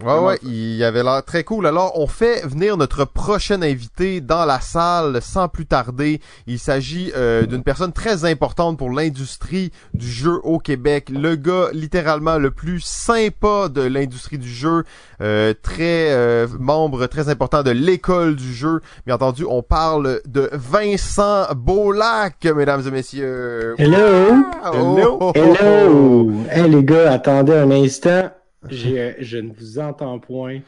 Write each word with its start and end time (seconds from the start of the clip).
Ouais, 0.00 0.18
ouais, 0.18 0.38
il 0.42 0.82
avait 0.84 1.02
l'air 1.02 1.22
très 1.24 1.44
cool. 1.44 1.66
Alors, 1.66 1.98
on 1.98 2.06
fait 2.06 2.46
venir 2.46 2.76
notre 2.76 3.04
prochain 3.04 3.62
invité 3.62 4.20
dans 4.20 4.44
la 4.44 4.60
salle 4.60 5.20
sans 5.20 5.48
plus 5.48 5.66
tarder. 5.66 6.20
Il 6.46 6.58
s'agit 6.58 7.12
euh, 7.14 7.46
d'une 7.46 7.62
personne 7.62 7.92
très 7.92 8.24
importante 8.24 8.78
pour 8.78 8.90
l'industrie 8.90 9.70
du 9.92 10.08
jeu 10.08 10.40
au 10.44 10.58
Québec. 10.58 11.08
Le 11.08 11.36
gars, 11.36 11.68
littéralement, 11.72 12.38
le 12.38 12.50
plus 12.50 12.80
sympa 12.80 13.68
de 13.68 13.82
l'industrie 13.82 14.38
du 14.38 14.48
jeu. 14.48 14.84
Euh, 15.20 15.52
très 15.62 16.10
euh, 16.10 16.46
membre 16.58 17.06
très 17.06 17.28
important 17.28 17.62
de 17.62 17.70
l'école 17.70 18.34
du 18.34 18.52
jeu. 18.52 18.80
Bien 19.06 19.16
entendu, 19.16 19.44
on 19.48 19.62
parle 19.62 20.20
de 20.26 20.48
Vincent 20.52 21.46
Beaulac, 21.54 22.44
mesdames 22.44 22.82
et 22.86 22.90
messieurs. 22.90 23.74
Hello! 23.78 24.44
Ah, 24.64 24.70
Hello! 24.74 25.18
oh, 25.20 25.32
oh, 25.32 25.32
oh, 25.36 25.54
Hello! 25.60 26.32
Hey 26.50 26.68
les 26.68 26.82
gars, 26.82 27.12
attendez 27.12 27.54
un 27.54 27.70
instant. 27.70 28.30
J'ai- 28.68 29.16
Je 29.22 29.38
ne 29.38 29.52
vous 29.52 29.78
entends 29.78 30.18
point. 30.20 30.60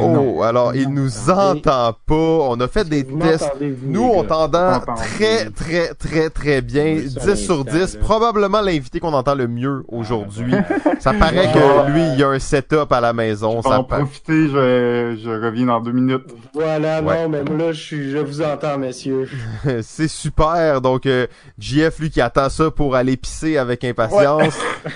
Oh, 0.00 0.08
non. 0.08 0.42
alors 0.42 0.74
il 0.74 0.88
nous 0.88 1.30
entend 1.30 1.92
pas. 2.06 2.14
On 2.16 2.58
a 2.60 2.68
fait 2.68 2.88
des 2.88 3.04
tests. 3.04 3.50
Nous, 3.82 4.02
on 4.02 4.24
t'entend 4.24 4.80
très, 4.96 5.50
très, 5.50 5.94
très, 5.94 6.30
très 6.30 6.60
bien. 6.62 6.84
Oui, 6.96 7.10
ça 7.10 7.32
10 7.32 7.36
sur 7.44 7.56
l'instant, 7.64 7.72
10. 7.72 7.94
là. 7.94 8.00
Probablement 8.00 8.60
l'invité 8.60 9.00
qu'on 9.00 9.12
entend 9.12 9.34
le 9.34 9.48
mieux 9.48 9.84
aujourd'hui. 9.88 10.54
Ça 11.00 11.12
paraît 11.12 11.52
que 11.52 11.90
lui, 11.92 12.02
il 12.12 12.18
y 12.18 12.22
a 12.22 12.28
un 12.28 12.38
setup 12.38 12.90
à 12.92 13.00
la 13.00 13.12
maison. 13.12 13.62
Ça 13.62 13.80
en 13.80 13.84
profiter, 13.84 14.48
je, 14.48 15.18
je 15.22 15.30
reviens 15.44 15.66
dans 15.66 15.80
deux 15.80 15.92
minutes. 15.92 16.26
Voilà, 16.54 17.02
Ouais. 17.02 17.22
non, 17.22 17.28
mais 17.28 17.42
moi, 17.44 17.56
là, 17.66 17.72
je, 17.72 17.80
suis, 17.80 18.10
je 18.10 18.18
vous 18.18 18.42
entends, 18.42 18.78
messieurs. 18.78 19.28
C'est 19.82 20.08
super. 20.08 20.80
Donc, 20.80 21.06
euh, 21.06 21.26
JF, 21.58 21.98
lui, 22.00 22.10
qui 22.10 22.20
attend 22.20 22.48
ça 22.48 22.70
pour 22.70 22.94
aller 22.96 23.16
pisser 23.16 23.56
avec 23.56 23.84
impatience. 23.84 24.54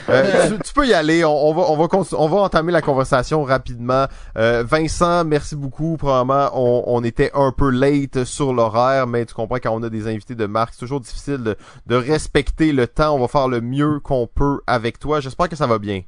Euh, 0.08 0.48
tu, 0.48 0.58
tu 0.64 0.74
peux 0.74 0.86
y 0.86 0.94
aller. 0.94 1.24
On, 1.24 1.30
on 1.50 1.54
va, 1.54 1.62
on 1.70 1.76
va, 1.76 1.88
on 2.18 2.28
va 2.28 2.36
entamer 2.38 2.72
la 2.72 2.80
conversation 2.82 3.42
rapidement. 3.44 4.06
Euh, 4.36 4.64
Merci 5.00 5.56
beaucoup. 5.56 5.96
Probablement, 5.96 6.50
on, 6.54 7.02
était 7.04 7.30
un 7.34 7.52
peu 7.52 7.70
late 7.70 8.24
sur 8.24 8.52
l'horaire, 8.52 9.06
mais 9.06 9.24
tu 9.26 9.34
comprends 9.34 9.56
quand 9.56 9.74
on 9.74 9.82
a 9.82 9.90
des 9.90 10.06
invités 10.06 10.34
de 10.34 10.46
marque, 10.46 10.74
c'est 10.74 10.80
toujours 10.80 11.00
difficile 11.00 11.56
de 11.86 11.94
respecter 11.94 12.72
le 12.72 12.86
temps. 12.86 13.14
On 13.14 13.20
va 13.20 13.28
faire 13.28 13.48
le 13.48 13.60
mieux 13.60 14.00
qu'on 14.00 14.26
peut 14.26 14.60
avec 14.66 14.98
toi. 14.98 15.20
J'espère 15.20 15.48
que 15.48 15.56
ça 15.56 15.66
va 15.66 15.78
bien. 15.78 16.02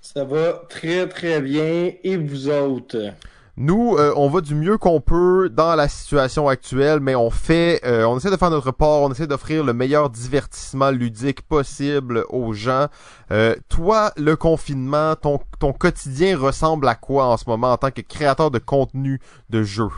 Ça 0.00 0.24
va 0.24 0.62
très, 0.68 1.08
très 1.08 1.40
bien. 1.40 1.92
Et 2.02 2.16
vous 2.16 2.48
autres? 2.48 3.12
Nous, 3.60 3.96
euh, 3.96 4.12
on 4.14 4.28
va 4.28 4.40
du 4.40 4.54
mieux 4.54 4.78
qu'on 4.78 5.00
peut 5.00 5.50
dans 5.52 5.74
la 5.74 5.88
situation 5.88 6.46
actuelle, 6.46 7.00
mais 7.00 7.16
on 7.16 7.28
fait, 7.28 7.80
euh, 7.84 8.04
on 8.04 8.16
essaie 8.16 8.30
de 8.30 8.36
faire 8.36 8.50
notre 8.50 8.70
part, 8.70 9.00
on 9.00 9.10
essaie 9.10 9.26
d'offrir 9.26 9.64
le 9.64 9.72
meilleur 9.72 10.10
divertissement 10.10 10.92
ludique 10.92 11.42
possible 11.42 12.24
aux 12.28 12.52
gens. 12.52 12.86
Euh, 13.32 13.56
toi, 13.68 14.12
le 14.16 14.36
confinement, 14.36 15.16
ton, 15.16 15.40
ton 15.58 15.72
quotidien 15.72 16.38
ressemble 16.38 16.86
à 16.86 16.94
quoi 16.94 17.24
en 17.26 17.36
ce 17.36 17.50
moment 17.50 17.72
en 17.72 17.76
tant 17.76 17.90
que 17.90 18.00
créateur 18.00 18.52
de 18.52 18.60
contenu 18.60 19.20
de 19.50 19.64
jeu? 19.64 19.88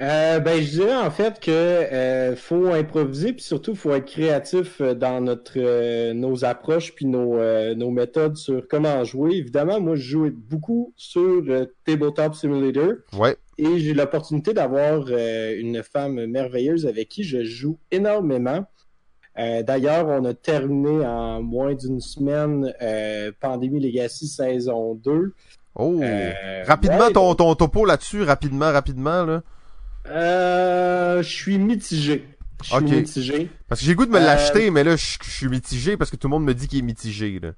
Euh, 0.00 0.40
ben, 0.40 0.60
je 0.62 0.70
dirais 0.70 0.96
en 0.96 1.10
fait 1.10 1.38
que 1.38 1.50
euh, 1.50 2.34
faut 2.34 2.68
improviser 2.68 3.32
puis 3.32 3.42
surtout 3.42 3.74
faut 3.74 3.92
être 3.92 4.06
créatif 4.06 4.80
euh, 4.80 4.94
dans 4.94 5.20
notre 5.20 5.52
euh, 5.58 6.14
nos 6.14 6.44
approches 6.44 6.94
puis 6.94 7.06
nos 7.06 7.36
nos 7.74 7.90
méthodes 7.90 8.36
sur 8.36 8.66
comment 8.68 9.04
jouer. 9.04 9.36
Évidemment, 9.36 9.80
moi 9.80 9.94
je 9.94 10.02
joue 10.02 10.30
beaucoup 10.32 10.92
sur 10.96 11.44
Tabletop 11.84 12.34
Simulator 12.34 12.94
Ouais. 13.12 13.36
et 13.58 13.78
j'ai 13.78 13.94
l'opportunité 13.94 14.54
d'avoir 14.54 15.08
une 15.08 15.82
femme 15.82 16.26
merveilleuse 16.26 16.86
avec 16.86 17.08
qui 17.08 17.22
je 17.22 17.44
joue 17.44 17.78
énormément. 17.90 18.64
D'ailleurs, 19.36 20.08
on 20.08 20.24
a 20.24 20.34
terminé 20.34 21.06
en 21.06 21.42
moins 21.42 21.74
d'une 21.74 22.00
semaine 22.00 22.72
Pandémie 23.40 23.80
Legacy 23.80 24.26
saison 24.28 24.94
2. 24.94 25.32
Oh. 25.74 26.00
Euh, 26.02 26.64
rapidement, 26.66 27.06
ouais, 27.06 27.12
ton, 27.12 27.34
ton 27.34 27.54
topo 27.54 27.84
là-dessus, 27.84 28.22
rapidement, 28.22 28.70
rapidement, 28.72 29.24
là. 29.24 29.42
Euh, 30.08 31.22
je 31.22 31.28
suis 31.28 31.58
mitigé. 31.58 32.26
Je 32.62 32.68
suis 32.68 32.76
Ok. 32.76 32.90
mitigé. 32.90 33.48
Parce 33.68 33.80
que 33.80 33.86
j'ai 33.86 33.94
goût 33.94 34.06
de 34.06 34.10
me 34.10 34.18
Euh, 34.18 34.24
l'acheter, 34.24 34.70
mais 34.70 34.84
là, 34.84 34.96
je 34.96 35.16
suis 35.22 35.48
mitigé 35.48 35.96
parce 35.96 36.10
que 36.10 36.16
tout 36.16 36.28
le 36.28 36.32
monde 36.32 36.44
me 36.44 36.54
dit 36.54 36.68
qu'il 36.68 36.78
est 36.80 36.82
mitigé, 36.82 37.38
là. 37.42 37.50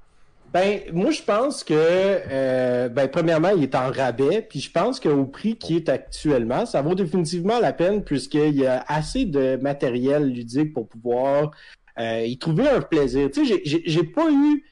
Ben, 0.53 0.81
moi, 0.93 1.11
je 1.11 1.21
pense 1.21 1.65
que, 1.65 1.75
euh, 1.75 2.89
ben, 2.89 3.09
premièrement, 3.09 3.49
il 3.49 3.65
est 3.65 3.75
en 3.75 3.91
rabais, 3.91 4.47
puis 4.49 4.61
je 4.61 4.71
pense 4.71 5.01
qu'au 5.01 5.25
prix 5.25 5.57
qui 5.57 5.75
est 5.75 5.89
actuellement, 5.89 6.65
ça 6.65 6.81
vaut 6.81 6.95
définitivement 6.95 7.59
la 7.59 7.73
peine 7.73 8.05
puisqu'il 8.05 8.55
y 8.55 8.65
a 8.67 8.85
assez 8.87 9.25
de 9.25 9.57
matériel 9.61 10.31
ludique 10.31 10.73
pour 10.73 10.87
pouvoir 10.87 11.51
euh, 11.99 12.23
y 12.25 12.39
trouver 12.39 12.69
un 12.69 12.81
plaisir. 12.81 13.29
Tu 13.33 13.47
sais, 13.47 13.61
j'ai 13.65 14.05
pas 14.05 14.31
eu, 14.31 14.65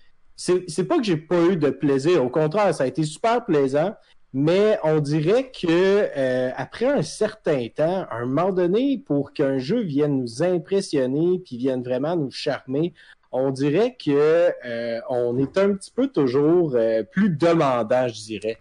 c'est 0.67 0.85
pas 0.85 0.97
que 0.99 1.05
j'ai 1.05 1.17
pas 1.17 1.43
eu 1.47 1.57
de 1.57 1.71
plaisir, 1.71 2.25
au 2.25 2.29
contraire, 2.29 2.75
ça 2.75 2.85
a 2.85 2.87
été 2.87 3.05
super 3.05 3.45
plaisant, 3.45 3.95
mais 4.33 4.79
on 4.83 4.99
dirait 4.99 5.51
que 5.51 5.67
euh, 5.69 6.51
après 6.57 6.87
un 6.87 7.03
certain 7.03 7.67
temps, 7.75 8.07
un 8.11 8.25
moment 8.27 8.51
donné, 8.53 9.03
pour 9.07 9.33
qu'un 9.33 9.59
jeu 9.59 9.81
vienne 9.83 10.19
nous 10.21 10.43
impressionner 10.43 11.39
puis 11.45 11.59
vienne 11.59 11.83
vraiment 11.83 12.17
nous 12.17 12.31
charmer, 12.31 12.93
on 13.31 13.51
dirait 13.51 13.97
que 14.03 14.51
euh, 14.65 15.01
on 15.09 15.39
est 15.39 15.57
un 15.59 15.75
petit 15.75 15.91
peu 15.91 16.09
toujours 16.09 16.73
euh, 16.75 17.03
plus 17.03 17.31
demandant, 17.31 18.09
je 18.09 18.21
dirais. 18.23 18.59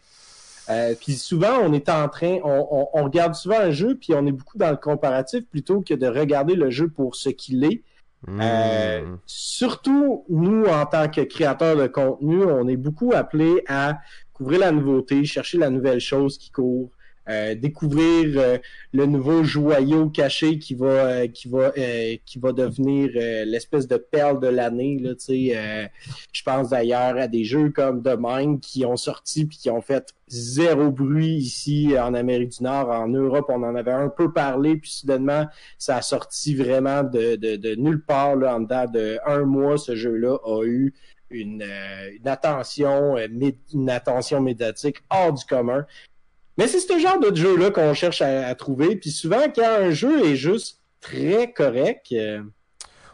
Euh, 0.69 0.93
puis 0.99 1.13
souvent, 1.13 1.57
on 1.63 1.73
est 1.73 1.89
en 1.89 2.07
train, 2.07 2.37
on, 2.43 2.67
on- 2.71 2.87
on 2.93 3.03
regarde 3.05 3.33
souvent 3.33 3.59
un 3.59 3.71
jeu, 3.71 3.95
puis 3.99 4.13
on 4.13 4.25
est 4.27 4.31
beaucoup 4.31 4.57
dans 4.57 4.71
le 4.71 4.77
comparatif 4.77 5.45
plutôt 5.49 5.81
que 5.81 5.93
de 5.93 6.07
regarder 6.07 6.55
le 6.55 6.69
jeu 6.69 6.87
pour 6.89 7.15
ce 7.15 7.29
qu'il 7.29 7.63
est. 7.65 7.81
Euh, 8.29 9.01
Hmm. 9.03 9.17
surtout, 9.25 10.25
nous, 10.29 10.65
en 10.65 10.85
tant 10.85 11.09
que 11.09 11.21
créateurs 11.21 11.75
de 11.75 11.87
contenu, 11.87 12.43
on 12.45 12.67
est 12.67 12.77
beaucoup 12.77 13.13
appelés 13.13 13.63
à 13.67 13.97
couvrir 14.33 14.59
la 14.59 14.71
nouveauté, 14.71 15.25
chercher 15.25 15.57
la 15.57 15.69
nouvelle 15.69 15.99
chose 15.99 16.37
qui 16.37 16.51
court, 16.51 16.91
euh, 17.29 17.53
découvrir 17.55 18.33
euh, 18.35 18.57
le 18.93 19.05
nouveau 19.05 19.43
joyau 19.43 20.09
caché 20.09 20.57
qui 20.57 20.73
va 20.73 20.87
euh, 20.87 21.27
qui 21.27 21.47
va 21.47 21.71
euh, 21.77 22.15
qui 22.25 22.39
va 22.39 22.51
devenir 22.51 23.11
euh, 23.15 23.45
l'espèce 23.45 23.87
de 23.87 23.97
perle 23.97 24.39
de 24.39 24.47
l'année 24.47 24.97
là 24.99 25.13
tu 25.13 25.49
sais 25.51 25.91
je 26.31 26.43
pense 26.43 26.69
d'ailleurs 26.69 27.17
à 27.17 27.27
des 27.27 27.43
jeux 27.43 27.69
comme 27.69 28.01
The 28.01 28.15
Mind 28.17 28.59
qui 28.59 28.85
ont 28.85 28.97
sorti 28.97 29.45
puis 29.45 29.57
qui 29.57 29.69
ont 29.69 29.81
fait 29.81 30.13
zéro 30.27 30.89
bruit 30.89 31.35
ici 31.35 31.93
en 31.99 32.13
Amérique 32.13 32.57
du 32.57 32.63
Nord 32.63 32.89
en 32.89 33.07
Europe. 33.07 33.45
On 33.49 33.63
en 33.63 33.75
avait 33.75 33.91
un 33.91 34.09
peu 34.09 34.31
parlé 34.31 34.77
puis 34.77 34.89
soudainement 34.89 35.45
ça 35.77 35.97
a 35.97 36.01
sorti 36.01 36.55
vraiment 36.55 37.03
de, 37.03 37.35
de, 37.35 37.55
de 37.55 37.75
nulle 37.75 38.03
part 38.03 38.35
là, 38.35 38.55
en 38.55 38.61
dedans 38.61 38.85
de 38.91 39.19
un 39.25 39.45
mois. 39.45 39.77
Ce 39.77 39.95
jeu 39.95 40.15
là 40.15 40.37
a 40.43 40.63
eu 40.63 40.93
une, 41.29 41.63
une 41.63 42.27
attention 42.27 43.15
une 43.17 43.89
attention 43.89 44.41
médiatique 44.41 44.97
hors 45.09 45.33
du 45.33 45.45
commun 45.45 45.85
mais 46.61 46.67
c'est 46.67 46.79
ce 46.79 46.99
genre 46.99 47.19
de 47.19 47.35
jeu-là 47.35 47.71
qu'on 47.71 47.93
cherche 47.95 48.21
à, 48.21 48.47
à 48.47 48.53
trouver. 48.55 48.95
Puis 48.95 49.09
souvent, 49.09 49.41
quand 49.53 49.65
un 49.81 49.89
jeu 49.89 50.25
est 50.25 50.35
juste 50.35 50.79
très 50.99 51.51
correct, 51.51 52.05
euh, 52.11 52.43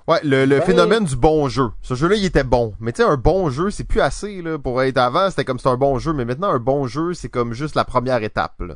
Ouais, 0.06 0.20
le, 0.24 0.46
le 0.46 0.56
Ouais. 0.60 0.66
phénomène 0.66 1.04
du 1.06 1.16
bon 1.16 1.48
jeu. 1.50 1.70
Ce 1.82 1.94
jeu-là, 1.94 2.16
il 2.16 2.26
était 2.26 2.44
bon. 2.44 2.74
Mais 2.80 2.92
tu 2.94 3.02
sais, 3.04 3.08
un 3.08 3.18
bon 3.18 3.50
jeu, 3.50 3.70
c'est 3.72 3.84
plus 3.86 4.00
assez, 4.02 4.42
là. 4.42 4.58
Pour 4.58 4.82
être 4.82 4.98
avant, 4.98 5.30
c'était 5.30 5.44
comme 5.46 5.60
c'est 5.60 5.68
un 5.70 5.76
bon 5.78 5.98
jeu. 6.00 6.14
Mais 6.14 6.24
maintenant, 6.26 6.50
un 6.50 6.60
bon 6.60 6.88
jeu, 6.88 7.14
c'est 7.14 7.30
comme 7.30 7.54
juste 7.54 7.76
la 7.76 7.84
première 7.86 8.24
étape, 8.24 8.60
là. 8.62 8.76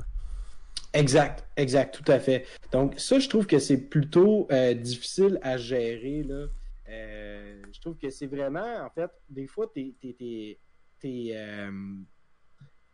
exact, 0.93 1.45
exact, 1.57 1.95
tout 2.01 2.09
à 2.11 2.19
fait. 2.19 2.45
Donc 2.73 2.95
ça, 2.97 3.19
je 3.19 3.29
trouve 3.29 3.45
que 3.47 3.59
c'est 3.59 3.77
plutôt 3.77 4.47
euh, 4.51 4.73
difficile 4.73 5.39
à 5.41 5.55
gérer. 5.57 6.23
Là. 6.27 6.45
Euh, 6.89 7.61
je 7.73 7.79
trouve 7.79 7.95
que 7.97 8.09
c'est 8.09 8.27
vraiment, 8.27 8.85
en 8.85 8.89
fait, 8.93 9.09
des 9.29 9.47
fois, 9.47 9.67
t'es, 9.73 9.93
t'es, 10.01 10.13
t'es, 10.19 10.59
t'es, 11.01 11.33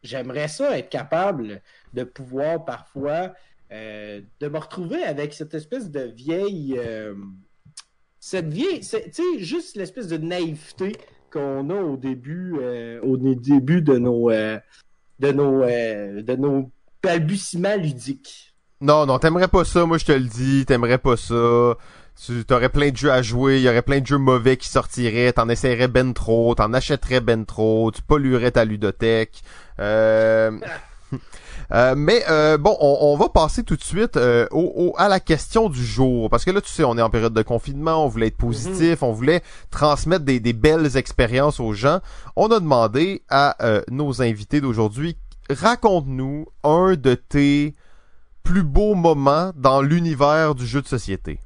j'aimerais 0.04 0.48
ça 0.48 0.78
être 0.78 0.90
capable 0.90 1.62
de 1.94 2.04
pouvoir 2.04 2.66
parfois 2.66 3.34
euh, 3.72 4.22
de 4.40 4.48
me 4.48 4.58
retrouver 4.58 5.04
avec 5.04 5.34
cette 5.34 5.54
espèce 5.54 5.90
de 5.92 6.02
vieille 6.02 6.76
euh, 6.78 7.14
cette 8.20 8.48
vieille 8.54 8.82
tu 8.82 8.88
sais 9.12 9.24
juste 9.40 9.76
l'espèce 9.76 10.08
de 10.08 10.18
naïveté 10.18 10.96
qu'on 11.32 11.70
a 11.70 11.76
au 11.82 11.98
début 11.98 12.56
euh, 12.62 13.02
au 13.02 13.18
dé- 13.18 13.36
début 13.36 13.82
de 13.82 13.98
nos 13.98 14.30
de 14.32 15.32
nos 15.32 15.62
de 15.66 16.36
nos 16.36 16.72
balbutiements 17.04 17.76
ludiques 17.76 18.56
Non, 18.82 19.06
non, 19.06 19.18
t'aimerais 19.20 19.48
pas 19.48 19.64
ça, 19.66 19.86
moi 19.86 19.98
je 19.98 20.06
te 20.06 20.12
le 20.12 20.26
dis, 20.26 20.66
t'aimerais 20.66 20.98
pas 21.00 21.18
ça. 21.18 21.76
Tu 22.26 22.44
t'aurais 22.46 22.70
plein 22.70 22.90
de 22.90 22.98
jeux 22.98 23.12
à 23.12 23.22
jouer, 23.22 23.58
il 23.58 23.62
y 23.64 23.70
aurait 23.70 23.84
plein 23.84 24.00
de 24.00 24.08
jeux 24.08 24.18
mauvais 24.18 24.58
qui 24.58 24.68
sortiraient, 24.70 25.32
t'en 25.34 25.50
essaierais 25.50 25.88
ben 25.88 26.14
trop, 26.14 26.56
t'en 26.56 26.74
achèterais 26.74 27.22
ben 27.22 27.46
trop, 27.46 27.92
tu 27.92 28.02
polluerais 28.02 28.52
ta 28.52 28.66
ludothèque. 28.66 29.44
Euh... 29.80 30.52
euh, 31.72 31.94
mais 31.96 32.24
euh, 32.28 32.58
bon, 32.58 32.76
on, 32.82 32.98
on 33.02 33.18
va 33.18 33.30
passer 33.30 33.64
tout 33.64 33.76
de 33.76 33.84
suite 33.84 34.18
euh, 34.18 34.48
au, 34.52 34.62
au- 34.76 34.96
à 34.98 35.08
la 35.10 35.20
question 35.20 35.70
du 35.70 35.86
jour. 35.86 36.30
Parce 36.32 36.44
que 36.44 36.50
là, 36.50 36.60
tu 36.60 36.72
sais, 36.72 36.84
on 36.84 36.98
est 36.98 37.02
en 37.04 37.12
période 37.12 37.34
de 37.36 37.42
confinement, 37.44 38.04
on 38.04 38.08
voulait 38.08 38.28
être 38.28 38.38
positif, 38.38 39.04
on 39.04 39.12
voulait 39.14 39.44
transmettre 39.70 40.26
des, 40.26 40.40
des 40.40 40.54
belles 40.54 40.98
expériences 40.98 41.60
aux 41.60 41.74
gens. 41.74 42.00
On 42.36 42.48
a 42.48 42.60
demandé 42.60 43.22
à 43.30 43.64
euh, 43.64 43.82
nos 43.92 44.24
invités 44.24 44.60
d'aujourd'hui, 44.60 45.18
raconte-nous 45.52 46.48
un 46.64 46.96
de 46.96 47.14
tes 47.14 47.76
plus 48.44 48.64
beaux 48.64 48.96
moments 48.96 49.52
dans 49.56 49.82
l'univers 49.84 50.56
du 50.56 50.66
jeu 50.66 50.82
de 50.82 50.88
société. 50.88 51.40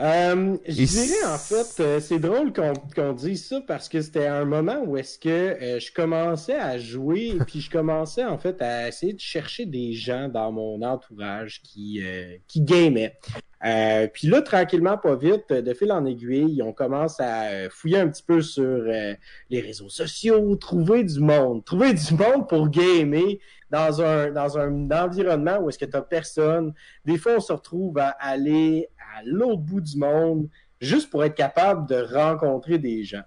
Euh, 0.00 0.56
je 0.66 0.84
dirais 0.84 1.24
en 1.26 1.36
fait, 1.36 1.82
euh, 1.82 2.00
c'est 2.00 2.18
drôle 2.18 2.54
qu'on 2.54 2.72
qu'on 2.94 3.12
dise 3.12 3.46
ça 3.46 3.60
parce 3.60 3.90
que 3.90 4.00
c'était 4.00 4.26
un 4.26 4.46
moment 4.46 4.82
où 4.86 4.96
est-ce 4.96 5.18
que 5.18 5.28
euh, 5.28 5.80
je 5.80 5.92
commençais 5.92 6.56
à 6.56 6.78
jouer 6.78 7.34
et 7.36 7.38
puis 7.46 7.60
je 7.60 7.70
commençais 7.70 8.24
en 8.24 8.38
fait 8.38 8.62
à 8.62 8.88
essayer 8.88 9.12
de 9.12 9.20
chercher 9.20 9.66
des 9.66 9.92
gens 9.92 10.28
dans 10.28 10.50
mon 10.50 10.80
entourage 10.80 11.60
qui 11.62 12.02
euh, 12.02 12.38
qui 12.48 12.62
gamaient. 12.62 13.18
Euh, 13.66 14.08
puis 14.12 14.28
là, 14.28 14.40
tranquillement, 14.40 14.96
pas 14.96 15.14
vite, 15.14 15.52
de 15.52 15.74
fil 15.74 15.92
en 15.92 16.04
aiguille, 16.06 16.62
on 16.62 16.72
commence 16.72 17.20
à 17.20 17.68
fouiller 17.70 18.00
un 18.00 18.08
petit 18.08 18.24
peu 18.24 18.40
sur 18.40 18.82
les 19.50 19.60
réseaux 19.60 19.90
sociaux, 19.90 20.56
trouver 20.56 21.04
du 21.04 21.20
monde, 21.20 21.64
trouver 21.64 21.92
du 21.92 22.14
monde 22.14 22.48
pour 22.48 22.70
gamer 22.70 23.38
dans 23.70 24.02
un 24.02 24.32
dans 24.32 24.58
un 24.58 24.90
environnement 24.90 25.58
où 25.60 25.68
est-ce 25.68 25.78
que 25.78 25.84
t'as 25.84 26.02
personne. 26.02 26.74
Des 27.04 27.18
fois, 27.18 27.34
on 27.36 27.40
se 27.40 27.52
retrouve 27.52 27.98
à 27.98 28.08
aller 28.18 28.88
à 29.16 29.22
l'autre 29.24 29.62
bout 29.62 29.80
du 29.80 29.96
monde 29.98 30.48
juste 30.82 31.10
pour 31.10 31.24
être 31.24 31.34
capable 31.34 31.88
de 31.88 31.96
rencontrer 32.14 32.78
des 32.78 33.04
gens. 33.04 33.22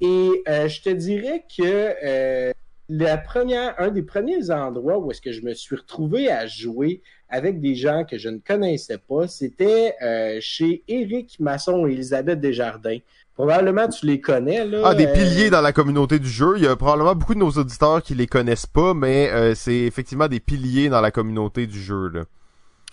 Et 0.00 0.42
euh, 0.48 0.68
je 0.68 0.82
te 0.82 0.90
dirais 0.90 1.44
que 1.56 1.94
euh, 2.04 2.52
la 2.88 3.16
première, 3.16 3.74
un 3.78 3.88
des 3.88 4.02
premiers 4.02 4.50
endroits 4.50 4.98
où 4.98 5.10
est-ce 5.10 5.20
que 5.22 5.32
je 5.32 5.40
me 5.42 5.54
suis 5.54 5.76
retrouvé 5.76 6.30
à 6.30 6.46
jouer 6.46 7.00
avec 7.28 7.60
des 7.60 7.74
gens 7.74 8.04
que 8.04 8.18
je 8.18 8.28
ne 8.28 8.38
connaissais 8.38 8.98
pas, 8.98 9.26
c'était 9.26 9.94
euh, 10.02 10.38
chez 10.40 10.82
Éric 10.86 11.40
Masson 11.40 11.86
et 11.86 11.92
Elisabeth 11.92 12.40
Desjardins. 12.40 12.98
Probablement 13.34 13.88
tu 13.88 14.04
les 14.04 14.20
connais 14.20 14.66
là. 14.66 14.82
Ah, 14.84 14.94
des 14.94 15.06
piliers 15.06 15.48
dans 15.48 15.62
la 15.62 15.72
communauté 15.72 16.18
du 16.18 16.28
jeu. 16.28 16.54
Il 16.58 16.64
y 16.64 16.66
a 16.66 16.76
probablement 16.76 17.14
beaucoup 17.14 17.32
de 17.32 17.38
nos 17.38 17.52
auditeurs 17.52 18.02
qui 18.02 18.14
les 18.14 18.26
connaissent 18.26 18.66
pas, 18.66 18.92
mais 18.92 19.54
c'est 19.54 19.78
effectivement 19.78 20.28
des 20.28 20.40
piliers 20.40 20.90
dans 20.90 21.00
la 21.00 21.10
communauté 21.10 21.66
du 21.66 21.80
jeu. 21.80 22.08
Là. 22.08 22.24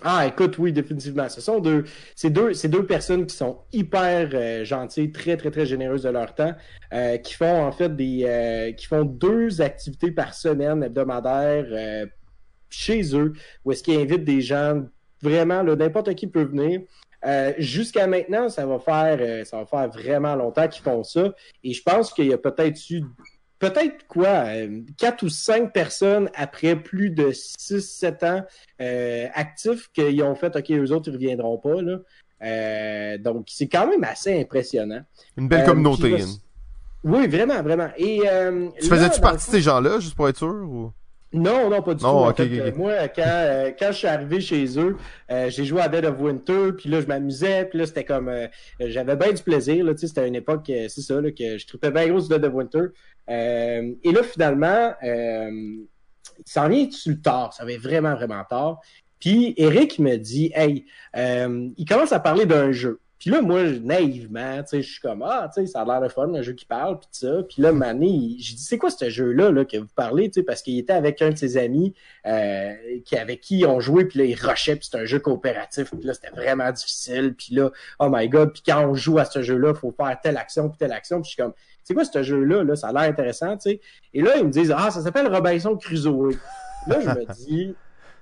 Ah, 0.02 0.26
écoute, 0.26 0.58
oui, 0.58 0.72
définitivement. 0.72 1.28
Ce 1.28 1.42
sont 1.42 1.60
deux, 1.60 1.84
c'est 2.16 2.30
deux, 2.30 2.86
personnes 2.86 3.26
qui 3.26 3.36
sont 3.36 3.60
hyper 3.74 4.30
euh, 4.34 4.64
gentilles, 4.64 5.12
très, 5.12 5.36
très, 5.36 5.52
très 5.52 5.66
généreuses 5.66 6.04
de 6.04 6.10
leur 6.10 6.34
temps, 6.34 6.54
euh, 6.94 7.18
qui 7.18 7.34
font 7.34 7.66
en 7.66 7.72
fait 7.72 7.94
des, 7.96 8.24
euh, 8.24 8.72
qui 8.72 8.86
font 8.86 9.04
deux 9.04 9.62
activités 9.62 10.12
par 10.12 10.34
semaine 10.34 10.84
hebdomadaires 10.84 12.08
chez 12.70 13.16
eux, 13.16 13.34
où 13.66 13.72
est-ce 13.72 13.84
qu'ils 13.84 14.00
invitent 14.00 14.24
des 14.24 14.42
gens 14.42 14.84
vraiment, 15.22 15.64
n'importe 15.64 16.16
qui 16.16 16.28
peut 16.28 16.44
venir. 16.44 16.82
Jusqu'à 17.58 18.08
maintenant, 18.08 18.48
ça 18.48 18.66
va 18.66 18.80
faire, 18.80 19.46
ça 19.46 19.58
va 19.58 19.66
faire 19.66 19.90
vraiment 19.90 20.36
longtemps 20.36 20.68
qu'ils 20.68 20.84
font 20.84 21.04
ça, 21.04 21.34
et 21.64 21.74
je 21.74 21.84
pense 21.84 22.14
qu'il 22.14 22.28
y 22.28 22.34
a 22.34 22.38
peut-être 22.38 22.80
eu 22.90 23.04
peut-être 23.60 24.08
quoi, 24.08 24.46
euh, 24.48 24.82
quatre 24.98 25.24
ou 25.24 25.30
cinq 25.30 25.74
personnes 25.74 26.30
après 26.36 26.76
plus 26.76 27.10
de 27.10 27.32
6-7 27.32 28.26
ans 28.26 28.46
euh, 28.82 29.28
actifs 29.34 29.90
qu'ils 29.94 30.24
ont 30.24 30.36
fait 30.36 30.56
OK, 30.56 30.72
eux 30.72 30.92
autres, 30.92 31.10
ils 31.10 31.14
reviendront 31.16 31.58
pas. 31.58 31.82
Là. 31.82 31.98
Euh, 32.42 33.18
donc, 33.18 33.48
c'est 33.50 33.68
quand 33.68 33.88
même 33.88 34.04
assez 34.04 34.40
impressionnant. 34.40 35.02
Une 35.38 35.48
belle 35.50 35.62
Euh, 35.62 35.66
communauté. 35.66 36.14
puis 36.16 36.24
hein. 36.24 36.28
Oui, 37.04 37.28
vraiment, 37.28 37.62
vraiment. 37.62 37.90
Et, 37.98 38.22
euh, 38.26 38.70
Tu 38.82 38.88
faisais-tu 38.88 39.22
partie 39.22 39.46
de 39.48 39.52
ces 39.52 39.62
gens-là, 39.62 40.00
juste 40.00 40.16
pour 40.16 40.28
être 40.30 40.38
sûr? 40.38 40.48
Ou... 40.48 40.92
Non, 41.32 41.70
non, 41.70 41.82
pas 41.84 41.94
du 41.94 42.04
Non, 42.04 42.12
tout. 42.12 42.18
En 42.18 42.30
ok, 42.30 42.38
fait, 42.38 42.44
ok, 42.46 42.52
ok. 42.52 42.60
euh, 42.60 42.72
moi, 42.76 43.08
quand, 43.10 43.24
euh, 43.26 43.72
quand 43.78 43.92
je 43.92 43.98
suis 43.98 44.08
arrivé 44.08 44.42
chez 44.42 44.80
eux, 44.80 44.98
euh, 45.32 45.50
j'ai 45.50 45.64
joué 45.64 45.82
à 45.82 45.88
Dead 45.88 46.04
of 46.06 46.20
Winter, 46.20 46.72
puis 46.76 46.90
là, 46.90 47.02
je 47.02 47.06
m'amusais, 47.06 47.66
puis 47.66 47.78
là, 47.80 47.86
c'était 47.86 48.04
comme... 48.04 48.30
euh, 48.30 48.48
j'avais 48.80 49.16
bien 49.16 49.32
du 49.32 49.44
plaisir, 49.44 49.86
là, 49.86 49.94
tu 49.94 50.00
sais, 50.00 50.08
c'était 50.08 50.28
une 50.28 50.36
époque, 50.36 50.68
euh, 50.72 50.88
c'est 50.90 51.02
ça, 51.02 51.22
là, 51.22 51.32
que 51.32 51.58
je 51.60 51.68
trouvais 51.68 51.92
bien 51.92 52.08
gros 52.08 52.20
sur 52.20 52.30
Dead 52.30 52.44
of 52.46 52.54
Winter. 52.54 52.86
Euh, 53.30 53.94
et 54.04 54.12
là, 54.12 54.24
finalement, 54.24 54.92
euh, 55.04 55.52
ça 56.46 56.64
en 56.64 56.70
vient 56.70 56.90
sur 56.90 57.12
le 57.12 57.22
tard, 57.22 57.54
ça 57.54 57.64
va 57.64 57.74
être 57.74 57.82
vraiment, 57.82 58.16
vraiment 58.16 58.44
tard. 58.50 58.80
Puis 59.20 59.54
Eric 59.58 60.00
me 60.00 60.16
dit, 60.16 60.52
hey, 60.56 60.86
euh, 61.16 61.68
il 61.78 61.86
commence 61.86 62.12
à 62.12 62.20
parler 62.20 62.46
d'un 62.48 62.72
jeu. 62.72 63.00
Puis 63.20 63.30
là, 63.30 63.42
moi, 63.42 63.64
naïvement, 63.64 64.64
tu 64.64 64.70
sais, 64.70 64.82
je 64.82 64.92
suis 64.94 65.02
comme, 65.02 65.24
ah, 65.24 65.52
tu 65.54 65.62
sais, 65.62 65.68
ça 65.68 65.82
a 65.82 65.86
l'air 65.86 66.02
de 66.02 66.08
fun, 66.08 66.34
un 66.34 66.42
jeu 66.42 66.54
qui 66.54 66.64
parle, 66.64 67.00
puis 67.00 67.10
ça. 67.12 67.44
Puis 67.50 67.62
là, 67.62 67.74
Mané, 67.74 68.38
j'ai 68.40 68.56
dit, 68.56 68.64
c'est 68.64 68.78
quoi 68.78 68.90
ce 68.90 69.10
jeu-là 69.10 69.52
là, 69.52 69.66
que 69.66 69.76
vous 69.76 69.90
parlez, 69.94 70.30
tu 70.30 70.40
sais, 70.40 70.44
parce 70.44 70.62
qu'il 70.62 70.80
était 70.80 70.94
avec 70.94 71.22
un 71.22 71.32
de 71.32 71.38
ses 71.38 71.58
amis 71.58 71.94
euh, 72.26 72.74
qui, 73.04 73.18
avec 73.18 73.42
qui 73.42 73.66
on 73.68 73.82
jouait, 73.82 74.06
puis 74.06 74.20
là, 74.20 74.26
il 74.26 74.36
rushait, 74.36 74.78
puis 74.78 74.86
c'était 74.86 75.04
un 75.04 75.06
jeu 75.06 75.20
coopératif, 75.20 75.90
puis 75.92 76.08
là, 76.08 76.14
c'était 76.14 76.30
vraiment 76.30 76.72
difficile. 76.72 77.36
Puis 77.38 77.56
là, 77.56 77.72
oh 78.00 78.08
my 78.10 78.30
God, 78.30 78.54
puis 78.54 78.64
quand 78.66 78.88
on 78.88 78.94
joue 78.94 79.20
à 79.20 79.26
ce 79.26 79.42
jeu-là, 79.42 79.74
faut 79.74 79.92
faire 79.92 80.18
telle 80.22 80.38
action, 80.38 80.70
puis 80.70 80.78
telle 80.78 80.94
action. 80.94 81.22
Puis 81.22 81.32
je 81.32 81.34
suis 81.34 81.44
comme, 81.44 81.54
c'est 81.84 81.94
quoi 81.94 82.06
ce 82.06 82.24
jeu-là, 82.24 82.64
là? 82.64 82.78
Ça 82.78 82.88
a 82.88 82.94
l'air 82.94 83.02
intéressant, 83.02 83.58
tu 83.58 83.72
sais. 83.72 83.82
Et 84.14 84.22
là, 84.22 84.38
ils 84.38 84.46
me 84.46 84.52
disent, 84.52 84.74
ah, 84.76 84.92
ça 84.92 85.02
s'appelle 85.02 85.28
Robinson 85.28 85.76
Crusoe. 85.76 86.38
Là, 86.88 87.02
je 87.02 87.10
me 87.10 87.34
dis, 87.34 87.76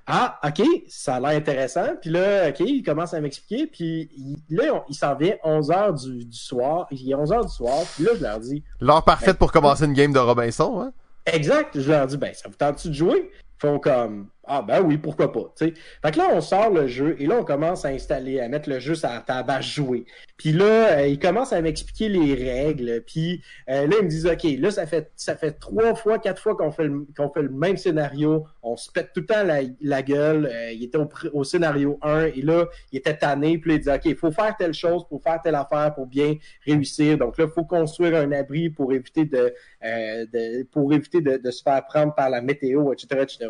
ah, 0.08 0.40
OK, 0.46 0.66
ça 0.88 1.16
a 1.16 1.20
l'air 1.20 1.30
intéressant. 1.38 1.88
Puis 2.02 2.10
là, 2.10 2.50
OK, 2.50 2.60
il 2.62 2.82
commence 2.84 3.14
à 3.14 3.20
m'expliquer. 3.22 3.68
Puis 3.68 4.10
il- 4.18 4.38
là, 4.56 4.74
on- 4.76 4.84
il 4.90 4.96
s'en 4.96 5.16
vient 5.16 5.36
11 5.44 5.70
heures 5.70 5.94
du, 5.94 6.26
du 6.26 6.38
soir. 6.38 6.88
Il 6.92 7.12
est 7.12 7.16
11 7.16 7.32
heures 7.34 7.46
du 7.46 7.54
soir. 7.54 7.84
Puis 7.96 8.06
là, 8.06 8.12
je 8.18 8.24
leur 8.24 8.40
dis, 8.40 8.64
L'heure 8.80 9.04
parfaite 9.04 9.38
pour 9.38 9.52
commencer 9.52 9.86
une 9.86 9.94
game 9.94 10.14
de 10.14 10.20
Robinson, 10.20 10.82
hein? 10.82 10.92
exact. 11.26 11.80
Je 11.80 11.92
leur 11.92 12.08
dis, 12.08 12.18
ben, 12.18 12.34
ça 12.34 12.48
vous 12.48 12.56
tente-tu 12.56 12.88
de 12.90 12.94
jouer? 12.94 13.30
Ils 13.34 13.60
font 13.60 13.80
comme, 13.80 14.28
ah, 14.48 14.62
ben 14.62 14.82
oui, 14.82 14.98
pourquoi 14.98 15.32
pas, 15.32 15.54
tu 15.58 15.68
sais. 15.68 15.74
Fait 16.02 16.12
que 16.12 16.18
là, 16.18 16.30
on 16.34 16.42
sort 16.42 16.70
le 16.70 16.88
jeu 16.88 17.16
et 17.20 17.26
là, 17.26 17.38
on 17.40 17.44
commence 17.44 17.86
à 17.86 17.90
installer, 17.90 18.40
à 18.40 18.48
mettre 18.48 18.70
le 18.70 18.80
jeu 18.80 18.96
sur 18.96 19.10
la 19.10 19.20
table 19.20 19.52
à 19.52 19.62
jouer. 19.62 20.06
Puis 20.38 20.52
là, 20.52 21.00
euh, 21.00 21.08
ils 21.08 21.20
commencent 21.20 21.52
à 21.52 21.62
m'expliquer 21.62 22.10
les 22.10 22.34
règles. 22.36 23.04
Puis 23.06 23.42
euh, 23.70 23.88
là, 23.88 23.96
ils 24.00 24.06
me 24.06 24.10
disent, 24.10 24.28
OK, 24.28 24.44
là, 24.60 24.72
ça 24.72 24.86
fait, 24.86 25.52
trois 25.60 25.96
fois, 25.96 26.20
quatre 26.20 26.42
fois 26.42 26.56
qu'on 26.56 26.72
fait, 26.72 26.88
fait 26.88 27.42
le 27.42 27.50
même 27.50 27.76
scénario. 27.76 28.46
On 28.62 28.78
se 28.78 28.92
pète 28.92 29.12
tout 29.14 29.22
le 29.22 29.26
temps 29.26 29.44
la, 29.44 29.62
la 29.82 30.02
gueule. 30.04 30.46
Euh, 30.46 30.72
il 30.72 30.84
était 30.84 30.98
au, 30.98 31.10
au 31.34 31.44
scénario 31.44 31.98
1 32.04 32.26
et 32.26 32.42
là, 32.42 32.68
il 32.92 33.00
était 33.00 33.18
tanné. 33.18 33.58
Puis 33.58 33.72
là, 33.72 33.76
il 33.76 33.80
disait, 33.80 33.96
OK, 33.96 34.06
il 34.06 34.16
faut 34.16 34.32
faire 34.32 34.56
telle 34.56 34.74
chose 34.74 35.08
pour 35.10 35.22
faire 35.24 35.42
telle 35.42 35.56
affaire 35.56 35.94
pour 35.96 36.06
bien 36.06 36.36
réussir. 36.66 37.18
Donc 37.18 37.38
là, 37.38 37.46
il 37.48 37.52
faut 37.52 37.66
construire 37.66 38.16
un 38.16 38.32
abri 38.32 38.70
pour 38.70 38.94
éviter 38.94 39.26
de, 39.26 39.54
de 39.84 40.64
pour 40.72 40.94
éviter 40.94 41.22
de, 41.22 41.38
de 41.38 41.52
se 41.52 41.64
faire 41.64 41.84
prendre 41.86 42.14
par 42.14 42.30
la 42.30 42.42
météo, 42.42 42.94
etc., 42.94 43.22
etc. 43.24 43.48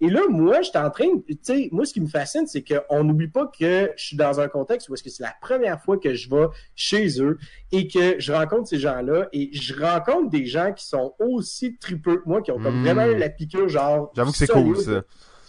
Et 0.00 0.08
là, 0.10 0.20
moi, 0.28 0.62
j'étais 0.62 0.78
en 0.78 0.90
train, 0.90 1.06
tu 1.26 1.36
sais, 1.42 1.68
moi, 1.72 1.84
ce 1.84 1.92
qui 1.92 2.00
me 2.00 2.06
fascine, 2.06 2.46
c'est 2.46 2.62
qu'on 2.62 3.02
n'oublie 3.02 3.26
pas 3.26 3.46
que 3.48 3.90
je 3.96 4.04
suis 4.04 4.16
dans 4.16 4.38
un 4.38 4.46
contexte 4.46 4.88
où 4.88 4.94
est-ce 4.94 5.02
que 5.02 5.10
c'est 5.10 5.24
la 5.24 5.34
première 5.40 5.80
fois 5.82 5.98
que 5.98 6.14
je 6.14 6.30
vais 6.30 6.46
chez 6.76 7.20
eux 7.20 7.36
et 7.72 7.88
que 7.88 8.20
je 8.20 8.32
rencontre 8.32 8.68
ces 8.68 8.78
gens-là 8.78 9.28
et 9.32 9.50
je 9.52 9.74
rencontre 9.74 10.30
des 10.30 10.46
gens 10.46 10.72
qui 10.72 10.86
sont 10.86 11.14
aussi 11.18 11.76
tripeux 11.78 12.18
que 12.18 12.28
moi, 12.28 12.42
qui 12.42 12.52
ont 12.52 12.60
comme 12.60 12.80
Mm. 12.80 12.84
vraiment 12.84 13.06
eu 13.06 13.16
la 13.16 13.28
piqûre, 13.28 13.68
genre. 13.68 14.12
J'avoue 14.14 14.30
que 14.30 14.38
c'est 14.38 14.46
cool, 14.46 14.76
ça. 14.76 15.02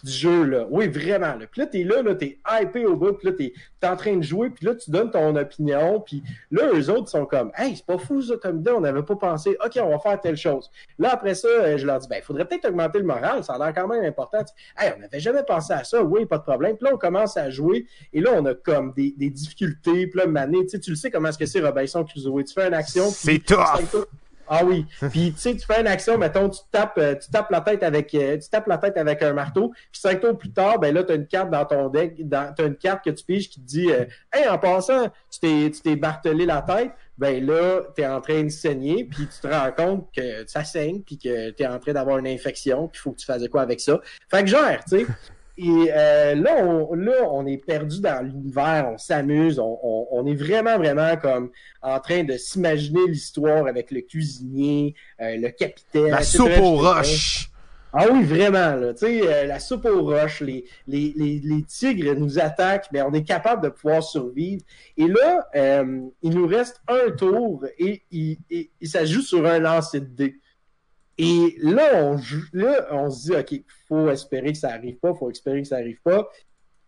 Du 0.03 0.11
jeu, 0.11 0.43
là. 0.43 0.65
Oui, 0.69 0.87
vraiment, 0.87 1.35
là. 1.35 1.45
Puis 1.51 1.61
là, 1.61 1.67
t'es 1.67 1.83
là, 1.83 2.01
là, 2.01 2.15
t'es 2.15 2.39
hypé 2.61 2.85
au 2.85 2.95
bout, 2.95 3.13
puis 3.13 3.27
là, 3.27 3.33
t'es, 3.33 3.53
t'es 3.79 3.87
en 3.87 3.95
train 3.95 4.15
de 4.15 4.23
jouer, 4.23 4.49
puis 4.49 4.65
là, 4.65 4.75
tu 4.75 4.91
donnes 4.91 5.11
ton 5.11 5.35
opinion, 5.35 5.99
puis 5.99 6.23
là, 6.51 6.69
eux 6.73 6.89
autres 6.89 7.09
sont 7.09 7.25
comme, 7.25 7.51
hey, 7.57 7.75
c'est 7.75 7.85
pas 7.85 7.97
fou, 7.97 8.21
ça, 8.21 8.35
comme 8.41 8.59
idée, 8.59 8.71
on 8.71 8.81
n'avait 8.81 9.03
pas 9.03 9.15
pensé, 9.15 9.57
ok, 9.63 9.79
on 9.81 9.89
va 9.89 9.99
faire 9.99 10.19
telle 10.21 10.37
chose. 10.37 10.69
Là, 10.97 11.13
après 11.13 11.35
ça, 11.35 11.47
euh, 11.47 11.77
je 11.77 11.85
leur 11.85 11.99
dis, 11.99 12.07
ben, 12.07 12.17
il 12.17 12.23
faudrait 12.23 12.45
peut-être 12.45 12.65
augmenter 12.69 12.99
le 12.99 13.05
moral, 13.05 13.43
ça 13.43 13.53
a 13.53 13.57
l'air 13.57 13.73
quand 13.73 13.87
même 13.87 14.03
important. 14.03 14.39
Tu 14.39 14.47
sais, 14.47 14.85
Hey, 14.85 14.93
on 14.95 14.99
n'avait 14.99 15.19
jamais 15.19 15.43
pensé 15.43 15.73
à 15.73 15.83
ça, 15.83 16.03
oui, 16.03 16.25
pas 16.25 16.37
de 16.37 16.43
problème. 16.43 16.77
Puis 16.77 16.85
là, 16.85 16.91
on 16.93 16.97
commence 16.97 17.37
à 17.37 17.49
jouer, 17.49 17.85
et 18.13 18.21
là, 18.21 18.31
on 18.35 18.45
a 18.45 18.53
comme 18.53 18.93
des, 18.93 19.13
des 19.17 19.29
difficultés, 19.29 20.07
puis 20.07 20.19
là, 20.19 20.27
Mané, 20.27 20.63
tu 20.63 20.69
sais, 20.69 20.79
tu 20.79 20.91
le 20.91 20.95
sais 20.95 21.11
comment 21.11 21.29
est-ce 21.29 21.37
que 21.37 21.45
c'est 21.45 21.61
Robinson 21.61 22.03
Crusoe, 22.03 22.43
tu 22.43 22.53
fais 22.53 22.67
une 22.67 22.73
action, 22.73 23.09
C'est 23.09 23.39
tough! 23.39 24.07
Ah 24.51 24.65
oui. 24.65 24.87
Puis 25.11 25.31
tu 25.33 25.39
sais, 25.39 25.55
tu 25.55 25.63
fais 25.63 25.79
une 25.79 25.87
action, 25.87 26.17
mettons, 26.17 26.49
tu 26.49 26.59
tapes, 26.71 26.97
euh, 26.97 27.13
tu 27.13 27.29
tapes 27.29 27.51
la 27.51 27.61
tête 27.61 27.83
avec, 27.83 28.13
euh, 28.15 28.35
tu 28.37 28.49
tapes 28.49 28.65
la 28.65 28.79
tête 28.79 28.97
avec 28.97 29.21
un 29.21 29.31
marteau. 29.33 29.71
Puis 29.91 30.01
cinq 30.01 30.21
tours 30.21 30.35
plus 30.35 30.51
tard, 30.51 30.79
ben 30.79 30.91
là, 30.91 31.03
t'as 31.03 31.15
une 31.15 31.27
carte 31.27 31.51
dans 31.51 31.63
ton 31.65 31.87
deck, 31.89 32.19
t'as 32.29 32.65
une 32.65 32.75
carte 32.75 33.05
que 33.05 33.11
tu 33.11 33.23
piges 33.23 33.47
qui 33.47 33.61
te 33.61 33.65
dit, 33.65 33.91
euh, 33.91 34.05
en 34.49 34.57
passant, 34.57 35.09
tu 35.29 35.39
t'es, 35.39 35.69
tu 35.69 35.81
t'es 35.81 35.95
bartelé 35.95 36.47
la 36.47 36.63
tête. 36.63 36.91
Ben 37.19 37.45
là, 37.45 37.81
t'es 37.95 38.07
en 38.07 38.21
train 38.21 38.43
de 38.43 38.49
saigner, 38.49 39.03
puis 39.03 39.27
tu 39.27 39.39
te 39.41 39.47
rends 39.47 39.71
compte 39.71 40.07
que 40.15 40.47
ça 40.47 40.63
saigne, 40.63 41.01
puis 41.01 41.17
que 41.17 41.51
t'es 41.51 41.67
en 41.67 41.77
train 41.77 41.93
d'avoir 41.93 42.17
une 42.17 42.27
infection, 42.27 42.87
puis 42.87 43.01
faut 43.01 43.11
que 43.11 43.17
tu 43.17 43.25
fasses 43.25 43.47
quoi 43.49 43.61
avec 43.61 43.79
ça. 43.81 43.99
Fait 44.31 44.41
que 44.41 44.49
genre, 44.49 44.83
tu 44.89 44.99
sais. 44.99 45.05
Et 45.61 45.91
euh, 45.93 46.35
là, 46.35 46.63
on, 46.63 46.93
là, 46.93 47.29
on 47.29 47.45
est 47.45 47.57
perdu 47.57 47.99
dans 47.99 48.25
l'univers, 48.25 48.89
on 48.93 48.97
s'amuse, 48.97 49.59
on, 49.59 49.77
on, 49.83 50.07
on 50.09 50.25
est 50.25 50.33
vraiment, 50.33 50.77
vraiment 50.77 51.17
comme 51.17 51.51
en 51.81 51.99
train 51.99 52.23
de 52.23 52.37
s'imaginer 52.37 53.05
l'histoire 53.07 53.67
avec 53.67 53.91
le 53.91 53.99
cuisinier, 53.99 54.95
euh, 55.19 55.35
le 55.35 55.49
capitaine. 55.49 56.11
La 56.11 56.23
soupe 56.23 56.57
aux 56.61 56.77
roches! 56.77 57.49
Ah 57.91 58.05
oui, 58.09 58.23
vraiment, 58.23 58.75
là. 58.75 58.93
Tu 58.93 58.99
sais, 58.99 59.21
euh, 59.27 59.47
la 59.47 59.59
soupe 59.59 59.83
aux 59.85 60.03
roches, 60.03 60.41
les, 60.41 60.63
les, 60.87 61.11
les, 61.17 61.41
les 61.43 61.63
tigres 61.63 62.13
nous 62.15 62.39
attaquent, 62.39 62.87
mais 62.93 63.01
on 63.01 63.11
est 63.11 63.23
capable 63.23 63.63
de 63.63 63.69
pouvoir 63.69 64.01
survivre. 64.01 64.63
Et 64.95 65.07
là, 65.07 65.45
euh, 65.55 66.01
il 66.21 66.35
nous 66.35 66.47
reste 66.47 66.81
un 66.87 67.11
tour 67.11 67.65
et, 67.77 68.03
il, 68.11 68.37
et, 68.49 68.69
et 68.79 68.85
ça 68.85 69.03
joue 69.03 69.21
sur 69.21 69.45
un 69.45 69.59
lancer 69.59 69.99
de 69.99 70.05
dés. 70.05 70.35
Et 71.21 71.57
là, 71.61 72.05
on, 72.05 72.17
là, 72.53 72.87
on 72.91 73.09
se 73.09 73.25
dit, 73.25 73.35
OK, 73.35 73.61
faut 73.89 74.09
espérer 74.09 74.53
que 74.53 74.57
ça 74.57 74.69
arrive 74.69 74.95
pas, 74.99 75.13
faut 75.13 75.29
espérer 75.29 75.61
que 75.61 75.67
ça 75.67 75.75
arrive 75.75 75.99
pas. 76.01 76.29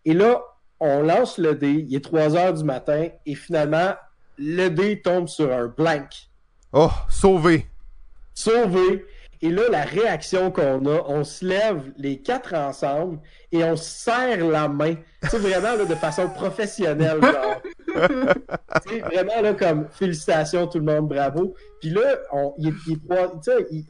Et 0.06 0.14
là, 0.14 0.42
on 0.80 1.02
lance 1.02 1.38
le 1.38 1.54
dé, 1.54 1.86
il 1.88 1.94
est 1.94 2.04
3 2.04 2.38
heures 2.38 2.54
du 2.54 2.64
matin, 2.64 3.10
et 3.26 3.36
finalement, 3.36 3.94
le 4.38 4.70
dé 4.70 5.02
tombe 5.02 5.28
sur 5.28 5.52
un 5.52 5.68
blank. 5.68 6.08
Oh, 6.72 6.90
sauvé! 7.10 7.68
Sauvé. 8.34 9.06
Et 9.44 9.50
là, 9.50 9.64
la 9.72 9.84
réaction 9.84 10.52
qu'on 10.52 10.86
a, 10.86 11.04
on 11.08 11.24
se 11.24 11.44
lève 11.44 11.92
les 11.98 12.20
quatre 12.22 12.54
ensemble 12.54 13.20
et 13.52 13.64
on 13.64 13.76
se 13.76 13.84
serre 13.84 14.46
la 14.46 14.68
main. 14.68 14.96
Sais, 15.24 15.40
vraiment, 15.40 15.76
là, 15.76 15.86
de 15.86 15.96
façon 15.96 16.30
professionnelle. 16.30 17.20
C'est 18.88 19.00
vraiment 19.00 19.42
là 19.42 19.54
comme 19.54 19.88
félicitations 19.92 20.68
tout 20.68 20.80
le 20.80 20.86
monde, 20.86 21.10
bravo. 21.10 21.56
Puis 21.80 21.90
là, 21.90 22.18
on, 22.32 22.54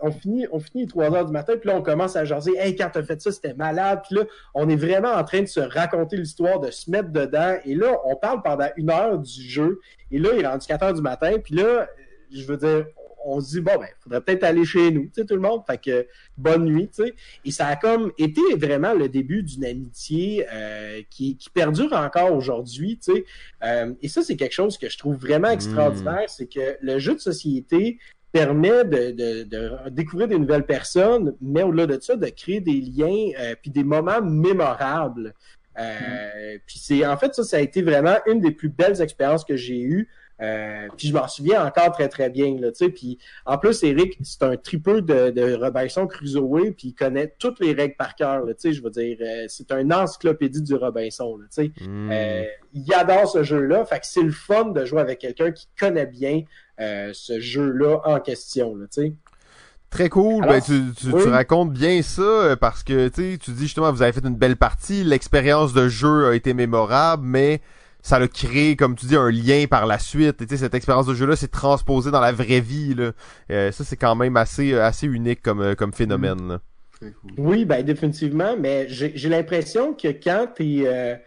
on 0.01 0.11
finit, 0.11 0.47
on 0.51 0.59
finit 0.59 0.87
3 0.87 1.13
heures 1.15 1.25
du 1.25 1.31
matin, 1.31 1.53
puis 1.59 1.69
là 1.69 1.75
on 1.75 1.81
commence 1.81 2.15
à 2.15 2.25
jaser. 2.25 2.53
Hey, 2.57 2.75
quand 2.75 2.89
t'as 2.91 3.03
fait 3.03 3.21
ça, 3.21 3.31
c'était 3.31 3.53
malade. 3.53 4.01
Puis 4.07 4.15
là, 4.15 4.23
on 4.53 4.69
est 4.69 4.75
vraiment 4.75 5.11
en 5.11 5.23
train 5.23 5.41
de 5.41 5.47
se 5.47 5.59
raconter 5.59 6.17
l'histoire, 6.17 6.59
de 6.59 6.71
se 6.71 6.89
mettre 6.89 7.09
dedans. 7.09 7.55
Et 7.65 7.75
là, 7.75 7.97
on 8.05 8.15
parle 8.15 8.41
pendant 8.41 8.69
une 8.77 8.89
heure 8.89 9.19
du 9.19 9.41
jeu. 9.41 9.79
Et 10.11 10.17
là, 10.17 10.29
il 10.33 10.43
est 10.43 10.47
rendu 10.47 10.65
4 10.65 10.83
heures 10.83 10.93
du 10.93 11.01
matin. 11.01 11.33
Puis 11.43 11.55
là, 11.55 11.87
je 12.31 12.45
veux 12.45 12.57
dire, 12.57 12.85
on 13.25 13.39
se 13.39 13.51
dit 13.51 13.61
bon 13.61 13.77
ben 13.79 13.87
faudrait 13.99 14.21
peut-être 14.21 14.43
aller 14.43 14.65
chez 14.65 14.91
nous, 14.91 15.03
tu 15.03 15.11
sais 15.15 15.25
tout 15.25 15.35
le 15.35 15.41
monde, 15.41 15.61
fait 15.67 15.77
que 15.77 16.07
bonne 16.37 16.65
nuit, 16.65 16.87
tu 16.87 17.03
sais. 17.03 17.13
Et 17.45 17.51
ça 17.51 17.67
a 17.67 17.75
comme 17.75 18.11
été 18.17 18.41
vraiment 18.55 18.93
le 18.93 19.09
début 19.09 19.43
d'une 19.43 19.65
amitié 19.65 20.45
euh, 20.51 21.01
qui, 21.09 21.37
qui 21.37 21.49
perdure 21.49 21.93
encore 21.93 22.33
aujourd'hui, 22.33 22.97
tu 22.97 23.13
sais. 23.13 23.25
Euh, 23.63 23.93
et 24.01 24.07
ça 24.07 24.21
c'est 24.21 24.35
quelque 24.35 24.53
chose 24.53 24.77
que 24.77 24.89
je 24.89 24.97
trouve 24.97 25.15
vraiment 25.15 25.49
hmm. 25.49 25.53
extraordinaire, 25.53 26.25
c'est 26.27 26.47
que 26.47 26.77
le 26.81 26.99
jeu 26.99 27.15
de 27.15 27.19
société 27.19 27.99
permet 28.31 28.85
de, 28.85 29.11
de, 29.11 29.43
de, 29.43 29.89
découvrir 29.89 30.27
des 30.27 30.39
nouvelles 30.39 30.65
personnes, 30.65 31.35
mais 31.41 31.63
au-delà 31.63 31.85
de 31.85 31.99
ça, 31.99 32.15
de 32.15 32.27
créer 32.27 32.61
des 32.61 32.79
liens 32.79 33.31
euh, 33.39 33.55
puis 33.61 33.71
des 33.71 33.83
moments 33.83 34.21
mémorables. 34.21 35.33
Euh, 35.79 36.57
Puis 36.65 36.79
c'est 36.79 37.05
en 37.05 37.17
fait 37.17 37.33
ça, 37.33 37.43
ça 37.43 37.57
a 37.57 37.59
été 37.59 37.81
vraiment 37.81 38.17
une 38.27 38.41
des 38.41 38.51
plus 38.51 38.69
belles 38.69 39.01
expériences 39.01 39.45
que 39.45 39.55
j'ai 39.55 39.81
eues. 39.81 40.09
Euh, 40.41 40.87
puis 40.97 41.09
je 41.09 41.13
m'en 41.13 41.27
souviens 41.27 41.65
encore 41.65 41.91
très 41.91 42.09
très 42.09 42.29
bien 42.29 42.55
là, 42.59 42.71
tu 42.71 42.85
sais. 42.85 42.89
Puis 42.89 43.19
en 43.45 43.57
plus, 43.57 43.83
Eric, 43.83 44.17
c'est 44.23 44.43
un 44.43 44.57
tripeux 44.57 45.01
de, 45.01 45.29
de 45.29 45.53
Robinson 45.53 46.07
Crusoe, 46.07 46.71
puis 46.75 46.89
il 46.89 46.93
connaît 46.93 47.33
toutes 47.37 47.59
les 47.59 47.73
règles 47.73 47.95
par 47.95 48.15
cœur, 48.15 48.43
tu 48.47 48.53
sais. 48.57 48.73
Je 48.73 48.81
veux 48.81 48.89
dire, 48.89 49.17
euh, 49.21 49.45
c'est 49.47 49.71
un 49.71 49.91
encyclopédie 49.91 50.63
du 50.63 50.75
Robinson, 50.75 51.37
tu 51.41 51.45
sais. 51.49 51.71
Hmm. 51.81 52.09
Euh, 52.11 52.43
il 52.73 52.93
adore 52.93 53.29
ce 53.29 53.43
jeu-là, 53.43 53.85
fait 53.85 53.99
que 53.99 54.07
c'est 54.07 54.23
le 54.23 54.31
fun 54.31 54.65
de 54.65 54.83
jouer 54.85 55.01
avec 55.01 55.19
quelqu'un 55.19 55.51
qui 55.51 55.67
connaît 55.79 56.07
bien 56.07 56.41
euh, 56.79 57.11
ce 57.13 57.39
jeu-là 57.39 58.01
en 58.05 58.19
question, 58.19 58.75
tu 58.79 58.87
sais. 58.89 59.13
Très 59.91 60.07
cool. 60.07 60.45
ben, 60.47 60.61
tu, 60.61 60.93
tu, 60.97 61.07
tu, 61.07 61.27
racontes 61.27 61.73
bien 61.73 62.01
ça 62.01 62.55
parce 62.59 62.81
que 62.81 63.09
tu 63.09 63.37
tu 63.37 63.51
dis 63.51 63.63
justement 63.63 63.91
vous 63.91 64.01
avez 64.01 64.13
fait 64.13 64.25
une 64.25 64.37
belle 64.37 64.55
partie, 64.55 65.03
l'expérience 65.03 65.73
de 65.73 65.89
jeu 65.89 66.27
a 66.27 66.33
été 66.33 66.53
mémorable, 66.53 67.23
mais 67.25 67.59
ça 68.01 68.17
a 68.17 68.27
créé, 68.27 68.75
comme 68.75 68.95
tu 68.95 69.05
dis, 69.05 69.15
un 69.15 69.29
lien 69.29 69.65
par 69.69 69.85
la 69.85 69.99
suite. 69.99 70.41
Et 70.41 70.57
cette 70.57 70.73
expérience 70.73 71.05
de 71.05 71.13
jeu-là 71.13 71.35
s'est 71.35 71.47
transposée 71.47 72.11
dans 72.11 72.19
la 72.19 72.31
vraie 72.31 72.59
vie. 72.59 72.95
Là. 72.95 73.11
Euh, 73.51 73.71
ça, 73.71 73.83
c'est 73.83 73.97
quand 73.97 74.15
même 74.15 74.37
assez, 74.37 74.73
euh, 74.73 74.83
assez 74.83 75.07
unique 75.07 75.41
comme, 75.41 75.61
euh, 75.61 75.75
comme 75.75 75.93
phénomène. 75.93 76.59
Oui, 77.37 77.65
ben 77.65 77.83
définitivement, 77.83 78.55
mais 78.55 78.85
j'ai 78.87 79.29
l'impression 79.29 79.95
que 79.95 80.09
quand 80.09 80.47
tu 80.55 80.83
es, 80.83 81.19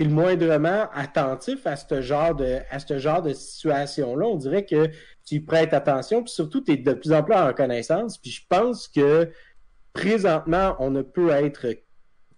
le 0.00 0.08
moindrement 0.08 0.88
attentif 0.92 1.66
à 1.66 1.76
ce 1.76 2.00
genre 2.00 2.34
de 2.34 2.58
à 2.70 2.80
ce 2.80 2.98
genre 2.98 3.22
de 3.22 3.32
situation-là, 3.32 4.26
on 4.26 4.34
dirait 4.34 4.64
que 4.64 4.88
tu 5.24 5.40
prêtes 5.42 5.72
attention, 5.72 6.24
puis 6.24 6.32
surtout 6.32 6.62
tu 6.62 6.72
es 6.72 6.76
de 6.78 6.94
plus 6.94 7.12
en 7.12 7.22
plus 7.22 7.34
en 7.34 7.46
reconnaissance. 7.46 8.18
Puis 8.18 8.32
je 8.32 8.42
pense 8.48 8.88
que 8.88 9.30
présentement, 9.92 10.74
on 10.80 10.90
ne 10.90 11.02
peut 11.02 11.30
être 11.30 11.66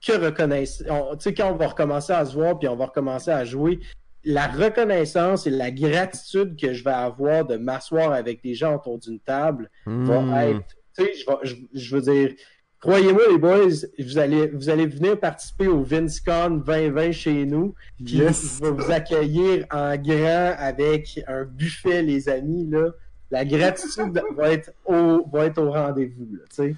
que 0.05 0.13
reconnaissance. 0.13 0.87
Tu 0.87 1.21
sais, 1.21 1.35
quand 1.35 1.53
on 1.53 1.57
va 1.57 1.69
recommencer 1.69 2.13
à 2.13 2.25
se 2.25 2.35
voir 2.35 2.59
puis 2.59 2.69
on 2.69 2.77
va 2.77 2.87
recommencer 2.87 3.31
à 3.31 3.45
jouer, 3.45 3.81
la 4.25 4.47
reconnaissance 4.47 5.47
et 5.47 5.51
la 5.51 5.71
gratitude 5.71 6.57
que 6.61 6.73
je 6.73 6.85
vais 6.85 6.91
avoir 6.91 7.45
de 7.45 7.57
m'asseoir 7.57 8.13
avec 8.13 8.43
des 8.43 8.55
gens 8.55 8.77
autour 8.77 8.99
d'une 8.99 9.19
table 9.21 9.71
va 9.87 10.21
hmm. 10.21 10.35
être. 10.35 10.77
Tu 10.97 11.05
sais, 11.05 11.13
je, 11.43 11.55
je, 11.73 11.97
veux 11.97 12.03
dire, 12.03 12.35
croyez-moi, 12.81 13.23
les 13.31 13.39
boys, 13.39 13.87
vous 13.99 14.19
allez, 14.19 14.49
vous 14.49 14.69
allez 14.69 14.87
venir 14.87 15.19
participer 15.19 15.67
au 15.67 15.83
VinceCon 15.83 16.63
2020 16.67 17.13
chez 17.13 17.47
nous. 17.47 17.75
Puis 18.05 18.19
là, 18.19 18.31
je 18.31 18.65
vais 18.65 18.71
vous 18.71 18.91
accueillir 18.91 19.67
en 19.71 19.97
grand 19.97 20.55
avec 20.59 21.21
un 21.27 21.45
buffet, 21.45 22.03
les 22.03 22.29
amis. 22.29 22.69
Là. 22.71 22.91
La 23.31 23.45
gratitude 23.47 24.21
va 24.37 24.53
être 24.53 24.73
au, 24.85 25.27
va 25.33 25.47
être 25.47 25.59
au 25.59 25.71
rendez-vous. 25.71 26.29
Tu 26.51 26.55
sais. 26.55 26.75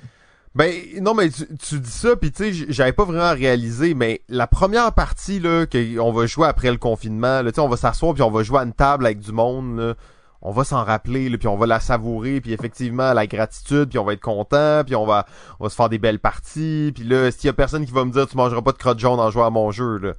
Ben 0.54 0.72
non 1.00 1.14
mais 1.14 1.30
tu, 1.30 1.80
dis 1.80 1.90
ça 1.90 2.14
puis 2.14 2.30
tu 2.30 2.54
sais 2.54 2.66
j'avais 2.68 2.92
pas 2.92 3.04
vraiment 3.04 3.32
réalisé 3.32 3.94
mais 3.94 4.20
la 4.28 4.46
première 4.46 4.92
partie 4.92 5.40
là 5.40 5.66
qu'on 5.66 6.12
va 6.12 6.26
jouer 6.26 6.46
après 6.46 6.70
le 6.70 6.76
confinement 6.76 7.42
là 7.42 7.50
tu 7.50 7.56
sais 7.56 7.60
on 7.60 7.68
va 7.68 7.76
s'asseoir 7.76 8.14
puis 8.14 8.22
on 8.22 8.30
va 8.30 8.44
jouer 8.44 8.60
à 8.60 8.62
une 8.62 8.72
table 8.72 9.04
avec 9.06 9.18
du 9.18 9.32
monde 9.32 9.76
là, 9.76 9.94
on 10.42 10.52
va 10.52 10.62
s'en 10.62 10.84
rappeler 10.84 11.28
là, 11.28 11.38
puis 11.38 11.48
on 11.48 11.56
va 11.56 11.66
la 11.66 11.80
savourer 11.80 12.40
puis 12.40 12.52
effectivement 12.52 13.12
la 13.14 13.26
gratitude 13.26 13.88
puis 13.88 13.98
on 13.98 14.04
va 14.04 14.12
être 14.12 14.20
content 14.20 14.84
puis 14.84 14.94
on 14.94 15.04
va 15.04 15.26
on 15.58 15.64
va 15.64 15.70
se 15.70 15.74
faire 15.74 15.88
des 15.88 15.98
belles 15.98 16.20
parties 16.20 16.92
puis 16.94 17.02
là 17.02 17.32
s'il 17.32 17.46
y 17.46 17.50
a 17.50 17.52
personne 17.52 17.84
qui 17.84 17.92
va 17.92 18.04
me 18.04 18.12
dire 18.12 18.28
tu 18.28 18.36
mangeras 18.36 18.62
pas 18.62 18.70
de 18.70 18.78
crotte 18.78 19.00
jaune 19.00 19.18
en 19.18 19.32
jouant 19.32 19.46
à 19.46 19.50
mon 19.50 19.72
jeu 19.72 19.98
là 19.98 20.12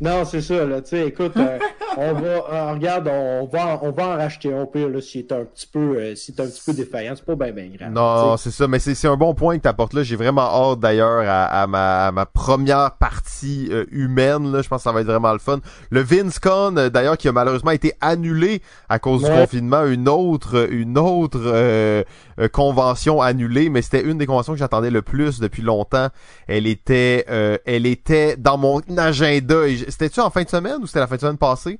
non, 0.00 0.24
c'est 0.24 0.40
ça, 0.40 0.64
là, 0.64 0.82
tu 0.82 0.88
sais, 0.88 1.06
écoute, 1.06 1.36
euh, 1.36 1.58
on 1.96 2.14
va, 2.14 2.26
euh, 2.26 2.72
regarde, 2.72 3.06
on 3.06 3.46
va, 3.46 3.78
on 3.82 3.92
va 3.92 4.08
en 4.08 4.16
racheter 4.16 4.52
un 4.52 4.66
pire, 4.66 4.88
là, 4.88 5.00
si 5.00 5.20
est 5.20 5.30
un 5.30 5.44
petit 5.44 5.68
peu, 5.68 5.96
euh, 5.96 6.16
si 6.16 6.34
un 6.36 6.46
petit 6.46 6.62
peu 6.66 6.72
défaillant, 6.72 7.14
c'est 7.14 7.24
pas 7.24 7.36
bien, 7.36 7.52
bien 7.52 7.70
grave. 7.78 7.92
Non, 7.92 8.36
c'est 8.36 8.50
ça, 8.50 8.66
mais 8.66 8.80
c'est 8.80 9.06
un 9.06 9.16
bon 9.16 9.34
point 9.34 9.56
que 9.56 9.62
t'apportes 9.62 9.94
là, 9.94 10.02
j'ai 10.02 10.16
vraiment 10.16 10.42
hâte 10.42 10.80
d'ailleurs 10.80 11.22
à, 11.28 11.44
à, 11.44 11.66
ma, 11.68 12.06
à 12.08 12.12
ma 12.12 12.26
première 12.26 12.96
partie 12.96 13.70
humaine, 13.92 14.50
là, 14.50 14.62
je 14.62 14.68
pense 14.68 14.80
que 14.80 14.82
ça 14.82 14.92
va 14.92 15.00
être 15.00 15.06
vraiment 15.06 15.32
le 15.32 15.38
fun. 15.38 15.60
Le 15.90 16.00
VinceCon, 16.00 16.72
d'ailleurs, 16.92 17.16
qui 17.16 17.28
a 17.28 17.32
malheureusement 17.32 17.70
été 17.70 17.92
annulé 18.00 18.62
à 18.88 18.98
cause 18.98 19.22
du 19.22 19.30
confinement, 19.30 19.86
une 19.86 20.08
autre, 20.08 20.68
une 20.72 20.98
autre 20.98 22.04
convention 22.52 23.22
annulée, 23.22 23.68
mais 23.68 23.80
c'était 23.80 24.02
une 24.02 24.18
des 24.18 24.26
conventions 24.26 24.54
que 24.54 24.58
j'attendais 24.58 24.90
le 24.90 25.02
plus 25.02 25.38
depuis 25.38 25.62
longtemps. 25.62 26.08
Elle 26.48 26.66
était, 26.66 27.26
elle 27.64 27.86
était 27.86 28.36
dans 28.36 28.58
mon 28.58 28.80
agenda 28.96 29.68
et 29.68 29.83
c'était-tu 29.88 30.20
en 30.20 30.30
fin 30.30 30.42
de 30.42 30.48
semaine 30.48 30.82
ou 30.82 30.86
c'était 30.86 31.00
la 31.00 31.06
fin 31.06 31.16
de 31.16 31.20
semaine 31.20 31.38
passée? 31.38 31.78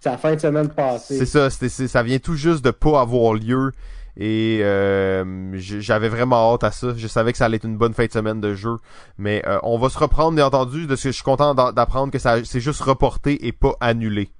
C'est 0.00 0.10
la 0.10 0.18
fin 0.18 0.34
de 0.34 0.40
semaine 0.40 0.68
passée. 0.68 1.18
C'est 1.18 1.26
ça, 1.26 1.48
ça 1.50 2.02
vient 2.02 2.18
tout 2.18 2.34
juste 2.34 2.64
de 2.64 2.70
pas 2.70 3.00
avoir 3.00 3.34
lieu. 3.34 3.72
Et 4.16 4.60
euh, 4.62 5.50
j'avais 5.54 6.08
vraiment 6.08 6.52
hâte 6.52 6.62
à 6.64 6.70
ça. 6.70 6.88
Je 6.96 7.06
savais 7.08 7.32
que 7.32 7.38
ça 7.38 7.46
allait 7.46 7.56
être 7.56 7.64
une 7.64 7.76
bonne 7.76 7.94
fin 7.94 8.06
de 8.06 8.12
semaine 8.12 8.40
de 8.40 8.54
jeu. 8.54 8.76
Mais 9.18 9.42
euh, 9.46 9.58
on 9.62 9.78
va 9.78 9.88
se 9.88 9.98
reprendre, 9.98 10.36
bien 10.36 10.46
entendu, 10.46 10.86
de 10.86 10.94
ce 10.94 11.04
que 11.04 11.08
je 11.08 11.14
suis 11.14 11.24
content 11.24 11.54
d'apprendre 11.54 12.12
que 12.12 12.18
ça 12.18 12.44
c'est 12.44 12.60
juste 12.60 12.80
reporté 12.82 13.46
et 13.46 13.52
pas 13.52 13.74
annulé. 13.80 14.30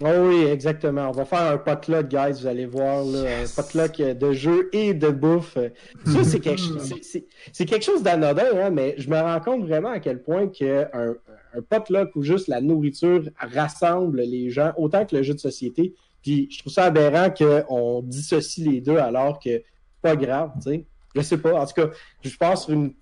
Oh 0.00 0.28
oui, 0.28 0.44
exactement. 0.44 1.08
On 1.08 1.12
va 1.12 1.24
faire 1.24 1.52
un 1.52 1.58
potluck, 1.58 2.08
guys. 2.08 2.40
Vous 2.40 2.46
allez 2.46 2.66
voir 2.66 3.04
là, 3.04 3.42
un 3.42 3.46
potluck 3.54 4.00
de 4.00 4.32
jeu 4.32 4.68
et 4.72 4.94
de 4.94 5.08
bouffe. 5.08 5.58
Ça, 6.06 6.24
c'est 6.24 6.40
quelque, 6.40 6.62
c'est 7.52 7.66
quelque 7.66 7.84
chose 7.84 8.02
d'anodin, 8.02 8.46
hein, 8.54 8.70
mais 8.70 8.94
je 8.98 9.08
me 9.08 9.20
rends 9.20 9.40
compte 9.40 9.64
vraiment 9.64 9.90
à 9.90 10.00
quel 10.00 10.22
point 10.22 10.48
que 10.48 10.86
un, 10.92 11.14
potluck 11.68 12.16
où 12.16 12.22
juste 12.22 12.48
la 12.48 12.62
nourriture 12.62 13.28
rassemble 13.38 14.22
les 14.22 14.48
gens 14.48 14.72
autant 14.78 15.04
que 15.04 15.16
le 15.16 15.22
jeu 15.22 15.34
de 15.34 15.38
société. 15.38 15.94
Puis 16.22 16.48
je 16.50 16.60
trouve 16.60 16.72
ça 16.72 16.84
aberrant 16.84 17.28
qu'on 17.30 18.00
dissocie 18.02 18.66
les 18.66 18.80
deux 18.80 18.96
alors 18.96 19.38
que 19.38 19.50
c'est 19.50 19.64
pas 20.00 20.16
grave, 20.16 20.52
tu 20.62 20.70
sais. 20.70 20.86
Je 21.14 21.20
sais 21.20 21.36
pas. 21.36 21.54
En 21.54 21.66
tout 21.66 21.74
cas, 21.74 21.88
je 22.22 22.36
pense 22.36 22.64
sur 22.64 22.72
une, 22.72 22.92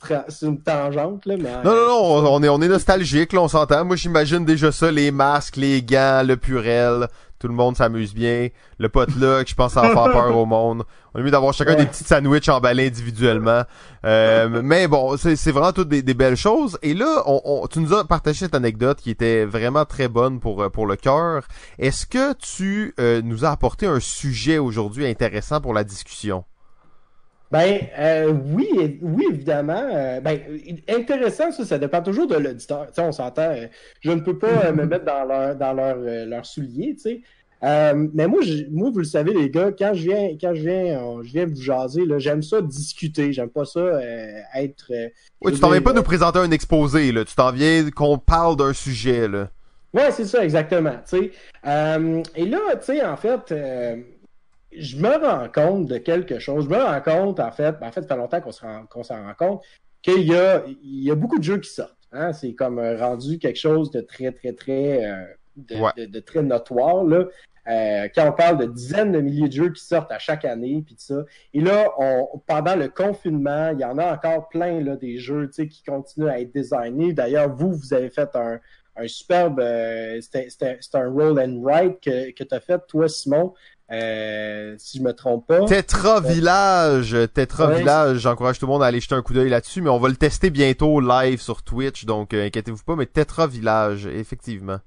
une 0.43 0.61
tangente, 0.61 1.26
là, 1.26 1.37
mais... 1.38 1.50
Non, 1.64 1.75
non, 1.75 2.23
non, 2.23 2.35
on 2.35 2.43
est, 2.43 2.49
on 2.49 2.61
est 2.61 2.69
nostalgique, 2.69 3.33
là, 3.33 3.40
on 3.43 3.49
s'entend. 3.49 3.85
Moi, 3.85 3.97
j'imagine 3.97 4.45
déjà 4.45 4.73
ça, 4.73 4.90
les 4.90 5.11
masques, 5.11 5.57
les 5.57 5.83
gants, 5.83 6.23
le 6.26 6.37
purel. 6.37 7.09
Tout 7.38 7.49
le 7.49 7.55
monde 7.55 7.75
s'amuse 7.75 8.12
bien. 8.12 8.49
Le 8.79 8.90
potluck, 8.90 9.49
je 9.49 9.55
pense, 9.55 9.73
ça 9.73 9.81
va 9.81 9.88
faire 9.88 10.12
peur 10.12 10.37
au 10.37 10.45
monde. 10.45 10.85
On 11.14 11.21
a 11.21 11.23
mieux 11.23 11.31
d'avoir 11.31 11.55
chacun 11.55 11.75
des 11.75 11.87
petits 11.87 12.05
sandwichs 12.05 12.50
emballés 12.50 12.88
individuellement. 12.88 13.62
Euh, 14.05 14.61
mais 14.62 14.88
bon, 14.88 15.17
c'est 15.17 15.50
vraiment 15.50 15.73
toutes 15.73 15.88
des, 15.88 16.14
belles 16.14 16.37
choses. 16.37 16.79
Et 16.83 16.93
là, 16.93 17.23
on, 17.25 17.67
tu 17.67 17.81
nous 17.81 17.95
as 17.95 18.05
partagé 18.05 18.40
cette 18.40 18.55
anecdote 18.55 19.00
qui 19.00 19.09
était 19.09 19.47
vraiment 19.47 19.87
très 19.87 20.09
bonne 20.09 20.38
pour, 20.38 20.71
pour 20.71 20.87
le 20.87 20.97
cœur. 20.97 21.45
Est-ce 21.79 22.05
que 22.05 22.35
tu 22.35 22.95
euh, 23.00 23.23
nous 23.25 23.47
as 23.47 23.50
apporté 23.50 23.87
un 23.87 24.00
sujet 24.00 24.59
aujourd'hui 24.59 25.07
intéressant 25.07 25.62
pour 25.62 25.73
la 25.73 25.83
discussion? 25.83 26.45
Ben 27.50 27.80
euh, 27.99 28.33
oui, 28.33 28.99
oui 29.02 29.26
évidemment. 29.28 29.83
Euh, 29.92 30.21
ben 30.21 30.40
intéressant 30.88 31.50
ça, 31.50 31.64
ça 31.64 31.78
dépend 31.78 32.00
toujours 32.00 32.28
de 32.28 32.37
l'auditeur. 32.37 32.87
Tu 32.87 32.95
sais, 32.95 33.02
on 33.02 33.11
s'entend. 33.11 33.50
Euh, 33.50 33.66
je 34.00 34.12
ne 34.12 34.21
peux 34.21 34.38
pas 34.38 34.71
me 34.73 34.87
mettre 34.87 35.04
dans 35.04 35.25
leur 35.25 35.57
dans 35.57 35.73
leur 35.73 35.97
leur 35.97 36.47
soulier, 36.47 36.95
tu 36.95 37.00
sais. 37.00 37.23
mais 37.61 38.28
moi, 38.28 38.40
moi, 38.71 38.90
vous 38.90 39.00
le 39.00 39.04
savez 39.04 39.35
les 39.35 39.50
gars, 39.50 39.73
quand 39.76 39.95
je 39.95 40.02
viens 40.02 40.28
quand 40.40 40.54
je 40.54 40.62
viens 40.62 41.23
je 41.25 41.33
viens 41.33 41.47
vous 41.47 41.61
jaser 41.61 42.04
là, 42.07 42.21
j'aime 42.21 42.42
ça 42.42 42.62
discuter. 42.62 43.33
J'aime 43.33 43.50
pas 43.50 43.64
ça 43.64 44.00
être. 44.54 44.92
oui, 45.40 45.52
tu 45.52 45.59
t'en 45.59 45.71
viens 45.71 45.83
pas 45.83 45.92
nous 45.92 46.04
présenter 46.04 46.38
un 46.38 46.52
exposé 46.52 47.11
là. 47.11 47.25
Tu 47.25 47.35
t'en 47.35 47.50
viens 47.50 47.90
qu'on 47.90 48.16
parle 48.16 48.57
d'un 48.57 48.73
sujet 48.73 49.26
là. 49.26 49.50
Ouais, 49.92 50.12
c'est 50.12 50.25
ça 50.25 50.45
exactement. 50.45 50.95
Tu 51.09 51.19
sais. 51.19 51.30
et 52.37 52.45
là, 52.45 52.76
tu 52.76 52.85
sais, 52.85 53.04
en 53.04 53.16
fait 53.16 53.52
je 54.77 54.97
me 54.97 55.09
rends 55.09 55.49
compte 55.49 55.87
de 55.87 55.99
quelque 55.99 56.39
chose. 56.39 56.65
Je 56.65 56.71
me 56.71 56.83
rends 56.83 57.00
compte, 57.00 57.41
en 57.41 57.50
fait, 57.50 57.79
ben, 57.81 57.89
en 57.89 57.93
fait, 57.93 58.03
ça 58.03 58.09
fait 58.09 58.17
longtemps 58.17 58.41
qu'on 58.41 59.03
s'en 59.03 59.23
rend 59.25 59.35
compte, 59.39 59.62
qu'il 60.03 60.23
y 60.23 60.35
a, 60.35 60.65
il 60.67 61.05
y 61.05 61.11
a 61.11 61.15
beaucoup 61.15 61.39
de 61.39 61.45
jeux 61.45 61.59
qui 61.59 61.71
sortent. 61.71 61.97
Hein? 62.12 62.33
C'est 62.33 62.55
comme 62.55 62.79
euh, 62.79 62.97
rendu 62.97 63.39
quelque 63.39 63.59
chose 63.59 63.91
de 63.91 64.00
très, 64.00 64.33
très, 64.33 64.53
très, 64.53 65.05
euh, 65.05 65.25
de, 65.57 66.21
très 66.21 66.43
notoire. 66.43 67.05
Là. 67.05 67.27
Euh, 67.69 68.09
quand 68.15 68.29
on 68.29 68.33
parle 68.33 68.59
de 68.59 68.67
dizaines 68.67 69.12
de 69.12 69.21
milliers 69.21 69.49
de 69.49 69.53
jeux 69.53 69.71
qui 69.71 69.85
sortent 69.85 70.11
à 70.11 70.19
chaque 70.19 70.45
année, 70.45 70.83
puis 70.85 70.97
ça. 70.99 71.25
Et 71.53 71.61
là, 71.61 71.93
on, 71.99 72.41
pendant 72.47 72.75
le 72.75 72.89
confinement, 72.89 73.71
il 73.71 73.81
y 73.81 73.85
en 73.85 73.99
a 73.99 74.15
encore 74.15 74.49
plein 74.49 74.81
là, 74.81 74.97
des 74.97 75.19
jeux 75.19 75.49
qui 75.49 75.83
continuent 75.87 76.29
à 76.29 76.41
être 76.41 76.53
designés. 76.55 77.12
D'ailleurs, 77.12 77.55
vous, 77.55 77.73
vous 77.73 77.93
avez 77.93 78.09
fait 78.09 78.35
un, 78.35 78.59
un 78.97 79.09
superbe, 79.09 79.61
euh, 79.61 80.21
c'était 80.21 80.79
un 80.95 81.11
roll 81.11 81.39
and 81.39 81.61
write 81.62 82.00
que, 82.00 82.31
que 82.33 82.45
tu 82.45 82.55
as 82.55 82.61
fait, 82.61 82.81
toi, 82.89 83.09
Simon. 83.09 83.55
Euh, 83.92 84.76
si 84.78 84.99
je 84.99 85.02
me 85.02 85.12
trompe 85.12 85.49
pas. 85.49 85.64
Tetra 85.64 86.20
Village, 86.20 87.16
Tetra 87.35 87.75
Village, 87.75 88.18
j'encourage 88.18 88.61
tout 88.61 88.66
le 88.66 88.73
monde 88.73 88.85
à 88.85 88.87
aller 88.87 89.00
jeter 89.00 89.16
un 89.16 89.23
coup 89.23 89.35
d'œil 89.35 89.49
là-dessus, 89.49 89.82
mais 89.82 89.90
on 89.90 89.99
va 89.99 90.09
le 90.09 90.16
tester 90.16 90.50
bientôt 90.50 91.00
live 91.00 91.40
sur 91.40 91.62
Twitch, 91.62 92.04
donc 92.04 92.32
euh, 92.32 92.47
inquiétez-vous 92.47 92.85
pas, 92.85 92.94
mais 92.94 93.06
Tetra 93.06 93.49
Village, 93.49 94.06
effectivement. 94.06 94.78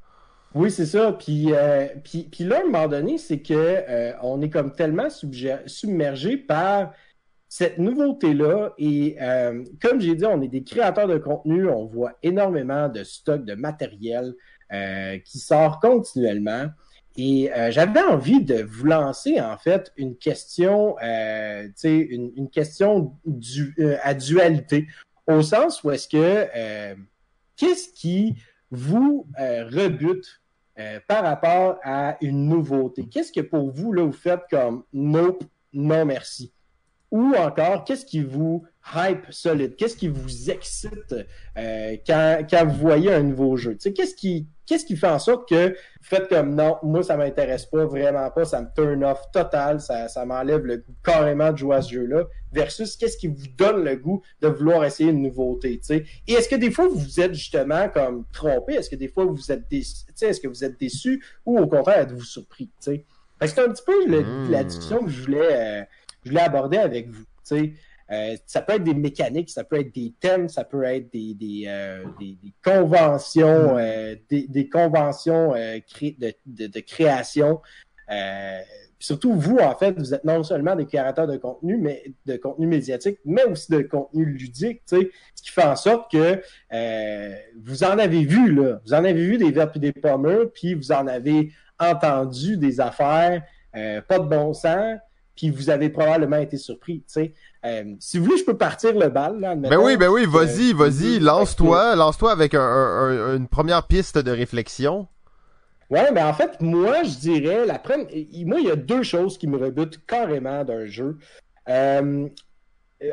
Oui, 0.55 0.69
c'est 0.69 0.86
ça. 0.86 1.12
Puis, 1.13 1.51
euh, 1.51 1.88
puis, 2.03 2.29
puis 2.31 2.43
là, 2.43 2.57
à 2.57 2.62
un 2.62 2.65
moment 2.65 2.88
donné, 2.88 3.17
c'est 3.17 3.41
que 3.41 3.53
euh, 3.53 4.13
on 4.22 4.41
est 4.41 4.50
comme 4.50 4.72
tellement 4.74 5.07
submergé 5.10 6.38
par 6.38 6.93
cette 7.50 7.79
nouveauté-là. 7.79 8.74
Et 8.77 9.17
euh, 9.19 9.63
comme 9.81 10.00
j'ai 10.00 10.15
dit, 10.15 10.25
on 10.25 10.41
est 10.41 10.48
des 10.48 10.63
créateurs 10.63 11.07
de 11.07 11.17
contenu, 11.17 11.67
on 11.67 11.86
voit 11.86 12.13
énormément 12.22 12.88
de 12.88 13.03
stocks 13.03 13.45
de 13.45 13.55
matériel 13.55 14.33
qui 15.25 15.38
sort 15.38 15.79
continuellement. 15.79 16.65
Et 17.15 17.51
j'avais 17.70 18.01
envie 18.01 18.43
de 18.43 18.63
vous 18.63 18.86
lancer 18.86 19.39
en 19.39 19.55
fait 19.58 19.91
une 19.98 20.15
question, 20.17 20.96
euh, 21.03 21.67
une, 21.84 22.32
une 22.36 22.50
question 22.50 23.15
du, 23.25 23.75
à 24.01 24.15
dualité, 24.15 24.88
au 25.27 25.43
sens 25.43 25.84
où 25.84 25.91
est-ce 25.91 26.08
que 26.08 26.96
qu'est-ce 27.55 27.93
qui 27.93 28.36
vous 28.72 29.27
rebute 29.38 30.41
euh, 30.79 31.00
par 31.08 31.24
rapport 31.24 31.77
à 31.84 32.17
une 32.20 32.48
nouveauté? 32.50 33.08
Qu'est-ce 33.08 33.32
que 33.32 33.41
pour 33.41 33.70
vous, 33.70 33.93
là, 33.93 34.03
vous 34.03 34.12
faites 34.12 34.41
comme 34.50 34.84
nope, 34.91 35.43
non 35.72 36.03
merci? 36.03 36.51
Ou 37.12 37.36
encore, 37.36 37.84
qu'est-ce 37.84 38.05
qui 38.08 38.22
vous 38.22 38.65
hype 38.96 39.25
solide? 39.32 39.75
Qu'est-ce 39.75 39.96
qui 39.96 40.08
vous 40.08 40.50
excite 40.50 41.16
euh, 41.58 41.98
quand, 42.06 42.46
quand, 42.50 42.66
vous 42.66 42.78
voyez 42.78 43.13
un 43.13 43.24
nouveau 43.24 43.56
jeu? 43.58 43.75
Qu'est-ce 43.75 44.16
qui, 44.16 44.48
qu'est-ce 44.66 44.86
qui 44.86 44.96
fait 44.96 45.08
en 45.08 45.20
sorte 45.20 45.48
que 45.48 45.70
vous 45.70 45.75
faites 46.02 46.28
comme 46.28 46.56
non, 46.56 46.78
moi 46.84 47.04
ça 47.04 47.18
m'intéresse 47.18 47.66
pas, 47.66 47.86
vraiment 47.86 48.30
pas, 48.32 48.46
ça 48.46 48.62
me 48.62 48.68
turn 48.75 49.04
off 49.04 49.22
total, 49.32 49.80
ça, 49.80 50.08
ça 50.08 50.25
m'enlève 50.25 50.66
le 50.66 50.78
goût 50.78 50.96
carrément 51.04 51.52
de 51.52 51.58
jouer 51.58 51.75
à 51.78 51.82
ce 51.82 51.94
jeu-là, 51.94 52.25
versus 52.52 52.96
qu'est-ce 52.98 53.18
qui 53.18 53.28
vous 53.28 53.48
donne 53.58 53.84
le 53.84 53.96
goût 53.96 54.22
de 54.42 54.48
vouloir 54.48 54.84
essayer 54.84 55.12
une 55.12 55.22
nouveauté, 55.22 55.80
tu 55.80 55.86
sais? 55.86 56.06
Et 56.28 56.34
est-ce 56.34 56.50
que 56.50 56.56
des 56.56 56.72
fois 56.72 56.88
vous 56.88 57.00
vous 57.00 57.20
êtes 57.20 57.34
justement 57.34 57.90
comme 57.90 58.25
trompé, 58.32 58.74
est-ce 58.74 58.90
que 58.90 58.96
des 58.96 59.08
fois 59.08 59.25
vous 59.25 59.52
êtes 59.52 59.70
déçu, 59.70 60.06
est-ce 60.22 60.40
que 60.40 60.48
vous 60.48 60.63
êtes 60.63 60.80
déçu 60.80 61.24
ou 61.46 61.60
au 61.60 61.68
contraire 61.68 62.00
êtes-vous 62.00 62.24
surpris. 62.24 62.70
C'est 63.46 63.60
un 63.60 63.70
petit 63.70 63.84
peu 63.86 64.50
la 64.50 64.63
discussion 64.63 65.04
que 65.04 65.12
je 65.12 65.22
voulais, 65.24 65.50
euh, 65.52 65.84
je 66.24 66.30
voulais 66.30 66.41
aborder 66.41 66.78
avec 66.78 67.10
vous, 67.10 67.24
tu 67.24 67.26
sais. 67.43 67.74
Euh, 68.13 68.36
ça 68.45 68.62
peut 68.62 68.73
être 68.73 68.84
des 68.84 68.93
mécaniques, 68.93 69.49
ça 69.49 69.63
peut 69.63 69.80
être 69.80 69.93
des 69.93 70.13
thèmes, 70.19 70.49
ça 70.49 70.63
peut 70.63 70.84
être 70.84 71.12
des, 71.12 71.34
des, 71.34 71.63
euh, 71.67 72.04
des, 72.19 72.38
des 72.41 72.54
conventions, 72.63 73.78
euh, 73.78 74.15
des, 74.30 74.47
des, 74.47 74.69
conventions 74.69 75.54
de, 75.54 76.34
de, 76.45 76.67
de, 76.67 76.80
création. 76.82 77.62
surtout 78.99 79.34
vous, 79.34 79.58
en 79.58 79.76
fait, 79.76 79.97
vous 79.97 80.13
êtes 80.13 80.26
non 80.26 80.43
seulement 80.43 80.76
des 80.76 80.86
créateurs 80.86 81.28
de 81.28 81.38
contenu, 81.38 81.78
mais 81.78 82.04
de 82.26 82.36
contenu 82.36 82.67
médiatique, 82.67 83.19
mais 83.26 83.45
aussi 83.45 83.71
de 83.71 83.82
contenu 83.82 84.26
ludique, 84.26 84.82
tu 84.88 84.97
sais, 84.97 85.12
ce 85.34 85.41
qui 85.41 85.49
fait 85.49 85.63
en 85.63 85.76
sorte 85.76 86.12
que 86.12 86.41
vous 87.65 87.84
en 87.84 87.97
avez 87.97 88.26
vu, 88.26 88.54
là, 88.54 88.80
vous 88.86 88.93
en 88.93 89.04
avez 89.06 89.13
vu 89.13 89.38
des 89.38 89.52
verres 89.52 89.71
et 89.76 89.80
des 89.80 89.93
pommes, 89.93 90.49
puis 90.54 90.73
vous 90.76 90.91
en 90.91 91.08
avez 91.08 91.52
entendu 91.80 92.58
des 92.58 92.80
affaires, 92.80 93.43
pas 93.73 94.19
de 94.19 94.28
bon 94.28 94.54
sens, 94.54 94.99
puis 95.36 95.49
vous 95.49 95.69
avez 95.69 95.89
probablement 95.89 96.38
été 96.38 96.58
surpris, 96.58 96.99
tu 96.99 97.13
sais. 97.13 97.34
Euh, 97.65 97.95
si 97.99 98.17
vous 98.17 98.26
voulez, 98.26 98.38
je 98.38 98.43
peux 98.43 98.58
partir 98.58 98.93
le 98.93 99.10
bal. 99.10 99.39
Là, 99.39 99.56
ben 99.56 99.78
oui, 99.78 99.95
ben 99.95 100.10
oui, 100.10 100.26
vas-y, 100.26 100.71
euh, 100.71 100.76
vas-y, 100.76 101.19
lance-toi, 101.19 101.95
lance-toi 101.95 102.32
avec 102.32 102.54
un, 102.56 103.36
une 103.36 103.47
première 103.47 103.88
piste 103.88 104.17
de 104.17 104.32
réflexion. 104.32 105.08
Ouais, 105.89 106.12
mais 106.12 106.23
en 106.23 106.34
fait, 106.34 106.60
moi, 106.60 107.04
je 107.04 107.17
dirais, 107.17 107.65
la 107.65 107.80
première, 107.80 108.08
moi, 108.45 108.60
il 108.60 108.67
y 108.67 108.71
a 108.71 108.76
deux 108.76 109.04
choses 109.04 109.38
qui 109.38 109.47
me 109.47 109.58
rebutent 109.58 110.06
carrément 110.06 110.63
d'un 110.63 110.88
jeu. 110.88 111.17
Euh, 111.69 112.28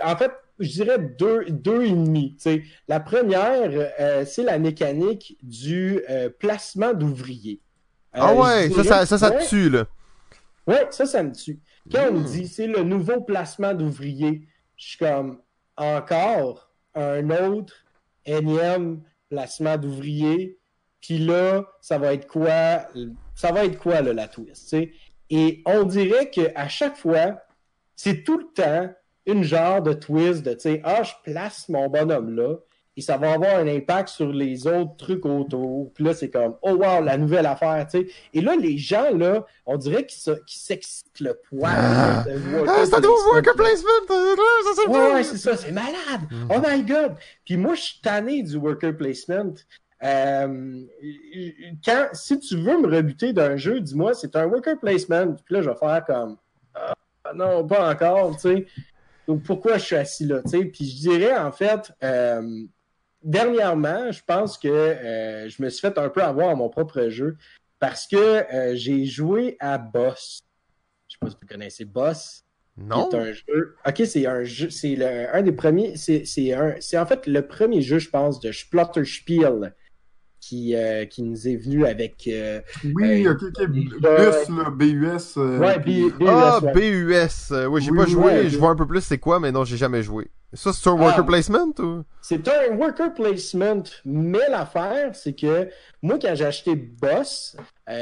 en 0.03 0.17
fait, 0.17 0.33
je 0.59 0.69
dirais 0.69 0.99
deux, 0.99 1.45
deux 1.49 1.85
et 1.85 1.93
demi. 1.93 2.37
La 2.89 2.99
première, 3.01 3.71
c'est 4.27 4.43
la 4.43 4.59
mécanique 4.59 5.37
du 5.43 6.01
placement 6.39 6.93
d'ouvriers. 6.93 7.61
ah 8.13 8.35
ouais, 8.35 8.71
ça, 8.71 8.83
ça, 8.83 9.07
ça, 9.07 9.19
ça, 9.19 9.31
te 9.31 9.49
tue, 9.49 9.71
là. 9.71 9.85
Ouais, 10.67 10.87
ça, 10.91 11.07
ça 11.07 11.23
me 11.23 11.33
tue. 11.33 11.59
Quand 11.91 12.09
on 12.11 12.13
me 12.13 12.25
dit 12.25 12.47
c'est 12.47 12.67
le 12.67 12.83
nouveau 12.83 13.21
placement 13.21 13.75
d'ouvriers, 13.75 14.47
je 14.77 14.89
suis 14.89 14.99
comme 14.99 15.41
encore 15.77 16.71
un 16.95 17.29
autre 17.31 17.75
énième 18.25 19.03
placement 19.29 19.77
d'ouvriers. 19.77 20.59
Puis 21.01 21.19
là, 21.19 21.65
ça 21.81 21.99
va 21.99 22.13
être 22.13 22.27
quoi? 22.27 22.87
Ça 23.35 23.53
va 23.53 23.65
être 23.65 23.79
quoi 23.79 24.03
là, 24.03 24.13
la 24.13 24.29
twist? 24.29 24.77
Et 25.31 25.63
on 25.65 25.85
dirait 25.85 26.31
qu'à 26.31 26.69
chaque 26.69 26.97
fois, 26.97 27.41
c'est 27.97 28.23
tout 28.25 28.39
le 28.39 28.47
temps 28.55 28.93
une 29.27 29.43
genre 29.43 29.83
de 29.83 29.93
twist 29.93 30.43
de, 30.43 30.53
tu 30.55 30.61
sais, 30.61 30.81
ah, 30.85 31.03
je 31.03 31.13
place 31.25 31.69
mon 31.69 31.89
bonhomme 31.89 32.35
là, 32.35 32.57
et 32.97 33.03
ça 33.03 33.17
va 33.17 33.33
avoir 33.33 33.57
un 33.57 33.69
impact 33.69 34.09
sur 34.09 34.33
les 34.33 34.67
autres 34.67 34.97
trucs 34.97 35.25
autour. 35.25 35.93
Puis 35.95 36.05
là, 36.05 36.13
c'est 36.13 36.29
comme, 36.29 36.57
oh 36.63 36.73
wow, 36.73 37.03
la 37.03 37.17
nouvelle 37.17 37.47
affaire, 37.47 37.87
tu 37.91 38.01
sais. 38.01 38.07
Et 38.35 38.41
là, 38.41 38.57
les 38.57 38.79
gens, 38.79 39.11
là, 39.17 39.47
on 39.65 39.77
dirait 39.77 40.05
qu'ils 40.07 40.37
s'excitent 40.47 41.21
le 41.21 41.39
poil. 41.49 41.73
Ah, 41.75 42.25
ah 42.27 42.85
c'est 42.85 42.95
un 42.95 43.01
nouveau 43.01 43.33
worker 43.33 43.55
placement! 43.55 43.89
Ouais, 44.89 45.13
ouais, 45.15 45.23
c'est 45.23 45.39
ça, 45.39 45.57
c'est 45.57 45.73
malade! 45.73 46.23
Mm. 46.31 46.49
Oh 46.51 46.61
my 46.67 46.83
god! 46.83 47.15
Puis 47.45 47.57
moi, 47.57 47.75
je 47.75 47.81
suis 47.81 48.01
tanné 48.03 48.43
du 48.43 48.57
worker 48.57 48.97
placement. 48.97 49.55
Euh, 50.03 50.83
quand, 51.85 52.09
si 52.13 52.41
tu 52.41 52.57
veux 52.57 52.81
me 52.81 52.95
rebuter 52.95 53.33
d'un 53.33 53.57
jeu, 53.57 53.81
dis-moi, 53.81 54.15
c'est 54.15 54.35
un 54.35 54.47
worker 54.47 54.79
placement. 54.81 55.35
Puis 55.45 55.55
là, 55.55 55.63
je 55.63 55.71
vais 55.71 55.77
faire 55.77 56.05
comme, 56.07 56.37
ah, 56.75 56.95
non, 57.35 57.67
pas 57.67 57.93
encore, 57.93 58.35
tu 58.35 58.41
sais. 58.41 58.67
Donc, 59.29 59.45
pourquoi 59.45 59.79
je 59.79 59.85
suis 59.85 59.97
assis 59.97 60.27
là, 60.27 60.43
tu 60.43 60.51
sais? 60.51 60.65
Puis 60.65 60.87
je 60.87 61.09
dirais, 61.09 61.37
en 61.37 61.53
fait, 61.53 61.93
euh, 62.03 62.43
dernièrement, 63.23 64.11
je 64.13 64.21
pense 64.27 64.59
que 64.59 64.69
euh, 64.69 65.49
je 65.49 65.63
me 65.63 65.69
suis 65.69 65.81
fait 65.81 65.99
un 65.99 66.09
peu 66.09 66.23
avoir 66.23 66.51
à 66.51 66.55
mon 66.55 66.69
propre 66.69 67.09
jeu 67.09 67.37
parce 67.79 68.07
que 68.07 68.17
euh, 68.17 68.75
j'ai 68.75 69.05
joué 69.05 69.57
à 69.61 69.79
Boss. 69.79 70.43
Je 71.09 71.15
sais 71.15 71.19
pas 71.21 71.31
si 71.31 71.37
vous 71.41 71.49
connaissez 71.49 71.85
Boss. 71.85 72.45
Non. 72.77 73.09
C'est 73.11 73.19
un 73.19 73.33
jeu. 73.33 73.77
Ok, 73.87 74.03
c'est 74.07 74.27
un 74.27 74.45
jeu. 74.45 74.71
C'est 74.71 75.05
un 75.05 75.43
des 75.43 75.53
premiers. 75.53 75.97
C'est 75.97 76.53
un. 76.53 76.75
C'est 76.81 76.99
en 76.99 77.07
fait 77.07 77.27
le 77.27 77.47
premier 77.47 77.83
jeu, 77.83 77.99
je 77.99 78.09
pense, 78.09 78.41
de 78.41 78.53
Splotterspiel 78.53 79.75
qui, 80.41 80.75
euh, 80.75 81.05
qui 81.05 81.23
nous 81.23 81.47
est 81.47 81.57
venu 81.57 81.85
avec. 81.85 82.27
Euh, 82.27 82.61
oui, 82.95 83.27
euh, 83.27 83.33
ok, 83.33 83.43
ok. 83.43 83.67
Bus, 83.69 83.91
là, 84.01 84.71
BUS. 84.71 85.37
ouais, 85.37 85.79
BUS. 85.79 86.13
Ah, 86.27 86.61
BUS. 86.75 87.53
oui, 87.69 87.83
j'ai 87.83 87.93
pas 87.93 88.07
joué. 88.07 88.49
je 88.49 88.59
vois 88.59 88.71
un 88.71 88.77
peu 88.77 88.87
plus 88.87 89.03
c'est 89.03 89.19
quoi, 89.19 89.39
mais 89.39 89.53
non, 89.53 89.65
j'ai 89.65 89.77
jamais 89.77 90.03
joué. 90.03 90.31
Ça, 90.53 90.73
c'est 90.73 90.89
un 90.89 90.95
worker 90.95 91.21
ah. 91.21 91.23
placement 91.25 91.73
ou? 91.79 92.03
C'est 92.21 92.47
un 92.49 92.77
worker 92.77 93.15
placement, 93.15 93.83
mais 94.05 94.49
l'affaire, 94.51 95.11
c'est 95.15 95.33
que 95.33 95.69
moi, 96.03 96.19
quand 96.21 96.35
j'ai 96.35 96.45
acheté 96.45 96.75
Boss, 96.75 97.57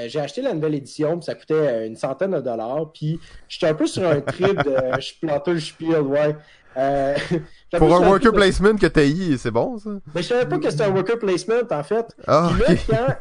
j'ai 0.07 0.21
acheté 0.21 0.43
la 0.43 0.55
nouvelle 0.55 0.75
édition, 0.75 1.19
puis 1.19 1.27
ça 1.27 1.35
coûtait 1.35 1.87
une 1.87 1.97
centaine 1.97 2.33
de 2.33 2.41
dollars, 2.41 2.91
puis 2.93 3.21
j'étais 3.49 3.69
un 3.69 3.75
peu 3.75 3.87
sur 3.87 4.07
un 4.09 4.21
trip 4.21 4.57
de 4.65 5.01
Splotter 5.01 5.61
Spiel, 5.61 6.01
ouais. 6.01 6.37
Euh, 6.77 7.17
Pour 7.77 7.95
un 7.95 8.07
worker 8.07 8.33
placement 8.33 8.77
que 8.77 8.87
t'as 8.87 9.05
eu, 9.05 9.37
c'est 9.37 9.51
bon, 9.51 9.79
ça? 9.79 9.91
Mais 10.15 10.23
je 10.23 10.29
savais 10.29 10.47
pas 10.47 10.59
que 10.59 10.71
c'était 10.71 10.85
un 10.85 10.93
worker 10.93 11.19
placement, 11.19 11.63
en 11.71 11.83
fait. 11.83 12.17
Ah, 12.27 12.51
puis, 12.67 12.79
là, 12.89 13.21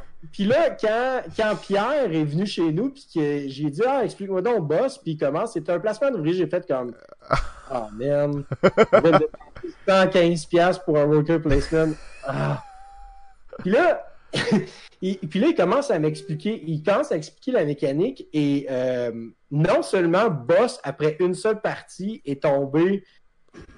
quand, 0.82 1.22
quand, 1.36 1.56
Pierre 1.62 2.12
est 2.12 2.24
venu 2.24 2.46
chez 2.46 2.72
nous, 2.72 2.90
puis 2.90 3.08
que 3.14 3.48
j'ai 3.48 3.70
dit, 3.70 3.82
ah, 3.88 4.04
explique-moi 4.04 4.42
donc, 4.42 4.68
boss, 4.68 4.98
puis 4.98 5.18
comment, 5.18 5.46
c'est 5.46 5.70
un 5.70 5.80
placement 5.80 6.12
d'ouvrier, 6.12 6.36
j'ai 6.36 6.48
fait 6.48 6.68
comme, 6.68 6.96
ah, 7.30 7.88
oh, 7.90 7.94
man, 7.94 8.44
115$ 9.88 10.84
pour 10.84 10.98
un 10.98 11.06
worker 11.06 11.42
placement. 11.42 11.94
Ah. 12.26 12.64
Puis 13.60 13.72
là, 13.72 14.08
puis 15.02 15.40
là, 15.40 15.48
il 15.48 15.56
commence 15.56 15.92
à 15.92 16.00
m'expliquer, 16.00 16.64
il 16.66 16.84
commence 16.84 17.12
à 17.12 17.16
expliquer 17.16 17.52
la 17.52 17.66
mécanique, 17.66 18.28
et 18.34 18.68
euh, 18.70 19.12
non 19.52 19.82
seulement 19.82 20.30
Boss, 20.30 20.80
après 20.84 21.18
une 21.20 21.34
seule 21.34 21.62
partie, 21.62 22.22
est 22.26 22.44
tombé 22.44 23.04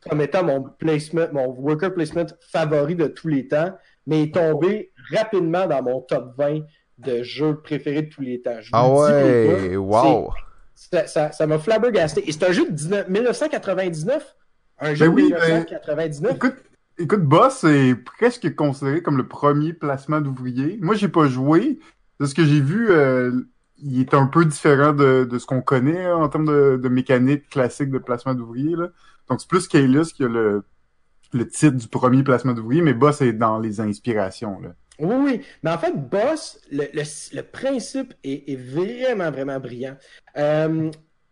comme 0.09 0.21
étant 0.21 0.43
mon 0.43 0.63
placement, 0.63 1.27
mon 1.31 1.47
worker 1.47 1.93
placement 1.93 2.25
favori 2.51 2.95
de 2.95 3.07
tous 3.07 3.27
les 3.27 3.47
temps, 3.47 3.73
mais 4.09 4.23
est 4.23 4.33
tombé 4.33 4.91
rapidement 5.11 5.67
dans 5.67 5.83
mon 5.83 6.01
top 6.01 6.33
20 6.37 6.61
de 6.97 7.23
jeux 7.23 7.61
préférés 7.61 8.01
de 8.01 8.09
tous 8.09 8.21
les 8.21 8.41
temps. 8.41 8.57
ah 8.73 8.89
ouais, 8.89 9.77
wow! 9.77 10.31
Ça 10.75 11.47
m'a 11.47 11.59
flabbergasté. 11.59 12.27
Et 12.27 12.31
c'est 12.31 12.43
un 12.43 12.51
jeu 12.51 12.69
de 12.69 13.09
1999. 13.09 14.35
Un 14.79 14.93
jeu 14.95 15.09
ben 15.09 15.15
de 15.15 15.21
1999. 15.21 16.31
Ben, 16.31 16.35
écoute, 16.35 16.55
écoute, 16.97 17.21
Boss 17.21 17.63
est 17.65 17.95
presque 17.95 18.55
considéré 18.55 19.03
comme 19.03 19.17
le 19.17 19.27
premier 19.27 19.73
placement 19.73 20.21
d'ouvrier. 20.21 20.79
Moi, 20.81 20.95
j'ai 20.95 21.09
pas 21.09 21.27
joué. 21.27 21.79
De 22.19 22.25
ce 22.25 22.35
que 22.35 22.43
j'ai 22.43 22.59
vu, 22.59 22.91
euh, 22.91 23.31
il 23.81 24.01
est 24.01 24.13
un 24.13 24.25
peu 24.25 24.43
différent 24.43 24.91
de, 24.91 25.25
de 25.29 25.39
ce 25.39 25.45
qu'on 25.45 25.61
connaît 25.61 26.11
en 26.11 26.27
termes 26.27 26.45
de, 26.45 26.77
de, 26.81 26.89
mécanique 26.89 27.47
classique 27.49 27.91
de 27.91 27.97
placement 27.97 28.33
d'ouvrier. 28.33 28.75
Donc, 29.29 29.39
c'est 29.39 29.47
plus 29.47 29.67
Kalis 29.69 30.11
qui 30.13 30.25
a 30.25 30.27
le, 30.27 30.63
le 31.33 31.47
titre 31.47 31.77
du 31.77 31.87
premier 31.87 32.23
placement 32.23 32.53
d'ouvrier, 32.53 32.81
mais 32.81 32.93
Boss 32.93 33.21
est 33.21 33.33
dans 33.33 33.59
les 33.59 33.79
inspirations. 33.81 34.59
Là. 34.59 34.69
Oui, 34.99 35.15
oui. 35.19 35.41
Mais 35.63 35.71
en 35.71 35.77
fait, 35.77 35.93
Boss, 35.95 36.59
le, 36.71 36.85
le, 36.93 37.03
le 37.35 37.41
principe 37.41 38.13
est, 38.23 38.51
est, 38.51 38.55
vraiment, 38.55 39.31
vraiment 39.31 39.59
brillant. 39.59 39.95
Euh, 40.37 40.91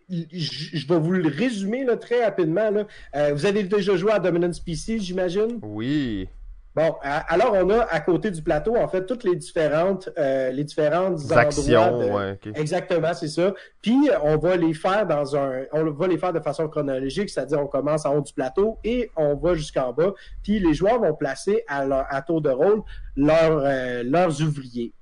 je 0.10 0.88
vais 0.88 1.00
vous 1.00 1.12
le 1.12 1.28
résumer 1.28 1.84
là, 1.84 1.98
très 1.98 2.24
rapidement. 2.24 2.70
Là. 2.72 2.88
Euh, 3.16 3.34
vous 3.34 3.46
avez 3.46 3.64
déjà 3.64 3.96
joué 3.98 4.12
à 4.12 4.20
Dominant 4.20 4.54
Species, 4.54 5.00
j'imagine? 5.00 5.60
Oui. 5.62 6.30
Bon, 6.78 6.94
alors 7.02 7.54
on 7.56 7.72
a 7.72 7.86
à 7.90 8.00
côté 8.02 8.30
du 8.30 8.44
plateau, 8.44 8.76
en 8.78 8.88
fait, 8.88 9.08
toutes 9.08 9.24
les 9.24 9.36
différentes, 9.36 10.10
euh, 10.16 10.52
les 10.52 10.64
différentes 10.64 11.20
actions. 11.32 12.14
ouais, 12.14 12.34
okay. 12.34 12.52
Exactement, 12.54 13.16
c'est 13.16 13.30
ça. 13.30 13.52
Puis 13.82 13.98
on 14.22 14.38
va 14.38 14.56
les 14.58 14.76
faire 14.76 15.08
dans 15.08 15.36
un, 15.36 15.64
on 15.74 15.90
va 15.90 16.08
les 16.08 16.20
faire 16.20 16.34
de 16.34 16.40
façon 16.40 16.68
chronologique, 16.68 17.32
c'est-à-dire 17.32 17.60
on 17.60 17.66
commence 17.66 18.06
en 18.06 18.18
haut 18.18 18.22
du 18.22 18.32
plateau 18.32 18.78
et 18.84 19.10
on 19.16 19.34
va 19.34 19.56
jusqu'en 19.56 19.92
bas. 19.92 20.14
Puis 20.44 20.60
les 20.60 20.76
joueurs 20.76 21.00
vont 21.00 21.16
placer 21.16 21.64
à 21.68 21.84
leur 21.84 22.06
à 22.12 22.22
tour 22.22 22.42
de 22.44 22.52
rôle 22.52 22.84
leurs 23.16 23.60
euh, 23.66 24.04
leurs 24.04 24.40
ouvriers. 24.44 24.94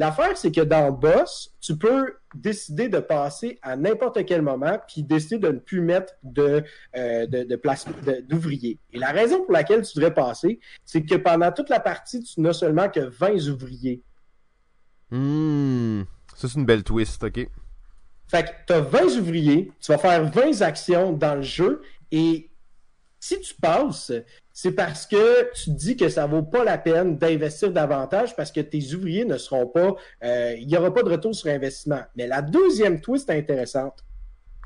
L'affaire, 0.00 0.34
c'est 0.34 0.50
que 0.50 0.62
dans 0.62 0.90
Boss, 0.92 1.54
tu 1.60 1.76
peux 1.76 2.14
décider 2.34 2.88
de 2.88 3.00
passer 3.00 3.58
à 3.60 3.76
n'importe 3.76 4.24
quel 4.24 4.40
moment, 4.40 4.78
puis 4.88 5.02
décider 5.02 5.36
de 5.36 5.48
ne 5.48 5.58
plus 5.58 5.82
mettre 5.82 6.14
de, 6.22 6.64
euh, 6.96 7.26
de, 7.26 7.42
de 7.42 7.56
place 7.56 7.84
d'ouvriers. 8.26 8.78
Et 8.94 8.98
la 8.98 9.10
raison 9.10 9.44
pour 9.44 9.52
laquelle 9.52 9.82
tu 9.82 9.98
devrais 9.98 10.14
passer, 10.14 10.58
c'est 10.86 11.02
que 11.02 11.16
pendant 11.16 11.52
toute 11.52 11.68
la 11.68 11.80
partie, 11.80 12.22
tu 12.22 12.40
n'as 12.40 12.54
seulement 12.54 12.88
que 12.88 13.00
20 13.00 13.48
ouvriers. 13.50 14.00
Hmm. 15.10 16.04
Ça, 16.34 16.48
c'est 16.48 16.58
une 16.58 16.64
belle 16.64 16.82
twist, 16.82 17.22
OK. 17.22 17.46
Fait 18.26 18.42
que 18.42 18.48
tu 18.68 18.72
as 18.72 18.80
20 18.80 19.18
ouvriers, 19.18 19.70
tu 19.82 19.92
vas 19.92 19.98
faire 19.98 20.24
20 20.24 20.62
actions 20.62 21.12
dans 21.12 21.34
le 21.34 21.42
jeu, 21.42 21.82
et 22.10 22.49
si 23.20 23.38
tu 23.40 23.54
passes, 23.54 24.12
c'est 24.52 24.72
parce 24.72 25.06
que 25.06 25.52
tu 25.54 25.70
dis 25.70 25.96
que 25.96 26.08
ça 26.08 26.26
vaut 26.26 26.42
pas 26.42 26.64
la 26.64 26.78
peine 26.78 27.16
d'investir 27.18 27.70
davantage 27.70 28.34
parce 28.34 28.50
que 28.50 28.60
tes 28.60 28.94
ouvriers 28.94 29.24
ne 29.24 29.36
seront 29.36 29.66
pas, 29.66 29.94
euh, 30.24 30.54
il 30.58 30.68
y 30.68 30.76
aura 30.76 30.92
pas 30.92 31.02
de 31.02 31.10
retour 31.10 31.34
sur 31.34 31.50
investissement. 31.50 32.00
Mais 32.16 32.26
la 32.26 32.42
deuxième 32.42 33.00
twist 33.00 33.30
intéressante, 33.30 34.02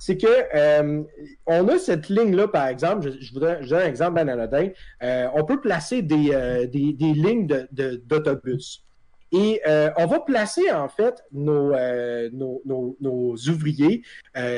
c'est 0.01 0.17
que 0.17 0.27
euh, 0.55 1.03
on 1.47 1.69
a 1.69 1.79
cette 1.79 2.09
ligne 2.09 2.35
là, 2.35 2.49
par 2.49 2.67
exemple, 2.67 3.13
je, 3.21 3.33
voudrais, 3.33 3.63
je 3.63 3.71
donne 3.71 3.83
un 3.83 3.87
exemple 3.87 4.19
anodin. 4.19 4.69
Euh, 5.03 5.29
on 5.35 5.45
peut 5.45 5.61
placer 5.61 6.03
des, 6.03 6.31
euh, 6.33 6.67
des, 6.67 6.93
des, 6.93 7.13
lignes 7.13 7.47
d'autobus. 8.05 8.85
De, 9.33 9.39
et 9.39 9.61
euh, 9.67 9.91
on 9.97 10.07
va 10.07 10.21
placer 10.21 10.71
en 10.71 10.89
fait 10.89 11.25
nos, 11.33 11.73
nos, 12.33 13.37
ouvriers. 13.49 14.03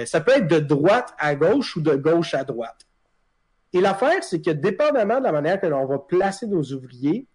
Ça 0.05 0.21
peut 0.21 0.33
être 0.33 0.49
de 0.49 0.59
droite 0.59 1.15
à 1.19 1.35
gauche 1.35 1.77
ou 1.77 1.81
de 1.81 1.95
gauche 1.95 2.35
à 2.35 2.45
droite. 2.45 2.87
Et 3.77 3.81
l'affaire, 3.83 4.25
c'est 4.25 4.41
que 4.41 4.51
dépendamment 4.51 5.19
de 5.19 5.25
la 5.25 5.33
manière 5.33 5.61
que 5.61 5.67
l'on 5.67 5.85
va 5.85 5.99
placer 5.99 6.47
nos 6.47 6.63
ouvriers, 6.63 7.27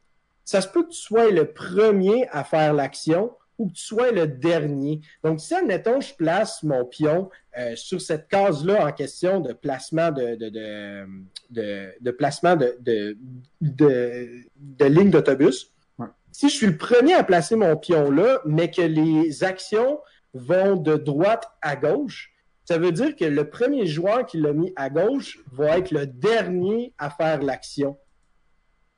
ça 0.44 0.60
se 0.60 0.68
peut 0.68 0.82
que 0.82 0.90
tu 0.90 0.98
sois 0.98 1.30
le 1.30 1.54
premier 1.54 2.28
à 2.30 2.44
faire 2.44 2.74
l'action 2.74 3.32
ou 3.60 3.68
que 3.68 3.74
tu 3.74 3.84
sois 3.84 4.10
le 4.10 4.26
dernier. 4.26 5.02
Donc, 5.24 5.40
si, 5.40 5.54
admettons, 5.54 6.02
je 6.02 6.16
place 6.16 6.64
mon 6.64 6.84
pion 6.84 7.30
euh, 7.60 7.76
sur 7.76 8.02
cette 8.02 8.28
case-là 8.28 8.88
en 8.88 8.92
question 8.92 9.40
de 9.40 9.54
placement 9.54 10.10
de, 10.10 10.34
de, 10.34 10.50
de, 10.50 11.06
de, 11.52 11.94
de 12.02 12.10
placement 12.12 12.56
de, 12.56 12.76
de, 13.62 14.86
ligne 14.86 15.12
d'autobus, 15.12 15.72
Ouais. 16.00 16.08
si 16.32 16.50
je 16.50 16.56
suis 16.56 16.66
le 16.66 16.78
premier 16.78 17.14
à 17.14 17.24
placer 17.24 17.56
mon 17.56 17.78
pion 17.78 18.10
là, 18.10 18.40
mais 18.46 18.72
que 18.72 18.82
les 18.82 19.44
actions 19.44 20.00
vont 20.34 20.76
de 20.76 20.96
droite 20.96 21.46
à 21.62 21.76
gauche, 21.76 22.31
ça 22.72 22.78
veut 22.78 22.94
dire 22.94 23.18
que 23.18 23.26
le 23.26 23.50
premier 23.50 23.86
joueur 23.86 24.26
qui 24.26 24.38
l'a 24.38 24.54
mis 24.54 24.72
à 24.78 24.90
gauche 24.90 25.40
va 25.52 25.78
être 25.78 25.92
le 25.92 26.08
dernier 26.08 26.94
à 26.98 27.10
faire 27.10 27.42
l'action. 27.42 27.98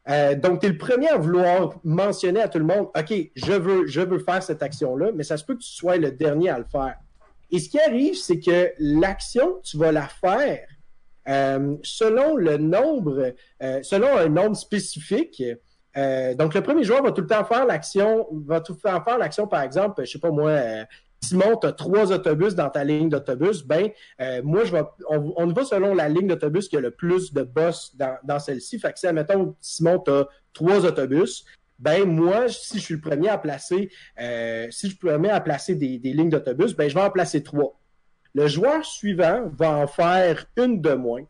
Euh, 0.09 0.35
donc, 0.35 0.59
tu 0.59 0.67
es 0.67 0.69
le 0.69 0.77
premier 0.77 1.09
à 1.09 1.17
vouloir 1.17 1.79
mentionner 1.83 2.39
à 2.39 2.47
tout 2.47 2.59
le 2.59 2.65
monde, 2.65 2.89
OK, 2.95 3.31
je 3.35 3.53
veux, 3.53 3.87
je 3.87 4.01
veux 4.01 4.19
faire 4.19 4.43
cette 4.43 4.61
action-là, 4.61 5.09
mais 5.15 5.23
ça 5.23 5.37
se 5.37 5.43
peut 5.43 5.55
que 5.55 5.63
tu 5.63 5.71
sois 5.71 5.97
le 5.97 6.11
dernier 6.11 6.51
à 6.51 6.59
le 6.59 6.65
faire. 6.65 6.97
Et 7.49 7.57
ce 7.57 7.67
qui 7.67 7.79
arrive, 7.79 8.13
c'est 8.13 8.39
que 8.39 8.73
l'action, 8.77 9.59
tu 9.63 9.77
vas 9.77 9.91
la 9.91 10.07
faire 10.07 10.67
euh, 11.27 11.75
selon 11.81 12.35
le 12.35 12.57
nombre, 12.57 13.33
euh, 13.63 13.79
selon 13.81 14.15
un 14.15 14.29
nombre 14.29 14.55
spécifique. 14.55 15.41
Donc, 15.95 16.53
le 16.53 16.61
premier 16.61 16.83
joueur 16.83 17.01
va 17.01 17.11
tout 17.11 17.21
le 17.21 17.27
temps 17.27 17.43
faire 17.43 17.65
l'action, 17.65 18.27
va 18.45 18.61
tout 18.61 18.73
le 18.73 18.79
temps 18.87 19.03
faire 19.03 19.17
l'action, 19.17 19.47
par 19.47 19.63
exemple, 19.63 20.05
je 20.05 20.11
sais 20.11 20.19
pas 20.19 20.29
moi, 20.29 20.85
Simon, 21.23 21.57
tu 21.57 21.67
as 21.67 21.71
trois 21.71 22.11
autobus 22.11 22.53
dans 22.53 22.69
ta 22.69 22.83
ligne 22.83 23.09
d'autobus, 23.09 23.63
ben 23.63 23.89
euh, 24.19 24.41
moi, 24.43 24.65
je 24.65 24.71
vais, 24.73 24.83
on, 25.09 25.33
on 25.37 25.47
va 25.47 25.63
selon 25.63 25.95
la 25.95 26.09
ligne 26.09 26.27
d'autobus 26.27 26.67
qui 26.67 26.77
a 26.77 26.81
le 26.81 26.91
plus 26.91 27.33
de 27.33 27.43
boss 27.43 27.95
dans, 27.95 28.17
dans 28.23 28.39
celle-ci. 28.39 28.77
Fait 28.79 28.91
que 28.91 28.99
si, 28.99 29.07
admettons, 29.07 29.55
Simon, 29.61 29.99
tu 29.99 30.11
trois 30.53 30.85
autobus, 30.85 31.45
ben 31.79 32.05
moi, 32.05 32.47
si 32.49 32.77
je 32.77 32.83
suis 32.83 32.93
le 32.95 33.01
premier 33.01 33.29
à 33.29 33.37
placer, 33.37 33.89
euh, 34.19 34.67
si 34.69 34.87
je 34.87 34.95
suis 34.95 34.99
le 35.01 35.09
premier 35.11 35.29
à 35.29 35.41
placer 35.41 35.75
des, 35.75 35.97
des 35.97 36.13
lignes 36.13 36.29
d'autobus, 36.29 36.75
ben 36.75 36.89
je 36.89 36.95
vais 36.95 37.01
en 37.01 37.09
placer 37.09 37.41
trois. 37.41 37.79
Le 38.35 38.47
joueur 38.47 38.83
suivant 38.85 39.49
va 39.57 39.71
en 39.77 39.87
faire 39.87 40.45
une 40.57 40.81
de 40.81 40.93
moins. 40.93 41.23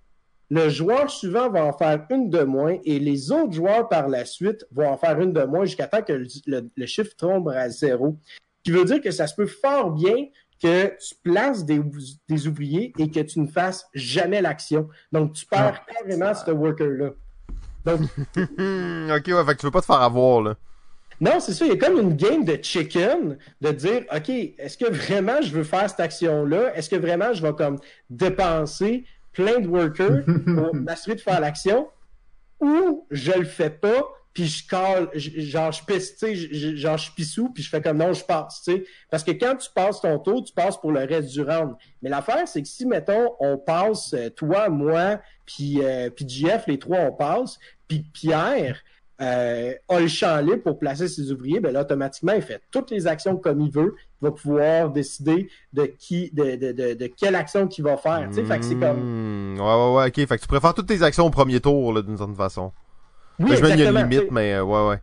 Le 0.49 0.69
joueur 0.69 1.10
suivant 1.10 1.49
va 1.49 1.65
en 1.65 1.73
faire 1.73 2.06
une 2.10 2.29
de 2.29 2.43
moins 2.43 2.77
et 2.84 2.99
les 2.99 3.32
autres 3.32 3.53
joueurs 3.53 3.89
par 3.89 4.08
la 4.08 4.25
suite 4.25 4.65
vont 4.71 4.88
en 4.88 4.97
faire 4.97 5.19
une 5.19 5.34
de 5.34 5.43
moins 5.43 5.65
jusqu'à 5.65 5.88
temps 5.88 6.01
que 6.01 6.13
le, 6.13 6.69
le 6.75 6.86
chiffre 6.86 7.15
tombe 7.17 7.49
à 7.49 7.69
zéro 7.69 8.17
qui 8.63 8.71
veut 8.71 8.86
dire 8.86 9.02
que 9.02 9.12
ça 9.12 9.28
se 9.28 9.36
peut 9.36 9.45
fort 9.47 9.91
bien 9.91 10.15
que 10.62 10.88
tu 10.97 11.15
places 11.23 11.65
des, 11.65 11.82
des 12.30 12.47
ouvriers 12.47 12.93
et 12.97 13.12
que 13.12 13.19
tu 13.19 13.39
ne 13.41 13.47
fasses 13.47 13.86
jamais 13.93 14.41
l'action. 14.41 14.88
Donc, 15.12 15.34
tu 15.34 15.45
perds 15.45 15.82
Ah, 15.88 15.93
carrément 15.93 16.34
ce 16.34 16.52
worker-là. 16.52 17.10
Donc, 17.86 17.99
ok, 18.38 18.38
ouais, 18.38 19.45
fait 19.45 19.56
que 19.56 19.60
tu 19.60 19.65
veux 19.65 19.71
pas 19.71 19.82
te 19.82 19.86
faire 19.86 20.02
avoir, 20.02 20.41
là. 20.41 20.56
non, 21.19 21.41
c'est 21.41 21.54
ça, 21.54 21.65
il 21.65 21.71
y 21.71 21.73
a 21.73 21.78
comme 21.78 21.99
une 21.99 22.15
game 22.15 22.45
de 22.45 22.58
chicken 22.62 23.38
de 23.60 23.71
dire, 23.71 24.04
OK, 24.15 24.30
est-ce 24.30 24.78
que 24.78 24.89
vraiment 24.89 25.41
je 25.41 25.52
veux 25.52 25.65
faire 25.65 25.89
cette 25.89 25.99
action-là? 25.99 26.73
Est-ce 26.78 26.89
que 26.89 26.95
vraiment 26.95 27.34
je 27.34 27.41
vais 27.45 27.54
comme 27.54 27.78
dépenser 28.10 29.04
plein 29.34 29.60
de 29.60 29.67
workers 29.67 30.23
pour 30.45 30.73
m'assurer 30.76 31.15
de 31.17 31.21
faire 31.21 31.41
l'action? 31.41 31.89
Ou 32.62 33.06
je 33.12 33.34
le 33.34 33.43
fais 33.45 33.69
pas, 33.69 34.02
puis 34.33 34.45
je 34.47 34.67
cale, 34.67 35.09
genre 35.15 35.71
je 35.71 35.83
pisse, 35.85 36.15
tu 36.17 36.35
sais, 36.35 36.75
genre 36.75 36.97
je 36.97 37.11
pissou, 37.11 37.49
puis 37.53 37.61
je 37.61 37.69
fais 37.69 37.81
comme 37.81 37.97
non, 37.97 38.13
je 38.13 38.23
passe, 38.23 38.61
tu 38.63 38.71
sais. 38.73 38.83
Parce 39.11 39.23
que 39.23 39.31
quand 39.31 39.55
tu 39.55 39.69
passes 39.73 40.01
ton 40.01 40.17
tour, 40.19 40.43
tu 40.43 40.53
passes 40.53 40.77
pour 40.77 40.91
le 40.91 41.01
reste 41.01 41.29
du 41.29 41.41
round. 41.41 41.75
Mais 42.01 42.09
l'affaire, 42.09 42.47
c'est 42.47 42.61
que 42.61 42.67
si, 42.67 42.85
mettons, 42.85 43.31
on 43.39 43.57
passe, 43.57 44.13
euh, 44.13 44.29
toi, 44.29 44.69
moi, 44.69 45.19
puis 45.45 45.79
euh, 45.83 46.09
puis 46.09 46.25
les 46.67 46.79
trois, 46.79 46.99
on 46.99 47.11
passe, 47.11 47.59
puis 47.87 48.05
Pierre 48.11 48.79
euh, 49.21 49.73
a 49.87 49.99
le 49.99 50.07
champ 50.07 50.39
libre 50.41 50.63
pour 50.63 50.79
placer 50.79 51.07
ses 51.07 51.31
ouvriers, 51.31 51.59
ben 51.59 51.71
là, 51.71 51.81
automatiquement, 51.81 52.33
il 52.33 52.41
fait 52.41 52.61
toutes 52.71 52.89
les 52.89 53.05
actions 53.05 53.37
comme 53.37 53.61
il 53.61 53.71
veut. 53.71 53.95
Il 54.21 54.25
va 54.25 54.31
pouvoir 54.31 54.89
décider 54.89 55.49
de 55.73 55.85
qui, 55.85 56.31
de, 56.31 56.55
de, 56.55 56.71
de, 56.71 56.93
de 56.93 57.07
quelle 57.07 57.35
action 57.35 57.67
qu'il 57.67 57.83
va 57.83 57.97
faire, 57.97 58.25
tu 58.29 58.35
sais. 58.35 58.45
Fait 58.45 58.57
que 58.57 58.65
c'est 58.65 58.75
comme... 58.75 59.55
Hmm, 59.55 59.59
Ouais, 59.59 59.65
ouais, 59.65 59.95
ouais, 59.95 60.07
ok. 60.07 60.27
Fait 60.27 60.37
que 60.37 60.41
tu 60.41 60.47
préfères 60.47 60.73
toutes 60.73 60.87
tes 60.87 61.03
actions 61.03 61.25
au 61.25 61.29
premier 61.29 61.59
tour, 61.59 61.93
là, 61.93 62.01
d'une 62.01 62.17
certaine 62.17 62.35
façon. 62.35 62.71
Oui, 63.39 63.51
je 63.51 63.65
exactement, 63.65 64.07
mais 64.31 64.53
euh, 64.53 64.63
ouais, 64.63 64.89
ouais. 64.89 64.99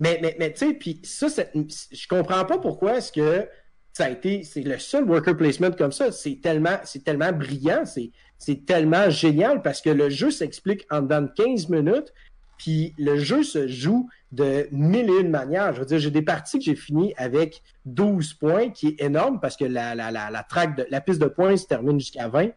Mais, 0.00 0.18
mais, 0.20 0.36
mais 0.38 0.52
tu 0.52 0.66
sais, 0.66 0.74
puis 0.74 1.00
ça, 1.04 1.28
je 1.28 2.08
comprends 2.08 2.44
pas 2.44 2.58
pourquoi 2.58 2.98
est-ce 2.98 3.12
que 3.12 3.48
ça 3.92 4.06
a 4.06 4.10
été, 4.10 4.42
c'est 4.42 4.62
le 4.62 4.78
seul 4.78 5.04
worker 5.04 5.36
placement 5.36 5.70
comme 5.70 5.92
ça. 5.92 6.10
C'est 6.10 6.40
tellement, 6.42 6.78
c'est 6.84 7.04
tellement 7.04 7.32
brillant, 7.32 7.84
c'est, 7.84 8.10
c'est 8.38 8.66
tellement 8.66 9.08
génial 9.08 9.62
parce 9.62 9.80
que 9.80 9.90
le 9.90 10.10
jeu 10.10 10.30
s'explique 10.30 10.84
en 10.90 11.02
dedans 11.02 11.22
de 11.22 11.30
15 11.36 11.68
minutes, 11.68 12.12
puis 12.58 12.92
le 12.98 13.18
jeu 13.18 13.44
se 13.44 13.68
joue 13.68 14.08
de 14.32 14.68
mille 14.72 15.08
et 15.10 15.20
une 15.20 15.30
manières. 15.30 15.74
Je 15.74 15.80
veux 15.80 15.86
dire, 15.86 16.00
j'ai 16.00 16.10
des 16.10 16.22
parties 16.22 16.58
que 16.58 16.64
j'ai 16.64 16.74
finies 16.74 17.14
avec 17.16 17.62
12 17.86 18.34
points, 18.34 18.70
qui 18.70 18.88
est 18.88 19.02
énorme 19.02 19.38
parce 19.40 19.56
que 19.56 19.64
la, 19.64 19.94
la, 19.94 20.10
la, 20.10 20.28
la 20.28 20.42
track 20.42 20.76
de, 20.76 20.86
la 20.90 21.00
piste 21.00 21.20
de 21.20 21.28
points 21.28 21.56
se 21.56 21.66
termine 21.66 22.00
jusqu'à 22.00 22.28
20. 22.28 22.48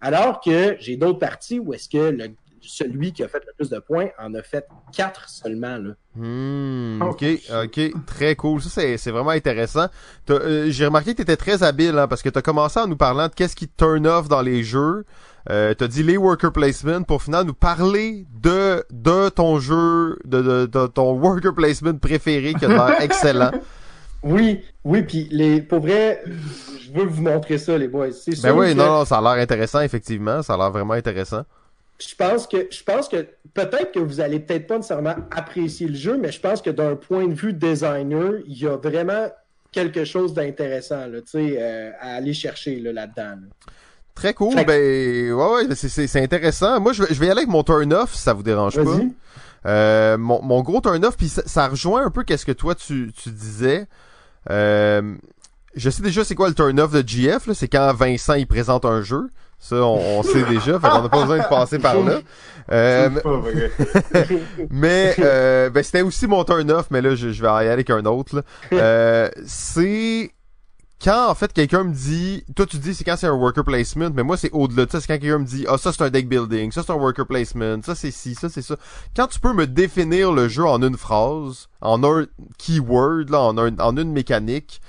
Alors 0.00 0.40
que 0.40 0.76
j'ai 0.80 0.96
d'autres 0.96 1.18
parties 1.18 1.58
où 1.58 1.74
est-ce 1.74 1.88
que 1.90 1.98
le, 1.98 2.28
celui 2.66 3.12
qui 3.12 3.22
a 3.24 3.28
fait 3.28 3.42
le 3.46 3.52
plus 3.56 3.70
de 3.70 3.78
points 3.78 4.08
en 4.18 4.34
a 4.34 4.42
fait 4.42 4.66
4 4.94 5.28
seulement, 5.28 5.76
là. 5.78 5.90
Hmm, 6.14 7.00
Oh. 7.02 7.10
ok, 7.10 7.24
ok, 7.64 8.06
très 8.06 8.36
cool. 8.36 8.62
Ça, 8.62 8.70
c'est, 8.70 8.96
c'est 8.96 9.10
vraiment 9.10 9.30
intéressant. 9.30 9.86
Euh, 10.30 10.66
j'ai 10.70 10.86
remarqué 10.86 11.12
que 11.12 11.18
t'étais 11.18 11.36
très 11.36 11.62
habile, 11.62 11.98
hein, 11.98 12.08
parce 12.08 12.22
que 12.22 12.28
t'as 12.30 12.42
commencé 12.42 12.80
en 12.80 12.86
nous 12.86 12.96
parlant 12.96 13.28
de 13.28 13.34
qu'est-ce 13.34 13.54
qui 13.56 13.68
te 13.68 13.76
turn 13.84 14.06
off 14.06 14.28
dans 14.28 14.40
les 14.42 14.62
jeux. 14.62 15.04
Euh, 15.50 15.74
t'as 15.74 15.86
dit 15.86 16.02
les 16.02 16.16
worker 16.16 16.50
placement 16.52 17.02
pour 17.02 17.22
finalement 17.22 17.46
nous 17.48 17.54
parler 17.54 18.26
de, 18.42 18.84
de 18.90 19.28
ton 19.28 19.60
jeu, 19.60 20.18
de, 20.24 20.42
de, 20.42 20.66
de 20.66 20.86
ton 20.88 21.12
worker 21.20 21.54
placement 21.54 21.94
préféré 21.98 22.54
qui 22.54 22.64
a 22.64 22.68
l'air 22.68 22.96
excellent. 23.00 23.52
Oui, 24.22 24.62
oui, 24.82 25.02
puis 25.02 25.28
les, 25.30 25.60
pour 25.62 25.80
vrai, 25.80 26.24
je 26.80 26.90
veux 26.90 27.04
vous 27.06 27.22
montrer 27.22 27.58
ça, 27.58 27.78
les 27.78 27.86
boys. 27.86 28.08
Ben 28.42 28.52
oui, 28.56 28.72
que 28.72 28.78
non, 28.78 28.86
non, 28.86 29.04
ça 29.04 29.18
a 29.18 29.20
l'air 29.22 29.42
intéressant, 29.42 29.82
effectivement. 29.82 30.42
Ça 30.42 30.54
a 30.54 30.56
l'air 30.56 30.70
vraiment 30.72 30.94
intéressant. 30.94 31.42
Je 31.98 32.14
pense 32.14 32.46
que, 32.46 32.68
je 32.70 32.82
pense 32.82 33.08
que 33.08 33.26
peut-être 33.54 33.92
que 33.92 33.98
vous 33.98 34.20
allez 34.20 34.40
peut-être 34.40 34.66
pas 34.66 34.76
nécessairement 34.76 35.16
apprécier 35.30 35.88
le 35.88 35.94
jeu, 35.94 36.18
mais 36.18 36.32
je 36.32 36.40
pense 36.40 36.60
que 36.62 36.70
d'un 36.70 36.96
point 36.96 37.26
de 37.26 37.34
vue 37.34 37.52
designer, 37.52 38.40
il 38.46 38.58
y 38.58 38.66
a 38.66 38.76
vraiment 38.76 39.28
quelque 39.72 40.04
chose 40.04 40.34
d'intéressant, 40.34 41.06
là, 41.06 41.18
euh, 41.34 41.90
à 42.00 42.14
aller 42.14 42.34
chercher 42.34 42.76
là, 42.76 42.92
là-dedans. 42.92 43.36
là. 43.40 43.72
Très 44.14 44.32
cool. 44.32 44.54
Fait 44.54 44.64
Ben, 44.64 45.32
ouais, 45.32 45.66
ouais, 45.66 45.74
c'est, 45.74 45.90
c'est, 45.90 46.06
c'est 46.06 46.22
intéressant. 46.22 46.80
Moi, 46.80 46.94
je 46.94 47.02
vais, 47.02 47.14
je 47.14 47.20
vais 47.20 47.26
y 47.26 47.30
aller 47.30 47.40
avec 47.40 47.50
mon 47.50 47.62
turn 47.62 47.92
off, 47.92 48.14
si 48.14 48.22
ça 48.22 48.32
vous 48.32 48.42
dérange 48.42 48.76
pas. 48.82 48.98
Euh, 49.66 50.16
mon, 50.16 50.40
mon 50.42 50.62
gros 50.62 50.80
turn-off, 50.80 51.16
puis 51.16 51.28
ça, 51.28 51.42
ça 51.44 51.68
rejoint 51.68 52.06
un 52.06 52.10
peu 52.10 52.22
qu'est-ce 52.22 52.46
que 52.46 52.52
toi 52.52 52.74
tu, 52.74 53.12
tu 53.12 53.30
disais. 53.30 53.86
Euh, 54.48 55.16
je 55.74 55.90
sais 55.90 56.02
déjà 56.02 56.24
c'est 56.24 56.34
quoi 56.34 56.48
le 56.48 56.54
turn-off 56.54 56.92
de 56.92 57.06
GF, 57.06 57.46
là, 57.46 57.54
c'est 57.54 57.68
quand 57.68 57.92
Vincent 57.92 58.34
il 58.34 58.46
présente 58.46 58.84
un 58.84 59.02
jeu. 59.02 59.28
Ça, 59.58 59.76
on, 59.76 60.18
on 60.18 60.22
sait 60.22 60.44
déjà, 60.44 60.78
fait 60.78 60.88
qu'on 60.88 61.02
n'a 61.02 61.08
pas 61.08 61.20
besoin 61.22 61.38
de 61.38 61.48
passer 61.48 61.78
par 61.78 62.00
là. 62.00 62.20
Euh, 62.70 63.10
C'est 63.14 63.22
pas 63.22 63.36
vrai. 63.38 63.70
mais 64.70 65.14
euh, 65.18 65.70
ben, 65.70 65.82
c'était 65.82 66.02
aussi 66.02 66.26
mon 66.26 66.44
turn-off, 66.44 66.86
mais 66.90 67.00
là, 67.00 67.14
je, 67.14 67.30
je 67.30 67.42
vais 67.42 67.48
y 67.48 67.50
aller 67.50 67.68
avec 67.70 67.90
un 67.90 68.04
autre. 68.04 68.44
Euh, 68.72 69.28
c'est 69.46 70.30
quand, 71.04 71.28
en 71.28 71.34
fait, 71.34 71.52
quelqu'un 71.52 71.84
me 71.84 71.92
dit... 71.92 72.44
Toi, 72.54 72.66
tu 72.66 72.78
dis 72.78 72.94
c'est 72.94 73.04
quand 73.04 73.16
c'est 73.16 73.26
un 73.26 73.32
worker 73.34 73.64
placement, 73.64 74.10
mais 74.14 74.22
moi, 74.22 74.36
c'est 74.36 74.50
au-delà 74.52 74.86
de 74.86 74.90
ça. 74.90 75.00
C'est 75.00 75.06
quand 75.08 75.18
quelqu'un 75.18 75.38
me 75.38 75.44
dit 75.44 75.66
«Ah, 75.68 75.78
ça, 75.78 75.92
c'est 75.92 76.02
un 76.02 76.10
deck 76.10 76.28
building. 76.28 76.72
Ça, 76.72 76.82
c'est 76.84 76.92
un 76.92 76.96
worker 76.96 77.26
placement. 77.26 77.80
Ça, 77.82 77.94
c'est 77.94 78.10
ci. 78.10 78.34
Ça, 78.34 78.48
c'est 78.48 78.62
ça.» 78.62 78.76
Quand 79.16 79.26
tu 79.26 79.38
peux 79.38 79.52
me 79.52 79.66
définir 79.66 80.32
le 80.32 80.48
jeu 80.48 80.64
en 80.64 80.82
une 80.82 80.96
phrase, 80.96 81.68
en 81.80 82.02
un 82.02 82.26
keyword, 82.58 83.30
là, 83.30 83.40
en, 83.40 83.58
un, 83.58 83.78
en 83.78 83.96
une 83.96 84.12
mécanique, 84.12 84.80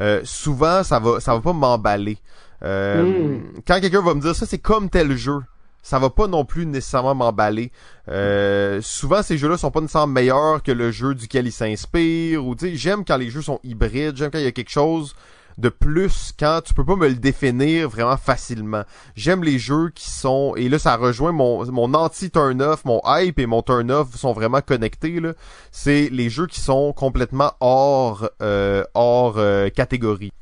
euh, 0.00 0.20
souvent, 0.24 0.84
ça 0.84 1.00
va 1.00 1.18
ça 1.18 1.34
va 1.34 1.40
pas 1.40 1.52
m'emballer. 1.52 2.18
Euh, 2.62 3.02
Mm. 3.02 3.60
Quand 3.66 3.80
quelqu'un 3.80 4.02
va 4.02 4.14
me 4.14 4.20
dire 4.20 4.34
«Ça, 4.36 4.46
c'est 4.46 4.58
comme 4.58 4.90
tel 4.90 5.16
jeu.» 5.16 5.38
Ça 5.82 5.98
va 5.98 6.10
pas 6.10 6.26
non 6.26 6.44
plus 6.44 6.66
nécessairement 6.66 7.14
m'emballer. 7.14 7.70
Euh, 8.08 8.80
souvent, 8.82 9.22
ces 9.22 9.38
jeux-là 9.38 9.56
sont 9.56 9.70
pas 9.70 9.80
nécessairement 9.80 10.12
meilleurs 10.12 10.62
que 10.62 10.72
le 10.72 10.90
jeu 10.90 11.14
duquel 11.14 11.46
ils 11.46 11.52
s'inspirent. 11.52 12.44
Ou 12.44 12.54
tu 12.56 12.66
sais, 12.66 12.76
j'aime 12.76 13.04
quand 13.04 13.16
les 13.16 13.30
jeux 13.30 13.42
sont 13.42 13.60
hybrides. 13.62 14.16
J'aime 14.16 14.30
quand 14.30 14.38
il 14.38 14.44
y 14.44 14.48
a 14.48 14.52
quelque 14.52 14.70
chose 14.70 15.14
de 15.56 15.68
plus 15.68 16.32
quand 16.38 16.60
tu 16.64 16.72
peux 16.72 16.84
pas 16.84 16.96
me 16.96 17.08
le 17.08 17.16
définir 17.16 17.88
vraiment 17.88 18.16
facilement. 18.16 18.84
J'aime 19.16 19.42
les 19.42 19.58
jeux 19.58 19.90
qui 19.94 20.08
sont 20.08 20.54
et 20.56 20.68
là 20.68 20.78
ça 20.78 20.96
rejoint 20.96 21.32
mon 21.32 21.66
mon 21.72 21.94
anti 21.94 22.30
turn 22.30 22.62
off, 22.62 22.84
mon 22.84 23.00
hype 23.04 23.38
et 23.40 23.46
mon 23.46 23.62
turn 23.62 23.90
off 23.90 24.14
sont 24.14 24.32
vraiment 24.32 24.60
connectés 24.60 25.18
là. 25.20 25.32
C'est 25.72 26.08
les 26.12 26.30
jeux 26.30 26.46
qui 26.46 26.60
sont 26.60 26.92
complètement 26.92 27.52
hors 27.60 28.30
euh, 28.40 28.84
hors 28.94 29.34
euh, 29.38 29.68
catégorie 29.68 30.32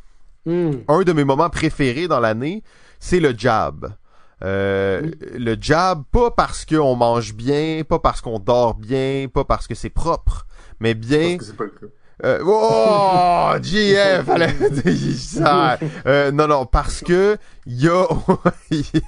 Hmm. 0.46 0.78
un 0.88 1.02
de 1.02 1.12
mes 1.12 1.24
moments 1.24 1.50
préférés 1.50 2.08
dans 2.08 2.20
l'année, 2.20 2.62
c'est 3.00 3.20
le 3.20 3.34
jab. 3.36 3.92
Euh. 4.44 5.10
Le 5.34 5.56
jab, 5.60 6.04
pas 6.12 6.30
parce 6.30 6.64
qu'on 6.64 6.94
mange 6.94 7.34
bien, 7.34 7.82
pas 7.88 7.98
parce 7.98 8.20
qu'on 8.20 8.38
dort 8.38 8.74
bien, 8.74 9.26
pas 9.32 9.44
parce 9.44 9.66
que 9.66 9.74
c'est 9.74 9.90
propre, 9.90 10.46
mais 10.80 10.94
bien... 10.94 11.36
Parce 11.36 11.38
que 11.38 11.44
c'est 11.44 11.56
pas 11.56 11.64
le 11.64 11.70
cas. 11.70 11.86
Euh, 12.24 12.40
oh, 12.46 13.52
GF, 13.60 14.24
fallait 14.24 14.54
dire 14.70 15.18
ça. 15.18 15.78
Euh, 16.06 16.32
non, 16.32 16.46
non, 16.48 16.64
parce 16.64 17.02
que 17.02 17.36
il 17.66 17.82
y 17.82 17.88
a, 17.88 18.06
il 18.70 19.02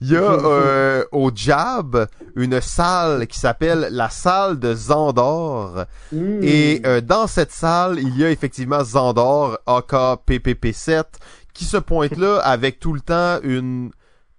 y 0.00 0.16
a 0.16 0.20
euh, 0.20 1.04
au 1.10 1.32
Jab 1.34 2.06
une 2.36 2.60
salle 2.60 3.26
qui 3.26 3.38
s'appelle 3.38 3.88
la 3.90 4.10
salle 4.10 4.60
de 4.60 4.74
Zandor. 4.74 5.86
Hmm. 6.12 6.40
Et 6.42 6.82
euh, 6.86 7.00
dans 7.00 7.26
cette 7.26 7.50
salle, 7.50 7.98
il 7.98 8.16
y 8.16 8.24
a 8.24 8.30
effectivement 8.30 8.84
Zandor, 8.84 9.58
AK 9.66 9.92
PPP7, 10.28 11.04
qui 11.52 11.64
se 11.64 11.78
pointe 11.78 12.16
là 12.16 12.38
avec 12.44 12.78
tout 12.78 12.92
le 12.92 13.00
temps 13.00 13.40
une 13.42 13.90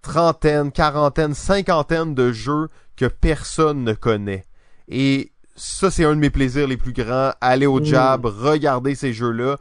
trentaine, 0.01 0.71
quarantaine, 0.71 1.33
cinquantaine 1.33 2.15
de 2.15 2.31
jeux 2.31 2.69
que 2.95 3.05
personne 3.05 3.83
ne 3.83 3.93
connaît. 3.93 4.45
Et 4.87 5.33
ça, 5.57 5.91
c'est 5.91 6.05
un 6.05 6.15
de 6.15 6.19
mes 6.21 6.29
plaisirs 6.29 6.67
les 6.67 6.77
plus 6.77 6.93
grands. 6.93 7.31
Aller 7.41 7.65
au 7.65 7.79
Mm. 7.81 7.85
jab, 7.85 8.25
regarder 8.25 8.95
ces 8.95 9.11
jeux-là. 9.13 9.57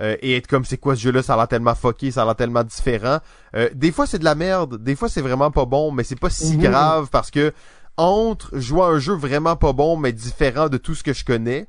euh, 0.00 0.16
et 0.22 0.36
être 0.36 0.46
comme 0.46 0.64
c'est 0.64 0.76
quoi 0.78 0.94
ce 0.94 1.00
jeu-là, 1.02 1.20
ça 1.22 1.34
a 1.34 1.36
l'air 1.36 1.48
tellement 1.48 1.74
fucké, 1.74 2.12
ça 2.12 2.22
a 2.22 2.24
l'air 2.24 2.36
tellement 2.36 2.62
différent. 2.62 3.18
Euh, 3.56 3.68
des 3.74 3.90
fois 3.90 4.06
c'est 4.06 4.20
de 4.20 4.24
la 4.24 4.36
merde, 4.36 4.80
des 4.82 4.94
fois 4.94 5.08
c'est 5.08 5.20
vraiment 5.20 5.50
pas 5.50 5.64
bon, 5.66 5.90
mais 5.90 6.04
c'est 6.04 6.18
pas 6.18 6.30
si 6.30 6.56
Mhm. 6.56 6.62
grave 6.62 7.08
parce 7.10 7.30
que 7.30 7.52
entre 7.96 8.56
jouer 8.56 8.82
à 8.82 8.86
un 8.86 8.98
jeu 9.00 9.14
vraiment 9.14 9.56
pas 9.56 9.72
bon 9.72 9.96
mais 9.96 10.12
différent 10.12 10.68
de 10.68 10.76
tout 10.76 10.94
ce 10.94 11.02
que 11.02 11.12
je 11.12 11.24
connais 11.24 11.66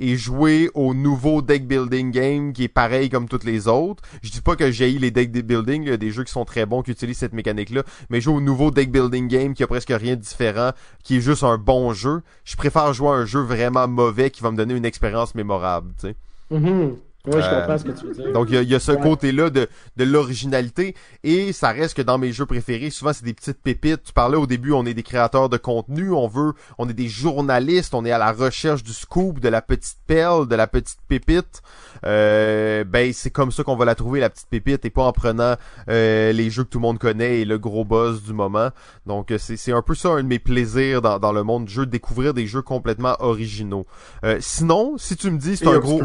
et 0.00 0.16
jouer 0.16 0.70
au 0.74 0.94
nouveau 0.94 1.42
deck 1.42 1.66
building 1.66 2.10
game 2.10 2.52
qui 2.52 2.64
est 2.64 2.68
pareil 2.68 3.08
comme 3.08 3.28
toutes 3.28 3.44
les 3.44 3.68
autres. 3.68 4.02
Je 4.22 4.30
dis 4.30 4.40
pas 4.40 4.56
que 4.56 4.70
j'ai 4.70 4.90
les 4.92 5.10
deck 5.10 5.30
building, 5.32 5.82
il 5.82 5.88
y 5.88 5.92
a 5.92 5.96
des 5.96 6.10
jeux 6.10 6.24
qui 6.24 6.32
sont 6.32 6.44
très 6.44 6.66
bons 6.66 6.82
qui 6.82 6.90
utilisent 6.90 7.18
cette 7.18 7.32
mécanique-là, 7.32 7.82
mais 8.10 8.20
jouer 8.20 8.34
au 8.34 8.40
nouveau 8.40 8.70
deck 8.70 8.90
building 8.90 9.28
game 9.28 9.54
qui 9.54 9.62
a 9.62 9.66
presque 9.66 9.92
rien 9.92 10.16
de 10.16 10.20
différent, 10.20 10.70
qui 11.02 11.16
est 11.16 11.20
juste 11.20 11.44
un 11.44 11.58
bon 11.58 11.92
jeu. 11.92 12.22
Je 12.44 12.56
préfère 12.56 12.92
jouer 12.92 13.08
à 13.08 13.12
un 13.12 13.24
jeu 13.24 13.40
vraiment 13.40 13.88
mauvais 13.88 14.30
qui 14.30 14.42
va 14.42 14.50
me 14.50 14.56
donner 14.56 14.74
une 14.74 14.84
expérience 14.84 15.34
mémorable, 15.34 15.92
tu 16.00 16.08
sais. 16.08 16.16
Mhm. 16.50 16.96
Ouais, 17.26 17.40
je 17.42 17.46
Euh, 17.46 17.60
comprends 17.60 17.78
ce 17.78 17.84
que 17.84 17.90
tu 17.92 18.06
veux 18.06 18.12
dire. 18.14 18.32
Donc 18.32 18.46
il 18.48 18.54
y 18.54 18.58
a, 18.58 18.62
il 18.62 18.68
y 18.68 18.74
a 18.74 18.80
ce 18.80 18.92
Ouais. 18.92 19.00
côté-là 19.00 19.50
de, 19.50 19.68
de 19.96 20.04
l'originalité 20.04 20.94
et 21.24 21.52
ça 21.52 21.70
reste 21.70 21.96
que 21.96 22.02
dans 22.02 22.18
mes 22.18 22.32
jeux 22.32 22.46
préférés, 22.46 22.90
souvent 22.90 23.12
c'est 23.12 23.24
des 23.24 23.34
petites 23.34 23.60
pépites. 23.62 24.02
Tu 24.04 24.12
parlais 24.12 24.36
au 24.36 24.46
début, 24.46 24.72
on 24.72 24.84
est 24.86 24.94
des 24.94 25.02
créateurs 25.02 25.48
de 25.48 25.56
contenu, 25.56 26.10
on 26.12 26.28
veut, 26.28 26.52
on 26.78 26.88
est 26.88 26.92
des 26.94 27.08
journalistes, 27.08 27.94
on 27.94 28.04
est 28.04 28.12
à 28.12 28.18
la 28.18 28.32
recherche 28.32 28.82
du 28.82 28.92
scoop, 28.92 29.40
de 29.40 29.48
la 29.48 29.62
petite 29.62 29.98
perle, 30.06 30.46
de 30.48 30.54
la 30.54 30.66
petite 30.66 30.98
pépite. 31.08 31.62
Euh, 32.04 32.84
ben 32.84 33.12
c'est 33.12 33.30
comme 33.30 33.50
ça 33.50 33.62
qu'on 33.64 33.76
va 33.76 33.84
la 33.84 33.94
trouver 33.94 34.20
la 34.20 34.30
petite 34.30 34.48
pépite 34.48 34.84
et 34.84 34.90
pas 34.90 35.02
en 35.04 35.12
prenant 35.12 35.56
euh, 35.88 36.32
les 36.32 36.50
jeux 36.50 36.64
que 36.64 36.68
tout 36.68 36.78
le 36.78 36.82
monde 36.82 36.98
connaît 36.98 37.40
et 37.40 37.44
le 37.44 37.58
gros 37.58 37.84
buzz 37.84 38.22
du 38.22 38.32
moment. 38.32 38.70
Donc 39.06 39.30
euh, 39.30 39.38
c'est 39.38 39.56
c'est 39.56 39.72
un 39.72 39.82
peu 39.82 39.94
ça 39.94 40.10
un 40.10 40.22
de 40.22 40.28
mes 40.28 40.38
plaisirs 40.38 41.02
dans, 41.02 41.18
dans 41.18 41.32
le 41.32 41.42
monde 41.42 41.64
du 41.64 41.72
jeu, 41.72 41.86
de 41.86 41.90
découvrir 41.90 42.34
des 42.34 42.46
jeux 42.46 42.62
complètement 42.62 43.16
originaux. 43.20 43.86
Euh, 44.24 44.36
sinon, 44.40 44.94
si 44.98 45.16
tu 45.16 45.30
me 45.30 45.38
dis 45.38 45.56
c'est 45.56 45.64
Et 45.66 45.68
un 45.68 45.78
gros 45.78 46.00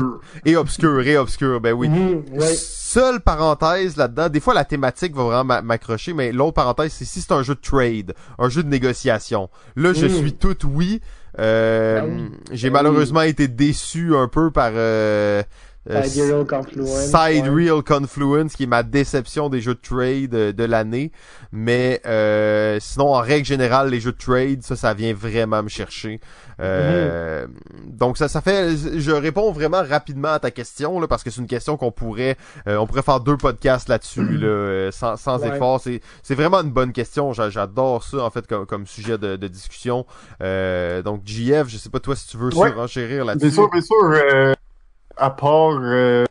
et 0.45 0.55
obscur 0.55 1.01
et 1.11 1.17
obscur, 1.17 1.59
ben 1.61 1.73
oui. 1.73 1.89
Mhm, 1.89 2.23
ouais. 2.33 2.55
Seule 2.55 3.21
parenthèse 3.21 3.95
là-dedans, 3.97 4.27
des 4.29 4.39
fois 4.39 4.53
la 4.53 4.65
thématique 4.65 5.15
va 5.15 5.23
vraiment 5.23 5.43
m'a- 5.45 5.61
m'accrocher, 5.61 6.13
mais 6.13 6.31
l'autre 6.31 6.53
parenthèse, 6.55 6.91
c'est 6.93 7.05
si 7.05 7.21
c'est 7.21 7.31
un 7.31 7.43
jeu 7.43 7.55
de 7.55 7.61
trade, 7.61 8.13
un 8.37 8.49
jeu 8.49 8.63
de 8.63 8.69
négociation. 8.69 9.49
Là, 9.75 9.93
je 9.93 10.07
Mm. 10.07 10.09
suis 10.09 10.33
tout 10.33 10.57
oui. 10.67 11.01
Euh, 11.39 12.01
oui. 12.05 12.29
J'ai 12.51 12.67
Ah 12.67 12.71
malheureusement 12.71 13.21
été 13.21 13.47
déçu 13.47 14.13
un 14.15 14.27
peu 14.27 14.51
par 14.51 14.71
euh, 14.75 15.41
Sidereal 15.89 16.45
Confluence. 16.45 17.05
Side 17.07 17.47
ouais. 17.47 17.65
Real 17.69 17.81
Confluence, 17.83 18.55
qui 18.55 18.63
est 18.63 18.67
ma 18.67 18.83
déception 18.83 19.49
des 19.49 19.61
jeux 19.61 19.73
de 19.73 19.79
trade 19.81 20.35
euh, 20.35 20.51
de 20.53 20.63
l'année. 20.63 21.11
Mais 21.51 22.01
euh, 22.05 22.77
sinon, 22.79 23.13
en 23.15 23.19
règle 23.19 23.45
générale, 23.45 23.89
les 23.89 23.99
jeux 23.99 24.11
de 24.11 24.17
trade, 24.17 24.61
ça, 24.63 24.75
ça 24.75 24.93
vient 24.93 25.13
vraiment 25.13 25.63
me 25.63 25.69
chercher. 25.69 26.19
Euh, 26.59 27.47
Donc 27.87 28.17
ça, 28.17 28.27
ça 28.27 28.41
fait. 28.41 28.75
Je 28.99 29.11
réponds 29.11 29.51
vraiment 29.51 29.81
rapidement 29.83 30.29
à 30.33 30.39
ta 30.39 30.51
question 30.51 30.99
là, 30.99 31.07
parce 31.07 31.23
que 31.23 31.31
c'est 31.31 31.41
une 31.41 31.47
question 31.47 31.77
qu'on 31.77 31.91
pourrait, 31.91 32.37
euh, 32.67 32.77
on 32.77 32.85
pourrait 32.85 33.01
faire 33.01 33.19
deux 33.19 33.37
podcasts 33.37 33.89
là-dessus 33.89 34.37
là, 34.37 34.47
euh, 34.47 34.91
sans, 34.91 35.17
sans 35.17 35.39
Ouais. 35.41 35.47
effort. 35.55 35.81
C'est, 35.81 36.01
c'est 36.21 36.35
vraiment 36.35 36.61
une 36.61 36.71
bonne 36.71 36.91
question. 36.93 37.33
J'a- 37.33 37.49
J'adore 37.49 38.03
ça 38.03 38.17
en 38.23 38.29
fait 38.29 38.45
comme, 38.45 38.65
comme 38.67 38.85
sujet 38.85 39.17
de, 39.17 39.35
de 39.35 39.47
discussion. 39.47 40.05
Euh, 40.43 41.01
donc 41.01 41.21
JF, 41.25 41.67
je 41.67 41.77
sais 41.77 41.89
pas 41.89 41.99
toi 41.99 42.15
si 42.15 42.27
tu 42.27 42.37
veux 42.37 42.53
Ouais. 42.55 42.69
surenchérir 42.69 43.25
là-dessus. 43.25 43.47
Bien 43.47 43.55
sûr, 43.55 43.69
bien 43.71 43.81
sûr. 43.81 44.53
À 45.17 45.29
part 45.29 45.79
euh, 45.81 46.25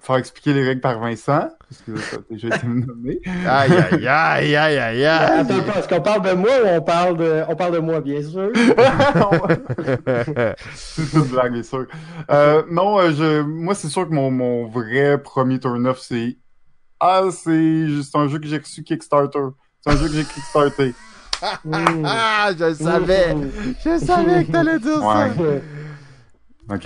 faire 0.00 0.16
expliquer 0.16 0.54
les 0.54 0.64
règles 0.64 0.80
par 0.80 0.98
Vincent, 0.98 1.48
parce 1.68 1.82
que 1.86 1.96
ça 1.96 2.16
a 2.16 2.20
déjà 2.30 2.48
été 2.56 2.66
nommé. 2.66 3.20
Aïe 3.46 3.72
aïe 3.72 4.06
aïe 4.06 4.56
aïe 4.56 4.56
aïe 4.56 4.78
aïe. 4.78 5.04
Attends 5.04 5.54
est-ce 5.76 5.88
qu'on 5.88 6.00
parle 6.00 6.22
de 6.22 6.32
moi 6.32 6.50
ou 6.64 6.68
on 6.68 6.80
parle 6.80 7.16
de, 7.18 7.42
on 7.48 7.56
parle 7.56 7.74
de 7.74 7.78
moi, 7.78 8.00
bien 8.00 8.22
sûr? 8.22 8.50
c'est 10.74 11.12
une 11.12 11.22
blague, 11.24 11.52
bien 11.52 11.62
sûr. 11.62 11.86
Euh, 12.30 12.62
non, 12.70 12.98
euh, 12.98 13.12
je, 13.12 13.42
moi, 13.42 13.74
c'est 13.74 13.88
sûr 13.88 14.08
que 14.08 14.14
mon, 14.14 14.30
mon 14.30 14.66
vrai 14.66 15.18
premier 15.22 15.60
turn-off, 15.60 15.98
c'est 16.00 16.38
Ah, 17.00 17.24
c'est 17.30 17.88
juste 17.88 18.16
un 18.16 18.28
jeu 18.28 18.38
que 18.38 18.46
j'ai 18.46 18.58
reçu 18.58 18.82
Kickstarter. 18.82 19.38
C'est 19.84 19.92
un 19.92 19.96
jeu 19.96 20.08
que 20.08 20.14
j'ai 20.14 20.24
Kickstarté. 20.24 20.94
Ah, 22.04 22.50
je 22.58 22.64
le 22.64 22.74
savais. 22.74 23.32
Mhm. 23.32 23.52
Je 23.84 23.98
savais 24.04 24.44
que 24.44 24.50
t'allais 24.50 24.80
dire 24.80 24.98
ça. 25.00 25.28
OK? 26.70 26.82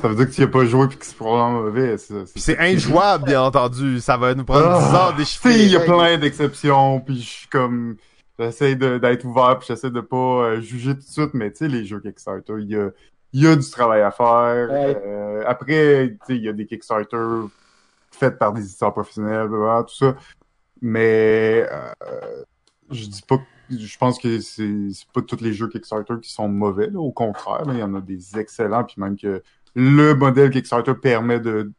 Ça 0.00 0.08
veut 0.08 0.14
dire 0.14 0.26
que 0.26 0.34
tu 0.34 0.40
y 0.40 0.44
as 0.44 0.48
pas 0.48 0.64
joué 0.64 0.88
puis 0.88 0.98
que 0.98 1.04
c'est 1.04 1.16
probablement 1.16 1.62
mauvais. 1.62 1.96
C'est, 2.34 2.58
injouable, 2.58 3.24
bien 3.26 3.42
entendu. 3.42 4.00
Ça 4.00 4.16
va 4.16 4.34
nous 4.34 4.44
prendre 4.44 4.66
Ah, 4.66 5.12
10 5.16 5.24
ans 5.46 5.50
il 5.50 5.68
y 5.68 5.76
a 5.76 5.80
plein 5.80 6.16
d'exceptions, 6.18 7.00
puis 7.00 7.20
je 7.20 7.28
suis 7.28 7.48
comme... 7.48 7.96
J'essaie 8.38 8.76
d'être 8.76 9.24
ouvert, 9.24 9.58
puis 9.58 9.66
j'essaie 9.66 9.90
de 9.90 10.00
pas 10.00 10.16
euh, 10.16 10.60
juger 10.60 10.94
tout 10.94 11.00
de 11.00 11.06
suite, 11.06 11.34
mais 11.34 11.50
tu 11.50 11.58
sais, 11.58 11.68
les 11.68 11.84
jeux 11.84 11.98
Kickstarter, 11.98 12.54
il 12.60 12.68
y 12.68 12.76
a, 12.76 12.90
il 13.32 13.42
y 13.42 13.46
a 13.48 13.56
du 13.56 13.68
travail 13.68 14.00
à 14.00 14.12
faire. 14.12 14.70
Ouais. 14.70 14.96
Euh, 15.04 15.42
après, 15.44 16.10
tu 16.10 16.18
sais, 16.24 16.36
il 16.36 16.44
y 16.44 16.48
a 16.48 16.52
des 16.52 16.64
Kickstarter 16.64 17.48
faits 18.12 18.38
par 18.38 18.52
des 18.52 18.62
éditeurs 18.62 18.92
professionnels, 18.92 19.48
tout 19.48 19.94
ça. 19.94 20.14
Mais 20.80 21.66
euh, 21.68 22.44
je 22.90 23.06
dis 23.06 23.22
pas 23.22 23.38
que 23.38 23.42
je 23.70 23.98
pense 23.98 24.18
que 24.18 24.40
c'est 24.40 24.88
c'est 24.92 25.08
pas 25.12 25.22
tous 25.22 25.40
les 25.40 25.52
jeux 25.52 25.68
Kickstarter 25.68 26.14
qui 26.22 26.30
sont 26.32 26.48
mauvais, 26.48 26.88
là. 26.90 26.98
au 26.98 27.12
contraire, 27.12 27.64
là, 27.64 27.74
il 27.74 27.80
y 27.80 27.82
en 27.82 27.94
a 27.94 28.00
des 28.00 28.38
excellents, 28.38 28.84
puis 28.84 28.96
même 28.98 29.16
que 29.16 29.42
le 29.74 30.14
modèle 30.14 30.50
Kickstarter 30.50 30.94
permet 30.94 31.40
de 31.40 31.70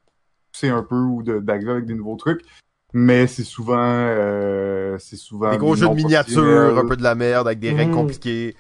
pousser 0.52 0.69
un 0.69 0.84
peu 0.84 0.95
ou 0.95 1.23
de- 1.23 1.39
d'arriver 1.39 1.71
avec 1.71 1.86
des 1.86 1.93
nouveaux 1.95 2.15
trucs. 2.15 2.41
Mais 2.93 3.28
c'est 3.28 3.43
souvent, 3.43 3.78
euh, 3.80 4.97
c'est 4.99 5.15
souvent 5.15 5.52
Des 5.52 5.58
gros 5.58 5.75
jeux 5.75 5.88
de 5.89 5.93
miniatures, 5.93 6.78
un 6.78 6.88
peu 6.88 6.97
de 6.97 7.04
la 7.04 7.13
merde, 7.15 7.47
avec 7.47 7.60
des 7.60 7.69
règles 7.71 7.91
Mhm. 7.91 7.97
compliquées. 7.97 8.56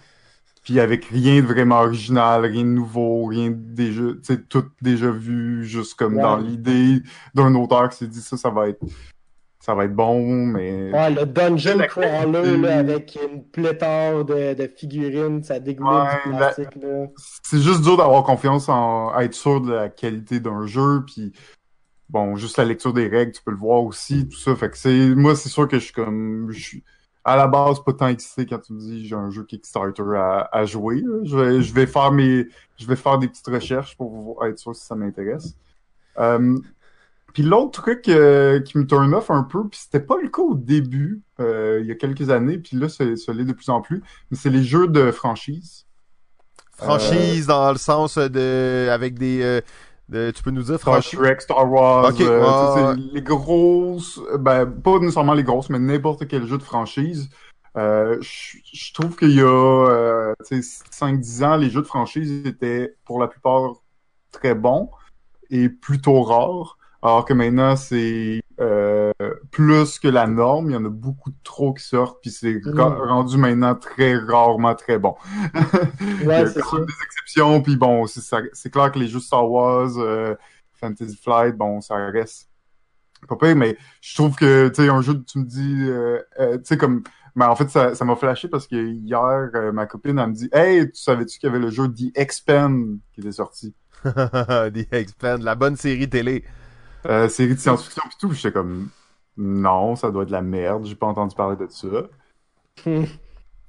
Puis 0.63 0.79
avec 0.79 1.05
rien 1.05 1.41
de 1.41 1.47
vraiment 1.47 1.79
original, 1.79 2.45
rien 2.45 2.63
de 2.63 2.69
nouveau, 2.69 3.25
rien 3.25 3.49
de 3.49 3.55
déjà, 3.55 4.03
tu 4.03 4.19
sais, 4.23 4.37
tout 4.43 4.65
déjà 4.81 5.09
vu, 5.09 5.63
juste 5.65 5.95
comme 5.95 6.15
Ouais. 6.17 6.21
dans 6.21 6.37
l'idée 6.37 7.01
d'un 7.33 7.55
auteur 7.55 7.89
qui 7.89 7.97
s'est 7.97 8.07
dit 8.07 8.21
ça, 8.21 8.37
ça 8.37 8.49
va 8.51 8.67
être 8.69 8.79
ça 9.61 9.75
va 9.75 9.85
être 9.85 9.93
bon, 9.95 10.45
mais... 10.45 10.91
Ouais, 10.93 11.09
le 11.11 11.25
Dungeon 11.25 11.77
La 11.77 11.87
Crawler, 11.87 12.57
là, 12.57 12.77
avec 12.79 13.17
une 13.21 13.43
pléthore 13.43 14.23
de, 14.25 14.53
de 14.53 14.67
figurines, 14.67 15.43
ça 15.43 15.59
dégouline 15.59 15.93
Ouais, 16.01 16.07
du 16.25 16.31
la- 16.31 16.37
plastique, 16.53 16.75
là. 16.81 17.07
c'est 17.43 17.59
juste 17.59 17.81
dur 17.81 17.97
d'avoir 17.97 18.23
confiance 18.23 18.69
en 18.69 19.09
à 19.09 19.23
être 19.25 19.33
sûr 19.33 19.59
de 19.61 19.73
la 19.73 19.89
qualité 19.89 20.39
d'un 20.39 20.65
jeu 20.65 21.03
puis 21.05 21.33
bon 22.09 22.35
juste 22.37 22.57
la 22.57 22.65
lecture 22.65 22.93
des 22.93 23.07
règles 23.07 23.33
tu 23.33 23.41
peux 23.43 23.51
le 23.51 23.57
voir 23.57 23.83
aussi 23.83 24.27
tout 24.29 24.37
ça. 24.39 24.55
Fait 24.55 24.69
que 24.69 24.77
c'est 24.77 25.13
moi 25.15 25.35
c'est 25.35 25.49
sûr 25.49 25.67
que 25.67 25.77
je 25.77 25.83
suis 25.83 25.93
comme 25.93 26.49
je 26.51 26.59
suis 26.59 26.83
à 27.25 27.35
la 27.35 27.45
base 27.47 27.83
pas 27.83 27.93
tant 27.93 28.07
excité 28.07 28.45
quand 28.45 28.59
tu 28.59 28.73
me 28.73 28.79
dis 28.79 29.05
j'ai 29.07 29.15
un 29.15 29.29
jeu 29.29 29.43
Kickstarter 29.43 30.03
à, 30.15 30.49
à 30.51 30.65
jouer 30.65 31.03
je 31.23 31.37
vais 31.37 31.61
je 31.61 31.73
vais 31.73 31.85
faire 31.85 32.11
mes 32.11 32.47
je 32.77 32.87
vais 32.87 32.95
faire 32.95 33.19
des 33.19 33.27
petites 33.27 33.47
recherches 33.47 33.95
pour 33.97 34.43
être 34.45 34.57
sûr 34.57 34.73
si 34.75 34.85
ça 34.85 34.95
m'intéresse. 34.95 35.53
Euh, 36.17 36.57
puis 37.33 37.43
l'autre 37.43 37.81
truc 37.81 38.07
euh, 38.09 38.59
qui 38.61 38.77
me 38.77 38.85
turn 38.85 39.13
off 39.13 39.29
un 39.31 39.43
peu, 39.43 39.67
puis 39.67 39.79
c'était 39.81 39.99
pas 39.99 40.15
le 40.21 40.29
cas 40.29 40.41
au 40.41 40.55
début, 40.55 41.21
euh, 41.39 41.79
il 41.81 41.87
y 41.87 41.91
a 41.91 41.95
quelques 41.95 42.29
années, 42.29 42.57
puis 42.57 42.77
là, 42.77 42.89
c'est- 42.89 43.15
ça 43.15 43.33
l'est 43.33 43.45
de 43.45 43.53
plus 43.53 43.69
en 43.69 43.81
plus, 43.81 44.01
mais 44.31 44.37
c'est 44.37 44.49
les 44.49 44.63
jeux 44.63 44.87
de 44.87 45.11
franchise. 45.11 45.85
Franchise 46.73 47.47
dans 47.47 47.71
le 47.71 47.77
sens 47.77 48.17
de 48.17 48.87
avec 48.89 49.19
des 49.19 49.41
euh, 49.43 49.61
de- 50.07 50.31
tu 50.31 50.41
peux 50.41 50.51
nous 50.51 50.63
dire 50.63 50.79
Star 50.79 50.93
franchise 50.93 51.19
Trek, 51.19 51.37
Star 51.41 51.69
Wars, 51.71 52.05
Ok, 52.05 52.21
euh, 52.21 52.95
les 53.13 53.21
grosses, 53.21 54.19
ben 54.39 54.65
pas 54.65 54.97
nécessairement 54.99 55.33
les 55.33 55.43
grosses, 55.43 55.69
mais 55.69 55.79
n'importe 55.79 56.27
quel 56.27 56.45
jeu 56.47 56.57
de 56.57 56.63
franchise. 56.63 57.29
Euh, 57.77 58.17
je 58.21 58.93
trouve 58.93 59.15
qu'il 59.15 59.31
y 59.35 59.41
a 59.41 59.45
euh, 59.45 60.33
tu 60.47 60.63
sais, 60.63 60.83
5-10 60.89 61.43
ans, 61.43 61.57
les 61.57 61.69
jeux 61.69 61.81
de 61.81 61.87
franchise 61.87 62.45
étaient 62.45 62.95
pour 63.05 63.19
la 63.19 63.27
plupart 63.27 63.73
très 64.31 64.55
bons 64.55 64.89
et 65.51 65.69
plutôt 65.69 66.23
rares. 66.23 66.77
Alors 67.01 67.23
que 67.25 67.33
maintenant, 67.33 67.75
c'est 67.77 68.41
euh, 68.59 69.11
plus 69.51 69.99
que 69.99 70.07
la 70.09 70.27
norme. 70.27 70.69
Il 70.69 70.73
y 70.73 70.75
en 70.75 70.83
a 70.83 70.89
beaucoup 70.89 71.31
trop 71.43 71.73
qui 71.73 71.83
sortent, 71.83 72.19
puis 72.21 72.29
c'est 72.31 72.59
Mm. 72.65 72.79
rendu 72.79 73.37
maintenant 73.37 73.75
très 73.75 74.15
rarement 74.17 74.75
très 74.75 74.99
bon. 74.99 75.15
Il 76.01 76.27
y 76.27 76.31
a 76.31 76.45
c'est 76.47 76.59
quand 76.61 76.77
même 76.77 76.85
des 76.85 76.93
exceptions, 77.05 77.61
puis 77.61 77.77
bon, 77.77 78.05
c'est 78.07 78.69
clair 78.69 78.91
que 78.91 78.99
les 78.99 79.07
jeux 79.07 79.19
Star 79.21 79.49
Wars, 79.49 79.91
euh, 79.97 80.35
Fantasy 80.73 81.15
Flight, 81.17 81.55
bon, 81.55 81.79
ça 81.81 81.95
reste 82.07 82.49
pas 83.27 83.35
pire, 83.35 83.55
mais 83.55 83.77
je 84.01 84.15
trouve 84.15 84.35
que, 84.35 84.69
tu 84.69 84.83
sais, 84.83 84.89
un 84.89 85.01
jeu, 85.01 85.21
tu 85.23 85.39
me 85.39 85.45
dis, 85.45 85.85
euh, 85.89 86.19
euh, 86.39 86.57
tu 86.57 86.63
sais, 86.65 86.77
comme, 86.77 87.03
mais 87.35 87.45
en 87.45 87.55
fait, 87.55 87.69
ça 87.69 87.93
ça 87.95 88.05
m'a 88.05 88.15
flashé 88.15 88.47
parce 88.47 88.65
que 88.67 88.75
hier, 88.75 89.49
euh, 89.55 89.71
ma 89.73 89.85
copine, 89.85 90.17
elle 90.19 90.27
me 90.29 90.33
dit, 90.33 90.49
hey, 90.53 90.85
tu 90.89 91.01
savais-tu 91.01 91.37
qu'il 91.39 91.47
y 91.47 91.49
avait 91.49 91.59
le 91.63 91.69
jeu 91.69 91.87
The 91.87 92.11
Expand 92.15 92.97
qui 93.13 93.21
était 93.21 93.31
sorti? 93.33 93.73
The 94.03 94.87
Expand, 94.93 95.41
la 95.43 95.55
bonne 95.55 95.75
série 95.75 96.09
télé. 96.09 96.43
Euh, 97.07 97.29
série 97.29 97.55
de 97.55 97.59
science-fiction 97.59 98.03
pis 98.09 98.17
tout, 98.19 98.31
j'étais 98.33 98.51
comme, 98.51 98.89
non, 99.37 99.95
ça 99.95 100.11
doit 100.11 100.23
être 100.23 100.29
de 100.29 100.33
la 100.33 100.41
merde, 100.41 100.85
j'ai 100.85 100.95
pas 100.95 101.07
entendu 101.07 101.35
parler 101.35 101.55
de 101.55 101.67
ça. 101.69 101.87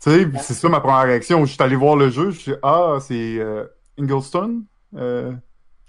Tu 0.02 0.10
sais, 0.10 0.26
c'est 0.40 0.54
ça 0.54 0.68
ma 0.70 0.80
première 0.80 1.02
réaction. 1.02 1.44
Je 1.44 1.52
suis 1.52 1.62
allé 1.62 1.76
voir 1.76 1.94
le 1.94 2.08
jeu, 2.08 2.30
je 2.30 2.38
suis 2.38 2.54
ah, 2.62 2.96
c'est 3.02 3.36
euh, 3.38 3.66
Inglestone? 3.98 4.62
Euh, 4.96 5.32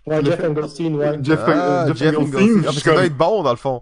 Ouais, 0.05 0.25
Jeff 0.25 0.43
Engelstein, 0.43 0.95
ouais. 0.95 1.19
Jeff, 1.21 1.39
Ah, 1.45 1.85
Jeff, 1.87 1.95
Jeff 1.97 2.17
Engelstein, 2.17 2.41
Engelstein. 2.41 2.55
je 2.55 2.59
Ah, 2.59 2.63
parce 2.65 2.75
que 2.77 2.81
ça 2.81 2.93
doit 2.93 3.05
être 3.05 3.15
bon 3.17 3.43
dans 3.43 3.51
le 3.51 3.55
fond. 3.55 3.81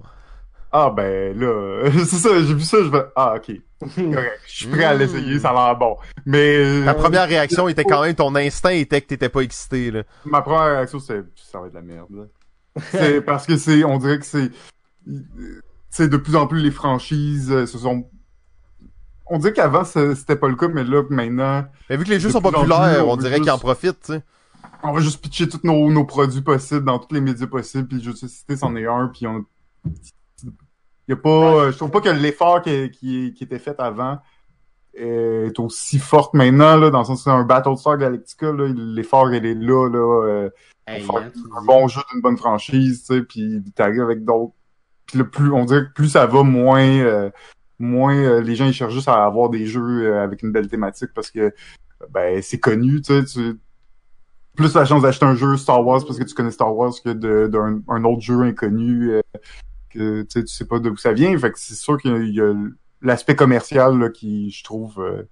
ah 0.72 0.90
ben 0.96 1.40
là, 1.40 1.90
c'est 2.06 2.18
ça, 2.18 2.30
j'ai 2.44 2.54
vu 2.54 2.62
ça, 2.62 2.78
je 2.84 2.90
vais, 2.90 3.04
ah 3.16 3.36
ok, 3.38 3.54
correct, 3.96 4.42
je 4.46 4.54
suis 4.54 4.68
prêt 4.68 4.84
à 4.84 4.94
l'essayer, 4.94 5.40
ça 5.40 5.50
a 5.52 5.54
l'air 5.70 5.78
bon. 5.78 5.96
Mais 6.26 6.58
Ta 6.86 6.92
euh, 6.92 6.94
première 6.94 7.28
réaction 7.28 7.70
était 7.70 7.86
quand 7.86 8.02
même 8.04 8.14
ton 8.16 8.36
instinct 8.36 8.70
était 8.72 9.00
que 9.02 9.08
t'étais 9.08 9.30
pas 9.30 9.42
excité 9.42 9.90
là. 9.92 10.04
ma 10.26 10.42
première 10.42 10.76
réaction 10.76 11.00
c'est 11.00 11.24
ça 11.36 11.60
va 11.62 11.68
être 11.68 11.74
de 11.74 11.78
la 11.80 11.84
merde. 11.84 12.08
là. 12.12 12.24
C'est 12.92 13.22
parce 13.22 13.46
que 13.46 13.58
c'est, 13.58 13.84
on 13.84 13.98
dirait 13.98 14.20
que 14.20 14.26
c'est, 14.26 14.52
c'est 15.90 16.10
de 16.10 16.18
plus 16.18 16.36
en 16.36 16.48
plus 16.48 16.62
les 16.62 16.72
franchises 16.72 17.52
euh, 17.52 17.66
se 17.66 17.78
sont 17.78 18.10
on 19.32 19.38
dirait 19.38 19.54
qu'avant 19.54 19.84
c'était 19.84 20.36
pas 20.36 20.48
le 20.48 20.56
cas, 20.56 20.68
mais 20.68 20.84
là 20.84 21.04
maintenant, 21.10 21.66
Mais 21.90 21.98
vu 21.98 22.04
que 22.04 22.10
les 22.10 22.20
jeux 22.20 22.32
sont 22.32 22.42
populaires, 22.42 22.96
plus, 22.96 23.02
on 23.02 23.16
dirait 23.16 23.34
juste- 23.34 23.44
qu'ils 23.44 23.52
en 23.52 23.60
profitent, 23.60 24.00
tu 24.02 24.14
sais. 24.14 24.24
on 24.82 24.92
va 24.92 25.02
juste 25.02 25.22
pitcher 25.22 25.48
tous 25.48 25.62
nos, 25.64 25.92
nos 25.92 26.04
produits 26.06 26.42
possibles 26.42 26.84
dans 26.84 26.98
tous 27.00 27.14
les 27.14 27.22
médias 27.22 27.48
possibles, 27.48 27.88
puis 27.88 28.02
juste 28.02 28.28
citer 28.28 28.58
c'en 28.58 28.76
est 28.76 28.88
un, 28.88 29.08
puis 29.08 29.28
on... 29.28 29.46
Y 31.08 31.14
a 31.14 31.16
pas, 31.16 31.30
euh, 31.30 31.72
je 31.72 31.78
trouve 31.78 31.92
pas 31.92 32.02
que 32.02 32.10
l'effort 32.10 32.62
qui, 32.62 32.90
qui, 32.92 33.34
qui 33.36 33.44
était 33.44 33.60
fait 33.60 33.80
avant 33.80 34.20
est 35.00 35.60
aussi 35.60 36.00
fort 36.00 36.32
maintenant, 36.34 36.78
là, 36.78 36.90
dans 36.90 37.00
le 37.00 37.06
sens 37.06 37.24
c'est 37.24 37.30
un 37.30 37.44
Battlestar 37.44 37.98
Galactica, 37.98 38.52
là, 38.52 38.68
l'effort, 38.68 39.34
il 39.34 39.46
est 39.46 39.54
là, 39.54 39.90
là, 39.90 40.26
euh, 40.28 40.50
Hey, 40.90 41.06
hein, 41.08 41.32
un 41.56 41.66
bon 41.66 41.88
jeu 41.88 42.02
d'une 42.12 42.22
bonne 42.22 42.38
franchise, 42.38 43.04
tu 43.06 43.14
sais, 43.14 43.22
puis 43.22 43.62
t'arrives 43.76 44.02
avec 44.02 44.26
d'autres. 44.26 44.54
Puis 45.06 45.20
le 45.20 45.30
plus, 45.30 45.52
on 45.52 45.66
dirait 45.66 45.86
que 45.86 45.94
plus 45.94 46.10
ça 46.10 46.26
va, 46.26 46.42
moins, 46.42 46.82
euh, 46.82 47.30
moins 47.78 48.16
euh, 48.16 48.42
les 48.42 48.56
gens 48.56 48.66
ils 48.66 48.74
cherchent 48.74 48.94
juste 48.94 49.08
à 49.08 49.24
avoir 49.24 49.50
des 49.50 49.68
jeux 49.68 50.08
euh, 50.08 50.24
avec 50.24 50.42
une 50.42 50.52
belle 50.52 50.68
thématique 50.68 51.12
parce 51.14 51.30
que 51.30 51.54
ben 52.10 52.42
c'est 52.42 52.60
connu, 52.60 53.02
tu 53.02 53.14
sais, 53.14 53.26
tu 53.26 53.60
plus 54.56 54.74
la 54.74 54.84
chance 54.86 55.04
d'acheter 55.04 55.26
un 55.26 55.36
jeu 55.36 55.58
Star 55.58 55.86
Wars 55.86 56.04
parce 56.06 56.18
que 56.18 56.24
tu 56.24 56.34
connais 56.34 56.52
Star 56.52 56.76
Wars 56.76 56.94
que 57.04 57.14
d'un 57.48 57.82
un 57.88 58.04
autre 58.04 58.22
jeu 58.22 58.42
inconnu 58.42 59.12
euh, 59.12 59.22
que 59.90 60.24
tu 60.24 60.28
sais 60.30 60.44
tu 60.44 60.54
sais 60.54 60.66
pas 60.66 60.80
d'où 60.80 60.98
ça 60.98 61.14
vient, 61.14 61.38
fait 61.38 61.52
que 61.52 61.60
c'est 61.60 61.76
sûr 61.76 61.98
qu'il 62.00 62.34
y 62.34 62.42
a 62.42 62.54
l'aspect 63.02 63.36
commercial 63.36 63.98
là, 63.98 64.10
qui 64.10 64.52
je 64.52 64.64
trouve 64.64 65.00
euh, 65.00 65.24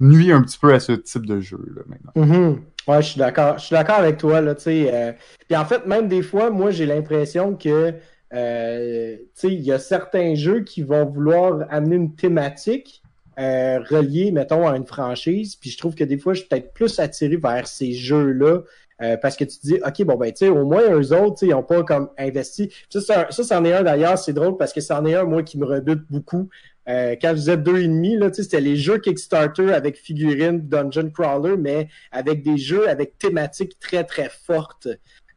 nuit 0.00 0.30
un 0.32 0.42
petit 0.42 0.58
peu 0.58 0.72
à 0.72 0.80
ce 0.80 0.92
type 0.92 1.26
de 1.26 1.40
jeu 1.40 1.58
là 1.74 1.82
maintenant. 1.86 2.12
Mhm. 2.14 2.60
Ouais, 2.86 3.02
je 3.02 3.08
suis 3.10 3.18
d'accord. 3.18 3.58
Je 3.58 3.64
suis 3.66 3.74
d'accord 3.74 3.96
avec 3.96 4.16
toi, 4.16 4.40
là, 4.40 4.54
tu 4.54 4.62
sais. 4.62 4.90
euh, 4.94 5.12
Puis 5.46 5.56
en 5.56 5.64
fait, 5.66 5.84
même 5.86 6.08
des 6.08 6.22
fois, 6.22 6.50
moi, 6.50 6.70
j'ai 6.70 6.86
l'impression 6.86 7.54
que, 7.54 7.92
euh, 8.32 9.16
tu 9.16 9.24
sais, 9.34 9.48
il 9.48 9.60
y 9.60 9.72
a 9.72 9.78
certains 9.78 10.34
jeux 10.34 10.60
qui 10.60 10.82
vont 10.82 11.04
vouloir 11.04 11.66
amener 11.70 11.96
une 11.96 12.14
thématique 12.14 13.02
euh, 13.38 13.80
reliée, 13.90 14.32
mettons, 14.32 14.66
à 14.66 14.76
une 14.76 14.86
franchise. 14.86 15.54
Puis 15.56 15.70
je 15.70 15.78
trouve 15.78 15.94
que 15.94 16.04
des 16.04 16.18
fois, 16.18 16.32
je 16.34 16.40
suis 16.40 16.48
peut-être 16.48 16.72
plus 16.72 16.98
attiré 16.98 17.36
vers 17.36 17.66
ces 17.66 17.92
jeux-là. 17.92 18.62
euh, 19.00 19.16
parce 19.16 19.36
que 19.36 19.44
tu 19.44 19.58
te 19.58 19.66
dis, 19.66 19.74
OK, 19.86 20.02
bon, 20.06 20.16
ben, 20.16 20.32
tu 20.32 20.38
sais, 20.38 20.48
au 20.48 20.64
moins, 20.66 20.82
eux 20.90 21.12
autres, 21.14 21.42
ils 21.42 21.50
n'ont 21.50 21.62
pas 21.62 21.84
comme 21.84 22.08
investi. 22.18 22.72
Ça, 22.90 23.28
c'en 23.30 23.64
est 23.64 23.72
un 23.72 23.82
d'ailleurs, 23.84 24.18
c'est 24.18 24.32
drôle 24.32 24.56
parce 24.56 24.72
que 24.72 24.80
c'en 24.80 25.04
est 25.06 25.14
un, 25.14 25.24
moi, 25.24 25.42
qui 25.44 25.56
me 25.58 25.64
rebute 25.66 26.02
beaucoup. 26.10 26.48
Euh, 26.88 27.16
quand 27.20 27.30
je 27.30 27.34
disais 27.34 27.56
deux 27.56 27.78
et 27.78 27.88
demi, 27.88 28.16
là, 28.16 28.32
c'était 28.32 28.60
les 28.60 28.76
jeux 28.76 28.98
Kickstarter 28.98 29.72
avec 29.72 29.98
figurines 29.98 30.60
Dungeon 30.60 31.10
Crawler, 31.10 31.56
mais 31.56 31.88
avec 32.12 32.42
des 32.42 32.56
jeux 32.56 32.88
avec 32.88 33.18
thématiques 33.18 33.78
très, 33.78 34.04
très 34.04 34.30
fortes. 34.30 34.88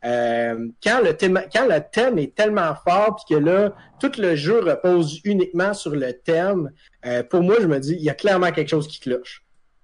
Euh, 0.04 0.68
quand, 0.82 1.02
le 1.04 1.16
thème, 1.16 1.42
quand 1.54 1.68
le 1.68 1.80
thème 1.92 2.18
est 2.18 2.34
tellement 2.34 2.74
fort, 2.76 3.18
puis 3.18 3.36
que 3.36 3.44
là, 3.44 3.76
tout 4.00 4.12
le 4.18 4.36
jeu 4.36 4.60
repose 4.60 5.20
uniquement 5.26 5.74
sur 5.74 5.92
le 5.92 6.14
thème, 6.14 6.72
euh, 7.06 7.22
pour 7.24 7.42
moi, 7.42 7.56
je 7.62 7.68
me 7.68 7.80
dis, 7.80 7.94
il 7.94 8.04
y 8.04 8.10
a 8.10 8.16
clairement 8.16 8.52
quelque 8.52 8.70
chose 8.70 8.88
qui 8.88 9.00
cloche. 9.00 9.44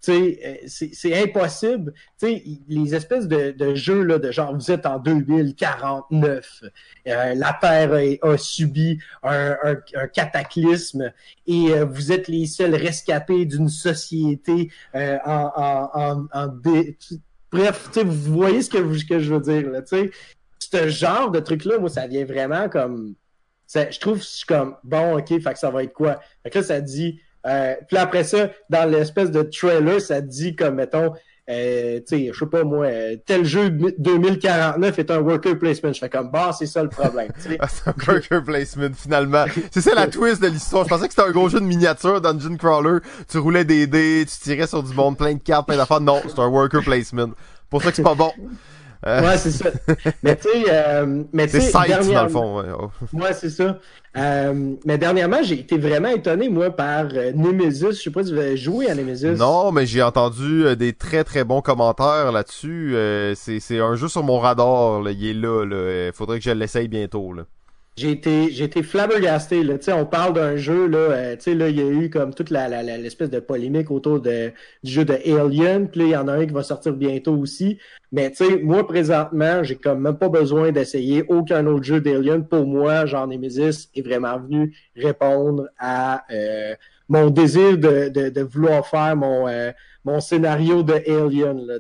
Euh, 0.09 0.55
c'est 0.67 1.21
impossible. 1.21 1.93
Les 2.21 2.95
espèces 2.95 3.27
de, 3.27 3.75
jeux 3.75 4.03
là, 4.03 4.19
de 4.19 4.31
genre, 4.31 4.53
vous 4.55 4.71
êtes 4.71 4.85
en 4.85 4.99
2049, 4.99 6.63
euh, 7.07 7.33
la 7.35 7.57
Terre 7.59 8.17
a, 8.21 8.37
subi 8.37 8.99
un, 9.23 9.55
cataclysme 10.13 11.11
et 11.45 11.71
euh, 11.71 11.85
vous 11.85 12.11
êtes 12.11 12.27
les 12.27 12.45
seuls 12.45 12.75
rescapés 12.75 13.45
d'une 13.45 13.69
société 13.69 14.71
en, 14.93 16.25
Bref, 17.49 17.97
vous 18.03 18.33
voyez 18.33 18.61
ce 18.61 18.69
que, 18.69 19.19
je 19.19 19.33
veux 19.33 19.39
dire, 19.39 19.69
là, 19.71 19.81
tu 19.81 19.95
sais. 19.95 20.11
Ce 20.59 20.89
genre 20.89 21.31
de 21.31 21.39
truc-là, 21.39 21.79
moi, 21.79 21.89
ça 21.89 22.05
vient 22.07 22.25
vraiment 22.25 22.67
comme... 22.67 23.15
je 23.73 23.99
trouve, 23.99 24.17
je 24.17 24.23
suis 24.23 24.45
comme, 24.45 24.75
bon, 24.83 25.17
OK, 25.17 25.33
ça 25.55 25.69
va 25.69 25.83
être 25.83 25.93
quoi? 25.93 26.19
Fait 26.43 26.49
que 26.49 26.59
là, 26.59 26.63
ça 26.63 26.81
dit... 26.81 27.21
Euh, 27.47 27.75
puis 27.87 27.97
après 27.97 28.23
ça, 28.23 28.49
dans 28.69 28.89
l'espèce 28.89 29.31
de 29.31 29.41
trailer, 29.41 30.01
ça 30.01 30.21
dit 30.21 30.55
comme, 30.55 30.75
mettons, 30.75 31.13
euh, 31.49 31.99
tu 31.99 32.03
sais, 32.07 32.31
je 32.33 32.39
sais 32.39 32.45
pas 32.45 32.65
moi, 32.65 32.87
euh, 32.87 33.15
tel 33.25 33.45
jeu 33.45 33.69
de 33.69 33.95
2049 33.99 34.99
est 34.99 35.11
un 35.11 35.19
worker 35.19 35.57
placement. 35.57 35.93
Je 35.93 35.99
fais 35.99 36.09
comme, 36.09 36.29
bah, 36.29 36.51
c'est 36.57 36.65
ça 36.65 36.83
le 36.83 36.89
problème. 36.89 37.29
c'est 37.37 37.87
un 37.87 37.93
worker 38.05 38.43
placement, 38.43 38.89
finalement. 38.93 39.45
C'est 39.71 39.79
ça 39.79 39.95
la 39.95 40.07
twist 40.07 40.41
de 40.41 40.47
l'histoire. 40.47 40.83
Je 40.83 40.89
pensais 40.89 41.07
que 41.07 41.13
c'était 41.13 41.27
un 41.27 41.31
gros 41.31 41.47
jeu 41.47 41.61
de 41.61 41.65
miniature, 41.65 42.19
Dungeon 42.19 42.57
Crawler. 42.57 42.99
Tu 43.29 43.37
roulais 43.37 43.63
des 43.63 43.87
dés, 43.87 44.25
tu 44.27 44.37
tirais 44.39 44.67
sur 44.67 44.83
du 44.83 44.93
monde, 44.93 45.17
plein 45.17 45.35
de 45.35 45.39
cartes, 45.39 45.67
plein 45.67 45.77
d'affaires. 45.77 46.01
Non, 46.01 46.21
c'est 46.27 46.39
un 46.39 46.47
worker 46.47 46.83
placement. 46.83 47.29
Pour 47.69 47.81
ça 47.81 47.91
que 47.91 47.95
c'est 47.95 48.03
pas 48.03 48.15
bon. 48.15 48.31
Euh, 49.07 49.21
Ouais, 49.21 49.37
c'est 49.37 49.51
ça. 49.51 49.69
Mais 50.21 50.35
tu 50.35 50.49
sais, 50.49 50.65
euh, 50.69 51.23
mais 51.33 51.45
tu 51.45 51.51
c'est 51.53 51.61
sais, 51.61 51.71
Sight, 51.71 51.89
dans 51.89 51.97
le 51.97 52.03
dernièrement- 52.03 52.29
fond. 52.29 52.59
ouais. 52.59 52.65
Oh. 52.79 52.89
Ouais, 53.13 53.33
c'est 53.33 53.49
ça. 53.49 53.79
Euh, 54.17 54.73
mais 54.85 54.97
dernièrement, 54.97 55.43
j'ai 55.43 55.59
été 55.59 55.77
vraiment 55.77 56.09
étonné, 56.09 56.49
moi, 56.49 56.69
par 56.71 57.05
euh, 57.13 57.31
Nemesis. 57.35 57.85
Je 57.91 57.91
sais 57.91 58.09
pas 58.09 58.23
si 58.23 58.33
vous 58.33 58.39
avez 58.39 58.57
joué 58.57 58.89
à 58.89 58.95
Nemesis. 58.95 59.27
Non, 59.37 59.71
mais 59.71 59.85
j'ai 59.85 60.01
entendu 60.03 60.65
euh, 60.65 60.75
des 60.75 60.93
très 60.93 61.23
très 61.23 61.43
bons 61.43 61.61
commentaires 61.61 62.31
là-dessus. 62.31 62.95
Euh, 62.95 63.33
c'est 63.35 63.59
c'est 63.59 63.79
un 63.79 63.95
jeu 63.95 64.07
sur 64.07 64.23
mon 64.23 64.39
radar. 64.39 65.01
Là. 65.01 65.11
Il 65.11 65.25
est 65.25 65.33
là. 65.33 65.65
Euh, 65.71 66.11
Faudrait 66.13 66.39
que 66.39 66.43
je 66.45 66.51
l'essaye 66.51 66.87
bientôt. 66.87 67.31
Là. 67.33 67.43
J'ai 67.97 68.11
été 68.11 68.51
j'ai 68.51 68.65
été 68.65 68.83
flabbergasté 68.83 69.63
là. 69.63 69.75
On 69.95 70.05
parle 70.05 70.33
d'un 70.33 70.55
jeu 70.55 70.87
là 70.87 70.97
euh, 70.97 71.35
tu 71.35 71.43
sais 71.43 71.55
là 71.55 71.67
il 71.69 71.77
y 71.77 71.81
a 71.81 71.87
eu 71.87 72.09
comme 72.11 72.31
toute 72.33 72.51
la 72.51 72.83
l'espèce 72.83 73.31
de 73.31 73.39
polémique 73.39 73.89
autour 73.89 74.19
de 74.21 74.51
du 74.83 74.91
jeu 74.91 75.03
de 75.03 75.13
Alien 75.13 75.89
puis 75.89 76.01
il 76.01 76.09
y 76.09 76.15
en 76.15 76.27
a 76.27 76.33
un 76.33 76.45
qui 76.45 76.53
va 76.53 76.61
sortir 76.61 76.93
bientôt 76.93 77.35
aussi. 77.35 77.79
Mais 78.11 78.31
moi 78.61 78.85
présentement 78.85 79.63
j'ai 79.63 79.75
comme 79.75 80.01
même 80.01 80.17
pas 80.17 80.29
besoin 80.29 80.71
d'essayer 80.71 81.25
aucun 81.27 81.65
autre 81.65 81.83
jeu 81.83 81.99
d'Alien. 81.99 82.47
Pour 82.47 82.67
moi 82.67 83.07
Jean 83.07 83.25
Nemesis 83.25 83.89
est 83.95 84.01
vraiment 84.01 84.37
venu 84.39 84.75
répondre 84.95 85.67
à 85.79 86.23
euh, 86.31 86.75
mon 87.09 87.31
désir 87.31 87.79
de, 87.79 88.09
de, 88.09 88.29
de, 88.29 88.41
vouloir 88.41 88.85
faire 88.85 89.15
mon 89.15 89.47
euh, 89.47 89.71
mon 90.05 90.19
scénario 90.19 90.83
de 90.83 90.93
Alien 90.93 91.65
là 91.65 91.79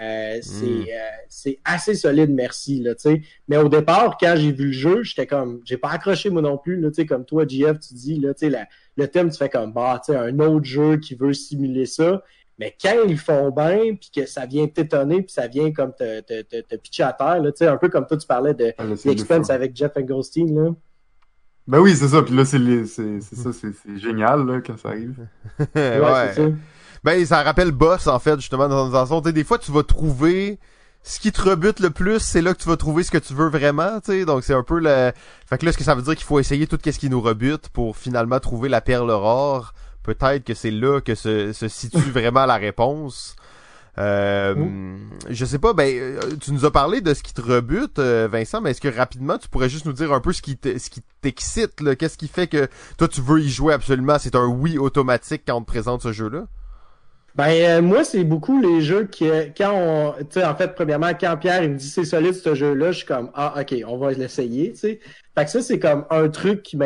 euh, 0.00 0.38
c'est 0.42 0.64
hmm. 0.64 0.86
euh, 0.88 1.10
c'est 1.28 1.60
assez 1.64 1.94
solide, 1.94 2.30
merci. 2.30 2.80
Là, 2.80 2.94
sais 2.96 3.22
Mais 3.46 3.56
au 3.56 3.68
départ, 3.68 4.16
quand 4.18 4.34
j'ai 4.36 4.50
vu 4.50 4.66
le 4.66 4.72
jeu, 4.72 5.02
j'étais 5.02 5.26
comme 5.26 5.60
j'ai 5.64 5.76
pas 5.76 5.90
accroché 5.90 6.30
moi 6.30 6.42
non 6.42 6.58
plus. 6.58 6.80
Là, 6.80 6.90
comme 7.08 7.24
toi, 7.24 7.46
JF, 7.46 7.78
tu 7.78 7.94
dis, 7.94 8.18
là, 8.18 8.32
la, 8.42 8.66
le 8.96 9.08
thème, 9.08 9.30
tu 9.30 9.38
fais 9.38 9.48
comme 9.48 9.72
bah, 9.72 10.00
un 10.08 10.38
autre 10.40 10.64
jeu 10.64 10.96
qui 10.96 11.14
veut 11.14 11.32
simuler 11.32 11.86
ça. 11.86 12.22
Mais 12.58 12.74
quand 12.80 13.04
ils 13.08 13.18
font 13.18 13.50
bien, 13.50 13.94
puis 13.94 14.10
que 14.14 14.26
ça 14.26 14.46
vient 14.46 14.66
t'étonner, 14.68 15.22
puis 15.22 15.32
ça 15.32 15.48
vient 15.48 15.72
comme 15.72 15.92
te, 15.92 16.20
te, 16.20 16.42
te, 16.42 16.60
te 16.60 16.76
pitcher 16.76 17.02
à 17.02 17.12
terre, 17.12 17.42
là, 17.42 17.50
un 17.60 17.76
peu 17.76 17.88
comme 17.88 18.06
toi, 18.06 18.16
tu 18.16 18.26
parlais 18.26 18.54
de 18.54 18.72
ah, 18.78 18.84
l'expense 19.04 19.50
avec 19.50 19.76
Jeff 19.76 19.92
Goldstein. 19.98 20.54
Là. 20.54 20.70
Ben 21.66 21.80
oui, 21.80 21.96
c'est 21.96 22.08
ça. 22.08 22.22
Puis 22.22 22.34
là, 22.34 22.44
c'est 22.44 22.86
ça, 23.20 23.50
c'est 23.52 23.96
génial 23.98 24.46
là, 24.46 24.60
quand 24.60 24.76
ça 24.76 24.90
arrive. 24.90 25.26
ouais, 25.58 26.00
ouais. 26.00 26.32
c'est 26.34 26.42
ça. 26.42 26.48
Ben, 27.04 27.24
ça 27.26 27.42
rappelle 27.42 27.70
Boss, 27.70 28.06
en 28.06 28.18
fait, 28.18 28.40
justement, 28.40 28.66
dans 28.66 28.86
une 28.86 28.92
façon. 28.92 29.20
Des 29.20 29.44
fois, 29.44 29.58
tu 29.58 29.70
vas 29.70 29.82
trouver 29.82 30.58
ce 31.02 31.20
qui 31.20 31.32
te 31.32 31.42
rebute 31.42 31.80
le 31.80 31.90
plus, 31.90 32.20
c'est 32.20 32.40
là 32.40 32.54
que 32.54 32.62
tu 32.62 32.68
vas 32.68 32.78
trouver 32.78 33.02
ce 33.02 33.10
que 33.10 33.18
tu 33.18 33.34
veux 33.34 33.48
vraiment, 33.48 34.00
tu 34.00 34.12
sais. 34.12 34.24
Donc, 34.24 34.42
c'est 34.42 34.54
un 34.54 34.62
peu 34.62 34.80
le... 34.80 35.12
Fait 35.46 35.58
que 35.58 35.66
là, 35.66 35.72
ce 35.72 35.76
que 35.76 35.84
ça 35.84 35.94
veut 35.94 36.00
dire 36.00 36.16
qu'il 36.16 36.24
faut 36.24 36.40
essayer 36.40 36.66
tout 36.66 36.78
ce 36.82 36.98
qui 36.98 37.10
nous 37.10 37.20
rebute 37.20 37.68
pour 37.68 37.98
finalement 37.98 38.40
trouver 38.40 38.70
la 38.70 38.80
perle 38.80 39.10
rare. 39.10 39.74
Peut-être 40.02 40.44
que 40.44 40.54
c'est 40.54 40.70
là 40.70 41.00
que 41.02 41.14
se, 41.14 41.52
se 41.52 41.68
situe 41.68 41.98
vraiment 42.10 42.46
la 42.46 42.56
réponse. 42.56 43.36
Euh, 43.98 44.96
Je 45.28 45.44
sais 45.44 45.58
pas, 45.58 45.74
ben, 45.74 45.86
euh, 45.94 46.20
tu 46.40 46.52
nous 46.52 46.64
as 46.64 46.70
parlé 46.72 47.02
de 47.02 47.12
ce 47.12 47.22
qui 47.22 47.34
te 47.34 47.42
rebute, 47.42 47.98
euh, 47.98 48.28
Vincent, 48.32 48.60
mais 48.62 48.70
est-ce 48.70 48.80
que 48.80 48.88
rapidement 48.88 49.38
tu 49.38 49.48
pourrais 49.48 49.68
juste 49.68 49.84
nous 49.84 49.92
dire 49.92 50.12
un 50.12 50.20
peu 50.20 50.32
ce 50.32 50.42
qui 50.42 50.58
ce 50.62 50.90
qui 50.90 51.02
t'excite, 51.20 51.96
Qu'est-ce 51.96 52.18
qui 52.18 52.28
fait 52.28 52.48
que 52.48 52.68
toi 52.98 53.08
tu 53.08 53.20
veux 53.20 53.40
y 53.40 53.48
jouer 53.48 53.74
absolument? 53.74 54.18
C'est 54.18 54.34
un 54.34 54.46
oui 54.46 54.78
automatique 54.78 55.42
quand 55.46 55.56
on 55.56 55.60
te 55.60 55.66
présente 55.66 56.02
ce 56.02 56.12
jeu-là? 56.12 56.46
Ben 57.36 57.50
euh, 57.50 57.82
moi 57.82 58.04
c'est 58.04 58.22
beaucoup 58.22 58.60
les 58.60 58.80
jeux 58.80 59.06
qui 59.06 59.28
euh, 59.28 59.46
quand 59.56 59.72
on 59.74 60.12
tu 60.12 60.26
sais 60.30 60.44
en 60.44 60.54
fait 60.54 60.74
premièrement 60.74 61.10
quand 61.18 61.36
Pierre 61.36 61.64
il 61.64 61.70
me 61.70 61.76
dit 61.76 61.88
c'est 61.88 62.04
solide 62.04 62.34
ce 62.34 62.54
jeu 62.54 62.74
là 62.74 62.92
je 62.92 62.98
suis 62.98 63.06
comme 63.06 63.30
ah 63.34 63.54
ok 63.60 63.74
on 63.88 63.96
va 63.96 64.12
l'essayer 64.12 64.72
tu 64.72 64.78
sais. 64.78 65.00
Fait 65.36 65.44
que 65.44 65.50
ça 65.50 65.60
c'est 65.60 65.80
comme 65.80 66.04
un 66.10 66.28
truc 66.28 66.62
qui 66.62 66.78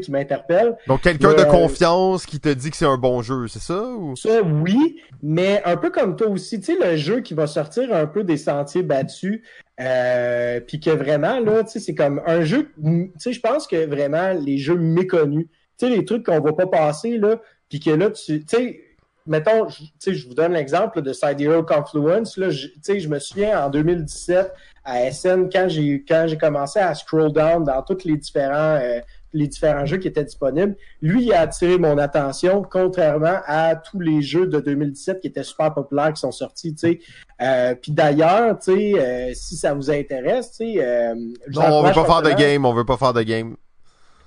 qui 0.00 0.10
m'interpelle. 0.10 0.76
Donc 0.88 1.02
quelqu'un 1.02 1.32
de 1.34 1.44
confiance 1.44 2.26
qui 2.26 2.40
te 2.40 2.48
dit 2.48 2.70
que 2.70 2.76
c'est 2.76 2.86
un 2.86 2.98
bon 2.98 3.22
jeu 3.22 3.46
c'est 3.48 3.62
ça 3.62 3.82
ou? 3.84 4.16
Ça 4.16 4.42
oui 4.42 5.00
mais 5.22 5.62
un 5.64 5.76
peu 5.76 5.90
comme 5.90 6.16
toi 6.16 6.28
aussi 6.28 6.60
tu 6.60 6.74
sais 6.74 6.78
le 6.78 6.96
jeu 6.96 7.20
qui 7.20 7.34
va 7.34 7.46
sortir 7.46 7.94
un 7.94 8.06
peu 8.06 8.24
des 8.24 8.36
sentiers 8.36 8.82
battus 8.82 9.42
euh, 9.80 10.60
puis 10.60 10.80
que 10.80 10.90
vraiment 10.90 11.38
là 11.40 11.62
tu 11.64 11.70
sais 11.70 11.80
c'est 11.80 11.94
comme 11.94 12.20
un 12.26 12.42
jeu 12.42 12.70
tu 12.84 13.12
sais 13.18 13.32
je 13.32 13.40
pense 13.40 13.66
que 13.66 13.86
vraiment 13.86 14.32
les 14.32 14.58
jeux 14.58 14.76
méconnus 14.76 15.46
tu 15.78 15.86
sais 15.86 15.90
les 15.96 16.04
trucs 16.04 16.26
qu'on 16.26 16.40
va 16.40 16.52
pas 16.52 16.66
passer 16.66 17.16
là 17.16 17.40
puis 17.68 17.80
que 17.80 17.90
là 17.90 18.10
tu 18.10 18.44
sais 18.46 18.80
mettons, 19.26 19.68
je 19.68 20.26
vous 20.26 20.34
donne 20.34 20.52
l'exemple 20.52 21.02
de 21.02 21.12
Side 21.12 21.40
Hero 21.40 21.62
Confluence. 21.62 22.36
Là, 22.36 22.50
je, 22.50 22.68
je 22.86 23.08
me 23.08 23.18
souviens 23.18 23.64
en 23.64 23.70
2017 23.70 24.52
à 24.84 25.10
SN, 25.10 25.48
quand 25.52 25.68
j'ai 25.68 26.04
quand 26.06 26.26
j'ai 26.28 26.38
commencé 26.38 26.78
à 26.78 26.94
scroll 26.94 27.32
down 27.32 27.64
dans 27.64 27.82
tous 27.82 28.04
les 28.04 28.16
différents 28.16 28.78
euh, 28.80 29.00
les 29.36 29.48
différents 29.48 29.84
jeux 29.84 29.98
qui 29.98 30.08
étaient 30.08 30.24
disponibles, 30.24 30.76
lui 31.02 31.24
il 31.24 31.32
a 31.32 31.40
attiré 31.40 31.78
mon 31.78 31.98
attention, 31.98 32.62
contrairement 32.62 33.38
à 33.46 33.76
tous 33.76 34.00
les 34.00 34.22
jeux 34.22 34.46
de 34.46 34.60
2017 34.60 35.20
qui 35.20 35.26
étaient 35.26 35.42
super 35.42 35.74
populaires 35.74 36.12
qui 36.12 36.20
sont 36.20 36.32
sortis. 36.32 36.74
sais. 36.76 37.00
Euh, 37.42 37.74
Puis 37.74 37.92
d'ailleurs, 37.92 38.56
euh, 38.68 39.30
si 39.34 39.56
ça 39.56 39.74
vous 39.74 39.90
intéresse, 39.90 40.52
tu 40.52 40.80
euh, 40.80 41.14
non, 41.52 41.62
on 41.62 41.82
veut 41.82 41.92
pas 41.92 42.04
faire 42.04 42.22
de 42.22 42.30
game, 42.30 42.64
on 42.64 42.72
veut 42.72 42.86
pas 42.86 42.96
faire 42.96 43.12
de 43.12 43.22
game. 43.22 43.56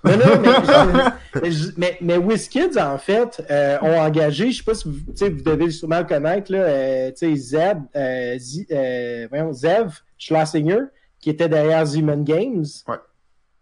Mais 0.04 0.16
non, 0.16 0.42
mais, 0.42 1.50
mais, 1.78 1.98
mais 2.02 2.18
WizKids, 2.18 2.80
en 2.80 2.98
fait, 2.98 3.44
euh, 3.50 3.78
ont 3.82 4.00
engagé, 4.00 4.52
je 4.52 4.58
sais 4.58 4.64
pas 4.64 4.74
si 4.74 4.88
vous, 4.88 4.96
vous 5.06 5.42
devez 5.42 5.72
sûrement 5.72 6.00
le 6.00 6.06
connaître, 6.06 6.52
là, 6.52 6.60
euh, 6.60 7.12
Zeb, 7.14 7.80
euh, 7.96 8.38
Z, 8.40 8.66
euh, 8.72 9.28
voyons, 9.30 9.52
Zev 9.52 10.00
Schlesinger, 10.18 10.86
qui 11.20 11.30
était 11.30 11.50
derrière 11.50 11.86
Zeman 11.86 12.24
Games. 12.24 12.66
Ouais. 12.88 12.96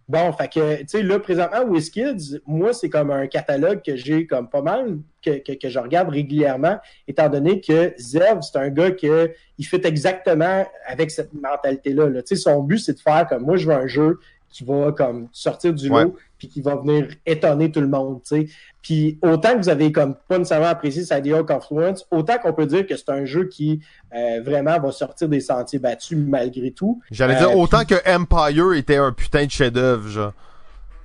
Bon, 0.07 0.31
fait 0.31 0.47
que, 0.47 0.79
tu 0.81 0.85
sais, 0.87 1.03
là, 1.03 1.19
présentement, 1.19 1.65
WizKids, 1.65 2.39
moi, 2.45 2.71
c'est 2.71 2.89
comme 2.89 3.11
un 3.11 3.27
catalogue 3.27 3.81
que 3.83 3.97
j'ai 3.97 4.25
comme 4.25 4.47
pas 4.47 4.61
mal, 4.61 4.99
que, 5.21 5.39
que, 5.39 5.51
que, 5.53 5.67
je 5.67 5.79
regarde 5.79 6.09
régulièrement, 6.09 6.77
étant 7.07 7.27
donné 7.27 7.59
que 7.59 7.93
Zev, 7.97 8.39
c'est 8.41 8.57
un 8.57 8.69
gars 8.69 8.91
que 8.91 9.31
il 9.57 9.65
fait 9.65 9.83
exactement 9.85 10.65
avec 10.85 11.11
cette 11.11 11.33
mentalité-là. 11.33 12.09
Là. 12.09 12.21
Tu 12.21 12.35
sais, 12.35 12.41
son 12.41 12.63
but, 12.63 12.77
c'est 12.77 12.93
de 12.93 12.99
faire 12.99 13.27
comme, 13.27 13.43
moi, 13.43 13.57
je 13.57 13.67
veux 13.67 13.73
un 13.73 13.87
jeu 13.87 14.19
qui 14.49 14.63
va 14.63 14.93
comme 14.93 15.27
sortir 15.33 15.73
du 15.73 15.89
lot 15.89 16.15
puis 16.37 16.47
qui 16.47 16.61
va 16.61 16.75
venir 16.75 17.07
étonner 17.25 17.71
tout 17.71 17.81
le 17.81 17.87
monde, 17.87 18.21
tu 18.23 18.35
sais. 18.35 18.47
Puis 18.81 19.19
autant 19.21 19.53
que 19.53 19.57
vous 19.57 19.69
avez 19.69 19.91
comme 19.91 20.15
pas 20.27 20.37
nécessairement 20.37 20.67
apprécié 20.67 21.03
Sadia 21.03 21.43
Confluence, 21.43 22.05
autant 22.11 22.37
qu'on 22.37 22.53
peut 22.53 22.65
dire 22.65 22.85
que 22.85 22.95
c'est 22.95 23.09
un 23.09 23.25
jeu 23.25 23.45
qui 23.47 23.81
euh, 24.15 24.41
vraiment 24.43 24.79
va 24.79 24.91
sortir 24.91 25.27
des 25.27 25.41
sentiers 25.41 25.79
battus 25.79 26.17
malgré 26.17 26.71
tout. 26.71 27.01
J'allais 27.11 27.35
dire 27.35 27.49
euh, 27.49 27.55
autant 27.55 27.83
que 27.85 27.95
Empire 28.07 28.73
était 28.73 28.97
un 28.97 29.11
putain 29.11 29.45
de 29.45 29.51
chef-d'œuvre, 29.51 30.07
genre. 30.07 30.33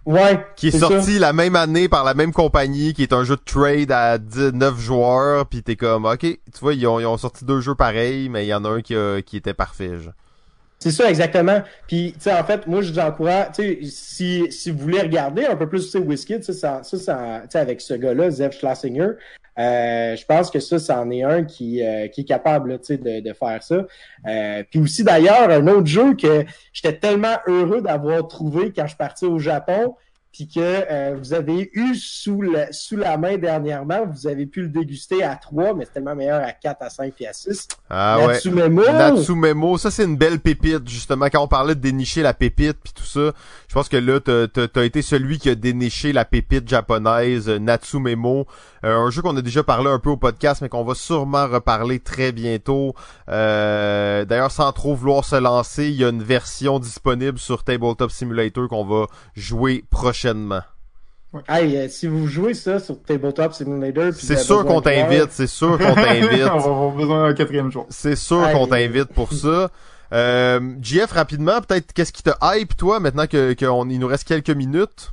Ouais. 0.05 0.45
Qui 0.57 0.69
est, 0.69 0.79
sorti 0.79 1.21
la 1.21 1.33
même 1.33 1.55
année 1.55 1.89
par 1.89 2.03
la 2.03 2.15
même 2.15 2.33
compagnie, 2.33 2.93
qui 2.93 3.05
est 3.05 3.13
un 3.13 3.23
jeu 3.23 3.37
de 3.37 3.43
trade 3.45 3.93
à 3.93 4.19
19 4.19 4.79
joueurs, 4.79 5.47
puis 5.47 5.63
t'es 5.63 5.77
comme, 5.77 6.07
ok, 6.07 6.19
tu 6.19 6.39
vois, 6.61 6.75
ils 6.75 6.87
ont, 6.89 6.99
ils 6.99 7.07
ont 7.07 7.17
sorti 7.17 7.45
deux 7.45 7.61
jeux 7.61 7.77
pareils, 7.77 8.29
mais 8.29 8.45
il 8.45 8.49
y 8.49 8.55
en 8.55 8.65
a 8.65 8.69
un 8.69 8.81
qui, 8.81 8.95
qui 9.25 9.37
était 9.37 9.55
parfait. 9.55 10.01
Genre. 10.01 10.13
C'est 10.83 10.91
ça, 10.91 11.09
exactement. 11.09 11.63
Puis, 11.87 12.13
tu 12.15 12.23
sais, 12.23 12.33
en 12.33 12.43
fait, 12.43 12.67
moi, 12.67 12.83
je 12.83 12.93
vous 12.93 12.99
encourage, 12.99 13.53
tu 13.55 13.63
sais, 13.63 13.79
si, 13.85 14.51
si 14.51 14.73
vous 14.73 14.79
voulez 14.79 15.01
regarder 15.01 15.47
un 15.47 15.55
peu 15.55 15.69
plus, 15.69 15.89
tu 15.89 16.43
sais, 16.43 16.53
ça, 16.53 16.83
ça, 16.83 16.99
ça, 16.99 17.41
tu 17.43 17.51
sais, 17.51 17.59
avec 17.61 17.81
ce 17.81 17.95
gars-là, 17.95 18.31
Zev 18.31 18.51
Schlesinger, 18.51 19.11
euh, 19.61 20.17
je 20.17 20.25
pense 20.25 20.51
que 20.51 20.59
ça, 20.59 20.81
c'en 20.81 21.09
est 21.13 21.23
un 21.23 21.45
qui, 21.45 21.87
euh, 21.87 22.09
qui 22.09 22.23
est 22.23 22.25
capable, 22.25 22.81
tu 22.81 22.87
sais, 22.87 22.97
de, 22.97 23.21
de 23.21 23.33
faire 23.33 23.63
ça. 23.63 23.87
Euh, 24.27 24.65
puis 24.69 24.81
aussi, 24.81 25.05
d'ailleurs, 25.05 25.51
un 25.51 25.69
autre 25.69 25.87
jeu 25.87 26.15
que 26.17 26.45
j'étais 26.73 26.99
tellement 26.99 27.37
heureux 27.47 27.81
d'avoir 27.81 28.27
trouvé 28.27 28.73
quand 28.73 28.89
je 28.89 28.97
parti 28.97 29.25
au 29.25 29.39
Japon, 29.39 29.95
puis 30.33 30.49
que 30.49 30.61
euh, 30.61 31.15
vous 31.19 31.35
avez 31.35 31.71
eu 31.75 31.95
sous, 31.95 32.41
le, 32.41 32.65
sous 32.71 32.97
la 32.97 33.19
main 33.19 33.37
dernièrement, 33.37 34.07
vous 34.07 34.27
avez 34.27 34.47
pu 34.47 34.63
le 34.63 34.69
déguster 34.69 35.23
à 35.23 35.37
3, 35.37 35.75
mais 35.75 35.85
c'est 35.85 35.93
tellement 35.93 36.15
meilleur 36.15 36.43
à 36.43 36.53
4, 36.53 36.83
à 36.83 36.89
5 36.89 37.13
et 37.21 37.29
à 37.29 37.33
6. 37.35 37.69
Ah 37.91 38.19
Natsumemo. 38.27 38.81
ouais. 38.81 38.93
Natsumemo, 38.93 39.77
ça 39.77 39.91
c'est 39.91 40.05
une 40.05 40.17
belle 40.17 40.41
pépite, 40.41 40.89
justement, 40.89 41.27
quand 41.27 41.43
on 41.43 41.49
parlait 41.49 41.75
de 41.75 41.81
dénicher 41.81 42.23
la 42.23 42.33
pépite 42.33 42.79
puis 42.83 42.95
tout 42.95 43.05
ça. 43.05 43.33
Je 43.69 43.75
pense 43.75 43.91
que 43.91 43.99
là, 43.99 44.21
t'as 44.21 44.47
as, 44.75 44.85
été 44.85 45.03
celui 45.03 45.39
qui 45.39 45.51
a 45.51 45.55
déniché 45.55 46.13
la 46.13 46.25
pépite 46.25 46.67
japonaise 46.67 47.49
euh, 47.49 47.59
Natsumemo. 47.59 48.47
Euh, 48.85 48.97
un 48.97 49.11
jeu 49.11 49.23
qu'on 49.23 49.37
a 49.37 49.43
déjà 49.43 49.63
parlé 49.63 49.89
un 49.91 49.99
peu 49.99 50.11
au 50.11 50.17
podcast, 50.17 50.61
mais 50.63 50.69
qu'on 50.69 50.85
va 50.85 50.95
sûrement 50.95 51.47
reparler 51.47 52.01
très 52.01 52.33
bientôt. 52.33 52.95
Euh, 53.29 54.25
D'ailleurs, 54.25 54.51
sans 54.51 54.73
trop 54.73 54.95
vouloir 54.95 55.25
se 55.25 55.37
lancer, 55.37 55.89
il 55.89 55.95
y 55.95 56.05
a 56.05 56.09
une 56.09 56.23
version 56.23 56.79
disponible 56.79 57.39
sur 57.39 57.65
Tabletop 57.65 58.11
Simulator 58.11 58.69
qu'on 58.69 58.85
va 58.85 59.07
jouer 59.35 59.85
prochainement. 59.91 60.63
Hey, 61.49 61.77
euh, 61.77 61.89
si 61.89 62.07
vous 62.07 62.27
jouez 62.27 62.53
ça 62.53 62.79
sur 62.79 63.01
Tabletop 63.03 63.55
Simulator, 63.55 64.13
c'est 64.13 64.37
sûr 64.39 64.67
qu'on 64.67 64.83
t'invite, 64.83 65.31
c'est 65.31 65.47
sûr 65.47 65.79
qu'on 65.79 65.95
t'invite. 65.95 66.43
On 66.43 66.59
va 66.59 66.71
avoir 66.71 66.91
besoin 66.91 67.29
d'un 67.29 67.35
quatrième 67.35 67.73
jour. 67.73 67.87
C'est 67.89 68.17
sûr 68.17 68.51
qu'on 68.53 68.67
t'invite 68.67 69.13
pour 69.15 69.33
ça. 69.33 69.71
Euh, 70.13 70.61
JF, 70.83 71.11
rapidement, 71.13 71.61
peut-être 71.63 71.95
qu'est-ce 71.95 72.13
qui 72.13 72.23
te 72.23 72.31
hype, 72.43 72.77
toi, 72.77 73.01
maintenant 73.01 73.27
que 73.27 73.55
qu'on 73.55 73.89
il 73.89 73.99
nous 73.99 74.07
reste 74.07 74.29
quelques 74.29 74.51
minutes? 74.51 75.13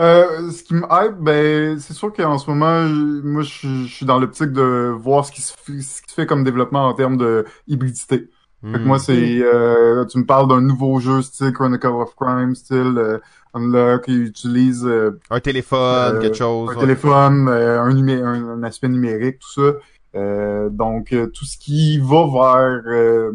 Euh, 0.00 0.50
ce 0.50 0.62
qui 0.62 0.74
me 0.74 0.84
hype, 0.90 1.16
ben, 1.18 1.78
c'est 1.80 1.94
sûr 1.94 2.12
qu'en 2.12 2.38
ce 2.38 2.48
moment, 2.48 2.84
moi, 3.24 3.42
je, 3.42 3.84
suis 3.86 4.06
dans 4.06 4.18
l'optique 4.20 4.52
de 4.52 4.94
voir 4.96 5.24
ce 5.24 5.32
qui, 5.32 5.42
se 5.42 5.52
fait, 5.52 5.80
ce 5.80 6.02
qui 6.02 6.10
se 6.10 6.14
fait 6.14 6.26
comme 6.26 6.44
développement 6.44 6.86
en 6.86 6.94
termes 6.94 7.16
de 7.16 7.44
hybridité. 7.66 8.30
Fait 8.64 8.72
que 8.72 8.84
moi, 8.84 8.96
hmm. 8.96 9.00
c'est, 9.00 9.38
euh, 9.40 10.04
tu 10.06 10.18
me 10.18 10.24
parles 10.24 10.48
d'un 10.48 10.60
nouveau 10.60 10.98
jeu 10.98 11.22
style 11.22 11.52
Chronicle 11.52 11.86
of 11.86 12.16
Crime, 12.16 12.56
style 12.56 12.94
euh, 12.98 13.18
Unlock, 13.54 14.06
qui 14.06 14.16
utilise 14.16 14.84
euh, 14.84 15.20
un 15.30 15.38
téléphone, 15.38 16.16
euh, 16.16 16.20
quelque 16.20 16.36
chose, 16.36 16.68
un 16.76 16.80
téléphone, 16.80 17.48
un, 17.48 17.86
un, 17.86 18.62
aspect 18.64 18.88
numérique, 18.88 19.38
tout 19.38 19.62
ça. 19.62 20.68
donc, 20.70 21.14
tout 21.32 21.44
ce 21.44 21.56
qui 21.56 21.98
va 21.98 22.26
vers 22.26 23.32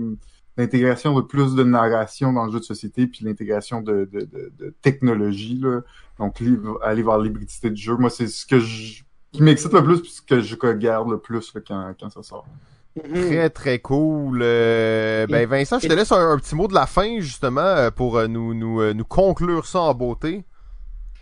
l'intégration 0.57 1.15
de 1.15 1.21
plus 1.21 1.55
de 1.55 1.63
narration 1.63 2.33
dans 2.33 2.45
le 2.45 2.51
jeu 2.51 2.59
de 2.59 2.65
société, 2.65 3.07
puis 3.07 3.23
l'intégration 3.23 3.79
de, 3.81 4.09
de, 4.11 4.21
de, 4.21 4.51
de, 4.59 4.73
technologie, 4.81 5.57
là. 5.61 5.81
Donc 6.19 6.41
aller 6.83 7.03
vers 7.03 7.17
l'hybridité 7.17 7.69
du 7.69 7.81
jeu. 7.81 7.95
Moi, 7.97 8.09
c'est 8.09 8.27
ce 8.27 8.45
que 8.45 8.59
je, 8.59 9.03
qui 9.31 9.41
m'excite 9.41 9.73
le 9.73 9.83
plus, 9.83 10.01
puis 10.01 10.11
ce 10.11 10.21
que 10.21 10.41
je 10.41 10.55
regarde 10.61 11.09
le 11.09 11.17
plus 11.19 11.53
là, 11.53 11.61
quand, 11.67 11.93
quand 11.99 12.09
ça 12.09 12.23
sort. 12.23 12.45
Mhm. 12.95 13.27
Très, 13.29 13.49
très 13.49 13.79
cool. 13.79 14.41
Euh, 14.43 15.25
ben, 15.27 15.47
Vincent, 15.47 15.79
je 15.79 15.87
te 15.87 15.93
laisse 15.93 16.11
un, 16.11 16.31
un 16.31 16.37
petit 16.37 16.55
mot 16.55 16.67
de 16.67 16.75
la 16.75 16.85
fin, 16.85 17.19
justement, 17.19 17.61
euh, 17.61 17.89
pour 17.89 18.17
euh, 18.17 18.27
nous, 18.27 18.53
nous, 18.53 18.93
nous 18.93 19.05
conclure 19.05 19.65
ça 19.65 19.79
en 19.81 19.93
beauté. 19.95 20.43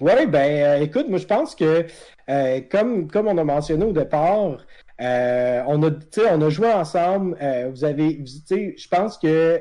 Oui, 0.02 0.26
ben 0.28 0.64
euh, 0.80 0.84
écoute, 0.84 1.06
moi 1.10 1.20
je 1.20 1.28
pense 1.28 1.54
que 1.54 1.86
euh, 2.28 2.62
comme, 2.72 3.08
comme 3.08 3.28
on 3.28 3.38
a 3.38 3.44
mentionné 3.44 3.86
au 3.86 3.92
départ, 3.92 4.58
euh, 5.00 5.62
on 5.68 5.84
a 5.84 5.92
tu 5.92 5.98
sais, 6.22 6.28
on 6.32 6.42
a 6.42 6.50
joué 6.50 6.74
ensemble. 6.74 7.38
euh, 7.40 7.70
vous 7.70 7.84
avez, 7.86 8.18
vous- 8.18 8.26
tu 8.26 8.42
sais, 8.48 8.76
je 8.78 8.88
pense 8.88 9.20
que 9.20 9.28
euh, 9.28 9.60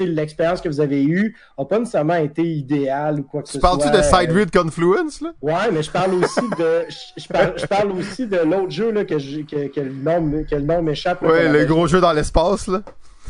l'expérience 0.00 0.60
que 0.60 0.68
vous 0.68 0.80
avez 0.80 1.02
eue 1.04 1.36
n'a 1.58 1.64
pas 1.64 1.78
nécessairement 1.78 2.14
été 2.16 2.42
idéale 2.42 3.20
ou 3.20 3.22
quoi 3.24 3.42
que 3.42 3.48
Tu 3.48 3.54
ce 3.54 3.58
parles-tu 3.58 3.88
soit. 3.88 3.92
de 3.92 3.98
euh, 3.98 4.02
Sideread 4.02 4.50
Confluence, 4.50 5.20
là? 5.20 5.30
Ouais, 5.42 5.70
mais 5.72 5.82
je 5.82 5.90
parle 5.90 6.14
aussi 6.14 6.40
de 6.58 6.84
je, 6.88 7.22
je 7.22 7.28
parle, 7.28 7.52
je 7.56 7.66
parle 7.66 7.92
aussi 7.92 8.26
de 8.26 8.36
l'autre 8.38 8.70
jeu 8.70 8.90
là 8.92 9.04
que, 9.04 9.18
je- 9.18 9.40
que, 9.40 9.68
que 9.68 9.80
le 9.80 9.92
nom 9.92 10.44
que 10.48 10.54
le 10.54 10.62
nom 10.62 10.82
m'échappe. 10.82 11.22
Ouais, 11.22 11.48
le 11.48 11.64
gros 11.64 11.86
jeu 11.86 12.00
dans 12.00 12.12
l'espace, 12.12 12.66
là. 12.68 12.82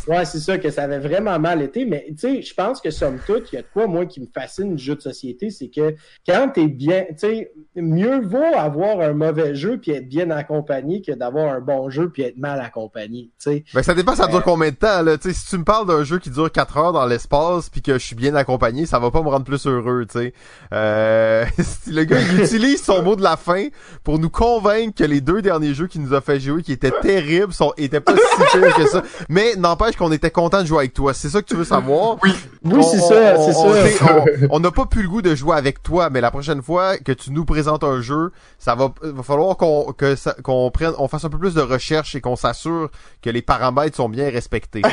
Ouais, 0.09 0.25
c'est 0.25 0.41
ça, 0.41 0.57
que 0.57 0.71
ça 0.71 0.85
avait 0.85 0.99
vraiment 0.99 1.39
mal 1.39 1.61
été. 1.61 1.85
Mais 1.85 2.07
tu 2.09 2.17
sais, 2.17 2.43
je 2.43 2.55
pense 2.55 2.81
que 2.81 2.91
somme 2.91 3.19
toute, 3.27 3.53
il 3.53 3.57
y 3.57 3.59
a 3.59 3.63
de 3.63 3.67
quoi, 3.71 3.87
moi, 3.87 4.07
qui 4.07 4.21
me 4.21 4.27
fascine 4.27 4.75
du 4.75 4.83
jeu 4.83 4.95
de 4.95 5.03
société, 5.03 5.51
c'est 5.51 5.69
que 5.69 5.95
quand 6.27 6.49
t'es 6.55 6.67
bien, 6.67 7.05
tu 7.11 7.19
sais, 7.19 7.53
mieux 7.77 8.21
vaut 8.23 8.57
avoir 8.57 9.01
un 9.01 9.13
mauvais 9.13 9.55
jeu 9.55 9.79
puis 9.79 9.91
être 9.91 10.09
bien 10.09 10.31
accompagné 10.31 11.03
que 11.03 11.13
d'avoir 11.13 11.53
un 11.53 11.61
bon 11.61 11.91
jeu 11.91 12.09
puis 12.09 12.23
être 12.23 12.39
mal 12.39 12.59
accompagné, 12.61 13.31
tu 13.39 13.51
sais. 13.51 13.65
Ben, 13.75 13.83
ça 13.83 13.95
dépend, 13.95 14.15
ça 14.15 14.27
dure 14.27 14.39
Euh, 14.39 14.43
combien 14.43 14.71
de 14.71 14.77
temps, 14.77 15.03
là. 15.03 15.19
Tu 15.19 15.29
sais, 15.29 15.35
si 15.35 15.47
tu 15.51 15.59
me 15.59 15.65
parles 15.65 15.87
d'un 15.87 16.05
jeu 16.05 16.19
qui 16.19 16.31
dure 16.31 16.51
4 16.51 16.77
heures 16.79 16.93
dans 16.93 17.05
l'espace 17.05 17.69
puis 17.69 17.83
que 17.83 17.95
je 17.95 18.05
suis 18.05 18.17
bien 18.17 18.35
accompagné, 18.35 18.87
ça 18.87 18.99
va 18.99 19.11
pas 19.11 19.23
me 19.23 19.29
rendre 19.29 19.45
plus 19.45 19.67
heureux, 19.67 20.07
tu 20.11 20.19
sais. 20.19 20.33
Euh, 20.73 21.45
le 21.87 22.05
gars, 22.05 22.19
il 22.19 22.41
utilise 22.45 22.83
son 22.83 23.03
mot 23.03 23.15
de 23.15 23.23
la 23.23 23.37
fin 23.37 23.67
pour 24.05 24.19
nous 24.19 24.31
convaincre 24.31 24.95
que 24.97 25.05
les 25.05 25.21
deux 25.21 25.43
derniers 25.43 25.75
jeux 25.75 25.87
qu'il 25.87 26.01
nous 26.01 26.15
a 26.15 26.23
fait 26.23 26.41
jouer, 26.41 26.63
qui 26.63 26.73
étaient 26.73 26.93
terribles, 27.03 27.53
sont, 27.53 27.75
étaient 27.77 28.01
pas 28.01 28.15
si 28.15 28.59
pires 28.59 28.75
que 28.75 28.87
ça. 28.87 29.03
Mais 29.29 29.55
n'empêche 29.57 29.98
qu'on 29.99 30.13
était 30.13 30.31
content 30.31 30.63
de 30.63 30.67
jouer 30.67 30.79
avec 30.79 30.95
toi. 30.95 31.13
C'est 31.13 31.29
ça 31.29 31.43
que 31.43 31.47
tu 31.47 31.55
veux 31.57 31.65
savoir? 31.65 32.17
Oui, 32.23 32.31
On- 32.65 32.83
c'est 32.83 32.99
ça, 32.99 33.35
on- 33.37 33.47
c'est 33.47 33.91
ça. 33.93 34.25
on- 34.51 34.61
n'a 34.61 34.71
pas 34.71 34.87
pu 34.87 35.03
le 35.03 35.09
goût 35.09 35.21
de 35.23 35.35
jouer 35.35 35.57
avec 35.57 35.83
toi, 35.83 36.09
mais 36.11 36.21
la 36.21 36.31
prochaine 36.31 36.63
fois 36.63 36.97
que 36.99 37.13
tu 37.13 37.31
nous 37.33 37.45
présentes 37.45 37.85
un 37.85 38.01
jeu, 38.01 38.33
ça 38.59 38.75
va, 38.75 38.93
va 39.03 39.23
falloir 39.23 39.57
qu'on 39.57 39.93
que 39.93 40.17
ça- 40.17 40.37
qu'on 40.43 40.71
prenne, 40.71 40.93
on 40.99 41.09
fasse 41.09 41.25
un 41.25 41.29
peu 41.31 41.39
plus 41.39 41.55
de 41.55 41.61
recherche 41.61 42.15
et 42.15 42.21
qu'on 42.21 42.37
s'assure 42.37 42.91
que 43.23 43.31
les 43.31 43.43
paramètres 43.43 43.97
sont 43.97 44.09
bien 44.09 44.31
respectés. 44.31 44.83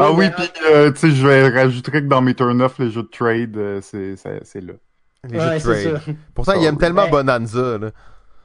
Ah 0.00 0.12
oui, 0.12 0.30
puis 0.30 0.48
euh, 0.72 0.92
tu 0.92 0.98
sais, 0.98 1.10
je 1.10 1.26
vais 1.26 1.48
rajouter 1.48 1.90
que 1.90 1.98
dans 1.98 2.20
mes 2.20 2.34
turn-off, 2.34 2.78
les 2.78 2.90
jeux 2.90 3.02
de 3.02 3.08
trade, 3.08 3.56
euh, 3.56 3.80
c'est 3.82 4.14
c'est- 4.16 4.40
c'est 4.44 4.60
là. 4.60 4.74
Les 5.28 5.36
Ouais, 5.38 5.58
jeux 5.58 5.74
de 5.74 5.82
trade. 5.90 6.02
ça. 6.06 6.12
Pourtant, 6.34 6.52
il 6.52 6.64
aime 6.64 6.78
tellement 6.78 7.02
Ouais. 7.04 7.10
Bonanza. 7.10 7.78
Là. 7.78 7.90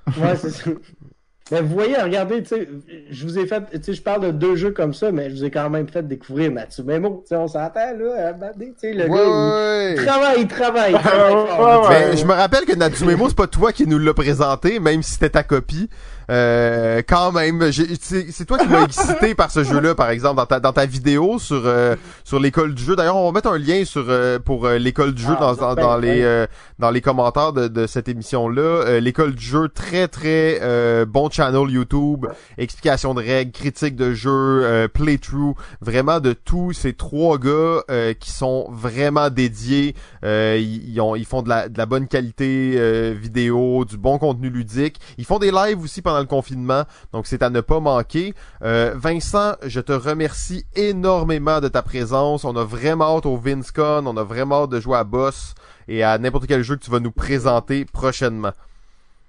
Ouais, 0.07 0.35
c'est 0.35 0.49
ça. 0.49 0.71
Mais 1.51 1.61
vous 1.61 1.73
voyez, 1.75 1.95
regardez, 1.97 2.41
tu 2.41 2.49
sais, 2.55 2.67
je 3.11 3.25
vous 3.25 3.37
ai 3.37 3.45
fait, 3.45 3.61
tu 3.73 3.83
sais, 3.83 3.93
je 3.93 4.01
parle 4.01 4.21
de 4.21 4.31
deux 4.31 4.55
jeux 4.55 4.71
comme 4.71 4.93
ça, 4.93 5.11
mais 5.11 5.29
je 5.29 5.35
vous 5.35 5.43
ai 5.45 5.51
quand 5.51 5.69
même 5.69 5.87
fait 5.89 6.07
découvrir 6.07 6.51
Mathieu 6.51 6.83
Memo. 6.85 7.21
Tu 7.23 7.29
sais, 7.29 7.35
on 7.35 7.47
s'entend, 7.49 7.91
là, 7.99 8.33
tu 8.57 8.73
sais, 8.77 8.93
le 8.93 9.07
gars, 9.07 9.13
il- 9.25 9.99
il 9.99 10.05
travaille, 10.05 10.41
il 10.41 10.47
travaille. 10.47 10.93
il 10.93 10.99
travaille 11.01 11.33
Ouais, 11.35 11.47
fort. 11.57 11.89
ouais, 11.89 11.99
Ben, 12.11 12.17
je 12.17 12.25
me 12.25 12.31
rappelle 12.33 12.65
que 12.65 12.75
Natsumemo, 12.75 13.27
c'est 13.27 13.35
pas 13.35 13.47
toi 13.47 13.73
qui 13.73 13.85
nous 13.85 13.99
l'a 13.99 14.13
présenté, 14.13 14.79
même 14.79 15.03
si 15.03 15.11
c'était 15.11 15.31
ta 15.31 15.43
copie. 15.43 15.89
Euh, 16.29 17.01
quand 17.07 17.31
même, 17.31 17.71
c'est 17.71 18.45
toi 18.45 18.57
qui 18.57 18.67
m'as 18.67 18.83
excité 18.83 19.35
par 19.35 19.51
ce 19.51 19.63
jeu-là, 19.63 19.95
par 19.95 20.09
exemple, 20.09 20.37
dans 20.37 20.45
ta, 20.45 20.59
dans 20.59 20.73
ta 20.73 20.85
vidéo 20.85 21.39
sur 21.39 21.63
euh, 21.65 21.95
sur 22.23 22.39
l'école 22.39 22.73
du 22.73 22.83
jeu. 22.83 22.95
D'ailleurs, 22.95 23.17
on 23.17 23.25
va 23.25 23.31
mettre 23.33 23.49
un 23.49 23.57
lien 23.57 23.83
sur 23.85 24.05
euh, 24.07 24.39
pour 24.39 24.65
euh, 24.65 24.77
l'école 24.77 25.13
du 25.13 25.21
jeu 25.21 25.33
Ah, 25.37 25.39
dans, 25.39 25.55
dans, 25.55 25.75
ben, 25.75 25.81
dans 25.81 25.97
les 25.97 26.21
euh, 26.21 26.47
dans 26.79 26.91
les 26.91 27.01
commentaires 27.01 27.53
de, 27.53 27.67
de 27.67 27.87
cette 27.87 28.07
émission-là. 28.07 28.61
Euh, 28.61 28.99
l'école 28.99 29.35
du 29.35 29.43
jeu, 29.45 29.69
très 29.69 30.07
très 30.07 30.59
euh, 30.61 31.05
bon 31.05 31.29
channel 31.29 31.69
YouTube, 31.69 32.25
explication 32.57 33.13
de 33.13 33.21
règles, 33.21 33.51
critique 33.51 33.95
de 33.95 34.13
jeu, 34.13 34.29
euh, 34.31 34.87
playthrough, 34.87 35.55
vraiment 35.81 36.19
de 36.19 36.33
tous 36.33 36.73
ces 36.73 36.93
trois 36.93 37.37
gars 37.37 37.81
euh, 37.91 38.13
qui 38.13 38.31
sont 38.31 38.67
vraiment 38.71 39.29
dédiés. 39.29 39.95
Ils, 40.23 40.89
ils 40.89 41.01
ont, 41.01 41.15
ils 41.15 41.25
font 41.25 41.41
de 41.41 41.49
la, 41.49 41.69
de 41.69 41.77
la 41.77 41.85
bonne 41.85 42.07
qualité 42.07 42.75
euh, 42.77 43.13
vidéo, 43.19 43.85
du 43.85 43.97
bon 43.97 44.17
contenu 44.17 44.49
ludique. 44.49 44.99
Ils 45.17 45.25
font 45.25 45.39
des 45.39 45.51
lives 45.51 45.81
aussi 45.83 46.01
pendant 46.01 46.12
le 46.19 46.25
confinement, 46.25 46.83
donc 47.11 47.27
c'est 47.27 47.43
à 47.43 47.49
ne 47.49 47.61
pas 47.61 47.79
manquer. 47.79 48.33
Euh, 48.63 48.93
Vincent, 48.95 49.53
je 49.65 49.79
te 49.79 49.91
remercie 49.91 50.65
énormément 50.75 51.59
de 51.59 51.67
ta 51.67 51.81
présence. 51.81 52.45
On 52.45 52.55
a 52.55 52.63
vraiment 52.63 53.17
hâte 53.17 53.25
au 53.25 53.37
VinceCon, 53.37 54.05
on 54.05 54.17
a 54.17 54.23
vraiment 54.23 54.63
hâte 54.63 54.71
de 54.71 54.79
jouer 54.79 54.97
à 54.97 55.03
Boss 55.03 55.55
et 55.87 56.03
à 56.03 56.17
n'importe 56.17 56.47
quel 56.47 56.63
jeu 56.63 56.75
que 56.75 56.83
tu 56.83 56.91
vas 56.91 56.99
nous 56.99 57.11
présenter 57.11 57.85
prochainement. 57.85 58.51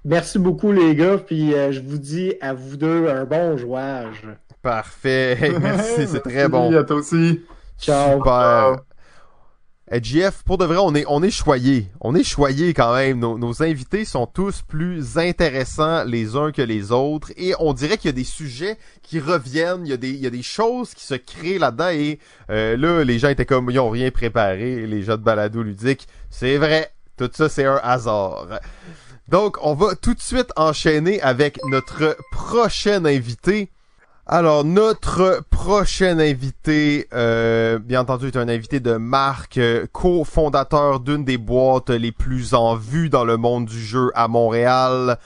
Merci 0.05 0.39
beaucoup, 0.39 0.71
les 0.71 0.95
gars, 0.95 1.17
puis 1.17 1.55
euh, 1.55 1.73
je 1.73 1.81
vous 1.81 1.99
dis 1.99 2.35
à 2.41 2.53
vous 2.53 2.77
deux 2.77 3.09
un 3.09 3.25
bon 3.25 3.57
jouage. 3.57 4.29
Parfait, 4.61 5.39
merci, 5.61 6.07
c'est 6.07 6.21
très 6.21 6.49
Merci, 6.49 6.51
bon. 6.51 6.77
À 6.77 6.85
toi 6.85 6.97
aussi. 6.97 7.41
Ciao. 7.79 8.19
Super. 8.19 8.77
Eh, 8.77 8.94
JF, 9.93 10.45
pour 10.45 10.57
de 10.57 10.65
vrai, 10.65 10.79
on 10.81 10.95
est, 10.95 11.05
on 11.09 11.23
est 11.23 11.31
choyés. 11.31 11.89
On 12.01 12.15
est 12.15 12.25
choyés 12.25 12.73
quand 12.73 12.95
même. 12.95 13.21
Nos, 13.21 13.63
invités 13.63 14.07
sont 14.07 14.27
tous 14.27 14.63
plus 14.63 15.19
intéressants 15.19 16.05
les 16.05 16.37
uns 16.37 16.53
que 16.53 16.63
les 16.63 16.91
autres. 16.91 17.33
Et 17.37 17.55
on 17.59 17.75
dirait 17.75 17.99
qu'il 17.99 18.09
y 18.09 18.15
a 18.15 18.17
des 18.17 18.25
sujets 18.25 18.79
qui 19.03 19.21
reviennent. 19.21 19.85
Il 19.85 19.91
y 19.91 19.93
a 19.93 19.99
des, 19.99 20.11
il 20.11 20.21
y 20.21 20.27
a 20.27 20.31
des 20.31 20.43
choses 20.43 20.95
qui 20.95 21.05
se 21.05 21.15
créent 21.15 21.59
là-dedans. 21.59 21.91
Et 21.91 22.19
euh, 22.51 22.79
là, 22.79 23.05
les 23.05 23.19
gens 23.19 23.29
étaient 23.29 23.45
comme, 23.45 23.71
ils 23.71 23.79
ont 23.79 23.91
rien 23.91 24.11
préparé. 24.11 24.87
Les 24.87 25.03
gens 25.03 25.17
de 25.17 25.23
balado 25.23 25.63
ludique. 25.63 26.09
C'est 26.31 26.57
vrai. 26.57 26.91
Tout 27.19 27.31
ça, 27.33 27.51
c'est 27.51 27.67
un 27.67 27.81
hasard. 27.83 28.49
Donc, 29.29 29.59
on 29.63 29.75
va 29.75 29.95
tout 29.97 30.15
de 30.15 30.21
suite 30.21 30.51
enchaîner 30.57 31.21
avec 31.21 31.59
notre 31.67 32.17
prochain 32.33 33.05
invité. 33.05 33.71
Alors, 34.27 34.65
notre 34.65 35.45
prochain 35.51 36.19
invité, 36.19 37.09
euh, 37.13 37.79
bien 37.79 38.01
entendu, 38.01 38.29
est 38.29 38.39
un 38.39 38.49
invité 38.49 38.81
de 38.81 38.97
Marc, 38.97 39.59
euh, 39.59 39.85
cofondateur 39.93 41.01
d'une 41.01 41.25
des 41.25 41.37
boîtes 41.37 41.91
les 41.91 42.11
plus 42.11 42.55
en 42.55 42.75
vue 42.75 43.11
dans 43.11 43.27
le 43.27 43.37
monde 43.37 43.67
du 43.67 43.79
jeu 43.79 44.11
à 44.15 44.27
Montréal. 44.27 45.19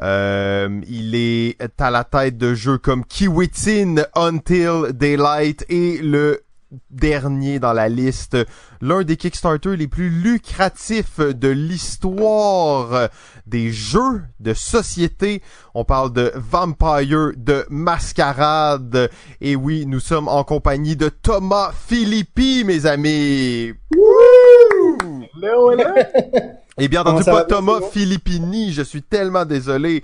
Euh, 0.00 0.80
il 0.88 1.14
est 1.14 1.58
à 1.78 1.90
la 1.90 2.04
tête 2.04 2.38
de 2.38 2.54
jeux 2.54 2.78
comme 2.78 3.04
Kiwitin, 3.04 3.96
Until 4.14 4.92
Daylight 4.94 5.66
et 5.68 5.98
le 5.98 6.45
dernier 6.90 7.58
dans 7.58 7.72
la 7.72 7.88
liste, 7.88 8.36
l'un 8.80 9.02
des 9.02 9.16
Kickstarter 9.16 9.76
les 9.76 9.88
plus 9.88 10.10
lucratifs 10.10 11.20
de 11.20 11.48
l'histoire 11.48 13.08
des 13.46 13.72
jeux 13.72 14.22
de 14.40 14.54
société. 14.54 15.42
On 15.74 15.84
parle 15.84 16.12
de 16.12 16.32
Vampire, 16.34 17.32
de 17.36 17.66
Mascarade. 17.70 19.10
Et 19.40 19.56
oui, 19.56 19.86
nous 19.86 20.00
sommes 20.00 20.28
en 20.28 20.44
compagnie 20.44 20.96
de 20.96 21.08
Thomas 21.08 21.72
Philippi, 21.72 22.64
mes 22.64 22.86
amis. 22.86 23.72
Est 25.42 25.76
là? 25.76 25.94
Et 26.78 26.88
bien 26.88 27.04
Comment 27.04 27.18
entendu, 27.18 27.36
pas 27.36 27.44
Thomas? 27.44 27.80
Filippini. 27.90 28.70
Je 28.72 28.82
suis 28.82 29.02
tellement 29.02 29.46
désolé. 29.46 30.02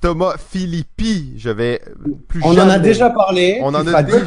Thomas 0.00 0.36
Philippi. 0.38 1.34
Je 1.36 1.50
vais 1.50 1.82
plus 2.28 2.40
On 2.42 2.52
en 2.52 2.68
a 2.68 2.78
déjà 2.78 3.10
parlé. 3.10 3.58
On 3.60 3.68
en 3.74 3.86
a 3.86 4.02
déjà-. 4.02 4.18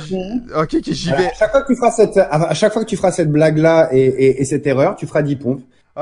Ok, 0.56 0.78
j'y 0.84 1.10
vais. 1.10 1.26
à 1.28 1.34
chaque 1.34 1.52
fois 1.52 1.62
que 1.64 1.68
tu 1.74 1.76
feras 1.76 1.92
cette, 1.92 2.18
à 2.18 2.54
chaque 2.54 2.72
fois 2.72 2.84
que 2.84 2.90
tu 2.90 2.98
feras 2.98 3.12
cette 3.12 3.32
blague-là 3.32 3.90
et, 3.92 4.00
et, 4.06 4.42
et 4.42 4.46
cette 4.46 4.68
erreur, 4.68 4.96
tu 4.96 5.08
feras 5.08 5.24
10 5.24 5.36
pompes. 5.38 5.62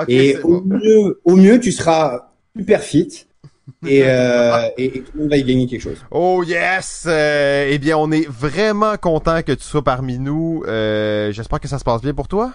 Et 0.09 0.37
au 0.43 0.59
bon. 0.59 0.77
mieux, 0.77 1.21
au 1.23 1.35
mieux, 1.37 1.59
tu 1.61 1.71
seras 1.71 2.29
super 2.57 2.81
fit. 2.81 3.25
Et, 3.87 4.03
euh, 4.03 4.67
et, 4.77 4.97
et 4.97 5.01
tout 5.01 5.11
le 5.15 5.21
monde 5.21 5.29
va 5.29 5.37
y 5.37 5.43
gagner 5.43 5.65
quelque 5.67 5.81
chose. 5.81 5.97
Oh 6.11 6.43
yes! 6.45 7.05
Euh, 7.07 7.67
eh 7.69 7.77
bien, 7.79 7.97
on 7.97 8.11
est 8.11 8.27
vraiment 8.27 8.97
content 8.97 9.41
que 9.43 9.53
tu 9.53 9.63
sois 9.63 9.83
parmi 9.83 10.19
nous. 10.19 10.63
Euh, 10.67 11.31
J'espère 11.31 11.61
que 11.61 11.69
ça 11.69 11.79
se 11.79 11.85
passe 11.85 12.01
bien 12.01 12.13
pour 12.13 12.27
toi. 12.27 12.51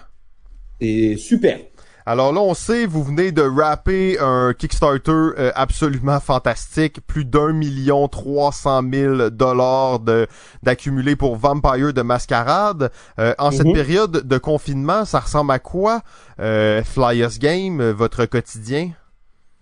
C'est 0.81 1.15
super. 1.17 1.59
Alors 2.07 2.33
là, 2.33 2.41
on 2.41 2.55
sait, 2.55 2.87
vous 2.87 3.03
venez 3.03 3.31
de 3.31 3.43
rapper 3.43 4.17
un 4.19 4.53
Kickstarter 4.57 5.11
euh, 5.11 5.51
absolument 5.53 6.19
fantastique, 6.19 6.99
plus 7.05 7.25
d'un 7.25 7.53
million 7.53 8.07
trois 8.07 8.51
cent 8.51 8.81
mille 8.81 9.29
dollars 9.31 9.99
de 9.99 10.25
d'accumulé 10.63 11.15
pour 11.15 11.35
Vampire 11.35 11.93
de 11.93 12.01
Mascarade. 12.01 12.89
Euh, 13.19 13.35
en 13.37 13.51
cette 13.51 13.67
Mhm. 13.67 13.73
période 13.73 14.27
de 14.27 14.37
confinement, 14.39 15.05
ça 15.05 15.19
ressemble 15.19 15.51
à 15.51 15.59
quoi 15.59 16.01
euh, 16.39 16.81
Flyers 16.83 17.37
Game, 17.39 17.91
votre 17.91 18.25
quotidien? 18.25 18.89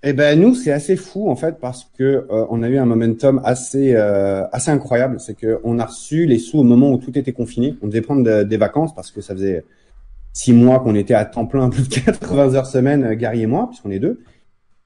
Eh 0.01 0.13
ben 0.13 0.39
nous 0.39 0.55
c'est 0.55 0.71
assez 0.71 0.95
fou 0.95 1.29
en 1.29 1.35
fait 1.35 1.59
parce 1.59 1.85
que 1.97 2.25
on 2.29 2.63
a 2.63 2.69
eu 2.69 2.77
un 2.77 2.85
momentum 2.85 3.41
assez 3.43 3.93
assez 3.97 4.71
incroyable. 4.71 5.19
C'est 5.19 5.33
que 5.35 5.59
on 5.65 5.77
a 5.77 5.85
reçu 5.85 6.25
les 6.25 6.39
sous 6.39 6.59
au 6.59 6.63
moment 6.63 6.89
où 6.91 6.97
tout 6.99 7.17
était 7.17 7.33
confiné. 7.33 7.75
On 7.81 7.87
devait 7.87 7.99
prendre 7.99 8.23
de- 8.23 8.43
des 8.43 8.55
vacances 8.55 8.95
parce 8.95 9.11
que 9.11 9.19
ça 9.19 9.33
faisait 9.33 9.65
six 10.39 10.53
mois 10.53 10.79
qu'on 10.79 10.95
était 10.95 11.13
à 11.13 11.25
temps 11.25 11.45
plein, 11.45 11.69
plus 11.75 11.87
de 11.87 11.93
80 11.93 12.55
heures 12.55 12.65
semaine, 12.65 13.03
euh, 13.03 13.15
Gary 13.15 13.41
et 13.41 13.47
moi, 13.47 13.67
puisqu'on 13.67 13.91
est 13.91 13.99
deux, 13.99 14.21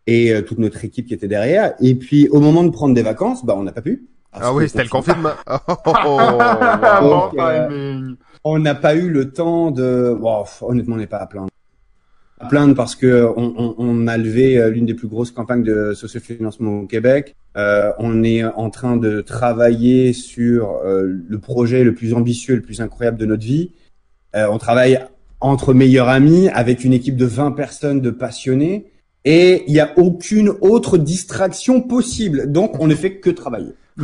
et 0.08 0.34
euh, 0.34 0.42
toute 0.42 0.60
notre 0.60 0.84
équipe 0.84 1.08
qui 1.08 1.14
était 1.14 1.28
derrière. 1.28 1.74
Et 1.80 1.96
puis 1.96 2.28
au 2.30 2.40
moment 2.40 2.64
de 2.64 2.70
prendre 2.70 2.94
des 2.94 3.04
vacances, 3.04 3.46
bah 3.46 3.56
on 3.58 3.64
n'a 3.64 3.72
pas 3.72 3.82
pu. 3.82 4.08
Ah 4.34 4.52
oui, 4.54 4.68
c'était 4.68 4.84
le 4.84 4.90
confinement. 4.90 5.34
Oh, 5.48 5.58
oh, 5.86 5.94
oh, 6.06 6.18
Ah, 6.40 7.02
wow. 7.04 7.10
Donc, 7.32 7.40
euh. 7.40 8.16
On 8.44 8.60
n'a 8.60 8.76
pas 8.76 8.96
eu 8.96 9.10
le 9.10 9.32
temps 9.32 9.72
de. 9.72 10.18
Bon, 10.20 10.44
honnêtement, 10.62 10.96
on 10.96 10.98
n'est 10.98 11.08
pas 11.08 11.20
à 11.20 11.28
plaindre. 11.28 11.50
à 12.40 12.48
plaindre 12.48 12.76
parce 12.76 12.96
que 12.96 13.32
on, 13.38 13.54
on, 13.58 13.76
on 13.78 14.08
a 14.08 14.18
levé 14.18 14.58
euh, 14.58 14.70
l'une 14.70 14.86
des 14.86 14.96
plus 14.96 15.08
grosses 15.08 15.32
campagnes 15.32 15.64
de 15.64 15.94
sociofinancement 15.94 16.80
au 16.80 16.88
Québec. 16.88 17.36
Euh, 17.56 17.92
on 18.00 18.24
est 18.24 18.44
en 18.44 18.70
train 18.70 18.98
de 18.98 19.22
travailler 19.22 20.12
sur 20.14 20.72
euh, 20.84 21.04
le 21.28 21.40
projet 21.40 21.84
le 21.84 21.94
plus 21.94 22.14
ambitieux, 22.14 22.56
le 22.56 22.62
plus 22.62 22.82
incroyable 22.82 23.18
de 23.18 23.26
notre 23.26 23.44
vie. 23.44 23.72
Euh, 24.36 24.48
on 24.50 24.58
travaille 24.58 25.00
entre 25.44 25.74
meilleurs 25.74 26.08
amis 26.08 26.48
avec 26.50 26.84
une 26.84 26.94
équipe 26.94 27.18
de 27.18 27.26
20 27.26 27.52
personnes 27.52 28.02
de 28.02 28.10
passionnés 28.10 28.88
et 29.26 29.64
il 29.68 29.74
n'y 29.74 29.80
a 29.80 29.92
aucune 29.98 30.54
autre 30.62 30.98
distraction 30.98 31.82
possible. 31.82 32.52
Donc 32.52 32.80
on 32.80 32.88
ne 32.88 32.96
fait 32.96 33.18
que 33.18 33.30
travailler. 33.30 33.74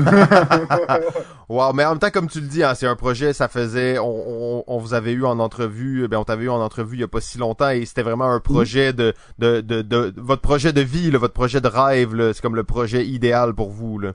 wow, 1.50 1.74
mais 1.74 1.84
en 1.84 1.92
même 1.92 2.00
temps, 2.00 2.12
comme 2.12 2.28
tu 2.30 2.42
le 2.42 2.48
dis, 2.48 2.64
hein, 2.64 2.76
c'est 2.76 2.86
un 2.86 2.96
projet, 2.96 3.34
ça 3.34 3.48
faisait, 3.48 3.98
on, 3.98 4.60
on, 4.60 4.64
on, 4.68 4.78
vous 4.78 4.94
avait 4.94 5.14
eu 5.14 5.26
en 5.26 5.40
entrevue, 5.40 6.08
ben 6.08 6.18
on 6.18 6.24
t'avait 6.24 6.44
eu 6.44 6.50
en 6.50 6.62
entrevue 6.62 6.98
il 6.98 7.00
y 7.00 7.04
a 7.04 7.08
pas 7.08 7.22
si 7.22 7.40
longtemps 7.40 7.70
et 7.70 7.86
c'était 7.86 8.04
vraiment 8.04 8.30
un 8.30 8.40
projet 8.40 8.94
de, 8.94 9.16
de, 9.40 9.62
de, 9.62 9.82
de, 9.82 10.14
votre 10.18 10.44
projet 10.44 10.74
de 10.74 10.82
vie, 10.82 11.10
là, 11.10 11.18
votre 11.18 11.34
projet 11.34 11.60
de 11.60 11.68
rêve, 11.68 12.34
c'est 12.34 12.42
comme 12.42 12.56
le 12.56 12.66
projet 12.66 13.04
idéal 13.04 13.56
pour 13.56 13.72
vous. 13.72 13.98
Là. 13.98 14.12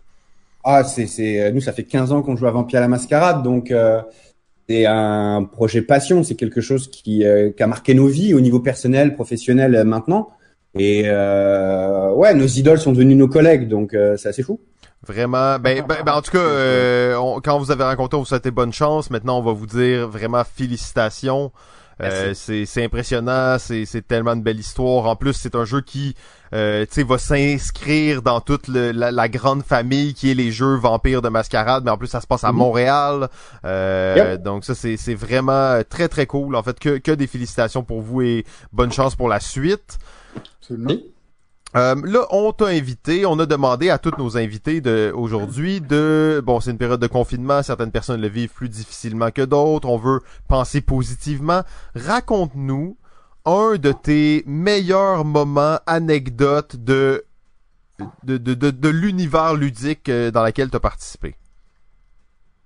Ah, 0.62 0.84
c'est, 0.84 1.06
c'est, 1.06 1.50
nous, 1.52 1.60
ça 1.60 1.72
fait 1.72 1.84
15 1.84 2.12
ans 2.12 2.22
qu'on 2.22 2.36
joue 2.36 2.46
à 2.46 2.52
Vampire 2.52 2.78
à 2.78 2.82
la 2.82 2.88
Mascarade, 2.88 3.42
donc 3.42 3.72
euh, 3.72 4.00
c'est 4.68 4.86
un 4.86 5.44
projet 5.44 5.82
passion, 5.82 6.22
c'est 6.22 6.34
quelque 6.34 6.60
chose 6.60 6.88
qui, 6.90 7.24
euh, 7.24 7.50
qui 7.50 7.62
a 7.62 7.66
marqué 7.66 7.94
nos 7.94 8.06
vies 8.06 8.34
au 8.34 8.40
niveau 8.40 8.60
personnel, 8.60 9.14
professionnel 9.14 9.74
euh, 9.74 9.84
maintenant. 9.84 10.30
Et 10.76 11.02
euh, 11.06 12.12
ouais, 12.12 12.34
nos 12.34 12.46
idoles 12.46 12.80
sont 12.80 12.92
devenus 12.92 13.16
nos 13.16 13.28
collègues, 13.28 13.68
donc 13.68 13.94
euh, 13.94 14.16
c'est 14.16 14.28
assez 14.28 14.42
fou. 14.42 14.60
Vraiment. 15.06 15.58
Ben, 15.58 15.84
ben, 15.86 15.98
ben 16.04 16.12
en 16.12 16.22
tout 16.22 16.32
cas, 16.32 16.38
euh, 16.38 17.14
quand 17.44 17.58
vous 17.58 17.70
avez 17.70 17.84
rencontré, 17.84 18.16
on 18.16 18.20
vous 18.20 18.26
souhaitait 18.26 18.50
bonne 18.50 18.72
chance. 18.72 19.10
Maintenant, 19.10 19.38
on 19.38 19.42
va 19.42 19.52
vous 19.52 19.66
dire 19.66 20.08
vraiment 20.08 20.42
félicitations. 20.44 21.52
Euh, 22.02 22.34
c'est, 22.34 22.66
c'est 22.66 22.84
impressionnant, 22.84 23.56
c'est, 23.58 23.84
c'est 23.84 24.06
tellement 24.06 24.32
une 24.32 24.42
belle 24.42 24.58
histoire. 24.58 25.06
En 25.06 25.16
plus, 25.16 25.32
c'est 25.34 25.54
un 25.54 25.64
jeu 25.64 25.80
qui 25.80 26.14
euh, 26.52 26.84
va 27.06 27.18
s'inscrire 27.18 28.22
dans 28.22 28.40
toute 28.40 28.68
le, 28.68 28.90
la, 28.92 29.10
la, 29.12 29.28
grande 29.28 29.62
famille 29.62 30.14
qui 30.14 30.30
est 30.30 30.34
les 30.34 30.50
jeux 30.50 30.74
Vampires 30.76 31.22
de 31.22 31.28
Mascarade, 31.28 31.84
mais 31.84 31.90
en 31.90 31.96
plus 31.96 32.08
ça 32.08 32.20
se 32.20 32.26
passe 32.26 32.44
à 32.44 32.50
Mhm. 32.52 32.58
Montréal. 32.58 33.28
Euh, 33.64 34.32
Yep. 34.34 34.42
Donc 34.42 34.64
ça, 34.64 34.74
c'est, 34.74 34.96
c'est 34.96 35.14
vraiment 35.14 35.80
très 35.88 36.08
très 36.08 36.26
cool. 36.26 36.56
En 36.56 36.62
fait, 36.62 36.78
que, 36.78 36.98
que 36.98 37.12
des 37.12 37.26
félicitations 37.26 37.82
pour 37.84 38.00
vous 38.00 38.22
et 38.22 38.44
bonne 38.72 38.92
chance 38.92 39.14
pour 39.14 39.28
la 39.28 39.40
suite. 39.40 39.98
Absolument. 40.60 40.94
Euh, 41.76 41.96
là, 42.04 42.26
on 42.30 42.52
t'a 42.52 42.66
invité, 42.66 43.26
on 43.26 43.38
a 43.40 43.46
demandé 43.46 43.90
à 43.90 43.98
tous 43.98 44.12
nos 44.16 44.36
invités 44.36 44.80
de 44.80 45.12
aujourd'hui 45.14 45.80
de 45.80 46.40
bon, 46.44 46.60
c'est 46.60 46.70
une 46.70 46.78
période 46.78 47.00
de 47.00 47.08
confinement, 47.08 47.64
certaines 47.64 47.90
personnes 47.90 48.20
le 48.20 48.28
vivent 48.28 48.52
plus 48.52 48.68
difficilement 48.68 49.32
que 49.32 49.42
d'autres, 49.42 49.88
on 49.88 49.96
veut 49.96 50.20
penser 50.46 50.80
positivement. 50.80 51.62
Raconte-nous 51.96 52.96
un 53.44 53.74
de 53.76 53.90
tes 53.90 54.44
meilleurs 54.46 55.24
moments, 55.24 55.78
anecdotes 55.86 56.76
de 56.76 57.24
de, 58.24 58.38
de, 58.38 58.54
de, 58.54 58.70
de 58.70 58.88
l'univers 58.88 59.54
ludique 59.54 60.08
euh, 60.08 60.30
dans 60.30 60.44
lequel 60.44 60.70
tu 60.70 60.76
as 60.76 60.80
participé. 60.80 61.34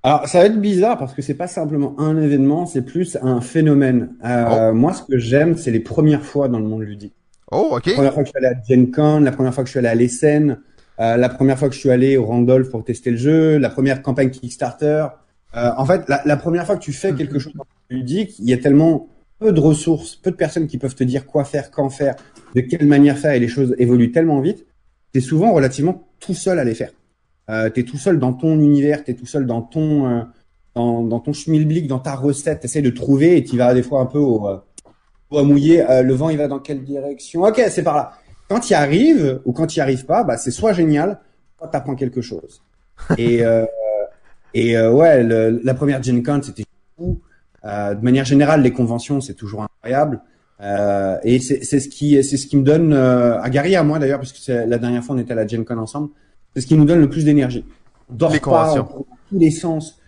Alors, 0.02 0.26
ça 0.28 0.38
va 0.38 0.46
être 0.46 0.60
bizarre 0.60 0.96
parce 0.96 1.12
que 1.12 1.22
c'est 1.22 1.34
pas 1.34 1.48
simplement 1.48 1.98
un 1.98 2.16
événement, 2.20 2.66
c'est 2.66 2.82
plus 2.82 3.18
un 3.20 3.40
phénomène. 3.40 4.14
Euh, 4.24 4.72
Moi, 4.72 4.94
ce 4.94 5.02
que 5.02 5.18
j'aime, 5.18 5.56
c'est 5.56 5.70
les 5.70 5.80
premières 5.80 6.24
fois 6.24 6.48
dans 6.48 6.58
le 6.60 6.66
monde 6.66 6.82
ludique. 6.82 7.17
Oh, 7.50 7.70
ok. 7.72 7.86
La 7.86 7.92
première 7.94 8.14
fois 8.14 8.22
que 8.22 8.28
je 8.28 8.30
suis 8.30 8.46
allé 8.46 8.56
à 8.56 8.62
Gen 8.68 8.90
Con, 8.90 9.20
la 9.20 9.32
première 9.32 9.54
fois 9.54 9.64
que 9.64 9.68
je 9.68 9.72
suis 9.72 9.78
allé 9.78 9.88
à 9.88 9.94
l'Essen, 9.94 10.58
euh, 11.00 11.16
la 11.16 11.28
première 11.28 11.58
fois 11.58 11.68
que 11.68 11.74
je 11.74 11.80
suis 11.80 11.90
allé 11.90 12.16
au 12.16 12.26
Randolph 12.26 12.70
pour 12.70 12.84
tester 12.84 13.10
le 13.10 13.16
jeu, 13.16 13.58
la 13.58 13.70
première 13.70 14.02
campagne 14.02 14.30
Kickstarter. 14.30 15.06
Euh, 15.56 15.70
en 15.76 15.86
fait, 15.86 16.08
la, 16.08 16.22
la 16.24 16.36
première 16.36 16.66
fois 16.66 16.76
que 16.76 16.82
tu 16.82 16.92
fais 16.92 17.14
quelque 17.14 17.38
chose 17.38 17.52
ludique, 17.88 18.38
il 18.38 18.48
y 18.48 18.52
a 18.52 18.58
tellement 18.58 19.08
peu 19.38 19.52
de 19.52 19.60
ressources, 19.60 20.16
peu 20.16 20.30
de 20.30 20.36
personnes 20.36 20.66
qui 20.66 20.78
peuvent 20.78 20.94
te 20.94 21.04
dire 21.04 21.26
quoi 21.26 21.44
faire, 21.44 21.70
quand 21.70 21.90
faire, 21.90 22.16
de 22.54 22.60
quelle 22.60 22.86
manière 22.86 23.16
faire, 23.16 23.32
et 23.32 23.40
les 23.40 23.48
choses 23.48 23.74
évoluent 23.78 24.12
tellement 24.12 24.40
vite. 24.40 24.66
T'es 25.12 25.20
souvent 25.20 25.52
relativement 25.52 26.08
tout 26.20 26.34
seul 26.34 26.58
à 26.58 26.64
les 26.64 26.74
faire. 26.74 26.90
Euh, 27.50 27.70
t'es 27.70 27.84
tout 27.84 27.96
seul 27.96 28.18
dans 28.18 28.34
ton 28.34 28.60
univers, 28.60 29.04
t'es 29.04 29.14
tout 29.14 29.26
seul 29.26 29.46
dans 29.46 29.62
ton 29.62 30.06
euh, 30.06 30.22
dans, 30.74 31.02
dans 31.02 31.20
ton 31.20 31.32
schmilblick, 31.32 31.86
dans 31.86 31.98
ta 31.98 32.14
recette. 32.14 32.60
T'essaies 32.60 32.82
de 32.82 32.90
trouver 32.90 33.38
et 33.38 33.44
tu 33.44 33.56
vas 33.56 33.72
des 33.72 33.82
fois 33.82 34.00
un 34.00 34.06
peu 34.06 34.18
au 34.18 34.46
euh, 34.48 34.58
doigt 35.30 35.42
mouillé. 35.44 35.88
Euh, 35.88 36.02
le 36.02 36.14
vent, 36.14 36.30
il 36.30 36.38
va 36.38 36.48
dans 36.48 36.58
quelle 36.58 36.82
direction? 36.84 37.42
Ok, 37.42 37.60
c'est 37.70 37.82
par 37.82 37.96
là. 37.96 38.12
Quand 38.48 38.70
il 38.70 38.74
arrive 38.74 39.40
ou 39.44 39.52
quand 39.52 39.76
il 39.76 39.80
arrive 39.80 40.06
pas, 40.06 40.24
bah 40.24 40.36
c'est 40.36 40.50
soit 40.50 40.72
génial, 40.72 41.20
soit 41.58 41.68
t'apprends 41.68 41.94
quelque 41.96 42.20
chose. 42.22 42.62
Et 43.18 43.44
euh, 43.44 43.64
et 44.54 44.76
euh, 44.76 44.90
ouais, 44.92 45.22
le- 45.22 45.60
la 45.62 45.74
première 45.74 46.02
Gen 46.02 46.22
Con, 46.22 46.40
c'était 46.42 46.64
fou. 46.96 47.20
Euh, 47.64 47.94
de 47.94 48.02
manière 48.02 48.24
générale, 48.24 48.62
les 48.62 48.72
conventions, 48.72 49.20
c'est 49.20 49.34
toujours 49.34 49.62
incroyable. 49.62 50.20
Euh, 50.60 51.18
et 51.22 51.38
c'est 51.38 51.62
c'est 51.62 51.78
ce 51.78 51.88
qui 51.88 52.20
c'est 52.24 52.36
ce 52.36 52.46
qui 52.48 52.56
me 52.56 52.64
donne 52.64 52.92
euh, 52.92 53.40
à 53.40 53.48
Gary 53.50 53.76
à 53.76 53.84
moi 53.84 53.98
d'ailleurs, 54.00 54.18
parce 54.18 54.32
que 54.32 54.40
c'est 54.40 54.66
la 54.66 54.78
dernière 54.78 55.04
fois 55.04 55.14
on 55.14 55.18
était 55.18 55.32
à 55.32 55.36
la 55.36 55.46
Gen 55.46 55.64
Con 55.64 55.78
ensemble. 55.78 56.08
C'est 56.54 56.62
ce 56.62 56.66
qui 56.66 56.74
nous 56.76 56.84
donne 56.84 57.00
le 57.00 57.08
plus 57.08 57.24
d'énergie. 57.24 57.64
On 58.10 58.14
dort 58.14 58.32
Les 58.32 58.40
pas, 58.40 58.74
on 58.80 59.04
tous 59.30 59.38
les 59.38 59.50
sens, 59.52 60.00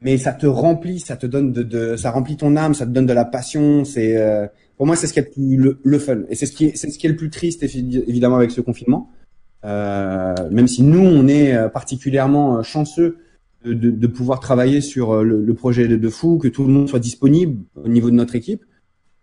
mais 0.00 0.18
ça 0.18 0.32
te 0.32 0.46
remplit, 0.46 0.98
ça 0.98 1.16
te 1.16 1.26
donne 1.26 1.52
de, 1.52 1.62
de 1.62 1.96
ça 1.96 2.10
remplit 2.10 2.36
ton 2.36 2.56
âme, 2.56 2.74
ça 2.74 2.86
te 2.86 2.90
donne 2.90 3.06
de 3.06 3.12
la 3.12 3.24
passion. 3.26 3.84
C'est 3.84 4.16
euh, 4.16 4.46
pour 4.82 4.88
moi 4.88 4.96
c'est 4.96 5.06
ce 5.06 5.12
qui 5.12 5.20
est 5.20 5.22
le, 5.22 5.30
plus- 5.30 5.56
le, 5.56 5.78
le 5.84 5.98
fun 6.00 6.22
et 6.28 6.34
c'est 6.34 6.46
ce 6.46 6.50
qui 6.50 6.64
est 6.64 6.76
c'est 6.76 6.90
ce 6.90 6.98
qui 6.98 7.06
est 7.06 7.10
le 7.10 7.14
plus 7.14 7.30
triste 7.30 7.62
évi- 7.62 8.02
évidemment 8.08 8.34
avec 8.34 8.50
ce 8.50 8.60
confinement. 8.60 9.12
Euh, 9.64 10.34
même 10.50 10.66
si 10.66 10.82
nous 10.82 10.98
on 10.98 11.28
est 11.28 11.54
euh, 11.54 11.68
particulièrement 11.68 12.58
euh, 12.58 12.62
chanceux 12.64 13.18
de, 13.64 13.74
de, 13.74 13.92
de 13.92 14.06
pouvoir 14.08 14.40
travailler 14.40 14.80
sur 14.80 15.12
euh, 15.12 15.22
le, 15.22 15.40
le 15.44 15.54
projet 15.54 15.86
de, 15.86 15.94
de 15.94 16.08
fou, 16.08 16.36
que 16.38 16.48
tout 16.48 16.64
le 16.64 16.72
monde 16.72 16.88
soit 16.88 16.98
disponible 16.98 17.62
au 17.76 17.86
niveau 17.86 18.10
de 18.10 18.16
notre 18.16 18.34
équipe. 18.34 18.64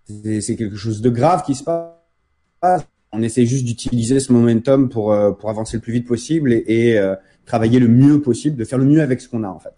C'est 0.05 0.39
c'est 0.39 0.55
quelque 0.55 0.78
chose 0.78 1.01
de 1.01 1.10
grave 1.10 1.43
qui 1.43 1.55
se 1.55 1.66
passe. 1.66 2.88
On 3.12 3.22
essaie 3.22 3.45
juste 3.45 3.66
d'utiliser 3.66 4.22
ce 4.22 4.32
momentum 4.32 4.88
pour 4.88 5.14
pour 5.38 5.49
avancer 5.49 5.76
le 5.76 5.82
plus 5.82 5.91
vite 5.91 6.07
possible 6.07 6.53
et, 6.53 6.64
et, 6.68 6.97
euh, 6.97 7.16
travailler 7.45 7.80
le 7.82 7.89
mieux 7.89 8.22
possible, 8.22 8.55
de 8.55 8.64
faire 8.64 8.80
le 8.80 8.86
mieux 8.86 9.01
avec 9.01 9.20
ce 9.20 9.28
qu'on 9.28 9.43
a 9.43 9.49
en 9.49 9.60
fait. 9.60 9.74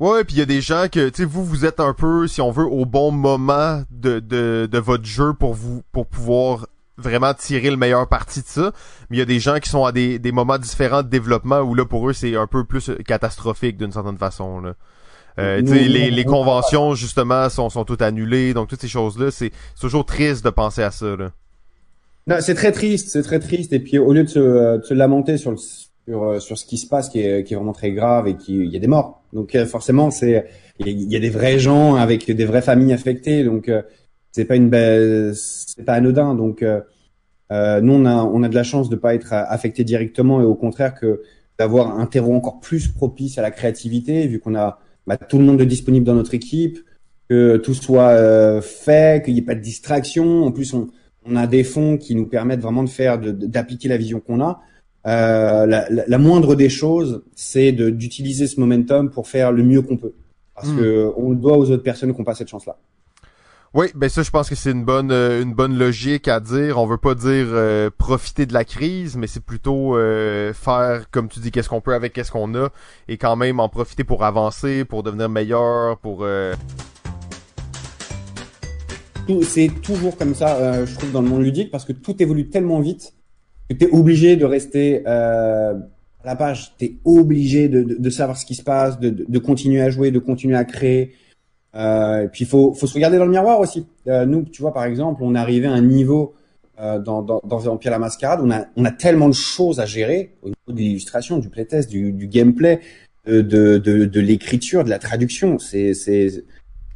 Ouais, 0.00 0.22
puis 0.24 0.36
il 0.36 0.38
y 0.38 0.42
a 0.42 0.46
des 0.46 0.60
gens 0.60 0.86
que, 0.90 1.08
tu 1.08 1.22
sais, 1.22 1.24
vous, 1.24 1.44
vous 1.44 1.64
êtes 1.64 1.80
un 1.80 1.92
peu, 1.92 2.28
si 2.28 2.40
on 2.40 2.50
veut, 2.50 2.64
au 2.64 2.84
bon 2.84 3.10
moment 3.10 3.82
de, 3.90 4.20
de, 4.20 4.68
de 4.70 4.78
votre 4.78 5.04
jeu 5.04 5.34
pour 5.34 5.54
vous, 5.54 5.82
pour 5.90 6.06
pouvoir 6.06 6.68
vraiment 6.96 7.34
tirer 7.34 7.70
le 7.70 7.76
meilleur 7.76 8.08
parti 8.08 8.40
de 8.40 8.46
ça. 8.46 8.72
Mais 9.10 9.16
il 9.16 9.20
y 9.20 9.22
a 9.22 9.26
des 9.26 9.40
gens 9.40 9.58
qui 9.58 9.70
sont 9.70 9.84
à 9.84 9.92
des, 9.92 10.18
des 10.18 10.32
moments 10.32 10.58
différents 10.58 11.02
de 11.02 11.08
développement 11.08 11.60
où 11.60 11.74
là, 11.74 11.84
pour 11.84 12.08
eux, 12.08 12.12
c'est 12.12 12.36
un 12.36 12.46
peu 12.46 12.64
plus 12.64 12.90
catastrophique 13.06 13.76
d'une 13.76 13.92
certaine 13.92 14.18
façon, 14.18 14.60
là. 14.60 14.74
Euh, 15.38 15.60
tu 15.60 15.68
sais, 15.68 15.74
Nous, 15.74 15.92
les, 15.92 16.10
les 16.10 16.24
conventions, 16.24 16.96
justement, 16.96 17.48
sont, 17.48 17.70
sont 17.70 17.84
toutes 17.84 18.02
annulées. 18.02 18.54
Donc, 18.54 18.68
toutes 18.68 18.80
ces 18.80 18.88
choses-là, 18.88 19.30
c'est 19.30 19.52
c'est 19.76 19.80
toujours 19.80 20.04
triste 20.04 20.44
de 20.44 20.50
penser 20.50 20.82
à 20.82 20.90
ça, 20.90 21.14
là. 21.14 21.30
Non, 22.26 22.36
c'est 22.40 22.54
très 22.54 22.72
triste, 22.72 23.08
c'est 23.10 23.22
très 23.22 23.38
triste. 23.38 23.72
Et 23.72 23.80
puis 23.80 23.98
au 23.98 24.12
lieu 24.12 24.24
de 24.24 24.28
se, 24.28 24.38
euh, 24.38 24.78
de 24.78 24.82
se 24.82 24.94
lamenter 24.94 25.38
sur 25.38 25.50
le 25.50 25.56
sur, 26.08 26.22
euh, 26.24 26.38
sur 26.40 26.56
ce 26.56 26.64
qui 26.64 26.78
se 26.78 26.86
passe, 26.86 27.08
qui 27.10 27.20
est, 27.20 27.44
qui 27.44 27.52
est 27.52 27.56
vraiment 27.56 27.72
très 27.72 27.92
grave 27.92 28.28
et 28.28 28.36
qui 28.36 28.54
il 28.56 28.70
y 28.72 28.76
a 28.76 28.80
des 28.80 28.86
morts. 28.86 29.22
Donc 29.32 29.54
euh, 29.54 29.66
forcément, 29.66 30.10
c'est 30.10 30.46
il 30.80 31.12
y, 31.12 31.16
a- 31.16 31.20
des 31.20 31.28
vrais 31.28 31.58
gens 31.58 31.96
avec 31.96 32.30
des 32.30 32.44
vraies 32.44 32.62
familles 32.62 32.92
affectées. 32.92 33.44
Donc 33.44 33.68
euh, 33.68 33.82
c'est 34.32 34.44
pas 34.46 34.56
une 34.56 34.70
c'est 35.34 35.84
pas 35.84 35.94
anodin. 35.94 36.34
Donc 36.34 36.62
euh, 36.62 36.80
nous 37.50 37.92
on 37.92 38.04
a 38.06 38.14
on 38.16 38.42
a 38.42 38.48
de 38.48 38.54
la 38.54 38.62
chance 38.62 38.88
de 38.88 38.96
pas 38.96 39.14
être 39.14 39.32
affecté 39.32 39.84
directement 39.84 40.40
et 40.40 40.44
au 40.44 40.54
contraire 40.54 40.94
que 40.94 41.22
d'avoir 41.58 41.98
un 41.98 42.06
terreau 42.06 42.34
encore 42.34 42.60
plus 42.60 42.88
propice 42.88 43.36
à 43.38 43.42
la 43.42 43.50
créativité 43.50 44.26
vu 44.28 44.38
qu'on 44.38 44.54
a 44.54 44.78
bah, 45.06 45.16
tout 45.16 45.38
le 45.38 45.44
monde 45.44 45.58
de 45.58 45.64
disponible 45.64 46.06
dans 46.06 46.14
notre 46.14 46.34
équipe, 46.34 46.78
que 47.28 47.56
tout 47.56 47.74
soit 47.74 48.10
euh, 48.10 48.60
fait, 48.60 49.24
qu'il 49.24 49.34
n'y 49.34 49.40
ait 49.40 49.44
pas 49.44 49.54
de 49.56 49.60
distraction. 49.60 50.44
En 50.44 50.52
plus 50.52 50.72
on 50.72 50.88
on 51.30 51.36
a 51.36 51.46
des 51.46 51.64
fonds 51.64 51.98
qui 51.98 52.14
nous 52.14 52.26
permettent 52.26 52.60
vraiment 52.60 52.82
de 52.82 52.88
faire, 52.88 53.18
d'appliquer 53.18 53.88
la 53.88 53.98
vision 53.98 54.18
qu'on 54.18 54.40
a. 54.40 54.62
Euh, 55.08 55.64
la, 55.66 55.88
la- 55.88 56.04
la 56.06 56.18
moindre 56.18 56.54
des 56.54 56.68
choses, 56.68 57.22
c'est 57.34 57.72
d'utiliser 57.72 58.46
ce 58.46 58.60
momentum 58.60 59.10
pour 59.10 59.26
faire 59.26 59.50
le 59.52 59.62
mieux 59.62 59.80
qu'on 59.82 59.96
peut, 59.96 60.12
parce 60.54 60.68
Hmm. 60.68 60.76
que 60.78 61.12
on 61.16 61.30
le 61.30 61.36
doit 61.36 61.56
aux 61.56 61.70
autres 61.70 61.82
personnes 61.82 62.12
qui 62.12 62.18
n'ont 62.18 62.24
pas 62.24 62.34
cette 62.34 62.48
chance-là. 62.48 62.76
Oui, 63.74 63.86
ben 63.94 64.08
ça, 64.08 64.22
je 64.22 64.30
pense 64.30 64.48
que 64.48 64.54
c'est 64.54 64.70
une 64.70 64.84
bonne 64.84 65.10
euh, 65.12 65.42
une 65.42 65.52
bonne 65.54 65.78
logique 65.78 66.26
à 66.28 66.40
dire. 66.40 66.78
On 66.78 66.86
veut 66.86 66.96
pas 66.98 67.14
dire 67.14 67.46
euh, 67.50 67.90
profiter 67.96 68.46
de 68.46 68.54
la 68.54 68.64
crise, 68.64 69.16
mais 69.16 69.26
c'est 69.26 69.42
plutôt 69.44 69.96
euh, 69.96 70.52
faire, 70.54 71.10
comme 71.10 71.28
tu 71.28 71.38
dis, 71.40 71.50
qu'est-ce 71.50 71.68
qu'on 71.68 71.80
peut 71.82 71.94
avec 71.94 72.12
qu'est-ce 72.14 72.32
qu'on 72.32 72.54
a, 72.54 72.68
et 73.08 73.16
quand 73.18 73.36
même 73.36 73.60
en 73.60 73.68
profiter 73.68 74.04
pour 74.04 74.24
avancer, 74.24 74.84
pour 74.86 75.02
devenir 75.02 75.28
meilleur, 75.28 75.98
pour 75.98 76.20
euh, 76.22 76.54
C'est 79.42 79.70
toujours 79.82 80.16
comme 80.16 80.34
ça, 80.34 80.56
euh, 80.56 80.86
je 80.86 80.94
trouve, 80.96 81.12
dans 81.12 81.20
le 81.22 81.28
monde 81.28 81.42
ludique, 81.42 81.70
parce 81.70 81.84
que 81.84 81.92
tout 81.92 82.20
évolue 82.22 82.48
tellement 82.48 82.80
vite 82.80 83.12
tu 83.74 83.84
es 83.84 83.90
obligé 83.90 84.36
de 84.36 84.44
rester 84.44 85.02
euh, 85.06 85.74
à 86.22 86.26
la 86.26 86.36
page. 86.36 86.74
Tu 86.78 86.84
es 86.86 86.92
obligé 87.04 87.68
de, 87.68 87.82
de, 87.82 87.94
de 87.94 88.10
savoir 88.10 88.36
ce 88.36 88.46
qui 88.46 88.54
se 88.54 88.62
passe, 88.62 88.98
de, 88.98 89.10
de, 89.10 89.38
continuer 89.38 89.80
à 89.80 89.90
jouer, 89.90 90.10
de 90.10 90.18
continuer 90.18 90.56
à 90.56 90.64
créer. 90.64 91.12
Euh, 91.74 92.24
et 92.24 92.28
puis, 92.28 92.44
il 92.44 92.48
faut, 92.48 92.72
faut 92.72 92.86
se 92.86 92.94
regarder 92.94 93.18
dans 93.18 93.26
le 93.26 93.30
miroir 93.30 93.60
aussi. 93.60 93.86
Euh, 94.06 94.24
nous, 94.26 94.42
tu 94.42 94.62
vois, 94.62 94.72
par 94.72 94.84
exemple, 94.84 95.22
on 95.22 95.34
est 95.34 95.38
arrivé 95.38 95.66
à 95.66 95.72
un 95.72 95.82
niveau 95.82 96.34
euh, 96.80 96.98
dans, 96.98 97.22
dans, 97.22 97.40
dans 97.44 97.58
Vampire 97.58 97.90
la 97.90 97.98
Mascarade, 97.98 98.40
on 98.42 98.50
a, 98.50 98.66
on 98.76 98.84
a 98.84 98.92
tellement 98.92 99.28
de 99.28 99.34
choses 99.34 99.80
à 99.80 99.86
gérer 99.86 100.34
au 100.42 100.48
niveau 100.48 100.72
de 100.72 100.76
l'illustration, 100.76 101.38
du 101.38 101.48
playtest, 101.48 101.90
du, 101.90 102.12
du 102.12 102.28
gameplay, 102.28 102.80
de, 103.26 103.42
de, 103.42 103.78
de, 103.78 104.04
de 104.04 104.20
l'écriture, 104.20 104.84
de 104.84 104.90
la 104.90 104.98
traduction. 104.98 105.58
C'est, 105.58 105.92
c'est, 105.92 106.44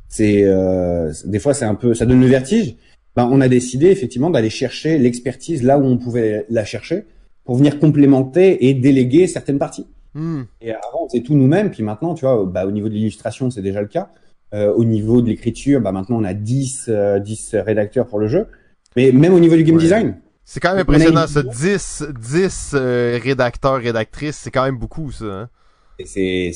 c'est, 0.08 0.44
euh, 0.44 1.12
des 1.24 1.38
fois, 1.38 1.52
c'est 1.52 1.64
un 1.64 1.74
peu, 1.74 1.94
ça 1.94 2.06
donne 2.06 2.20
le 2.20 2.26
vertige. 2.26 2.76
Ben, 3.16 3.28
on 3.30 3.40
a 3.40 3.48
décidé 3.48 3.88
effectivement 3.88 4.30
d'aller 4.30 4.50
chercher 4.50 4.98
l'expertise 4.98 5.62
là 5.62 5.78
où 5.78 5.84
on 5.84 5.98
pouvait 5.98 6.46
la 6.48 6.64
chercher 6.64 7.04
pour 7.44 7.56
venir 7.56 7.78
complémenter 7.78 8.68
et 8.68 8.74
déléguer 8.74 9.26
certaines 9.26 9.58
parties. 9.58 9.86
Hmm. 10.14 10.42
Et 10.60 10.72
avant, 10.72 11.08
c'est 11.10 11.20
tout 11.20 11.34
nous-mêmes. 11.34 11.70
Puis 11.70 11.82
maintenant, 11.82 12.14
tu 12.14 12.24
vois, 12.24 12.44
bah, 12.46 12.66
au 12.66 12.70
niveau 12.70 12.88
de 12.88 12.94
l'illustration, 12.94 13.50
c'est 13.50 13.62
déjà 13.62 13.80
le 13.80 13.88
cas. 13.88 14.10
Euh, 14.54 14.72
au 14.72 14.84
niveau 14.84 15.22
de 15.22 15.28
l'écriture, 15.28 15.80
bah, 15.80 15.92
maintenant, 15.92 16.18
on 16.20 16.24
a 16.24 16.34
10, 16.34 16.86
euh, 16.88 17.18
10 17.18 17.56
rédacteurs 17.56 18.06
pour 18.06 18.18
le 18.18 18.28
jeu. 18.28 18.46
Mais 18.96 19.10
même 19.12 19.32
au 19.32 19.40
niveau 19.40 19.56
du 19.56 19.64
game 19.64 19.76
Ouais. 19.76 19.82
design, 19.82 20.16
C'est 20.44 20.60
quand 20.60 20.74
même 20.74 20.84
On 20.86 20.92
impressionnant, 20.92 21.26
ça. 21.26 21.42
10, 21.42 22.04
10 22.18 22.72
euh, 22.74 23.18
rédacteurs, 23.22 23.76
rédactrices, 23.78 24.36
c'est 24.36 24.50
quand 24.50 24.64
même 24.64 24.76
beaucoup, 24.76 25.10
ça. 25.10 25.24
Hein? 25.24 25.48
c'est 26.04 26.52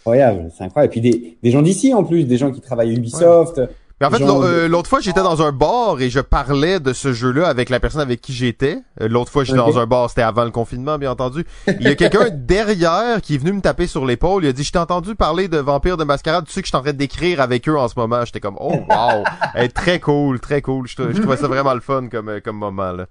incroyable. 0.00 0.50
C'est 0.56 0.64
incroyable. 0.64 0.92
Et 0.94 1.00
puis 1.00 1.00
des, 1.00 1.38
des 1.42 1.50
gens 1.50 1.62
d'ici 1.62 1.92
en 1.94 2.04
plus, 2.04 2.24
des 2.24 2.36
gens 2.36 2.52
qui 2.52 2.60
travaillent 2.60 2.90
à 2.90 2.94
Ubisoft. 2.94 3.60
Mais 4.00 4.06
en 4.06 4.10
fait, 4.10 4.22
euh, 4.44 4.68
l'autre 4.68 4.88
fois, 4.88 5.00
j'étais 5.00 5.22
dans 5.24 5.42
un 5.42 5.50
bar 5.50 6.00
et 6.00 6.08
je 6.08 6.20
parlais 6.20 6.78
de 6.78 6.92
ce 6.92 7.12
jeu-là 7.12 7.48
avec 7.48 7.68
la 7.68 7.80
personne 7.80 8.00
avec 8.00 8.20
qui 8.20 8.32
j'étais. 8.32 8.78
Euh, 9.00 9.08
L'autre 9.08 9.32
fois, 9.32 9.42
j'étais 9.42 9.58
dans 9.58 9.78
un 9.78 9.86
bar, 9.86 10.08
c'était 10.08 10.22
avant 10.22 10.44
le 10.44 10.52
confinement, 10.52 10.98
bien 10.98 11.10
entendu. 11.10 11.44
Il 11.66 11.82
y 11.82 11.88
a 11.88 11.96
quelqu'un 11.96 12.28
derrière 12.32 13.20
qui 13.20 13.34
est 13.34 13.38
venu 13.38 13.52
me 13.52 13.60
taper 13.60 13.88
sur 13.88 14.06
l'épaule. 14.06 14.44
Il 14.44 14.48
a 14.48 14.52
dit, 14.52 14.62
je 14.62 14.70
t'ai 14.70 14.78
entendu 14.78 15.16
parler 15.16 15.48
de 15.48 15.58
Vampire 15.58 15.96
de 15.96 16.04
Mascarade. 16.04 16.44
Tu 16.46 16.52
sais 16.52 16.60
que 16.62 16.66
je 16.66 16.70
suis 16.70 16.76
en 16.76 16.82
train 16.82 16.92
d'écrire 16.92 17.40
avec 17.40 17.68
eux 17.68 17.76
en 17.76 17.88
ce 17.88 17.94
moment. 17.96 18.24
J'étais 18.24 18.38
comme, 18.40 18.56
oh 18.60 18.72
wow, 18.88 19.24
très 19.74 19.98
cool, 19.98 20.38
très 20.38 20.62
cool. 20.62 20.86
Je, 20.86 20.94
trou- 20.94 21.12
je 21.12 21.20
trouvais 21.20 21.36
ça 21.36 21.48
vraiment 21.48 21.74
le 21.74 21.80
fun 21.80 22.06
comme 22.08 22.28
euh, 22.28 22.40
comme 22.40 22.56
moment 22.56 22.92
là. 22.92 23.06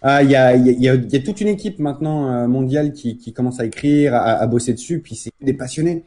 Ah, 0.00 0.22
il 0.22 0.30
y 0.30 0.36
a, 0.36 0.54
y, 0.54 0.68
a, 0.68 0.72
y 0.72 0.88
a- 0.90 0.94
y 0.94 1.16
a 1.16 1.20
toute 1.20 1.40
une 1.40 1.48
équipe 1.48 1.78
maintenant 1.80 2.46
mondiale 2.46 2.92
qui, 2.92 3.16
qui 3.16 3.32
commence 3.32 3.58
à 3.58 3.64
écrire, 3.64 4.14
à, 4.14 4.18
à 4.34 4.46
bosser 4.46 4.74
dessus. 4.74 5.00
Puis 5.00 5.16
c'est 5.16 5.32
des 5.40 5.54
passionnés. 5.54 6.04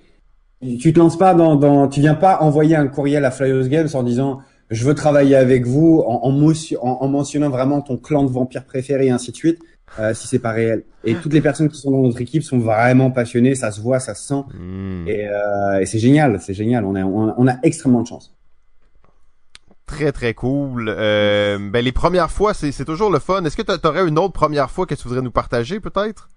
Tu 0.61 0.91
te 0.91 0.99
lances 0.99 1.17
pas 1.17 1.33
dans, 1.35 1.55
dans, 1.55 1.87
tu 1.87 1.99
viens 1.99 2.15
pas 2.15 2.39
envoyer 2.41 2.75
un 2.75 2.87
courriel 2.87 3.25
à 3.25 3.31
Flyers 3.31 3.67
Games 3.69 3.87
en 3.93 4.03
disant 4.03 4.41
je 4.69 4.83
veux 4.85 4.95
travailler 4.95 5.35
avec 5.35 5.65
vous 5.65 6.03
en, 6.05 6.19
en, 6.23 6.31
motion- 6.31 6.83
en, 6.83 7.03
en 7.03 7.07
mentionnant 7.07 7.49
vraiment 7.49 7.81
ton 7.81 7.95
clan 7.97 8.23
de 8.23 8.29
vampires 8.31 8.65
préféré 8.65 9.05
et 9.07 9.11
ainsi 9.11 9.31
de 9.31 9.35
suite. 9.37 9.59
euh, 9.99 10.13
si 10.13 10.27
c'est 10.27 10.39
pas 10.39 10.51
réel. 10.51 10.83
Et 11.05 11.15
toutes 11.15 11.31
les 11.31 11.39
personnes 11.41 11.69
qui 11.69 11.79
sont 11.79 11.91
dans 11.91 12.01
notre 12.01 12.19
équipe 12.19 12.43
sont 12.43 12.57
vraiment 12.59 13.09
passionnées, 13.09 13.55
ça 13.55 13.71
se 13.71 13.79
voit, 13.79 13.99
ça 14.01 14.13
se 14.15 14.27
sent, 14.27 14.43
Hmm. 14.53 15.07
et, 15.07 15.27
euh, 15.29 15.79
et 15.79 15.85
c'est 15.85 15.99
génial, 15.99 16.41
c'est 16.41 16.53
génial. 16.53 16.83
On 16.83 16.93
a, 16.95 17.03
on 17.05 17.29
a, 17.29 17.35
on 17.37 17.47
a 17.47 17.55
extrêmement 17.63 18.01
de 18.01 18.07
chance. 18.07 18.33
Très 19.85 20.11
très 20.11 20.33
cool. 20.33 20.89
Euh, 20.89 21.57
ben 21.71 21.83
les 21.85 21.93
premières 21.93 22.29
fois, 22.31 22.53
c'est 22.53 22.73
c'est 22.73 22.83
toujours 22.83 23.09
le 23.09 23.19
fun. 23.19 23.41
Est-ce 23.45 23.55
que 23.55 23.61
t'a- 23.61 23.77
t'aurais 23.77 24.05
une 24.05 24.19
autre 24.19 24.33
première 24.33 24.69
fois 24.69 24.85
que 24.85 24.95
tu 24.95 25.07
voudrais 25.07 25.21
nous 25.23 25.31
partager 25.31 25.79
peut-être? 25.79 26.27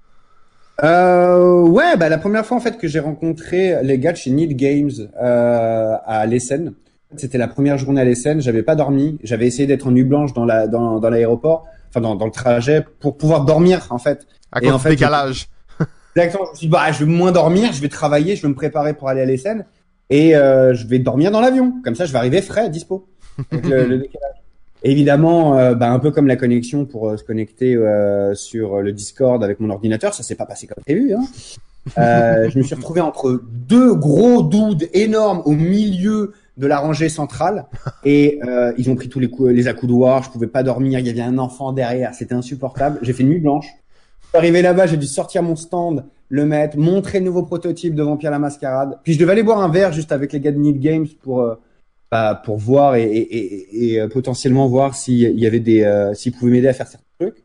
Euh, 0.83 1.61
ouais, 1.63 1.97
bah 1.97 2.09
la 2.09 2.19
première 2.19 2.47
fois 2.47 2.57
en 2.57 2.61
fait 2.61 2.79
que 2.79 2.89
j'ai 2.89 3.01
rencontré 3.01 3.83
les 3.83 3.99
gars 3.99 4.13
de 4.13 4.17
chez 4.17 4.31
Need 4.31 4.57
Games 4.57 4.91
euh, 5.21 5.97
à 6.07 6.27
l'Essen, 6.27 6.73
c'était 7.17 7.39
la 7.39 7.49
première 7.49 7.77
journée 7.77 8.01
à 8.01 8.05
l'Essen. 8.05 8.41
J'avais 8.41 8.63
pas 8.63 8.77
dormi, 8.77 9.19
j'avais 9.23 9.47
essayé 9.47 9.67
d'être 9.67 9.87
en 9.87 9.91
nuit 9.91 10.05
blanche 10.05 10.33
dans 10.33 10.45
la 10.45 10.69
dans, 10.69 10.99
dans 11.01 11.11
l'aéroport, 11.11 11.67
enfin 11.89 12.01
dans, 12.01 12.15
dans 12.15 12.25
le 12.25 12.31
trajet 12.31 12.85
pour 13.01 13.17
pouvoir 13.17 13.45
dormir 13.45 13.87
en 13.91 13.99
fait. 13.99 14.27
À 14.53 14.61
cause 14.61 14.73
en 14.73 14.79
fait, 14.79 14.91
décalage. 14.91 15.49
Exactement. 16.17 16.47
Je 16.47 16.51
me 16.51 16.57
suis 16.57 16.67
dit, 16.67 16.71
bah 16.71 16.93
je 16.93 17.05
vais 17.05 17.11
moins 17.11 17.33
dormir, 17.33 17.73
je 17.73 17.81
vais 17.81 17.89
travailler, 17.89 18.37
je 18.37 18.43
vais 18.43 18.49
me 18.49 18.55
préparer 18.55 18.95
pour 18.95 19.09
aller 19.09 19.21
à 19.21 19.27
l'Essen 19.27 19.67
et 20.09 20.35
euh, 20.35 20.75
je 20.75 20.87
vais 20.87 20.99
dormir 20.99 21.31
dans 21.31 21.41
l'avion. 21.41 21.75
Comme 21.85 21.95
ça, 21.95 22.05
je 22.07 22.13
vais 22.13 22.19
arriver 22.19 22.43
frais, 22.43 22.71
dispo. 22.71 23.07
Avec 23.53 23.67
le, 23.67 23.87
le 23.87 23.99
décalage. 23.99 24.40
Évidemment, 24.83 25.57
euh, 25.57 25.75
bah, 25.75 25.91
un 25.91 25.99
peu 25.99 26.11
comme 26.11 26.27
la 26.27 26.37
connexion 26.37 26.87
pour 26.87 27.11
euh, 27.11 27.17
se 27.17 27.25
connecter 27.25 27.75
euh, 27.77 28.35
sur 28.35 28.81
le 28.81 28.93
Discord 28.93 29.43
avec 29.45 29.61
mon 29.61 29.71
ordinateur, 29.71 30.15
ça 30.15 30.23
s'est 30.23 30.37
pas 30.37 30.47
passé 30.47 30.67
comme 30.67 30.83
prévu. 30.83 31.15
Hein. 31.15 31.23
Euh, 31.99 32.51
je 32.51 32.59
me 32.59 32.63
suis 32.63 32.75
retrouvé 32.75 33.01
entre 33.01 33.43
deux 33.51 33.95
gros 33.95 34.43
doudes 34.43 34.89
énormes 34.93 35.43
au 35.45 35.53
milieu 35.53 36.33
de 36.57 36.67
la 36.67 36.79
rangée 36.79 37.09
centrale 37.09 37.67
et 38.05 38.39
euh, 38.47 38.73
ils 38.77 38.91
ont 38.91 38.97
pris 38.97 39.09
tous 39.09 39.19
les, 39.19 39.31
les 39.53 39.69
accoudoirs. 39.69 40.23
Je 40.23 40.31
pouvais 40.31 40.47
pas 40.47 40.63
dormir. 40.63 40.99
Il 40.99 41.07
y 41.07 41.11
avait 41.11 41.23
un 41.23 41.39
enfant 41.39 41.73
derrière. 41.73 42.15
C'était 42.15 42.35
insupportable. 42.35 42.99
J'ai 43.03 43.13
fait 43.13 43.23
une 43.23 43.31
nuit 43.31 43.41
blanche. 43.41 43.67
Arrivé 44.35 44.63
là-bas, 44.63 44.87
j'ai 44.87 44.97
dû 44.97 45.07
sortir 45.07 45.43
mon 45.43 45.57
stand, 45.57 46.05
le 46.29 46.45
mettre, 46.45 46.77
montrer 46.77 47.19
le 47.19 47.25
nouveau 47.25 47.43
prototype 47.43 47.95
de 47.95 48.03
Vampire 48.03 48.31
la 48.31 48.39
Mascarade. 48.39 48.99
Puis 49.03 49.15
je 49.15 49.19
devais 49.19 49.33
aller 49.33 49.43
boire 49.43 49.61
un 49.61 49.71
verre 49.71 49.93
juste 49.93 50.13
avec 50.13 50.33
les 50.33 50.41
gars 50.41 50.53
de 50.53 50.59
Need 50.59 50.81
Games 50.81 51.07
pour 51.23 51.41
euh, 51.41 51.55
bah, 52.11 52.41
pour 52.45 52.57
voir 52.57 52.97
et, 52.97 53.05
et, 53.05 53.93
et, 53.93 54.01
euh, 54.01 54.09
potentiellement 54.09 54.67
voir 54.67 54.95
s'il 54.95 55.39
y 55.39 55.47
avait 55.47 55.61
des 55.61 55.83
euh, 55.85 56.13
s'ils 56.15 56.33
pouvaient 56.33 56.51
m'aider 56.51 56.69
à 56.69 56.73
faire 56.73 56.89
certains 56.89 57.07
trucs, 57.21 57.45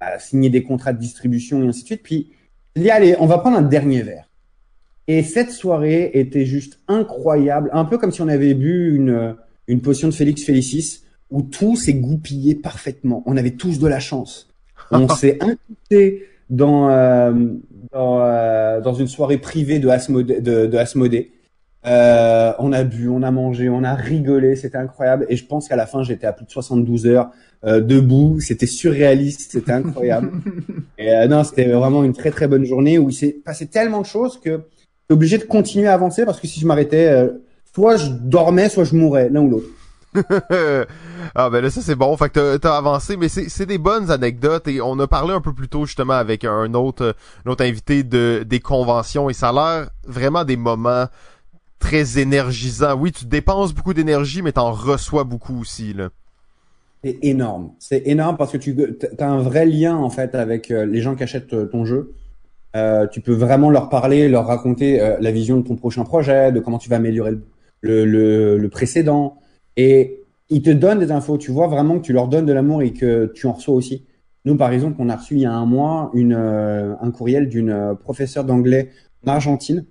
à 0.00 0.18
signer 0.18 0.50
des 0.50 0.62
contrats 0.62 0.92
de 0.92 0.98
distribution 0.98 1.62
et 1.62 1.68
ainsi 1.68 1.82
de 1.82 1.86
suite. 1.86 2.02
Puis 2.02 2.32
il 2.74 2.82
dit 2.82 2.90
allez, 2.90 3.16
on 3.20 3.26
va 3.26 3.38
prendre 3.38 3.56
un 3.56 3.62
dernier 3.62 4.02
verre. 4.02 4.28
Et 5.08 5.22
cette 5.22 5.52
soirée 5.52 6.10
était 6.14 6.46
juste 6.46 6.80
incroyable, 6.88 7.70
un 7.72 7.84
peu 7.84 7.96
comme 7.96 8.10
si 8.10 8.22
on 8.22 8.28
avait 8.28 8.54
bu 8.54 8.96
une 8.96 9.36
une 9.68 9.80
potion 9.80 10.08
de 10.08 10.14
Félix 10.14 10.42
Félicis 10.42 11.02
où 11.30 11.42
tout 11.42 11.76
s'est 11.76 11.94
goupillé 11.94 12.54
parfaitement. 12.54 13.22
On 13.26 13.36
avait 13.36 13.52
tous 13.52 13.78
de 13.78 13.86
la 13.86 14.00
chance. 14.00 14.48
On 14.90 15.08
s'est 15.08 15.38
incrusté 15.40 16.26
dans 16.50 16.88
euh, 16.90 17.32
dans, 17.92 18.20
euh, 18.20 18.80
dans 18.80 18.94
une 18.94 19.08
soirée 19.08 19.38
privée 19.38 19.78
de 19.78 19.88
Asmodée. 19.88 20.40
De, 20.40 20.66
de 20.66 20.76
Asmodée. 20.76 21.32
Euh, 21.86 22.52
on 22.58 22.72
a 22.72 22.82
bu, 22.82 23.08
on 23.08 23.22
a 23.22 23.30
mangé, 23.30 23.68
on 23.68 23.84
a 23.84 23.94
rigolé, 23.94 24.56
c'était 24.56 24.78
incroyable. 24.78 25.26
Et 25.28 25.36
je 25.36 25.46
pense 25.46 25.68
qu'à 25.68 25.76
la 25.76 25.86
fin, 25.86 26.02
j'étais 26.02 26.26
à 26.26 26.32
plus 26.32 26.44
de 26.44 26.50
72 26.50 27.06
heures 27.06 27.30
euh, 27.64 27.80
debout. 27.80 28.40
C'était 28.40 28.66
surréaliste, 28.66 29.52
c'était 29.52 29.72
incroyable. 29.72 30.32
et 30.98 31.12
euh, 31.14 31.28
non, 31.28 31.44
c'était 31.44 31.66
vraiment 31.66 32.02
une 32.02 32.12
très 32.12 32.30
très 32.30 32.48
bonne 32.48 32.64
journée 32.64 32.98
où 32.98 33.10
il 33.10 33.14
s'est 33.14 33.36
passé 33.44 33.66
tellement 33.66 34.00
de 34.00 34.06
choses 34.06 34.40
que 34.40 34.50
j'étais 34.50 35.12
obligé 35.14 35.38
de 35.38 35.44
continuer 35.44 35.86
à 35.86 35.94
avancer 35.94 36.24
parce 36.24 36.40
que 36.40 36.48
si 36.48 36.58
je 36.58 36.66
m'arrêtais, 36.66 37.06
euh, 37.08 37.28
soit 37.72 37.96
je 37.96 38.10
dormais, 38.10 38.68
soit 38.68 38.84
je 38.84 38.96
mourais, 38.96 39.28
l'un 39.28 39.42
ou 39.42 39.50
l'autre. 39.50 39.66
ah 41.34 41.50
ben 41.50 41.60
là 41.60 41.68
ça 41.68 41.82
c'est 41.82 41.94
bon, 41.94 42.16
fait 42.16 42.30
que 42.30 42.54
t'as- 42.56 42.58
t'as 42.58 42.76
avancé, 42.78 43.18
mais 43.18 43.28
c'est 43.28 43.50
c'est 43.50 43.66
des 43.66 43.76
bonnes 43.76 44.10
anecdotes 44.10 44.66
et 44.66 44.80
on 44.80 44.98
a 44.98 45.06
parlé 45.06 45.34
un 45.34 45.42
peu 45.42 45.52
plus 45.52 45.68
tôt 45.68 45.84
justement 45.84 46.14
avec 46.14 46.44
un 46.46 46.72
autre 46.72 47.14
un 47.44 47.50
autre 47.50 47.62
invité 47.64 48.02
de 48.02 48.42
des 48.46 48.60
conventions 48.60 49.28
et 49.28 49.34
ça 49.34 49.50
a 49.50 49.52
l'air 49.52 49.90
vraiment 50.06 50.44
des 50.44 50.56
moments 50.56 51.04
très 51.78 52.18
énergisants. 52.18 52.98
Oui, 52.98 53.12
tu 53.12 53.26
dépenses 53.26 53.74
beaucoup 53.74 53.94
d'énergie, 53.94 54.42
mais 54.42 54.52
t'en 54.52 54.72
reçois 54.72 55.24
beaucoup 55.24 55.60
aussi. 55.60 55.94
C'est 57.04 57.18
énorme. 57.22 57.72
C'est 57.78 58.06
énorme 58.06 58.36
parce 58.36 58.52
que 58.52 58.58
tu 58.58 58.76
as 59.18 59.28
un 59.28 59.40
vrai 59.40 59.66
lien 59.66 59.96
en 59.96 60.10
fait 60.10 60.34
avec 60.34 60.70
euh, 60.70 60.86
les 60.86 61.00
gens 61.00 61.14
qui 61.14 61.22
achètent 61.22 61.52
euh, 61.52 61.66
ton 61.66 61.84
jeu. 61.84 62.14
Euh, 62.74 63.06
tu 63.06 63.20
peux 63.20 63.32
vraiment 63.32 63.70
leur 63.70 63.88
parler, 63.88 64.28
leur 64.28 64.46
raconter 64.46 64.98
la 65.20 65.30
vision 65.30 65.56
de 65.58 65.62
ton 65.62 65.76
prochain 65.76 66.04
projet, 66.04 66.52
de 66.52 66.60
comment 66.60 66.78
tu 66.78 66.90
vas 66.90 66.96
améliorer 66.96 67.32
le, 67.80 68.68
précédent. 68.68 69.38
Et 69.78 70.20
ils 70.50 70.62
te 70.62 70.70
donnent 70.70 70.98
des 70.98 71.10
infos. 71.10 71.38
Tu 71.38 71.50
vois 71.52 71.68
vraiment 71.68 71.98
que 71.98 72.04
tu 72.04 72.12
leur 72.12 72.28
donnes 72.28 72.44
de 72.44 72.52
l'amour 72.52 72.82
et 72.82 72.92
que 72.92 73.32
tu 73.34 73.46
en 73.46 73.52
reçois 73.52 73.74
aussi. 73.74 74.04
Nous, 74.44 74.56
par 74.56 74.72
exemple, 74.72 74.96
on 74.98 75.08
a 75.08 75.16
reçu 75.16 75.36
il 75.36 75.40
y 75.40 75.46
a 75.46 75.52
un 75.52 75.64
mois 75.64 76.12
un 76.14 77.10
courriel 77.12 77.48
d'une 77.48 77.96
professeure 77.98 78.44
d'anglais 78.44 78.90
en 79.26 79.30
Argentine 79.30 79.86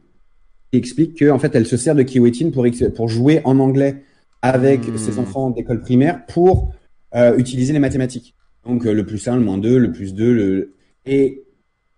qui 0.72 0.78
explique 0.80 1.18
que 1.18 1.30
en 1.30 1.40
fait, 1.40 1.56
elle 1.56 1.66
se 1.66 1.78
sert 1.78 1.96
de 1.96 2.04
Kiwetin 2.04 2.52
pour, 2.52 2.66
pour 2.96 3.08
jouer 3.10 3.42
en 3.46 3.60
anglais 3.60 4.04
avec 4.42 4.88
Hmm. 4.88 4.98
ses 4.98 5.20
enfants 5.20 5.50
d'école 5.50 5.82
primaire 5.82 6.26
pour 6.28 6.74
euh, 7.16 7.38
utiliser 7.38 7.74
les 7.74 7.80
mathématiques. 7.80 8.36
Donc 8.66 8.86
euh, 8.86 8.94
le 8.94 9.06
plus 9.06 9.28
1, 9.28 9.36
le 9.38 9.42
moins 9.42 9.58
2, 9.58 9.78
le 9.78 9.92
plus 9.92 10.14
2, 10.14 10.34
le... 10.34 10.74
Et 11.06 11.44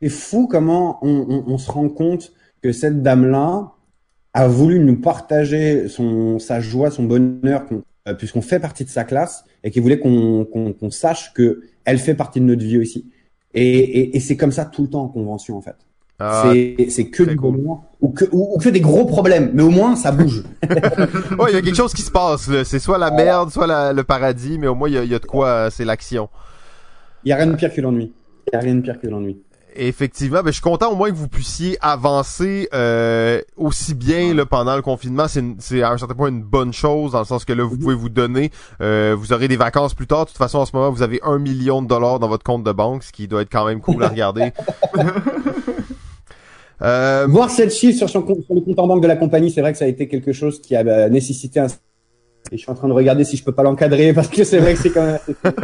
c'est 0.01 0.09
fou 0.09 0.47
comment 0.47 0.99
on, 1.01 1.25
on, 1.29 1.53
on 1.53 1.57
se 1.57 1.71
rend 1.71 1.89
compte 1.89 2.33
que 2.61 2.71
cette 2.71 3.01
dame-là 3.01 3.73
a 4.33 4.47
voulu 4.47 4.79
nous 4.79 4.99
partager 4.99 5.87
son, 5.87 6.39
sa 6.39 6.59
joie, 6.61 6.91
son 6.91 7.03
bonheur, 7.03 7.65
euh, 8.07 8.13
puisqu'on 8.13 8.41
fait 8.41 8.59
partie 8.59 8.85
de 8.85 8.89
sa 8.89 9.03
classe, 9.03 9.43
et 9.63 9.71
qui 9.71 9.79
voulait 9.79 9.99
qu'on 9.99 10.45
qu'on 10.45 10.73
qu'on 10.73 10.91
sache 10.91 11.33
que 11.33 11.63
elle 11.85 11.97
fait 11.99 12.15
partie 12.15 12.39
de 12.39 12.45
notre 12.45 12.63
vie 12.63 12.77
aussi. 12.77 13.09
Et, 13.53 13.67
et, 13.79 14.15
et 14.17 14.19
c'est 14.19 14.37
comme 14.37 14.51
ça 14.51 14.65
tout 14.65 14.83
le 14.83 14.89
temps 14.89 15.03
en 15.03 15.07
convention, 15.09 15.57
en 15.57 15.61
fait. 15.61 15.86
Ah, 16.19 16.51
c'est 16.89 17.05
que 17.09 17.23
du 17.23 17.35
cool. 17.35 17.59
ou 18.01 18.09
que, 18.09 18.25
ou, 18.31 18.55
ou 18.55 18.57
que 18.57 18.69
des 18.69 18.81
gros 18.81 19.05
problèmes, 19.05 19.51
mais 19.53 19.61
au 19.61 19.69
moins 19.69 19.95
ça 19.95 20.11
bouge. 20.11 20.43
ouais, 21.37 21.49
il 21.49 21.53
y 21.53 21.57
a 21.57 21.61
quelque 21.61 21.75
chose 21.75 21.93
qui 21.93 22.01
se 22.01 22.09
passe. 22.11 22.49
C'est 22.63 22.79
soit 22.79 22.97
la 22.97 23.11
merde, 23.11 23.51
soit 23.51 23.67
la- 23.67 23.93
le 23.93 24.03
paradis, 24.03 24.57
mais 24.57 24.67
au 24.67 24.73
moins 24.75 24.89
il 24.89 25.03
y 25.03 25.07
y 25.07 25.15
a 25.15 25.19
de 25.19 25.25
quoi, 25.25 25.47
euh, 25.47 25.69
c'est 25.69 25.85
l'action. 25.85 26.29
Il 27.23 27.29
y 27.29 27.33
a 27.33 27.35
rien 27.35 27.47
de 27.47 27.55
pire 27.55 27.71
que 27.73 27.81
l'ennui. 27.81 28.13
Il 28.47 28.55
y 28.55 28.57
a 28.57 28.59
rien 28.61 28.75
de 28.75 28.81
pire 28.81 28.99
que 28.99 29.07
l'ennui. 29.07 29.37
Effectivement, 29.79 30.39
ben, 30.41 30.47
je 30.47 30.53
suis 30.53 30.61
content 30.61 30.91
au 30.91 30.95
moins 30.95 31.11
que 31.11 31.15
vous 31.15 31.27
puissiez 31.27 31.77
avancer 31.81 32.67
euh, 32.73 33.39
aussi 33.57 33.93
bien 33.93 34.33
là, 34.33 34.43
pendant 34.47 34.75
le 34.75 34.81
confinement. 34.81 35.25
C'est, 35.27 35.83
à 35.83 35.91
un 35.91 35.97
certain 35.99 36.15
point 36.15 36.29
une 36.29 36.41
bonne 36.41 36.73
chose, 36.73 37.11
dans 37.11 37.19
le 37.19 37.25
sens 37.25 37.45
que 37.45 37.53
là, 37.53 37.63
vous 37.63 37.77
pouvez 37.77 37.93
vous 37.93 38.09
donner. 38.09 38.49
euh, 38.81 39.15
vous 39.15 39.33
aurez 39.33 39.47
des 39.47 39.55
vacances 39.57 39.93
plus 39.93 40.07
tard. 40.07 40.21
De 40.25 40.29
toute 40.29 40.37
façon, 40.39 40.57
en 40.57 40.65
ce 40.65 40.75
moment, 40.75 40.89
vous 40.89 41.03
avez 41.03 41.19
un 41.23 41.37
million 41.37 41.83
de 41.83 41.87
dollars 41.87 42.17
dans 42.17 42.27
votre 42.27 42.43
compte 42.43 42.63
de 42.63 42.71
banque, 42.71 43.03
ce 43.03 43.11
qui 43.11 43.27
doit 43.27 43.43
être 43.43 43.51
quand 43.51 43.67
même 43.67 43.79
cool 43.79 44.03
à 44.03 44.07
regarder. 44.07 44.51
Euh, 46.81 47.25
Voir 47.27 47.49
cette 47.49 47.73
chiffre 47.73 47.97
sur, 47.97 48.09
son 48.09 48.25
sur 48.25 48.53
le 48.55 48.61
compte 48.61 48.79
en 48.79 48.87
banque 48.87 49.01
de 49.01 49.07
la 49.07 49.15
compagnie, 49.15 49.51
c'est 49.51 49.61
vrai 49.61 49.71
que 49.71 49.77
ça 49.77 49.85
a 49.85 49.87
été 49.87 50.07
quelque 50.07 50.31
chose 50.31 50.61
qui 50.61 50.75
a 50.75 50.85
euh, 50.85 51.09
nécessité 51.09 51.59
un 51.59 51.67
et 52.51 52.57
je 52.57 52.61
suis 52.61 52.71
en 52.71 52.75
train 52.75 52.87
de 52.87 52.93
regarder 52.93 53.23
si 53.23 53.37
je 53.37 53.43
peux 53.43 53.51
pas 53.51 53.63
l'encadrer 53.63 54.13
parce 54.15 54.27
que 54.27 54.43
c'est 54.43 54.59
vrai 54.59 54.73
que 54.73 54.79
c'est 54.79 54.89
quand 54.89 55.05
même. 55.05 55.19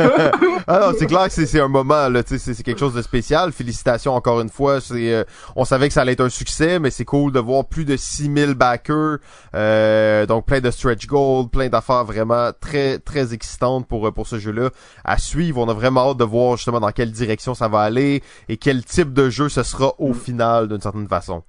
ah 0.68 0.80
non, 0.80 0.96
c'est 0.98 1.06
clair 1.06 1.26
que 1.26 1.46
c'est 1.46 1.60
un 1.60 1.68
moment 1.68 2.10
là, 2.10 2.22
c'est 2.26 2.64
quelque 2.64 2.80
chose 2.80 2.94
de 2.94 3.02
spécial. 3.02 3.52
Félicitations 3.52 4.14
encore 4.14 4.42
une 4.42 4.50
fois. 4.50 4.82
C'est, 4.82 5.14
euh, 5.14 5.24
on 5.56 5.66
savait 5.66 5.88
que 5.88 5.94
ça 5.94 6.02
allait 6.02 6.14
être 6.14 6.22
un 6.22 6.30
succès, 6.30 6.80
mais 6.80 6.90
c'est 6.90 7.06
cool 7.06 7.32
de 7.32 7.40
voir 7.40 7.66
plus 7.66 7.86
de 7.86 7.96
6000 7.98 8.54
backers, 8.54 9.18
euh, 9.56 10.26
donc 10.26 10.46
plein 10.46 10.60
de 10.60 10.72
stretch 10.72 11.08
gold, 11.08 11.50
plein 11.50 11.70
d'affaires 11.70 12.06
vraiment 12.06 12.52
très 12.60 13.00
très 13.00 13.34
excitantes 13.34 13.88
pour 13.88 14.12
pour 14.14 14.28
ce 14.28 14.40
jeu-là 14.40 14.70
à 15.04 15.18
suivre. 15.18 15.60
On 15.62 15.70
a 15.70 15.74
vraiment 15.74 16.12
hâte 16.12 16.18
de 16.18 16.24
voir 16.24 16.58
justement 16.58 16.80
dans 16.80 16.92
quelle 16.92 17.12
direction 17.12 17.54
ça 17.54 17.68
va 17.68 17.80
aller 17.80 18.22
et 18.50 18.58
quel 18.58 18.84
type 18.84 19.14
de 19.14 19.30
jeu 19.30 19.50
ce 19.50 19.64
sera 19.64 19.94
au 20.00 20.14
final 20.14 20.68
d'une 20.68 20.82
certaine 20.82 21.08
façon. 21.08 21.44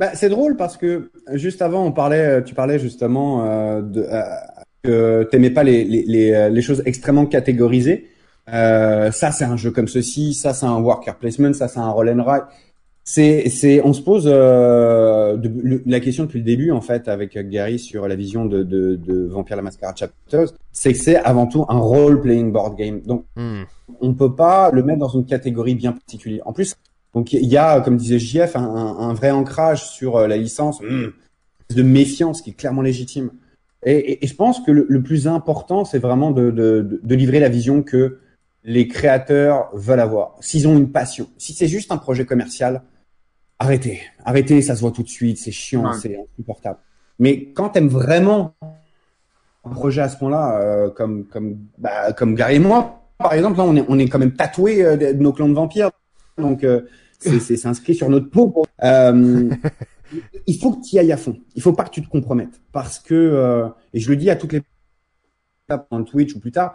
Bah, 0.00 0.10
c'est 0.14 0.28
drôle 0.28 0.56
parce 0.56 0.76
que 0.76 1.10
juste 1.32 1.62
avant, 1.62 1.84
on 1.84 1.92
parlait, 1.92 2.42
tu 2.44 2.54
parlais 2.54 2.78
justement 2.78 3.44
euh, 3.44 3.80
de 3.80 4.00
euh, 4.02 4.22
que 4.84 5.22
t'aimais 5.24 5.50
pas 5.50 5.64
les, 5.64 5.84
les, 5.84 6.04
les, 6.04 6.32
euh, 6.32 6.48
les, 6.50 6.62
choses 6.62 6.82
extrêmement 6.84 7.26
catégorisées. 7.26 8.08
Euh, 8.52 9.10
ça, 9.10 9.32
c'est 9.32 9.44
un 9.44 9.56
jeu 9.56 9.70
comme 9.70 9.88
ceci, 9.88 10.34
ça, 10.34 10.52
c'est 10.52 10.66
un 10.66 10.78
worker 10.78 11.16
placement, 11.16 11.54
ça, 11.54 11.66
c'est 11.66 11.80
un 11.80 11.90
roll 11.90 12.10
and 12.10 12.22
ride. 12.22 12.44
C'est, 13.06 13.48
c'est, 13.50 13.82
on 13.82 13.92
se 13.92 14.00
pose 14.00 14.24
euh, 14.26 15.36
de, 15.36 15.82
la 15.84 16.00
question 16.00 16.24
depuis 16.24 16.38
le 16.38 16.44
début 16.44 16.70
en 16.70 16.80
fait 16.80 17.06
avec 17.06 17.36
Gary 17.50 17.78
sur 17.78 18.08
la 18.08 18.14
vision 18.14 18.46
de, 18.46 18.62
de, 18.62 18.96
de 18.96 19.26
Vampire 19.26 19.56
la 19.56 19.62
Masquerade 19.62 19.96
Chapters, 19.98 20.48
c'est 20.72 20.92
que 20.94 20.98
c'est 20.98 21.16
avant 21.16 21.46
tout 21.46 21.66
un 21.68 21.78
role 21.78 22.22
playing 22.22 22.50
board 22.50 22.76
game. 22.76 23.00
Donc, 23.02 23.26
hmm. 23.36 23.64
on 24.00 24.14
peut 24.14 24.34
pas 24.34 24.70
le 24.70 24.82
mettre 24.82 25.00
dans 25.00 25.08
une 25.08 25.26
catégorie 25.26 25.74
bien 25.74 25.92
particulière. 25.92 26.42
En 26.46 26.54
plus, 26.54 26.76
donc 27.14 27.32
il 27.32 27.46
y 27.46 27.56
a, 27.56 27.80
comme 27.80 27.96
disait 27.96 28.18
JF, 28.18 28.56
un, 28.56 28.62
un, 28.62 29.14
vrai 29.14 29.30
ancrage 29.30 29.88
sur 29.88 30.16
euh, 30.16 30.26
la 30.26 30.36
licence, 30.36 30.80
hmm. 30.80 31.10
de 31.74 31.82
méfiance 31.82 32.42
qui 32.42 32.50
est 32.50 32.54
clairement 32.54 32.82
légitime. 32.82 33.30
Et, 33.84 34.24
et, 34.24 34.26
je 34.26 34.34
pense 34.34 34.60
que 34.60 34.70
le, 34.70 34.86
le 34.88 35.02
plus 35.02 35.28
important, 35.28 35.84
c'est 35.84 35.98
vraiment 35.98 36.30
de, 36.30 36.50
de, 36.50 37.00
de, 37.02 37.14
livrer 37.14 37.38
la 37.38 37.50
vision 37.50 37.82
que 37.82 38.18
les 38.64 38.88
créateurs 38.88 39.68
veulent 39.74 40.00
avoir. 40.00 40.36
S'ils 40.40 40.66
ont 40.66 40.76
une 40.76 40.90
passion, 40.90 41.28
si 41.36 41.52
c'est 41.52 41.68
juste 41.68 41.92
un 41.92 41.98
projet 41.98 42.24
commercial, 42.24 42.82
arrêtez, 43.58 44.00
arrêtez, 44.24 44.62
ça 44.62 44.74
se 44.74 44.80
voit 44.80 44.90
tout 44.90 45.02
de 45.02 45.08
suite, 45.08 45.38
c'est 45.38 45.52
chiant, 45.52 45.92
c'est 45.92 46.18
insupportable. 46.18 46.78
Mais 47.18 47.52
quand 47.52 47.70
t'aimes 47.70 47.88
vraiment 47.88 48.54
un 49.64 49.70
projet 49.70 50.02
à 50.02 50.08
ce 50.08 50.16
point-là, 50.16 50.60
euh, 50.60 50.90
comme 50.90 51.26
comme 51.26 51.58
bah, 51.78 52.12
comme 52.12 52.34
Gary 52.34 52.56
et 52.56 52.58
moi, 52.58 53.02
par 53.18 53.34
exemple, 53.34 53.58
là 53.58 53.64
on 53.64 53.76
est 53.76 53.84
on 53.88 53.98
est 53.98 54.08
quand 54.08 54.18
même 54.18 54.34
tatoué 54.34 54.84
euh, 54.84 54.96
de 54.96 55.12
nos 55.12 55.32
clans 55.32 55.48
de 55.48 55.54
vampires, 55.54 55.90
donc 56.38 56.64
euh, 56.64 56.82
c'est 57.20 57.66
inscrit 57.66 57.94
sur 57.94 58.08
notre 58.08 58.30
peau. 58.30 58.66
Euh, 58.82 59.50
il 60.46 60.58
faut 60.58 60.72
que 60.72 60.86
tu 60.86 60.96
y 60.96 60.98
ailles 60.98 61.12
à 61.12 61.16
fond. 61.16 61.36
Il 61.54 61.62
faut 61.62 61.72
pas 61.72 61.84
que 61.84 61.90
tu 61.90 62.02
te 62.02 62.08
compromettes. 62.08 62.60
Parce 62.72 62.98
que, 62.98 63.14
euh, 63.14 63.68
et 63.92 64.00
je 64.00 64.10
le 64.10 64.16
dis 64.16 64.30
à 64.30 64.36
toutes 64.36 64.52
les 64.52 64.62
dans 65.68 66.04
Twitch 66.04 66.34
ou 66.34 66.40
plus 66.40 66.52
tard, 66.52 66.74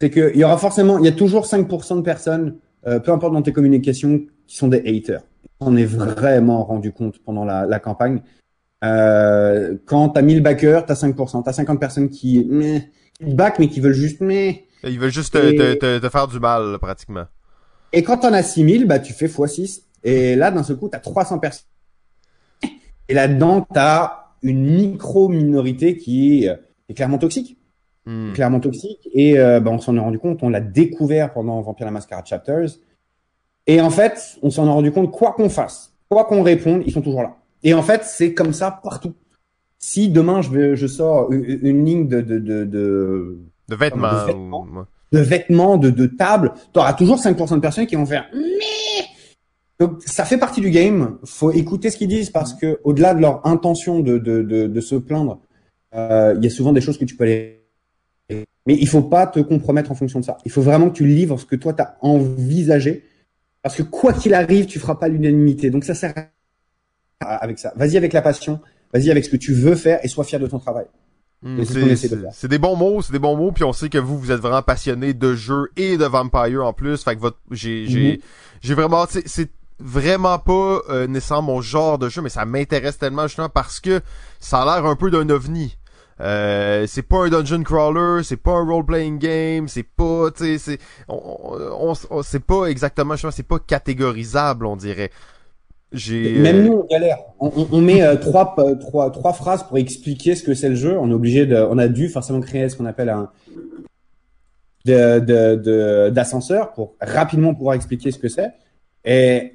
c'est 0.00 0.10
qu'il 0.10 0.36
y 0.36 0.44
aura 0.44 0.58
forcément, 0.58 0.98
il 0.98 1.04
y 1.04 1.08
a 1.08 1.12
toujours 1.12 1.44
5% 1.44 1.96
de 1.96 2.02
personnes, 2.02 2.56
euh, 2.86 3.00
peu 3.00 3.10
importe 3.10 3.32
dans 3.32 3.42
tes 3.42 3.52
communications, 3.52 4.20
qui 4.46 4.56
sont 4.56 4.68
des 4.68 4.78
haters. 4.78 5.22
On 5.60 5.76
est 5.76 5.84
vraiment 5.84 6.64
rendu 6.64 6.92
compte 6.92 7.18
pendant 7.18 7.44
la, 7.44 7.66
la 7.66 7.80
campagne. 7.80 8.22
Euh, 8.84 9.76
quand 9.86 10.10
t'as 10.10 10.22
1000 10.22 10.42
backers, 10.42 10.86
t'as 10.86 10.94
5%. 10.94 11.42
T'as 11.42 11.52
50 11.52 11.80
personnes 11.80 12.08
qui, 12.08 12.46
mais, 12.48 12.90
qui 13.18 13.34
back, 13.34 13.58
mais 13.58 13.68
qui 13.68 13.80
veulent 13.80 13.92
juste, 13.92 14.20
mais. 14.20 14.66
Ils 14.84 15.00
veulent 15.00 15.10
juste 15.12 15.32
te, 15.34 15.74
te, 15.74 15.98
te, 15.98 16.08
faire 16.08 16.28
du 16.28 16.38
mal, 16.38 16.78
pratiquement. 16.80 17.24
Et 17.92 18.02
quand 18.02 18.18
t'en 18.18 18.32
as 18.32 18.42
6000, 18.42 18.86
bah, 18.86 18.98
tu 18.98 19.12
fais 19.12 19.26
x6. 19.26 19.82
Et 20.04 20.36
là, 20.36 20.50
d'un 20.50 20.62
seul 20.62 20.76
coup, 20.76 20.88
t'as 20.88 21.00
300 21.00 21.38
personnes 21.38 21.64
et 23.08 23.14
là-dedans, 23.14 23.66
tu 23.72 23.78
as 23.78 24.34
une 24.42 24.64
micro-minorité 24.64 25.96
qui 25.96 26.44
est, 26.44 26.94
clairement 26.94 27.18
toxique. 27.18 27.58
Hmm. 28.06 28.32
Clairement 28.32 28.60
toxique. 28.60 29.08
Et 29.12 29.38
euh, 29.38 29.60
bah, 29.60 29.70
on 29.70 29.78
s'en 29.78 29.96
est 29.96 30.00
rendu 30.00 30.18
compte, 30.18 30.42
on 30.42 30.50
l'a 30.50 30.60
découvert 30.60 31.32
pendant 31.32 31.60
Vampire 31.60 31.86
la 31.86 31.92
Masquerade 31.92 32.26
Chapters. 32.26 32.68
Et 33.66 33.80
en 33.80 33.90
fait, 33.90 34.38
on 34.42 34.50
s'en 34.50 34.66
est 34.66 34.70
rendu 34.70 34.92
compte, 34.92 35.10
quoi 35.10 35.32
qu'on 35.32 35.48
fasse, 35.48 35.94
quoi 36.08 36.24
qu'on 36.24 36.42
réponde, 36.42 36.82
ils 36.86 36.92
sont 36.92 37.02
toujours 37.02 37.22
là. 37.22 37.36
Et 37.62 37.74
en 37.74 37.82
fait, 37.82 38.04
c'est 38.04 38.34
comme 38.34 38.52
ça 38.52 38.70
partout. 38.70 39.14
Si 39.78 40.08
demain 40.08 40.42
je, 40.42 40.74
je 40.74 40.86
sors 40.86 41.30
une, 41.32 41.84
ligne 41.84 42.08
de, 42.08 42.20
de, 42.20 42.38
de, 42.38 42.64
de, 42.64 43.38
de 43.68 43.76
vêtements, 43.76 44.12
de 44.12 44.26
vêtements, 44.26 44.66
de, 45.12 45.90
de, 45.90 46.06
tables, 46.06 46.52
tu 46.72 46.78
auras 46.78 46.92
toujours 46.92 47.18
5% 47.18 47.54
de 47.54 47.60
personnes 47.60 47.86
qui 47.86 47.96
vont 47.96 48.06
faire 48.06 48.28
mais 48.34 49.06
donc 49.78 50.02
ça 50.04 50.24
fait 50.24 50.38
partie 50.38 50.60
du 50.60 50.70
game. 50.70 51.18
Faut 51.24 51.52
écouter 51.52 51.90
ce 51.90 51.96
qu'ils 51.96 52.08
disent 52.08 52.30
parce 52.30 52.54
que 52.54 52.80
au-delà 52.84 53.14
de 53.14 53.20
leur 53.20 53.46
intention 53.46 54.00
de, 54.00 54.18
de, 54.18 54.42
de, 54.42 54.66
de 54.66 54.80
se 54.80 54.96
plaindre, 54.96 55.40
euh, 55.94 56.34
il 56.36 56.44
y 56.44 56.46
a 56.46 56.50
souvent 56.50 56.72
des 56.72 56.80
choses 56.80 56.98
que 56.98 57.04
tu 57.04 57.16
peux 57.16 57.24
aller. 57.24 57.64
Mais 58.66 58.76
il 58.78 58.88
faut 58.88 59.02
pas 59.02 59.26
te 59.26 59.40
compromettre 59.40 59.90
en 59.90 59.94
fonction 59.94 60.20
de 60.20 60.24
ça. 60.24 60.36
Il 60.44 60.50
faut 60.50 60.60
vraiment 60.60 60.90
que 60.90 60.96
tu 60.96 61.06
livres 61.06 61.38
ce 61.38 61.46
que 61.46 61.56
toi 61.56 61.72
t'as 61.72 61.94
envisagé, 62.00 63.04
parce 63.62 63.76
que 63.76 63.82
quoi 63.82 64.12
qu'il 64.12 64.34
arrive, 64.34 64.66
tu 64.66 64.78
feras 64.78 64.96
pas 64.96 65.08
l'unanimité. 65.08 65.70
Donc 65.70 65.84
ça 65.84 65.94
sert 65.94 66.12
à... 67.20 67.36
avec 67.36 67.58
ça. 67.58 67.72
Vas-y 67.76 67.96
avec 67.96 68.12
la 68.12 68.20
passion. 68.20 68.60
Vas-y 68.92 69.10
avec 69.10 69.24
ce 69.24 69.30
que 69.30 69.36
tu 69.36 69.52
veux 69.52 69.74
faire 69.74 70.00
et 70.02 70.08
sois 70.08 70.24
fier 70.24 70.40
de 70.40 70.46
ton 70.46 70.58
travail. 70.58 70.86
C'est 72.32 72.48
des 72.48 72.58
bons 72.58 72.76
mots, 72.76 73.00
c'est 73.02 73.12
des 73.12 73.18
bons 73.18 73.36
mots, 73.36 73.52
puis 73.52 73.64
on 73.64 73.72
sait 73.72 73.88
que 73.88 73.98
vous, 73.98 74.18
vous 74.18 74.32
êtes 74.32 74.40
vraiment 74.40 74.62
passionné 74.62 75.14
de 75.14 75.34
jeux 75.34 75.70
et 75.76 75.96
de 75.96 76.04
Vampire 76.04 76.64
en 76.64 76.72
plus. 76.72 77.02
Fait 77.02 77.14
que 77.14 77.20
votre, 77.20 77.38
j'ai, 77.50 77.86
j'ai, 77.86 78.14
mm-hmm. 78.14 78.20
j'ai 78.60 78.74
vraiment, 78.74 79.06
c'est 79.08 79.50
vraiment 79.80 80.38
pas 80.38 80.80
euh, 80.88 81.06
nécessairement 81.06 81.54
mon 81.54 81.60
genre 81.60 81.98
de 81.98 82.08
jeu, 82.08 82.22
mais 82.22 82.28
ça 82.28 82.44
m'intéresse 82.44 82.98
tellement 82.98 83.28
justement 83.28 83.48
parce 83.48 83.78
que 83.80 84.00
ça 84.40 84.62
a 84.62 84.64
l'air 84.64 84.86
un 84.86 84.96
peu 84.96 85.10
d'un 85.10 85.28
ovni. 85.30 85.76
Euh, 86.20 86.86
c'est 86.88 87.02
pas 87.02 87.26
un 87.26 87.28
dungeon 87.28 87.62
crawler, 87.62 88.24
c'est 88.24 88.36
pas 88.36 88.50
un 88.50 88.66
role 88.66 88.84
playing 88.84 89.18
game, 89.18 89.68
c'est 89.68 89.84
pas, 89.84 90.32
tu 90.32 90.44
sais, 90.44 90.58
c'est, 90.58 90.78
on, 91.06 91.94
on, 92.10 92.22
c'est 92.22 92.44
pas 92.44 92.66
exactement, 92.66 93.14
je 93.14 93.30
c'est 93.30 93.46
pas 93.46 93.60
catégorisable, 93.60 94.66
on 94.66 94.74
dirait. 94.74 95.12
Même 95.92 96.64
nous 96.64 96.72
on 96.72 96.86
galère. 96.86 97.18
On, 97.40 97.66
on 97.72 97.80
met 97.80 98.02
euh, 98.02 98.16
trois, 98.16 98.54
euh, 98.58 98.74
trois, 98.74 99.10
trois 99.10 99.32
phrases 99.32 99.62
pour 99.62 99.78
expliquer 99.78 100.34
ce 100.34 100.42
que 100.42 100.54
c'est 100.54 100.68
le 100.68 100.74
jeu. 100.74 100.98
On 100.98 101.10
est 101.10 101.14
obligé 101.14 101.46
de, 101.46 101.56
on 101.56 101.78
a 101.78 101.88
dû 101.88 102.08
forcément 102.08 102.40
créer 102.40 102.68
ce 102.68 102.76
qu'on 102.76 102.86
appelle 102.86 103.08
un 103.08 103.30
de, 104.84 105.18
de, 105.20 106.10
d'ascenseur 106.10 106.72
pour 106.72 106.94
rapidement 107.00 107.54
pouvoir 107.54 107.74
expliquer 107.74 108.10
ce 108.10 108.18
que 108.18 108.28
c'est. 108.28 108.52
Et 109.04 109.54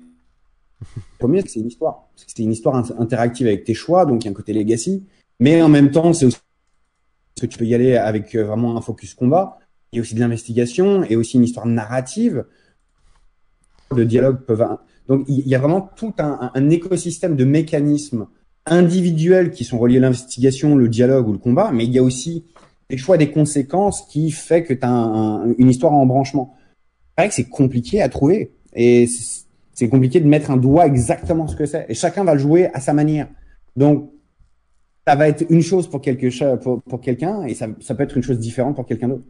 Premier, 1.20 1.42
c'est 1.46 1.60
une 1.60 1.68
histoire. 1.68 2.08
C'est 2.16 2.40
une 2.40 2.52
histoire 2.52 2.76
interactive 3.00 3.48
avec 3.48 3.64
tes 3.64 3.74
choix, 3.74 4.06
donc 4.06 4.24
il 4.24 4.26
y 4.26 4.28
a 4.28 4.32
un 4.32 4.36
côté 4.36 4.54
legacy. 4.54 5.06
Mais 5.40 5.62
en 5.62 5.70
même 5.70 5.92
temps, 5.92 6.14
c'est 6.14 6.26
aussi 6.26 6.38
que 7.40 7.46
tu 7.46 7.58
peux 7.58 7.66
y 7.66 7.74
aller 7.74 7.96
avec 7.96 8.36
euh, 8.36 8.44
vraiment 8.44 8.78
un 8.78 8.82
focus 8.82 9.14
combat. 9.14 9.58
Il 9.92 9.98
y 9.98 10.00
a 10.00 10.02
aussi 10.02 10.16
de 10.16 10.20
l'investigation 10.20 11.04
et 11.04 11.16
aussi 11.16 11.38
une 11.38 11.44
histoire 11.44 11.66
narrative. 11.66 12.46
Le 13.96 14.06
dialogue 14.06 14.42
peuvent. 14.42 14.66
Donc 15.08 15.26
il 15.28 15.47
y 15.47 15.56
a 15.56 15.60
vraiment 15.60 15.89
tout 15.95 16.14
un, 16.18 16.70
écosystème 16.70 17.36
de 17.36 17.45
mécanismes 17.45 18.28
individuels 18.66 19.51
qui 19.51 19.64
sont 19.64 19.78
reliés 19.78 19.97
à 19.97 20.01
l'investigation, 20.01 20.76
le 20.76 20.88
dialogue 20.88 21.28
ou 21.28 21.34
le 21.34 21.38
combat, 21.38 21.72
mais 21.74 21.86
il 21.86 21.91
y 21.91 21.99
a 21.99 22.04
aussi 22.04 22.45
des 22.89 22.97
choix, 22.97 23.18
des 23.18 23.32
conséquences 23.32 24.04
qui 24.08 24.32
fait 24.32 24.64
que 24.64 24.74
tu 24.74 24.86
as 24.86 25.43
une 25.58 25.70
histoire 25.70 25.93
en 25.93 26.06
branchement. 26.06 26.56
C'est 27.18 27.22
vrai 27.22 27.30
que 27.30 27.36
c'est 27.36 27.49
compliqué 27.49 28.01
à 28.01 28.10
trouver. 28.10 28.54
Et 28.76 29.08
c'est 29.74 29.89
compliqué 29.89 30.20
de 30.20 30.28
mettre 30.28 30.51
un 30.51 30.58
doigt 30.58 30.86
exactement 30.86 31.47
ce 31.47 31.56
que 31.56 31.66
c'est. 31.66 31.86
Et 31.89 31.93
chacun 31.93 32.24
va 32.24 32.34
le 32.34 32.39
jouer 32.39 32.70
à 32.74 32.80
sa 32.80 32.93
manière. 32.93 33.28
Donc, 33.76 34.10
ça 35.06 35.16
va 35.16 35.28
être 35.28 35.45
une 35.49 35.62
chose 35.62 35.89
pour, 35.89 36.01
quelqu'un 36.01 37.43
et 37.43 37.54
ça 37.54 37.68
peut 37.68 38.04
être 38.04 38.16
une 38.16 38.24
chose 38.24 38.39
différente 38.39 38.76
pour 38.76 38.86
quelqu'un 38.86 39.10
d'autre. 39.10 39.26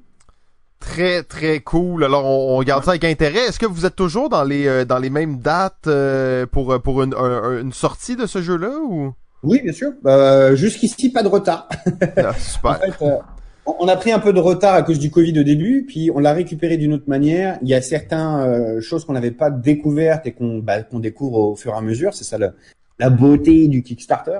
Très 0.86 1.24
très 1.24 1.60
cool. 1.62 2.04
Alors 2.04 2.26
on, 2.26 2.58
regarde 2.58 2.84
ça 2.84 2.92
avec 2.92 3.04
intérêt. 3.06 3.48
Est-ce 3.48 3.60
que 3.60 3.66
vous 3.66 3.86
êtes 3.86 3.96
toujours 3.96 4.30
dans 4.30 4.44
les 4.44 4.68
euh, 4.68 4.86
dans 4.86 5.00
les 5.00 5.10
mêmes 5.10 5.38
dates 5.38 5.88
euh, 5.88 6.46
pour 6.46 6.82
pour 6.82 7.02
une, 7.02 7.14
une 7.14 7.74
sortie 7.74 8.16
de 8.16 8.26
ce 8.26 8.42
jeu-là 8.42 8.72
ou? 8.84 9.14
Oui, 9.44 9.62
bien 9.62 9.74
sûr. 9.74 9.92
Euh, 10.06 10.56
Jusqu'ici 10.56 11.12
pas 11.12 11.22
de 11.22 11.28
retard. 11.28 11.68
Ah, 12.18 12.34
super. 12.34 12.72
en 12.72 12.76
fait, 12.76 13.06
euh, 13.06 13.18
on 13.66 13.88
a 13.88 13.96
pris 13.96 14.12
un 14.12 14.20
peu 14.20 14.34
de 14.34 14.40
retard 14.40 14.74
à 14.74 14.84
cause 14.84 15.00
du 15.00 15.12
Covid 15.12 15.38
au 15.40 15.44
début, 15.44 15.86
puis 15.88 16.10
on 16.14 16.20
l'a 16.20 16.34
récupéré 16.34 16.78
d'une 16.78 16.94
autre 16.94 17.08
manière. 17.08 17.60
Il 17.62 17.68
y 17.68 17.74
a 17.74 17.82
certaines 17.82 18.20
euh, 18.20 18.82
choses 18.82 19.06
qu'on 19.06 19.14
n'avait 19.14 19.32
pas 19.32 19.50
découvertes 19.50 20.26
et 20.26 20.32
qu'on 20.32 20.60
bah, 20.60 20.82
qu'on 20.84 21.00
découvre 21.00 21.40
au 21.40 21.56
fur 21.56 21.74
et 21.74 21.78
à 21.78 21.82
mesure. 21.82 22.14
C'est 22.14 22.24
ça 22.24 22.38
la 23.00 23.10
beauté 23.10 23.68
du 23.68 23.84
Kickstarter. 23.84 24.40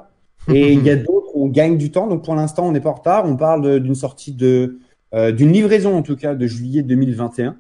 Et 0.54 0.74
il 0.74 0.84
y 0.84 0.90
a 0.90 0.96
d'autres 0.98 1.32
où 1.34 1.46
on 1.46 1.50
gagne 1.50 1.78
du 1.78 1.92
temps. 1.92 2.08
Donc 2.08 2.24
pour 2.24 2.36
l'instant, 2.36 2.68
on 2.68 2.72
n'est 2.72 2.82
pas 2.82 2.90
en 2.90 2.96
retard. 2.96 3.26
On 3.26 3.36
parle 3.36 3.82
d'une 3.82 3.96
sortie 3.96 4.32
de 4.32 4.48
euh, 4.48 4.80
d'une 5.14 5.52
livraison 5.52 5.96
en 5.96 6.02
tout 6.02 6.16
cas 6.16 6.36
de 6.36 6.48
juillet 6.48 6.82
2021. 6.82 7.56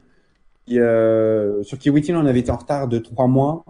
Et, 0.67 0.79
euh, 0.79 1.61
sur 1.63 1.77
Kiwitin, 1.77 2.15
on 2.15 2.25
avait 2.25 2.39
été 2.39 2.51
en 2.51 2.57
retard 2.57 2.87
de 2.87 2.97
trois 2.97 3.27
mois. 3.27 3.65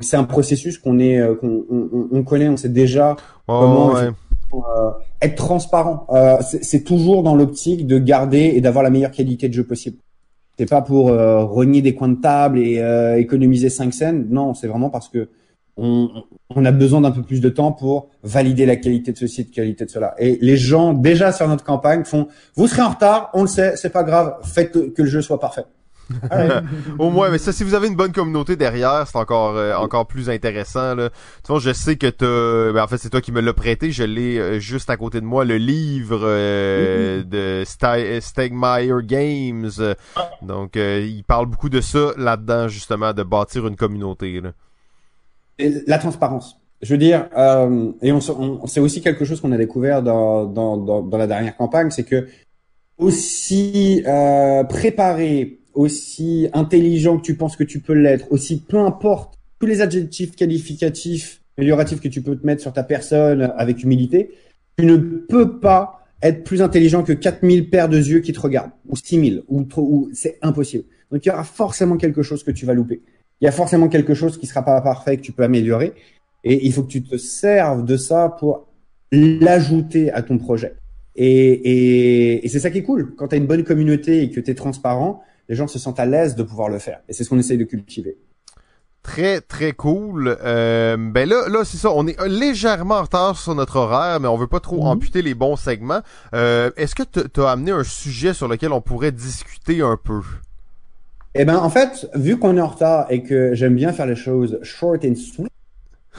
C'est 0.00 0.16
un 0.16 0.24
processus 0.24 0.78
qu'on 0.78 0.98
est 0.98 1.18
euh, 1.18 1.34
qu'on 1.34 1.64
on, 1.70 2.08
on, 2.12 2.22
connaît, 2.22 2.48
on 2.48 2.56
sait 2.56 2.68
déjà 2.68 3.16
comment 3.46 3.96
euh, 3.96 4.90
être 5.20 5.34
transparent. 5.34 6.06
Euh, 6.10 6.38
c'est 6.40 6.84
toujours 6.84 7.22
dans 7.22 7.34
l'optique 7.34 7.86
de 7.86 7.98
garder 7.98 8.52
et 8.54 8.60
d'avoir 8.60 8.84
la 8.84 8.90
meilleure 8.90 9.10
qualité 9.10 9.48
de 9.48 9.54
jeu 9.54 9.64
possible. 9.64 9.98
C'est 10.56 10.68
pas 10.68 10.82
pour 10.82 11.08
euh, 11.08 11.44
renier 11.44 11.82
des 11.82 11.94
coins 11.94 12.08
de 12.08 12.20
table 12.20 12.58
et 12.58 12.78
économiser 13.18 13.70
5 13.70 13.92
scènes. 13.92 14.26
Non, 14.30 14.54
c'est 14.54 14.68
vraiment 14.68 14.90
parce 14.90 15.08
que 15.08 15.28
on, 15.78 16.24
on 16.50 16.64
a 16.64 16.72
besoin 16.72 17.00
d'un 17.00 17.12
peu 17.12 17.22
plus 17.22 17.40
de 17.40 17.48
temps 17.48 17.72
pour 17.72 18.08
valider 18.22 18.66
la 18.66 18.76
qualité 18.76 19.12
de 19.12 19.16
ceci, 19.16 19.44
de 19.44 19.50
qualité 19.50 19.84
de 19.84 19.90
cela. 19.90 20.14
Et 20.18 20.38
les 20.40 20.56
gens 20.56 20.92
déjà 20.92 21.32
sur 21.32 21.48
notre 21.48 21.64
campagne 21.64 22.04
font, 22.04 22.28
vous 22.56 22.66
serez 22.66 22.82
en 22.82 22.90
retard, 22.90 23.30
on 23.32 23.42
le 23.42 23.48
sait, 23.48 23.76
c'est 23.76 23.90
pas 23.90 24.02
grave, 24.02 24.34
faites 24.42 24.72
que, 24.72 24.90
que 24.90 25.02
le 25.02 25.08
jeu 25.08 25.22
soit 25.22 25.40
parfait. 25.40 25.64
Au 26.98 27.10
moins, 27.10 27.28
mais 27.30 27.36
ça, 27.36 27.52
si 27.52 27.64
vous 27.64 27.74
avez 27.74 27.86
une 27.86 27.94
bonne 27.94 28.12
communauté 28.12 28.56
derrière, 28.56 29.06
c'est 29.06 29.18
encore 29.18 29.56
euh, 29.56 29.74
encore 29.74 30.06
plus 30.06 30.30
intéressant. 30.30 30.94
Là. 30.94 31.10
Vois, 31.46 31.58
je 31.58 31.72
sais 31.72 31.96
que 31.96 32.06
t'as, 32.06 32.72
ben, 32.72 32.82
en 32.82 32.86
fait, 32.86 32.96
c'est 32.96 33.10
toi 33.10 33.20
qui 33.20 33.30
me 33.30 33.42
l'as 33.42 33.52
prêté. 33.52 33.92
Je 33.92 34.04
l'ai 34.04 34.38
euh, 34.38 34.58
juste 34.58 34.88
à 34.88 34.96
côté 34.96 35.20
de 35.20 35.26
moi, 35.26 35.44
le 35.44 35.58
livre 35.58 36.20
euh, 36.22 37.22
de 37.24 37.62
Sta- 37.64 38.20
Stegmeyer 38.22 38.94
Games. 39.02 39.70
Donc, 40.40 40.76
euh, 40.78 41.06
il 41.06 41.24
parle 41.24 41.44
beaucoup 41.44 41.68
de 41.68 41.82
ça 41.82 42.12
là-dedans, 42.16 42.68
justement, 42.68 43.12
de 43.12 43.22
bâtir 43.22 43.66
une 43.66 43.76
communauté. 43.76 44.40
Là. 44.40 44.52
La 45.86 45.98
transparence. 45.98 46.60
Je 46.82 46.94
veux 46.94 46.98
dire, 46.98 47.28
euh, 47.36 47.90
et 48.02 48.12
on, 48.12 48.20
on- 48.38 48.66
c'est 48.66 48.78
aussi 48.80 49.00
quelque 49.00 49.24
chose 49.24 49.40
qu'on 49.40 49.50
a 49.52 49.56
découvert 49.56 50.02
dans, 50.02 50.44
dans, 50.46 50.76
dans, 50.76 51.02
dans 51.02 51.18
la 51.18 51.26
dernière 51.26 51.56
campagne, 51.56 51.90
c'est 51.90 52.04
que 52.04 52.28
aussi 52.98 54.02
euh, 54.06 54.64
préparé, 54.64 55.60
aussi 55.74 56.48
intelligent 56.52 57.18
que 57.18 57.22
tu 57.22 57.34
penses 57.36 57.56
que 57.56 57.64
tu 57.64 57.80
peux 57.80 57.94
l'être, 57.94 58.26
aussi 58.30 58.60
peu 58.62 58.78
importe 58.78 59.34
tous 59.60 59.66
les 59.66 59.80
adjectifs 59.80 60.36
qualificatifs, 60.36 61.42
amélioratifs 61.56 62.00
que 62.00 62.08
tu 62.08 62.22
peux 62.22 62.36
te 62.36 62.46
mettre 62.46 62.62
sur 62.62 62.72
ta 62.72 62.84
personne 62.84 63.52
avec 63.56 63.82
humilité, 63.82 64.30
tu 64.78 64.86
ne 64.86 64.96
peux 64.96 65.58
pas 65.58 66.04
être 66.22 66.44
plus 66.44 66.62
intelligent 66.62 67.02
que 67.04 67.12
4000 67.12 67.70
paires 67.70 67.88
de 67.88 67.98
yeux 67.98 68.20
qui 68.20 68.32
te 68.32 68.40
regardent, 68.40 68.72
ou 68.88 68.96
6000, 68.96 69.42
ou, 69.48 69.64
trop- 69.64 69.82
ou 69.88 70.10
c'est 70.12 70.38
impossible. 70.42 70.84
Donc 71.10 71.24
il 71.24 71.28
y 71.28 71.32
aura 71.32 71.44
forcément 71.44 71.96
quelque 71.96 72.22
chose 72.22 72.42
que 72.44 72.50
tu 72.50 72.66
vas 72.66 72.74
louper. 72.74 73.02
Il 73.40 73.44
y 73.44 73.48
a 73.48 73.52
forcément 73.52 73.88
quelque 73.88 74.14
chose 74.14 74.38
qui 74.38 74.46
sera 74.46 74.62
pas 74.62 74.80
parfait 74.80 75.16
que 75.16 75.22
tu 75.22 75.32
peux 75.32 75.44
améliorer. 75.44 75.94
Et 76.44 76.66
il 76.66 76.72
faut 76.72 76.82
que 76.82 76.88
tu 76.88 77.02
te 77.02 77.16
serves 77.16 77.84
de 77.84 77.96
ça 77.96 78.34
pour 78.38 78.66
l'ajouter 79.12 80.10
à 80.12 80.22
ton 80.22 80.38
projet. 80.38 80.74
Et, 81.16 81.26
et, 81.52 82.44
et 82.44 82.48
c'est 82.48 82.60
ça 82.60 82.70
qui 82.70 82.78
est 82.78 82.82
cool. 82.82 83.14
Quand 83.16 83.28
tu 83.28 83.34
as 83.34 83.38
une 83.38 83.46
bonne 83.46 83.64
communauté 83.64 84.22
et 84.22 84.30
que 84.30 84.40
tu 84.40 84.50
es 84.50 84.54
transparent, 84.54 85.22
les 85.48 85.56
gens 85.56 85.66
se 85.66 85.78
sentent 85.78 85.98
à 86.00 86.06
l'aise 86.06 86.36
de 86.36 86.42
pouvoir 86.42 86.68
le 86.68 86.78
faire. 86.78 87.00
Et 87.08 87.12
c'est 87.12 87.24
ce 87.24 87.28
qu'on 87.28 87.38
essaye 87.38 87.58
de 87.58 87.64
cultiver. 87.64 88.18
Très 89.02 89.40
très 89.40 89.72
cool. 89.72 90.36
Euh, 90.44 90.96
ben 90.98 91.28
là, 91.28 91.48
là 91.48 91.64
c'est 91.64 91.78
ça. 91.78 91.90
On 91.94 92.06
est 92.06 92.20
légèrement 92.26 92.96
en 92.96 93.02
retard 93.02 93.38
sur 93.38 93.54
notre 93.54 93.76
horaire, 93.76 94.20
mais 94.20 94.28
on 94.28 94.36
veut 94.36 94.48
pas 94.48 94.60
trop 94.60 94.76
Mhm. 94.82 94.88
amputer 94.88 95.22
les 95.22 95.34
bons 95.34 95.56
segments. 95.56 96.00
Euh, 96.34 96.70
Est-ce 96.76 96.94
que 96.94 97.02
tu 97.04 97.40
as 97.40 97.48
amené 97.50 97.70
un 97.70 97.84
sujet 97.84 98.34
sur 98.34 98.48
lequel 98.48 98.72
on 98.72 98.80
pourrait 98.82 99.12
discuter 99.12 99.80
un 99.80 99.96
peu? 99.96 100.20
Eh 101.34 101.44
ben, 101.44 101.56
en 101.56 101.70
fait, 101.70 102.08
vu 102.14 102.38
qu'on 102.38 102.56
est 102.56 102.60
en 102.60 102.68
retard 102.68 103.06
et 103.10 103.22
que 103.22 103.54
j'aime 103.54 103.74
bien 103.74 103.92
faire 103.92 104.06
les 104.06 104.16
choses 104.16 104.58
short 104.62 105.04
and 105.04 105.14
sweet, 105.14 105.48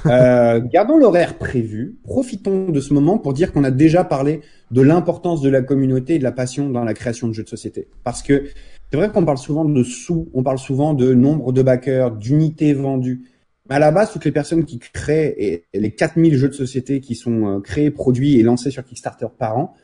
euh, 0.05 0.59
gardons 0.71 0.97
l'horaire 0.97 1.37
prévu. 1.37 1.97
Profitons 2.03 2.69
de 2.69 2.79
ce 2.79 2.93
moment 2.93 3.17
pour 3.17 3.33
dire 3.33 3.51
qu'on 3.51 3.63
a 3.63 3.71
déjà 3.71 4.03
parlé 4.03 4.41
de 4.71 4.81
l'importance 4.81 5.41
de 5.41 5.49
la 5.49 5.61
communauté 5.61 6.15
et 6.15 6.19
de 6.19 6.23
la 6.23 6.31
passion 6.31 6.69
dans 6.69 6.83
la 6.83 6.93
création 6.93 7.27
de 7.27 7.33
jeux 7.33 7.43
de 7.43 7.49
société. 7.49 7.87
Parce 8.03 8.21
que 8.21 8.45
c'est 8.91 8.97
vrai 8.97 9.11
qu'on 9.11 9.25
parle 9.25 9.37
souvent 9.37 9.65
de 9.65 9.83
sous, 9.83 10.29
on 10.33 10.43
parle 10.43 10.59
souvent 10.59 10.93
de 10.93 11.13
nombre 11.13 11.51
de 11.51 11.61
backers, 11.61 12.11
d'unités 12.11 12.73
vendues. 12.73 13.21
Mais 13.67 13.75
à 13.75 13.79
la 13.79 13.91
base, 13.91 14.11
toutes 14.11 14.25
les 14.25 14.31
personnes 14.31 14.65
qui 14.65 14.79
créent 14.79 15.35
et, 15.37 15.65
les 15.73 15.91
4000 15.91 16.35
jeux 16.35 16.49
de 16.49 16.53
société 16.53 17.01
qui 17.01 17.15
sont 17.15 17.57
euh, 17.57 17.59
créés, 17.59 17.91
produits 17.91 18.39
et 18.39 18.43
lancés 18.43 18.71
sur 18.71 18.83
Kickstarter 18.83 19.27
par 19.37 19.57
an, 19.57 19.75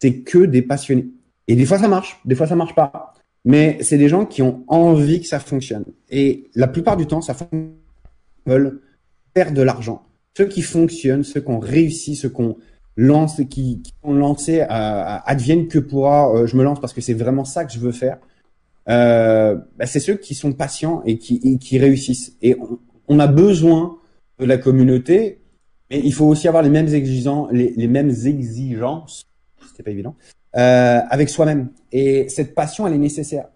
c'est 0.00 0.20
que 0.20 0.38
des 0.38 0.62
passionnés. 0.62 1.08
Et 1.48 1.56
des 1.56 1.66
fois 1.66 1.78
ça 1.78 1.88
marche, 1.88 2.20
des 2.24 2.34
fois 2.34 2.46
ça 2.46 2.56
marche 2.56 2.74
pas. 2.74 3.14
Mais 3.44 3.78
c'est 3.80 3.98
des 3.98 4.08
gens 4.08 4.24
qui 4.24 4.42
ont 4.42 4.64
envie 4.68 5.20
que 5.20 5.26
ça 5.26 5.40
fonctionne. 5.40 5.84
Et 6.10 6.50
la 6.54 6.68
plupart 6.68 6.96
du 6.96 7.06
temps, 7.06 7.20
ça 7.20 7.34
fonctionne. 7.34 7.74
Veulent 8.46 8.80
faire 9.34 9.52
de 9.52 9.62
l'argent. 9.62 10.02
Ceux 10.36 10.46
qui 10.46 10.62
fonctionnent, 10.62 11.22
ceux 11.22 11.40
qui 11.40 11.50
ont 11.50 11.60
réussi, 11.60 12.16
ceux 12.16 12.28
qui 12.28 12.40
ont 12.40 12.56
lancé, 12.96 13.46
qui, 13.46 13.82
qui 13.82 13.92
ont 14.02 14.14
lancé, 14.14 14.60
adviennent 14.68 15.68
que 15.68 15.78
pourra. 15.78 16.34
euh, 16.34 16.46
je 16.46 16.56
me 16.56 16.64
lance 16.64 16.80
parce 16.80 16.92
que 16.92 17.00
c'est 17.00 17.14
vraiment 17.14 17.44
ça 17.44 17.64
que 17.64 17.72
je 17.72 17.78
veux 17.78 17.92
faire. 17.92 18.18
Euh, 18.88 19.56
bah, 19.76 19.86
c'est 19.86 20.00
ceux 20.00 20.16
qui 20.16 20.34
sont 20.34 20.52
patients 20.52 21.02
et 21.04 21.18
qui, 21.18 21.78
réussissent. 21.78 22.36
Et 22.42 22.56
on, 22.58 22.78
on 23.08 23.18
a 23.18 23.26
besoin 23.26 23.98
de 24.38 24.44
la 24.44 24.58
communauté, 24.58 25.40
mais 25.90 26.00
il 26.02 26.12
faut 26.12 26.26
aussi 26.26 26.48
avoir 26.48 26.62
les 26.62 26.70
mêmes 26.70 26.88
exigences, 26.88 27.48
les, 27.52 27.72
les 27.76 27.88
mêmes 27.88 28.10
exigences. 28.10 29.24
C'était 29.68 29.82
pas 29.82 29.90
évident. 29.90 30.16
Euh, 30.56 31.00
avec 31.08 31.30
soi-même. 31.30 31.68
Et 31.92 32.28
cette 32.28 32.54
passion, 32.54 32.86
elle 32.86 32.92
est 32.92 32.98
nécessaire. 32.98 33.46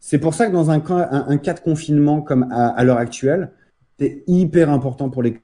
C'est 0.00 0.18
pour 0.18 0.32
ça 0.32 0.46
que 0.46 0.52
dans 0.52 0.70
un, 0.70 0.82
un, 0.86 1.36
cas 1.36 1.52
de 1.52 1.60
confinement 1.60 2.22
comme 2.22 2.48
à, 2.50 2.82
l'heure 2.84 2.96
actuelle, 2.96 3.50
c'est 3.98 4.22
hyper 4.26 4.70
important 4.70 5.10
pour 5.10 5.22
les 5.22 5.38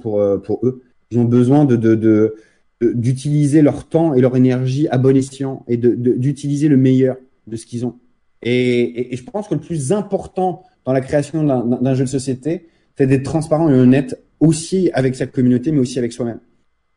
pour 0.00 0.20
euh, 0.20 0.38
pour 0.38 0.60
eux. 0.66 0.82
Ils 1.10 1.18
ont 1.18 1.24
besoin 1.24 1.64
de 1.64 1.76
de 1.76 1.94
de- 1.94 2.34
d'utiliser 2.94 3.62
leur 3.62 3.86
temps 3.88 4.14
et 4.14 4.20
leur 4.20 4.34
énergie 4.36 4.88
à 4.88 4.98
bon 4.98 5.16
escient 5.16 5.64
et 5.68 5.76
de 5.76 5.94
d'utiliser 5.94 6.68
le 6.68 6.76
meilleur 6.76 7.16
de 7.46 7.56
ce 7.56 7.66
qu'ils 7.66 7.84
ont. 7.84 7.98
Et, 8.42 9.14
je 9.14 9.22
pense 9.22 9.48
que 9.48 9.54
le 9.54 9.60
plus 9.60 9.92
important 9.92 10.64
dans 10.84 10.92
la 10.92 11.00
création 11.00 11.44
d'un 11.44 11.94
jeu 11.94 12.04
de 12.04 12.08
société, 12.08 12.68
c'est 12.96 13.06
d'être 13.06 13.24
transparent 13.24 13.68
et 13.68 13.74
honnête 13.74 14.20
aussi 14.40 14.90
avec 14.94 15.14
sa 15.14 15.26
communauté, 15.26 15.70
mais 15.70 15.78
aussi 15.78 15.98
avec 15.98 16.12
soi-même. 16.12 16.40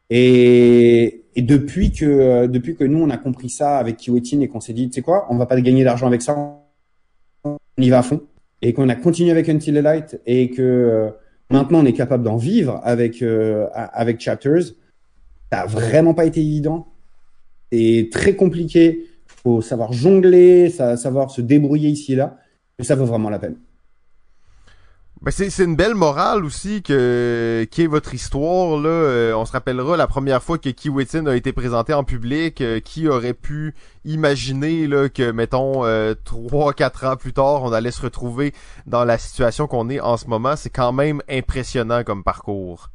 Et, 0.10 1.26
et 1.36 1.42
depuis 1.42 1.92
que 1.92 2.06
euh, 2.06 2.48
depuis 2.48 2.76
que 2.76 2.84
nous 2.84 3.00
on 3.02 3.10
a 3.10 3.18
compris 3.18 3.50
ça 3.50 3.78
avec 3.78 3.98
Kiwetin 3.98 4.40
et 4.42 4.48
qu'on 4.48 4.62
s'est 4.62 4.74
dit, 4.74 4.90
tu 4.90 4.96
sais 4.96 5.02
quoi, 5.02 5.28
on 5.30 5.38
va 5.38 5.46
pas 5.46 5.60
gagner 5.60 5.84
d'argent 5.84 6.08
avec 6.08 6.22
ça, 6.22 6.36
on 7.44 7.58
y 7.78 7.90
va 7.90 8.00
à 8.00 8.04
fond. 8.04 8.22
Et 8.62 8.74
qu'on 8.74 8.90
a 8.90 8.96
continué 8.96 9.32
avec 9.32 9.50
Until 9.50 9.74
the 9.74 9.78
Light 9.78 10.22
et 10.26 10.50
que 10.50 10.62
euh, 10.62 11.10
maintenant 11.50 11.80
on 11.82 11.86
est 11.86 11.94
capable 11.94 12.24
d'en 12.24 12.38
vivre 12.38 12.80
avec 12.84 13.22
euh, 13.22 13.68
avec 13.74 14.20
Chapters, 14.20 14.64
ça 15.52 15.62
a 15.62 15.66
vraiment 15.66 16.14
pas 16.14 16.26
été 16.26 16.40
évident. 16.42 16.88
C'est 17.72 18.10
très 18.12 18.36
compliqué. 18.36 19.08
Faut 19.44 19.62
savoir 19.62 19.94
jongler, 19.94 20.70
savoir 20.70 21.30
se 21.30 21.42
débrouiller 21.42 21.90
ici 21.90 22.14
et 22.14 22.16
là, 22.16 22.38
mais 22.80 22.86
ça 22.86 22.96
vaut 22.96 23.06
vraiment 23.06 23.30
la 23.30 23.40
peine. 23.40 23.58
Ben 25.22 25.32
c'est 25.32 25.64
une 25.64 25.76
belle 25.76 25.96
morale 25.96 26.46
aussi 26.46 26.84
que 26.84 27.66
qui 27.72 27.84
est 27.84 27.88
votre 27.88 28.14
histoire 28.14 28.80
là. 28.80 28.90
Euh, 28.90 29.34
on 29.34 29.46
se 29.46 29.54
rappellera 29.54 29.98
la 29.98 30.08
première 30.08 30.44
fois 30.44 30.58
que 30.58 30.70
Kiwetin 30.70 31.26
a 31.26 31.36
été 31.36 31.52
présenté 31.52 31.94
en 31.94 32.04
public, 32.04 32.62
euh, 32.62 32.80
qui 32.80 33.08
aurait 33.08 33.34
pu 33.34 33.74
imaginer 34.04 34.88
là 34.88 35.10
que 35.10 35.32
mettons 35.32 35.86
euh, 35.86 36.14
trois 36.26 36.74
quatre 36.74 37.06
ans 37.06 37.16
plus 37.16 37.34
tard, 37.34 37.64
on 37.64 37.72
allait 37.72 37.92
se 37.92 38.02
retrouver 38.02 38.54
dans 38.86 39.06
la 39.06 39.18
situation 39.18 39.68
qu'on 39.68 39.90
est 39.90 40.00
en 40.00 40.18
ce 40.18 40.28
moment. 40.28 40.56
C'est 40.56 40.70
quand 40.70 40.92
même 40.92 41.22
impressionnant 41.30 42.04
comme 42.04 42.24
parcours. 42.24 42.92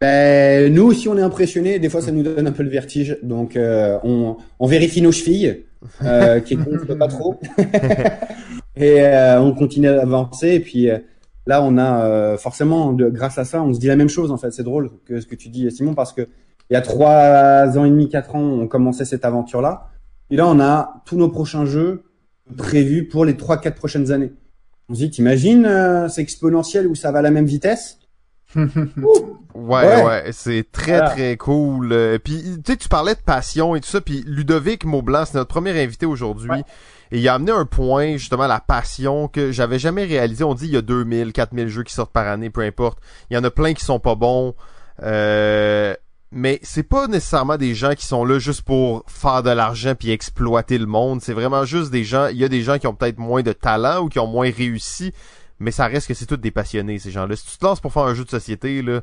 Ben, 0.00 0.72
nous 0.72 0.84
aussi, 0.84 1.08
on 1.08 1.16
est 1.16 1.22
impressionnés. 1.22 1.78
Des 1.78 1.88
fois, 1.88 2.02
ça 2.02 2.12
nous 2.12 2.22
donne 2.22 2.46
un 2.46 2.52
peu 2.52 2.62
le 2.62 2.68
vertige. 2.68 3.16
Donc, 3.22 3.56
euh, 3.56 3.98
on, 4.02 4.36
on 4.58 4.66
vérifie 4.66 5.00
nos 5.00 5.12
chevilles, 5.12 5.64
euh, 6.02 6.40
qui 6.40 6.56
gonflent 6.56 6.98
pas 6.98 7.08
trop. 7.08 7.40
et 8.76 9.00
euh, 9.00 9.40
on 9.40 9.54
continue 9.54 9.88
à 9.88 10.02
avancer. 10.02 10.48
Et 10.48 10.60
puis, 10.60 10.90
euh, 10.90 10.98
là, 11.46 11.62
on 11.62 11.76
a 11.78 12.04
euh, 12.04 12.36
forcément, 12.36 12.92
de, 12.92 13.08
grâce 13.08 13.38
à 13.38 13.44
ça, 13.44 13.62
on 13.62 13.72
se 13.74 13.78
dit 13.80 13.86
la 13.86 13.96
même 13.96 14.08
chose. 14.08 14.30
En 14.30 14.36
fait, 14.38 14.50
c'est 14.50 14.62
drôle 14.62 14.90
que 15.06 15.20
ce 15.20 15.26
que 15.26 15.34
tu 15.34 15.48
dis, 15.48 15.70
Simon, 15.70 15.94
parce 15.94 16.12
que 16.12 16.22
il 16.70 16.74
y 16.74 16.76
a 16.76 16.80
trois 16.80 17.76
ans 17.78 17.84
et 17.84 17.90
demi, 17.90 18.08
quatre 18.08 18.34
ans, 18.36 18.40
on 18.42 18.66
commençait 18.66 19.04
cette 19.04 19.24
aventure-là. 19.24 19.90
Et 20.30 20.36
là, 20.36 20.46
on 20.48 20.58
a 20.60 21.02
tous 21.04 21.16
nos 21.16 21.28
prochains 21.28 21.66
jeux 21.66 22.04
prévus 22.56 23.06
pour 23.06 23.24
les 23.26 23.36
trois, 23.36 23.58
quatre 23.58 23.76
prochaines 23.76 24.10
années. 24.12 24.32
On 24.88 24.94
se 24.94 25.00
dit, 25.00 25.10
t'imagines, 25.10 25.66
euh, 25.66 26.08
c'est 26.08 26.22
exponentiel 26.22 26.86
où 26.86 26.94
ça 26.94 27.12
va 27.12 27.18
à 27.18 27.22
la 27.22 27.30
même 27.30 27.46
vitesse? 27.46 27.98
Ouais, 28.56 29.84
Ouais. 29.86 30.04
ouais, 30.04 30.24
c'est 30.32 30.64
très 30.72 30.92
Voilà. 30.98 31.10
très 31.10 31.36
cool. 31.36 31.92
Euh, 31.92 32.18
Puis 32.18 32.42
tu 32.64 32.72
sais, 32.72 32.76
tu 32.76 32.88
parlais 32.88 33.14
de 33.14 33.20
passion 33.20 33.74
et 33.76 33.80
tout 33.80 33.88
ça. 33.88 34.00
Puis 34.00 34.24
Ludovic 34.26 34.84
Maublanc, 34.84 35.24
c'est 35.26 35.34
notre 35.38 35.48
premier 35.48 35.80
invité 35.80 36.06
aujourd'hui. 36.06 36.50
Ouais. 36.50 36.64
Et 37.14 37.18
il 37.18 37.28
a 37.28 37.34
amené 37.34 37.52
un 37.52 37.64
point, 37.64 38.16
justement, 38.16 38.48
la 38.48 38.58
passion 38.58 39.28
que 39.28 39.52
j'avais 39.52 39.78
jamais 39.78 40.02
réalisé. 40.02 40.42
On 40.42 40.54
dit 40.54 40.66
il 40.66 40.72
y 40.72 40.76
a 40.76 40.82
2000, 40.82 41.32
4000 41.32 41.68
jeux 41.68 41.84
qui 41.84 41.94
sortent 41.94 42.12
par 42.12 42.26
année, 42.26 42.50
peu 42.50 42.62
importe. 42.62 42.98
Il 43.30 43.34
y 43.34 43.36
en 43.36 43.44
a 43.44 43.52
plein 43.52 43.72
qui 43.72 43.84
sont 43.84 44.00
pas 44.00 44.16
bons. 44.16 44.56
Euh, 45.00 45.94
mais 46.32 46.58
c'est 46.64 46.82
pas 46.82 47.06
nécessairement 47.06 47.56
des 47.56 47.72
gens 47.76 47.94
qui 47.94 48.04
sont 48.04 48.24
là 48.24 48.40
juste 48.40 48.62
pour 48.62 49.04
faire 49.06 49.44
de 49.44 49.50
l'argent 49.50 49.94
puis 49.94 50.10
exploiter 50.10 50.76
le 50.76 50.86
monde. 50.86 51.22
C'est 51.22 51.34
vraiment 51.34 51.64
juste 51.64 51.92
des 51.92 52.02
gens. 52.02 52.26
Il 52.26 52.36
y 52.36 52.42
a 52.42 52.48
des 52.48 52.62
gens 52.62 52.80
qui 52.80 52.88
ont 52.88 52.96
peut-être 52.96 53.18
moins 53.18 53.42
de 53.42 53.52
talent 53.52 54.02
ou 54.02 54.08
qui 54.08 54.18
ont 54.18 54.26
moins 54.26 54.50
réussi, 54.50 55.12
mais 55.60 55.70
ça 55.70 55.86
reste 55.86 56.08
que 56.08 56.14
c'est 56.14 56.26
tous 56.26 56.36
des 56.36 56.50
passionnés 56.50 56.98
ces 56.98 57.12
gens-là. 57.12 57.36
Si 57.36 57.46
tu 57.46 57.58
te 57.58 57.64
lances 57.64 57.78
pour 57.78 57.92
faire 57.92 58.02
un 58.02 58.14
jeu 58.14 58.24
de 58.24 58.30
société 58.30 58.82
là, 58.82 59.02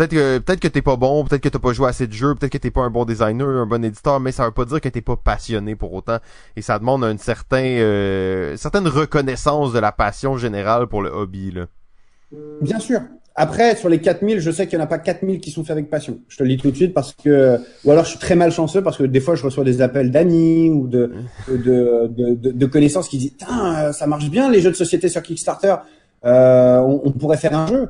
peut-être 0.00 0.12
que 0.12 0.38
peut-être 0.38 0.60
que 0.60 0.68
t'es 0.68 0.82
pas 0.82 0.96
bon, 0.96 1.24
peut-être 1.24 1.42
que 1.42 1.48
t'as 1.48 1.58
pas 1.58 1.72
joué 1.72 1.88
assez 1.88 2.06
de 2.06 2.12
jeux, 2.12 2.34
peut-être 2.34 2.52
que 2.52 2.58
t'es 2.58 2.70
pas 2.70 2.82
un 2.82 2.90
bon 2.90 3.04
designer, 3.04 3.46
un 3.46 3.66
bon 3.66 3.84
éditeur, 3.84 4.18
mais 4.18 4.32
ça 4.32 4.46
veut 4.46 4.50
pas 4.50 4.64
dire 4.64 4.80
que 4.80 4.88
t'es 4.88 5.02
pas 5.02 5.16
passionné 5.16 5.76
pour 5.76 5.92
autant. 5.92 6.18
Et 6.56 6.62
ça 6.62 6.78
demande 6.78 7.04
une 7.04 7.18
certain, 7.18 7.64
euh, 7.64 8.56
certaine 8.56 8.88
reconnaissance 8.88 9.72
de 9.72 9.78
la 9.78 9.92
passion 9.92 10.38
générale 10.38 10.86
pour 10.86 11.02
le 11.02 11.10
hobby 11.10 11.52
là. 11.52 11.66
Bien 12.62 12.78
sûr. 12.78 13.00
Après, 13.34 13.76
sur 13.76 13.88
les 13.88 14.00
4000, 14.00 14.40
je 14.40 14.50
sais 14.50 14.66
qu'il 14.66 14.78
n'y 14.78 14.82
en 14.82 14.86
a 14.86 14.88
pas 14.88 14.98
4000 14.98 15.40
qui 15.40 15.50
sont 15.50 15.62
faits 15.64 15.72
avec 15.72 15.90
passion. 15.90 16.20
Je 16.28 16.36
te 16.36 16.42
le 16.42 16.48
dis 16.48 16.56
tout 16.56 16.70
de 16.70 16.76
suite 16.76 16.94
parce 16.94 17.14
que, 17.14 17.58
ou 17.84 17.90
alors 17.90 18.04
je 18.04 18.10
suis 18.10 18.18
très 18.18 18.36
malchanceux 18.36 18.82
parce 18.82 18.96
que 18.96 19.04
des 19.04 19.20
fois 19.20 19.34
je 19.34 19.42
reçois 19.42 19.64
des 19.64 19.82
appels 19.82 20.10
d'amis 20.10 20.70
ou 20.70 20.88
de, 20.88 21.12
de, 21.48 22.06
de, 22.08 22.52
de, 22.52 22.66
connaissances 22.66 23.08
qui 23.08 23.18
disent, 23.18 23.36
euh, 23.50 23.92
ça 23.92 24.06
marche 24.06 24.30
bien 24.30 24.50
les 24.50 24.60
jeux 24.60 24.70
de 24.70 24.76
société 24.76 25.08
sur 25.08 25.22
Kickstarter, 25.22 25.76
euh, 26.24 26.78
on 26.78 27.12
pourrait 27.12 27.36
faire 27.36 27.56
un 27.56 27.66
jeu. 27.66 27.88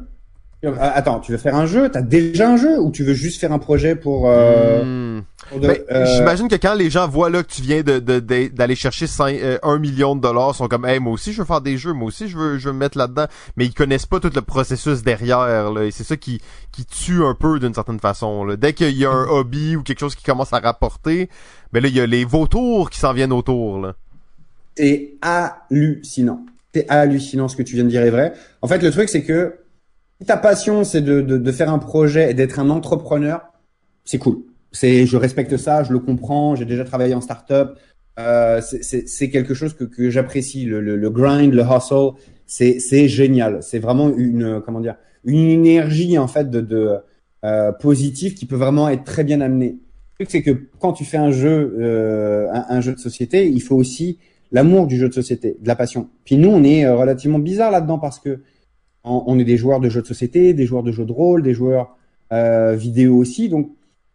Attends, 0.78 1.20
tu 1.20 1.32
veux 1.32 1.38
faire 1.38 1.54
un 1.54 1.64
jeu? 1.64 1.88
T'as 1.88 2.02
déjà 2.02 2.50
un 2.50 2.56
jeu? 2.58 2.78
Ou 2.78 2.90
tu 2.90 3.02
veux 3.02 3.14
juste 3.14 3.40
faire 3.40 3.50
un 3.50 3.58
projet 3.58 3.94
pour, 3.96 4.28
euh, 4.28 4.82
Hmm. 5.18 5.22
pour 5.48 5.58
de- 5.60 5.68
Ben, 5.68 5.78
euh, 5.90 6.04
J'imagine 6.16 6.48
que 6.48 6.56
quand 6.56 6.74
les 6.74 6.90
gens 6.90 7.08
voient 7.08 7.30
là 7.30 7.42
que 7.42 7.48
tu 7.50 7.62
viens 7.62 7.80
de 7.82 7.98
de- 7.98 8.20
de- 8.20 8.48
d'aller 8.48 8.74
chercher 8.74 9.06
5, 9.06 9.36
euh, 9.40 9.58
un 9.62 9.78
million 9.78 10.14
de 10.14 10.20
dollars, 10.20 10.50
ils 10.52 10.58
sont 10.58 10.68
comme, 10.68 10.84
hey, 10.84 11.00
moi 11.00 11.14
aussi 11.14 11.32
je 11.32 11.40
veux 11.40 11.46
faire 11.46 11.62
des 11.62 11.78
jeux, 11.78 11.94
moi 11.94 12.08
aussi 12.08 12.28
je 12.28 12.36
veux 12.36 12.58
je 12.58 12.66
veux 12.68 12.74
me 12.74 12.78
mettre 12.78 12.98
là-dedans, 12.98 13.24
mais 13.56 13.64
ils 13.64 13.72
connaissent 13.72 14.04
pas 14.04 14.20
tout 14.20 14.30
le 14.34 14.42
processus 14.42 15.02
derrière. 15.02 15.70
Là, 15.72 15.84
et 15.84 15.90
c'est 15.90 16.04
ça 16.04 16.18
qui 16.18 16.42
qui 16.72 16.84
tue 16.84 17.24
un 17.24 17.34
peu 17.34 17.58
d'une 17.58 17.72
certaine 17.72 17.98
façon. 18.00 18.44
Là. 18.44 18.56
Dès 18.56 18.74
qu'il 18.74 18.96
y 18.98 19.06
a 19.06 19.10
un 19.10 19.26
hobby 19.28 19.76
ou 19.76 19.82
quelque 19.82 20.00
chose 20.00 20.14
qui 20.14 20.24
commence 20.24 20.52
à 20.52 20.58
rapporter, 20.58 21.30
ben 21.72 21.82
là 21.82 21.88
il 21.88 21.94
y 21.96 22.00
a 22.02 22.06
les 22.06 22.26
vautours 22.26 22.90
qui 22.90 22.98
s'en 22.98 23.14
viennent 23.14 23.32
autour. 23.32 23.80
Là. 23.80 23.94
c'est 24.76 25.14
hallucinant. 25.22 26.40
C'est 26.74 26.86
hallucinant 26.88 27.48
ce 27.48 27.56
que 27.56 27.62
tu 27.62 27.74
viens 27.76 27.84
de 27.84 27.88
dire 27.90 28.02
est 28.02 28.10
vrai. 28.10 28.32
En 28.62 28.68
fait, 28.68 28.82
le 28.82 28.90
truc, 28.90 29.08
c'est 29.08 29.22
que 29.24 29.54
si 30.20 30.26
ta 30.26 30.36
passion, 30.36 30.84
c'est 30.84 31.00
de, 31.00 31.20
de, 31.20 31.38
de 31.38 31.52
faire 31.52 31.70
un 31.72 31.78
projet 31.78 32.30
et 32.30 32.34
d'être 32.34 32.58
un 32.58 32.70
entrepreneur, 32.70 33.42
c'est 34.04 34.18
cool. 34.18 34.38
C'est, 34.72 35.06
je 35.06 35.16
respecte 35.16 35.56
ça, 35.56 35.82
je 35.82 35.92
le 35.92 35.98
comprends. 35.98 36.54
J'ai 36.56 36.64
déjà 36.64 36.84
travaillé 36.84 37.14
en 37.14 37.20
startup. 37.20 37.70
Euh, 38.18 38.60
c'est- 38.60 39.30
quelque 39.30 39.54
chose 39.54 39.74
que, 39.74 39.84
que 39.84 40.10
j'apprécie. 40.10 40.64
Le, 40.64 40.80
le, 40.80 40.96
le 40.96 41.10
grind, 41.10 41.52
le 41.54 41.62
hustle, 41.62 42.12
c'est 42.46 42.78
c'est 42.80 43.08
génial. 43.08 43.62
C'est 43.62 43.78
vraiment 43.78 44.10
une 44.14 44.60
comment 44.64 44.80
dire 44.80 44.96
une 45.24 45.48
énergie 45.48 46.18
en 46.18 46.26
fait 46.28 46.50
de, 46.50 46.60
de 46.60 46.96
euh, 47.44 47.72
positive 47.72 48.34
qui 48.34 48.46
peut 48.46 48.56
vraiment 48.56 48.88
être 48.88 49.04
très 49.04 49.24
bien 49.24 49.40
amenée. 49.40 49.78
Le 50.18 50.26
truc, 50.26 50.30
c'est 50.30 50.42
que 50.42 50.68
quand 50.78 50.92
tu 50.92 51.04
fais 51.04 51.16
un 51.16 51.30
jeu, 51.30 51.76
euh, 51.80 52.48
un, 52.52 52.66
un 52.76 52.80
jeu 52.80 52.92
de 52.92 52.98
société, 52.98 53.48
il 53.48 53.62
faut 53.62 53.76
aussi 53.76 54.18
l'amour 54.52 54.86
du 54.86 54.98
jeu 54.98 55.08
de 55.08 55.14
société, 55.14 55.56
de 55.60 55.68
la 55.68 55.76
passion. 55.76 56.08
Puis 56.24 56.36
nous, 56.36 56.50
on 56.50 56.62
est 56.64 56.84
euh, 56.84 56.94
relativement 56.96 57.38
bizarre 57.38 57.70
là-dedans 57.70 57.98
parce 57.98 58.18
que 58.18 58.40
on, 59.04 59.24
on 59.26 59.38
est 59.38 59.44
des 59.44 59.56
joueurs 59.56 59.80
de 59.80 59.88
jeux 59.88 60.02
de 60.02 60.06
société, 60.06 60.54
des 60.54 60.66
joueurs 60.66 60.82
de 60.82 60.92
jeux 60.92 61.04
de 61.04 61.12
rôle, 61.12 61.42
des 61.42 61.54
joueurs 61.54 61.96
euh, 62.32 62.74
vidéo 62.74 63.16
aussi. 63.16 63.48
Donc, 63.48 63.70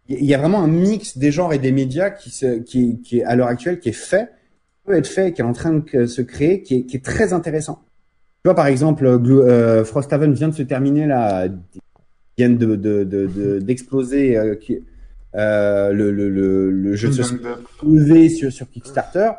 il 0.07 0.25
y 0.25 0.33
a 0.33 0.38
vraiment 0.38 0.61
un 0.61 0.67
mix 0.67 1.17
des 1.17 1.31
genres 1.31 1.53
et 1.53 1.59
des 1.59 1.71
médias 1.71 2.09
qui, 2.11 2.29
se, 2.29 2.59
qui, 2.59 3.01
qui 3.01 3.19
est 3.19 3.23
à 3.23 3.36
l'heure 3.36 3.47
actuelle 3.47 3.79
qui 3.79 3.89
est 3.89 3.91
fait, 3.91 4.29
peut 4.86 4.93
être 4.93 5.07
fait, 5.07 5.33
qui 5.33 5.41
est 5.41 5.45
en 5.45 5.53
train 5.53 5.73
de 5.93 6.05
se 6.05 6.21
créer, 6.21 6.61
qui 6.61 6.75
est, 6.75 6.83
qui 6.83 6.97
est 6.97 7.03
très 7.03 7.33
intéressant. 7.33 7.81
Tu 8.43 8.47
vois, 8.49 8.53
par 8.55 8.67
exemple, 8.67 9.03
Glo- 9.17 9.41
euh, 9.41 9.83
Frosthaven 9.83 10.31
vient 10.33 10.49
de 10.49 10.53
se 10.53 10.61
terminer 10.61 11.07
là, 11.07 11.47
viennent 12.38 12.57
de 12.57 12.75
de- 12.75 13.03
de- 13.03 13.25
de- 13.25 13.59
d'exploser 13.59 14.38
euh, 14.38 14.53
qui- 14.55 14.79
euh, 15.33 15.91
le, 15.91 16.11
le, 16.11 16.29
le, 16.29 16.69
le 16.69 16.95
jeu 16.95 17.09
de 17.09 17.13
société 17.23 18.29
sur, 18.29 18.51
sur 18.51 18.69
Kickstarter. 18.69 19.31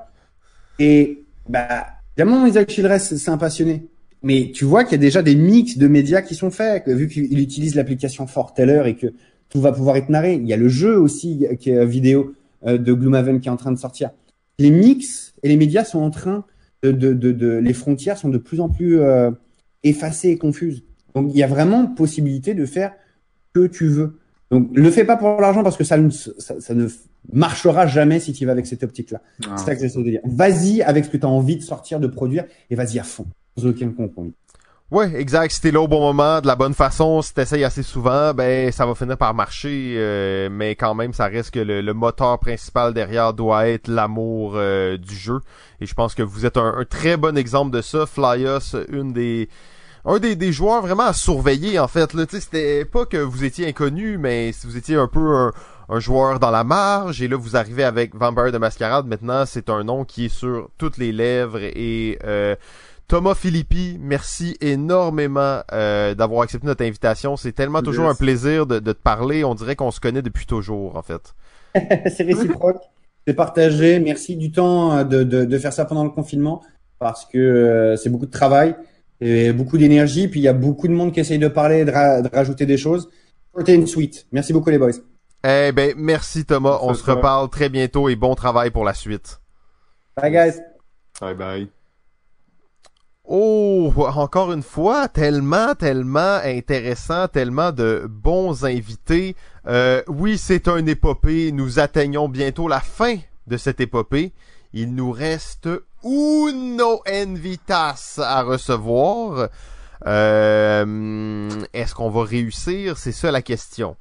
Et 0.81 1.23
bah, 1.49 1.87
évidemment, 2.17 2.45
Isaac 2.47 2.69
Childress, 2.69 3.15
c'est 3.17 3.31
un 3.31 3.39
passionné. 3.39 3.87
Mais 4.23 4.51
tu 4.55 4.65
vois 4.65 4.85
qu'il 4.85 4.93
y 4.93 4.97
a 4.97 4.99
déjà 4.99 5.23
des 5.23 5.37
mix 5.37 5.79
de 5.79 5.89
médias 5.89 6.23
qui 6.23 6.35
sont 6.35 6.51
faits, 6.51 6.89
vu 6.89 7.09
qu'il 7.09 7.39
utilise 7.39 7.75
l'application 7.75 8.27
Forteller 8.27 8.83
et 8.87 8.95
que 8.97 9.09
tout 9.49 9.61
va 9.61 9.73
pouvoir 9.73 9.97
être 9.97 10.09
narré. 10.09 10.35
Il 10.35 10.47
y 10.49 10.53
a 10.53 10.57
le 10.57 10.69
jeu 10.69 10.99
aussi 10.99 11.47
qui 11.61 11.71
est 11.71 11.87
vidéo 11.87 12.35
euh, 12.67 12.79
de 12.79 12.93
Gloomhaven 12.93 13.41
qui 13.41 13.49
est 13.49 13.53
en 13.53 13.57
train 13.57 13.73
de 13.73 13.79
sortir. 13.79 14.11
Les 14.59 14.71
mix 14.71 15.35
et 15.43 15.49
les 15.49 15.57
médias 15.57 15.85
sont 15.85 16.01
en 16.01 16.11
train 16.11 16.45
de, 16.83 16.91
de, 16.93 17.13
de, 17.13 17.33
de- 17.33 17.57
les 17.59 17.73
frontières 17.73 18.19
sont 18.19 18.29
de 18.31 18.39
plus 18.39 18.61
en 18.61 18.69
plus 18.69 19.01
euh, 19.01 19.31
effacées 19.85 20.31
et 20.31 20.39
confuses. 20.39 20.83
Donc 21.15 21.31
il 21.33 21.39
y 21.39 21.43
a 21.43 21.47
vraiment 21.47 21.87
possibilité 21.87 22.55
de 22.55 22.67
faire 22.67 22.93
que 23.53 23.67
tu 23.67 23.87
veux. 23.87 24.19
Donc 24.51 24.69
le 24.75 24.91
fais 24.91 25.05
pas 25.05 25.17
pour 25.17 25.41
l'argent 25.41 25.63
parce 25.63 25.77
que 25.77 25.85
ça 25.85 25.99
ne, 25.99 26.11
ça, 26.11 26.61
ça 26.61 26.75
ne 26.75 26.89
marchera 27.33 27.87
jamais 27.87 28.21
si 28.21 28.33
tu 28.33 28.47
vas 28.47 28.53
avec 28.53 28.67
cette 28.67 28.83
optique-là. 28.83 29.21
Ah. 29.47 29.55
C'est 29.57 29.65
ça 29.67 29.75
que 29.75 29.81
j'essaie 29.81 29.99
de 29.99 30.11
dire. 30.11 30.21
Vas-y 30.25 30.83
avec 30.83 31.05
ce 31.05 31.11
que 31.11 31.17
tu 31.17 31.27
as 31.27 31.29
envie 31.29 31.57
de 31.57 31.63
sortir, 31.63 32.01
de 32.01 32.07
produire, 32.07 32.45
et 32.71 32.75
vas-y 32.75 32.99
à 32.99 33.03
fond, 33.03 33.27
aucun 33.65 33.91
compromis. 33.91 34.35
Ouais, 34.93 35.13
exact. 35.21 35.51
Si 35.51 35.71
là 35.73 35.81
au 35.81 35.89
bon 35.89 36.01
moment, 36.01 36.41
de 36.41 36.47
la 36.47 36.55
bonne 36.55 36.75
façon, 36.75 37.21
si 37.21 37.35
t'essayes 37.35 37.65
assez 37.65 37.83
souvent, 37.83 38.33
ben 38.33 38.71
ça 38.71 38.87
va 38.87 38.95
finir 38.95 39.19
par 39.19 39.35
marcher. 39.35 39.95
euh, 39.97 40.49
mais 40.51 40.77
quand 40.77 40.95
même, 40.95 41.13
ça 41.13 41.27
reste 41.27 41.51
que 41.51 41.59
le, 41.59 41.93
moteur 41.93 42.39
principal 42.39 42.95
derrière 42.95 43.35
doit 43.35 43.67
être 43.67 43.89
l'amour 43.89 44.53
euh, 44.55 44.97
du 44.97 45.17
jeu. 45.17 45.41
Et 45.81 45.87
je 45.87 45.95
pense 45.95 46.15
que 46.15 46.23
vous 46.23 46.47
êtes 46.47 46.57
un, 46.57 46.85
très 46.89 47.17
bon 47.17 47.37
exemple 47.37 47.77
de 47.77 47.83
ça. 47.83 48.07
Flyos, 48.07 48.77
une 48.89 49.13
des 49.13 49.49
un 50.05 50.21
des, 50.21 50.53
joueurs 50.53 50.83
vraiment 50.83 51.07
à 51.07 51.13
surveiller 51.13 51.81
en 51.81 51.89
fait. 51.89 52.15
Là, 52.15 52.25
c'était 52.29 52.85
pas 52.85 53.07
que 53.07 53.17
vous 53.17 53.43
étiez 53.43 53.67
inconnu, 53.67 54.19
mais 54.19 54.53
si 54.53 54.69
vous 54.69 54.77
étiez 54.77 54.95
un 54.95 55.09
peu 55.09 55.35
un, 55.35 55.53
un 55.89 56.01
joueur 56.01 56.39
dans 56.39 56.51
la 56.51 56.65
marge. 56.65 57.23
Et 57.23 57.29
là, 57.29 57.37
vous 57.37 57.57
arrivez 57.57 57.85
avec 57.85 58.15
Vampire 58.15 58.53
de 58.53 58.59
Mascarade. 58.59 59.07
Maintenant, 59.07 59.45
c'est 59.47 59.71
un 59.71 59.85
nom 59.85 60.05
qui 60.05 60.27
est 60.27 60.35
sur 60.35 60.71
toutes 60.79 60.99
les 60.99 61.13
lèvres 61.13 61.61
et 61.63 62.19
euh, 62.25 62.57
Thomas 63.09 63.35
Philippi, 63.35 63.99
merci 64.01 64.57
énormément 64.61 65.61
euh, 65.73 66.15
d'avoir 66.15 66.43
accepté 66.43 66.67
notre 66.67 66.85
invitation. 66.85 67.37
C'est 67.37 67.53
tellement 67.53 67.81
toujours 67.83 68.09
un 68.09 68.15
plaisir 68.15 68.67
de, 68.67 68.79
de 68.81 68.93
te 68.93 69.01
parler. 69.01 69.45
On 69.45 69.55
dirait 69.55 69.77
qu'on 69.77 69.91
se 69.91 70.01
connaît 70.01 70.23
depuis 70.23 70.47
toujours, 70.47 70.97
en 70.97 71.03
fait. 71.03 71.35
c'est 71.75 72.25
réciproque, 72.25 72.83
c'est 73.27 73.35
partagé. 73.35 74.01
Merci 74.01 74.37
du 74.37 74.51
temps 74.51 74.93
euh, 74.97 75.05
de, 75.05 75.23
de, 75.23 75.45
de 75.45 75.59
faire 75.59 75.73
ça 75.73 75.85
pendant 75.85 76.05
le 76.05 76.11
confinement 76.11 76.63
parce 76.99 77.25
que 77.27 77.39
euh, 77.39 77.97
c'est 77.97 78.09
beaucoup 78.11 78.27
de 78.27 78.31
travail 78.31 78.75
et 79.21 79.53
beaucoup 79.53 79.79
d'énergie. 79.79 80.27
Puis 80.29 80.41
il 80.41 80.45
y 80.45 80.49
a 80.49 80.53
beaucoup 80.53 80.89
de 80.89 80.93
monde 80.93 81.13
qui 81.13 81.21
essaye 81.21 81.39
de 81.39 81.49
parler, 81.49 81.85
de, 81.85 81.91
ra- 81.93 82.23
de 82.23 82.29
rajouter 82.29 82.67
des 82.67 82.77
choses. 82.77 83.09
And 83.57 83.87
sweet. 83.87 84.27
Merci 84.33 84.53
beaucoup 84.53 84.71
les 84.71 84.79
boys. 84.79 84.91
Eh 85.45 85.71
ben, 85.73 85.95
merci 85.97 86.45
Thomas. 86.45 86.79
On 86.83 86.93
se 86.95 87.05
reparle 87.11 87.49
très 87.51 87.69
bientôt 87.69 88.09
et 88.09 88.17
bon 88.17 88.35
travail 88.35 88.71
pour 88.71 88.85
la 88.85 88.95
suite. 88.95 89.41
Bye 90.21 90.33
guys. 90.33 90.61
Bye 91.21 91.35
bye. 91.35 91.76
Oh, 93.29 93.93
encore 93.97 94.53
une 94.53 94.63
fois, 94.63 95.09
tellement, 95.09 95.75
tellement 95.75 96.39
intéressant, 96.45 97.27
tellement 97.29 97.73
de 97.73 98.07
bons 98.09 98.65
invités. 98.65 99.35
Euh, 99.67 100.03
oui, 100.07 100.39
c'est 100.39 100.69
une 100.69 100.89
épopée. 100.89 101.51
Nous 101.51 101.81
atteignons 101.81 102.29
bientôt 102.29 102.69
la 102.69 102.79
fin 102.81 103.17
de 103.49 103.57
cette 103.57 103.81
épopée. 103.81 104.33
Il 104.73 104.95
nous 104.95 105.11
reste 105.11 105.69
uno 106.05 107.01
invitas 107.07 108.21
à 108.23 108.43
recevoir. 108.43 109.49
Euh, 110.07 111.49
Est-ce 111.73 111.95
qu'on 111.95 112.11
va 112.11 112.23
réussir? 112.25 112.97
C'est 112.97 113.13
ça 113.13 113.31
la 113.33 113.43
question. 113.43 113.97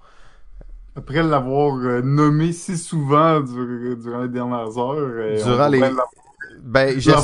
Après 0.96 1.24
l'avoir 1.24 1.76
euh, 1.78 2.02
nommé 2.02 2.54
si 2.54 2.78
souvent 2.78 3.42
dur- 3.42 3.98
durant 3.98 4.22
les 4.22 4.30
dernières 4.30 4.78
heures, 4.78 5.44
Durant 5.44 5.68
on 5.68 5.70
les- 5.72 5.80
Ben, 6.64 7.00
j'espère... 7.00 7.24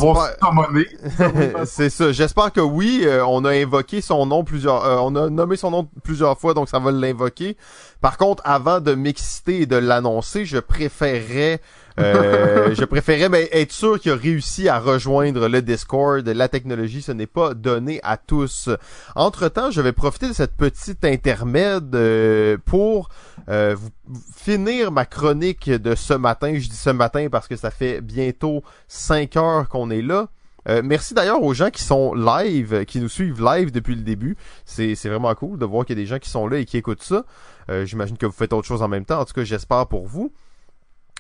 c'est 1.65 1.89
ça. 1.89 2.11
J'espère 2.11 2.51
que 2.51 2.61
oui. 2.61 3.01
euh, 3.05 3.23
on 3.25 3.45
a 3.45 3.51
invoqué 3.51 4.01
son 4.01 4.25
nom 4.25 4.43
plusieurs, 4.43 4.86
euh, 4.86 4.97
on 5.01 5.15
a 5.15 5.29
nommé 5.29 5.55
son 5.55 5.71
nom 5.71 5.88
plusieurs 6.03 6.38
fois, 6.38 6.53
donc 6.53 6.69
ça 6.69 6.79
va 6.79 6.91
l'invoquer. 6.91 7.57
Par 8.01 8.17
contre, 8.17 8.41
avant 8.45 8.79
de 8.79 8.93
m'exciter 8.93 9.61
et 9.61 9.65
de 9.65 9.75
l'annoncer, 9.75 10.45
je 10.45 10.57
préférerais, 10.57 11.61
euh, 11.99 12.73
je 12.77 12.85
préférerais 12.85 13.30
ben, 13.30 13.47
être 13.51 13.72
sûr 13.72 13.99
qu'il 13.99 14.11
a 14.11 14.15
réussi 14.15 14.69
à 14.69 14.80
rejoindre 14.80 15.47
le 15.47 15.61
Discord. 15.61 16.27
La 16.27 16.47
technologie, 16.47 17.01
ce 17.01 17.11
n'est 17.11 17.27
pas 17.27 17.53
donné 17.53 17.99
à 18.03 18.18
tous. 18.18 18.69
Entre 19.15 19.47
temps, 19.49 19.72
je 19.72 19.81
vais 19.81 19.91
profiter 19.91 20.27
de 20.27 20.34
cette 20.34 20.55
petite 20.55 21.03
intermède 21.05 21.93
euh, 21.95 22.57
pour 22.65 23.09
euh, 23.49 23.76
vous, 23.77 23.89
finir 24.35 24.91
ma 24.91 25.05
chronique 25.05 25.69
de 25.69 25.95
ce 25.95 26.13
matin. 26.13 26.53
Je 26.55 26.69
dis 26.69 26.76
ce 26.76 26.89
matin 26.89 27.27
parce 27.31 27.47
que 27.47 27.55
ça 27.55 27.72
fait 27.72 28.01
bientôt 28.01 28.63
5 28.88 29.35
heures 29.38 29.69
qu'on 29.69 29.89
est 29.89 30.01
là. 30.01 30.27
Euh, 30.69 30.81
merci 30.84 31.13
d'ailleurs 31.13 31.41
aux 31.41 31.53
gens 31.53 31.72
qui 31.72 31.84
sont 31.84 32.13
live, 32.13 32.85
qui 32.85 32.99
nous 32.99 33.09
suivent 33.09 33.41
live 33.43 33.72
depuis 33.72 33.95
le 33.95 34.01
début. 34.01 34.38
C'est 34.65 34.95
c'est 34.95 35.09
vraiment 35.09 35.34
cool 35.34 35.57
de 35.57 35.65
voir 35.65 35.85
qu'il 35.85 35.97
y 35.97 35.99
a 35.99 36.03
des 36.03 36.07
gens 36.07 36.19
qui 36.19 36.30
sont 36.30 36.47
là 36.47 36.57
et 36.57 36.65
qui 36.65 36.77
écoutent 36.77 37.03
ça. 37.03 37.26
Euh, 37.69 37.85
J'imagine 37.85 38.18
que 38.18 38.26
vous 38.26 38.31
faites 38.31 38.53
autre 38.53 38.68
chose 38.68 38.81
en 38.81 38.88
même 38.88 39.05
temps. 39.05 39.19
En 39.19 39.26
tout 39.26 39.34
cas, 39.34 39.43
j'espère 39.43 39.88
pour 39.88 40.05
vous. 40.05 40.31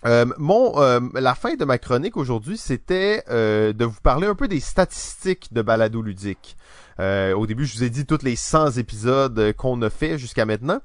Euh, 0.05 0.25
mon, 0.37 0.81
euh, 0.81 0.99
la 1.13 1.35
fin 1.35 1.55
de 1.55 1.65
ma 1.65 1.77
chronique 1.77 2.17
aujourd'hui, 2.17 2.57
c'était 2.57 3.23
euh, 3.29 3.71
de 3.73 3.85
vous 3.85 4.01
parler 4.01 4.27
un 4.27 4.35
peu 4.35 4.47
des 4.47 4.59
statistiques 4.59 5.53
de 5.53 5.61
balado 5.61 6.01
ludique. 6.01 6.57
Euh, 6.99 7.33
au 7.33 7.47
début, 7.47 7.65
je 7.65 7.75
vous 7.75 7.83
ai 7.83 7.89
dit 7.89 8.05
tous 8.05 8.23
les 8.23 8.35
100 8.35 8.71
épisodes 8.77 9.53
qu'on 9.53 9.81
a 9.81 9.89
fait 9.89 10.17
jusqu'à 10.17 10.45
maintenant. 10.45 10.79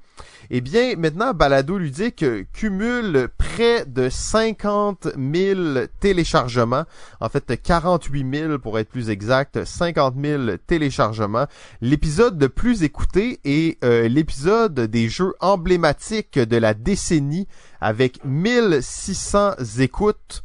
Eh 0.50 0.60
bien, 0.60 0.94
maintenant, 0.96 1.34
Balado 1.34 1.76
Ludique 1.76 2.24
cumule 2.52 3.28
près 3.36 3.84
de 3.84 4.08
50 4.08 5.08
000 5.16 5.86
téléchargements. 5.98 6.84
En 7.20 7.28
fait, 7.28 7.60
48 7.60 8.38
000 8.38 8.58
pour 8.58 8.78
être 8.78 8.88
plus 8.88 9.10
exact, 9.10 9.64
50 9.64 10.14
000 10.20 10.42
téléchargements. 10.66 11.46
L'épisode 11.80 12.40
le 12.40 12.48
plus 12.48 12.84
écouté 12.84 13.40
est 13.44 13.82
euh, 13.84 14.08
l'épisode 14.08 14.78
des 14.80 15.08
jeux 15.08 15.34
emblématiques 15.40 16.38
de 16.38 16.56
la 16.56 16.74
décennie 16.74 17.48
avec 17.80 18.24
1600 18.24 19.54
écoutes. 19.80 20.42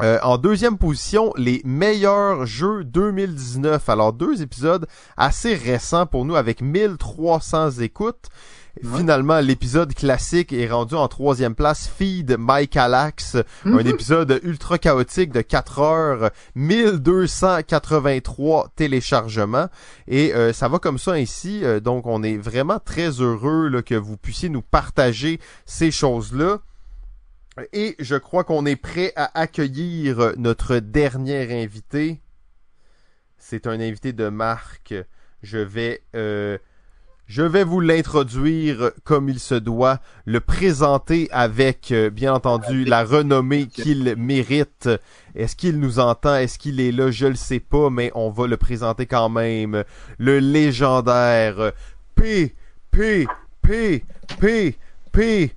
Euh, 0.00 0.18
en 0.22 0.38
deuxième 0.38 0.78
position, 0.78 1.32
les 1.36 1.60
meilleurs 1.64 2.46
jeux 2.46 2.84
2019. 2.84 3.86
Alors 3.88 4.14
deux 4.14 4.40
épisodes 4.40 4.86
assez 5.18 5.54
récents 5.54 6.06
pour 6.06 6.24
nous 6.24 6.36
avec 6.36 6.62
1300 6.62 7.80
écoutes. 7.80 8.28
Finalement, 8.82 9.40
l'épisode 9.40 9.94
classique 9.94 10.52
est 10.52 10.68
rendu 10.68 10.94
en 10.94 11.08
troisième 11.08 11.54
place. 11.54 11.88
Feed 11.88 12.36
Mike 12.38 12.76
Alax, 12.76 13.36
un 13.64 13.78
épisode 13.78 14.40
ultra 14.42 14.78
chaotique 14.78 15.32
de 15.32 15.40
4 15.40 15.78
heures, 15.80 16.30
1283 16.54 18.68
téléchargements. 18.76 19.68
Et 20.08 20.34
euh, 20.34 20.52
ça 20.52 20.68
va 20.68 20.78
comme 20.78 20.98
ça 20.98 21.12
ainsi. 21.12 21.64
Euh, 21.64 21.80
donc, 21.80 22.06
on 22.06 22.22
est 22.22 22.36
vraiment 22.36 22.78
très 22.78 23.20
heureux 23.20 23.68
là, 23.68 23.82
que 23.82 23.94
vous 23.94 24.16
puissiez 24.16 24.48
nous 24.48 24.62
partager 24.62 25.40
ces 25.66 25.90
choses-là. 25.90 26.58
Et 27.72 27.96
je 27.98 28.16
crois 28.16 28.44
qu'on 28.44 28.64
est 28.64 28.76
prêt 28.76 29.12
à 29.16 29.38
accueillir 29.38 30.34
notre 30.36 30.76
dernier 30.76 31.62
invité. 31.62 32.20
C'est 33.38 33.66
un 33.66 33.80
invité 33.80 34.12
de 34.12 34.28
marque. 34.28 34.94
Je 35.42 35.58
vais, 35.58 36.02
euh, 36.14 36.58
je 37.30 37.42
vais 37.42 37.62
vous 37.62 37.78
l'introduire 37.78 38.90
comme 39.04 39.28
il 39.28 39.38
se 39.38 39.54
doit, 39.54 40.00
le 40.24 40.40
présenter 40.40 41.28
avec, 41.30 41.92
euh, 41.92 42.10
bien 42.10 42.34
entendu, 42.34 42.84
la 42.84 43.04
renommée 43.04 43.68
qu'il 43.68 44.16
mérite. 44.18 44.88
Est-ce 45.36 45.54
qu'il 45.54 45.78
nous 45.78 46.00
entend? 46.00 46.34
Est-ce 46.34 46.58
qu'il 46.58 46.80
est 46.80 46.90
là? 46.90 47.12
Je 47.12 47.28
le 47.28 47.36
sais 47.36 47.60
pas, 47.60 47.88
mais 47.88 48.10
on 48.16 48.30
va 48.30 48.48
le 48.48 48.56
présenter 48.56 49.06
quand 49.06 49.28
même. 49.28 49.84
Le 50.18 50.40
légendaire 50.40 51.70
P, 52.16 52.56
P, 52.90 53.28
P, 53.62 54.02
P, 54.40 54.76
P, 55.12 55.52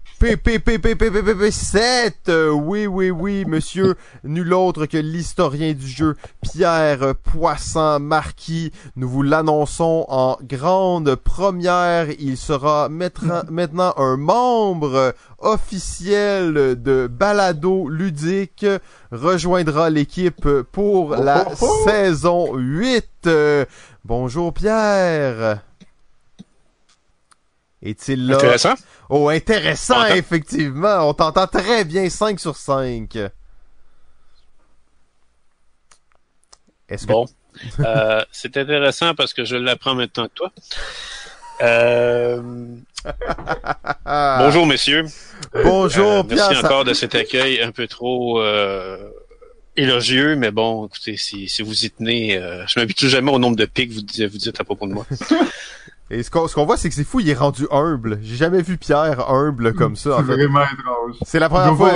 oui, 2.54 2.88
oui, 2.88 3.12
oui, 3.12 3.44
monsieur, 3.46 3.96
nul 4.24 4.54
autre 4.54 4.86
que 4.86 4.96
l'historien 4.96 5.74
du 5.74 5.86
jeu 5.86 6.16
Pierre 6.42 7.14
Poisson 7.16 8.00
Marquis. 8.00 8.72
Nous 8.96 9.10
vous 9.10 9.22
l'annonçons 9.22 10.06
en 10.08 10.38
grande 10.42 11.16
première. 11.16 12.10
Il 12.22 12.38
sera 12.38 12.88
maintenant 13.50 13.94
un 13.98 14.16
membre 14.16 15.14
officiel 15.40 16.82
de 16.82 17.08
Balado 17.12 17.90
Ludique. 17.90 18.66
Rejoindra 19.12 19.90
l'équipe 19.90 20.48
pour 20.72 21.18
la 21.18 21.48
oh, 21.50 21.54
oh, 21.60 21.68
oh. 21.70 21.90
saison 21.90 22.56
8. 22.56 23.28
Bonjour 24.06 24.54
Pierre 24.54 25.60
est-il 27.84 28.28
là? 28.28 28.36
Intéressant. 28.36 28.76
Oh, 29.10 29.28
intéressant, 29.30 30.06
effectivement. 30.06 31.10
On 31.10 31.14
t'entend 31.14 31.48
très 31.48 31.84
bien, 31.84 32.10
5 32.10 32.40
sur 32.40 32.56
5. 32.56 33.18
Est-ce 36.90 37.06
que... 37.08 37.12
Bon. 37.12 37.26
Euh, 37.82 38.24
c'est 38.32 38.58
intéressant 38.58 39.14
parce 39.14 39.34
que 39.34 39.46
je 39.46 39.56
l'apprends 39.56 39.94
maintenant 39.96 40.28
que 40.28 40.34
toi. 40.34 40.52
Euh, 41.62 42.42
bonjour, 44.40 44.66
messieurs. 44.66 45.06
Bonjour, 45.54 46.12
Euh, 46.12 46.24
Pierre. 46.24 46.48
merci 46.50 46.62
ça- 46.62 46.66
encore 46.68 46.84
de 46.84 46.94
cet 46.94 47.14
accueil 47.16 47.62
un 47.62 47.72
peu 47.72 47.88
trop 47.88 48.42
euh, 48.42 48.98
élogieux, 49.78 50.36
mais 50.36 50.50
bon, 50.52 50.88
écoutez, 50.88 51.16
si, 51.16 51.48
si 51.48 51.62
vous 51.62 51.86
y 51.86 51.92
tenez, 51.92 52.38
euh, 52.38 52.66
je 52.68 52.80
m'habitue 52.80 53.08
jamais 53.08 53.32
au 53.32 53.40
nombre 53.40 53.56
de 53.56 53.66
pics 53.66 53.90
que 53.90 54.26
vous 54.28 54.38
dites 54.38 54.60
à 54.60 54.64
propos 54.64 54.88
de 54.88 54.94
moi. 54.94 55.06
Et 56.14 56.24
ce 56.24 56.30
qu'on 56.30 56.48
ce 56.48 56.54
qu'on 56.56 56.66
voit, 56.66 56.78
c'est 56.78 56.90
que 56.90 56.96
c'est 56.96 57.04
fou, 57.04 57.20
il 57.20 57.30
est 57.30 57.34
rendu 57.34 57.66
humble. 57.72 58.20
J'ai 58.22 58.36
jamais 58.36 58.62
vu 58.62 58.78
Pierre 58.78 59.30
humble 59.32 59.74
comme 59.74 59.96
ça, 59.96 60.18
C'est 60.20 60.26
fait. 60.26 60.34
vraiment 60.34 60.62
étrange. 60.64 61.16
C'est 61.26 61.40
la 61.40 61.50
première 61.50 61.76
fois... 61.76 61.92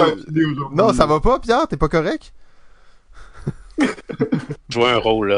Non, 0.74 0.92
ça 0.94 1.06
va 1.06 1.20
pas, 1.20 1.40
Pierre? 1.40 1.68
T'es 1.68 1.78
pas 1.78 1.88
correct? 1.90 2.34
Jouer 4.70 4.90
un 4.92 4.98
rôle, 4.98 5.30
là. 5.30 5.36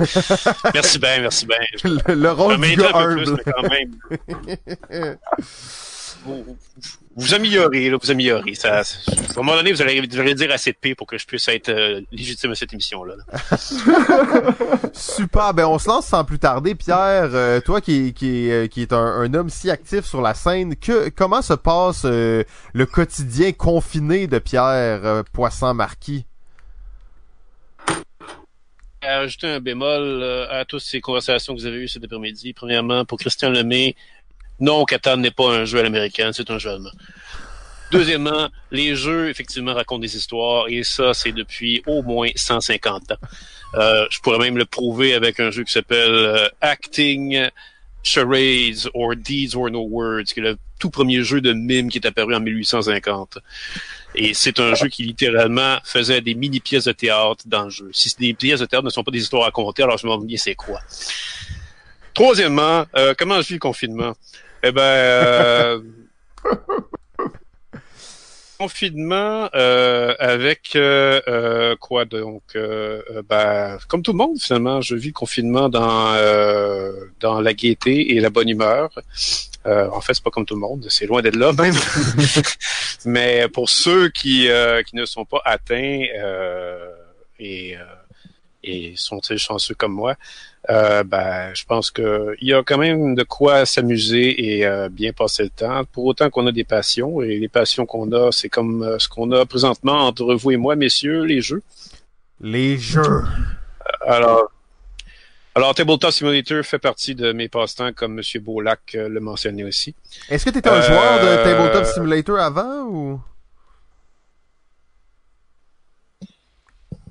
euh. 0.00 0.04
Merci 0.74 0.98
bien, 1.00 1.20
merci 1.20 1.46
bien. 1.46 1.56
Le, 1.84 2.14
le 2.14 2.30
rôle 2.30 2.60
du 2.60 2.76
gars 2.76 2.92
plus, 2.92 3.28
humble. 3.28 3.36
mais 3.44 3.52
quand 3.52 3.68
même. 3.68 5.16
Vous, 7.14 7.34
améliorez, 7.34 7.90
là, 7.90 7.98
vous 8.00 8.10
améliorez. 8.10 8.54
Ça, 8.54 8.78
à 8.78 8.80
un 8.80 9.42
moment 9.42 9.56
donné, 9.56 9.72
vous 9.72 9.82
allez, 9.82 10.00
vous 10.00 10.18
allez 10.18 10.34
dire 10.34 10.50
assez 10.50 10.72
de 10.72 10.76
P 10.80 10.94
pour 10.94 11.06
que 11.06 11.18
je 11.18 11.26
puisse 11.26 11.46
être 11.48 11.68
euh, 11.68 12.00
légitime 12.10 12.52
à 12.52 12.54
cette 12.54 12.72
émission-là. 12.72 13.14
là. 13.16 13.56
Super, 14.92 15.54
ben 15.54 15.66
on 15.66 15.78
se 15.78 15.88
lance 15.88 16.06
sans 16.06 16.24
plus 16.24 16.38
tarder. 16.38 16.74
Pierre, 16.74 17.30
euh, 17.34 17.60
toi 17.60 17.80
qui, 17.80 18.14
qui, 18.14 18.50
euh, 18.50 18.66
qui 18.66 18.82
est 18.82 18.92
un, 18.92 18.98
un 18.98 19.34
homme 19.34 19.50
si 19.50 19.70
actif 19.70 20.04
sur 20.04 20.22
la 20.22 20.34
scène, 20.34 20.76
que 20.76 21.10
comment 21.10 21.42
se 21.42 21.54
passe 21.54 22.02
euh, 22.04 22.44
le 22.72 22.86
quotidien 22.86 23.52
confiné 23.52 24.26
de 24.26 24.38
Pierre 24.38 25.04
euh, 25.04 25.22
Poisson-Marquis? 25.32 26.24
ajouter 29.02 29.48
un 29.48 29.60
bémol 29.60 30.00
euh, 30.00 30.46
à 30.50 30.64
toutes 30.64 30.80
ces 30.80 31.00
conversations 31.00 31.54
que 31.54 31.60
vous 31.60 31.66
avez 31.66 31.78
eues 31.78 31.88
cet 31.88 32.04
après-midi. 32.04 32.52
Premièrement, 32.52 33.04
pour 33.04 33.18
Christian 33.18 33.50
Lemay, 33.50 33.94
non, 34.62 34.84
Catan 34.84 35.16
n'est 35.16 35.32
pas 35.32 35.50
un 35.50 35.64
jeu 35.64 35.80
à 35.80 35.82
l'américaine, 35.82 36.32
c'est 36.32 36.48
un 36.48 36.58
jeu 36.58 36.70
allemand. 36.70 36.92
Deuxièmement, 37.90 38.48
les 38.70 38.94
jeux, 38.94 39.28
effectivement, 39.28 39.74
racontent 39.74 40.00
des 40.00 40.16
histoires, 40.16 40.66
et 40.68 40.84
ça, 40.84 41.12
c'est 41.14 41.32
depuis 41.32 41.82
au 41.86 42.02
moins 42.02 42.28
150 42.34 43.10
ans. 43.10 43.16
Euh, 43.74 44.06
je 44.08 44.20
pourrais 44.20 44.38
même 44.38 44.56
le 44.56 44.64
prouver 44.64 45.14
avec 45.14 45.40
un 45.40 45.50
jeu 45.50 45.64
qui 45.64 45.72
s'appelle 45.72 46.12
euh, 46.12 46.48
Acting 46.60 47.48
Charades 48.04 48.88
or 48.94 49.16
Deeds 49.16 49.56
or 49.56 49.68
No 49.68 49.80
Words, 49.80 50.26
qui 50.32 50.38
est 50.38 50.44
le 50.44 50.58
tout 50.78 50.90
premier 50.90 51.24
jeu 51.24 51.40
de 51.40 51.52
mime 51.52 51.90
qui 51.90 51.98
est 51.98 52.06
apparu 52.06 52.32
en 52.32 52.40
1850. 52.40 53.38
Et 54.14 54.32
c'est 54.32 54.60
un 54.60 54.74
jeu 54.74 54.86
qui 54.88 55.02
littéralement 55.02 55.78
faisait 55.84 56.20
des 56.20 56.34
mini 56.34 56.60
pièces 56.60 56.84
de 56.84 56.92
théâtre 56.92 57.42
dans 57.46 57.64
le 57.64 57.70
jeu. 57.70 57.90
Si 57.92 58.14
des 58.18 58.32
pièces 58.34 58.60
de 58.60 58.66
théâtre 58.66 58.84
ne 58.84 58.90
sont 58.90 59.02
pas 59.02 59.10
des 59.10 59.20
histoires 59.20 59.46
à 59.46 59.50
conter, 59.50 59.82
alors 59.82 59.98
je 59.98 60.06
me 60.06 60.12
demande 60.12 60.26
bien 60.26 60.36
c'est 60.36 60.54
quoi? 60.54 60.80
Troisièmement, 62.14 62.84
euh, 62.96 63.14
comment 63.16 63.40
je 63.40 63.48
vis 63.48 63.54
le 63.54 63.60
confinement? 63.60 64.14
Eh 64.64 64.70
ben, 64.70 64.80
euh, 64.82 65.80
confinement 68.62 69.50
euh, 69.56 70.14
avec 70.20 70.76
euh, 70.76 71.20
euh, 71.26 71.74
quoi 71.80 72.04
donc 72.04 72.42
euh, 72.54 73.02
euh, 73.10 73.22
ben, 73.28 73.76
comme 73.88 74.02
tout 74.02 74.12
le 74.12 74.18
monde 74.18 74.38
finalement, 74.38 74.80
je 74.80 74.94
vis 74.94 75.08
le 75.08 75.14
confinement 75.14 75.68
dans 75.68 76.12
euh, 76.14 76.92
dans 77.18 77.40
la 77.40 77.54
gaieté 77.54 78.14
et 78.14 78.20
la 78.20 78.30
bonne 78.30 78.48
humeur. 78.48 78.90
Euh, 79.66 79.88
en 79.90 80.00
fait, 80.00 80.14
c'est 80.14 80.22
pas 80.22 80.30
comme 80.30 80.46
tout 80.46 80.54
le 80.54 80.60
monde, 80.60 80.86
c'est 80.90 81.06
loin 81.06 81.22
d'être 81.22 81.36
là 81.36 81.52
même. 81.52 81.74
Mais 83.04 83.48
pour 83.48 83.68
ceux 83.68 84.10
qui 84.10 84.48
euh, 84.48 84.84
qui 84.84 84.94
ne 84.94 85.06
sont 85.06 85.24
pas 85.24 85.40
atteints 85.44 86.04
euh, 86.18 86.88
et 87.40 87.76
euh, 87.76 87.80
et 88.62 88.94
sont-ils 88.94 89.38
chanceux 89.38 89.74
comme 89.74 89.92
moi, 89.92 90.14
euh, 90.70 91.02
ben, 91.04 91.52
je 91.54 91.64
pense 91.64 91.90
que 91.90 92.34
il 92.40 92.48
y 92.48 92.54
a 92.54 92.62
quand 92.62 92.78
même 92.78 93.14
de 93.14 93.22
quoi 93.24 93.66
s'amuser 93.66 94.56
et 94.58 94.66
euh, 94.66 94.88
bien 94.88 95.12
passer 95.12 95.42
le 95.44 95.50
temps. 95.50 95.84
Pour 95.92 96.04
autant 96.04 96.30
qu'on 96.30 96.46
a 96.46 96.52
des 96.52 96.64
passions 96.64 97.20
et 97.22 97.38
les 97.38 97.48
passions 97.48 97.84
qu'on 97.86 98.10
a, 98.12 98.30
c'est 98.32 98.48
comme 98.48 98.82
euh, 98.82 98.98
ce 98.98 99.08
qu'on 99.08 99.32
a 99.32 99.44
présentement 99.46 100.06
entre 100.06 100.34
vous 100.34 100.50
et 100.52 100.56
moi, 100.56 100.76
messieurs, 100.76 101.24
les 101.24 101.40
jeux. 101.40 101.62
Les 102.40 102.78
jeux. 102.78 103.22
Alors, 104.06 104.50
alors 105.54 105.74
Tabletop 105.74 106.10
Simulator 106.12 106.64
fait 106.64 106.78
partie 106.78 107.14
de 107.14 107.32
mes 107.32 107.48
passe-temps, 107.48 107.92
comme 107.92 108.14
Monsieur 108.14 108.40
Beaulac 108.40 108.80
euh, 108.94 109.08
le 109.08 109.20
mentionnait 109.20 109.64
aussi. 109.64 109.94
Est-ce 110.28 110.44
que 110.44 110.50
t'étais 110.50 110.68
un 110.70 110.74
Euh, 110.74 110.82
joueur 110.82 111.20
de 111.20 111.44
Tabletop 111.44 111.84
Simulator 111.86 112.38
avant 112.38 112.82
ou? 112.84 113.20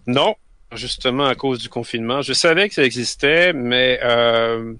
Non, 0.07 0.35
justement 0.73 1.25
à 1.25 1.35
cause 1.35 1.59
du 1.59 1.69
confinement. 1.69 2.21
Je 2.21 2.33
savais 2.33 2.67
que 2.69 2.75
ça 2.75 2.83
existait, 2.83 3.53
mais 3.53 3.99
euh, 4.03 4.73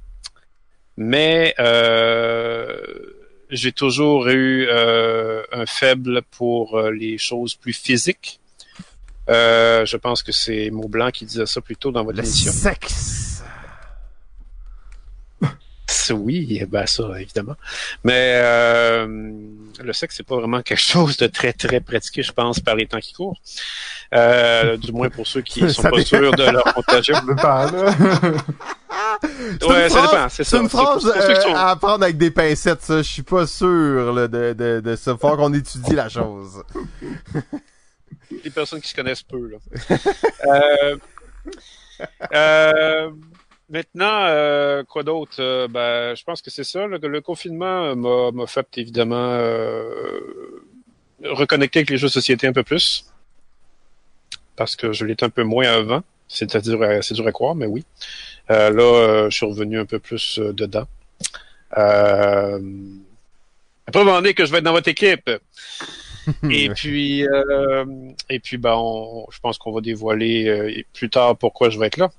mais 0.98 1.54
euh, 1.60 2.76
j'ai 3.50 3.72
toujours 3.72 4.28
eu 4.30 4.68
euh, 4.70 5.44
un 5.52 5.66
faible 5.66 6.22
pour 6.32 6.78
euh, 6.78 6.92
les 6.92 7.18
choses 7.18 7.56
plus 7.56 7.74
physiques. 7.74 8.40
Euh, 9.30 9.86
je 9.86 9.98
pense 9.98 10.24
que 10.24 10.32
c'est 10.32 10.70
Maublanc 10.72 11.12
qui 11.12 11.26
disait 11.26 11.46
ça 11.46 11.62
plus 11.62 11.76
tôt 11.78 11.92
dans 11.92 12.04
votre 12.04 12.18
Le 12.18 12.24
émission. 12.26 12.52
sexe. 12.52 13.31
Oui, 16.14 16.64
ben 16.70 16.86
ça, 16.86 17.04
évidemment. 17.20 17.56
Mais 18.04 18.34
euh, 18.44 19.32
le 19.84 19.94
sexe, 19.94 20.16
c'est 20.18 20.26
pas 20.26 20.36
vraiment 20.38 20.62
quelque 20.62 20.80
chose 20.80 21.18
de 21.18 21.28
très, 21.28 21.54
très 21.54 21.80
pratiqué, 21.80 22.24
je 22.24 22.32
pense, 22.32 22.60
par 22.60 22.76
les 22.76 22.86
temps 22.88 23.00
qui 23.00 23.14
courent. 23.14 23.40
Euh, 24.14 24.78
du 24.78 24.92
moins 24.92 25.10
pour 25.10 25.26
ceux 25.28 25.42
qui 25.42 25.60
sont 25.72 25.82
Ça 25.84 25.90
pas 25.90 26.04
sûrs 26.04 26.32
de 26.34 26.44
leur 26.44 26.64
contagion. 26.74 27.16
Ouais, 29.68 29.84
une 29.84 29.90
ça 29.90 30.02
dépend, 30.02 30.30
c'est 30.30 30.44
ça. 30.44 30.58
une 30.58 30.64
C'est 30.70 30.78
pour- 30.78 31.00
phrase 31.00 31.04
pour 31.04 31.16
euh, 31.16 31.42
sont- 31.42 31.56
à 31.56 31.76
prendre 31.76 32.04
avec 32.04 32.18
des 32.18 32.32
pincettes, 32.32 32.82
ça. 32.82 32.98
Je 32.98 33.02
suis 33.08 33.24
pas 33.24 33.48
sûr 33.48 34.14
là, 34.14 34.28
de, 34.28 34.54
de, 34.54 34.80
de. 34.82 34.96
Faut 34.96 35.16
qu'on 35.38 35.54
étudie 35.54 35.94
la 35.96 36.10
chose. 36.10 36.64
des 38.44 38.50
personnes 38.50 38.82
qui 38.82 38.90
se 38.90 38.96
connaissent 38.96 39.24
peu. 39.24 39.50
Là. 39.50 39.58
euh, 40.48 40.98
euh, 42.34 43.10
maintenant, 43.72 44.26
euh, 44.26 44.84
quoi 44.84 45.04
d'autre? 45.04 45.34
Euh, 45.40 45.68
ben, 45.68 46.16
je 46.16 46.24
pense 46.24 46.42
que 46.42 46.52
c'est 46.52 46.64
ça. 46.64 46.88
que 47.02 47.08
le 47.08 47.22
confinement 47.22 47.96
m'a 47.96 48.32
m'a 48.32 48.48
fait 48.48 48.68
évidemment 48.78 49.32
euh, 49.32 50.20
reconnecter 51.24 51.80
avec 51.80 51.90
les 51.90 51.98
jeux 51.98 52.08
de 52.08 52.12
société 52.12 52.48
un 52.48 52.54
peu 52.54 52.64
plus. 52.64 53.06
Parce 54.56 54.76
que 54.76 54.94
je 54.94 55.06
l'étais 55.06 55.26
un 55.26 55.30
peu 55.30 55.44
moins 55.44 55.68
avant. 55.72 56.04
C'est-à-dire, 56.28 56.82
euh, 56.82 57.02
c'est 57.02 57.14
dur 57.16 57.28
à 57.28 57.32
croire, 57.32 57.56
mais 57.56 57.66
oui. 57.66 57.84
Euh, 58.52 58.70
là, 58.70 59.30
je 59.30 59.36
suis 59.36 59.46
revenu 59.46 59.80
un 59.80 59.86
peu 59.86 60.00
plus 60.00 60.40
dedans. 60.40 60.86
Euh, 61.78 62.60
Pas 63.92 64.00
demander 64.00 64.34
que 64.34 64.46
je 64.46 64.52
vais 64.52 64.60
être 64.60 64.64
dans 64.64 64.72
votre 64.74 64.88
équipe. 64.90 65.30
et 66.50 66.70
puis, 66.70 67.26
euh, 67.28 67.86
et 68.30 68.40
puis, 68.40 68.58
ben, 68.58 68.76
on- 68.76 69.26
je 69.32 69.40
pense 69.40 69.58
qu'on 69.58 69.72
va 69.72 69.82
dévoiler 69.82 70.48
euh, 70.48 70.82
plus 70.94 71.10
tard 71.10 71.36
pourquoi 71.38 71.70
je 71.70 71.80
vais 71.80 71.88
être 71.88 71.98
là. 71.98 72.10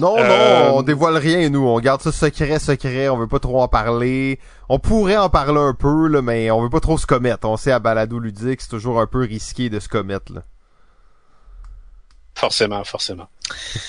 Non, 0.00 0.16
Euh, 0.18 0.68
non, 0.70 0.78
on 0.78 0.82
dévoile 0.82 1.16
rien, 1.16 1.48
nous. 1.50 1.66
On 1.66 1.78
garde 1.80 2.00
ça 2.00 2.10
secret, 2.10 2.58
secret. 2.58 3.08
On 3.08 3.16
veut 3.16 3.28
pas 3.28 3.38
trop 3.38 3.62
en 3.62 3.68
parler. 3.68 4.40
On 4.68 4.78
pourrait 4.78 5.16
en 5.16 5.28
parler 5.28 5.60
un 5.60 5.74
peu, 5.74 6.08
là, 6.08 6.22
mais 6.22 6.50
on 6.50 6.62
veut 6.62 6.70
pas 6.70 6.80
trop 6.80 6.98
se 6.98 7.06
commettre. 7.06 7.46
On 7.48 7.56
sait, 7.56 7.70
à 7.70 7.78
Balado 7.78 8.18
Ludique, 8.18 8.60
c'est 8.60 8.68
toujours 8.70 9.00
un 9.00 9.06
peu 9.06 9.20
risqué 9.20 9.70
de 9.70 9.78
se 9.78 9.88
commettre, 9.88 10.32
là. 10.32 10.42
Forcément, 12.34 12.82
forcément. 12.84 13.28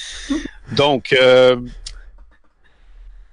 Donc, 0.73 1.13
euh, 1.13 1.57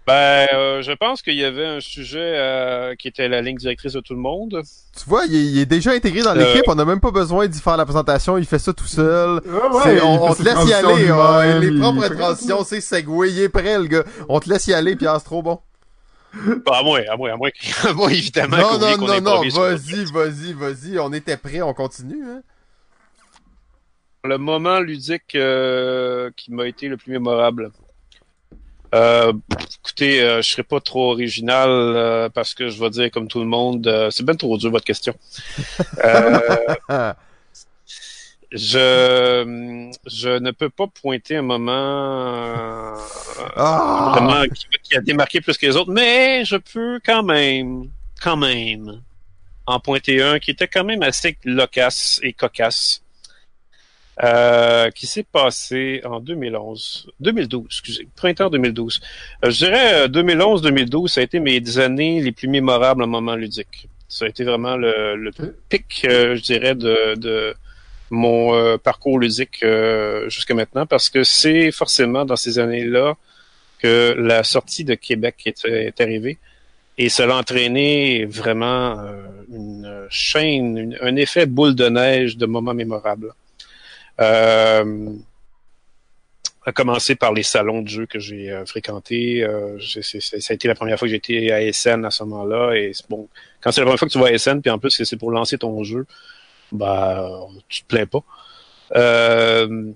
ben, 0.06 0.48
euh, 0.52 0.82
je 0.82 0.90
pense 0.92 1.22
qu'il 1.22 1.34
y 1.34 1.44
avait 1.44 1.64
un 1.66 1.80
sujet 1.80 2.18
euh, 2.36 2.94
qui 2.96 3.06
était 3.08 3.28
la 3.28 3.40
ligne 3.40 3.56
directrice 3.56 3.92
de 3.92 4.00
tout 4.00 4.14
le 4.14 4.20
monde. 4.20 4.62
Tu 4.98 5.04
vois, 5.08 5.24
il 5.26 5.34
est, 5.36 5.44
il 5.44 5.58
est 5.60 5.66
déjà 5.66 5.92
intégré 5.92 6.22
dans 6.22 6.30
Euh. 6.30 6.34
l'équipe. 6.34 6.64
On 6.66 6.78
a 6.78 6.84
même 6.84 7.00
pas 7.00 7.12
besoin 7.12 7.46
d'y 7.46 7.60
faire 7.60 7.76
la 7.76 7.84
présentation. 7.84 8.36
Il 8.36 8.44
fait 8.46 8.58
ça 8.58 8.72
tout 8.72 8.86
seul. 8.86 9.40
Ouais, 9.46 9.96
il 9.96 10.02
on, 10.02 10.24
on 10.24 10.34
te 10.34 10.42
laisse 10.42 10.64
y 10.66 10.72
aller. 10.72 11.04
lui-même, 11.04 11.60
les 11.60 11.68
il 11.68 11.78
propres 11.80 12.08
transitions, 12.08 12.64
c'est 12.64 12.80
segway. 12.80 13.30
Il 13.30 13.38
est 13.40 13.48
prêt, 13.48 13.78
le 13.78 13.86
gars. 13.86 14.04
On 14.28 14.40
te 14.40 14.48
laisse 14.50 14.66
y 14.66 14.74
aller, 14.74 14.96
Pierre, 14.96 15.18
c'est 15.18 15.24
trop 15.24 15.42
bon. 15.42 15.60
Bah, 16.64 16.78
à 16.78 16.82
moi, 16.82 16.98
à 17.10 17.16
moi, 17.16 17.30
à 17.30 17.36
moi, 17.36 17.50
à 17.84 17.92
moi 17.92 18.10
évidemment. 18.10 18.56
non, 18.56 18.78
non, 18.78 18.96
non, 19.06 19.20
non. 19.20 19.42
Vas-y, 19.50 20.04
vas-y, 20.06 20.52
vas-y. 20.54 20.98
On 20.98 21.12
était 21.12 21.36
prêt. 21.36 21.60
On 21.62 21.74
continue, 21.74 22.24
hein. 22.26 22.40
le 24.24 24.38
moment 24.38 24.80
ludique 24.80 25.34
euh, 25.34 26.30
qui 26.36 26.50
m'a 26.52 26.66
été 26.66 26.88
le 26.88 26.96
plus 26.96 27.12
mémorable. 27.12 27.70
Euh, 28.94 29.32
écoutez, 29.78 30.20
euh, 30.22 30.42
je 30.42 30.50
serai 30.50 30.62
pas 30.62 30.80
trop 30.80 31.12
original 31.12 31.68
euh, 31.70 32.28
parce 32.28 32.52
que 32.54 32.68
je 32.68 32.78
vais 32.78 32.90
dire 32.90 33.10
comme 33.10 33.26
tout 33.26 33.40
le 33.40 33.46
monde, 33.46 33.86
euh, 33.86 34.10
c'est 34.10 34.24
bien 34.24 34.34
trop 34.34 34.56
dur 34.58 34.70
votre 34.70 34.84
question. 34.84 35.14
Euh, 36.04 37.12
je 38.50 39.90
je 40.06 40.28
ne 40.38 40.50
peux 40.50 40.68
pas 40.68 40.86
pointer 40.86 41.36
un 41.36 41.42
moment 41.42 41.72
euh, 41.72 42.96
Ah. 43.56 44.12
vraiment 44.14 44.44
qui, 44.54 44.66
qui 44.82 44.96
a 44.96 45.00
démarqué 45.00 45.40
plus 45.40 45.56
que 45.56 45.66
les 45.66 45.76
autres, 45.76 45.90
mais 45.90 46.44
je 46.44 46.56
peux 46.56 47.00
quand 47.04 47.22
même, 47.22 47.88
quand 48.22 48.36
même, 48.36 49.00
en 49.66 49.80
pointer 49.80 50.22
un 50.22 50.38
qui 50.38 50.50
était 50.50 50.68
quand 50.68 50.84
même 50.84 51.02
assez 51.02 51.38
loquace 51.44 52.20
et 52.22 52.32
cocasse, 52.34 53.01
euh, 54.22 54.90
qui 54.90 55.06
s'est 55.06 55.22
passé 55.24 56.02
en 56.04 56.20
2011, 56.20 57.08
2012, 57.20 57.64
excusez, 57.66 58.08
printemps 58.16 58.50
2012. 58.50 59.00
Euh, 59.44 59.50
je 59.50 59.56
dirais 59.64 60.04
euh, 60.04 60.08
2011-2012, 60.08 61.08
ça 61.08 61.20
a 61.20 61.24
été 61.24 61.40
mes 61.40 61.78
années 61.78 62.20
les 62.20 62.32
plus 62.32 62.48
mémorables 62.48 63.02
en 63.02 63.06
moment 63.06 63.34
ludique. 63.34 63.88
Ça 64.08 64.26
a 64.26 64.28
été 64.28 64.44
vraiment 64.44 64.76
le, 64.76 65.16
le 65.16 65.30
pic, 65.70 66.02
euh, 66.04 66.36
je 66.36 66.42
dirais, 66.42 66.74
de, 66.74 67.14
de 67.16 67.54
mon 68.10 68.54
euh, 68.54 68.76
parcours 68.76 69.18
ludique 69.18 69.60
euh, 69.62 70.28
jusqu'à 70.28 70.54
maintenant, 70.54 70.84
parce 70.84 71.08
que 71.08 71.24
c'est 71.24 71.70
forcément 71.72 72.26
dans 72.26 72.36
ces 72.36 72.58
années-là 72.58 73.16
que 73.78 74.14
la 74.18 74.44
sortie 74.44 74.84
de 74.84 74.94
Québec 74.94 75.36
est, 75.46 75.64
est 75.64 76.00
arrivée. 76.00 76.38
Et 76.98 77.08
cela 77.08 77.36
a 77.36 77.38
entraîné 77.40 78.26
vraiment 78.26 79.00
euh, 79.00 79.22
une 79.50 80.06
chaîne, 80.10 80.76
une- 80.76 80.98
un 81.00 81.16
effet 81.16 81.46
boule 81.46 81.74
de 81.74 81.88
neige 81.88 82.36
de 82.36 82.44
moments 82.44 82.74
mémorables. 82.74 83.32
Euh, 84.20 85.10
à 86.64 86.70
commencer 86.70 87.16
par 87.16 87.32
les 87.32 87.42
salons 87.42 87.82
de 87.82 87.88
jeux 87.88 88.06
que 88.06 88.20
j'ai 88.20 88.50
euh, 88.52 88.64
fréquentés. 88.66 89.42
Euh, 89.42 89.78
c'est- 89.80 90.20
ça 90.20 90.52
a 90.52 90.54
été 90.54 90.68
la 90.68 90.74
première 90.76 90.96
fois 90.98 91.08
que 91.08 91.14
été 91.14 91.50
à 91.52 91.60
SN 91.72 92.04
à 92.04 92.10
ce 92.10 92.22
moment-là. 92.24 92.74
Et 92.76 92.92
bon, 93.10 93.28
quand 93.60 93.72
c'est 93.72 93.80
la 93.80 93.86
première 93.86 93.98
fois 93.98 94.06
que 94.08 94.12
tu 94.12 94.18
vas 94.20 94.26
à 94.28 94.32
SN, 94.38 94.60
puis 94.60 94.70
en 94.70 94.78
plus 94.78 94.96
que 94.96 95.04
c'est 95.04 95.16
pour 95.16 95.32
lancer 95.32 95.58
ton 95.58 95.82
jeu, 95.82 96.06
bah 96.70 97.28
tu 97.68 97.82
te 97.82 97.86
plains 97.88 98.06
pas. 98.06 98.22
Euh, 98.96 99.92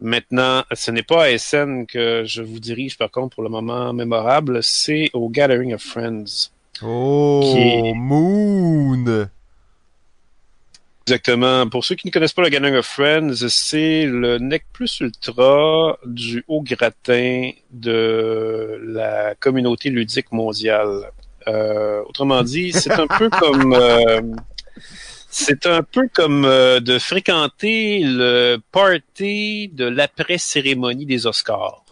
Maintenant, 0.00 0.64
ce 0.74 0.90
n'est 0.90 1.04
pas 1.04 1.24
à 1.24 1.38
SN 1.38 1.86
que 1.86 2.24
je 2.26 2.42
vous 2.42 2.58
dirige, 2.58 2.98
par 2.98 3.10
contre, 3.10 3.36
pour 3.36 3.42
le 3.44 3.48
moment 3.48 3.92
mémorable, 3.94 4.62
c'est 4.62 5.08
au 5.14 5.30
Gathering 5.30 5.72
of 5.72 5.82
Friends. 5.82 6.50
Oh, 6.82 7.40
Qui- 7.44 7.92
Moon. 7.94 9.28
Exactement. 11.06 11.68
Pour 11.68 11.84
ceux 11.84 11.96
qui 11.96 12.06
ne 12.06 12.12
connaissent 12.12 12.32
pas 12.32 12.42
le 12.42 12.48
Gathering 12.48 12.76
of 12.76 12.86
Friends, 12.86 13.48
c'est 13.48 14.06
le 14.06 14.38
nec 14.38 14.64
plus 14.72 15.00
ultra 15.00 15.98
du 16.06 16.44
haut 16.48 16.62
gratin 16.62 17.50
de 17.70 18.80
la 18.82 19.34
communauté 19.34 19.90
ludique 19.90 20.32
mondiale. 20.32 21.10
Euh, 21.46 22.02
autrement 22.08 22.42
dit, 22.42 22.72
c'est 22.72 22.92
un 22.92 23.06
peu 23.06 23.28
comme 23.40 23.74
euh, 23.74 24.22
c'est 25.28 25.66
un 25.66 25.82
peu 25.82 26.08
comme 26.10 26.46
euh, 26.46 26.80
de 26.80 26.98
fréquenter 26.98 28.00
le 28.02 28.56
party 28.72 29.68
de 29.68 29.84
l'après-cérémonie 29.84 31.04
des 31.04 31.26
Oscars. 31.26 31.84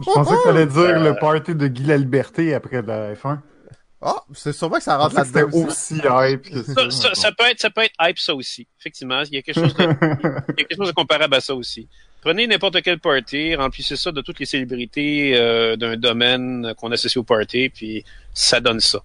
Je 0.00 0.10
pensais 0.12 0.34
que 0.34 0.44
t'allais 0.44 0.66
dire 0.66 0.98
le 0.98 1.14
party 1.14 1.54
de 1.54 1.66
Guy 1.66 1.84
la 1.84 1.98
Liberté 1.98 2.54
après 2.54 2.80
la 2.80 3.12
F1. 3.12 3.40
Ah, 4.00 4.22
c'est 4.32 4.52
sûrement 4.52 4.76
que 4.76 4.82
ça 4.84 4.96
rentre 4.96 5.16
là-dedans 5.16 5.48
c'était 5.50 5.56
aussi. 5.56 5.94
aussi 5.94 6.32
hype 6.32 6.42
que 6.42 6.62
ça. 6.62 6.74
Ça, 6.74 6.90
ça, 6.90 7.14
ça 7.14 7.32
peut 7.32 7.46
être, 7.46 7.60
ça 7.60 7.70
peut 7.70 7.82
être 7.82 7.94
hype 8.00 8.18
ça 8.18 8.34
aussi. 8.34 8.66
Effectivement, 8.78 9.22
il 9.22 9.34
y 9.34 9.38
a 9.38 9.42
quelque 9.42 9.60
chose 9.60 9.74
de, 9.74 9.82
il 9.82 10.60
y 10.60 10.62
a 10.62 10.64
quelque 10.64 10.76
chose 10.76 10.88
de 10.88 10.92
comparable 10.92 11.34
à 11.34 11.40
ça 11.40 11.54
aussi. 11.54 11.88
Prenez 12.20 12.46
n'importe 12.46 12.80
quel 12.82 12.98
party, 13.00 13.56
remplissez 13.56 13.96
ça 13.96 14.12
de 14.12 14.20
toutes 14.20 14.38
les 14.38 14.46
célébrités 14.46 15.36
euh, 15.36 15.76
d'un 15.76 15.96
domaine 15.96 16.74
qu'on 16.76 16.92
associe 16.92 17.16
au 17.16 17.24
party, 17.24 17.70
puis 17.70 18.04
ça 18.34 18.60
donne 18.60 18.80
ça. 18.80 19.02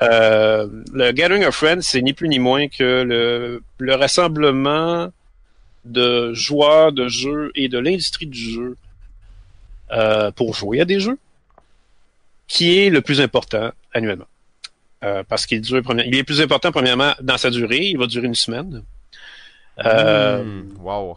Euh, 0.00 0.66
le 0.92 1.12
Gathering 1.12 1.44
of 1.44 1.54
Friends, 1.54 1.82
c'est 1.82 2.00
ni 2.00 2.14
plus 2.14 2.28
ni 2.28 2.38
moins 2.38 2.68
que 2.68 3.02
le, 3.02 3.62
le 3.78 3.94
rassemblement 3.94 5.10
de 5.84 6.32
joueurs 6.32 6.92
de 6.92 7.08
jeux 7.08 7.50
et 7.54 7.68
de 7.68 7.78
l'industrie 7.78 8.26
du 8.26 8.38
jeu 8.38 8.76
euh, 9.90 10.30
pour 10.30 10.54
jouer 10.54 10.80
à 10.80 10.84
des 10.84 11.00
jeux, 11.00 11.18
qui 12.52 12.64
est 12.78 12.90
le 12.90 13.00
plus 13.00 13.20
important 13.20 13.66
annuellement. 13.94 14.26
Euh, 15.04 15.22
parce 15.30 15.46
qu'il 15.46 15.60
dure, 15.62 15.82
première- 15.82 16.06
il 16.06 16.14
est 16.16 16.22
plus 16.24 16.40
important 16.42 16.70
premièrement 16.70 17.12
dans 17.22 17.38
sa 17.38 17.50
durée, 17.50 17.84
il 17.92 17.98
va 17.98 18.06
durer 18.06 18.26
une 18.26 18.34
semaine. 18.46 18.82
Euh, 19.84 20.42
Hmm, 20.44 20.76
wow. 20.80 21.16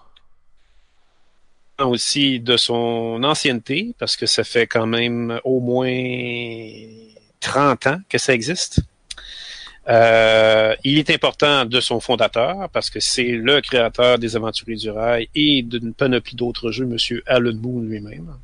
aussi 1.80 2.40
de 2.40 2.56
son 2.56 3.22
ancienneté, 3.24 3.94
parce 4.00 4.16
que 4.16 4.26
ça 4.26 4.44
fait 4.46 4.66
quand 4.66 4.88
même 4.88 5.42
au 5.44 5.60
moins 5.60 5.92
30 7.42 7.88
ans 7.88 8.00
que 8.08 8.18
ça 8.18 8.34
existe. 8.34 8.80
Euh, 9.88 10.74
il 10.84 10.98
est 10.98 11.10
important 11.12 11.66
de 11.66 11.80
son 11.82 12.00
fondateur, 12.00 12.70
parce 12.72 12.90
que 12.90 13.00
c'est 13.02 13.34
le 13.50 13.60
créateur 13.62 14.18
des 14.18 14.36
Aventuriers 14.38 14.78
du 14.78 14.90
Rail 14.90 15.28
et 15.36 15.62
d'une 15.64 15.94
panoplie 15.94 16.36
d'autres 16.36 16.72
jeux, 16.72 16.86
Monsieur 16.86 17.22
Alan 17.28 17.54
Moon 17.54 17.82
lui-même. 17.82 18.36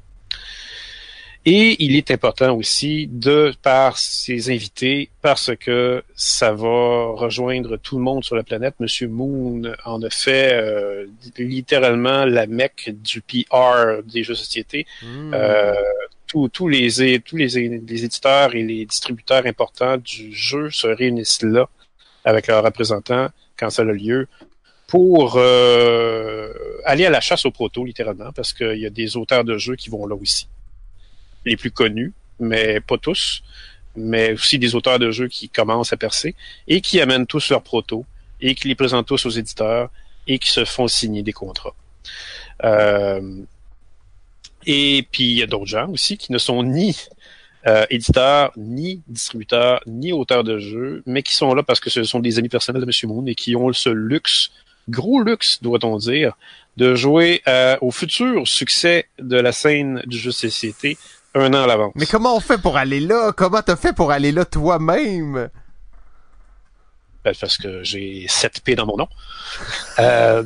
Et 1.45 1.83
il 1.83 1.95
est 1.95 2.11
important 2.11 2.55
aussi 2.55 3.07
de 3.07 3.51
par 3.63 3.97
ses 3.97 4.51
invités, 4.51 5.09
parce 5.23 5.55
que 5.55 6.03
ça 6.15 6.51
va 6.53 7.13
rejoindre 7.15 7.77
tout 7.77 7.97
le 7.97 8.03
monde 8.03 8.23
sur 8.23 8.35
la 8.35 8.43
planète. 8.43 8.75
Monsieur 8.79 9.07
Moon 9.07 9.63
en 9.85 10.03
a 10.03 10.09
fait 10.11 10.53
euh, 10.53 11.07
littéralement 11.39 12.25
la 12.25 12.45
mecque 12.45 12.91
du 12.93 13.21
PR 13.21 14.03
des 14.05 14.23
jeux 14.23 14.33
de 14.33 14.37
société. 14.37 14.85
Hmm. 15.01 15.33
Euh, 15.33 15.73
tous, 16.27 16.47
tous 16.49 16.67
les 16.67 17.19
tous 17.21 17.37
les, 17.37 17.47
les 17.47 18.05
éditeurs 18.05 18.53
et 18.53 18.61
les 18.61 18.85
distributeurs 18.85 19.45
importants 19.47 19.97
du 19.97 20.33
jeu 20.33 20.69
se 20.69 20.87
réunissent 20.87 21.41
là 21.41 21.67
avec 22.23 22.47
leurs 22.47 22.63
représentants 22.63 23.29
quand 23.57 23.71
ça 23.71 23.81
a 23.81 23.85
lieu 23.85 24.27
pour 24.87 25.35
euh, 25.37 26.53
aller 26.85 27.05
à 27.05 27.09
la 27.09 27.19
chasse 27.19 27.45
aux 27.45 27.51
protos 27.51 27.83
littéralement 27.83 28.31
parce 28.31 28.53
qu'il 28.53 28.77
y 28.77 28.85
a 28.85 28.89
des 28.89 29.17
auteurs 29.17 29.43
de 29.43 29.57
jeux 29.57 29.75
qui 29.75 29.89
vont 29.89 30.05
là 30.05 30.15
aussi 30.15 30.47
les 31.45 31.57
plus 31.57 31.71
connus 31.71 32.13
mais 32.39 32.79
pas 32.79 32.97
tous 32.97 33.43
mais 33.95 34.33
aussi 34.33 34.57
des 34.57 34.73
auteurs 34.73 34.99
de 34.99 35.11
jeux 35.11 35.27
qui 35.27 35.49
commencent 35.49 35.93
à 35.93 35.97
percer 35.97 36.35
et 36.67 36.81
qui 36.81 37.01
amènent 37.01 37.27
tous 37.27 37.49
leurs 37.49 37.63
protos 37.63 38.05
et 38.39 38.55
qui 38.55 38.67
les 38.67 38.75
présentent 38.75 39.07
tous 39.07 39.25
aux 39.25 39.29
éditeurs 39.29 39.89
et 40.27 40.39
qui 40.39 40.49
se 40.49 40.65
font 40.65 40.87
signer 40.87 41.23
des 41.23 41.33
contrats 41.33 41.75
euh, 42.63 43.43
et 44.65 45.07
puis 45.11 45.23
il 45.23 45.37
y 45.37 45.43
a 45.43 45.47
d'autres 45.47 45.65
gens 45.65 45.89
aussi 45.89 46.17
qui 46.17 46.31
ne 46.31 46.37
sont 46.37 46.63
ni 46.63 46.95
euh, 47.67 47.85
éditeurs, 47.91 48.51
ni 48.57 49.03
distributeurs, 49.07 49.81
ni 49.85 50.11
auteurs 50.13 50.43
de 50.43 50.57
jeux, 50.57 51.03
mais 51.05 51.21
qui 51.21 51.35
sont 51.35 51.53
là 51.53 51.61
parce 51.61 51.79
que 51.79 51.91
ce 51.91 52.03
sont 52.03 52.19
des 52.19 52.39
amis 52.39 52.49
personnels 52.49 52.81
de 52.81 52.87
M. 52.87 53.09
Moon 53.09 53.25
et 53.27 53.35
qui 53.35 53.55
ont 53.55 53.71
ce 53.71 53.89
luxe, 53.89 54.51
gros 54.89 55.21
luxe, 55.21 55.61
doit-on 55.61 55.97
dire, 55.97 56.33
de 56.77 56.95
jouer 56.95 57.43
euh, 57.47 57.77
au 57.81 57.91
futur 57.91 58.47
succès 58.47 59.05
de 59.19 59.37
la 59.37 59.51
scène 59.51 60.01
du 60.07 60.17
jeu 60.17 60.31
de 60.31 60.35
société 60.35 60.97
un 61.35 61.53
an 61.53 61.63
à 61.63 61.67
l'avance. 61.67 61.93
Mais 61.95 62.05
comment 62.05 62.35
on 62.35 62.39
fait 62.39 62.57
pour 62.57 62.77
aller 62.77 62.99
là? 62.99 63.31
Comment 63.35 63.61
t'as 63.61 63.75
fait 63.75 63.93
pour 63.93 64.11
aller 64.11 64.31
là 64.31 64.45
toi-même? 64.45 65.49
Ben, 67.23 67.33
parce 67.39 67.57
que 67.57 67.83
j'ai 67.83 68.25
7 68.27 68.61
P 68.63 68.75
dans 68.75 68.85
mon 68.85 68.97
nom. 68.97 69.07
Euh, 69.99 70.43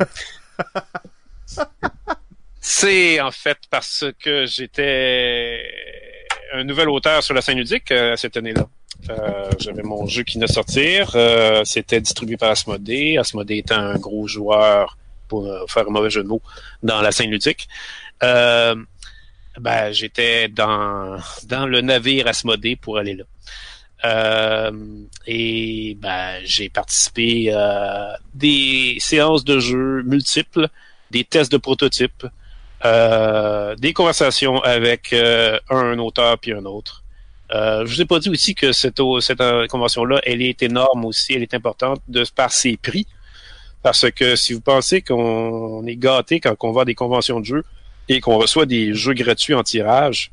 c'est 2.60 3.20
en 3.22 3.32
fait 3.32 3.58
parce 3.70 4.06
que 4.22 4.46
j'étais 4.46 5.64
un 6.54 6.64
nouvel 6.64 6.90
auteur 6.90 7.24
sur 7.24 7.34
la 7.34 7.42
scène 7.42 7.58
ludique 7.58 7.92
euh, 7.92 8.16
cette 8.18 8.38
année-là. 8.38 8.68
Euh, 9.10 9.52
J'avais 9.60 9.84
mon 9.84 10.06
jeu 10.08 10.24
qui 10.24 10.36
venait 10.36 10.48
de 10.48 10.52
sortir. 10.52 11.12
Euh, 11.16 11.64
C'était 11.64 12.02
distribué 12.02 12.38
par 12.38 12.52
Asmodée. 12.52 13.18
Asmodée 13.18 13.58
étant 13.58 13.76
un 13.78 13.98
gros 13.98 14.28
joueur, 14.28 14.98
pour 15.28 15.48
faire 15.70 15.88
un 15.88 15.92
mauvais 15.92 16.10
jeu 16.10 16.24
de 16.24 16.28
mots, 16.28 16.42
dans 16.84 17.02
la 17.02 17.12
scène 17.12 17.30
ludique. 17.30 17.68
Ben, 19.60 19.92
j'étais 19.92 20.50
dans, 20.50 21.18
dans 21.48 21.66
le 21.66 21.82
navire 21.82 22.28
Asmodée 22.28 22.76
pour 22.76 22.98
aller 22.98 23.16
là. 23.16 23.24
Euh, 24.04 24.72
et 25.26 25.98
ben, 26.00 26.40
j'ai 26.44 26.70
participé 26.70 27.52
à 27.52 28.18
des 28.34 28.98
séances 29.00 29.46
de 29.46 29.60
jeu 29.60 30.04
multiples, 30.04 30.68
des 31.12 31.24
tests 31.24 31.52
de 31.52 31.58
prototypes, 31.58 32.26
euh, 32.84 33.76
des 33.76 33.94
conversations 33.94 34.60
avec 34.62 35.14
euh, 35.14 35.58
un 35.70 35.98
auteur 35.98 36.38
puis 36.38 36.52
un 36.52 36.66
autre. 36.66 37.04
Euh, 37.54 37.86
je 37.86 37.96
vous 37.96 38.02
ai 38.02 38.06
pas 38.06 38.20
dit 38.20 38.30
aussi 38.30 38.54
que 38.54 38.74
cette, 38.74 39.02
cette 39.22 39.68
convention-là, 39.70 40.20
elle 40.24 40.42
est 40.42 40.62
énorme 40.62 41.06
aussi, 41.06 41.34
elle 41.34 41.44
est 41.44 41.54
importante 41.54 42.02
de 42.08 42.26
par 42.36 42.52
ses 42.52 42.78
prix. 42.78 43.08
Parce 43.82 44.10
que 44.12 44.36
si 44.36 44.54
vous 44.54 44.62
pensez 44.62 45.02
qu'on 45.02 45.86
est 45.86 45.96
gâté 45.96 46.40
quand 46.40 46.56
on 46.62 46.72
va 46.72 46.82
à 46.82 46.86
des 46.86 46.96
conventions 46.96 47.40
de 47.40 47.46
jeux 47.46 47.64
et 48.08 48.22
qu'on 48.22 48.38
reçoit 48.38 48.66
des 48.66 48.94
jeux 48.94 49.14
gratuits 49.14 49.54
en 49.54 49.64
tirage, 49.64 50.32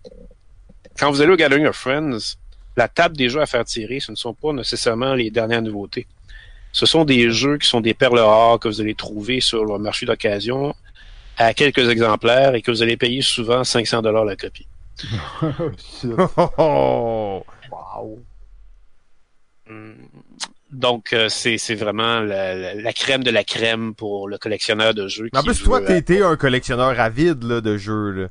quand 0.99 1.11
vous 1.11 1.21
allez 1.21 1.33
au 1.33 1.37
Gathering 1.37 1.67
of 1.67 1.77
Friends, 1.77 2.37
la 2.77 2.89
table 2.89 3.17
des 3.17 3.29
jeux 3.29 3.41
à 3.41 3.47
faire 3.47 3.65
tirer, 3.65 4.01
ce 4.01 4.11
ne 4.11 4.17
sont 4.17 4.35
pas 4.35 4.53
nécessairement 4.53 5.15
les 5.15 5.31
dernières 5.31 5.63
nouveautés. 5.63 6.07
Ce 6.73 6.87
sont 6.87 7.05
des 7.05 7.31
jeux 7.31 7.59
qui 7.59 7.69
sont 7.69 7.81
des 7.81 7.95
perles 7.95 8.19
rares 8.19 8.59
que 8.59 8.69
vous 8.69 8.81
allez 8.81 8.95
trouver 8.95 9.41
sur 9.41 9.65
le 9.65 9.79
marché 9.79 10.07
d'occasion 10.07 10.75
à 11.37 11.53
quelques 11.55 11.89
exemplaires 11.89 12.55
et 12.55 12.63
que 12.63 12.71
vous 12.71 12.83
allez 12.83 12.97
payer 12.97 13.21
souvent 13.23 13.65
500 13.65 14.03
dollars 14.03 14.25
la 14.25 14.37
copie. 14.37 14.67
Oh, 16.05 16.29
oh. 16.59 17.47
Wow. 17.71 18.19
Hum, 19.69 19.95
Donc, 20.73 21.13
euh, 21.13 21.29
c'est 21.29 21.59
c'est 21.59 21.75
vraiment 21.75 22.21
la, 22.21 22.55
la- 22.55 22.75
la 22.75 22.93
crème 22.95 23.23
de 23.23 23.31
la 23.31 23.45
crème 23.45 23.95
pour 23.95 24.27
le 24.29 24.39
collectionneur 24.39 24.95
de 24.95 25.07
jeux. 25.07 25.29
Mais 25.33 25.39
En 25.39 25.43
plus, 25.43 25.59
veut, 25.61 25.65
toi, 25.67 25.81
euh, 25.83 25.87
t'es 25.87 26.03
t'es 26.03 26.23
un 26.23 26.37
collectionneur 26.37 26.99
avide 26.99 27.43
là, 27.45 27.61
de 27.61 27.77
jeux. 27.77 28.11
Là. 28.13 28.29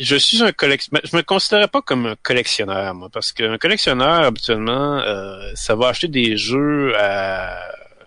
Je 0.00 0.16
suis 0.16 0.42
un 0.42 0.52
collectionneur. 0.52 1.02
Je 1.04 1.14
me 1.16 1.22
considérais 1.22 1.68
pas 1.68 1.82
comme 1.82 2.06
un 2.06 2.16
collectionneur, 2.22 2.94
moi, 2.94 3.08
parce 3.12 3.32
qu'un 3.32 3.58
collectionneur, 3.58 4.24
habituellement, 4.24 4.98
euh, 5.00 5.50
ça 5.54 5.74
va 5.76 5.88
acheter 5.88 6.08
des 6.08 6.36
jeux 6.38 6.94
à- 6.98 7.58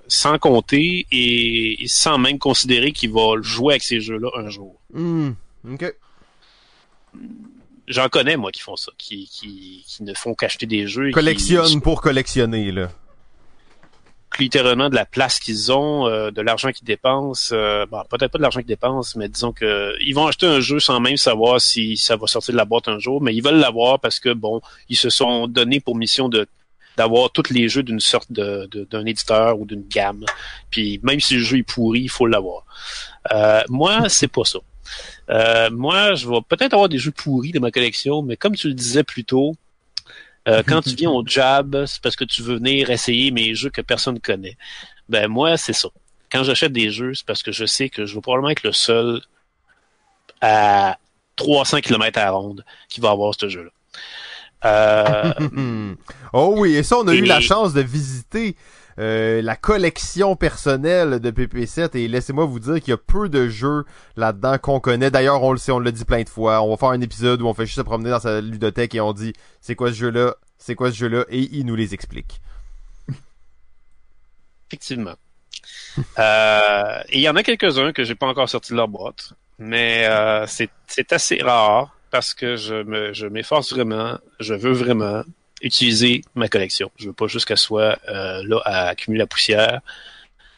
sans 0.08 0.38
compter 0.40 1.06
et, 1.12 1.84
et 1.84 1.88
sans 1.88 2.18
même 2.18 2.38
considérer 2.40 2.92
qu'il 2.92 3.12
va 3.12 3.40
jouer 3.42 3.74
avec 3.74 3.84
ces 3.84 4.00
jeux-là 4.02 4.30
un 4.36 4.50
jour. 4.50 4.76
Hmm, 4.94 5.32
ok. 5.72 5.94
J'en 7.88 8.10
connais, 8.10 8.36
moi, 8.38 8.52
qui 8.52 8.62
font 8.62 8.76
ça, 8.76 8.92
qui, 8.98 9.28
qui, 9.32 9.84
qui 9.88 10.04
ne 10.04 10.14
font 10.14 10.34
qu'acheter 10.34 10.66
des 10.66 10.88
jeux. 10.88 11.06
et 11.06 11.10
qui- 11.10 11.14
Collectionne 11.14 11.82
pour 11.82 12.02
collectionner, 12.02 12.72
là. 12.72 12.90
littéralement 14.38 14.90
de 14.90 14.96
la 14.96 15.06
place 15.06 15.40
qu'ils 15.40 15.72
ont, 15.72 16.08
euh, 16.08 16.30
de 16.30 16.42
l'argent 16.42 16.72
qu'ils 16.72 16.86
dépensent. 16.86 17.54
euh, 17.56 17.86
bon, 17.86 18.02
peut-être 18.10 18.32
pas 18.32 18.38
de 18.38 18.42
l'argent 18.44 18.60
qu'ils 18.60 18.68
dépensent, 18.68 19.18
mais 19.18 19.30
disons 19.30 19.54
que 19.54 19.96
ils 20.02 20.14
vont 20.14 20.28
acheter 20.28 20.46
un 20.46 20.60
jeu 20.60 20.80
sans 20.82 21.00
même 21.00 21.16
savoir 21.16 21.62
si 21.62 21.96
ça 21.96 22.18
va 22.18 22.28
sortir 22.28 22.52
de 22.52 22.58
la 22.58 22.66
boîte 22.66 22.90
un 22.90 23.00
jour, 23.00 23.22
mais 23.22 23.34
ils 23.34 23.42
veulent 23.42 23.60
l'avoir 23.60 24.00
parce 24.00 24.20
que 24.20 24.34
bon, 24.34 24.60
ils 24.90 24.98
se 24.98 25.10
sont 25.10 25.48
donnés 25.48 25.80
pour 25.80 25.96
mission 25.96 26.28
de 26.28 26.48
d'avoir 26.98 27.30
tous 27.30 27.50
les 27.52 27.70
jeux 27.70 27.84
d'une 27.84 28.00
sorte 28.02 28.30
de 28.32 28.68
de- 28.72 28.84
d'un 28.92 29.06
éditeur 29.06 29.58
ou 29.58 29.66
d'une 29.66 29.86
gamme. 29.88 30.26
Puis 30.70 31.00
même 31.04 31.22
si 31.22 31.36
le 31.36 31.42
jeu 31.42 31.58
est 31.60 31.64
pourri, 31.64 32.02
il 32.02 32.10
faut 32.10 32.28
l'avoir. 32.28 32.66
Euh, 33.34 33.62
moi, 33.70 34.10
c'est 34.10 34.28
pas 34.28 34.44
ça. 34.44 34.60
Euh, 35.30 35.70
moi, 35.72 36.16
je 36.16 36.28
vais 36.28 36.40
peut-être 36.48 36.74
avoir 36.74 36.90
des 36.90 36.98
jeux 36.98 37.12
pourris 37.12 37.52
dans 37.52 37.62
ma 37.62 37.72
collection, 37.72 38.22
mais 38.22 38.38
comme 38.38 38.56
tu 38.56 38.68
le 38.68 38.74
disais 38.74 39.04
plus 39.04 39.26
tôt, 39.26 39.56
euh, 40.48 40.64
quand 40.68 40.82
tu 40.82 40.96
viens 40.96 41.12
au 41.12 41.24
jab, 41.28 41.86
c'est 41.86 42.02
parce 42.02 42.16
que 42.16 42.24
tu 42.24 42.42
veux 42.42 42.56
venir 42.56 42.90
essayer 42.90 43.32
mes 43.32 43.56
jeux 43.56 43.70
que 43.70 43.82
personne 43.82 44.20
connaît. 44.20 44.58
Ben 45.10 45.28
moi, 45.28 45.58
c'est 45.58 45.74
ça. 45.74 45.90
Quand 46.32 46.44
j'achète 46.44 46.74
des 46.74 46.92
jeux, 46.92 47.14
c'est 47.14 47.26
parce 47.26 47.44
que 47.44 47.52
je 47.52 47.66
sais 47.66 47.90
que 47.90 48.06
je 48.06 48.16
vais 48.16 48.22
probablement 48.22 48.50
être 48.50 48.64
le 48.64 48.72
seul 48.72 49.22
à 50.42 50.98
300 51.36 51.82
km 51.82 52.20
à 52.20 52.26
la 52.26 52.32
ronde 52.32 52.66
qui 52.90 53.02
va 53.02 53.12
avoir 53.12 53.34
ce 53.40 53.50
jeu-là. 53.50 53.72
Euh, 54.66 55.34
oh 56.34 56.56
oui, 56.58 56.76
et 56.76 56.84
ça, 56.84 56.98
on 56.98 57.08
a 57.08 57.14
eu 57.14 57.26
la 57.26 57.40
chance 57.40 57.74
de 57.74 57.82
visiter 57.82 58.56
euh, 58.98 59.42
la 59.42 59.56
collection 59.56 60.36
personnelle 60.36 61.20
de 61.20 61.32
PP7 61.32 61.98
et 61.98 62.08
laissez-moi 62.08 62.46
vous 62.46 62.60
dire 62.60 62.76
qu'il 62.76 62.90
y 62.90 62.94
a 62.94 62.98
peu 62.98 63.28
de 63.28 63.50
jeux 63.50 63.86
là-dedans 64.16 64.58
qu'on 64.58 64.80
connaît. 64.80 65.12
D'ailleurs, 65.12 65.44
on 65.44 65.52
le 65.52 65.58
sait, 65.58 65.72
on 65.72 65.80
l'a 65.80 65.92
dit 65.92 66.06
plein 66.06 66.24
de 66.24 66.30
fois. 66.30 66.62
On 66.62 66.70
va 66.70 66.78
faire 66.78 66.90
un 66.90 67.02
épisode 67.02 67.42
où 67.42 67.48
on 67.48 67.54
fait 67.54 67.66
juste 67.66 67.78
se 67.78 67.82
promener 67.82 68.10
dans 68.10 68.20
sa 68.20 68.40
ludothèque 68.40 68.96
et 68.96 69.02
on 69.02 69.12
dit 69.12 69.34
c'est 69.60 69.76
quoi 69.76 69.90
ce 69.90 69.98
jeu-là, 69.98 70.36
c'est 70.58 70.76
quoi 70.76 70.92
ce 70.92 70.98
jeu-là? 70.98 71.26
Et 71.30 71.42
il 71.42 71.66
nous 71.66 71.76
les 71.76 71.94
explique. 71.94 72.42
effectivement. 74.70 75.16
Euh, 76.20 77.00
il 77.10 77.22
y 77.22 77.30
en 77.30 77.38
a 77.38 77.44
quelques-uns 77.44 77.94
que 77.94 78.04
j'ai 78.04 78.16
pas 78.16 78.28
encore 78.28 78.50
sorti 78.50 78.74
de 78.74 78.78
leur 78.78 78.90
boîte, 78.90 79.32
mais 79.58 80.06
euh, 80.06 80.46
c'est 80.46 81.14
assez 81.14 81.42
rare 81.42 81.96
parce 82.12 82.34
que 82.34 82.58
je 82.58 82.84
me 82.84 83.14
je 83.14 83.28
m'efforce 83.28 83.72
vraiment, 83.72 84.20
je 84.42 84.54
veux 84.54 84.74
vraiment 84.74 85.24
utiliser 85.66 86.22
ma 86.36 86.48
collection. 86.48 86.92
Je 86.98 87.08
veux 87.08 87.14
pas 87.14 87.28
juste 87.28 87.46
qu'elle 87.46 87.58
soit 87.58 87.98
euh, 88.08 88.44
là 88.46 88.62
à 88.64 88.88
accumuler 88.90 89.20
la 89.20 89.28
poussière, 89.28 89.82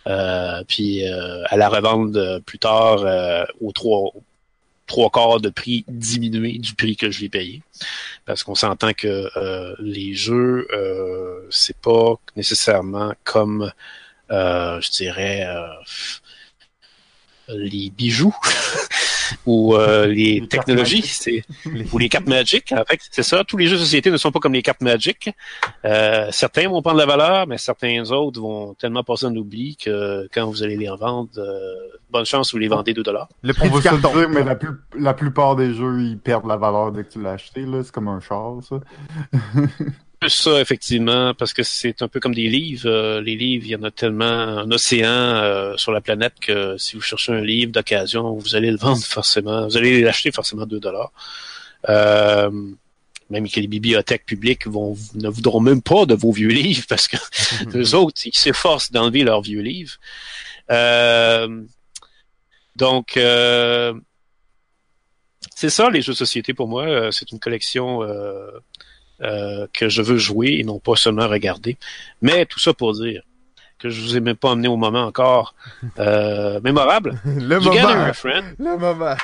euh, 0.08 0.64
puis 0.68 1.08
euh, 1.08 1.44
à 1.48 1.58
la 1.58 1.70
revendre 1.70 2.40
plus 2.42 2.60
tard 2.60 3.00
euh, 3.00 3.46
aux 3.62 3.72
trois 3.72 4.12
trois 4.86 5.10
quarts 5.10 5.42
de 5.42 5.50
prix 5.50 5.84
diminué 5.90 6.60
du 6.60 6.74
prix 6.74 6.96
que 6.96 7.12
je 7.12 7.20
l'ai 7.22 7.30
payé. 7.30 7.62
Parce 8.26 8.44
qu'on 8.44 8.56
s'entend 8.56 8.94
que 8.94 9.30
euh, 9.36 9.76
les 9.80 10.14
jeux, 10.14 10.66
euh, 10.72 11.46
c'est 11.50 11.78
pas 11.78 12.16
nécessairement 12.38 13.14
comme 13.26 13.72
euh, 14.32 14.80
je 14.82 14.92
dirais 14.92 15.46
euh, 15.46 15.68
les 17.50 17.90
bijoux 17.90 18.36
ou 19.46 19.76
euh, 19.76 20.06
les, 20.08 20.48
technologies, 20.48 21.02
c'est 21.04 21.44
ou 21.92 21.98
les 21.98 22.10
cartes 22.10 22.28
Magic. 22.28 22.72
En 22.72 22.84
fait, 22.86 23.00
c'est 23.12 23.24
ça. 23.24 23.44
Tous 23.44 23.58
les 23.58 23.68
jeux 23.68 23.76
de 23.78 23.82
société 23.82 24.10
ne 24.12 24.18
sont 24.18 24.32
pas 24.32 24.40
comme 24.40 24.54
les 24.54 24.62
cartes 24.62 24.82
Magic. 24.82 25.30
Euh, 25.86 26.28
certains 26.32 26.68
vont 26.70 26.82
prendre 26.82 26.98
la 26.98 27.06
valeur, 27.06 27.48
mais 27.48 27.58
certains 27.58 28.10
autres 28.12 28.40
vont 28.42 28.74
tellement 28.76 29.04
passer 29.04 29.26
en 29.26 29.36
oubli 29.36 29.76
que 29.78 30.28
quand 30.34 30.46
vous 30.48 30.64
allez 30.64 30.78
les 30.78 30.90
revendre, 30.90 31.30
euh, 31.38 31.74
bonne 32.10 32.26
chance 32.26 32.52
vous 32.54 32.58
les 32.58 32.68
vendez 32.68 32.94
2 32.94 33.04
dollars. 33.04 33.28
Le 33.42 33.54
On 33.62 33.68
va 33.68 33.78
du 33.78 33.82
se 33.82 33.90
le 33.96 34.02
carton. 34.02 34.18
dire, 34.18 34.30
mais 34.30 34.44
la, 34.44 34.56
plus- 34.56 34.80
la 34.98 35.14
plupart 35.14 35.56
des 35.56 35.74
jeux, 35.74 36.02
ils 36.02 36.18
perdent 36.18 36.48
la 36.48 36.58
valeur 36.58 36.92
dès 36.92 37.04
que 37.04 37.12
tu 37.12 37.22
l'as 37.22 37.32
acheté. 37.32 37.62
là. 37.66 37.82
C'est 37.84 37.92
comme 37.92 38.08
un 38.08 38.20
char, 38.20 38.56
ça. 38.68 38.80
Plus 40.20 40.32
ça, 40.32 40.60
effectivement, 40.60 41.36
parce 41.36 41.54
que 41.54 41.62
c'est 41.62 42.02
un 42.02 42.08
peu 42.08 42.20
comme 42.20 42.34
des 42.34 42.50
livres. 42.50 42.90
Euh, 42.90 43.22
les 43.22 43.36
livres, 43.36 43.66
il 43.66 43.72
y 43.72 43.76
en 43.76 43.84
a 43.84 43.92
tellement 43.92 44.26
un 44.26 44.72
océan 44.72 45.10
euh, 45.12 45.78
sur 45.78 45.92
la 45.92 46.02
planète 46.02 46.34
que 46.42 46.76
si 46.78 46.96
vous 46.96 47.02
cherchez 47.02 47.34
un 47.34 47.42
livre 47.42 47.72
d'occasion, 47.72 48.34
vous 48.34 48.56
allez 48.56 48.72
le 48.72 48.78
vendre 48.78 49.04
forcément. 49.04 49.68
Vous 49.68 49.78
allez 49.78 50.02
l'acheter 50.02 50.32
forcément 50.32 50.66
2 50.66 50.80
dollars. 50.80 51.12
Euh, 51.88 52.50
même 53.30 53.48
que 53.48 53.60
les 53.60 53.68
bibliothèques 53.68 54.26
publiques 54.26 54.66
vont, 54.66 54.98
ne 55.14 55.30
voudront 55.30 55.60
même 55.60 55.84
pas 55.84 56.06
de 56.08 56.16
vos 56.16 56.32
vieux 56.32 56.50
livres 56.50 56.86
parce 56.90 57.08
que 57.08 57.18
les 57.78 57.94
autres, 57.94 58.22
ils 58.26 58.36
s'efforcent 58.36 58.92
d'enlever 58.92 59.24
leurs 59.24 59.42
vieux 59.42 59.62
livres. 59.62 59.98
Euh, 60.72 61.64
donc, 62.76 63.18
euh, 63.18 63.94
c'est 65.56 65.70
ça, 65.70 65.92
les 65.92 66.02
jeux 66.02 66.14
de 66.14 66.18
société 66.18 66.56
pour 66.56 66.68
moi. 66.68 67.12
C'est 67.12 67.32
une 67.32 67.40
collection 67.40 68.02
euh, 69.22 69.68
que 69.74 69.90
je 69.90 70.02
veux 70.02 70.18
jouer 70.18 70.58
et 70.60 70.64
non 70.64 70.80
pas 70.80 70.96
seulement 70.96 71.28
regarder. 71.28 71.78
Mais 72.22 72.46
tout 72.46 72.60
ça 72.60 72.74
pour 72.74 72.94
dire 72.94 73.24
que 73.80 73.90
je 73.90 74.02
vous 74.02 74.18
ai 74.18 74.20
même 74.20 74.36
pas 74.36 74.52
amené 74.52 74.68
au 74.68 74.78
moment 74.78 75.04
encore 75.04 75.54
euh, 76.00 76.60
mémorable 76.62 77.20
Le 77.26 77.60
du 77.60 77.70
Gathering 77.70 77.98
moment. 77.98 78.44
Le 78.58 78.78
moment. 78.78 79.16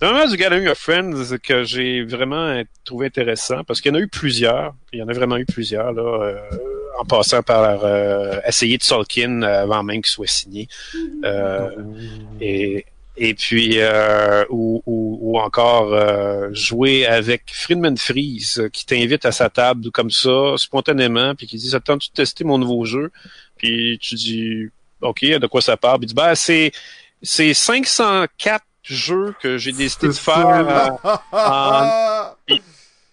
Le 0.00 0.12
moment 0.12 0.26
du 0.28 0.36
Gathering 0.36 0.68
of 0.68 0.78
Friends 0.78 1.38
que 1.42 1.64
j'ai 1.64 2.04
vraiment 2.04 2.62
trouvé 2.84 3.06
intéressant 3.06 3.64
parce 3.64 3.80
qu'il 3.80 3.92
y 3.92 3.96
en 3.96 3.98
a 3.98 4.02
eu 4.02 4.06
plusieurs. 4.06 4.74
Il 4.92 5.00
y 5.00 5.02
en 5.02 5.08
a 5.08 5.12
vraiment 5.12 5.36
eu 5.36 5.44
plusieurs 5.44 5.92
là, 5.92 6.02
euh, 6.02 6.38
en 7.00 7.04
passant 7.04 7.42
par 7.42 7.84
euh, 7.84 8.38
essayer 8.46 8.78
de 8.78 8.84
Solkin 8.84 9.42
avant 9.42 9.82
même 9.82 10.00
qu'il 10.02 10.10
soit 10.10 10.28
signé. 10.28 10.68
Euh, 11.24 11.70
et, 12.40 12.86
et 13.18 13.34
puis 13.34 13.74
euh, 13.78 14.44
ou, 14.48 14.82
ou, 14.86 15.18
ou 15.20 15.38
encore 15.38 15.92
euh, 15.92 16.48
jouer 16.52 17.04
avec 17.04 17.42
Friedman 17.52 17.96
Freeze 17.96 18.60
euh, 18.60 18.68
qui 18.68 18.86
t'invite 18.86 19.24
à 19.24 19.32
sa 19.32 19.50
table 19.50 19.90
comme 19.90 20.10
ça 20.10 20.54
spontanément 20.56 21.34
puis 21.34 21.46
qui 21.46 21.56
dit 21.56 21.70
ça 21.70 21.80
te 21.80 21.86
tente 21.86 22.08
de 22.08 22.14
tester 22.14 22.44
mon 22.44 22.58
nouveau 22.58 22.84
jeu? 22.84 23.10
Puis 23.56 23.98
tu 24.00 24.14
dis 24.14 24.68
ok 25.00 25.24
de 25.24 25.46
quoi 25.46 25.60
ça 25.60 25.76
parle? 25.76 25.98
Puis 25.98 26.06
il 26.06 26.08
dit 26.08 26.14
ben 26.14 26.34
c'est 26.34 26.70
c'est 27.20 27.52
504 27.54 28.64
jeux 28.84 29.34
que 29.40 29.58
j'ai 29.58 29.72
décidé 29.72 30.06
de 30.06 30.12
faire 30.12 31.00
euh, 31.34 32.22
puis 32.46 32.62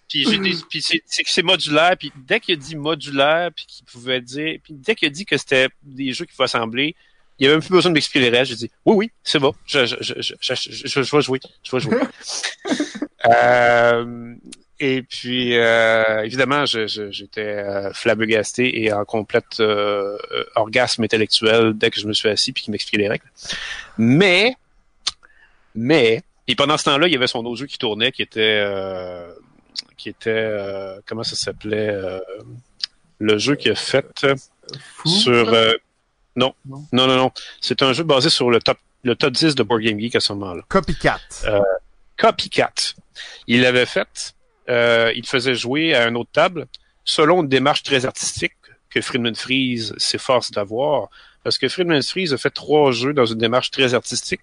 puis 0.08 0.82
c'est 0.82 1.02
c'est 1.04 1.24
que 1.24 1.30
c'est 1.30 1.42
modulaire 1.42 1.96
puis 1.98 2.12
dès 2.16 2.38
qu'il 2.38 2.54
a 2.54 2.56
dit 2.56 2.76
modulaire 2.76 3.50
puis 3.54 3.66
qu'il 3.66 3.84
pouvait 3.84 4.20
dire 4.20 4.58
puis 4.62 4.72
dès 4.72 4.94
qu'il 4.94 5.08
a 5.08 5.10
dit 5.10 5.26
que 5.26 5.36
c'était 5.36 5.68
des 5.82 6.12
jeux 6.12 6.24
qu'il 6.24 6.34
faut 6.34 6.44
assembler 6.44 6.94
il 7.38 7.44
y 7.44 7.46
avait 7.46 7.56
même 7.56 7.62
plus 7.62 7.72
besoin 7.72 7.90
de 7.90 7.94
m'expliquer 7.94 8.30
les 8.30 8.36
règles. 8.36 8.46
J'ai 8.48 8.56
dit 8.56 8.70
oui, 8.84 8.94
oui, 8.96 9.10
c'est 9.22 9.38
bon. 9.38 9.54
Je, 9.66 9.86
je, 9.86 9.96
je, 10.00 10.14
je, 10.20 10.34
je, 10.40 10.54
je, 10.54 11.02
je 11.02 11.16
vais 11.16 11.22
jouer. 11.22 11.40
Je 11.62 11.70
vais 11.76 11.80
jouer. 11.80 11.96
euh, 13.26 14.34
Et 14.78 15.02
puis, 15.02 15.56
euh, 15.56 16.22
évidemment, 16.24 16.66
je- 16.66 16.86
je- 16.86 17.10
j'étais 17.10 17.40
euh, 17.40 17.92
flabbergasté 17.94 18.82
et 18.82 18.92
en 18.92 19.04
complète 19.06 19.58
euh, 19.60 20.18
euh, 20.32 20.44
orgasme 20.54 21.02
intellectuel 21.04 21.72
dès 21.74 21.90
que 21.90 21.98
je 21.98 22.06
me 22.06 22.12
suis 22.12 22.28
assis 22.28 22.52
puis 22.52 22.62
qu'il 22.64 22.72
m'expliquait 22.72 22.98
les 23.02 23.08
règles. 23.08 23.24
Mais, 23.96 24.54
mais, 25.74 26.20
et 26.46 26.54
pendant 26.54 26.76
ce 26.76 26.84
temps-là, 26.84 27.06
il 27.06 27.12
y 27.12 27.16
avait 27.16 27.26
son 27.26 27.44
autre 27.46 27.56
jeu 27.60 27.66
qui 27.66 27.78
tournait, 27.78 28.12
qui 28.12 28.20
était, 28.22 28.60
euh, 28.64 29.32
qui 29.96 30.10
était, 30.10 30.30
euh, 30.30 31.00
comment 31.06 31.22
ça 31.24 31.36
s'appelait, 31.36 31.88
euh, 31.90 32.20
le 33.18 33.38
jeu 33.38 33.54
qu'il 33.56 33.72
a 33.72 33.74
fait 33.76 34.06
sur, 35.06 35.32
euh, 35.54 35.72
non, 36.36 36.54
Non? 36.66 36.86
non, 36.92 37.06
non, 37.06 37.16
non, 37.16 37.32
c'est 37.60 37.82
un 37.82 37.92
jeu 37.92 38.04
basé 38.04 38.30
sur 38.30 38.50
le 38.50 38.60
top, 38.60 38.78
le 39.02 39.16
top 39.16 39.32
10 39.32 39.54
de 39.54 39.62
Board 39.62 39.82
Game 39.82 39.98
Geek 39.98 40.16
à 40.16 40.20
ce 40.20 40.32
moment-là. 40.34 40.62
Copycat. 40.68 41.20
Copycat. 42.16 42.72
Il 43.46 43.62
l'avait 43.62 43.86
fait, 43.86 44.34
euh, 44.68 45.12
il 45.14 45.26
faisait 45.26 45.54
jouer 45.54 45.94
à 45.94 46.08
une 46.08 46.16
autre 46.16 46.30
table 46.32 46.66
selon 47.04 47.42
une 47.42 47.48
démarche 47.48 47.82
très 47.82 48.04
artistique 48.04 48.52
que 48.90 49.00
Friedman 49.00 49.34
Freeze 49.34 49.94
s'efforce 49.96 50.50
d'avoir. 50.50 51.08
Parce 51.44 51.58
que 51.58 51.68
Friedman 51.68 52.02
Freeze 52.02 52.32
a 52.34 52.38
fait 52.38 52.50
trois 52.50 52.90
jeux 52.92 53.12
dans 53.12 53.26
une 53.26 53.38
démarche 53.38 53.70
très 53.70 53.94
artistique, 53.94 54.40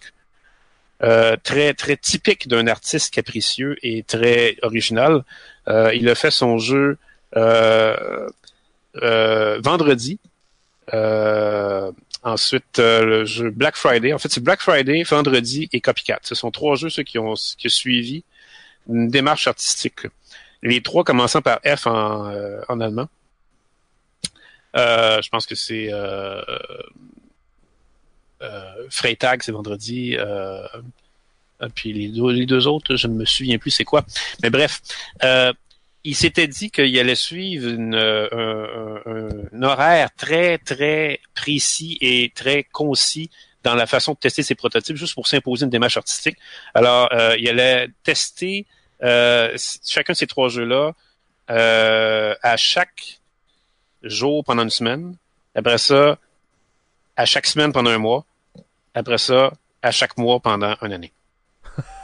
euh, 1.01 1.35
très 1.43 1.73
très 1.73 1.97
typique 1.97 2.47
d'un 2.47 2.67
artiste 2.67 3.13
capricieux 3.13 3.75
et 3.83 4.03
très 4.03 4.55
original. 4.61 5.23
Euh, 5.67 5.93
il 5.93 6.07
a 6.07 6.15
fait 6.15 6.31
son 6.31 6.57
jeu 6.57 6.97
euh, 7.35 8.29
euh, 9.01 9.59
vendredi. 9.61 10.19
Euh, 10.93 11.91
ensuite, 12.23 12.79
euh, 12.79 13.05
le 13.05 13.25
jeu 13.25 13.49
Black 13.51 13.75
Friday. 13.75 14.13
En 14.13 14.17
fait, 14.17 14.31
c'est 14.31 14.43
Black 14.43 14.61
Friday, 14.61 15.03
vendredi 15.03 15.69
et 15.71 15.81
Copycat. 15.81 16.19
Ce 16.23 16.35
sont 16.35 16.51
trois 16.51 16.75
jeux 16.75 16.89
ceux 16.89 17.03
qui 17.03 17.19
ont 17.19 17.35
qui 17.57 17.67
ont 17.67 17.69
suivi 17.69 18.23
une 18.89 19.07
démarche 19.07 19.47
artistique. 19.47 20.07
Les 20.61 20.81
trois 20.81 21.03
commençant 21.03 21.41
par 21.41 21.59
F 21.65 21.87
en, 21.87 22.27
euh, 22.27 22.61
en 22.67 22.79
allemand. 22.81 23.07
Euh, 24.75 25.21
je 25.21 25.29
pense 25.29 25.45
que 25.45 25.55
c'est 25.55 25.89
euh, 25.91 26.41
euh, 28.41 28.87
Freytag, 28.89 29.43
c'est 29.43 29.51
vendredi. 29.51 30.17
Puis 31.75 31.93
les 31.93 32.09
deux, 32.09 32.31
les 32.31 32.45
deux 32.45 32.67
autres, 32.67 32.97
je 32.97 33.07
ne 33.07 33.13
me 33.13 33.25
souviens 33.25 33.57
plus 33.57 33.71
c'est 33.71 33.85
quoi. 33.85 34.03
Mais 34.41 34.49
bref, 34.49 34.81
il 36.03 36.15
s'était 36.15 36.47
dit 36.47 36.69
qu'il 36.69 36.97
allait 36.99 37.15
suivre 37.15 37.69
euh, 37.69 39.47
un, 39.53 39.63
horaire 39.63 40.09
très, 40.15 40.57
très 40.57 41.21
précis 41.33 41.97
et 42.01 42.31
très 42.35 42.63
concis 42.63 43.29
dans 43.63 43.75
la 43.75 43.85
façon 43.85 44.11
de 44.13 44.17
tester 44.17 44.43
ses 44.43 44.55
prototypes, 44.55 44.97
juste 44.97 45.13
pour 45.13 45.27
s'imposer 45.27 45.63
une 45.63 45.69
démarche 45.69 45.95
artistique. 45.95 46.37
Alors, 46.73 47.09
euh, 47.13 47.37
il 47.39 47.47
allait 47.47 47.87
tester 48.03 48.65
euh, 49.01 49.55
chacun 49.85 50.13
de 50.13 50.17
ces 50.17 50.27
trois 50.27 50.49
jeux-là 50.49 50.93
à 51.47 52.57
chaque 52.57 53.19
jour 54.01 54.43
pendant 54.43 54.63
une 54.63 54.69
semaine. 54.69 55.15
Après 55.55 55.77
ça, 55.77 56.17
à 57.15 57.25
chaque 57.25 57.45
semaine 57.45 57.71
pendant 57.71 57.91
un 57.91 57.97
mois. 57.97 58.25
Après 58.93 59.17
ça, 59.17 59.53
à 59.81 59.91
chaque 59.91 60.17
mois 60.17 60.39
pendant 60.39 60.75
une 60.81 60.93
année. 60.93 61.13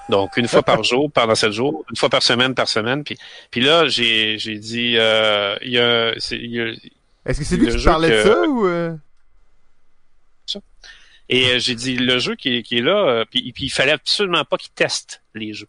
Donc, 0.09 0.37
une 0.37 0.47
fois 0.47 0.63
par 0.63 0.83
jour, 0.83 1.11
pendant 1.11 1.35
sept 1.35 1.51
jours, 1.51 1.85
une 1.89 1.95
fois 1.95 2.09
par 2.09 2.23
semaine, 2.23 2.55
par 2.55 2.67
semaine. 2.67 3.03
Puis, 3.03 3.17
puis 3.51 3.61
là, 3.61 3.87
j'ai, 3.87 4.37
j'ai 4.39 4.57
dit, 4.57 4.95
euh, 4.97 5.55
il 5.61 5.71
y 5.71 5.77
a, 5.79 6.13
c'est- 6.17 6.35
il 6.37 6.51
y 6.51 6.59
a- 6.59 6.73
Est-ce 7.25 7.39
que 7.39 7.45
c'est 7.45 7.57
lui 7.57 7.67
qui 7.67 7.83
parlait 7.91 8.09
de 8.09 8.23
ça 8.23 8.41
ou... 8.47 8.65
euh? 8.65 8.95
et 11.29 11.45
euh, 11.51 11.59
j'ai 11.59 11.75
dit, 11.75 11.95
le 11.95 12.17
jeu 12.17 12.35
qui, 12.35 12.57
est- 12.57 12.63
qui 12.63 12.79
est 12.79 12.81
là, 12.81 12.97
euh, 13.07 13.25
puis, 13.29 13.51
puis 13.53 13.65
il 13.65 13.69
fallait 13.69 13.91
absolument 13.91 14.43
pas 14.45 14.57
qu'il 14.57 14.71
teste 14.71 15.21
les 15.35 15.53
jeux. 15.53 15.67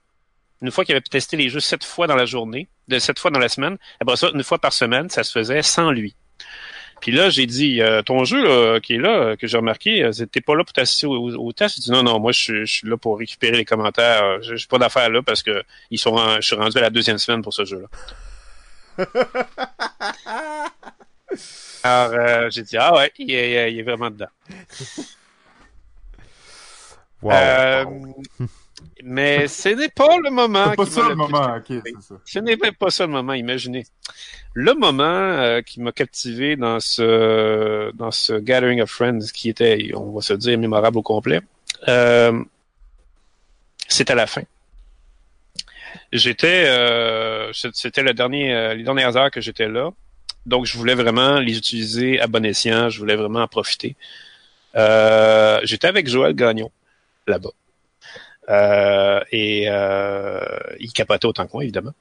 Une 0.62 0.70
fois 0.70 0.84
qu'il 0.86 0.94
avait 0.94 1.02
testé 1.02 1.36
les 1.36 1.48
jeux 1.50 1.60
sept 1.60 1.84
fois 1.84 2.06
dans 2.06 2.16
la 2.16 2.24
journée, 2.26 2.68
de 2.88 2.98
sept 2.98 3.18
fois 3.18 3.30
dans 3.30 3.38
la 3.38 3.48
semaine, 3.50 3.76
après 4.00 4.16
ça, 4.16 4.30
une 4.34 4.42
fois 4.42 4.58
par 4.58 4.72
semaine, 4.72 5.10
ça 5.10 5.22
se 5.22 5.32
faisait 5.32 5.62
sans 5.62 5.90
lui. 5.90 6.14
Puis 7.01 7.12
là, 7.12 7.31
j'ai 7.31 7.47
dit, 7.47 7.81
euh, 7.81 8.02
ton 8.02 8.24
jeu 8.24 8.43
là, 8.44 8.78
qui 8.81 8.94
est 8.94 8.98
là, 8.98 9.09
euh, 9.10 9.36
que 9.36 9.47
j'ai 9.47 9.56
remarqué, 9.56 10.02
euh, 10.05 10.10
t'es 10.31 10.40
pas 10.40 10.55
là 10.55 10.64
pour 10.64 10.72
t'assister 10.72 11.06
au, 11.06 11.14
au, 11.35 11.52
test. 11.52 11.78
Il 11.78 11.81
dit, 11.82 11.90
non, 11.90 12.02
non, 12.02 12.18
moi, 12.20 12.32
je, 12.32 12.40
suis- 12.40 12.66
je 12.66 12.72
suis 12.72 12.89
là 12.89 12.97
pour 12.97 13.18
récupérer 13.18 13.56
les 13.56 13.64
commentaires. 13.64 14.43
J'ai 14.43 14.56
j'ai 14.56 14.66
pas 14.66 14.78
d'affaires 14.78 15.09
là 15.10 15.22
parce 15.22 15.43
que 15.43 15.62
ils 15.90 15.98
sont 15.98 16.14
en- 16.16 16.36
je 16.36 16.47
suis 16.47 16.56
rendu 16.56 16.77
à 16.78 16.82
la 16.82 16.90
deuxième 16.90 17.18
semaine 17.18 17.43
pour 17.43 17.55
ce 17.55 17.64
jeu-là. 17.64 17.89
Alors, 21.82 22.12
euh, 22.12 22.51
j'ai 22.51 22.62
dit, 22.62 22.77
ah 22.77 22.94
ouais, 22.94 23.10
il 23.18 23.31
est, 23.32 23.72
il 23.72 23.78
est 23.78 23.82
vraiment 23.82 24.10
dedans. 24.10 24.27
Wow. 27.22 27.32
Euh, 27.32 27.85
mais 29.05 29.48
ce 29.48 29.70
n'est 29.70 29.89
pas 29.89 30.16
le 30.22 30.31
moment. 30.31 30.70
C'est 30.70 30.77
pas 30.77 30.86
ça 30.86 31.09
le 31.09 31.14
moment, 31.14 31.39
ok, 31.39 31.55
captivé. 31.55 31.82
c'est 32.01 32.09
ça. 32.09 32.20
Ce 32.24 32.39
n'est 32.39 32.56
même 32.56 32.74
pas 32.74 32.90
ça 32.90 33.06
le 33.06 33.12
moment, 33.12 33.32
imaginez. 33.32 33.85
Le 34.55 34.74
moment 34.74 35.02
euh, 35.05 35.62
qui 35.62 35.81
m'a 35.81 35.93
captivé 35.93 36.56
dans 36.56 36.81
ce 36.81 37.93
dans 37.93 38.10
ce 38.10 38.35
Gathering 38.35 38.81
of 38.81 38.90
Friends, 38.90 39.31
qui 39.32 39.48
était, 39.48 39.93
on 39.94 40.12
va 40.12 40.20
se 40.20 40.32
dire, 40.35 40.59
mémorable 40.59 40.98
au 40.98 41.02
complet, 41.02 41.40
euh, 41.89 42.43
c'est 43.89 44.10
à 44.10 44.14
la 44.14 44.27
fin. 44.27 44.43
J'étais, 46.12 46.64
euh, 46.66 47.52
c'était 47.52 48.02
le 48.02 48.14
dernier, 48.14 48.52
euh, 48.55 48.74
les 48.74 48.82
dernières 48.82 49.16
heures 49.16 49.31
que 49.31 49.40
j'étais 49.40 49.68
là, 49.68 49.90
donc 50.47 50.66
je 50.66 50.77
voulais 50.77 50.94
vraiment 50.94 51.39
les 51.39 51.56
utiliser 51.56 52.20
à 52.20 52.27
bon 52.27 52.44
escient, 52.44 52.89
je 52.89 52.98
voulais 52.98 53.16
vraiment 53.16 53.40
en 53.43 53.48
profiter. 53.48 53.97
Euh, 54.77 55.60
j'étais 55.64 55.86
avec 55.86 56.09
Joël 56.09 56.35
Gagnon 56.35 56.70
là-bas. 57.27 57.51
Euh, 58.48 59.20
et 59.30 59.66
euh, 59.68 60.40
il 60.78 60.92
capotait 60.92 61.26
autant 61.26 61.46
que 61.46 61.62
évidemment. 61.62 61.92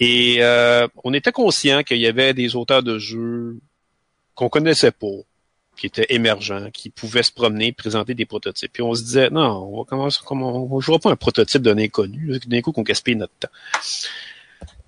Et 0.00 0.38
euh, 0.40 0.88
on 1.04 1.12
était 1.12 1.32
conscient 1.32 1.82
qu'il 1.82 1.98
y 1.98 2.06
avait 2.06 2.32
des 2.32 2.56
auteurs 2.56 2.82
de 2.82 2.98
jeux 2.98 3.58
qu'on 4.34 4.48
connaissait 4.48 4.92
pas, 4.92 5.06
qui 5.76 5.86
étaient 5.86 6.06
émergents, 6.08 6.70
qui 6.70 6.88
pouvaient 6.88 7.22
se 7.22 7.32
promener, 7.32 7.72
présenter 7.72 8.14
des 8.14 8.24
prototypes. 8.24 8.72
Puis 8.72 8.82
on 8.82 8.94
se 8.94 9.02
disait, 9.02 9.28
non, 9.30 9.68
on 9.70 9.78
va 9.78 9.84
commencer 9.84 10.20
comme 10.24 10.42
on, 10.42 10.68
on 10.72 10.80
jouera 10.80 10.98
pas 10.98 11.10
un 11.10 11.16
prototype 11.16 11.62
d'un 11.62 11.76
inconnu, 11.78 12.38
d'un 12.46 12.60
coup 12.62 12.72
qu'on 12.72 12.82
gaspille 12.82 13.16
notre 13.16 13.34
temps. 13.34 13.50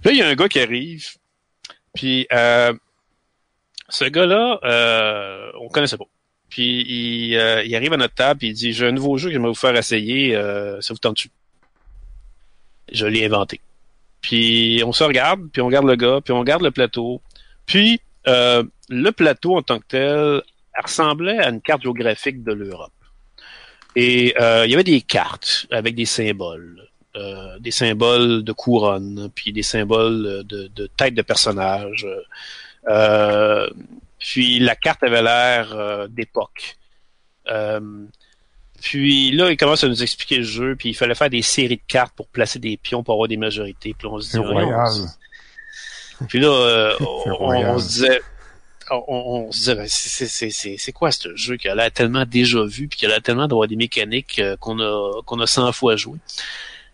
Là, 0.04 0.10
il 0.10 0.18
y 0.18 0.22
a 0.22 0.28
un 0.28 0.34
gars 0.34 0.48
qui 0.48 0.58
arrive, 0.58 1.06
puis 1.94 2.26
euh, 2.32 2.72
ce 3.88 4.04
gars-là, 4.04 4.58
euh, 4.64 5.52
on 5.60 5.68
connaissait 5.68 5.98
pas. 5.98 6.06
Puis 6.52 6.84
il, 6.86 7.36
euh, 7.36 7.64
il 7.64 7.74
arrive 7.74 7.94
à 7.94 7.96
notre 7.96 8.12
table, 8.12 8.38
puis 8.40 8.48
il 8.48 8.52
dit, 8.52 8.74
j'ai 8.74 8.86
un 8.86 8.92
nouveau 8.92 9.16
jeu 9.16 9.28
que 9.28 9.32
j'aimerais 9.32 9.48
vous 9.48 9.54
faire 9.54 9.74
essayer, 9.74 10.36
euh, 10.36 10.78
ça 10.82 10.92
vous 10.92 10.98
tente-tu? 10.98 11.30
Je 12.92 13.06
l'ai 13.06 13.24
inventé. 13.24 13.62
Puis 14.20 14.82
on 14.84 14.92
se 14.92 15.02
regarde, 15.02 15.48
puis 15.50 15.62
on 15.62 15.66
regarde 15.66 15.86
le 15.86 15.96
gars, 15.96 16.20
puis 16.22 16.34
on 16.34 16.40
regarde 16.40 16.60
le 16.60 16.70
plateau. 16.70 17.22
Puis 17.64 18.02
euh, 18.26 18.64
le 18.90 19.12
plateau 19.12 19.56
en 19.56 19.62
tant 19.62 19.78
que 19.78 19.86
tel 19.88 20.42
ressemblait 20.76 21.38
à 21.38 21.48
une 21.48 21.62
carte 21.62 21.84
géographique 21.84 22.44
de 22.44 22.52
l'Europe. 22.52 22.92
Et 23.96 24.34
il 24.38 24.70
y 24.70 24.74
avait 24.74 24.84
des 24.84 25.00
cartes 25.00 25.66
avec 25.70 25.94
des 25.94 26.04
symboles, 26.04 26.86
des 27.60 27.70
symboles 27.70 28.44
de 28.44 28.52
couronne, 28.52 29.30
puis 29.34 29.54
des 29.54 29.62
symboles 29.62 30.44
de, 30.44 30.68
de 30.68 30.86
tête 30.98 31.14
de 31.14 31.22
personnage. 31.22 32.06
Euh, 32.88 33.68
puis 34.22 34.58
la 34.60 34.76
carte 34.76 35.02
avait 35.02 35.22
l'air 35.22 35.72
euh, 35.74 36.06
d'époque. 36.08 36.76
Euh, 37.48 37.80
puis 38.80 39.30
là, 39.32 39.50
il 39.50 39.56
commence 39.56 39.84
à 39.84 39.88
nous 39.88 40.02
expliquer 40.02 40.38
le 40.38 40.42
jeu, 40.44 40.76
puis 40.76 40.90
il 40.90 40.94
fallait 40.94 41.14
faire 41.14 41.30
des 41.30 41.42
séries 41.42 41.76
de 41.76 41.82
cartes 41.86 42.14
pour 42.16 42.28
placer 42.28 42.58
des 42.58 42.76
pions 42.76 43.02
pour 43.02 43.14
avoir 43.14 43.28
des 43.28 43.36
majorités. 43.36 43.94
Puis 43.96 44.06
on 44.08 44.18
se 44.20 44.30
dit, 44.30 44.38
voyons, 44.38 44.68
royal. 44.68 44.90
puis 46.28 46.40
là, 46.40 46.48
euh, 46.48 46.96
on, 47.00 47.78
se 47.78 47.88
disait, 47.88 48.20
on, 48.90 49.04
on 49.08 49.52
se 49.52 49.58
disait, 49.58 49.74
ben, 49.76 49.86
c'est- 49.88 50.92
quoi 50.92 51.10
ce 51.12 51.34
jeu 51.36 51.56
qui 51.56 51.68
a 51.68 51.74
l'air 51.74 51.90
tellement 51.92 52.24
déjà 52.24 52.64
vu, 52.64 52.88
puis 52.88 52.98
qui 52.98 53.06
a 53.06 53.08
l'air 53.08 53.22
tellement 53.22 53.46
d'avoir 53.48 53.68
des 53.68 53.76
mécaniques 53.76 54.38
euh, 54.38 54.56
qu'on 54.56 54.78
a 54.80 55.22
qu'on 55.24 55.38
a 55.40 55.46
100 55.46 55.72
fois 55.72 55.96
joué? 55.96 56.18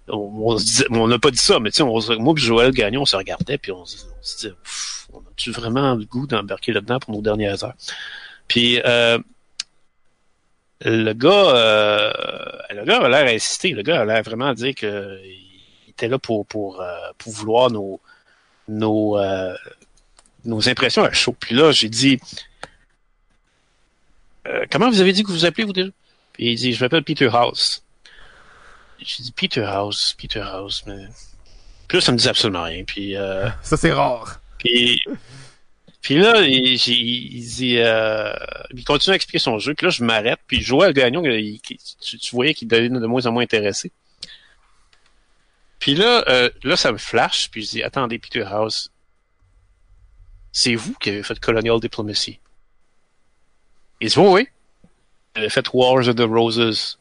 On, 0.08 0.16
on 0.44 0.58
se 0.58 0.64
disait- 0.64 0.86
on 0.90 1.06
n'a 1.08 1.18
pas 1.18 1.30
dit 1.30 1.38
ça, 1.38 1.58
mais 1.60 1.70
tu 1.70 1.76
sais, 1.82 1.84
moi 1.84 2.34
et 2.36 2.40
Joël 2.40 2.70
Gagnon, 2.72 3.02
on 3.02 3.06
se 3.06 3.16
regardait, 3.16 3.58
puis 3.58 3.72
on, 3.72 3.84
se- 3.84 4.04
on 4.06 4.22
se 4.22 4.36
disait, 4.36 4.54
Ouf, 4.64 4.97
a-tu 5.38 5.50
vraiment 5.52 5.94
le 5.94 6.04
goût 6.04 6.26
d'embarquer 6.26 6.72
là-dedans 6.72 6.98
pour 6.98 7.14
nos 7.14 7.22
dernières 7.22 7.62
heures? 7.64 7.74
Puis 8.48 8.80
euh, 8.84 9.18
le 10.84 11.12
gars, 11.12 11.30
euh, 11.30 12.12
le 12.70 12.84
gars 12.84 12.98
a 12.98 13.08
l'air 13.08 13.34
insister, 13.34 13.70
le 13.70 13.82
gars 13.82 14.00
a 14.00 14.04
l'air 14.04 14.22
vraiment 14.22 14.52
dire 14.54 14.74
que 14.74 15.18
il 15.24 15.90
était 15.90 16.08
là 16.08 16.18
pour 16.18 16.46
pour 16.46 16.80
euh, 16.80 16.96
pour 17.18 17.32
vouloir 17.32 17.70
nos 17.70 18.00
nos 18.68 19.18
euh, 19.18 19.54
nos 20.44 20.68
impressions 20.68 21.04
à 21.04 21.12
chaud. 21.12 21.36
Puis 21.38 21.54
là, 21.54 21.72
j'ai 21.72 21.88
dit 21.88 22.18
Euh, 24.46 24.64
comment 24.70 24.88
vous 24.88 25.00
avez 25.00 25.12
dit 25.12 25.22
que 25.22 25.28
vous 25.28 25.34
vous 25.34 25.44
appelez 25.44 25.64
vous 25.64 25.72
déjà? 25.74 25.90
Puis 26.32 26.52
il 26.52 26.56
dit 26.56 26.72
je 26.72 26.82
m'appelle 26.82 27.04
Peter 27.04 27.28
House. 27.32 27.82
J'ai 28.98 29.22
dit 29.22 29.32
Peter 29.32 29.62
House, 29.64 30.16
Peter 30.18 30.40
House, 30.40 30.82
mais 30.86 31.06
puis 31.86 31.98
là 31.98 32.00
ça 32.00 32.12
me 32.12 32.16
dit 32.16 32.28
absolument 32.28 32.62
rien. 32.64 32.82
Puis 32.84 33.14
euh, 33.16 33.48
Ça, 33.62 33.76
c'est 33.76 33.92
rare. 33.92 34.40
Puis, 34.58 36.16
là, 36.16 36.42
il, 36.42 36.74
il 36.74 37.46
dit, 37.46 37.78
euh, 37.78 38.32
il 38.74 38.84
continue 38.84 39.12
à 39.12 39.16
expliquer 39.16 39.38
son 39.38 39.58
jeu. 39.58 39.74
Puis 39.74 39.86
là, 39.86 39.90
je 39.90 40.02
m'arrête. 40.04 40.40
Puis 40.46 40.60
Joël 40.60 40.92
Gagnon, 40.92 41.22
il- 41.24 41.60
il- 41.70 41.78
tu, 42.00 42.18
tu 42.18 42.34
voyais 42.34 42.54
qu'il 42.54 42.68
devenait 42.68 43.00
de 43.00 43.06
moins 43.06 43.26
en 43.26 43.32
moins 43.32 43.42
intéressé. 43.42 43.92
Puis 45.78 45.94
là, 45.94 46.24
euh, 46.28 46.50
là, 46.64 46.76
ça 46.76 46.90
me 46.92 46.98
flash, 46.98 47.50
puis 47.50 47.62
je 47.64 47.70
dis, 47.70 47.82
attendez, 47.82 48.18
Peter 48.18 48.42
House, 48.42 48.90
c'est 50.50 50.74
vous 50.74 50.94
qui 50.94 51.10
avez 51.10 51.22
fait 51.22 51.38
Colonial 51.38 51.78
Diplomacy. 51.80 52.40
Il 54.00 54.08
dit, 54.08 54.18
oui, 54.18 54.26
oui. 54.28 54.48
Vous 55.42 55.48
fait 55.50 55.72
Wars 55.72 56.08
of 56.08 56.16
the 56.16 56.22
Roses. 56.28 56.98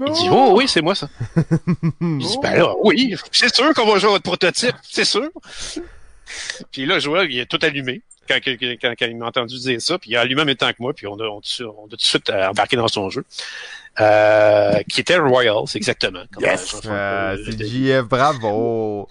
Il 0.00 0.12
dit, 0.12 0.28
oh 0.30 0.54
oui, 0.56 0.66
c'est 0.66 0.82
moi 0.82 0.94
ça. 0.94 1.08
Il 2.00 2.18
dit, 2.18 2.36
ben 2.42 2.56
là, 2.56 2.74
oui, 2.82 3.14
c'est 3.30 3.54
sûr 3.54 3.72
qu'on 3.74 3.86
va 3.86 3.98
jouer 3.98 4.10
à 4.10 4.12
votre 4.14 4.24
prototype, 4.24 4.74
c'est 4.82 5.04
sûr. 5.04 5.30
puis 6.72 6.84
là, 6.84 6.98
Joël, 6.98 7.30
il 7.30 7.38
est 7.38 7.46
tout 7.46 7.58
allumé 7.62 8.02
quand, 8.28 8.38
quand, 8.44 8.56
quand, 8.60 8.94
quand 8.98 9.06
il 9.06 9.16
m'a 9.16 9.26
entendu 9.26 9.58
dire 9.58 9.80
ça, 9.80 9.98
puis 9.98 10.10
il 10.10 10.16
a 10.16 10.22
allumé 10.22 10.42
en 10.42 10.46
même 10.46 10.56
temps 10.56 10.70
que 10.70 10.80
moi, 10.80 10.92
puis 10.94 11.06
on 11.06 11.18
a, 11.20 11.24
on, 11.24 11.38
a, 11.38 11.62
on 11.64 11.86
a 11.86 11.90
tout 11.90 11.96
de 11.96 12.02
suite 12.02 12.30
euh, 12.30 12.48
embarqué 12.48 12.76
dans 12.76 12.88
son 12.88 13.10
jeu. 13.10 13.24
Euh, 14.00 14.82
qui 14.90 15.00
était 15.00 15.18
Royals, 15.18 15.66
exactement. 15.76 16.24
Comme 16.32 16.42
Yes! 16.42 16.80
Euh, 16.84 17.36
c'est 17.44 17.54
dit. 17.56 17.86
JF, 17.88 18.02
bravo! 18.02 19.08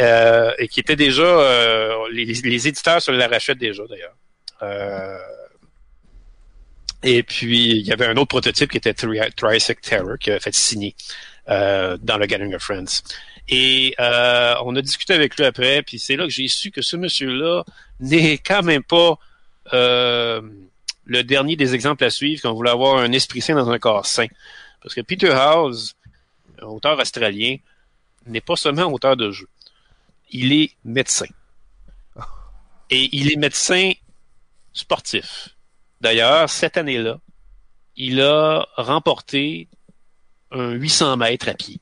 Euh, 0.00 0.52
et 0.58 0.68
qui 0.68 0.80
était 0.80 0.96
déjà 0.96 1.22
euh, 1.22 1.94
les, 2.12 2.24
les 2.24 2.68
éditeurs 2.68 3.02
se 3.02 3.10
la 3.10 3.26
rachètent 3.26 3.58
déjà 3.58 3.82
d'ailleurs. 3.88 4.14
Euh, 4.62 5.18
et 7.02 7.22
puis 7.22 7.70
il 7.78 7.86
y 7.86 7.92
avait 7.92 8.06
un 8.06 8.16
autre 8.16 8.28
prototype 8.28 8.70
qui 8.70 8.76
était 8.76 8.94
Tri- 8.94 9.18
Triassic 9.36 9.80
Terror 9.80 10.18
qui 10.18 10.30
a 10.30 10.40
fait 10.40 10.54
signer 10.54 10.94
euh, 11.48 11.96
dans 12.00 12.18
le 12.18 12.26
Gathering 12.26 12.54
of 12.54 12.62
Friends. 12.62 13.02
Et 13.48 13.94
euh, 13.98 14.54
on 14.64 14.76
a 14.76 14.82
discuté 14.82 15.12
avec 15.12 15.36
lui 15.36 15.44
après, 15.44 15.82
puis 15.82 15.98
c'est 15.98 16.16
là 16.16 16.24
que 16.24 16.30
j'ai 16.30 16.46
su 16.48 16.70
que 16.70 16.82
ce 16.82 16.96
monsieur-là 16.96 17.64
n'est 17.98 18.38
quand 18.38 18.62
même 18.62 18.82
pas 18.82 19.18
euh, 19.72 20.40
le 21.04 21.24
dernier 21.24 21.56
des 21.56 21.74
exemples 21.74 22.04
à 22.04 22.10
suivre 22.10 22.42
quand 22.42 22.50
on 22.50 22.54
voulait 22.54 22.70
avoir 22.70 22.98
un 22.98 23.12
esprit 23.12 23.40
sain 23.40 23.54
dans 23.54 23.70
un 23.70 23.78
corps 23.78 24.06
sain. 24.06 24.26
Parce 24.82 24.94
que 24.94 25.00
Peter 25.00 25.30
House, 25.30 25.94
auteur 26.62 26.98
australien, 26.98 27.56
n'est 28.26 28.40
pas 28.40 28.56
seulement 28.56 28.84
auteur 28.84 29.16
de 29.16 29.30
jeux 29.30 29.48
il 30.30 30.52
est 30.52 30.70
médecin. 30.84 31.26
Et 32.90 33.08
il 33.16 33.32
est 33.32 33.36
médecin 33.36 33.92
sportif. 34.72 35.50
D'ailleurs, 36.00 36.48
cette 36.48 36.76
année-là, 36.76 37.18
il 37.96 38.20
a 38.22 38.66
remporté 38.76 39.68
un 40.50 40.70
800 40.70 41.16
mètres 41.18 41.48
à 41.48 41.54
pied 41.54 41.80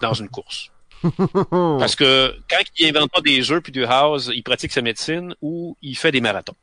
dans 0.00 0.14
une 0.14 0.28
course. 0.28 0.70
Parce 1.50 1.96
que 1.96 2.34
quand 2.48 2.62
il 2.78 2.94
invente 2.94 3.10
pas 3.10 3.20
des 3.22 3.42
jeux 3.42 3.60
puis 3.60 3.72
du 3.72 3.84
house, 3.84 4.30
il 4.34 4.42
pratique 4.42 4.72
sa 4.72 4.82
médecine 4.82 5.34
ou 5.40 5.76
il 5.80 5.96
fait 5.96 6.12
des 6.12 6.20
marathons. 6.20 6.54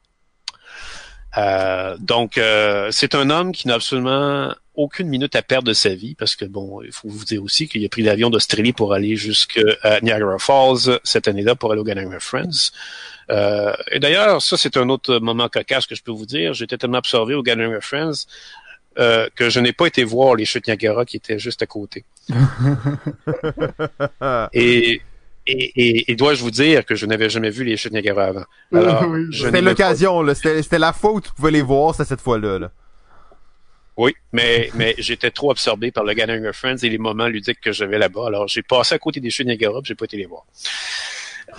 Euh, 1.37 1.97
donc, 1.99 2.37
euh, 2.37 2.89
c'est 2.91 3.15
un 3.15 3.29
homme 3.29 3.51
qui 3.51 3.67
n'a 3.67 3.75
absolument 3.75 4.53
aucune 4.75 5.07
minute 5.07 5.35
à 5.35 5.41
perdre 5.41 5.67
de 5.67 5.73
sa 5.73 5.93
vie 5.93 6.15
parce 6.15 6.35
que, 6.35 6.45
bon, 6.45 6.81
il 6.83 6.91
faut 6.91 7.09
vous 7.09 7.25
dire 7.25 7.43
aussi 7.43 7.67
qu'il 7.67 7.83
a 7.83 7.89
pris 7.89 8.03
l'avion 8.03 8.29
d'Australie 8.29 8.73
pour 8.73 8.93
aller 8.93 9.15
jusqu'à 9.15 9.99
Niagara 10.01 10.37
Falls 10.37 10.99
cette 11.03 11.27
année-là 11.27 11.55
pour 11.55 11.71
aller 11.71 11.81
au 11.81 11.83
Gathering 11.83 12.13
of 12.13 12.23
Friends. 12.23 12.71
Euh, 13.29 13.73
et 13.91 13.99
d'ailleurs, 13.99 14.41
ça, 14.41 14.57
c'est 14.57 14.77
un 14.77 14.89
autre 14.89 15.19
moment 15.19 15.49
cocasse 15.49 15.85
que 15.85 15.95
je 15.95 16.03
peux 16.03 16.11
vous 16.11 16.25
dire. 16.25 16.53
J'étais 16.53 16.77
tellement 16.77 16.99
absorbé 16.99 17.33
au 17.33 17.43
Gathering 17.43 17.75
of 17.75 17.83
Friends 17.83 18.25
euh, 18.99 19.27
que 19.35 19.49
je 19.49 19.59
n'ai 19.59 19.73
pas 19.73 19.85
été 19.85 20.03
voir 20.03 20.35
les 20.35 20.45
chutes 20.45 20.67
Niagara 20.67 21.05
qui 21.05 21.17
étaient 21.17 21.39
juste 21.39 21.61
à 21.61 21.65
côté. 21.65 22.03
et, 24.53 25.01
et, 25.45 25.71
et, 25.75 26.11
et 26.11 26.15
dois-je 26.15 26.41
vous 26.41 26.51
dire 26.51 26.85
que 26.85 26.95
je 26.95 27.05
n'avais 27.05 27.29
jamais 27.29 27.49
vu 27.49 27.63
les 27.63 27.77
chutes 27.77 27.93
Niagara 27.93 28.25
avant? 28.25 28.45
Oui, 28.71 29.27
C'était 29.31 29.61
l'occasion. 29.61 30.23
C'était 30.33 30.79
la 30.79 30.93
fois 30.93 31.13
où 31.13 31.21
tu 31.21 31.31
pouvais 31.31 31.51
les 31.51 31.61
voir, 31.61 31.93
c'était 31.93 32.09
cette 32.09 32.21
fois-là, 32.21 32.59
là. 32.59 32.71
Oui, 33.97 34.13
mais, 34.31 34.69
mais 34.75 34.93
j'étais 34.99 35.31
trop 35.31 35.49
absorbé 35.49 35.91
par 35.91 36.03
le 36.03 36.13
Gathering 36.13 36.45
of 36.45 36.55
Friends 36.55 36.77
et 36.83 36.89
les 36.89 36.99
moments 36.99 37.27
ludiques 37.27 37.59
que 37.59 37.71
j'avais 37.71 37.97
là-bas. 37.97 38.27
Alors, 38.27 38.47
j'ai 38.47 38.61
passé 38.61 38.93
à 38.93 38.99
côté 38.99 39.19
des 39.19 39.31
chutes 39.31 39.47
Niagara, 39.47 39.79
j'ai 39.83 39.95
pas 39.95 40.05
été 40.05 40.17
les 40.17 40.27
voir. 40.27 40.45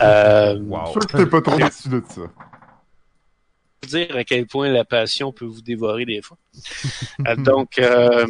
Euh, 0.01 0.59
Wow. 0.61 0.93
sûr 0.93 1.01
que 1.07 1.17
t'es 1.17 1.27
pas 1.27 1.41
trop 1.41 1.57
déçu 1.57 1.89
de 1.89 2.03
ça. 2.09 2.23
dire 3.87 4.17
à 4.17 4.25
quel 4.25 4.47
point 4.47 4.69
la 4.71 4.85
passion 4.85 5.33
peut 5.33 5.45
vous 5.47 5.63
dévorer 5.63 6.05
des 6.05 6.23
fois. 6.23 6.37
Euh, 7.27 7.35
donc, 7.37 7.79
euh, 7.79 8.27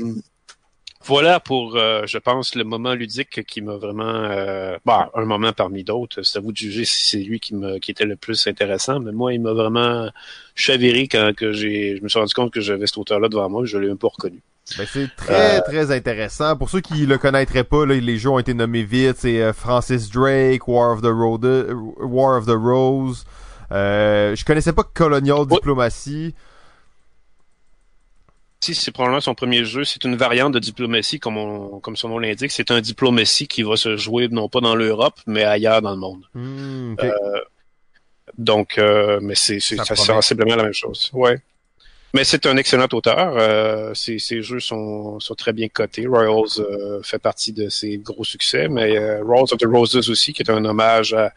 voilà 1.04 1.40
pour, 1.40 1.76
euh, 1.76 2.02
je 2.06 2.18
pense, 2.18 2.54
le 2.54 2.64
moment 2.64 2.94
ludique 2.94 3.44
qui 3.46 3.60
m'a 3.62 3.76
vraiment... 3.76 4.04
Euh, 4.04 4.76
bah, 4.84 5.10
un 5.14 5.24
moment 5.24 5.52
parmi 5.52 5.84
d'autres. 5.84 6.22
C'est 6.22 6.38
à 6.38 6.40
vous 6.40 6.52
de 6.52 6.56
juger 6.56 6.84
si 6.84 7.08
c'est 7.10 7.22
lui 7.22 7.38
qui, 7.40 7.54
me, 7.54 7.78
qui 7.78 7.90
était 7.90 8.04
le 8.06 8.16
plus 8.16 8.46
intéressant. 8.46 9.00
Mais 9.00 9.12
moi, 9.12 9.32
il 9.34 9.40
m'a 9.40 9.52
vraiment 9.52 10.10
chaviré 10.54 11.06
quand 11.08 11.34
que 11.36 11.52
j'ai, 11.52 11.96
je 11.96 12.02
me 12.02 12.08
suis 12.08 12.18
rendu 12.18 12.34
compte 12.34 12.52
que 12.52 12.60
j'avais 12.60 12.86
cet 12.86 12.98
auteur-là 12.98 13.28
devant 13.28 13.48
moi. 13.48 13.64
Je 13.64 13.78
l'ai 13.78 13.90
un 13.90 13.96
peu 13.96 14.06
reconnu. 14.08 14.42
Ben, 14.76 14.86
c'est 14.92 15.08
très, 15.16 15.58
Euh, 15.58 15.60
très 15.62 15.90
intéressant. 15.92 16.56
Pour 16.56 16.68
ceux 16.68 16.80
qui 16.80 17.06
le 17.06 17.16
connaîtraient 17.16 17.64
pas, 17.64 17.86
là, 17.86 17.94
les 17.94 18.18
jeux 18.18 18.28
ont 18.30 18.38
été 18.38 18.52
nommés 18.54 18.82
vite. 18.84 19.16
C'est 19.18 19.40
euh, 19.40 19.52
Francis 19.52 20.10
Drake, 20.10 20.68
War 20.68 20.92
of 20.92 21.00
the, 21.02 21.06
Road, 21.06 21.44
euh, 21.44 21.72
War 22.00 22.36
of 22.38 22.46
the 22.46 22.50
Rose. 22.56 23.24
Euh, 23.72 24.34
je 24.36 24.44
connaissais 24.44 24.72
pas 24.72 24.82
Colonial 24.82 25.40
Oui. 25.40 25.46
Diplomacy. 25.56 26.34
Si 28.60 28.74
c'est 28.74 28.90
probablement 28.90 29.20
son 29.20 29.34
premier 29.34 29.64
jeu, 29.64 29.84
c'est 29.84 30.02
une 30.04 30.16
variante 30.16 30.52
de 30.52 30.58
diplomatie, 30.58 31.20
comme, 31.20 31.36
on- 31.38 31.78
comme 31.78 31.96
son 31.96 32.08
nom 32.08 32.18
l'indique. 32.18 32.50
C'est 32.50 32.70
un 32.72 32.80
diplomatie 32.80 33.46
qui 33.46 33.62
va 33.62 33.76
se 33.76 33.96
jouer 33.96 34.28
non 34.28 34.48
pas 34.48 34.60
dans 34.60 34.74
l'Europe, 34.74 35.14
mais 35.26 35.44
ailleurs 35.44 35.80
dans 35.80 35.92
le 35.92 35.96
monde. 35.96 36.22
Hmm, 36.34 36.94
ok. 36.94 37.06
Donc, 38.36 38.78
euh, 38.78 39.20
mais 39.22 39.34
c'est 39.36 39.60
sensiblement 39.60 40.56
la 40.56 40.64
même 40.64 40.72
chose. 40.72 41.10
Ouais. 41.12 41.40
Mais 42.14 42.24
c'est 42.24 42.46
un 42.46 42.56
excellent 42.56 42.88
auteur. 42.92 43.34
Euh, 43.36 43.92
ses, 43.94 44.18
ses 44.18 44.42
jeux 44.42 44.60
sont, 44.60 45.20
sont 45.20 45.34
très 45.34 45.52
bien 45.52 45.68
cotés. 45.68 46.06
Royals 46.06 46.58
euh, 46.60 47.02
fait 47.02 47.18
partie 47.18 47.52
de 47.52 47.68
ses 47.68 47.98
gros 47.98 48.24
succès, 48.24 48.68
mais 48.68 48.96
euh, 48.96 49.22
Royals 49.22 49.52
of 49.52 49.58
the 49.58 49.66
Roses 49.66 50.08
aussi, 50.08 50.32
qui 50.32 50.42
est 50.42 50.50
un 50.50 50.64
hommage 50.64 51.12
à 51.12 51.32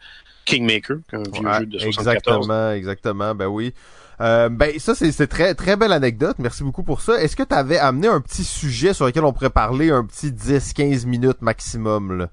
Kingmaker, 0.46 0.96
un 1.12 1.22
vieux 1.30 1.46
Ouais, 1.46 1.58
jeu 1.60 1.66
de 1.66 1.78
74. 1.78 1.98
exactement, 2.46 2.72
exactement, 2.72 3.34
ben 3.34 3.46
oui. 3.46 3.74
Euh, 4.20 4.48
ben 4.48 4.78
ça 4.78 4.94
c'est 4.94 5.10
c'est 5.10 5.26
très 5.26 5.54
très 5.54 5.74
belle 5.76 5.92
anecdote, 5.92 6.36
merci 6.38 6.62
beaucoup 6.62 6.82
pour 6.84 7.00
ça. 7.00 7.20
Est-ce 7.20 7.34
que 7.34 7.42
tu 7.42 7.54
avais 7.54 7.78
amené 7.78 8.08
un 8.08 8.20
petit 8.20 8.44
sujet 8.44 8.94
sur 8.94 9.06
lequel 9.06 9.24
on 9.24 9.32
pourrait 9.32 9.50
parler 9.50 9.90
un 9.90 10.04
petit 10.04 10.28
10-15 10.30 11.06
minutes 11.06 11.42
maximum 11.42 12.16
là? 12.18 12.28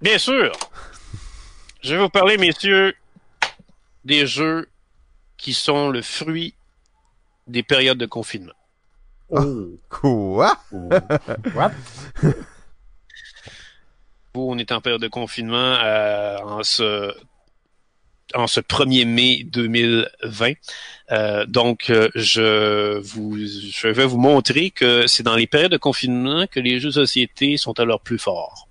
Bien 0.00 0.18
sûr. 0.18 0.52
Je 1.82 1.94
vais 1.94 2.00
vous 2.02 2.08
parler, 2.08 2.36
messieurs, 2.36 2.94
des 4.04 4.26
jeux 4.26 4.68
qui 5.46 5.54
sont 5.54 5.90
le 5.90 6.02
fruit 6.02 6.54
des 7.46 7.62
périodes 7.62 7.98
de 7.98 8.06
confinement. 8.06 8.58
Oh. 9.30 9.78
Quoi? 9.88 10.58
What? 11.54 11.70
On 14.34 14.58
est 14.58 14.72
en 14.72 14.80
période 14.80 15.00
de 15.00 15.06
confinement 15.06 15.76
euh, 15.84 16.36
en 16.38 16.64
ce 16.64 17.14
en 18.34 18.48
ce 18.48 18.58
1er 18.58 19.06
mai 19.06 19.44
2020. 19.44 20.54
Euh, 21.12 21.46
donc, 21.46 21.90
euh, 21.90 22.08
je 22.16 22.98
vous 22.98 23.36
je 23.38 23.86
vais 23.86 24.04
vous 24.04 24.18
montrer 24.18 24.72
que 24.72 25.06
c'est 25.06 25.22
dans 25.22 25.36
les 25.36 25.46
périodes 25.46 25.70
de 25.70 25.76
confinement 25.76 26.48
que 26.48 26.58
les 26.58 26.80
jeux 26.80 26.88
de 26.88 26.94
société 26.94 27.56
sont 27.56 27.78
à 27.78 27.84
leur 27.84 28.00
plus 28.00 28.18
fort. 28.18 28.66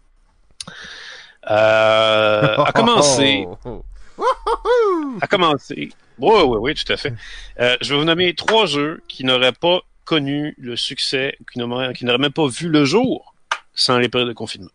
Euh, 1.49 2.57
à 2.57 2.73
commencer, 2.73 3.47
à 5.21 5.27
commencer. 5.27 5.89
Oui, 6.19 6.41
oui, 6.45 6.57
oui, 6.61 6.73
tout 6.73 6.91
à 6.91 6.97
fait. 6.97 7.13
Euh, 7.59 7.75
je 7.81 7.93
vais 7.93 7.99
vous 7.99 8.05
nommer 8.05 8.33
trois 8.33 8.65
jeux 8.65 9.01
qui 9.07 9.23
n'auraient 9.23 9.51
pas 9.51 9.81
connu 10.05 10.55
le 10.57 10.75
succès, 10.75 11.37
qui 11.51 11.59
n'auraient 11.59 12.17
même 12.17 12.31
pas 12.31 12.47
vu 12.47 12.69
le 12.69 12.85
jour 12.85 13.35
sans 13.73 13.97
les 13.97 14.07
périodes 14.07 14.29
de 14.29 14.33
confinement. 14.33 14.71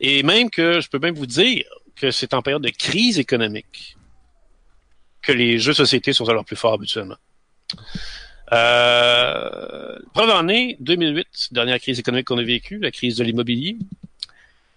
Et 0.00 0.22
même 0.22 0.50
que 0.50 0.80
je 0.80 0.88
peux 0.88 0.98
même 0.98 1.14
vous 1.14 1.26
dire 1.26 1.64
que 1.96 2.10
c'est 2.10 2.34
en 2.34 2.42
période 2.42 2.62
de 2.62 2.70
crise 2.70 3.18
économique 3.18 3.96
que 5.22 5.32
les 5.32 5.58
jeux 5.58 5.72
de 5.72 5.76
société 5.76 6.12
sont 6.12 6.28
à 6.28 6.32
leur 6.32 6.44
plus 6.44 6.56
fort 6.56 6.72
habituellement. 6.72 7.16
Euh, 8.52 9.98
preuve 10.14 10.30
en 10.30 10.48
est, 10.48 10.76
2008, 10.80 11.48
dernière 11.50 11.78
crise 11.80 11.98
économique 11.98 12.26
qu'on 12.26 12.38
a 12.38 12.42
vécue, 12.42 12.78
la 12.78 12.90
crise 12.90 13.16
de 13.16 13.24
l'immobilier, 13.24 13.76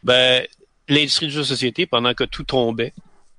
ben, 0.04 0.46
l'industrie 0.90 1.28
du 1.28 1.34
jeu 1.34 1.42
de 1.42 1.46
société, 1.46 1.86
pendant 1.86 2.14
que 2.14 2.26
tout 2.26 2.44
tombait, 2.44 2.94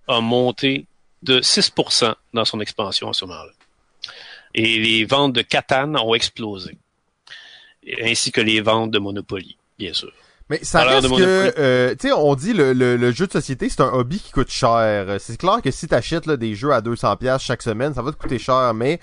a 0.09 0.20
monté 0.20 0.86
de 1.23 1.40
6% 1.40 2.15
dans 2.35 2.44
son 2.44 2.61
expansion 2.61 3.11
à 3.11 3.12
ce 3.12 3.24
moment-là. 3.24 3.53
Et 4.55 4.78
les 4.78 5.05
ventes 5.05 5.32
de 5.32 5.43
Catan 5.43 5.94
ont 5.94 6.15
explosé. 6.15 6.77
Ainsi 8.03 8.32
que 8.32 8.40
les 8.40 8.61
ventes 8.61 8.90
de 8.90 8.99
Monopoly, 8.99 9.57
bien 9.78 9.93
sûr. 9.93 10.12
Mais 10.51 10.61
ça 10.62 10.85
reste 10.85 11.09
que, 11.09 11.55
euh, 11.59 11.94
tu 11.99 12.09
sais, 12.09 12.12
on 12.12 12.35
dit 12.35 12.53
le, 12.53 12.73
le, 12.73 12.97
le 12.97 13.12
jeu 13.12 13.27
de 13.27 13.32
société, 13.32 13.69
c'est 13.69 13.81
un 13.81 13.89
hobby 13.93 14.19
qui 14.19 14.32
coûte 14.32 14.51
cher. 14.51 15.16
C'est 15.19 15.39
clair 15.39 15.62
que 15.62 15.70
si 15.70 15.89
t'achètes 15.89 16.27
là, 16.27 16.36
des 16.36 16.55
jeux 16.55 16.73
à 16.73 16.81
200$ 16.81 17.16
piastres 17.16 17.47
chaque 17.47 17.62
semaine, 17.62 17.94
ça 17.94 18.03
va 18.03 18.12
te 18.12 18.19
coûter 18.19 18.39
cher, 18.39 18.74
mais 18.74 18.99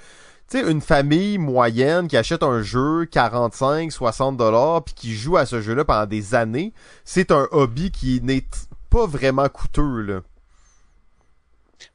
tu 0.50 0.60
sais, 0.60 0.72
une 0.72 0.82
famille 0.82 1.38
moyenne 1.38 2.08
qui 2.08 2.18
achète 2.18 2.44
un 2.44 2.62
jeu 2.62 3.06
45, 3.06 3.92
60 3.92 4.38
dollars 4.38 4.84
puis 4.84 4.94
qui 4.94 5.16
joue 5.16 5.38
à 5.38 5.46
ce 5.46 5.62
jeu-là 5.62 5.86
pendant 5.86 6.06
des 6.06 6.36
années, 6.36 6.74
c'est 7.04 7.32
un 7.32 7.48
hobby 7.52 7.92
qui 7.92 8.20
n'est 8.22 8.46
pas 8.90 9.06
vraiment 9.06 9.48
coûteux, 9.50 10.02
là. 10.02 10.22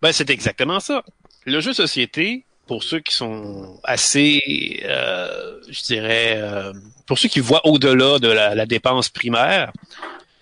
Ben, 0.03 0.13
c'est 0.13 0.31
exactement 0.31 0.81
ça. 0.81 1.03
Le 1.47 1.61
jeu 1.61 1.73
société, 1.73 2.45
pour 2.67 2.83
ceux 2.83 3.01
qui 3.01 3.15
sont 3.15 3.79
assez, 3.85 4.81
euh, 4.85 5.59
je 5.69 5.83
dirais, 5.83 6.35
euh, 6.39 6.73
pour 7.07 7.19
ceux 7.19 7.29
qui 7.29 7.41
voient 7.41 7.67
au-delà 7.67 8.19
de 8.19 8.29
la, 8.29 8.55
la 8.55 8.67
dépense 8.67 9.09
primaire, 9.11 9.73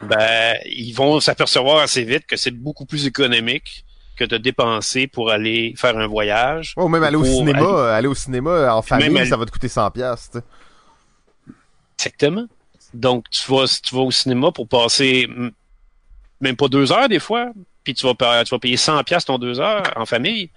ben 0.00 0.56
ils 0.66 0.92
vont 0.92 1.20
s'apercevoir 1.20 1.78
assez 1.78 2.04
vite 2.04 2.26
que 2.26 2.36
c'est 2.36 2.50
beaucoup 2.50 2.86
plus 2.86 3.06
économique 3.06 3.84
que 4.16 4.24
de 4.24 4.36
dépenser 4.36 5.06
pour 5.06 5.30
aller 5.30 5.74
faire 5.76 5.96
un 5.96 6.06
voyage. 6.06 6.74
Ou 6.76 6.88
même 6.88 7.02
aller 7.02 7.16
au 7.16 7.24
cinéma, 7.24 7.58
aller- 7.58 7.66
euh, 7.66 7.92
aller 7.94 8.08
au 8.08 8.14
cinéma 8.14 8.74
en 8.74 8.82
famille, 8.82 9.16
aller- 9.18 9.28
ça 9.30 9.36
va 9.36 9.46
te 9.46 9.50
coûter 9.50 9.68
100 9.68 9.90
pièces. 9.90 10.30
Exactement. 11.98 12.46
Donc, 12.94 13.24
tu 13.30 13.50
vas, 13.50 13.64
tu 13.82 13.94
vas 13.94 14.02
au 14.02 14.10
cinéma 14.10 14.52
pour 14.52 14.68
passer 14.68 15.28
même 16.40 16.56
pas 16.56 16.68
deux 16.68 16.92
heures 16.92 17.08
des 17.08 17.20
fois, 17.20 17.50
puis 17.84 17.94
tu 17.94 18.06
vas, 18.06 18.44
tu 18.44 18.50
vas 18.54 18.58
payer 18.58 18.76
100 18.76 19.02
pièces 19.04 19.24
ton 19.24 19.38
deux 19.38 19.60
heures 19.60 19.82
en 19.96 20.06
famille, 20.06 20.50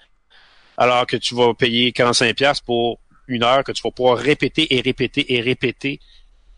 alors 0.77 1.06
que 1.07 1.18
tu 1.18 1.35
vas 1.35 1.53
payer 1.53 1.91
45 1.91 2.35
pièces 2.35 2.60
pour 2.60 2.99
une 3.27 3.43
heure 3.43 3.64
que 3.64 3.72
tu 3.72 3.81
vas 3.84 3.91
pouvoir 3.91 4.18
répéter 4.18 4.76
et 4.76 4.81
répéter 4.81 5.34
et 5.34 5.41
répéter 5.41 5.99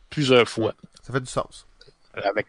plusieurs 0.09 0.47
fois. 0.49 0.73
Ça 1.03 1.13
fait 1.13 1.19
du 1.21 1.27
sens. 1.27 1.65
Avec... 2.13 2.47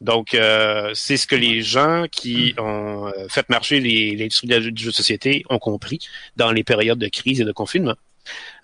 Donc, 0.00 0.34
euh, 0.34 0.92
c'est 0.94 1.16
ce 1.16 1.26
que 1.26 1.36
les 1.36 1.62
gens 1.62 2.04
qui 2.10 2.54
ont 2.58 3.06
euh, 3.08 3.28
fait 3.28 3.48
marcher 3.48 3.80
l'industrie 3.80 4.46
du 4.48 4.82
jeu 4.82 4.90
de 4.90 4.94
société 4.94 5.44
ont 5.50 5.58
compris 5.58 5.98
dans 6.36 6.52
les 6.52 6.64
périodes 6.64 6.98
de 6.98 7.08
crise 7.08 7.40
et 7.40 7.44
de 7.44 7.52
confinement. 7.52 7.96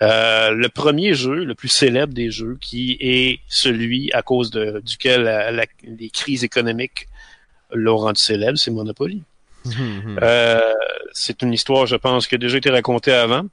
Euh, 0.02 0.51
le 0.51 0.68
premier 0.68 1.14
jeu, 1.14 1.44
le 1.44 1.55
plus 1.55 1.68
célèbre 1.68 2.12
des 2.12 2.31
jeux, 2.31 2.59
qui 2.60 2.97
est 3.01 3.40
celui 3.48 4.12
à 4.12 4.23
cause 4.23 4.51
de, 4.51 4.81
duquel 4.85 5.23
la- 5.23 5.51
la- 5.51 5.64
les 5.82 6.10
crises 6.10 6.44
économiques 6.44 7.09
l'ont 7.72 7.97
rendu 7.97 8.20
célèbre, 8.20 8.59
c'est 8.59 8.70
Monopoly. 8.70 9.22
Mhm. 9.64 10.18
Euh, 10.22 10.60
c'est 11.12 11.43
une 11.43 11.52
histoire, 11.52 11.86
je 11.86 11.97
pense, 11.97 12.26
qui 12.26 12.34
a 12.34 12.38
déjà 12.38 12.59
été 12.59 12.70
racontée 12.70 13.12
avant. 13.12 13.47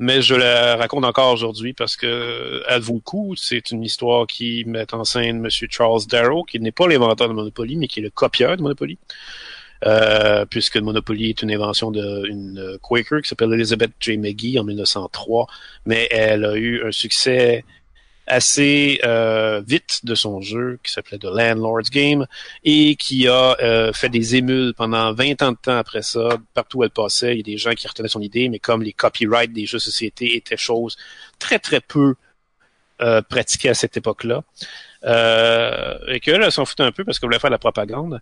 Mais 0.00 0.22
je 0.22 0.34
la 0.34 0.74
raconte 0.76 1.04
encore 1.04 1.32
aujourd'hui 1.32 1.72
parce 1.72 1.96
que 1.96 2.62
elle 2.68 2.80
vaut 2.80 2.94
le 2.94 3.00
coup. 3.00 3.34
C'est 3.36 3.70
une 3.70 3.84
histoire 3.84 4.26
qui 4.26 4.64
met 4.66 4.92
en 4.92 5.04
scène 5.04 5.44
M. 5.44 5.48
Charles 5.70 6.06
Darrow, 6.08 6.42
qui 6.42 6.58
n'est 6.58 6.72
pas 6.72 6.88
l'inventeur 6.88 7.28
de 7.28 7.32
Monopoly, 7.32 7.76
mais 7.76 7.86
qui 7.86 8.00
est 8.00 8.02
le 8.02 8.10
copieur 8.10 8.56
de 8.56 8.62
Monopoly. 8.62 8.98
Euh, 9.86 10.46
puisque 10.46 10.78
Monopoly 10.78 11.30
est 11.30 11.42
une 11.42 11.52
invention 11.52 11.90
d'une 11.90 12.78
Quaker 12.82 13.20
qui 13.20 13.28
s'appelle 13.28 13.52
Elizabeth 13.52 13.92
J. 14.00 14.16
McGee 14.16 14.58
en 14.58 14.64
1903, 14.64 15.46
mais 15.84 16.08
elle 16.10 16.44
a 16.44 16.56
eu 16.56 16.82
un 16.84 16.90
succès 16.90 17.64
assez 18.26 19.00
euh, 19.04 19.62
vite 19.66 20.00
de 20.04 20.14
son 20.14 20.40
jeu 20.40 20.78
qui 20.82 20.92
s'appelait 20.92 21.18
The 21.18 21.24
Landlord's 21.24 21.90
Game 21.90 22.26
et 22.64 22.96
qui 22.96 23.28
a 23.28 23.56
euh, 23.60 23.92
fait 23.92 24.08
des 24.08 24.36
émules 24.36 24.74
pendant 24.74 25.12
20 25.12 25.42
ans 25.42 25.52
de 25.52 25.58
temps 25.60 25.76
après 25.76 26.02
ça. 26.02 26.38
Partout 26.54 26.78
où 26.78 26.84
elle 26.84 26.90
passait, 26.90 27.34
il 27.34 27.36
y 27.38 27.40
a 27.40 27.42
des 27.42 27.58
gens 27.58 27.72
qui 27.72 27.86
retenaient 27.86 28.08
son 28.08 28.20
idée, 28.20 28.48
mais 28.48 28.58
comme 28.58 28.82
les 28.82 28.92
copyrights 28.92 29.52
des 29.52 29.66
jeux 29.66 29.78
de 29.78 29.82
société 29.82 30.36
étaient 30.36 30.56
choses 30.56 30.96
très 31.38 31.58
très 31.58 31.80
peu 31.80 32.14
euh, 33.02 33.22
pratiquées 33.22 33.70
à 33.70 33.74
cette 33.74 33.96
époque-là, 33.96 34.42
euh, 35.04 35.98
et 36.08 36.20
que 36.20 36.30
là, 36.30 36.50
s'en 36.50 36.64
foutait 36.64 36.84
un 36.84 36.92
peu 36.92 37.04
parce 37.04 37.18
qu'elle 37.18 37.28
voulait 37.28 37.38
faire 37.38 37.50
de 37.50 37.54
la 37.54 37.58
propagande, 37.58 38.20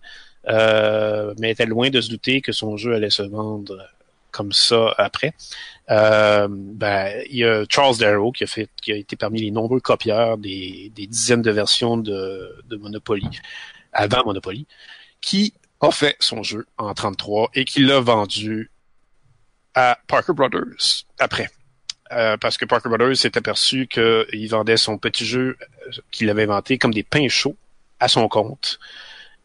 euh, 0.49 1.33
mais 1.39 1.51
était 1.51 1.65
loin 1.65 1.89
de 1.89 2.01
se 2.01 2.09
douter 2.09 2.41
que 2.41 2.51
son 2.51 2.75
jeu 2.75 2.93
allait 2.93 3.09
se 3.09 3.23
vendre 3.23 3.87
comme 4.33 4.51
ça 4.51 4.93
après. 4.97 5.33
Euh, 5.89 6.47
ben, 6.49 7.23
il 7.29 7.37
y 7.37 7.45
a 7.45 7.63
Charles 7.69 7.97
Darrow 7.97 8.31
qui 8.31 8.43
a 8.43 8.95
été 8.95 9.15
parmi 9.15 9.41
les 9.41 9.51
nombreux 9.51 9.79
copieurs 9.79 10.37
des, 10.37 10.91
dizaines 10.95 11.41
de 11.41 11.51
versions 11.51 11.95
de, 11.95 12.63
Monopoly 12.71 13.29
avant 13.93 14.25
Monopoly, 14.25 14.67
qui 15.21 15.53
a 15.79 15.91
fait 15.91 16.17
son 16.19 16.43
jeu 16.43 16.65
en 16.77 16.93
33 16.93 17.51
et 17.53 17.63
qui 17.63 17.81
l'a 17.81 17.99
vendu 17.99 18.71
à 19.75 19.97
Parker 20.07 20.33
Brothers 20.33 21.05
après. 21.19 21.49
Euh, 22.11 22.37
parce 22.37 22.57
que 22.57 22.65
Parker 22.65 22.89
Brothers 22.89 23.17
s'est 23.17 23.37
aperçu 23.37 23.87
qu'il 23.87 24.47
vendait 24.49 24.77
son 24.77 24.97
petit 24.97 25.25
jeu 25.25 25.57
qu'il 26.11 26.29
avait 26.29 26.43
inventé 26.43 26.77
comme 26.77 26.93
des 26.93 27.03
pains 27.03 27.27
chauds 27.27 27.55
à 27.99 28.07
son 28.07 28.27
compte 28.27 28.79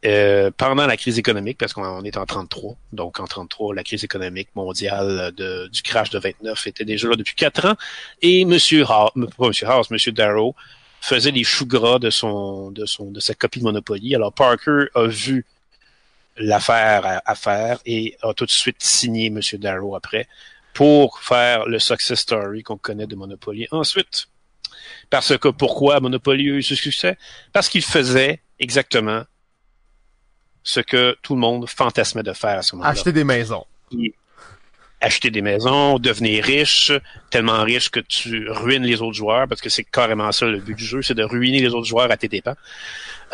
euh, 0.05 0.51
pendant 0.57 0.87
la 0.87 0.97
crise 0.97 1.19
économique, 1.19 1.59
parce 1.59 1.73
qu'on 1.73 2.05
est 2.05 2.17
en 2.17 2.27
33. 2.27 2.77
Donc 2.93 3.19
en 3.21 3.27
33, 3.27 3.75
la 3.75 3.83
crise 3.83 4.05
économique 4.05 4.49
mondiale 4.55 5.33
du 5.33 5.83
crash 5.83 6.11
de 6.11 6.19
29 6.19 6.67
était 6.67 6.85
déjà 6.85 7.09
là 7.09 7.17
depuis 7.17 7.35
quatre 7.35 7.67
ans. 7.67 7.75
Et 8.23 8.45
Monsieur 8.45 8.85
House, 8.89 9.11
pas 9.37 9.51
House, 9.67 9.91
Monsieur 9.91 10.13
Darrow 10.13 10.55
faisait 11.01 11.33
des 11.33 11.45
choux 11.45 11.67
gras 11.67 11.99
de 11.99 12.11
son, 12.11 12.71
de 12.71 12.87
son, 12.87 13.11
de 13.11 13.21
sa 13.21 13.35
copie 13.35 13.59
de 13.59 13.65
Monopoly. 13.65 14.15
Alors 14.15 14.33
Parker 14.33 14.87
a 14.95 15.07
vu 15.07 15.45
l'affaire 16.37 17.05
à, 17.05 17.23
à 17.25 17.35
faire 17.35 17.79
et 17.85 18.17
a 18.23 18.35
tout 18.35 18.47
de 18.47 18.51
suite 18.51 18.81
signé 18.81 19.31
Monsieur 19.31 19.59
Darrow 19.59 19.97
après 19.97 20.29
pour 20.75 21.21
faire 21.21 21.67
le 21.67 21.81
success 21.81 22.21
story 22.21 22.63
qu'on 22.63 22.77
connaît 22.79 23.09
de 23.09 23.17
Monopoly 23.17 23.67
ensuite. 23.73 24.27
Parce 25.11 25.37
que 25.39 25.49
pourquoi 25.49 25.99
Monopoly 25.99 26.51
a 26.51 26.55
eu 26.55 26.63
ce 26.63 26.77
succès? 26.77 27.17
Parce 27.53 27.69
qu'il 27.69 27.83
faisait 27.83 28.43
exactement 28.61 29.25
ce 30.69 30.81
que 30.81 31.17
tout 31.23 31.35
le 31.35 31.41
monde 31.41 31.67
fantasmait 31.67 32.23
de 32.23 32.35
faire 32.35 32.59
à 32.59 32.63
ce 32.63 32.77
moment-là. 32.77 32.91
Acheter 32.91 33.13
des 33.13 33.25
maisons. 33.25 33.65
Acheter 35.01 35.31
des 35.31 35.41
maisons, 35.41 35.99
devenir 35.99 36.45
riche, 36.45 36.93
tellement 37.31 37.63
riche 37.63 37.89
que 37.89 38.01
tu 38.01 38.51
ruines 38.51 38.83
les 38.83 39.01
autres 39.01 39.17
joueurs, 39.17 39.49
parce 39.49 39.63
que 39.63 39.71
c'est 39.71 39.85
carrément 39.85 40.31
ça 40.31 40.45
le 40.45 40.59
but 40.59 40.75
du 40.75 40.85
jeu, 40.85 41.01
c'est 41.01 41.15
de 41.15 41.25
ruiner 41.25 41.61
les 41.61 41.69
autres 41.69 41.87
joueurs 41.87 42.11
à 42.11 42.17
tes 42.19 42.29
dépens. 42.29 42.57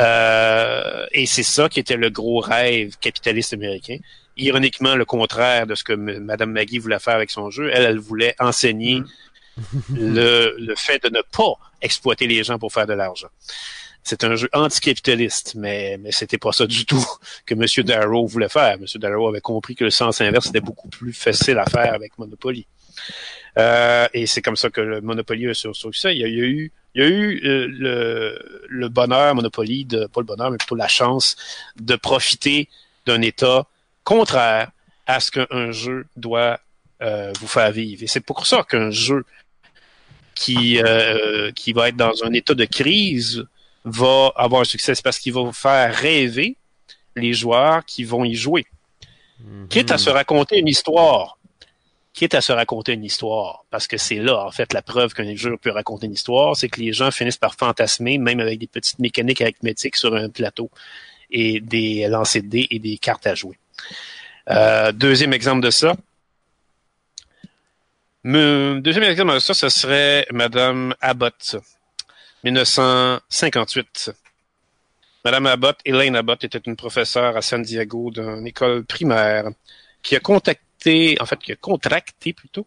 Euh, 0.00 1.06
et 1.10 1.26
c'est 1.26 1.42
ça 1.42 1.68
qui 1.68 1.80
était 1.80 1.96
le 1.96 2.10
gros 2.10 2.38
rêve 2.38 2.96
capitaliste 3.00 3.52
américain. 3.54 3.96
Ironiquement, 4.36 4.94
le 4.94 5.04
contraire 5.04 5.66
de 5.66 5.74
ce 5.74 5.82
que 5.82 5.94
M- 5.94 6.20
Madame 6.20 6.52
Maggie 6.52 6.78
voulait 6.78 6.98
faire 7.00 7.16
avec 7.16 7.30
son 7.30 7.50
jeu. 7.50 7.68
Elle, 7.72 7.84
elle 7.84 7.98
voulait 7.98 8.36
enseigner 8.38 9.02
le, 9.92 10.54
le 10.58 10.74
fait 10.76 11.02
de 11.02 11.08
ne 11.08 11.22
pas 11.22 11.54
exploiter 11.80 12.26
les 12.28 12.44
gens 12.44 12.58
pour 12.58 12.72
faire 12.72 12.86
de 12.86 12.92
l'argent. 12.92 13.28
C'est 14.04 14.22
un 14.22 14.36
jeu 14.36 14.48
anticapitaliste, 14.52 15.54
mais, 15.56 15.98
mais 15.98 16.12
c'était 16.12 16.38
pas 16.38 16.52
ça 16.52 16.66
du 16.66 16.86
tout 16.86 17.04
que 17.46 17.54
M. 17.54 17.84
Darrow 17.84 18.26
voulait 18.26 18.48
faire. 18.48 18.74
M. 18.74 18.84
Darrow 18.96 19.28
avait 19.28 19.40
compris 19.40 19.74
que 19.74 19.84
le 19.84 19.90
sens 19.90 20.20
inverse 20.20 20.46
était 20.48 20.60
beaucoup 20.60 20.88
plus 20.88 21.12
facile 21.12 21.58
à 21.58 21.64
faire 21.64 21.94
avec 21.94 22.16
Monopoly. 22.18 22.66
Euh, 23.58 24.06
et 24.12 24.26
c'est 24.26 24.42
comme 24.42 24.56
ça 24.56 24.70
que 24.70 24.80
le 24.80 25.00
Monopoly 25.00 25.48
a 25.48 25.54
succès. 25.54 26.14
Il 26.14 26.20
y 26.20 26.24
a, 26.24 26.28
il 26.28 26.34
y 26.34 26.40
a 26.40 26.44
eu, 26.44 26.72
il 26.94 27.02
y 27.02 27.04
a 27.04 27.08
eu 27.08 27.40
euh, 27.44 27.66
le, 27.68 28.66
le 28.68 28.88
bonheur 28.88 29.34
Monopoly, 29.34 29.84
de, 29.84 30.06
pas 30.06 30.20
le 30.20 30.26
bonheur, 30.26 30.50
mais 30.50 30.58
plutôt 30.58 30.76
la 30.76 30.88
chance 30.88 31.36
de 31.76 31.96
profiter 31.96 32.68
d'un 33.06 33.22
état 33.22 33.66
contraire 34.04 34.70
à 35.06 35.20
ce 35.20 35.30
qu'un 35.30 35.72
jeu 35.72 36.06
doit 36.16 36.60
euh, 37.02 37.32
vous 37.40 37.46
faire 37.46 37.70
vivre. 37.72 38.02
Et 38.02 38.06
c'est 38.06 38.20
pour 38.20 38.46
ça 38.46 38.64
qu'un 38.68 38.90
jeu 38.90 39.24
qui, 40.34 40.80
euh, 40.82 41.52
qui 41.52 41.72
va 41.72 41.88
être 41.88 41.96
dans 41.96 42.24
un 42.24 42.32
état 42.32 42.54
de 42.54 42.64
crise 42.64 43.44
va 43.84 44.32
avoir 44.36 44.62
un 44.62 44.64
succès, 44.64 44.94
c'est 44.94 45.02
parce 45.02 45.18
qu'il 45.18 45.32
va 45.32 45.42
vous 45.42 45.52
faire 45.52 45.94
rêver 45.94 46.56
les 47.16 47.32
joueurs 47.34 47.84
qui 47.84 48.04
vont 48.04 48.24
y 48.24 48.34
jouer. 48.34 48.66
Quitte 49.68 49.90
à 49.90 49.98
se 49.98 50.10
raconter 50.10 50.58
une 50.58 50.68
histoire. 50.68 51.38
Quitte 52.12 52.34
à 52.34 52.40
se 52.40 52.52
raconter 52.52 52.92
une 52.92 53.04
histoire. 53.04 53.64
Parce 53.70 53.86
que 53.86 53.96
c'est 53.96 54.16
là, 54.16 54.46
en 54.46 54.50
fait, 54.50 54.72
la 54.72 54.82
preuve 54.82 55.12
qu'un 55.12 55.34
jeu 55.36 55.56
peut 55.56 55.70
raconter 55.70 56.06
une 56.06 56.12
histoire, 56.12 56.56
c'est 56.56 56.68
que 56.68 56.80
les 56.80 56.92
gens 56.92 57.10
finissent 57.10 57.36
par 57.36 57.54
fantasmer, 57.56 58.18
même 58.18 58.40
avec 58.40 58.58
des 58.58 58.66
petites 58.68 59.00
mécaniques 59.00 59.40
arithmétiques 59.40 59.96
sur 59.96 60.14
un 60.14 60.28
plateau, 60.28 60.70
et 61.30 61.60
des 61.60 62.06
lancers 62.08 62.42
de 62.42 62.48
dés 62.48 62.66
et 62.70 62.78
des 62.78 62.96
cartes 62.98 63.26
à 63.26 63.34
jouer. 63.34 63.58
Euh, 64.50 64.92
deuxième 64.92 65.32
exemple 65.32 65.60
de 65.60 65.70
ça. 65.70 65.96
Me- 68.22 68.80
deuxième 68.80 69.04
exemple 69.04 69.34
de 69.34 69.38
ça, 69.40 69.52
ce 69.52 69.68
serait 69.68 70.26
Madame 70.30 70.94
Abbott. 71.00 71.56
1958. 72.44 74.12
Madame 75.24 75.46
Abbott, 75.46 75.78
Elaine 75.86 76.16
Abbott, 76.16 76.44
était 76.44 76.58
une 76.58 76.76
professeure 76.76 77.36
à 77.36 77.42
San 77.42 77.62
Diego 77.62 78.10
d'une 78.10 78.46
école 78.46 78.84
primaire 78.84 79.48
qui 80.02 80.14
a 80.14 80.20
contacté, 80.20 81.16
en 81.20 81.26
fait, 81.26 81.38
qui 81.38 81.52
a 81.52 81.56
contracté 81.56 82.34
plutôt, 82.34 82.66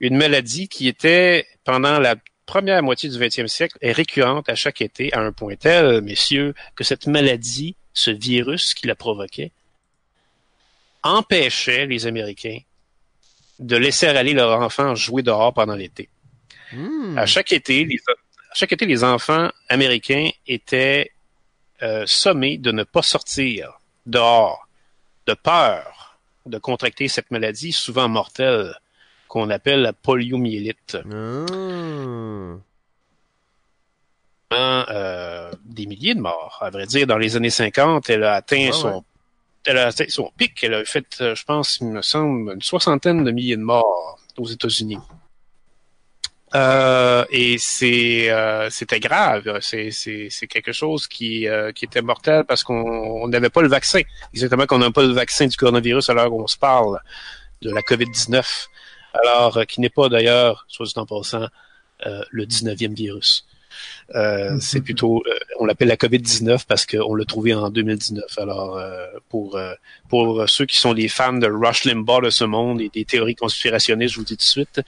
une 0.00 0.16
maladie 0.16 0.68
qui 0.68 0.88
était, 0.88 1.46
pendant 1.62 2.00
la 2.00 2.16
première 2.46 2.82
moitié 2.82 3.08
du 3.08 3.16
20e 3.16 3.46
siècle, 3.46 3.78
est 3.80 3.92
récurrente 3.92 4.48
à 4.48 4.56
chaque 4.56 4.80
été 4.80 5.14
à 5.14 5.20
un 5.20 5.30
point 5.30 5.54
tel, 5.54 6.00
messieurs, 6.00 6.54
que 6.74 6.82
cette 6.82 7.06
maladie, 7.06 7.76
ce 7.94 8.10
virus 8.10 8.74
qui 8.74 8.88
la 8.88 8.96
provoquait, 8.96 9.52
empêchait 11.04 11.86
les 11.86 12.08
Américains 12.08 12.58
de 13.60 13.76
laisser 13.76 14.08
aller 14.08 14.32
leurs 14.32 14.60
enfants 14.60 14.96
jouer 14.96 15.22
dehors 15.22 15.54
pendant 15.54 15.76
l'été. 15.76 16.08
Hmm. 16.72 17.16
À 17.16 17.26
chaque 17.26 17.52
été, 17.52 17.84
les, 17.84 18.00
chaque 18.52 18.72
été, 18.72 18.86
les 18.86 19.04
enfants 19.04 19.50
américains 19.68 20.30
étaient 20.46 21.12
euh, 21.82 22.04
sommés 22.06 22.58
de 22.58 22.72
ne 22.72 22.84
pas 22.84 23.02
sortir 23.02 23.80
dehors, 24.06 24.68
de 25.26 25.34
peur 25.34 26.00
de 26.46 26.58
contracter 26.58 27.08
cette 27.08 27.30
maladie 27.30 27.72
souvent 27.72 28.08
mortelle 28.08 28.74
qu'on 29.28 29.50
appelle 29.50 29.82
la 29.82 29.92
poliomyélite. 29.92 30.98
Hmm. 31.04 32.56
Euh, 34.52 35.52
des 35.64 35.86
milliers 35.86 36.14
de 36.14 36.20
morts. 36.20 36.58
À 36.60 36.70
vrai 36.70 36.86
dire, 36.86 37.06
dans 37.06 37.18
les 37.18 37.36
années 37.36 37.50
50, 37.50 38.10
elle 38.10 38.24
a 38.24 38.34
atteint 38.34 38.66
Ouais, 38.66 38.72
son 38.72 38.96
ouais. 38.96 39.00
elle 39.66 39.78
a 39.78 39.86
atteint 39.86 40.06
son 40.08 40.32
pic. 40.36 40.64
Elle 40.64 40.74
a 40.74 40.84
fait, 40.84 41.06
euh, 41.20 41.36
je 41.36 41.44
pense, 41.44 41.78
il 41.80 41.86
me 41.86 42.02
semble, 42.02 42.54
une 42.54 42.62
soixantaine 42.62 43.22
de 43.22 43.30
milliers 43.30 43.56
de 43.56 43.62
morts 43.62 44.18
aux 44.36 44.48
États-Unis. 44.48 44.98
Euh, 46.54 47.24
et 47.30 47.58
c'est 47.58 48.30
euh, 48.30 48.70
c'était 48.70 48.98
grave. 49.00 49.58
C'est 49.60 49.90
c'est 49.90 50.46
quelque 50.48 50.72
chose 50.72 51.06
qui 51.06 51.48
euh, 51.48 51.70
qui 51.72 51.84
était 51.84 52.02
mortel 52.02 52.44
parce 52.44 52.64
qu'on 52.64 53.28
n'avait 53.28 53.50
pas 53.50 53.62
le 53.62 53.68
vaccin. 53.68 54.00
Exactement 54.34 54.66
qu'on 54.66 54.78
n'a 54.78 54.90
pas 54.90 55.02
le 55.02 55.12
vaccin 55.12 55.46
du 55.46 55.56
coronavirus 55.56 56.10
à 56.10 56.14
l'heure 56.14 56.32
où 56.32 56.42
on 56.42 56.48
se 56.48 56.58
parle 56.58 57.00
de 57.62 57.70
la 57.70 57.82
COVID-19. 57.82 58.66
Alors 59.14 59.58
euh, 59.58 59.64
qui 59.64 59.80
n'est 59.80 59.90
pas 59.90 60.08
d'ailleurs, 60.08 60.64
soit 60.68 60.86
dit 60.86 60.92
en 60.96 61.06
passant, 61.06 61.46
le 62.30 62.46
19e 62.46 62.94
virus. 62.94 63.46
Euh, 64.14 64.50
Mhm. 64.50 64.60
C'est 64.60 64.80
plutôt, 64.80 65.22
euh, 65.26 65.38
on 65.58 65.64
l'appelle 65.64 65.88
la 65.88 65.96
COVID-19 65.96 66.64
parce 66.66 66.86
qu'on 66.86 67.14
l'a 67.14 67.24
trouvé 67.24 67.54
en 67.54 67.70
2019. 67.70 68.38
Alors, 68.38 68.76
euh, 68.76 69.06
pour 69.28 69.56
euh, 69.56 69.74
pour 70.08 70.48
ceux 70.48 70.66
qui 70.66 70.78
sont 70.78 70.94
des 70.94 71.08
fans 71.08 71.32
de 71.32 71.46
Rush 71.46 71.84
Limbaugh 71.84 72.24
de 72.24 72.30
ce 72.30 72.44
monde 72.44 72.80
et 72.80 72.88
des 72.88 73.04
théories 73.04 73.34
conspirationnistes, 73.36 74.14
je 74.14 74.18
vous 74.18 74.24
dis 74.24 74.36
tout 74.36 74.42
de 74.42 74.42
suite, 74.42 74.80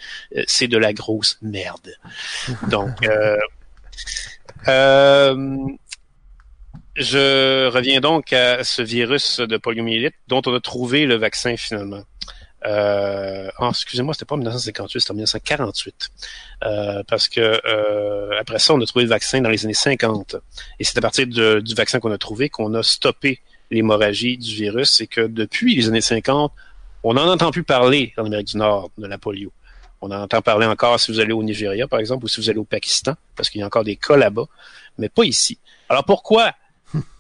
c'est 0.47 0.69
de 0.69 0.79
la 0.79 0.93
grosse 0.93 1.39
merde. 1.43 1.93
Donc, 2.69 2.91
euh, 3.07 3.37
euh, 4.69 5.57
je 6.97 7.69
reviens 7.69 8.01
donc 8.01 8.33
à 8.33 8.65
ce 8.65 8.83
virus 8.83 9.41
de 9.41 9.57
poliomyélite 9.57 10.15
dont 10.29 10.43
on 10.47 10.55
a 10.55 10.61
trouvé 10.61 11.07
le 11.07 11.17
vaccin 11.17 11.57
finalement. 11.57 12.03
Euh, 12.67 13.49
oh, 13.59 13.69
excusez-moi, 13.71 14.15
c'était 14.15 14.25
pas 14.25 14.35
en 14.35 14.39
1958, 14.39 15.01
c'était 15.01 15.11
en 15.11 15.15
1948. 15.15 16.11
Euh, 16.65 17.03
parce 17.09 17.29
que 17.29 17.41
euh, 17.41 18.39
après 18.39 18.59
ça, 18.59 18.75
on 18.75 18.81
a 18.81 18.87
trouvé 18.87 19.05
le 19.05 19.11
vaccin 19.11 19.41
dans 19.41 19.51
les 19.51 19.65
années 19.65 19.75
50. 19.75 20.37
Et 20.79 20.85
c'est 20.85 20.97
à 20.99 21.01
partir 21.01 21.27
du 21.27 21.75
vaccin 21.75 22.01
qu'on 22.01 22.13
a 22.13 22.19
trouvé 22.19 22.49
qu'on 22.49 22.75
a 22.75 22.83
stoppé 22.83 23.41
l'hémorragie 23.71 24.39
du 24.39 24.55
virus. 24.55 25.01
Et 25.01 25.07
que 25.07 25.23
depuis 25.23 25.75
les 25.75 25.89
années 25.89 26.01
50, 26.01 26.53
on 27.05 27.15
n'en 27.15 27.29
entend 27.29 27.51
plus 27.51 27.65
parler 27.65 28.13
en 28.17 28.27
Amérique 28.27 28.49
du 28.49 28.57
Nord 28.57 28.91
de 28.99 29.07
la 29.07 29.19
polio. 29.19 29.53
On 30.01 30.11
en 30.11 30.21
entend 30.23 30.43
parler 30.43 30.67
encore 30.67 30.99
si 30.99 31.13
vous 31.13 31.21
allez 31.21 31.33
au 31.33 31.43
Nigeria, 31.43 31.87
par 31.87 32.01
exemple, 32.01 32.25
ou 32.25 32.29
si 32.29 32.41
vous 32.41 32.51
allez 32.51 32.59
au 32.59 32.65
Pakistan, 32.65 33.15
parce 33.37 33.51
qu'il 33.51 33.61
y 33.61 33.65
a 33.65 33.67
encore 33.67 33.85
des 33.85 33.97
cas 33.97 34.17
là-bas, 34.17 34.47
mais 34.99 35.09
pas 35.09 35.25
ici. 35.25 35.59
Alors 35.89 36.05
pourquoi 36.05 36.53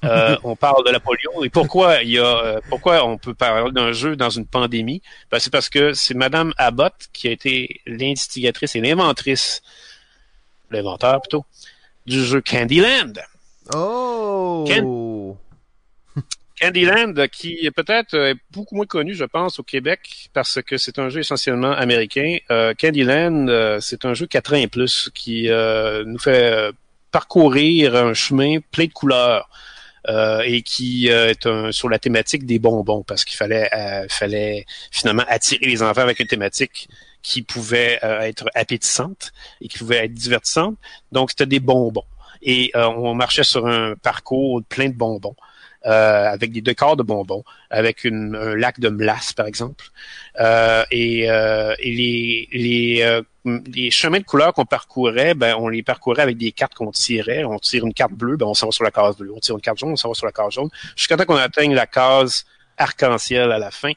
euh, 0.04 0.36
on 0.44 0.56
parle 0.56 0.84
de 0.84 0.90
la 0.90 1.00
polio. 1.00 1.44
Et 1.44 1.50
pourquoi 1.50 2.02
il 2.02 2.10
y 2.10 2.18
a 2.18 2.24
euh, 2.24 2.60
pourquoi 2.68 3.04
on 3.06 3.18
peut 3.18 3.34
parler 3.34 3.70
d'un 3.72 3.92
jeu 3.92 4.16
dans 4.16 4.30
une 4.30 4.46
pandémie? 4.46 5.02
Ben, 5.30 5.38
c'est 5.38 5.52
parce 5.52 5.68
que 5.68 5.92
c'est 5.94 6.14
Madame 6.14 6.52
Abbott 6.58 7.08
qui 7.12 7.28
a 7.28 7.30
été 7.30 7.80
l'instigatrice 7.86 8.76
et 8.76 8.80
l'inventrice 8.80 9.62
l'inventeur 10.70 11.20
plutôt 11.20 11.44
du 12.06 12.24
jeu 12.24 12.40
Candyland. 12.40 13.12
Oh! 13.74 15.36
Candyland 16.60 17.14
qui 17.30 17.68
peut-être 17.74 18.14
est 18.14 18.36
beaucoup 18.52 18.76
moins 18.76 18.86
connu 18.86 19.14
je 19.14 19.24
pense 19.24 19.58
au 19.58 19.62
Québec 19.62 20.28
parce 20.32 20.60
que 20.62 20.76
c'est 20.76 20.98
un 20.98 21.08
jeu 21.08 21.20
essentiellement 21.20 21.72
américain. 21.72 22.38
Euh, 22.50 22.72
Candyland 22.74 23.48
euh, 23.48 23.80
c'est 23.80 24.04
un 24.04 24.14
jeu 24.14 24.26
4 24.26 24.54
ans 24.54 24.56
et 24.56 24.68
plus 24.68 25.10
qui 25.14 25.48
euh, 25.48 26.04
nous 26.04 26.18
fait 26.18 26.52
euh, 26.52 26.72
parcourir 27.12 27.94
un 27.94 28.14
chemin 28.14 28.58
plein 28.72 28.86
de 28.86 28.92
couleurs 28.92 29.48
euh, 30.08 30.40
et 30.44 30.62
qui 30.62 31.10
euh, 31.10 31.28
est 31.30 31.46
un, 31.46 31.70
sur 31.70 31.88
la 31.88 32.00
thématique 32.00 32.44
des 32.44 32.58
bonbons 32.58 33.04
parce 33.04 33.24
qu'il 33.24 33.36
fallait 33.36 33.70
euh, 33.72 34.06
finalement 34.90 35.22
attirer 35.28 35.66
les 35.66 35.80
enfants 35.80 36.00
avec 36.00 36.18
une 36.18 36.26
thématique 36.26 36.88
qui 37.22 37.42
pouvait 37.42 38.00
être 38.02 38.46
appétissante 38.56 39.32
et 39.60 39.68
qui 39.68 39.78
pouvait 39.78 40.04
être 40.06 40.12
divertissante. 40.12 40.74
Donc 41.12 41.30
c'était 41.30 41.46
des 41.46 41.60
bonbons 41.60 42.02
et 42.42 42.72
on 42.74 43.14
marchait 43.14 43.44
sur 43.44 43.68
un 43.68 43.94
parcours 43.94 44.60
plein 44.68 44.88
de 44.88 44.94
bonbons. 44.94 45.36
avec 45.84 46.50
des 46.50 46.62
décors 46.62 46.96
de 46.96 47.04
bonbons, 47.04 47.44
avec 47.70 48.02
une, 48.02 48.34
un 48.34 48.56
lac 48.56 48.80
de 48.80 48.88
melasse, 48.88 49.32
par 49.34 49.46
exemple. 49.46 49.84
Et, 50.90 51.20
et 51.20 51.92
les, 52.00 52.48
les, 52.52 53.22
les 53.44 53.90
chemins 53.90 54.18
de 54.18 54.24
couleur 54.24 54.52
qu'on 54.52 54.64
parcourait, 54.64 55.34
ben, 55.34 55.56
on 55.58 55.68
les 55.68 55.82
parcourait 55.82 56.22
avec 56.22 56.36
des 56.36 56.52
cartes 56.52 56.74
qu'on 56.74 56.90
tirait. 56.90 57.44
On 57.44 57.58
tire 57.58 57.84
une 57.84 57.94
carte 57.94 58.12
bleue, 58.12 58.36
ben, 58.36 58.46
on 58.46 58.54
s'en 58.54 58.66
va 58.66 58.72
sur 58.72 58.84
la 58.84 58.90
case 58.90 59.16
bleue. 59.16 59.32
On 59.34 59.40
tire 59.40 59.54
une 59.54 59.60
carte 59.60 59.78
jaune, 59.78 59.92
on 59.92 59.96
s'en 59.96 60.08
va 60.08 60.14
sur 60.14 60.26
la 60.26 60.32
case 60.32 60.52
jaune. 60.52 60.70
Jusqu'à 60.96 61.16
temps 61.16 61.24
qu'on 61.24 61.36
atteigne 61.36 61.74
la 61.74 61.86
case 61.86 62.44
arc-en-ciel 62.78 63.50
à 63.52 63.58
la 63.58 63.70
fin 63.70 63.92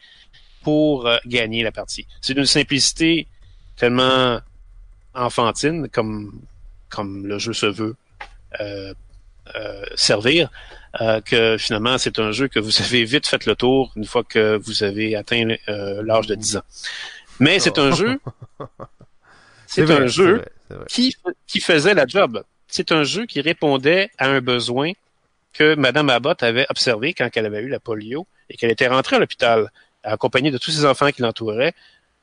pour 0.63 1.07
euh, 1.07 1.17
gagner 1.25 1.63
la 1.63 1.71
partie. 1.71 2.07
C'est 2.21 2.33
d'une 2.33 2.45
simplicité 2.45 3.27
tellement 3.75 4.39
enfantine 5.13 5.87
comme, 5.89 6.41
comme 6.89 7.25
le 7.27 7.39
jeu 7.39 7.53
se 7.53 7.67
veut 7.67 7.95
euh, 8.59 8.93
euh, 9.55 9.83
servir, 9.95 10.49
euh, 11.01 11.21
que 11.21 11.55
finalement 11.59 11.99
c'est 11.99 12.17
un 12.17 12.31
jeu 12.31 12.47
que 12.47 12.59
vous 12.59 12.81
avez 12.81 13.05
vite 13.05 13.27
fait 13.27 13.45
le 13.45 13.55
tour 13.55 13.91
une 13.95 14.05
fois 14.05 14.23
que 14.23 14.57
vous 14.57 14.83
avez 14.83 15.15
atteint 15.15 15.55
euh, 15.69 16.01
l'âge 16.03 16.25
de 16.25 16.33
10 16.33 16.57
ans. 16.57 16.63
Mais 17.39 17.59
c'est 17.59 17.77
un 17.77 17.91
jeu, 17.91 18.19
c'est 19.75 19.91
un 19.91 20.07
jeu 20.07 20.35
vrai, 20.35 20.51
c'est 20.67 20.75
vrai. 20.75 20.85
qui, 20.89 21.15
qui 21.47 21.59
faisait 21.59 21.93
la 21.93 22.05
job. 22.07 22.43
C'est 22.67 22.91
un 22.91 23.03
jeu 23.03 23.25
qui 23.25 23.41
répondait 23.41 24.09
à 24.17 24.27
un 24.27 24.41
besoin 24.41 24.91
que 25.53 25.75
Madame 25.75 26.09
Abbott 26.09 26.43
avait 26.43 26.65
observé 26.69 27.13
quand 27.13 27.29
elle 27.35 27.45
avait 27.45 27.61
eu 27.61 27.69
la 27.69 27.79
polio 27.79 28.27
et 28.49 28.57
qu'elle 28.57 28.71
était 28.71 28.87
rentrée 28.87 29.15
à 29.15 29.19
l'hôpital 29.19 29.71
accompagnée 30.03 30.51
de 30.51 30.57
tous 30.57 30.71
ses 30.71 30.85
enfants 30.85 31.11
qui 31.11 31.21
l'entouraient, 31.21 31.73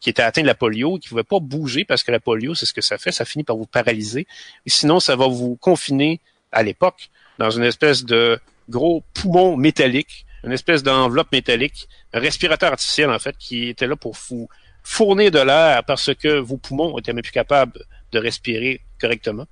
qui 0.01 0.11
étaient 0.11 0.23
atteints 0.23 0.43
de 0.43 0.47
la 0.47 0.55
polio, 0.55 0.99
qui 0.99 1.07
ne 1.07 1.11
pouvaient 1.11 1.23
pas 1.23 1.41
bouger 1.41 1.85
parce 1.85 2.03
que 2.03 2.13
la 2.13 2.21
polio, 2.21 2.55
c'est 2.55 2.67
ce 2.67 2.73
que 2.73 2.81
ça 2.81 2.99
fait, 2.99 3.13
ça 3.13 3.25
finit 3.25 3.45
par 3.45 3.57
vous 3.57 3.67
paralyser. 3.67 4.27
Et 4.67 4.71
sinon, 4.71 5.01
ça 5.01 5.17
va 5.17 5.29
vous 5.29 5.57
confiner 5.57 6.21
à 6.51 6.63
l'époque 6.63 7.11
dans 7.39 7.51
une 7.51 7.65
espèce 7.65 8.05
de 8.05 8.39
gros 8.69 9.03
poumon 9.15 9.57
métallique, 9.57 10.27
une 10.45 10.53
espèce 10.53 10.83
d'enveloppe 10.83 11.33
métallique, 11.33 11.89
un 12.13 12.21
respirateur 12.21 12.73
artificiel 12.73 13.11
en 13.11 13.19
fait, 13.19 13.37
qui 13.39 13.69
était 13.69 13.87
là 13.87 13.97
pour 13.97 14.17
vous 14.29 14.49
fournir 14.83 15.31
de 15.31 15.39
l'air 15.39 15.85
parce 15.85 16.15
que 16.15 16.39
vos 16.39 16.57
poumons 16.57 16.99
étaient 16.99 17.13
même 17.13 17.23
plus 17.23 17.33
capables 17.33 17.85
de 18.13 18.19
respirer 18.19 18.81
correctement. 19.01 19.47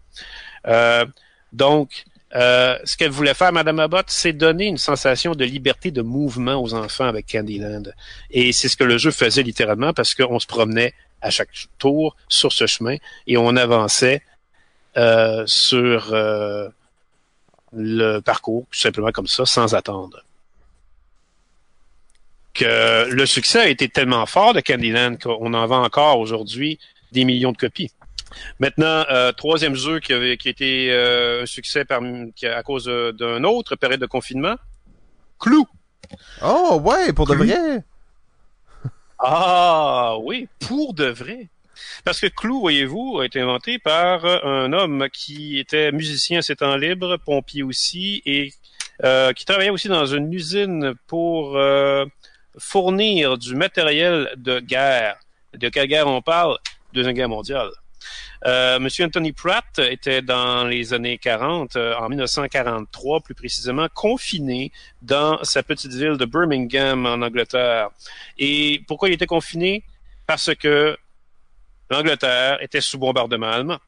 Euh, 0.66 1.06
donc, 1.52 2.04
euh, 2.34 2.78
ce 2.84 2.96
qu'elle 2.96 3.10
voulait 3.10 3.34
faire, 3.34 3.52
Madame 3.52 3.80
Abbott, 3.80 4.06
c'est 4.08 4.32
donner 4.32 4.66
une 4.66 4.78
sensation 4.78 5.34
de 5.34 5.44
liberté 5.44 5.90
de 5.90 6.02
mouvement 6.02 6.62
aux 6.62 6.74
enfants 6.74 7.06
avec 7.06 7.26
Candyland. 7.30 7.92
Et 8.30 8.52
c'est 8.52 8.68
ce 8.68 8.76
que 8.76 8.84
le 8.84 8.98
jeu 8.98 9.10
faisait 9.10 9.42
littéralement 9.42 9.92
parce 9.92 10.14
qu'on 10.14 10.38
se 10.38 10.46
promenait 10.46 10.94
à 11.22 11.30
chaque 11.30 11.50
tour 11.78 12.16
sur 12.28 12.52
ce 12.52 12.66
chemin 12.66 12.96
et 13.26 13.36
on 13.36 13.56
avançait 13.56 14.22
euh, 14.96 15.44
sur 15.46 16.14
le 17.72 18.20
parcours, 18.20 18.66
tout 18.70 18.80
simplement 18.80 19.12
comme 19.12 19.26
ça, 19.26 19.46
sans 19.46 19.74
attendre. 19.74 20.22
Le 22.60 23.24
succès 23.26 23.60
a 23.60 23.68
été 23.68 23.88
tellement 23.88 24.26
fort 24.26 24.54
de 24.54 24.60
Candyland 24.60 25.16
qu'on 25.16 25.54
en 25.54 25.66
vend 25.66 25.84
encore 25.84 26.18
aujourd'hui 26.18 26.78
des 27.12 27.24
millions 27.24 27.52
de 27.52 27.56
copies. 27.56 27.90
Maintenant, 28.60 29.04
euh, 29.10 29.32
troisième 29.32 29.74
jeu 29.74 29.98
qui, 29.98 30.12
avait, 30.12 30.36
qui 30.36 30.48
a 30.48 30.50
été 30.52 30.92
euh, 30.92 31.42
un 31.42 31.46
succès 31.46 31.84
par, 31.84 32.00
qui, 32.36 32.46
à 32.46 32.62
cause 32.62 32.84
d'un 32.84 33.42
autre 33.44 33.74
période 33.76 34.00
de 34.00 34.06
confinement, 34.06 34.54
Clou. 35.38 35.66
Oh, 36.42 36.80
ouais, 36.84 37.12
pour 37.12 37.26
de 37.26 37.34
vrai. 37.34 37.82
Ah 39.22 40.16
oui, 40.22 40.48
pour 40.66 40.94
de 40.94 41.04
vrai. 41.04 41.50
Parce 42.04 42.20
que 42.20 42.26
Clou, 42.26 42.60
voyez-vous, 42.60 43.18
a 43.20 43.26
été 43.26 43.40
inventé 43.40 43.78
par 43.78 44.24
euh, 44.24 44.38
un 44.42 44.72
homme 44.72 45.08
qui 45.12 45.58
était 45.58 45.92
musicien 45.92 46.38
à 46.38 46.42
ses 46.42 46.56
temps 46.56 46.76
libres, 46.76 47.18
pompier 47.18 47.62
aussi, 47.62 48.22
et 48.24 48.52
euh, 49.04 49.32
qui 49.32 49.44
travaillait 49.44 49.70
aussi 49.70 49.88
dans 49.88 50.06
une 50.06 50.32
usine 50.32 50.94
pour 51.06 51.56
euh, 51.56 52.06
fournir 52.58 53.38
du 53.38 53.54
matériel 53.54 54.32
de 54.36 54.60
guerre. 54.60 55.16
De 55.54 55.68
quelle 55.68 55.88
guerre 55.88 56.06
on 56.06 56.22
parle? 56.22 56.58
Deuxième 56.92 57.14
guerre 57.14 57.28
mondiale. 57.28 57.70
Euh, 58.46 58.78
Monsieur 58.78 59.04
Anthony 59.04 59.32
Pratt 59.32 59.78
était 59.78 60.22
dans 60.22 60.64
les 60.64 60.94
années 60.94 61.18
40, 61.18 61.76
euh, 61.76 61.94
en 61.96 62.08
1943 62.08 63.20
plus 63.20 63.34
précisément, 63.34 63.86
confiné 63.94 64.72
dans 65.02 65.42
sa 65.44 65.62
petite 65.62 65.92
ville 65.92 66.16
de 66.16 66.24
Birmingham 66.24 67.04
en 67.06 67.22
Angleterre. 67.22 67.90
Et 68.38 68.82
pourquoi 68.88 69.08
il 69.08 69.12
était 69.12 69.26
confiné? 69.26 69.84
Parce 70.26 70.54
que 70.54 70.96
l'Angleterre 71.90 72.62
était 72.62 72.80
sous 72.80 72.98
bombardement 72.98 73.50
allemand. 73.50 73.78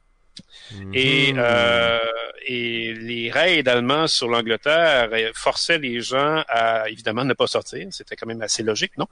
Et, 0.93 1.33
Mhm. 1.33 1.39
euh, 1.43 1.99
et 2.45 2.93
les 2.93 3.31
raids 3.31 3.67
allemands 3.67 4.07
sur 4.07 4.27
l'Angleterre 4.27 5.09
forçaient 5.33 5.77
les 5.77 6.01
gens 6.01 6.43
à, 6.47 6.89
évidemment, 6.89 7.23
ne 7.25 7.33
pas 7.33 7.47
sortir. 7.47 7.87
C'était 7.91 8.15
quand 8.15 8.27
même 8.27 8.41
assez 8.41 8.63
logique, 8.63 8.97
non? 8.97 9.07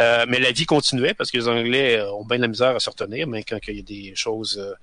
Euh, 0.00 0.24
mais 0.28 0.38
la 0.38 0.50
vie 0.52 0.66
continuait 0.66 1.14
parce 1.14 1.30
que 1.30 1.36
les 1.38 1.48
Anglais 1.48 2.00
ont 2.02 2.24
bien 2.24 2.38
de 2.38 2.42
la 2.42 2.48
misère 2.48 2.74
à 2.76 2.80
se 2.80 2.90
retenir, 2.90 3.26
mais 3.26 3.42
quand 3.42 3.58
il 3.68 3.76
y 3.76 3.80
a 3.80 3.82
des 3.82 4.12
choses 4.16 4.58
euh, 4.58 4.74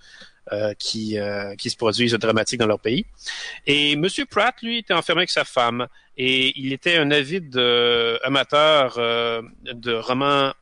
euh, 0.52 0.74
qui, 0.78 1.18
euh, 1.18 1.56
qui 1.56 1.70
se 1.72 1.76
produisent 1.76 2.14
dramatiques 2.14 2.60
dans 2.60 2.68
leur 2.68 2.80
pays. 2.80 3.06
Et 3.66 3.94
M. 3.94 4.08
Pratt, 4.30 4.56
lui, 4.62 4.78
était 4.80 4.94
enfermé 4.94 5.22
avec 5.22 5.32
sa 5.32 5.44
femme 5.44 5.88
et 6.18 6.54
il 6.60 6.72
était 6.72 6.98
un 6.98 7.10
avide 7.12 7.58
euh, 7.58 8.18
amateur 8.24 8.98
de 9.64 9.94
romans 9.94 10.54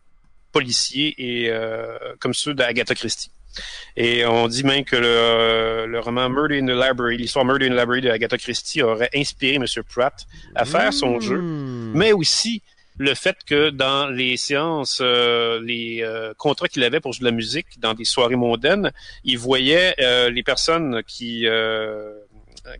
policiers 0.53 1.13
et 1.17 1.49
euh, 1.49 1.97
comme 2.19 2.34
ceux 2.34 2.53
d'Agatha 2.53 2.95
Christie. 2.95 3.30
Et 3.95 4.25
on 4.25 4.47
dit 4.47 4.63
même 4.63 4.84
que 4.84 4.95
le, 4.95 5.85
le 5.88 5.99
roman 5.99 6.30
Murder 6.30 6.57
in 6.59 6.65
the 6.65 6.69
Library, 6.69 7.17
l'histoire 7.17 7.45
Murder 7.45 7.67
in 7.67 7.69
the 7.69 7.77
Library 7.77 8.01
de 8.01 8.09
Agatha 8.09 8.38
Christie 8.38 8.81
aurait 8.81 9.09
inspiré 9.15 9.55
M. 9.55 9.65
Pratt 9.93 10.25
à 10.55 10.65
faire 10.65 10.93
son 10.93 11.19
jeu 11.19 11.38
Hmm. 11.38 11.91
mais 11.95 12.11
aussi 12.13 12.61
le 12.97 13.13
fait 13.15 13.38
que 13.45 13.69
dans 13.69 14.07
les 14.07 14.38
séances, 14.38 14.99
euh, 15.01 15.59
les 15.63 16.01
euh, 16.03 16.34
contrats 16.38 16.67
qu'il 16.67 16.84
avait 16.84 16.99
pour 16.99 17.11
jouer 17.13 17.21
de 17.21 17.25
la 17.25 17.31
musique 17.31 17.80
dans 17.80 17.93
des 17.93 18.05
soirées 18.05 18.35
mondaines, 18.35 18.91
il 19.23 19.38
voyait 19.38 19.95
euh, 19.99 20.30
les 20.30 20.43
personnes 20.43 21.01
qui 21.07 21.45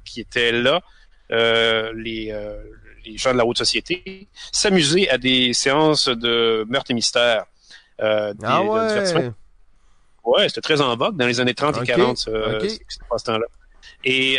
qui 0.06 0.22
étaient 0.22 0.52
là, 0.52 0.82
les 1.30 2.34
les 3.06 3.18
gens 3.18 3.34
de 3.34 3.38
la 3.38 3.46
haute 3.46 3.58
société, 3.58 4.28
s'amuser 4.52 5.10
à 5.10 5.18
des 5.18 5.54
séances 5.54 6.08
de 6.08 6.66
meurtre 6.70 6.92
et 6.92 6.94
mystère. 6.94 7.46
ah 8.00 8.64
ouais. 8.64 9.32
Ouais, 10.24 10.48
c'était 10.48 10.62
très 10.62 10.82
en 10.82 10.96
vogue 10.96 11.18
dans 11.18 11.28
les 11.28 11.40
années 11.40 11.54
30 11.54 11.82
et 11.82 11.86
40, 11.86 12.18
ce, 12.18 12.30
okay. 12.58 12.70
ce 12.70 13.24
temps-là. 13.26 13.46
Et 14.06 14.38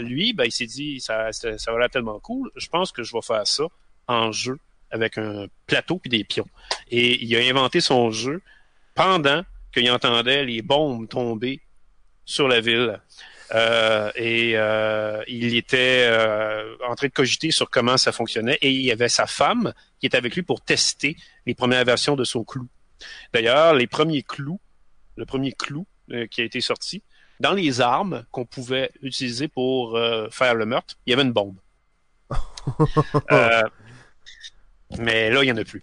lui, 0.00 0.32
ben, 0.32 0.44
il 0.44 0.52
s'est 0.52 0.66
dit, 0.66 1.00
ça, 1.00 1.32
ça, 1.32 1.58
ça 1.58 1.72
va 1.72 1.88
tellement 1.88 2.18
cool, 2.20 2.50
je 2.56 2.68
pense 2.68 2.92
que 2.92 3.02
je 3.02 3.12
vais 3.12 3.22
faire 3.22 3.46
ça 3.46 3.64
en 4.06 4.32
jeu 4.32 4.58
avec 4.90 5.18
un 5.18 5.46
plateau 5.66 5.98
puis 5.98 6.10
des 6.10 6.24
pions. 6.24 6.48
Et 6.90 7.22
il 7.22 7.36
a 7.36 7.40
inventé 7.40 7.80
son 7.80 8.10
jeu 8.10 8.42
pendant 8.94 9.42
qu'il 9.72 9.90
entendait 9.90 10.44
les 10.44 10.62
bombes 10.62 11.08
tomber 11.08 11.60
sur 12.24 12.48
la 12.48 12.60
ville. 12.60 13.00
Euh, 13.52 14.10
et 14.14 14.52
euh, 14.54 15.22
il 15.26 15.56
était 15.56 16.06
euh, 16.08 16.76
en 16.88 16.94
train 16.94 17.08
de 17.08 17.12
cogiter 17.12 17.50
sur 17.50 17.68
comment 17.68 17.96
ça 17.96 18.12
fonctionnait. 18.12 18.58
Et 18.62 18.70
il 18.70 18.82
y 18.82 18.92
avait 18.92 19.08
sa 19.08 19.26
femme 19.26 19.72
qui 19.98 20.06
était 20.06 20.16
avec 20.16 20.34
lui 20.34 20.42
pour 20.42 20.60
tester 20.60 21.16
les 21.46 21.54
premières 21.54 21.84
versions 21.84 22.16
de 22.16 22.24
son 22.24 22.44
clou. 22.44 22.68
D'ailleurs, 23.32 23.74
les 23.74 23.86
premiers 23.86 24.22
clous, 24.22 24.60
le 25.16 25.26
premier 25.26 25.52
clou 25.52 25.86
euh, 26.12 26.26
qui 26.26 26.40
a 26.40 26.44
été 26.44 26.60
sorti, 26.60 27.02
dans 27.40 27.52
les 27.52 27.80
armes 27.80 28.24
qu'on 28.30 28.44
pouvait 28.44 28.90
utiliser 29.02 29.48
pour 29.48 29.96
euh, 29.96 30.28
faire 30.30 30.54
le 30.54 30.66
meurtre, 30.66 30.94
il 31.06 31.10
y 31.10 31.12
avait 31.14 31.22
une 31.22 31.32
bombe. 31.32 31.56
euh, 33.32 33.62
mais 34.98 35.30
là, 35.30 35.42
il 35.42 35.46
n'y 35.46 35.52
en 35.52 35.56
a 35.56 35.64
plus. 35.64 35.82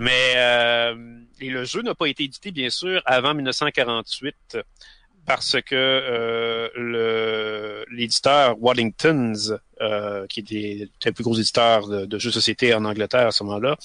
Mais 0.00 0.32
euh, 0.36 1.20
et 1.40 1.50
le 1.50 1.64
jeu 1.64 1.82
n'a 1.82 1.94
pas 1.94 2.06
été 2.06 2.24
édité, 2.24 2.50
bien 2.50 2.70
sûr, 2.70 3.02
avant 3.04 3.34
1948 3.34 4.58
parce 5.26 5.56
que 5.62 5.74
euh, 5.74 6.68
le 6.76 7.84
l'éditeur 7.90 8.56
Waddington's, 8.60 9.52
euh, 9.80 10.26
qui 10.26 10.40
était 10.40 10.88
le 11.04 11.12
plus 11.12 11.24
gros 11.24 11.34
éditeur 11.36 11.88
de, 11.88 12.04
de 12.06 12.18
jeux 12.18 12.30
de 12.30 12.34
société 12.34 12.74
en 12.74 12.84
Angleterre 12.84 13.28
à 13.28 13.30
ce 13.30 13.44
moment-là, 13.44 13.76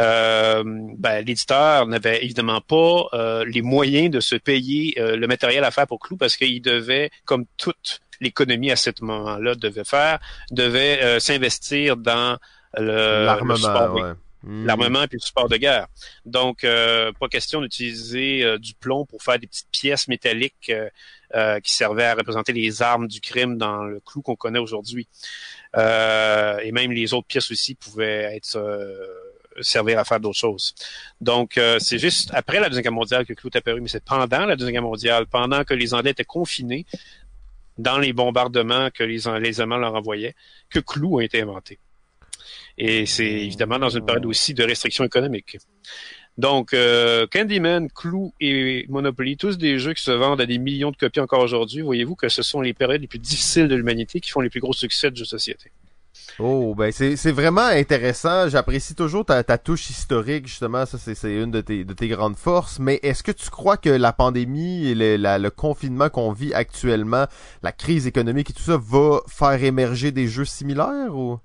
euh, 0.00 0.62
ben, 0.64 1.24
l'éditeur 1.24 1.86
n'avait 1.86 2.24
évidemment 2.24 2.60
pas 2.60 3.06
euh, 3.14 3.44
les 3.46 3.62
moyens 3.62 4.10
de 4.10 4.20
se 4.20 4.36
payer 4.36 4.94
euh, 4.98 5.16
le 5.16 5.26
matériel 5.26 5.64
à 5.64 5.70
faire 5.70 5.86
pour 5.86 6.00
Clou 6.00 6.16
parce 6.16 6.36
qu'il 6.36 6.62
devait, 6.62 7.10
comme 7.24 7.44
toute 7.56 8.00
l'économie 8.20 8.70
à 8.70 8.76
ce 8.76 8.90
moment-là 9.00 9.54
devait 9.54 9.84
faire, 9.84 10.18
devait 10.50 11.02
euh, 11.02 11.18
s'investir 11.18 11.96
dans 11.96 12.38
l'armement, 12.74 13.92
ouais. 13.94 14.12
Mmh. 14.42 14.66
l'armement 14.66 15.02
et 15.02 15.08
le 15.10 15.18
support 15.18 15.48
de 15.48 15.56
guerre. 15.56 15.86
Donc, 16.24 16.64
euh, 16.64 17.12
pas 17.12 17.28
question 17.28 17.60
d'utiliser 17.60 18.44
euh, 18.44 18.58
du 18.58 18.74
plomb 18.74 19.04
pour 19.06 19.22
faire 19.22 19.38
des 19.38 19.46
petites 19.46 19.70
pièces 19.70 20.08
métalliques 20.08 20.70
euh, 20.70 20.88
euh 21.34 21.60
qui 21.60 21.72
servaient 21.72 22.04
à 22.04 22.14
représenter 22.14 22.52
les 22.52 22.82
armes 22.82 23.08
du 23.08 23.20
crime 23.20 23.56
dans 23.56 23.84
le 23.84 24.00
clou 24.00 24.20
qu'on 24.22 24.36
connaît 24.36 24.58
aujourd'hui. 24.58 25.08
Euh, 25.76 26.58
et 26.58 26.72
même 26.72 26.92
les 26.92 27.14
autres 27.14 27.26
pièces 27.26 27.50
aussi 27.50 27.74
pouvaient 27.74 28.36
être 28.36 28.58
servir 29.60 29.98
à 29.98 30.04
faire 30.04 30.20
d'autres 30.20 30.38
choses. 30.38 30.74
Donc, 31.20 31.58
c'est 31.78 31.98
juste 31.98 32.30
après 32.34 32.58
la 32.60 32.68
Deuxième 32.68 32.84
Guerre 32.84 32.92
mondiale 32.92 33.24
que 33.24 33.32
le 33.32 33.36
clou 33.36 33.50
est 33.52 33.56
apparu, 33.56 33.80
mais 33.80 33.88
c'est 33.88 34.04
pendant 34.04 34.46
la 34.46 34.56
Deuxième 34.56 34.72
Guerre 34.72 34.82
mondiale, 34.82 35.26
pendant 35.26 35.64
que 35.64 35.74
les 35.74 35.94
Anglais 35.94 36.10
étaient 36.10 36.24
confinés 36.24 36.86
dans 37.78 37.98
les 37.98 38.12
bombardements 38.12 38.90
que 38.90 39.04
les, 39.04 39.20
les 39.40 39.60
Allemands 39.60 39.78
leur 39.78 39.94
envoyaient, 39.94 40.34
que 40.70 40.78
Clou 40.78 41.18
a 41.18 41.24
été 41.24 41.42
inventé. 41.42 41.78
Et 42.78 43.06
c'est 43.06 43.26
évidemment 43.26 43.78
dans 43.78 43.90
une 43.90 44.04
période 44.04 44.26
aussi 44.26 44.54
de 44.54 44.64
restrictions 44.64 45.04
économiques. 45.04 45.58
Donc, 46.38 46.72
euh, 46.72 47.26
Candyman, 47.30 47.88
Clou 47.90 48.32
et 48.40 48.86
Monopoly, 48.88 49.36
tous 49.36 49.58
des 49.58 49.78
jeux 49.78 49.92
qui 49.92 50.02
se 50.02 50.10
vendent 50.10 50.40
à 50.40 50.46
des 50.46 50.58
millions 50.58 50.90
de 50.90 50.96
copies 50.96 51.20
encore 51.20 51.40
aujourd'hui. 51.40 51.82
Voyez-vous 51.82 52.16
que 52.16 52.28
ce 52.30 52.42
sont 52.42 52.62
les 52.62 52.72
périodes 52.72 53.02
les 53.02 53.06
plus 53.06 53.18
difficiles 53.18 53.68
de 53.68 53.74
l'humanité 53.74 54.20
qui 54.20 54.30
font 54.30 54.40
les 54.40 54.48
plus 54.48 54.60
gros 54.60 54.72
succès 54.72 55.10
de 55.10 55.16
jeux 55.16 55.24
de 55.24 55.28
société. 55.28 55.70
Oh, 56.38 56.74
ben 56.74 56.90
c'est, 56.92 57.32
vraiment 57.32 57.66
intéressant. 57.66 58.48
J'apprécie 58.48 58.94
toujours 58.94 59.26
ta, 59.26 59.44
ta 59.44 59.58
touche 59.58 59.90
historique, 59.90 60.46
justement. 60.46 60.86
Ça, 60.86 60.96
c'est, 60.96 61.34
une 61.34 61.50
de 61.50 61.60
tes, 61.60 61.84
de 61.84 61.92
tes 61.92 62.08
grandes 62.08 62.36
forces. 62.36 62.78
Mais 62.78 62.98
est-ce 63.02 63.22
que 63.22 63.32
tu 63.32 63.50
crois 63.50 63.76
que 63.76 63.90
la 63.90 64.14
pandémie 64.14 64.86
et 64.86 64.94
le, 64.94 65.16
le 65.16 65.50
confinement 65.50 66.08
qu'on 66.08 66.32
vit 66.32 66.54
actuellement, 66.54 67.26
la 67.62 67.72
crise 67.72 68.06
économique 68.06 68.50
et 68.50 68.52
tout 68.54 68.62
ça, 68.62 68.78
va 68.78 69.20
faire 69.28 69.62
émerger 69.62 70.12
des 70.12 70.28
jeux 70.28 70.46
similaires 70.46 71.14
ou? 71.14 71.38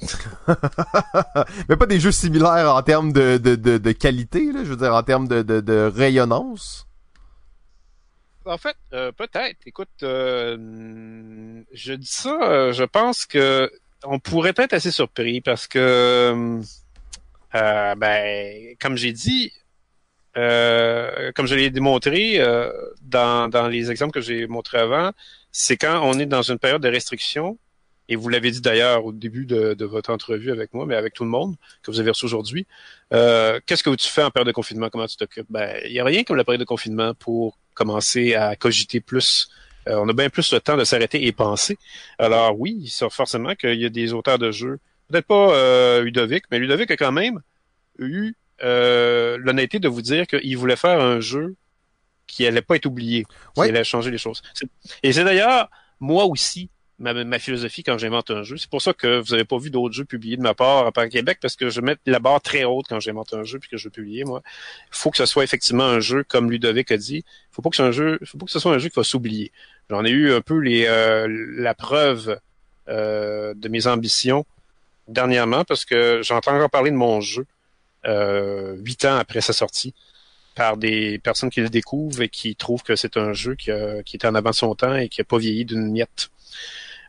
Mais 1.68 1.76
pas 1.76 1.86
des 1.86 2.00
jeux 2.00 2.12
similaires 2.12 2.74
en 2.74 2.82
termes 2.82 3.12
de, 3.12 3.38
de, 3.38 3.54
de, 3.54 3.92
qualité, 3.92 4.52
là, 4.52 4.60
je 4.64 4.70
veux 4.70 4.76
dire, 4.76 4.94
en 4.94 5.02
termes 5.02 5.28
de, 5.28 5.42
de, 5.42 5.92
rayonnance. 5.94 6.86
En 8.44 8.58
fait, 8.58 8.76
euh, 8.92 9.10
peut-être. 9.12 9.58
Écoute, 9.66 9.88
euh, 10.02 11.62
je 11.72 11.94
dis 11.94 12.06
ça, 12.06 12.38
euh, 12.42 12.72
je 12.72 12.84
pense 12.84 13.24
que 13.24 13.70
on 14.04 14.18
pourrait 14.18 14.52
être 14.56 14.74
assez 14.74 14.90
surpris 14.90 15.40
parce 15.40 15.66
que, 15.66 16.60
ben, 17.52 18.76
comme 18.80 18.96
j'ai 18.98 19.12
dit, 19.12 19.50
comme 20.34 21.46
je 21.46 21.54
l'ai 21.54 21.70
démontré 21.70 22.38
dans, 23.00 23.48
dans 23.48 23.68
les 23.68 23.90
exemples 23.90 24.12
que 24.12 24.20
j'ai 24.20 24.46
montrés 24.46 24.78
avant, 24.78 25.12
c'est 25.52 25.78
quand 25.78 26.02
on 26.02 26.18
est 26.18 26.26
dans 26.26 26.42
une 26.42 26.58
période 26.58 26.82
de 26.82 26.88
restriction, 26.88 27.56
et 28.08 28.16
vous 28.16 28.28
l'avez 28.28 28.50
dit 28.50 28.60
d'ailleurs 28.60 29.04
au 29.04 29.12
début 29.12 29.46
de, 29.46 29.74
de, 29.74 29.84
votre 29.84 30.12
entrevue 30.12 30.50
avec 30.50 30.74
moi, 30.74 30.86
mais 30.86 30.94
avec 30.94 31.14
tout 31.14 31.24
le 31.24 31.30
monde 31.30 31.56
que 31.82 31.90
vous 31.90 32.00
avez 32.00 32.10
reçu 32.10 32.24
aujourd'hui. 32.26 32.66
Euh, 33.12 33.60
Qu'est-ce 33.64 33.82
que 33.82 33.94
tu 33.94 34.08
fais 34.08 34.22
en 34.22 34.30
période 34.30 34.46
de 34.46 34.52
confinement? 34.52 34.90
Comment 34.90 35.06
tu 35.06 35.16
t'occupes? 35.16 35.46
Ben, 35.48 35.78
il 35.84 35.92
n'y 35.92 36.00
a 36.00 36.04
rien 36.04 36.24
comme 36.24 36.36
la 36.36 36.44
période 36.44 36.60
de 36.60 36.66
confinement 36.66 37.14
pour 37.14 37.58
commencer 37.74 38.34
à 38.34 38.56
cogiter 38.56 39.00
plus. 39.00 39.48
Euh, 39.88 39.96
on 39.96 40.08
a 40.08 40.12
bien 40.12 40.30
plus 40.30 40.52
le 40.52 40.60
temps 40.60 40.76
de 40.76 40.84
s'arrêter 40.84 41.26
et 41.26 41.32
penser. 41.32 41.78
Alors 42.18 42.58
oui, 42.58 42.88
c'est 42.88 43.10
forcément 43.10 43.54
qu'il 43.54 43.80
y 43.80 43.84
a 43.84 43.90
des 43.90 44.12
auteurs 44.12 44.38
de 44.38 44.50
jeux, 44.50 44.78
peut-être 45.10 45.26
pas 45.26 45.54
euh, 45.54 46.02
Ludovic, 46.02 46.44
mais 46.50 46.58
Ludovic 46.58 46.90
a 46.90 46.96
quand 46.96 47.12
même 47.12 47.40
eu 47.98 48.34
euh, 48.62 49.36
l'honnêteté 49.38 49.78
de 49.78 49.88
vous 49.88 50.02
dire 50.02 50.26
qu'il 50.26 50.56
voulait 50.56 50.76
faire 50.76 51.00
un 51.00 51.20
jeu 51.20 51.54
qui 52.26 52.46
allait 52.46 52.62
pas 52.62 52.76
être 52.76 52.86
oublié, 52.86 53.24
qui 53.54 53.60
ouais. 53.60 53.68
allait 53.68 53.84
changer 53.84 54.10
les 54.10 54.18
choses. 54.18 54.42
Et 55.02 55.12
c'est 55.12 55.24
d'ailleurs 55.24 55.68
moi 56.00 56.24
aussi 56.24 56.70
ma, 56.98 57.38
philosophie 57.38 57.82
quand 57.82 57.98
j'invente 57.98 58.30
un 58.30 58.42
jeu. 58.42 58.56
C'est 58.56 58.70
pour 58.70 58.82
ça 58.82 58.92
que 58.92 59.20
vous 59.20 59.32
n'avez 59.32 59.44
pas 59.44 59.58
vu 59.58 59.70
d'autres 59.70 59.94
jeux 59.94 60.04
publiés 60.04 60.36
de 60.36 60.42
ma 60.42 60.54
part 60.54 60.86
à 60.86 60.92
part 60.92 61.08
Québec, 61.08 61.38
parce 61.40 61.56
que 61.56 61.70
je 61.70 61.80
mets 61.80 61.96
la 62.06 62.18
barre 62.18 62.40
très 62.40 62.64
haute 62.64 62.86
quand 62.88 63.00
j'invente 63.00 63.34
un 63.34 63.44
jeu 63.44 63.58
puis 63.58 63.68
que 63.68 63.76
je 63.76 63.84
veux 63.84 63.90
publier, 63.90 64.24
moi. 64.24 64.42
Il 64.92 64.96
faut 64.96 65.10
que 65.10 65.16
ce 65.16 65.26
soit 65.26 65.44
effectivement 65.44 65.84
un 65.84 66.00
jeu, 66.00 66.24
comme 66.24 66.50
Ludovic 66.50 66.90
a 66.92 66.96
dit. 66.96 67.24
Il 67.26 67.54
faut 67.54 67.62
pas 67.62 67.70
que 67.70 67.76
ce 67.76 67.82
soit 67.82 67.88
un 67.88 67.92
jeu, 67.92 68.18
faut 68.24 68.38
pas 68.38 68.46
que 68.46 68.52
ce 68.52 68.58
soit 68.58 68.72
un 68.72 68.78
jeu 68.78 68.88
qui 68.88 68.96
va 68.96 69.04
s'oublier. 69.04 69.52
J'en 69.90 70.04
ai 70.04 70.10
eu 70.10 70.32
un 70.32 70.40
peu 70.40 70.58
les 70.58 70.86
euh, 70.86 71.26
la 71.56 71.74
preuve 71.74 72.38
euh, 72.88 73.54
de 73.54 73.68
mes 73.68 73.86
ambitions 73.86 74.46
dernièrement, 75.08 75.64
parce 75.64 75.84
que 75.84 76.20
j'entends 76.22 76.54
encore 76.54 76.70
parler 76.70 76.90
de 76.90 76.96
mon 76.96 77.20
jeu 77.20 77.46
euh, 78.06 78.76
huit 78.76 79.04
ans 79.04 79.16
après 79.16 79.40
sa 79.40 79.52
sortie 79.52 79.94
par 80.54 80.76
des 80.76 81.18
personnes 81.18 81.50
qui 81.50 81.60
le 81.60 81.68
découvrent 81.68 82.22
et 82.22 82.28
qui 82.28 82.56
trouvent 82.56 82.82
que 82.82 82.96
c'est 82.96 83.16
un 83.16 83.32
jeu 83.32 83.54
qui, 83.54 83.70
a, 83.70 84.02
qui 84.02 84.16
était 84.16 84.28
en 84.28 84.34
avant 84.34 84.50
de 84.50 84.54
son 84.54 84.74
temps 84.74 84.94
et 84.94 85.08
qui 85.08 85.20
a 85.20 85.24
pas 85.24 85.38
vieilli 85.38 85.64
d'une 85.64 85.90
miette. 85.90 86.30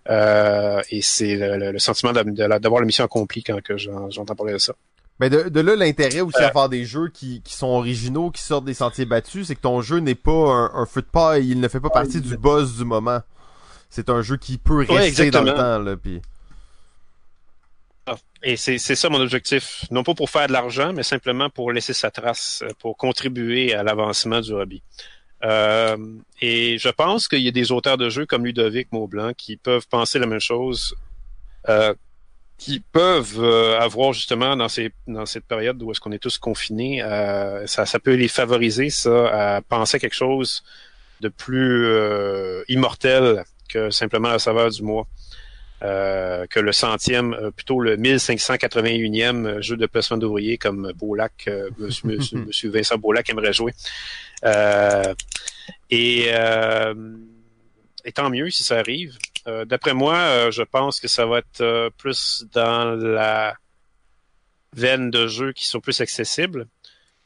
Euh, 0.10 0.82
et 0.92 1.02
c'est 1.02 1.36
le, 1.36 1.58
le, 1.58 1.72
le, 1.72 1.80
sentiment 1.80 2.14
d'avoir 2.14 2.80
la 2.80 2.86
mission 2.86 3.04
accomplie 3.04 3.44
quand 3.44 3.62
que 3.62 3.78
j'entends 3.78 4.36
parler 4.36 4.54
de 4.54 4.58
ça. 4.60 4.74
Mais 5.20 5.30
de, 5.30 5.50
de 5.50 5.60
là, 5.62 5.76
l'intérêt 5.76 6.22
aussi 6.22 6.42
euh, 6.42 6.48
à 6.48 6.52
faire 6.52 6.70
des 6.70 6.84
jeux 6.84 7.08
qui, 7.08 7.42
qui 7.42 7.56
sont 7.56 7.68
originaux, 7.68 8.32
qui 8.32 8.42
sortent 8.42 8.66
des 8.66 8.74
sentiers 8.74 9.06
battus, 9.06 9.48
c'est 9.48 9.56
que 9.56 9.62
ton 9.62 9.82
jeu 9.82 10.00
n'est 10.00 10.14
pas 10.14 10.32
un, 10.32 10.72
un 10.76 10.86
feu 10.86 11.02
de 11.02 11.08
paille, 11.08 11.50
il 11.50 11.60
ne 11.60 11.68
fait 11.68 11.80
pas 11.80 11.90
partie 11.90 12.22
du 12.22 12.38
buzz 12.38 12.78
du 12.78 12.84
moment. 12.84 13.22
C'est 13.90 14.10
un 14.10 14.22
jeu 14.22 14.36
qui 14.36 14.58
peut 14.58 14.86
rester 14.88 15.24
ouais, 15.24 15.32
dans 15.32 15.44
le 15.44 15.54
temps, 15.54 15.80
là. 15.80 15.96
Ah, 18.08 18.18
et 18.44 18.56
c'est 18.56 18.78
ça 18.78 19.10
mon 19.10 19.20
objectif. 19.20 19.86
Non 19.92 20.04
pas 20.04 20.14
pour 20.14 20.30
faire 20.30 20.48
de 20.48 20.54
l'argent, 20.54 20.94
mais 20.94 21.04
simplement 21.04 21.50
pour 21.50 21.72
laisser 21.72 21.94
sa 21.94 22.12
trace, 22.12 22.64
pour 22.80 22.98
contribuer 22.98 23.74
à 23.74 23.84
l'avancement 23.84 24.42
du 24.42 24.52
hobby. 24.52 24.84
Euh, 25.44 25.98
et 26.42 26.78
je 26.78 26.90
pense 26.90 27.28
qu'il 27.28 27.42
y 27.42 27.48
a 27.48 27.52
des 27.52 27.72
auteurs 27.72 27.98
de 27.98 28.10
jeux 28.10 28.26
comme 28.26 28.46
Ludovic 28.46 28.92
Maublanc 28.92 29.34
qui 29.34 29.58
peuvent 29.58 29.88
penser 29.88 30.18
la 30.20 30.28
même 30.28 30.40
chose, 30.40 30.96
euh, 31.68 31.94
qui 32.58 32.80
peuvent 32.80 33.40
euh, 33.40 33.80
avoir 33.80 34.14
justement 34.14 34.56
dans 34.56 34.70
ces 34.70 34.92
dans 35.08 35.26
cette 35.26 35.46
période 35.46 35.82
où 35.84 35.92
est-ce 35.92 36.00
qu'on 36.00 36.12
est 36.12 36.20
tous 36.20 36.38
confinés, 36.38 37.04
euh, 37.04 37.68
ça, 37.68 37.86
ça 37.86 38.00
peut 38.00 38.14
les 38.14 38.28
favoriser 38.28 38.90
ça 38.90 39.56
à 39.56 39.62
penser 39.62 40.00
quelque 40.00 40.16
chose 40.16 40.64
de 41.22 41.30
plus 41.30 41.86
euh, 41.86 42.64
immortel 42.70 43.44
que 43.68 43.90
simplement 43.90 44.30
la 44.30 44.40
saveur 44.40 44.70
du 44.70 44.84
mois. 44.84 45.08
Euh, 45.86 46.48
que 46.48 46.60
le 46.60 46.72
centième, 46.72 47.52
plutôt 47.56 47.80
le 47.80 47.96
1581e 47.98 49.62
jeu 49.62 49.78
de 49.78 49.86
placement 49.86 50.18
d'ouvriers 50.18 50.58
comme 50.58 50.92
Beaulac, 50.96 51.48
monsieur, 51.78 52.08
monsieur, 52.08 52.38
monsieur, 52.40 52.70
Vincent 52.72 52.98
Beaulac 52.98 53.30
aimerait 53.30 53.54
jouer. 53.54 53.74
Euh, 54.46 55.14
et, 55.92 56.28
euh, 56.30 56.94
et 58.04 58.12
tant 58.12 58.30
mieux 58.32 58.50
si 58.50 58.64
ça 58.64 58.80
arrive. 58.80 59.16
Euh, 59.48 59.64
D'après 59.66 59.94
moi, 59.94 60.16
euh, 60.16 60.52
je 60.52 60.64
pense 60.64 61.00
que 61.00 61.08
ça 61.08 61.26
va 61.28 61.40
être 61.40 61.62
euh, 61.62 61.90
plus 61.98 62.46
dans 62.54 62.86
la 62.96 63.56
veine 64.74 65.12
de 65.12 65.28
jeux 65.28 65.52
qui 65.54 65.66
sont 65.68 65.80
plus 65.82 66.02
accessibles. 66.02 66.66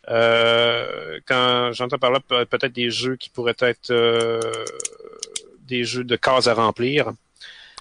Euh, 0.10 1.20
quand 1.28 1.72
j'entends 1.74 1.98
par 2.00 2.12
là 2.12 2.20
pe- 2.20 2.46
peut-être 2.46 2.74
des 2.74 2.90
jeux 2.90 3.16
qui 3.16 3.30
pourraient 3.30 3.56
être 3.62 3.92
euh, 3.92 4.40
des 5.62 5.84
jeux 5.84 6.04
de 6.04 6.16
cases 6.16 6.48
à 6.48 6.54
remplir. 6.56 7.12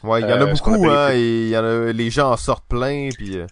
Ouais, 0.05 0.20
il 0.20 0.29
y 0.29 0.33
en 0.33 0.41
a 0.41 0.45
Euh, 0.45 0.47
beaucoup, 0.53 0.89
hein, 0.91 1.11
et 1.12 1.43
il 1.45 1.49
y 1.49 1.57
en 1.59 1.65
a, 1.65 1.93
les 1.93 2.11
gens 2.11 2.31
en 2.33 2.37
sortent 2.37 2.66
plein, 2.69 3.09
puis 3.16 3.37
euh, 3.39 3.47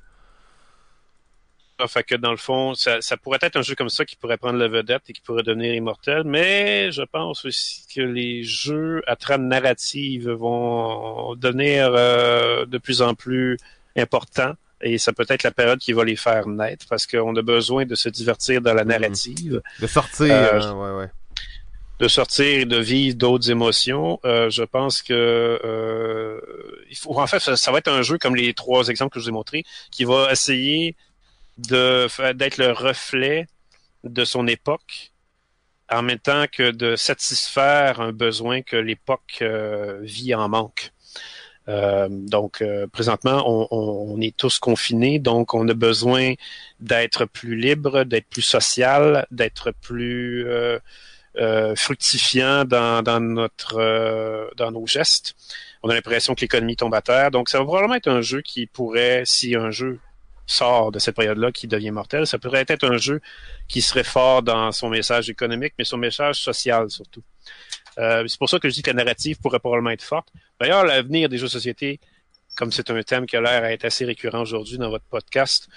Ah, 1.78 1.89
Fait 1.89 2.02
que 2.05 2.14
dans 2.14 2.31
le 2.31 2.39
fond, 2.39 2.74
ça, 2.74 3.02
ça 3.02 3.18
pourrait 3.18 3.39
être 3.43 3.56
un 3.56 3.62
jeu 3.62 3.74
comme 3.74 3.90
ça 3.90 4.05
qui 4.06 4.16
pourrait 4.16 4.39
prendre 4.39 4.59
la 4.59 4.66
vedette 4.68 5.02
et 5.09 5.12
qui 5.12 5.20
pourrait 5.20 5.43
devenir 5.43 5.74
immortel, 5.74 6.23
mais 6.24 6.90
je 6.90 7.02
pense 7.02 7.44
aussi 7.44 7.85
que 7.94 8.01
les 8.01 8.44
jeux 8.44 9.02
à 9.06 9.14
trame 9.16 9.47
narrative 9.47 10.31
vont 10.31 11.35
devenir 11.35 11.90
euh, 11.94 12.64
de 12.64 12.78
plus 12.78 13.02
en 13.02 13.14
plus 13.14 13.59
importants 13.94 14.55
et 14.81 14.97
ça 14.97 15.12
peut 15.12 15.27
être 15.28 15.43
la 15.43 15.51
période 15.51 15.78
qui 15.78 15.93
va 15.93 16.05
les 16.05 16.16
faire 16.16 16.47
naître 16.48 16.86
parce 16.89 17.06
qu'on 17.06 17.35
a 17.36 17.43
besoin 17.43 17.85
de 17.85 17.94
se 17.94 18.09
divertir 18.09 18.62
dans 18.62 18.73
la 18.74 18.85
Mhm. 18.85 18.89
narrative, 18.90 19.60
de 19.78 19.86
sortir, 19.86 20.32
Euh, 20.32 20.60
hein, 20.60 20.74
ouais, 20.74 20.98
ouais. 21.05 21.10
De 21.98 22.09
sortir 22.09 22.44
et 22.60 22.64
de 22.64 22.77
vivre 22.77 23.16
d'autres 23.16 23.51
émotions. 23.51 24.20
Euh, 24.24 24.51
je 24.51 24.62
pense 24.62 25.02
que 25.02 25.14
euh, 25.14 26.40
il 26.90 26.97
faut 26.97 27.18
en 27.18 27.27
fait 27.27 27.40
ça, 27.40 27.70
va 27.73 27.78
être 27.78 27.89
un 27.89 28.02
jeu 28.02 28.18
comme 28.18 28.36
les 28.36 28.52
trois 28.55 28.89
exemples 28.89 29.14
que 29.14 29.20
je 29.20 29.24
vous 29.24 29.31
ai 29.31 29.32
montrés 29.32 29.64
qui 29.90 30.05
va 30.05 30.31
essayer 30.31 30.94
de 31.59 32.06
d'être 32.35 32.59
le 32.59 32.73
reflet 32.73 33.47
de 34.05 34.24
son 34.24 34.47
époque 34.47 35.12
en 35.90 36.02
même 36.02 36.18
temps 36.18 36.44
que 36.52 36.70
de 36.70 36.97
satisfaire 36.97 38.01
un 38.01 38.12
besoin 38.12 38.60
que 38.60 38.77
l'époque 38.77 39.39
euh, 39.40 39.98
vit 40.02 40.35
en 40.35 40.48
manque. 40.48 40.93
Donc 41.68 42.62
présentement, 42.93 43.43
on, 43.44 43.66
on- 43.73 44.20
est 44.20 44.36
tous 44.36 44.60
confinés, 44.60 45.18
donc 45.18 45.52
on 45.52 45.66
a 45.68 45.74
besoin 45.74 46.35
d'être 46.78 47.24
plus 47.24 47.56
libre, 47.56 48.05
d'être 48.05 48.28
plus 48.28 48.43
social, 48.43 49.27
d'être 49.32 49.73
plus 49.73 50.47
fructifiant 51.76 52.64
dans, 52.64 53.02
dans 53.02 53.20
notre 53.20 53.78
euh, 53.78 54.48
dans 54.56 54.70
nos 54.70 54.86
gestes. 54.86 55.34
On 55.82 55.90
a 55.90 55.94
l'impression 55.94 56.34
que 56.34 56.40
l'économie 56.40 56.76
tombe 56.76 56.94
à 56.94 57.02
terre. 57.02 57.30
Donc 57.30 57.48
ça 57.48 57.58
va 57.58 57.64
probablement 57.64 57.94
être 57.94 58.08
un 58.08 58.22
jeu 58.22 58.40
qui 58.40 58.66
pourrait, 58.66 59.22
si 59.24 59.54
un 59.54 59.70
jeu 59.70 59.98
sort 60.46 60.92
de 60.92 60.98
cette 60.98 61.16
période-là 61.16 61.52
qui 61.52 61.66
devient 61.66 61.90
mortel, 61.90 62.26
ça 62.26 62.38
pourrait 62.38 62.64
être 62.68 62.84
un 62.84 62.96
jeu 62.96 63.20
qui 63.68 63.82
serait 63.82 64.04
fort 64.04 64.42
dans 64.42 64.72
son 64.72 64.88
message 64.88 65.28
économique, 65.28 65.74
mais 65.78 65.84
son 65.84 65.98
message 65.98 66.36
social 66.36 66.88
surtout. 66.90 67.22
Euh, 67.98 68.24
c'est 68.26 68.38
pour 68.38 68.48
ça 68.48 68.58
que 68.58 68.68
je 68.68 68.74
dis 68.74 68.82
que 68.82 68.90
la 68.90 68.96
narrative 69.04 69.38
pourrait 69.40 69.58
probablement 69.58 69.90
être 69.90 70.02
forte. 70.02 70.28
D'ailleurs, 70.60 70.84
l'avenir 70.84 71.28
des 71.28 71.38
jeux 71.38 71.46
de 71.46 71.50
société, 71.50 72.00
comme 72.56 72.72
c'est 72.72 72.90
un 72.90 73.02
thème 73.02 73.26
qui 73.26 73.36
a 73.36 73.40
l'air 73.40 73.64
à 73.64 73.86
assez 73.86 74.04
récurrent 74.04 74.40
aujourd'hui 74.40 74.78
dans 74.78 74.90
votre 74.90 75.04
podcast, 75.04 75.68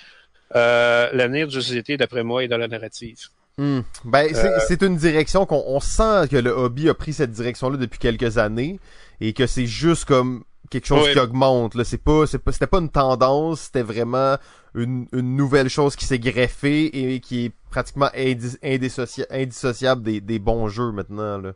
euh, 0.55 1.09
l'avenir 1.13 1.47
des 1.47 1.53
jeux 1.53 1.59
de 1.59 1.65
société, 1.65 1.97
d'après 1.97 2.23
moi, 2.23 2.43
est 2.43 2.47
dans 2.47 2.57
la 2.57 2.67
narrative. 2.67 3.29
Hmm. 3.59 3.81
Ben, 4.05 4.29
c'est 4.33 4.45
Euh, 4.47 4.59
c'est 4.69 4.81
une 4.83 4.95
direction 4.95 5.45
qu'on 5.45 5.61
on 5.67 5.81
sent 5.81 6.29
que 6.31 6.37
le 6.37 6.49
hobby 6.51 6.87
a 6.87 6.93
pris 6.93 7.11
cette 7.11 7.31
direction-là 7.31 7.75
depuis 7.75 7.99
quelques 7.99 8.37
années 8.37 8.79
et 9.19 9.33
que 9.33 9.47
c'est 9.47 9.65
juste 9.65 10.05
comme 10.05 10.45
quelque 10.69 10.85
chose 10.87 11.03
Ouais. 11.07 11.11
qui 11.13 11.19
augmente. 11.19 11.75
Là, 11.75 11.83
c'est 11.83 11.97
pas, 12.01 12.25
c'est 12.25 12.39
pas, 12.39 12.53
c'était 12.53 12.67
pas 12.67 12.77
une 12.79 12.89
tendance, 12.89 13.61
c'était 13.63 13.81
vraiment 13.81 14.37
une, 14.75 15.07
une 15.11 15.35
nouvelle 15.35 15.67
chose 15.67 15.97
qui 15.97 16.05
s'est 16.05 16.19
greffée 16.19 16.85
et 17.15 17.19
qui 17.19 17.45
est 17.47 17.51
pratiquement 17.69 18.09
indi- 18.15 18.57
indissocia- 18.63 19.25
indissociable 19.29 20.03
des, 20.03 20.21
des 20.21 20.39
bons 20.39 20.69
jeux 20.69 20.91
maintenant. 20.93 21.37
Là. 21.39 21.51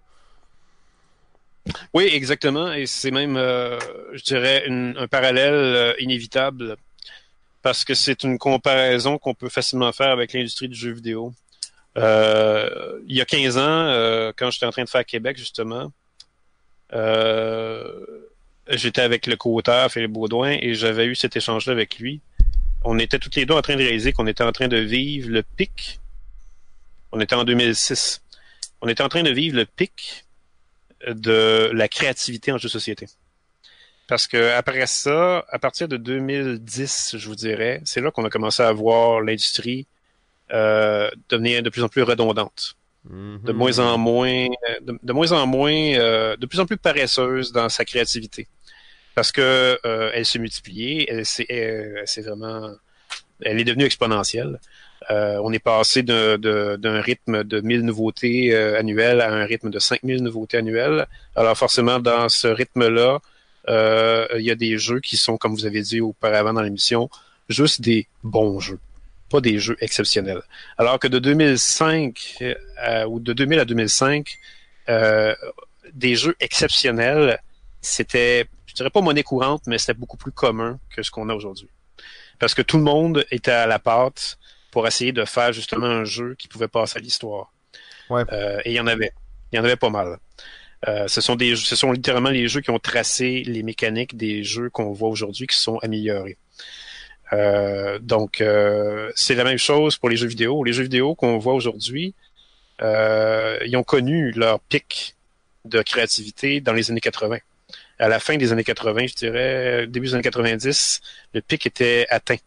Oui, 1.93 2.09
exactement. 2.11 2.73
Et 2.73 2.85
c'est 2.85 3.11
même, 3.11 3.37
euh, 3.37 3.79
je 4.11 4.23
dirais, 4.23 4.65
une- 4.67 4.95
un 4.97 5.07
parallèle 5.07 5.53
euh, 5.53 5.93
inévitable 5.99 6.75
parce 7.61 7.85
que 7.85 7.93
c'est 7.93 8.23
une 8.23 8.37
comparaison 8.37 9.17
qu'on 9.17 9.33
peut 9.35 9.47
facilement 9.47 9.93
faire 9.93 10.09
avec 10.09 10.33
l'industrie 10.33 10.67
du 10.67 10.75
jeu 10.75 10.91
vidéo. 10.91 11.33
Euh, 11.97 12.99
il 13.07 13.15
y 13.15 13.21
a 13.21 13.25
15 13.25 13.57
ans, 13.57 13.61
euh, 13.61 14.31
quand 14.35 14.49
j'étais 14.51 14.65
en 14.65 14.71
train 14.71 14.83
de 14.83 14.89
faire 14.89 15.05
Québec, 15.05 15.37
justement, 15.37 15.91
euh, 16.93 18.05
j'étais 18.69 19.01
avec 19.01 19.27
le 19.27 19.35
co-auteur 19.35 19.91
Philippe 19.91 20.11
Baudouin 20.11 20.57
et 20.59 20.73
j'avais 20.73 21.05
eu 21.05 21.15
cet 21.15 21.35
échange-là 21.35 21.73
avec 21.73 21.99
lui. 21.99 22.21
On 22.83 22.99
était 22.99 23.19
tous 23.19 23.31
les 23.35 23.45
deux 23.45 23.53
en 23.53 23.61
train 23.61 23.75
de 23.75 23.81
réaliser 23.81 24.11
qu'on 24.11 24.27
était 24.27 24.43
en 24.43 24.51
train 24.51 24.67
de 24.67 24.77
vivre 24.77 25.29
le 25.29 25.43
pic. 25.43 25.99
On 27.11 27.19
était 27.19 27.35
en 27.35 27.43
2006. 27.43 28.21
On 28.81 28.87
était 28.87 29.03
en 29.03 29.09
train 29.09 29.23
de 29.23 29.31
vivre 29.31 29.55
le 29.55 29.65
pic 29.65 30.25
de 31.07 31.69
la 31.73 31.87
créativité 31.87 32.51
en 32.51 32.57
jeu 32.57 32.67
de 32.67 32.71
société. 32.71 33.07
Parce 34.07 34.27
que 34.27 34.51
après 34.51 34.85
ça, 34.85 35.45
à 35.49 35.59
partir 35.59 35.87
de 35.87 35.95
2010, 35.95 37.15
je 37.17 37.27
vous 37.27 37.35
dirais, 37.35 37.81
c'est 37.85 38.01
là 38.01 38.11
qu'on 38.11 38.25
a 38.25 38.29
commencé 38.29 38.61
à 38.61 38.71
voir 38.73 39.21
l'industrie 39.21 39.87
euh, 40.51 41.09
devenir 41.29 41.63
de 41.63 41.69
plus 41.69 41.83
en 41.83 41.87
plus 41.89 42.03
redondante, 42.03 42.75
de 43.09 43.51
Mhm. 43.51 43.51
moins 43.53 43.79
en 43.79 43.97
moins, 43.97 44.47
de, 44.81 44.97
de 45.01 45.13
moins 45.13 45.31
en 45.31 45.45
moins, 45.47 45.73
euh, 45.73 46.35
de 46.37 46.45
plus 46.45 46.59
en 46.59 46.65
plus 46.65 46.77
paresseuse 46.77 47.51
dans 47.51 47.69
sa 47.69 47.85
créativité, 47.85 48.47
parce 49.15 49.31
que 49.31 49.77
euh, 49.85 50.11
elle 50.13 50.25
s'est 50.25 50.39
multipliée, 50.39 51.05
elle 51.09 51.25
s'est, 51.25 51.45
elle, 51.49 51.97
elle 52.01 52.07
s'est 52.07 52.21
vraiment, 52.21 52.71
elle 53.41 53.59
est 53.59 53.63
devenue 53.65 53.85
exponentielle. 53.85 54.59
Euh, 55.11 55.37
on 55.43 55.51
est 55.51 55.59
passé 55.59 56.01
de- 56.01 56.37
de- 56.37 56.77
d'un 56.77 57.01
rythme 57.01 57.43
de 57.43 57.59
1000 57.59 57.81
nouveautés 57.81 58.55
euh, 58.55 58.79
annuelles 58.79 59.19
à 59.19 59.33
un 59.33 59.43
rythme 59.43 59.69
de 59.69 59.77
5000 59.79 60.23
nouveautés 60.23 60.57
annuelles. 60.57 61.07
Alors 61.35 61.57
forcément, 61.57 61.99
dans 61.99 62.29
ce 62.29 62.47
rythme-là, 62.47 63.19
euh, 63.67 64.25
il 64.35 64.45
y 64.45 64.51
a 64.51 64.55
des 64.55 64.77
jeux 64.77 65.01
qui 65.01 65.17
sont, 65.17 65.35
comme 65.35 65.53
vous 65.55 65.65
avez 65.65 65.81
dit 65.81 65.99
auparavant 65.99 66.53
dans 66.53 66.61
l'émission, 66.61 67.09
juste 67.49 67.81
des 67.81 68.07
bons 68.23 68.61
jeux, 68.61 68.79
pas 69.33 69.41
des 69.41 69.57
jeux 69.57 69.75
exceptionnels. 69.79 70.43
Alors 70.77 70.99
que 70.99 71.07
de 71.07 71.17
2005 71.17 72.37
euh, 72.87 73.05
ou 73.05 73.19
de 73.19 73.33
2000 73.33 73.59
à 73.59 73.65
2005, 73.65 74.37
euh, 74.89 75.33
des 75.91 76.15
jeux 76.15 76.35
exceptionnels, 76.39 77.39
c'était, 77.81 78.45
je 78.67 78.75
dirais 78.75 78.91
pas 78.91 79.01
monnaie 79.01 79.23
courante, 79.23 79.63
mais 79.65 79.79
c'était 79.79 79.95
beaucoup 79.95 80.17
plus 80.17 80.31
commun 80.31 80.79
que 80.95 81.01
ce 81.01 81.09
qu'on 81.09 81.29
a 81.29 81.33
aujourd'hui. 81.33 81.69
Parce 82.37 82.53
que 82.53 82.61
tout 82.61 82.77
le 82.77 82.83
monde 82.83 83.25
était 83.31 83.51
à 83.51 83.65
la 83.65 83.79
pâte 83.79 84.37
pour 84.69 84.85
essayer 84.85 85.11
de 85.11 85.25
faire 85.25 85.51
justement 85.51 85.87
un 85.87 86.05
jeu 86.05 86.35
qui 86.37 86.47
pouvait 86.47 86.67
passer 86.67 86.99
à 86.99 87.01
l'histoire. 87.01 87.51
Ouais. 88.11 88.23
Euh, 88.31 88.59
et 88.65 88.71
il 88.71 88.75
y 88.75 88.79
en 88.79 88.87
avait. 88.87 89.13
Il 89.51 89.57
y 89.57 89.59
en 89.59 89.63
avait 89.63 89.75
pas 89.75 89.91
mal. 89.91 90.17
Euh, 90.87 91.07
ce 91.07 91.21
sont 91.21 91.35
des, 91.35 91.55
ce 91.55 91.75
sont 91.75 91.91
littéralement 91.91 92.31
les 92.31 92.47
jeux 92.47 92.61
qui 92.61 92.71
ont 92.71 92.79
tracé 92.79 93.43
les 93.45 93.63
mécaniques 93.63 94.17
des 94.17 94.43
jeux 94.43 94.69
qu'on 94.69 94.91
voit 94.91 95.09
aujourd'hui 95.09 95.47
qui 95.47 95.55
sont 95.55 95.77
améliorés. 95.77 96.37
Euh, 97.33 97.99
donc, 97.99 98.41
euh, 98.41 99.11
c'est 99.15 99.35
la 99.35 99.43
même 99.43 99.57
chose 99.57 99.97
pour 99.97 100.09
les 100.09 100.15
jeux 100.17 100.27
vidéo. 100.27 100.63
Les 100.63 100.73
jeux 100.73 100.83
vidéo 100.83 101.15
qu'on 101.15 101.37
voit 101.37 101.53
aujourd'hui, 101.53 102.13
euh, 102.81 103.57
ils 103.65 103.75
ont 103.75 103.83
connu 103.83 104.31
leur 104.31 104.59
pic 104.59 105.15
de 105.65 105.81
créativité 105.81 106.61
dans 106.61 106.73
les 106.73 106.91
années 106.91 106.99
80. 106.99 107.37
À 107.99 108.07
la 108.07 108.19
fin 108.19 108.37
des 108.37 108.51
années 108.51 108.63
80, 108.63 109.07
je 109.07 109.15
dirais, 109.15 109.87
début 109.87 110.07
des 110.07 110.13
années 110.15 110.23
90, 110.23 111.01
le 111.33 111.41
pic 111.41 111.65
était 111.65 112.05
atteint 112.09 112.37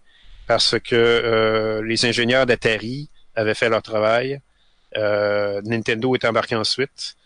parce 0.47 0.79
que 0.79 0.95
euh, 0.95 1.83
les 1.83 2.05
ingénieurs 2.05 2.47
d'Atari 2.47 3.09
avaient 3.35 3.55
fait 3.55 3.69
leur 3.69 3.83
travail. 3.83 4.41
Euh, 4.97 5.61
Nintendo 5.65 6.15
est 6.15 6.25
embarqué 6.25 6.55
ensuite. 6.55 7.17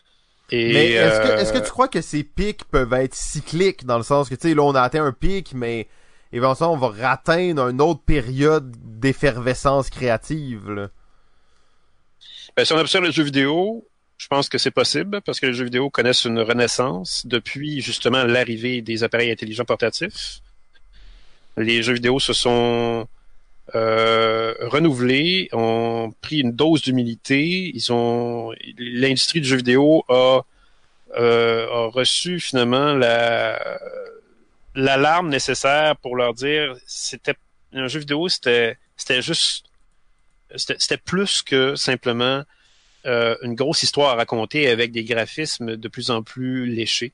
Et, 0.50 0.72
Mais 0.72 0.90
est-ce 0.92 1.20
que, 1.20 1.40
est-ce 1.40 1.52
que 1.52 1.58
tu 1.58 1.70
crois 1.70 1.88
que 1.88 2.00
ces 2.00 2.24
pics 2.24 2.64
peuvent 2.64 2.92
être 2.94 3.14
cycliques 3.14 3.84
dans 3.84 3.98
le 3.98 4.02
sens 4.02 4.28
que, 4.28 4.34
tu 4.34 4.48
sais, 4.48 4.54
là, 4.54 4.62
on 4.62 4.74
a 4.74 4.82
atteint 4.82 5.04
un 5.04 5.12
pic, 5.12 5.52
mais 5.54 5.86
éventuellement, 6.32 6.74
on 6.74 6.78
va 6.78 6.88
ratteindre 6.88 7.68
une 7.68 7.80
autre 7.80 8.02
période 8.02 8.74
d'effervescence 9.00 9.90
créative, 9.90 10.70
là. 10.70 10.88
Ben, 12.56 12.64
si 12.64 12.72
on 12.72 12.78
observe 12.78 13.04
les 13.04 13.12
jeux 13.12 13.22
vidéo, 13.22 13.86
je 14.18 14.26
pense 14.26 14.48
que 14.48 14.58
c'est 14.58 14.70
possible 14.70 15.22
parce 15.22 15.40
que 15.40 15.46
les 15.46 15.54
jeux 15.54 15.64
vidéo 15.64 15.88
connaissent 15.88 16.24
une 16.24 16.40
renaissance 16.40 17.24
depuis 17.26 17.80
justement 17.80 18.24
l'arrivée 18.24 18.82
des 18.82 19.02
appareils 19.02 19.30
intelligents 19.30 19.64
portatifs. 19.64 20.40
Les 21.56 21.82
jeux 21.82 21.94
vidéo 21.94 22.18
se 22.18 22.32
sont 22.32 23.08
euh, 23.74 24.54
renouvelés, 24.60 25.48
ont 25.52 26.12
pris 26.20 26.40
une 26.40 26.52
dose 26.52 26.82
d'humilité. 26.82 27.72
Ils 27.74 27.92
ont 27.92 28.52
l'industrie 28.78 29.40
du 29.40 29.48
jeu 29.48 29.56
vidéo 29.56 30.04
a, 30.08 30.42
euh, 31.16 31.66
a 31.66 31.90
reçu 31.90 32.40
finalement 32.40 32.92
la 32.92 33.58
l'alarme 34.74 35.28
nécessaire 35.28 35.96
pour 35.96 36.16
leur 36.16 36.34
dire 36.34 36.76
c'était 36.86 37.34
un 37.72 37.88
jeu 37.88 38.00
vidéo 38.00 38.28
c'était 38.28 38.76
c'était 38.96 39.22
juste 39.22 39.66
c'était 40.56 40.96
plus 40.96 41.42
que 41.42 41.74
simplement 41.76 42.42
euh, 43.06 43.36
une 43.42 43.54
grosse 43.54 43.82
histoire 43.82 44.10
à 44.10 44.14
raconter 44.16 44.68
avec 44.68 44.92
des 44.92 45.04
graphismes 45.04 45.76
de 45.76 45.88
plus 45.88 46.10
en 46.10 46.22
plus 46.22 46.66
léchés. 46.66 47.12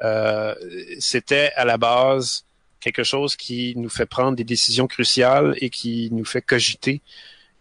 Euh, 0.00 0.54
c'était 1.00 1.52
à 1.56 1.64
la 1.64 1.76
base 1.76 2.44
quelque 2.80 3.02
chose 3.02 3.36
qui 3.36 3.74
nous 3.76 3.88
fait 3.90 4.06
prendre 4.06 4.36
des 4.36 4.44
décisions 4.44 4.86
cruciales 4.86 5.54
et 5.58 5.68
qui 5.68 6.08
nous 6.12 6.24
fait 6.24 6.40
cogiter 6.40 7.02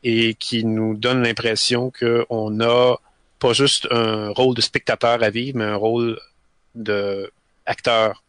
et 0.04 0.36
qui 0.36 0.64
nous 0.64 0.96
donne 0.96 1.24
l'impression 1.24 1.92
qu'on 1.92 2.62
a 2.62 2.98
pas 3.40 3.54
juste 3.54 3.88
un 3.92 4.30
rôle 4.30 4.56
de 4.56 4.62
spectateur 4.62 5.22
à 5.22 5.30
vivre, 5.30 5.58
mais 5.58 5.66
un 5.66 5.76
rôle 5.76 6.20
de 6.76 7.32
acteur. 7.66 8.24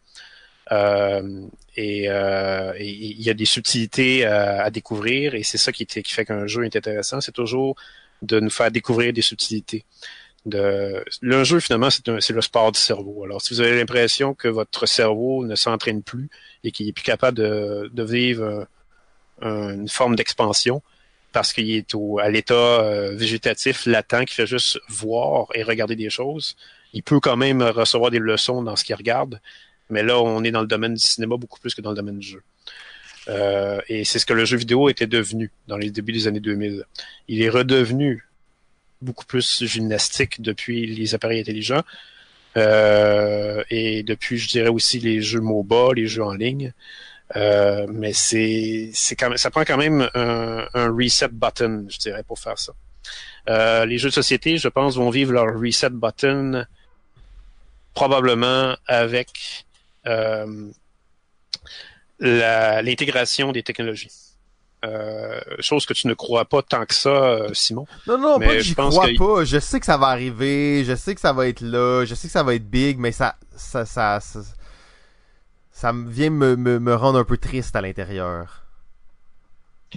Euh, 0.71 1.47
et 1.75 2.05
il 2.05 3.21
y 3.21 3.29
a 3.29 3.33
des 3.33 3.45
subtilités 3.45 4.25
à, 4.25 4.69
découvrir 4.69 5.33
et 5.33 5.43
c'est 5.43 5.57
ça 5.57 5.71
qui, 5.71 5.87
fait 5.89 6.25
qu'un 6.25 6.45
jeu 6.45 6.65
est 6.65 6.75
intéressant. 6.75 7.21
C'est 7.21 7.31
toujours 7.31 7.75
de 8.21 8.39
nous 8.39 8.49
faire 8.49 8.69
découvrir 8.69 9.13
des 9.13 9.21
subtilités. 9.21 9.85
De... 10.45 11.03
Le 11.21 11.43
jeu, 11.43 11.59
finalement, 11.59 11.89
c'est 11.89 12.29
le 12.29 12.41
sport 12.41 12.71
du 12.71 12.79
cerveau. 12.79 13.23
Alors, 13.23 13.41
si 13.41 13.53
vous 13.53 13.61
avez 13.61 13.77
l'impression 13.77 14.33
que 14.33 14.47
votre 14.47 14.85
cerveau 14.85 15.45
ne 15.45 15.55
s'entraîne 15.55 16.03
plus 16.03 16.29
et 16.63 16.71
qu'il 16.71 16.87
est 16.87 16.93
plus 16.93 17.03
capable 17.03 17.37
de, 17.37 17.89
de 17.93 18.03
vivre 18.03 18.67
une 19.41 19.87
forme 19.87 20.17
d'expansion, 20.17 20.81
parce 21.31 21.53
qu'il 21.53 21.69
est 21.71 21.93
au, 21.93 22.19
à 22.19 22.29
l'état 22.29 22.53
euh, 22.53 23.15
végétatif 23.15 23.85
latent 23.85 24.25
qui 24.25 24.35
fait 24.35 24.47
juste 24.47 24.79
voir 24.89 25.47
et 25.53 25.63
regarder 25.63 25.95
des 25.95 26.09
choses. 26.09 26.55
Il 26.93 27.03
peut 27.03 27.19
quand 27.19 27.37
même 27.37 27.61
recevoir 27.61 28.11
des 28.11 28.19
leçons 28.19 28.63
dans 28.63 28.75
ce 28.75 28.83
qu'il 28.83 28.95
regarde, 28.95 29.39
mais 29.89 30.03
là, 30.03 30.19
on 30.19 30.43
est 30.43 30.51
dans 30.51 30.61
le 30.61 30.67
domaine 30.67 30.93
du 30.93 30.99
cinéma 30.99 31.37
beaucoup 31.37 31.59
plus 31.59 31.73
que 31.73 31.81
dans 31.81 31.91
le 31.91 31.95
domaine 31.95 32.19
du 32.19 32.27
jeu. 32.27 32.43
Euh, 33.27 33.79
et 33.87 34.05
c'est 34.05 34.19
ce 34.19 34.25
que 34.25 34.33
le 34.33 34.45
jeu 34.45 34.57
vidéo 34.57 34.89
était 34.89 35.07
devenu 35.07 35.51
dans 35.67 35.77
les 35.77 35.91
débuts 35.91 36.13
des 36.13 36.27
années 36.27 36.39
2000. 36.39 36.83
Il 37.27 37.41
est 37.41 37.49
redevenu 37.49 38.25
beaucoup 39.01 39.25
plus 39.25 39.63
gymnastique 39.63 40.41
depuis 40.41 40.87
les 40.87 41.15
appareils 41.15 41.39
intelligents 41.39 41.83
euh, 42.57 43.63
et 43.69 44.03
depuis, 44.03 44.37
je 44.37 44.47
dirais 44.49 44.69
aussi 44.69 44.99
les 44.99 45.21
jeux 45.21 45.41
MOBA, 45.41 45.93
les 45.95 46.07
jeux 46.07 46.23
en 46.23 46.33
ligne. 46.33 46.73
Euh, 47.35 47.85
mais 47.89 48.11
c'est 48.13 48.91
quand 49.11 49.29
même 49.29 49.37
ça 49.37 49.51
prend 49.51 49.61
quand 49.61 49.77
même 49.77 50.09
un, 50.15 50.65
un, 50.73 50.89
reset 50.89 51.27
button, 51.31 51.85
je 51.87 51.99
dirais, 51.99 52.23
pour 52.23 52.39
faire 52.39 52.57
ça. 52.57 52.73
Euh, 53.49 53.85
les 53.85 53.99
jeux 53.99 54.09
de 54.09 54.13
société, 54.13 54.57
je 54.57 54.67
pense, 54.67 54.97
vont 54.97 55.11
vivre 55.11 55.33
leur 55.33 55.59
reset 55.59 55.91
button 55.91 56.65
probablement 57.93 58.75
avec 58.87 59.65
l'intégration 62.19 63.51
des 63.51 63.63
technologies. 63.63 64.11
Euh, 64.85 65.41
chose 65.59 65.85
que 65.85 65.93
tu 65.93 66.07
ne 66.07 66.13
crois 66.13 66.45
pas 66.45 66.61
tant 66.61 66.85
que 66.85 66.93
ça, 66.93 67.09
euh, 67.09 67.49
Simon. 67.53 67.85
Non, 68.07 68.17
non, 68.17 68.39
pas 68.39 68.55
que 68.55 68.59
j'y 68.59 68.75
crois 68.75 69.09
pas. 69.17 69.43
Je 69.43 69.59
sais 69.59 69.79
que 69.79 69.85
ça 69.85 69.97
va 69.97 70.07
arriver, 70.07 70.85
je 70.85 70.95
sais 70.95 71.13
que 71.15 71.21
ça 71.21 71.33
va 71.33 71.49
être 71.49 71.59
là, 71.59 72.05
je 72.05 72.15
sais 72.15 72.27
que 72.27 72.31
ça 72.31 72.43
va 72.43 72.55
être 72.55 72.69
big, 72.69 72.97
mais 72.97 73.11
ça, 73.11 73.35
ça, 73.57 73.85
ça, 73.85 74.21
ça, 74.21 74.39
ça 75.71 75.93
vient 75.93 76.29
me, 76.29 76.55
me, 76.55 76.79
me 76.79 76.95
rendre 76.95 77.19
un 77.19 77.25
peu 77.25 77.35
triste 77.35 77.75
à 77.75 77.81
l'intérieur. 77.81 78.63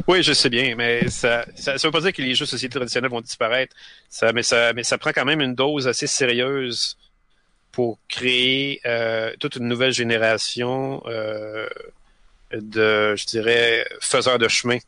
Oui, 0.09 0.23
je 0.23 0.33
sais 0.33 0.49
bien, 0.49 0.75
mais 0.75 1.09
ça, 1.11 1.45
ça, 1.55 1.77
veut 1.77 1.91
pas 1.91 2.01
dire 2.01 2.13
que 2.13 2.23
les 2.23 2.35
jeux 2.35 2.47
société 2.47 2.77
traditionnels 2.77 3.11
vont 3.11 3.21
disparaître. 3.21 3.77
Ça, 4.09 4.33
mais 4.33 4.43
ça, 4.43 4.73
mais 4.73 4.83
ça 4.83 4.99
prend 4.99 5.13
quand 5.13 5.27
même 5.27 5.41
une 5.41 5.55
dose 5.55 5.87
assez 5.87 6.07
sérieuse 6.09 6.97
pour 7.73 7.99
créer 8.09 8.81
euh, 8.85 9.35
toute 9.41 9.57
une 9.57 9.67
nouvelle 9.67 9.93
génération 9.93 11.03
euh, 11.07 11.67
de, 12.53 13.17
je 13.17 13.27
dirais, 13.27 13.87
faiseurs 14.01 14.39
de 14.39 14.47
chemin 14.47 14.79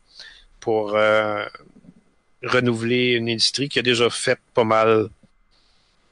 pour 0.59 0.95
euh, 0.95 1.45
renouveler 2.43 3.13
une 3.13 3.29
industrie 3.29 3.69
qui 3.69 3.79
a 3.79 3.81
déjà 3.81 4.09
fait 4.09 4.39
pas 4.53 4.63
mal, 4.63 5.09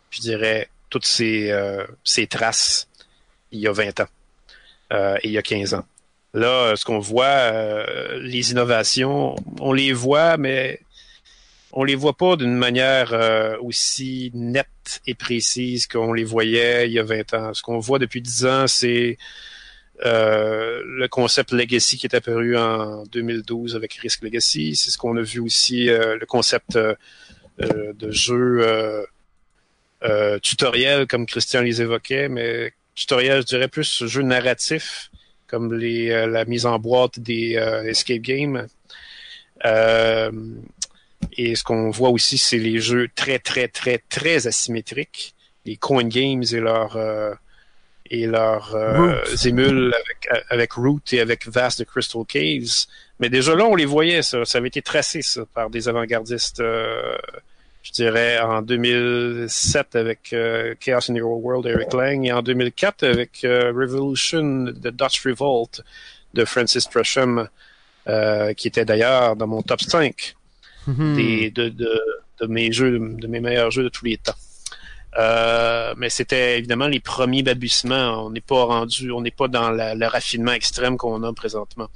je 0.09 0.19
dirais, 0.21 0.69
toutes 0.89 1.05
ses, 1.05 1.51
euh, 1.51 1.85
ses 2.03 2.27
traces 2.27 2.87
il 3.51 3.59
y 3.59 3.67
a 3.67 3.71
20 3.71 3.99
ans 3.99 4.07
euh, 4.93 5.15
et 5.21 5.27
il 5.27 5.31
y 5.31 5.37
a 5.37 5.43
15 5.43 5.75
ans. 5.75 5.85
Là, 6.33 6.75
ce 6.75 6.83
qu'on 6.83 6.97
voit, 6.97 7.85
les 8.17 8.49
innovations, 8.49 9.35
on 9.59 9.71
les 9.71 9.93
voit, 9.93 10.37
mais 10.37 10.79
on 11.73 11.83
les 11.83 11.95
voit 11.95 12.15
pas 12.15 12.35
d'une 12.35 12.55
manière 12.55 13.57
aussi 13.61 14.31
nette 14.33 15.01
et 15.07 15.15
précise 15.15 15.87
qu'on 15.87 16.13
les 16.13 16.23
voyait 16.23 16.87
il 16.87 16.93
y 16.93 16.99
a 16.99 17.03
20 17.03 17.33
ans. 17.33 17.53
Ce 17.53 17.61
qu'on 17.61 17.79
voit 17.79 17.99
depuis 17.99 18.21
10 18.21 18.45
ans, 18.45 18.67
c'est 18.67 19.17
euh, 20.05 20.81
le 20.85 21.07
concept 21.07 21.51
Legacy 21.51 21.97
qui 21.97 22.07
est 22.07 22.15
apparu 22.15 22.57
en 22.57 23.03
2012 23.03 23.75
avec 23.75 23.93
Risk 23.93 24.23
Legacy. 24.23 24.75
C'est 24.75 24.91
ce 24.91 24.97
qu'on 24.97 25.15
a 25.17 25.21
vu 25.21 25.39
aussi, 25.39 25.89
euh, 25.89 26.17
le 26.17 26.25
concept 26.25 26.75
euh, 26.75 26.95
de 27.59 28.11
jeu 28.11 29.05
tutoriel, 30.41 31.07
comme 31.07 31.25
Christian 31.25 31.61
les 31.61 31.81
évoquait, 31.81 32.27
mais 32.27 32.73
tutoriel, 32.95 33.41
je 33.41 33.45
dirais 33.45 33.69
plus 33.69 34.05
jeu 34.05 34.21
narratif, 34.21 35.11
comme 35.47 35.73
la 35.73 36.45
mise 36.45 36.65
en 36.65 36.77
boîte 36.79 37.19
des 37.19 37.53
escape 37.85 38.21
games. 38.21 38.67
Et 41.37 41.55
ce 41.55 41.63
qu'on 41.63 41.89
voit 41.89 42.09
aussi, 42.09 42.37
c'est 42.37 42.57
les 42.57 42.79
jeux 42.79 43.07
très, 43.15 43.39
très, 43.39 43.67
très, 43.67 43.99
très 44.09 44.47
asymétriques, 44.47 45.35
les 45.65 45.77
coin 45.77 46.03
games 46.03 46.43
et 46.51 46.59
leur 46.59 46.97
et 48.13 48.27
leurs 48.27 48.75
euh, 48.75 49.23
émules 49.45 49.93
avec, 49.93 50.45
avec 50.49 50.73
Root 50.73 51.01
et 51.11 51.19
avec 51.19 51.47
Vast 51.47 51.79
de 51.79 51.83
Crystal 51.83 52.23
Caves. 52.27 52.85
Mais 53.19 53.29
déjà 53.29 53.55
là, 53.55 53.65
on 53.65 53.75
les 53.75 53.85
voyait, 53.85 54.21
ça. 54.21 54.45
Ça 54.45 54.59
avait 54.59 54.67
été 54.67 54.81
tracé, 54.81 55.21
ça, 55.21 55.41
par 55.53 55.69
des 55.69 55.87
avant-gardistes, 55.87 56.59
euh, 56.59 57.15
je 57.81 57.91
dirais, 57.91 58.39
en 58.39 58.61
2007 58.61 59.95
avec 59.95 60.31
euh, 60.33 60.75
Chaos 60.79 61.09
in 61.09 61.15
the 61.15 61.21
World, 61.21 61.65
Eric 61.65 61.93
Lang, 61.93 62.25
et 62.25 62.31
en 62.31 62.41
2004 62.41 63.03
avec 63.03 63.43
euh, 63.43 63.71
Revolution, 63.75 64.65
The 64.65 64.89
Dutch 64.89 65.25
Revolt 65.25 65.81
de 66.33 66.45
Francis 66.45 66.87
Tresham, 66.89 67.47
qui 68.57 68.67
était 68.67 68.83
d'ailleurs 68.83 69.35
dans 69.37 69.47
mon 69.47 69.61
top 69.61 69.81
5 69.81 70.35
mm-hmm. 70.87 71.15
des, 71.15 71.51
de, 71.51 71.69
de, 71.69 72.01
de 72.41 72.47
mes 72.47 72.71
jeux, 72.71 72.99
de 72.99 73.27
mes 73.27 73.39
meilleurs 73.39 73.71
jeux 73.71 73.83
de 73.83 73.89
tous 73.89 74.05
les 74.05 74.17
temps. 74.17 74.35
Euh, 75.17 75.93
mais 75.97 76.09
c'était 76.09 76.57
évidemment 76.57 76.87
les 76.87 76.99
premiers 76.99 77.43
balbutiements. 77.43 78.25
On 78.25 78.31
n'est 78.31 78.41
pas 78.41 78.63
rendu, 78.65 79.11
on 79.11 79.21
n'est 79.21 79.31
pas 79.31 79.47
dans 79.47 79.71
le 79.71 80.07
raffinement 80.07 80.53
extrême 80.53 80.97
qu'on 80.97 81.23
a 81.23 81.33
présentement. 81.33 81.87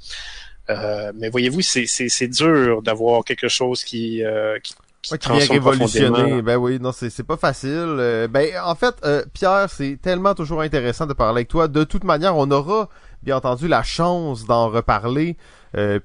Euh, 0.70 1.12
mais 1.16 1.30
voyez-vous, 1.30 1.62
c'est 1.62 2.28
dur 2.28 2.82
d'avoir 2.82 3.24
quelque 3.24 3.48
chose 3.48 3.84
qui, 3.84 4.22
euh, 4.24 4.58
qui 4.60 4.74
qui, 5.00 5.16
vient 5.30 5.46
révolutionner. 5.46 6.42
Ben 6.42 6.56
oui, 6.56 6.78
non, 6.80 6.92
c'est 6.92 7.22
pas 7.22 7.36
facile. 7.36 8.26
ben 8.28 8.50
en 8.62 8.74
fait, 8.74 8.94
Pierre, 9.32 9.68
c'est 9.70 9.98
tellement 10.02 10.34
toujours 10.34 10.60
intéressant 10.60 11.06
de 11.06 11.14
parler 11.14 11.38
avec 11.38 11.48
toi. 11.48 11.66
De 11.68 11.84
toute 11.84 12.04
manière, 12.04 12.36
on 12.36 12.50
aura 12.50 12.90
bien 13.22 13.36
entendu 13.36 13.68
la 13.68 13.82
chance 13.82 14.44
d'en 14.44 14.68
reparler. 14.68 15.36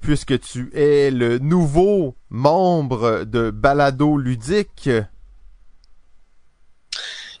puisque 0.00 0.38
tu 0.40 0.70
es 0.74 1.10
le 1.10 1.38
nouveau 1.38 2.16
membre 2.28 3.24
de 3.24 3.50
Balado 3.50 4.18
Ludique. 4.18 4.90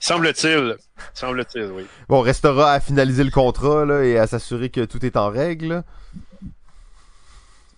Semble-t-il. 0.00 0.76
Semble-t-il, 1.14 1.70
oui. 1.72 1.86
Bon, 2.10 2.18
on 2.18 2.20
restera 2.20 2.72
à 2.72 2.80
finaliser 2.80 3.24
le 3.24 3.30
contrat 3.30 3.86
là, 3.86 4.04
et 4.04 4.18
à 4.18 4.26
s'assurer 4.26 4.68
que 4.68 4.84
tout 4.84 5.04
est 5.06 5.16
en 5.16 5.30
règle. 5.30 5.82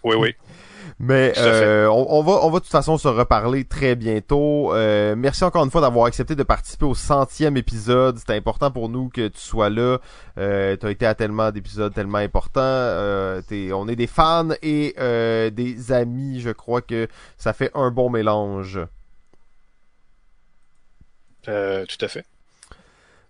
Oui, 0.03 0.17
oui. 0.17 0.35
Mais 0.99 1.35
euh, 1.37 1.89
on, 1.89 2.23
va, 2.23 2.41
on 2.43 2.51
va 2.51 2.59
de 2.59 2.65
toute 2.65 2.73
façon 2.73 2.97
se 2.97 3.07
reparler 3.07 3.65
très 3.65 3.95
bientôt. 3.97 4.75
Euh, 4.75 5.15
merci 5.15 5.45
encore 5.45 5.63
une 5.63 5.71
fois 5.71 5.83
d'avoir 5.83 6.07
accepté 6.07 6.35
de 6.35 6.43
participer 6.43 6.87
au 6.87 6.95
centième 6.95 7.59
épisode. 7.59 8.17
C'était 8.19 8.35
important 8.35 8.71
pour 8.71 8.89
nous 8.89 9.11
que 9.11 9.29
tu 9.29 9.39
sois 9.39 9.69
là. 9.69 9.99
Euh, 10.39 10.75
tu 10.79 10.87
as 10.87 10.91
été 10.91 11.05
à 11.05 11.15
tellement 11.15 11.51
d'épisodes 11.51 11.93
tellement 11.93 12.19
importants. 12.19 12.61
Euh, 12.63 13.43
on 13.75 13.89
est 13.89 13.97
des 13.97 14.07
fans 14.07 14.49
et 14.63 14.95
euh, 14.99 15.51
des 15.51 15.93
amis. 15.93 16.41
Je 16.41 16.51
crois 16.51 16.81
que 16.81 17.09
ça 17.37 17.53
fait 17.53 17.71
un 17.75 17.91
bon 17.91 18.09
mélange. 18.09 18.81
Euh, 21.49 21.85
tout 21.85 22.03
à 22.03 22.09
fait. 22.09 22.25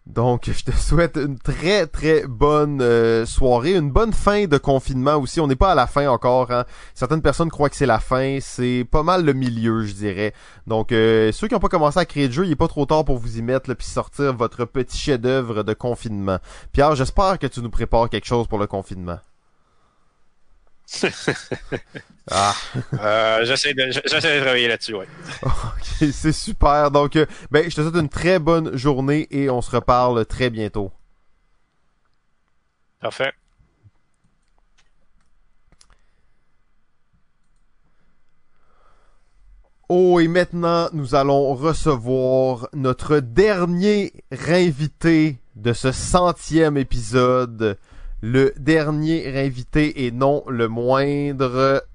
Donc, 0.06 0.48
je 0.48 0.64
te 0.64 0.70
souhaite 0.70 1.16
une 1.16 1.36
très 1.36 1.86
très 1.88 2.26
bonne 2.28 2.80
euh, 2.80 3.26
soirée, 3.26 3.74
une 3.74 3.90
bonne 3.90 4.12
fin 4.12 4.46
de 4.46 4.56
confinement 4.56 5.16
aussi. 5.16 5.40
On 5.40 5.48
n'est 5.48 5.56
pas 5.56 5.72
à 5.72 5.74
la 5.74 5.88
fin 5.88 6.08
encore. 6.08 6.52
Hein. 6.52 6.64
Certaines 6.94 7.22
personnes 7.22 7.50
croient 7.50 7.68
que 7.68 7.76
c'est 7.76 7.86
la 7.86 7.98
fin. 7.98 8.38
C'est 8.40 8.86
pas 8.88 9.02
mal 9.02 9.24
le 9.24 9.32
milieu, 9.32 9.84
je 9.84 9.94
dirais. 9.94 10.32
Donc, 10.68 10.92
euh, 10.92 11.32
ceux 11.32 11.48
qui 11.48 11.54
n'ont 11.54 11.60
pas 11.60 11.68
commencé 11.68 11.98
à 11.98 12.04
créer 12.04 12.28
de 12.28 12.32
jeu, 12.32 12.46
il 12.46 12.52
est 12.52 12.56
pas 12.56 12.68
trop 12.68 12.86
tard 12.86 13.04
pour 13.04 13.18
vous 13.18 13.38
y 13.38 13.42
mettre 13.42 13.74
puis 13.74 13.86
sortir 13.86 14.32
votre 14.34 14.64
petit 14.64 14.96
chef-d'œuvre 14.96 15.64
de 15.64 15.74
confinement. 15.74 16.38
Pierre, 16.72 16.94
j'espère 16.94 17.40
que 17.40 17.48
tu 17.48 17.60
nous 17.60 17.70
prépares 17.70 18.08
quelque 18.08 18.26
chose 18.26 18.46
pour 18.46 18.58
le 18.58 18.68
confinement. 18.68 19.18
ah. 22.30 22.54
Euh, 22.94 23.44
j'essaie 23.44 23.74
de, 23.74 23.90
j'essaie 23.90 24.38
de 24.38 24.40
travailler 24.40 24.68
là-dessus, 24.68 24.94
ok, 24.94 25.06
c'est 26.12 26.32
super. 26.32 26.90
Donc, 26.90 27.16
euh, 27.16 27.26
ben, 27.50 27.68
je 27.68 27.74
te 27.74 27.80
souhaite 27.82 27.96
une 27.96 28.08
très 28.08 28.38
bonne 28.38 28.76
journée 28.76 29.26
et 29.30 29.50
on 29.50 29.62
se 29.62 29.70
reparle 29.70 30.24
très 30.26 30.50
bientôt. 30.50 30.92
Parfait. 33.00 33.32
Oh, 39.88 40.18
et 40.18 40.26
maintenant, 40.26 40.88
nous 40.92 41.14
allons 41.14 41.54
recevoir 41.54 42.68
notre 42.72 43.20
dernier 43.20 44.12
invité 44.48 45.38
de 45.54 45.72
ce 45.72 45.92
centième 45.92 46.76
épisode 46.76 47.78
le 48.26 48.52
dernier 48.56 49.38
invité 49.38 50.04
et 50.04 50.10
non 50.10 50.42
le 50.48 50.66
moindre, 50.66 51.86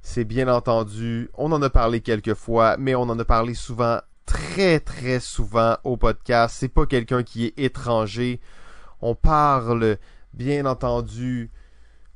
c'est 0.00 0.22
bien 0.22 0.46
entendu, 0.46 1.30
on 1.34 1.50
en 1.50 1.60
a 1.62 1.68
parlé 1.68 2.00
quelques 2.00 2.34
fois, 2.34 2.76
mais 2.78 2.94
on 2.94 3.02
en 3.02 3.18
a 3.18 3.24
parlé 3.24 3.54
souvent, 3.54 3.98
très 4.24 4.78
très 4.78 5.18
souvent 5.18 5.78
au 5.82 5.96
podcast. 5.96 6.54
C'est 6.56 6.68
pas 6.68 6.86
quelqu'un 6.86 7.24
qui 7.24 7.46
est 7.46 7.58
étranger. 7.58 8.38
On 9.00 9.16
parle 9.16 9.98
bien 10.32 10.64
entendu, 10.64 11.50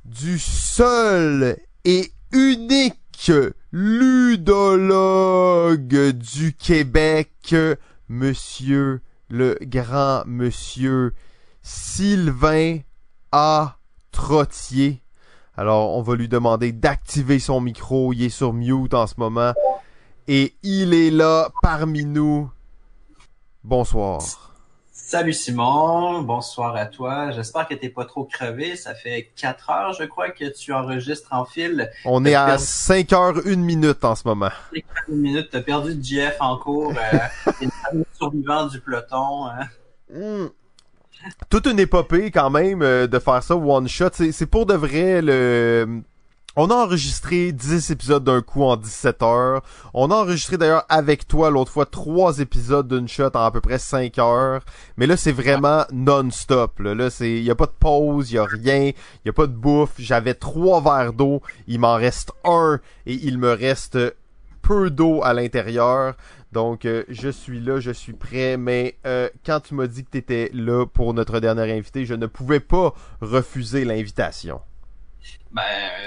du 0.05 0.39
seul 0.39 1.57
et 1.83 2.13
unique 2.31 3.29
ludologue 3.73 5.01
du 6.13 6.53
Québec, 6.53 7.53
monsieur 8.07 9.01
le 9.29 9.57
grand 9.63 10.23
monsieur 10.25 11.13
Sylvain 11.61 12.79
A. 13.31 13.77
Trottier. 14.11 15.01
Alors, 15.55 15.95
on 15.95 16.01
va 16.01 16.15
lui 16.15 16.27
demander 16.27 16.71
d'activer 16.71 17.39
son 17.39 17.61
micro. 17.61 18.13
Il 18.13 18.23
est 18.23 18.29
sur 18.29 18.53
mute 18.53 18.93
en 18.93 19.07
ce 19.07 19.15
moment. 19.17 19.53
Et 20.27 20.53
il 20.63 20.93
est 20.93 21.11
là 21.11 21.49
parmi 21.61 22.05
nous. 22.05 22.51
Bonsoir. 23.63 24.51
Salut 25.11 25.33
Simon, 25.33 26.21
bonsoir 26.21 26.75
à 26.75 26.85
toi. 26.85 27.31
J'espère 27.31 27.67
que 27.67 27.73
t'es 27.73 27.89
pas 27.89 28.05
trop 28.05 28.23
crevé. 28.23 28.77
Ça 28.77 28.95
fait 28.95 29.29
4 29.35 29.69
heures, 29.69 29.93
je 29.93 30.05
crois, 30.05 30.29
que 30.29 30.45
tu 30.45 30.71
enregistres 30.71 31.27
en 31.31 31.43
fil. 31.43 31.91
On 32.05 32.23
est 32.23 32.33
à 32.33 32.57
5 32.57 33.11
heures 33.11 33.41
1 33.45 33.57
minute 33.57 34.05
en 34.05 34.15
ce 34.15 34.25
moment. 34.25 34.51
5 34.73 34.83
une 35.09 35.17
minute, 35.17 35.49
t'as 35.51 35.61
perdu 35.61 35.97
Jeff 36.01 36.37
en 36.39 36.57
cours. 36.57 36.91
Euh, 36.91 37.51
t'es 37.59 37.67
le 37.93 38.05
survivant 38.13 38.67
du 38.67 38.79
peloton. 38.79 39.47
Hein. 39.47 39.67
Hmm. 40.09 40.47
Toute 41.49 41.67
une 41.67 41.79
épopée 41.79 42.31
quand 42.31 42.49
même 42.49 42.81
euh, 42.81 43.07
de 43.07 43.19
faire 43.19 43.43
ça 43.43 43.55
one 43.55 43.87
shot. 43.87 44.09
C'est 44.13 44.45
pour 44.45 44.65
de 44.65 44.73
vrai 44.73 45.21
le 45.21 46.03
on 46.57 46.69
a 46.69 46.75
enregistré 46.75 47.53
10 47.53 47.91
épisodes 47.91 48.25
d'un 48.25 48.41
coup 48.41 48.63
en 48.63 48.75
17 48.75 49.23
heures. 49.23 49.63
On 49.93 50.11
a 50.11 50.15
enregistré 50.15 50.57
d'ailleurs 50.57 50.83
avec 50.89 51.25
toi 51.25 51.49
l'autre 51.49 51.71
fois 51.71 51.85
trois 51.85 52.39
épisodes 52.39 52.89
d'une 52.89 53.07
shot 53.07 53.29
en 53.35 53.45
à 53.45 53.51
peu 53.51 53.61
près 53.61 53.79
5 53.79 54.19
heures. 54.19 54.61
Mais 54.97 55.07
là, 55.07 55.15
c'est 55.15 55.31
vraiment 55.31 55.85
non-stop. 55.93 56.79
Là, 56.79 56.93
là 56.93 57.09
c'est, 57.09 57.41
y 57.41 57.49
a 57.49 57.55
pas 57.55 57.67
de 57.67 57.71
pause, 57.71 58.33
y 58.33 58.37
a 58.37 58.43
rien, 58.43 58.91
y 59.23 59.29
a 59.29 59.33
pas 59.33 59.47
de 59.47 59.53
bouffe. 59.53 59.93
J'avais 59.97 60.33
trois 60.33 60.81
verres 60.81 61.13
d'eau, 61.13 61.41
il 61.67 61.79
m'en 61.79 61.95
reste 61.95 62.33
un 62.43 62.81
et 63.05 63.13
il 63.13 63.37
me 63.37 63.53
reste 63.53 63.97
peu 64.61 64.89
d'eau 64.89 65.21
à 65.23 65.33
l'intérieur. 65.33 66.15
Donc, 66.51 66.85
euh, 66.85 67.03
je 67.07 67.29
suis 67.29 67.61
là, 67.61 67.79
je 67.79 67.91
suis 67.91 68.13
prêt, 68.13 68.57
mais 68.57 68.97
euh, 69.05 69.29
quand 69.45 69.61
tu 69.61 69.73
m'as 69.73 69.87
dit 69.87 70.03
que 70.03 70.11
tu 70.11 70.17
étais 70.17 70.49
là 70.53 70.85
pour 70.85 71.13
notre 71.13 71.39
dernier 71.39 71.71
invité, 71.71 72.05
je 72.05 72.13
ne 72.13 72.25
pouvais 72.25 72.59
pas 72.59 72.93
refuser 73.21 73.85
l'invitation. 73.85 74.59
Ben, 75.53 75.63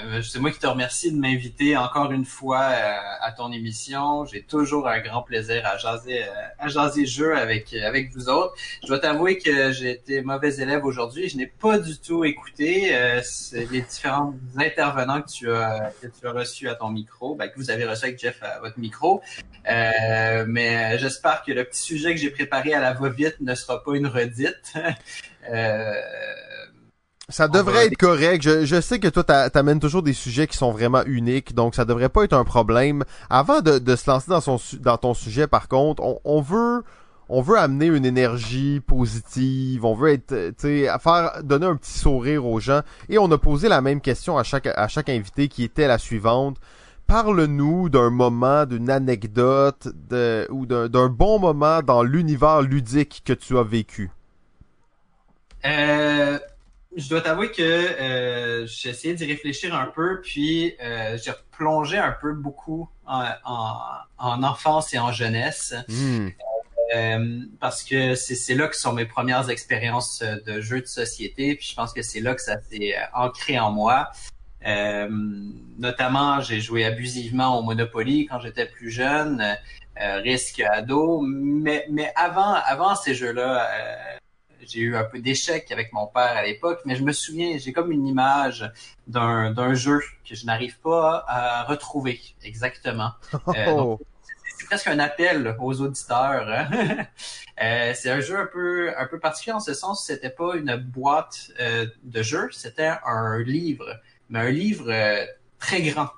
euh, 0.07 0.23
c'est 0.23 0.39
moi 0.39 0.51
qui 0.51 0.59
te 0.59 0.67
remercie 0.67 1.13
de 1.13 1.19
m'inviter 1.19 1.77
encore 1.77 2.11
une 2.13 2.25
fois 2.25 2.63
euh, 2.63 2.95
à 3.21 3.31
ton 3.31 3.53
émission. 3.53 4.25
J'ai 4.25 4.43
toujours 4.43 4.89
un 4.89 5.01
grand 5.01 5.21
plaisir 5.21 5.67
à 5.67 5.77
jaser, 5.77 6.25
euh, 6.25 6.29
à 6.59 6.69
jaser 6.69 7.05
jeu 7.05 7.37
avec 7.37 7.75
avec 7.75 8.11
vous 8.15 8.31
autres. 8.31 8.55
Je 8.83 8.89
dois 8.89 9.01
t'avouer 9.01 9.37
que 9.37 9.71
j'ai 9.71 9.91
été 9.91 10.23
mauvais 10.23 10.57
élève 10.57 10.87
aujourd'hui. 10.87 11.29
Je 11.29 11.37
n'ai 11.37 11.47
pas 11.47 11.79
du 11.79 11.99
tout 11.99 12.25
écouté 12.25 12.97
les 13.53 13.83
différents 13.83 14.35
intervenants 14.57 15.21
que 15.21 15.31
tu 15.31 15.53
as 15.53 15.93
que 16.01 16.07
tu 16.07 16.27
as 16.27 16.33
reçus 16.33 16.71
à 16.71 16.75
ton 16.75 16.89
micro, 16.89 17.35
ben, 17.35 17.49
que 17.49 17.57
vous 17.57 17.71
avez 17.71 17.85
reçu 17.85 18.07
avec 18.07 18.19
Jeff 18.19 18.43
à 18.43 18.61
votre 18.61 18.79
micro. 18.79 19.21
mais 19.67 20.97
j'espère 20.99 21.43
que 21.43 21.53
le 21.53 21.65
petit 21.65 21.83
sujet 21.83 22.15
que 22.15 22.21
j'ai 22.21 22.31
préparé 22.31 22.73
à 22.73 22.81
la 22.81 22.95
va-vite 22.95 23.37
ne 23.41 23.55
sera 23.55 23.83
pas 23.85 23.95
une 23.95 24.07
redite. 24.07 24.73
Ça 27.29 27.49
devrait 27.49 27.87
être 27.87 27.97
correct. 27.97 28.43
Je, 28.43 28.67
je 28.67 28.81
sais 28.81 28.99
que 28.99 29.09
toi, 29.09 29.25
t'amènes 29.25 29.81
toujours 29.81 30.03
des 30.03 30.13
sujets 30.13 30.47
qui 30.47 30.57
sont 30.59 30.73
vraiment 30.73 31.03
uniques, 31.07 31.55
donc 31.55 31.75
ça 31.75 31.85
devrait 31.85 32.11
pas 32.11 32.25
être 32.25 32.35
un 32.35 32.45
problème. 32.45 33.05
Avant 33.31 33.61
de, 33.61 33.79
de 33.79 33.97
se 33.97 34.11
lancer 34.11 34.31
dans, 34.31 34.43
son, 34.43 34.59
dans 34.81 34.99
ton 34.99 35.15
sujet, 35.15 35.47
par 35.47 35.69
contre, 35.69 36.03
on, 36.03 36.21
on 36.25 36.41
veut 36.43 36.83
on 37.31 37.41
veut 37.41 37.59
amener 37.59 37.87
une 37.87 38.05
énergie 38.05 38.81
positive, 38.87 39.85
on 39.85 39.95
veut 39.95 40.13
être, 40.13 40.35
tu 40.51 40.55
sais, 40.59 40.89
faire 41.01 41.43
donner 41.43 41.65
un 41.67 41.77
petit 41.77 41.99
sourire 41.99 42.45
aux 42.47 42.61
gens. 42.61 42.83
Et 43.09 43.17
on 43.17 43.31
a 43.33 43.39
posé 43.39 43.69
la 43.69 43.81
même 43.81 44.03
question 44.03 44.37
à 44.37 44.43
chaque 44.43 44.67
à 44.67 44.89
chaque 44.89 45.09
invité 45.09 45.49
qui 45.49 45.65
était 45.65 45.89
la 45.89 45.97
suivante. 45.97 46.59
Parle-nous 47.07 47.89
d'un 47.89 48.11
moment, 48.11 48.65
d'une 48.65 48.91
anecdote, 48.91 49.89
de, 50.09 50.47
ou 50.51 50.67
d'un 50.67 51.09
bon 51.09 51.39
moment 51.39 51.83
dans 51.83 52.03
l'univers 52.03 52.63
ludique 52.63 53.23
que 53.25 53.33
tu 53.35 53.59
as 53.59 53.63
vécu. 53.63 54.11
Euh, 55.67 56.39
je 56.97 57.09
dois 57.09 57.21
t'avouer 57.21 57.51
que 57.51 57.63
euh, 57.63 58.67
j'ai 58.67 58.91
essayé 58.91 59.15
d'y 59.15 59.27
réfléchir 59.27 59.75
un 59.75 59.87
peu, 59.87 60.21
puis 60.21 60.75
euh, 60.81 61.19
j'ai 61.23 61.31
replongé 61.31 61.99
un 61.99 62.15
peu 62.21 62.33
beaucoup 62.33 62.89
en, 63.07 63.25
en, 64.19 64.43
enfance 64.43 64.95
et 64.95 64.99
en 64.99 65.13
jeunesse. 65.13 65.75
Hmm. 65.89 66.29
Euh, 66.95 67.41
parce 67.61 67.83
que 67.83 68.15
c'est 68.15 68.55
là 68.55 68.69
que 68.69 68.77
sont 68.77 68.93
mes 68.93 69.07
premières 69.07 69.49
expériences 69.51 70.23
de 70.23 70.61
jeux 70.61 70.81
de 70.81 70.87
société, 70.87 71.57
puis 71.57 71.67
je 71.71 71.75
pense 71.75 71.93
que 71.93 72.03
c'est 72.03 72.21
là 72.21 72.35
que 72.35 72.43
ça 72.43 72.57
s'est 72.71 72.95
ancré 73.15 73.59
en 73.59 73.73
moi. 73.73 74.11
Euh, 74.67 75.09
notamment, 75.79 76.41
j'ai 76.41 76.61
joué 76.61 76.85
abusivement 76.85 77.59
au 77.59 77.63
Monopoly 77.63 78.27
quand 78.27 78.39
j'étais 78.41 78.67
plus 78.67 78.91
jeune, 78.91 79.43
euh, 80.01 80.17
risque 80.19 80.61
ado, 80.61 81.21
mais, 81.23 81.87
mais 81.91 82.13
avant, 82.17 82.55
avant 82.55 82.95
ces 82.95 83.15
jeux-là, 83.15 83.69
j'ai 84.69 84.81
eu 84.81 84.97
un 84.97 85.05
peu 85.05 85.19
d'échecs 85.21 85.71
avec 85.73 85.93
mon 85.93 86.07
père 86.07 86.37
à 86.37 86.43
l'époque, 86.45 86.81
mais 86.85 86.97
je 86.97 87.03
me 87.03 87.13
souviens, 87.13 87.57
j'ai 87.59 87.73
comme 87.73 87.93
une 87.93 88.07
image 88.07 88.71
d'un 89.07 89.75
jeu 89.75 90.01
que 90.29 90.35
je 90.35 90.47
n'arrive 90.47 90.79
pas 90.81 91.25
à 91.29 91.65
retrouver 91.65 92.21
exactement. 92.43 93.13
Euh, 93.49 93.67
Oh. 93.69 94.01
c'est 94.59 94.67
presque 94.67 94.87
un 94.89 94.99
appel 94.99 95.57
aux 95.61 95.81
auditeurs. 95.81 96.47
hein. 96.49 97.07
Euh, 97.63 97.93
c'est 97.95 98.11
un 98.11 98.19
jeu 98.19 98.37
un 98.37 98.47
peu 98.47 98.93
un 98.99 99.07
peu 99.07 99.21
particulier 99.21 99.55
en 99.55 99.61
ce 99.61 99.75
sens, 99.75 100.05
c'était 100.05 100.29
pas 100.29 100.57
une 100.57 100.75
boîte 100.75 101.53
euh, 101.61 101.87
de 102.03 102.21
jeu, 102.21 102.49
c'était 102.51 102.91
un 103.07 103.39
livre, 103.39 104.01
mais 104.29 104.41
un 104.41 104.51
livre 104.51 104.87
euh, 104.91 105.25
très 105.61 105.81
grand. 105.83 106.09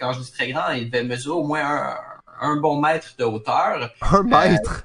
Quand 0.00 0.12
je 0.14 0.20
dis 0.22 0.32
très 0.32 0.48
grand, 0.50 0.70
il 0.72 0.90
devait 0.90 1.04
mesurer 1.04 1.36
au 1.36 1.44
moins 1.44 1.64
un, 1.64 1.96
un 2.40 2.56
bon 2.56 2.80
mètre 2.80 3.14
de 3.18 3.22
hauteur. 3.24 3.92
un 4.00 4.22
mètre? 4.24 4.82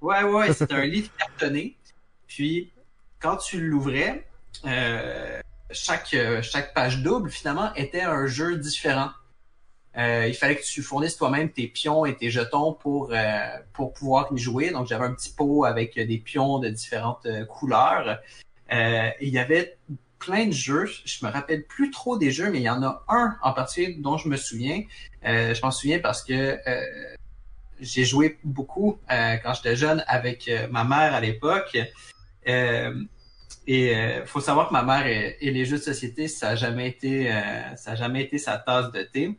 Ouais, 0.00 0.22
ouais, 0.22 0.50
c'était 0.54 0.72
un 0.76 0.86
livre 0.86 1.10
cartonné. 1.18 1.76
Puis, 2.34 2.72
quand 3.20 3.36
tu 3.36 3.60
l'ouvrais, 3.60 4.26
euh, 4.64 5.40
chaque, 5.70 6.14
euh, 6.14 6.42
chaque 6.42 6.74
page 6.74 7.00
double, 7.00 7.30
finalement, 7.30 7.72
était 7.74 8.00
un 8.00 8.26
jeu 8.26 8.56
différent. 8.56 9.10
Euh, 9.96 10.26
il 10.26 10.34
fallait 10.34 10.56
que 10.56 10.64
tu 10.64 10.82
fournisses 10.82 11.16
toi-même 11.16 11.52
tes 11.52 11.68
pions 11.68 12.04
et 12.04 12.16
tes 12.16 12.32
jetons 12.32 12.72
pour, 12.72 13.12
euh, 13.12 13.38
pour 13.72 13.92
pouvoir 13.92 14.26
y 14.34 14.38
jouer. 14.38 14.72
Donc, 14.72 14.88
j'avais 14.88 15.04
un 15.04 15.14
petit 15.14 15.30
pot 15.30 15.64
avec 15.64 15.94
des 15.94 16.18
pions 16.18 16.58
de 16.58 16.70
différentes 16.70 17.24
euh, 17.26 17.44
couleurs. 17.44 18.18
Euh, 18.72 19.10
il 19.20 19.28
y 19.28 19.38
avait 19.38 19.78
plein 20.18 20.46
de 20.46 20.52
jeux. 20.52 20.90
Je 21.04 21.24
me 21.24 21.30
rappelle 21.30 21.62
plus 21.64 21.92
trop 21.92 22.18
des 22.18 22.32
jeux, 22.32 22.50
mais 22.50 22.58
il 22.58 22.64
y 22.64 22.70
en 22.70 22.82
a 22.82 23.04
un 23.06 23.36
en 23.42 23.52
particulier 23.52 23.94
dont 24.00 24.18
je 24.18 24.28
me 24.28 24.36
souviens. 24.36 24.82
Euh, 25.24 25.54
je 25.54 25.62
m'en 25.62 25.70
souviens 25.70 26.00
parce 26.00 26.24
que 26.24 26.58
j'ai 27.78 28.04
joué 28.04 28.38
beaucoup 28.42 28.98
quand 29.08 29.54
j'étais 29.54 29.76
jeune 29.76 30.02
avec 30.08 30.50
ma 30.70 30.82
mère 30.82 31.14
à 31.14 31.20
l'époque. 31.20 31.76
Euh, 32.48 32.94
et 33.66 33.96
euh, 33.96 34.26
faut 34.26 34.40
savoir 34.40 34.68
que 34.68 34.72
ma 34.72 34.82
mère 34.82 35.06
et, 35.06 35.50
les 35.50 35.64
jeux 35.64 35.78
de 35.78 35.82
société, 35.82 36.28
ça 36.28 36.50
a 36.50 36.56
jamais 36.56 36.88
été, 36.88 37.32
euh, 37.32 37.74
ça 37.76 37.94
jamais 37.94 38.22
été 38.22 38.38
sa 38.38 38.58
tasse 38.58 38.92
de 38.92 39.02
thé. 39.02 39.38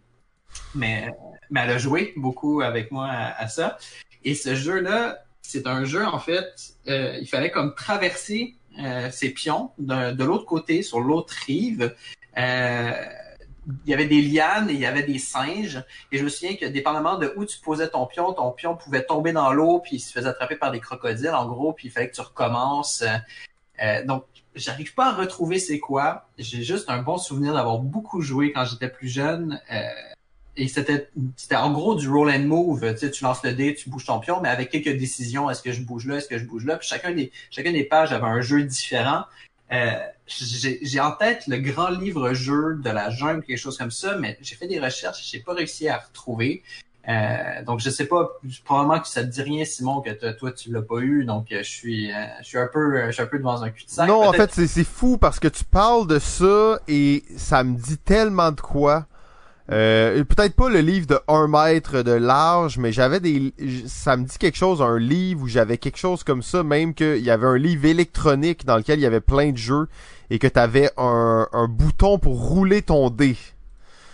Mais, 0.74 1.10
mais 1.50 1.62
elle 1.62 1.72
a 1.72 1.78
joué 1.78 2.14
beaucoup 2.16 2.62
avec 2.62 2.92
moi 2.92 3.10
à, 3.10 3.48
ça. 3.48 3.78
Et 4.24 4.34
ce 4.34 4.56
jeu-là, 4.56 5.20
c'est 5.42 5.68
un 5.68 5.86
jeu 5.86 6.06
en 6.06 6.20
fait, 6.20 6.76
euh, 6.88 7.18
il 7.22 7.28
fallait 7.28 7.52
comme 7.52 7.76
traverser 7.76 8.56
euh, 8.80 9.12
ses 9.12 9.30
pions 9.30 9.72
de, 9.78 10.12
de 10.12 10.24
l'autre 10.24 10.46
côté, 10.46 10.82
sur 10.82 11.00
l'autre 11.00 11.34
rive. 11.46 11.94
Euh, 13.68 13.72
il 13.86 13.92
y 13.92 13.94
avait 13.94 14.08
des 14.08 14.22
lianes 14.22 14.70
et 14.70 14.74
il 14.74 14.80
y 14.80 14.86
avait 14.86 15.04
des 15.04 15.20
singes. 15.20 15.84
Et 16.12 16.18
je 16.18 16.24
me 16.24 16.30
souviens 16.30 16.56
que 16.56 16.66
dépendamment 16.66 17.18
de 17.18 17.34
où 17.36 17.46
tu 17.46 17.60
posais 17.60 17.90
ton 17.90 18.06
pion, 18.06 18.34
ton 18.34 18.52
pion 18.52 18.76
pouvait 18.76 19.04
tomber 19.04 19.34
dans 19.34 19.52
l'eau 19.52 19.80
puis 19.80 19.98
il 19.98 20.00
se 20.00 20.12
faisait 20.12 20.30
attraper 20.30 20.56
par 20.56 20.72
des 20.72 20.80
crocodiles 20.80 21.34
en 21.34 21.48
gros, 21.48 21.74
puis 21.74 21.88
il 21.88 21.92
fallait 21.92 22.10
que 22.10 22.16
tu 22.16 22.22
recommences. 22.22 23.04
Euh, 23.82 24.06
donc 24.06 24.26
j'arrive 24.56 24.94
pas 24.94 25.10
à 25.10 25.14
retrouver 25.14 25.60
c'est 25.60 25.80
quoi. 25.80 26.28
J'ai 26.38 26.64
juste 26.64 26.90
un 26.90 27.02
bon 27.02 27.18
souvenir 27.18 27.54
d'avoir 27.54 27.80
beaucoup 27.80 28.22
joué 28.22 28.52
quand 28.52 28.66
j'étais 28.66 28.90
plus 28.90 29.10
jeune. 29.10 29.60
Euh, 29.72 29.82
et 30.58 30.70
c'était 30.70 31.10
c'était 31.36 31.58
en 31.58 31.72
gros 31.72 31.96
du 31.96 32.10
roll 32.10 32.30
and 32.32 32.46
move. 32.46 32.80
Tu 32.94 33.00
sais, 33.00 33.12
tu 33.12 33.24
lances 33.24 33.44
le 33.44 33.54
dé, 33.54 33.76
tu 33.76 33.90
bouges 33.90 34.06
ton 34.06 34.20
pion, 34.20 34.40
mais 34.42 34.50
avec 34.50 34.70
quelques 34.70 34.98
décisions. 34.98 35.50
Est-ce 35.50 35.62
que 35.62 35.72
je 35.74 35.82
bouge 35.82 36.08
là, 36.08 36.18
est-ce 36.18 36.30
que 36.30 36.38
je 36.38 36.46
bouge 36.46 36.66
là? 36.66 36.78
Puis 36.78 36.88
chacun 36.88 37.12
des 37.12 37.32
chacun 37.52 37.74
des 37.74 37.84
pages 37.84 38.14
avait 38.14 38.26
un 38.26 38.42
jeu 38.42 38.64
différent. 38.64 39.24
Euh, 39.72 40.00
j'ai 40.28 41.00
en 41.00 41.12
tête 41.12 41.44
le 41.48 41.58
grand 41.58 41.90
livre 41.90 42.34
jeu 42.34 42.80
de 42.84 42.90
la 42.90 43.10
jungle, 43.10 43.44
quelque 43.44 43.58
chose 43.58 43.78
comme 43.78 43.92
ça, 43.92 44.18
mais 44.18 44.38
j'ai 44.42 44.56
fait 44.56 44.68
des 44.68 44.80
recherches, 44.80 45.30
j'ai 45.32 45.40
pas 45.40 45.54
réussi 45.54 45.88
à 45.88 45.98
retrouver. 46.00 46.64
Euh, 47.08 47.64
donc 47.64 47.82
je 47.82 47.90
sais 47.92 48.08
pas, 48.08 48.40
probablement 48.64 49.00
que 49.00 49.08
ça 49.08 49.24
te 49.24 49.28
dit 49.28 49.42
rien, 49.44 49.64
Simon, 49.64 50.02
que 50.02 50.32
toi 50.32 50.52
tu 50.52 50.72
l'as 50.72 50.82
pas 50.82 51.00
eu, 51.00 51.24
donc 51.24 51.52
euh, 51.52 51.60
je 51.60 51.70
suis, 51.70 52.12
euh, 52.12 52.16
je 52.42 52.48
suis 52.48 52.58
un 52.58 52.68
peu, 52.72 52.98
euh, 52.98 53.08
je 53.08 53.12
suis 53.12 53.22
un 53.22 53.28
peu 53.28 53.38
devant 53.38 53.62
un 53.62 53.70
cul-de-sac. 53.70 54.08
Non, 54.08 54.28
en 54.28 54.34
fait, 54.34 54.52
c'est 54.52 54.66
c'est 54.66 54.84
fou 54.84 55.20
parce 55.20 55.40
que 55.40 55.48
tu 55.48 55.64
parles 55.64 56.08
de 56.08 56.18
ça 56.18 56.80
et 56.88 57.24
ça 57.38 57.64
me 57.64 57.78
dit 57.78 57.98
tellement 57.98 58.52
de 58.52 58.62
quoi. 58.62 59.06
Euh, 59.72 60.24
peut-être 60.24 60.56
pas 60.56 60.70
le 60.70 60.80
livre 60.80 61.08
de 61.08 61.20
1 61.28 61.48
mètre 61.48 62.04
de 62.04 62.12
large, 62.12 62.78
mais 62.78 62.92
j'avais 62.92 63.20
des, 63.20 63.52
ça 63.88 64.16
me 64.16 64.26
dit 64.26 64.38
quelque 64.38 64.58
chose, 64.58 64.82
un 64.82 65.00
livre 65.00 65.42
où 65.44 65.48
j'avais 65.48 65.78
quelque 65.78 65.98
chose 65.98 66.24
comme 66.24 66.44
ça, 66.44 66.62
même 66.64 66.94
qu'il 66.94 67.18
y 67.24 67.32
avait 67.32 67.48
un 67.48 67.58
livre 67.58 67.86
électronique 67.86 68.66
dans 68.66 68.78
lequel 68.78 69.00
il 69.00 69.02
y 69.02 69.08
avait 69.08 69.22
plein 69.22 69.52
de 69.52 69.58
jeux 69.58 69.88
et 70.30 70.40
que 70.40 70.48
t'avais 70.48 70.90
un, 70.98 71.48
un 71.52 71.68
bouton 71.68 72.20
pour 72.20 72.40
rouler 72.50 72.82
ton 72.82 73.10
dé. 73.10 73.36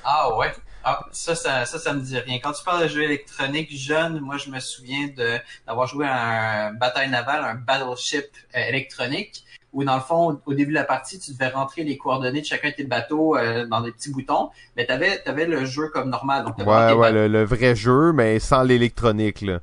Ah 0.04 0.36
ouais. 0.38 0.52
Ah, 0.84 1.06
ça, 1.12 1.36
ça, 1.36 1.66
ça, 1.66 1.78
ça 1.78 1.94
me 1.94 2.02
dit 2.02 2.18
rien. 2.18 2.40
Quand 2.40 2.54
tu 2.54 2.64
parles 2.64 2.84
de 2.84 2.88
jeux 2.88 3.04
électroniques 3.04 3.70
jeune, 3.72 4.20
moi, 4.20 4.38
je 4.38 4.50
me 4.50 4.60
souviens 4.60 5.10
de 5.16 5.38
d'avoir 5.68 5.88
joué 5.88 6.08
à 6.08 6.68
un 6.68 6.74
bataille 6.74 7.10
navale, 7.10 7.44
un 7.44 7.56
battleship 7.56 8.26
euh, 8.56 8.60
électronique, 8.68 9.44
où 9.74 9.84
dans 9.84 9.96
le 9.96 10.02
fond, 10.02 10.42
au 10.46 10.54
début 10.54 10.72
de 10.72 10.76
la 10.80 10.84
partie, 10.84 11.20
tu 11.20 11.34
devais 11.34 11.50
rentrer 11.50 11.84
les 11.84 11.98
coordonnées 12.00 12.42
de 12.42 12.46
chacun 12.46 12.72
de 12.72 12.76
tes 12.76 12.84
bateaux 12.84 13.38
euh, 13.38 13.68
dans 13.68 13.82
des 13.82 13.92
petits 13.92 14.12
boutons, 14.12 14.50
mais 14.76 14.88
t'avais 14.88 15.22
avais 15.28 15.46
le 15.46 15.66
jeu 15.66 15.90
comme 15.90 16.10
normal. 16.10 16.46
Donc, 16.46 16.58
Ouais, 16.58 16.94
ouais, 16.94 17.28
le 17.28 17.44
vrai 17.44 17.76
jeu, 17.76 18.12
mais 18.12 18.40
sans 18.40 18.64
l'électronique, 18.64 19.42
là. 19.42 19.60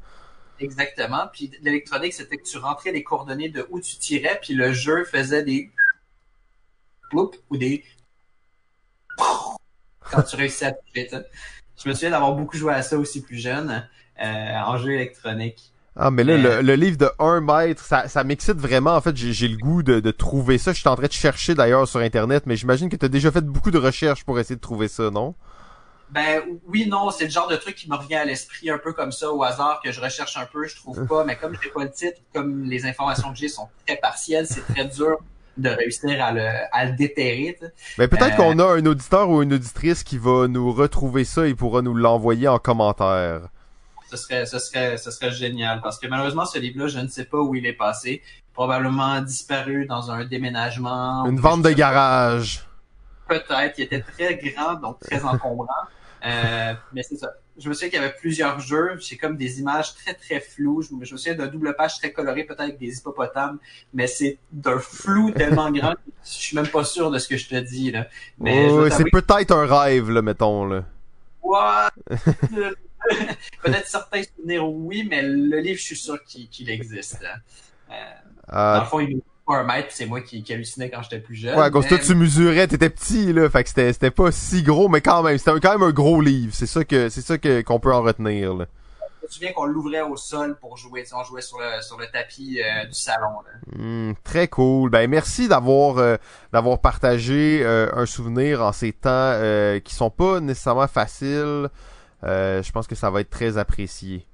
Exactement. 0.60 1.28
Puis 1.32 1.50
l'électronique, 1.62 2.12
c'était 2.12 2.36
que 2.36 2.44
tu 2.44 2.58
rentrais 2.58 2.92
les 2.92 3.02
coordonnées 3.02 3.48
de 3.48 3.66
où 3.70 3.80
tu 3.80 3.96
tirais, 3.96 4.38
puis 4.42 4.54
le 4.54 4.72
jeu 4.72 5.04
faisait 5.04 5.42
des 5.42 5.70
ploup 7.10 7.30
ou 7.50 7.56
des 7.56 7.84
quand 10.10 10.22
tu 10.22 10.36
réussissais 10.36 10.66
à 10.66 10.72
toucher. 10.72 11.08
sais. 11.08 11.26
Je 11.82 11.88
me 11.88 11.94
souviens 11.94 12.10
d'avoir 12.10 12.32
beaucoup 12.32 12.56
joué 12.56 12.74
à 12.74 12.82
ça 12.82 12.98
aussi 12.98 13.22
plus 13.22 13.38
jeune, 13.38 13.86
euh, 14.20 14.54
en 14.66 14.76
jeu 14.78 14.92
électronique. 14.92 15.72
Ah, 16.00 16.12
mais 16.12 16.22
là, 16.22 16.36
le, 16.36 16.62
le 16.62 16.74
livre 16.74 16.96
de 16.96 17.10
1 17.18 17.40
mètre, 17.40 17.82
ça, 17.82 18.06
ça 18.06 18.22
m'excite 18.22 18.56
vraiment. 18.56 18.94
En 18.94 19.00
fait, 19.00 19.16
j'ai 19.16 19.32
j'ai 19.32 19.48
le 19.48 19.56
goût 19.56 19.82
de, 19.82 19.98
de 19.98 20.10
trouver 20.12 20.56
ça. 20.56 20.72
Je 20.72 20.78
suis 20.78 20.88
en 20.88 20.94
train 20.94 21.08
de 21.08 21.12
chercher 21.12 21.56
d'ailleurs 21.56 21.88
sur 21.88 21.98
Internet, 21.98 22.44
mais 22.46 22.56
j'imagine 22.56 22.88
que 22.88 22.94
tu 22.94 23.04
as 23.04 23.08
déjà 23.08 23.32
fait 23.32 23.44
beaucoup 23.44 23.72
de 23.72 23.78
recherches 23.78 24.24
pour 24.24 24.38
essayer 24.38 24.54
de 24.54 24.60
trouver 24.60 24.86
ça, 24.86 25.10
non? 25.10 25.34
Ben 26.10 26.42
oui, 26.66 26.86
non, 26.88 27.10
c'est 27.10 27.24
le 27.24 27.30
genre 27.30 27.48
de 27.48 27.56
truc 27.56 27.74
qui 27.74 27.90
me 27.90 27.96
revient 27.96 28.14
à 28.14 28.24
l'esprit 28.24 28.70
un 28.70 28.78
peu 28.78 28.92
comme 28.92 29.12
ça 29.12 29.30
au 29.30 29.42
hasard 29.42 29.80
que 29.84 29.92
je 29.92 30.00
recherche 30.00 30.36
un 30.36 30.46
peu, 30.46 30.66
je 30.66 30.76
trouve 30.76 31.04
pas, 31.06 31.24
mais 31.24 31.36
comme 31.36 31.56
j'ai 31.62 31.68
pas 31.68 31.84
le 31.84 31.90
titre, 31.90 32.18
comme 32.32 32.64
les 32.64 32.86
informations 32.86 33.30
que 33.30 33.36
j'ai 33.36 33.48
sont 33.48 33.68
très 33.86 33.96
partielles, 33.96 34.46
c'est 34.46 34.66
très 34.72 34.86
dur 34.86 35.18
de 35.58 35.68
réussir 35.68 36.24
à 36.24 36.32
le, 36.32 36.46
à 36.72 36.84
le 36.86 36.92
déterrer. 36.92 37.58
Mais 37.98 38.08
peut-être 38.08 38.34
Euh. 38.40 38.52
qu'on 38.52 38.58
a 38.58 38.64
un 38.78 38.86
auditeur 38.86 39.28
ou 39.28 39.42
une 39.42 39.52
auditrice 39.52 40.02
qui 40.04 40.16
va 40.18 40.46
nous 40.48 40.72
retrouver 40.72 41.24
ça 41.24 41.46
et 41.46 41.54
pourra 41.54 41.82
nous 41.82 41.94
l'envoyer 41.94 42.48
en 42.48 42.58
commentaire. 42.58 43.40
Ce 44.10 44.16
serait, 44.16 44.46
ce 44.46 44.58
serait, 44.58 44.96
ce 44.96 45.10
serait 45.10 45.32
génial 45.32 45.80
parce 45.82 45.98
que 45.98 46.06
malheureusement 46.06 46.46
ce 46.46 46.58
livre-là, 46.58 46.86
je 46.88 46.98
ne 47.00 47.08
sais 47.08 47.24
pas 47.24 47.38
où 47.38 47.54
il 47.54 47.66
est 47.66 47.74
passé, 47.74 48.22
probablement 48.54 49.20
disparu 49.20 49.84
dans 49.86 50.10
un 50.10 50.24
déménagement. 50.24 51.26
Une 51.26 51.38
vente 51.40 51.62
de 51.62 51.70
garage. 51.70 52.64
Peut-être, 53.28 53.74
il 53.78 53.84
était 53.84 54.00
très 54.00 54.36
grand 54.36 54.74
donc 54.74 54.98
très 55.00 55.22
encombrant. 55.22 55.66
Euh, 56.24 56.74
mais 56.92 57.02
c'est 57.02 57.16
ça. 57.16 57.34
Je 57.58 57.68
me 57.68 57.74
souviens 57.74 57.88
qu'il 57.88 58.00
y 58.00 58.04
avait 58.04 58.14
plusieurs 58.14 58.60
jeux. 58.60 58.96
J'ai 59.00 59.16
comme 59.16 59.36
des 59.36 59.60
images 59.60 59.94
très 59.94 60.14
très 60.14 60.40
floues. 60.40 60.82
Je 60.82 60.94
me, 60.94 61.04
souviens 61.04 61.34
d'un 61.34 61.46
double 61.46 61.74
page 61.74 61.98
très 61.98 62.12
coloré, 62.12 62.44
peut-être 62.44 62.60
avec 62.60 62.78
des 62.78 62.98
hippopotames, 62.98 63.58
mais 63.92 64.06
c'est 64.06 64.38
d'un 64.52 64.78
flou 64.78 65.30
tellement 65.32 65.70
grand 65.70 65.94
que 65.94 66.00
je 66.24 66.30
suis 66.30 66.56
même 66.56 66.68
pas 66.68 66.84
sûr 66.84 67.10
de 67.10 67.18
ce 67.18 67.28
que 67.28 67.36
je 67.36 67.48
te 67.48 67.56
dis 67.56 67.90
là. 67.90 68.06
Mais 68.38 68.68
c'est 68.90 69.10
peut-être 69.10 69.52
un 69.52 69.66
rêve, 69.66 70.10
là, 70.10 70.22
mettons, 70.22 70.66
là. 70.66 70.84
What? 71.42 71.90
Peut-être 73.62 73.86
certains 73.86 74.22
souvenirs, 74.22 74.68
oui, 74.68 75.06
mais 75.08 75.22
le 75.22 75.60
livre, 75.60 75.78
je 75.78 75.84
suis 75.84 75.96
sûr 75.96 76.22
qu'il 76.24 76.68
existe. 76.68 77.24
hein. 77.24 77.38
Euh, 78.52 78.74
dans 78.74 78.80
le 78.80 78.86
fond, 78.86 79.00
il 79.00 79.16
est 79.16 79.22
pas 79.48 79.56
un 79.56 79.64
mètre, 79.64 79.88
c'est 79.90 80.06
moi 80.06 80.20
qui, 80.20 80.42
qui 80.42 80.52
hallucinais 80.52 80.90
quand 80.90 81.02
j'étais 81.02 81.18
plus 81.20 81.34
jeune. 81.34 81.58
ouais, 81.58 81.70
cause 81.70 81.84
mais- 81.84 81.96
toi, 81.96 81.98
tu 82.06 82.14
mesurais, 82.14 82.66
t'étais 82.68 82.90
petit, 82.90 83.32
là. 83.32 83.48
Fait 83.50 83.62
que 83.62 83.68
c'était 83.70 83.92
c'était 83.92 84.10
pas 84.10 84.30
si 84.30 84.62
gros, 84.62 84.88
mais 84.88 85.00
quand 85.00 85.22
même, 85.22 85.38
c'était 85.38 85.58
quand 85.60 85.72
même 85.72 85.82
un 85.82 85.92
gros 85.92 86.20
livre. 86.20 86.52
C'est 86.54 86.66
ça 86.66 86.84
que 86.84 87.08
c'est 87.08 87.22
ça 87.22 87.38
que 87.38 87.62
qu'on 87.62 87.80
peut 87.80 87.92
en 87.92 88.02
retenir, 88.02 88.54
là. 88.54 88.66
Je 89.22 89.26
me 89.26 89.30
souviens 89.34 89.52
qu'on 89.52 89.66
l'ouvrait 89.66 90.00
au 90.00 90.16
sol 90.16 90.56
pour 90.58 90.76
jouer. 90.78 91.02
Tu 91.02 91.10
sais, 91.10 91.14
on 91.14 91.22
jouait 91.24 91.42
sur 91.42 91.58
le, 91.58 91.82
sur 91.82 91.98
le 91.98 92.06
tapis 92.06 92.60
euh, 92.62 92.86
du 92.86 92.94
salon. 92.94 93.28
Là. 93.44 93.76
Hmm, 93.78 94.12
très 94.24 94.48
cool. 94.48 94.88
Ben 94.90 95.08
merci 95.10 95.48
d'avoir 95.48 95.98
euh, 95.98 96.16
d'avoir 96.52 96.78
partagé 96.80 97.60
euh, 97.62 97.90
un 97.94 98.06
souvenir 98.06 98.62
en 98.64 98.72
ces 98.72 98.92
temps 98.92 99.10
euh, 99.10 99.80
qui 99.80 99.94
sont 99.94 100.08
pas 100.10 100.40
nécessairement 100.40 100.86
faciles. 100.88 101.68
Euh, 102.24 102.62
je 102.62 102.72
pense 102.72 102.86
que 102.86 102.94
ça 102.94 103.10
va 103.10 103.20
être 103.20 103.28
très 103.28 103.58
apprécié. 103.58 104.24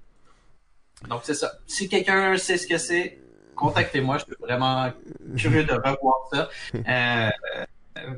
Donc, 1.08 1.20
c'est 1.24 1.34
ça. 1.34 1.52
Si 1.66 1.88
quelqu'un 1.88 2.36
sait 2.38 2.56
ce 2.56 2.66
que 2.66 2.78
c'est, 2.78 3.18
contactez-moi. 3.54 4.18
Je 4.18 4.24
suis 4.24 4.34
vraiment 4.40 4.90
curieux 5.36 5.64
de 5.64 5.72
revoir 5.72 6.28
ça. 6.32 6.48
Euh, 7.96 8.10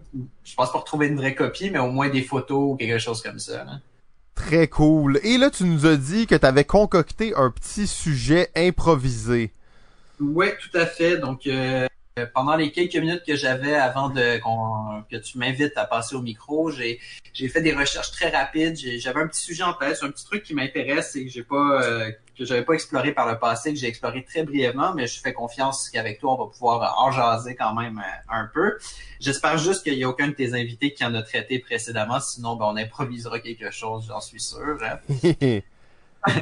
je 0.43 0.55
pense 0.55 0.73
pas 0.73 0.79
retrouver 0.79 1.09
une 1.09 1.17
vraie 1.17 1.35
copie, 1.35 1.71
mais 1.71 1.79
au 1.79 1.91
moins 1.91 2.09
des 2.09 2.23
photos 2.23 2.73
ou 2.73 2.77
quelque 2.77 2.99
chose 2.99 3.23
comme 3.23 3.39
ça. 3.39 3.63
là. 3.65 3.73
Très 4.35 4.69
cool. 4.69 5.21
Et 5.23 5.39
là, 5.39 5.51
tu 5.51 5.65
nous 5.65 5.87
as 5.87 5.97
dit 5.97 6.27
que 6.27 6.35
tu 6.35 6.47
avais 6.47 6.65
concocté 6.65 7.35
un 7.37 7.51
petit 7.51 7.87
sujet 7.87 8.51
improvisé. 8.57 9.53
Oui, 10.21 10.47
tout 10.61 10.79
à 10.79 10.87
fait. 10.87 11.19
Donc, 11.19 11.47
euh, 11.47 11.87
pendant 12.35 12.57
les 12.57 12.71
quelques 12.71 12.97
minutes 12.97 13.23
que 13.27 13.37
j'avais 13.37 13.75
avant 13.75 14.09
de 14.09 14.39
que 15.11 15.17
tu 15.17 15.39
m'invites 15.39 15.77
à 15.77 15.85
passer 15.85 16.15
au 16.15 16.23
micro, 16.23 16.71
j'ai 16.71 17.01
j'ai 17.33 17.49
fait 17.49 17.61
des 17.61 17.75
recherches 17.75 18.11
très 18.13 18.31
rapides. 18.31 18.77
J'avais 18.77 19.21
un 19.21 19.27
petit 19.27 19.43
sujet 19.43 19.63
en 19.63 19.75
tête, 19.75 19.99
un 20.03 20.11
petit 20.11 20.25
truc 20.25 20.43
qui 20.43 20.55
m'intéresse 20.55 21.17
et 21.17 21.27
que 21.27 21.31
j'ai 21.31 21.43
pas 21.43 21.83
euh, 21.83 22.11
que 22.37 22.45
j'avais 22.45 22.65
pas 22.65 22.75
exploré 22.75 23.13
par 23.13 23.31
le 23.31 23.39
passé, 23.39 23.73
que 23.73 23.79
j'ai 23.79 23.87
exploré 23.87 24.25
très 24.25 24.43
brièvement, 24.43 24.95
mais 24.95 25.07
je 25.07 25.21
fais 25.21 25.33
confiance 25.33 25.89
qu'avec 25.91 26.19
toi, 26.19 26.35
on 26.35 26.45
va 26.45 26.51
pouvoir 26.51 27.01
en 27.01 27.11
jaser 27.11 27.55
quand 27.55 27.75
même 27.75 27.99
euh, 27.99 28.35
un 28.35 28.51
peu. 28.53 28.79
J'espère 29.21 29.59
juste 29.59 29.83
qu'il 29.83 29.95
y 29.95 30.05
a 30.05 30.09
aucun 30.09 30.29
de 30.29 30.35
tes 30.35 30.55
invités 30.55 30.93
qui 30.93 31.05
en 31.05 31.15
a 31.15 31.23
traité 31.23 31.59
précédemment, 31.59 32.21
sinon 32.21 32.57
ben, 32.57 32.67
on 32.67 32.77
improvisera 32.77 33.41
quelque 33.41 33.71
chose, 33.71 34.07
j'en 34.09 34.21
suis 34.21 34.41
sûr. 34.41 34.79
hein. 34.83 34.99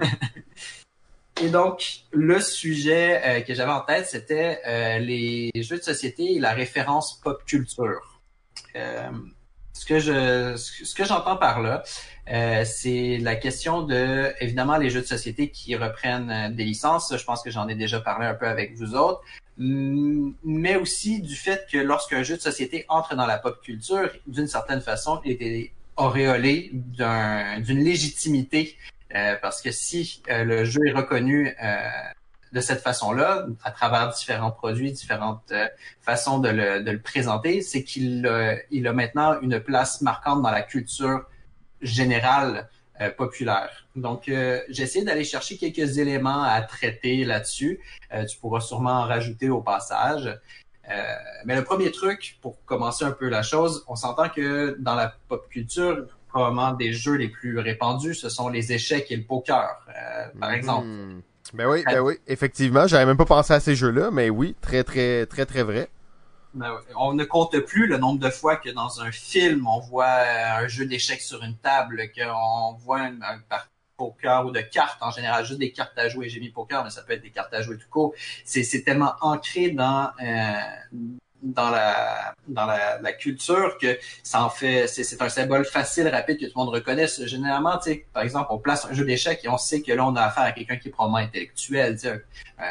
Et 1.43 1.49
donc, 1.49 2.03
le 2.13 2.41
sujet 2.41 3.21
euh, 3.25 3.41
que 3.41 3.55
j'avais 3.55 3.73
en 3.73 3.81
tête, 3.81 4.07
c'était 4.07 4.61
euh, 4.67 4.99
les 4.99 5.51
jeux 5.57 5.79
de 5.79 5.83
société 5.83 6.35
et 6.35 6.39
la 6.39 6.53
référence 6.53 7.21
pop 7.21 7.45
culture. 7.45 8.21
Euh, 8.77 9.11
ce 9.75 9.85
que 9.85 9.99
je, 9.99 10.55
ce 10.57 10.95
que 10.95 11.05
j'entends 11.05 11.37
par 11.37 11.61
là, 11.61 11.83
euh, 12.33 12.65
c'est 12.65 13.19
la 13.19 13.35
question 13.37 13.83
de, 13.83 14.33
évidemment, 14.41 14.79
les 14.79 14.89
jeux 14.89 15.03
de 15.03 15.07
société 15.07 15.51
qui 15.51 15.77
reprennent 15.77 16.31
euh, 16.31 16.49
des 16.49 16.65
licences. 16.65 17.15
Je 17.15 17.25
pense 17.25 17.43
que 17.43 17.51
j'en 17.51 17.69
ai 17.69 17.75
déjà 17.75 18.01
parlé 18.01 18.27
un 18.27 18.35
peu 18.35 18.47
avec 18.47 18.75
vous 18.77 18.95
autres. 18.95 19.21
Mm, 19.59 20.31
Mais 20.45 20.77
aussi 20.77 21.21
du 21.21 21.35
fait 21.37 21.67
que 21.71 21.77
lorsqu'un 21.79 22.23
jeu 22.23 22.37
de 22.37 22.41
société 22.41 22.87
entre 22.89 23.15
dans 23.17 23.27
la 23.27 23.37
pop 23.39 23.61
culture, 23.63 24.11
d'une 24.27 24.47
certaine 24.49 24.81
façon, 24.81 25.21
il 25.25 25.37
est 25.43 25.71
auréolé 25.97 26.71
d'un- 26.73 27.61
d'une 27.61 27.83
légitimité 27.85 28.77
euh, 29.15 29.37
parce 29.43 29.61
que 29.61 29.71
si 29.71 30.23
euh, 30.31 30.43
le 30.45 30.65
jeu 30.65 30.81
est 30.89 30.93
reconnu 30.93 31.55
euh, 31.63 31.79
de 32.55 32.61
cette 32.61 32.81
façon-là, 32.81 33.47
à 33.65 33.73
travers 33.73 34.11
différents 34.11 34.53
produits, 34.53 34.93
différentes 34.93 35.51
euh, 35.51 35.67
façons 36.01 36.39
de 36.39 36.49
le, 36.49 36.85
de 36.85 36.91
le 36.93 37.01
présenter, 37.01 37.63
c'est 37.63 37.83
qu'il 37.83 38.25
euh, 38.27 38.55
il 38.71 38.87
a 38.87 38.93
maintenant 38.93 39.41
une 39.41 39.59
place 39.59 40.01
marquante 40.03 40.41
dans 40.41 40.53
la 40.53 40.63
culture 40.63 41.25
générale 41.83 42.71
euh, 43.01 43.11
populaire. 43.11 43.89
Donc, 43.97 44.23
j'ai 44.27 44.83
essayé 44.83 45.05
d'aller 45.05 45.25
chercher 45.25 45.57
quelques 45.57 45.99
éléments 45.99 46.43
à 46.43 46.63
traiter 46.63 47.25
là-dessus. 47.25 47.81
Tu 48.29 48.37
pourras 48.39 48.61
sûrement 48.61 49.03
en 49.03 49.07
rajouter 49.07 49.51
au 49.51 49.61
passage. 49.61 50.37
Mais 51.45 51.55
le 51.55 51.63
premier 51.63 51.93
truc, 51.93 52.39
pour 52.43 52.65
commencer 52.65 53.05
un 53.05 53.13
peu 53.13 53.29
la 53.29 53.43
chose, 53.43 53.85
on 53.87 53.95
s'entend 53.95 54.29
que 54.29 54.77
dans 54.81 54.97
la 54.97 55.15
pop 55.29 55.49
culture, 55.49 56.07
probablement 56.29 56.73
des 56.73 56.93
jeux 56.93 57.15
les 57.15 57.29
plus 57.29 57.57
répandus, 57.61 58.15
ce 58.15 58.29
sont 58.29 58.49
les 58.49 58.73
échecs 58.73 59.13
et 59.13 59.17
le 59.17 59.25
poker, 59.25 59.87
par 60.41 60.51
exemple. 60.51 60.89
Hmm. 60.89 61.23
Ben 61.55 61.69
oui, 61.69 61.85
ben 61.87 62.01
oui, 62.01 62.15
effectivement, 62.27 62.89
j'avais 62.89 63.07
même 63.07 63.17
pas 63.17 63.25
pensé 63.25 63.53
à 63.53 63.61
ces 63.61 63.77
jeux-là, 63.77 64.11
mais 64.11 64.29
oui, 64.29 64.57
très 64.61 64.83
très 64.83 65.25
très 65.27 65.47
très 65.47 65.63
vrai. 65.63 65.89
Ben. 66.53 66.73
On 66.97 67.15
ne 67.15 67.25
compte 67.25 67.57
plus 67.61 67.87
le 67.87 67.97
nombre 67.97 68.19
de 68.19 68.29
fois 68.29 68.57
que 68.57 68.71
dans 68.71 69.01
un 69.01 69.13
film, 69.13 69.69
on 69.69 69.79
voit 69.79 70.05
euh, 70.05 70.65
un 70.65 70.69
jeu 70.69 70.85
d'échecs 70.85 71.21
sur 71.21 71.45
une 71.45 71.57
table, 71.57 72.11
qu'on 72.13 72.73
voit 72.75 73.03
un, 73.03 73.13
de 73.13 73.21
poker 73.97 74.47
ou 74.47 74.51
de 74.51 74.61
cartes 74.61 75.01
en 75.01 75.13
général, 75.13 75.45
juste 75.45 75.61
des 75.61 75.71
cartes 75.71 75.97
à 75.97 76.09
jouer. 76.09 76.29
J'ai 76.29 76.41
mis 76.41 76.51
poker, 76.51 76.83
mais 76.83 76.91
ça 76.91 77.03
peut 77.03 77.13
être 77.13 77.23
des 77.23 77.31
cartes 77.31 77.55
à 77.55 77.63
jouer 77.63 77.79
tout 77.79 77.89
court. 77.89 78.15
C'est, 78.45 78.65
c'est 78.65 78.83
tellement 78.83 79.15
ancré 79.21 79.71
dans 79.71 80.11
euh, 80.21 80.53
dans 81.45 81.69
la 81.71 82.35
dans 82.49 82.65
la, 82.67 82.99
la 83.01 83.13
culture 83.13 83.77
que 83.79 83.99
ça 84.23 84.43
en 84.43 84.49
fait 84.49 84.87
c'est, 84.89 85.05
c'est 85.05 85.21
un 85.21 85.29
symbole 85.29 85.65
facile 85.67 86.09
rapide 86.09 86.39
que 86.41 86.47
tout 86.47 86.53
le 86.57 86.65
monde 86.65 86.75
reconnaisse 86.75 87.23
généralement 87.27 87.77
tu 87.77 87.91
sais 87.91 88.07
par 88.15 88.23
exemple 88.23 88.47
on 88.51 88.59
place 88.59 88.87
un 88.91 88.95
jeu 88.95 89.05
d'échecs 89.05 89.41
et 89.45 89.49
on 89.49 89.59
sait 89.59 89.83
que 89.83 89.93
là 89.93 90.07
on 90.07 90.17
a 90.17 90.23
affaire 90.23 90.45
à 90.45 90.53
quelqu'un 90.53 90.77
qui 90.77 90.89
est 90.89 90.91
probablement 90.91 91.19
intellectuel 91.19 91.95
tu 91.97 92.09
sais 92.09 92.25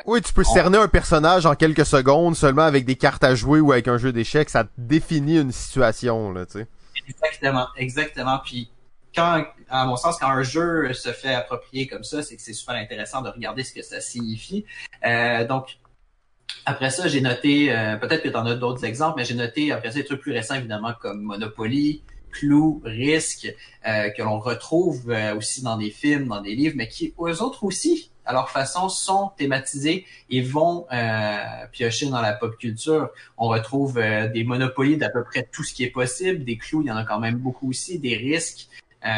Oui, 0.06 0.22
tu 0.22 0.34
peux 0.34 0.44
On- 0.48 0.54
cerner 0.54 0.80
un 0.80 0.88
personnage 0.88 1.46
en 1.46 1.54
quelques 1.56 1.86
secondes 1.86 2.36
seulement 2.36 2.64
avec 2.64 2.86
des 2.86 2.96
cartes 2.96 3.24
à 3.24 3.36
jouer 3.36 3.60
ou 3.60 3.72
avec 3.72 3.88
un 3.88 3.98
jeu 4.00 4.12
d'échecs, 4.12 4.50
ça 4.50 4.66
définit 4.78 5.40
une 5.40 5.52
situation, 5.52 6.32
là, 6.32 6.46
tu 6.46 6.60
sais. 6.60 6.68
Exactement, 7.08 7.68
exactement. 7.78 8.40
Puis 8.44 8.70
quand, 9.16 9.46
à 9.70 9.86
mon 9.86 9.96
sens, 9.98 10.18
quand 10.18 10.30
un 10.30 10.42
jeu 10.44 10.92
se 10.94 11.12
fait 11.12 11.34
approprier 11.36 11.88
comme 11.88 12.04
ça, 12.04 12.24
c'est 12.24 12.36
que 12.36 12.42
c'est 12.42 12.54
super 12.54 12.76
intéressant 12.76 13.22
de 13.22 13.30
regarder 13.30 13.64
ce 13.64 13.74
que 13.74 13.82
ça 13.84 14.00
signifie. 14.02 14.66
Euh, 15.06 15.46
donc 15.46 15.78
après 16.66 16.90
ça, 16.90 17.08
j'ai 17.08 17.22
noté, 17.22 17.76
euh, 17.76 17.98
peut-être 17.98 18.24
que 18.24 18.30
tu 18.30 18.36
en 18.36 18.46
as 18.46 18.56
d'autres 18.56 18.86
exemples, 18.86 19.16
mais 19.18 19.26
j'ai 19.26 19.36
noté 19.36 19.72
après 19.72 19.92
ça 19.92 20.00
des 20.00 20.06
trucs 20.06 20.22
plus 20.22 20.32
récents 20.32 20.56
évidemment 20.56 20.94
comme 21.00 21.22
Monopoly, 21.22 22.04
Clou, 22.32 22.82
Risque, 22.86 23.54
euh, 23.88 24.10
que 24.10 24.22
l'on 24.22 24.40
retrouve 24.40 25.12
euh, 25.12 25.36
aussi 25.36 25.62
dans 25.62 25.78
des 25.78 25.92
films, 25.92 26.28
dans 26.28 26.42
des 26.42 26.56
livres, 26.56 26.76
mais 26.78 26.88
qui 26.88 27.14
eux 27.20 27.42
autres 27.42 27.64
aussi 27.64 28.10
à 28.26 28.34
leur 28.34 28.50
façon, 28.50 28.90
sont 28.90 29.32
thématisés 29.38 30.06
et 30.30 30.42
vont 30.42 30.86
euh, 30.92 31.38
piocher 31.72 32.08
dans 32.08 32.22
la 32.22 32.34
pop 32.34 32.58
culture. 32.58 33.10
On 33.38 33.48
retrouve 33.48 33.98
euh, 33.98 34.28
des 34.28 34.44
monopolies 34.44 34.98
d'à 34.98 35.10
peu 35.10 35.24
près 35.24 35.48
tout 35.52 35.64
ce 35.64 35.74
qui 35.74 35.84
est 35.84 35.90
possible, 35.90 36.44
des 36.44 36.58
clous, 36.58 36.82
il 36.82 36.88
y 36.88 36.92
en 36.92 36.98
a 36.98 37.04
quand 37.04 37.20
même 37.20 37.38
beaucoup 37.38 37.70
aussi, 37.70 38.00
des 38.00 38.16
risques. 38.16 38.68
Euh, 39.06 39.10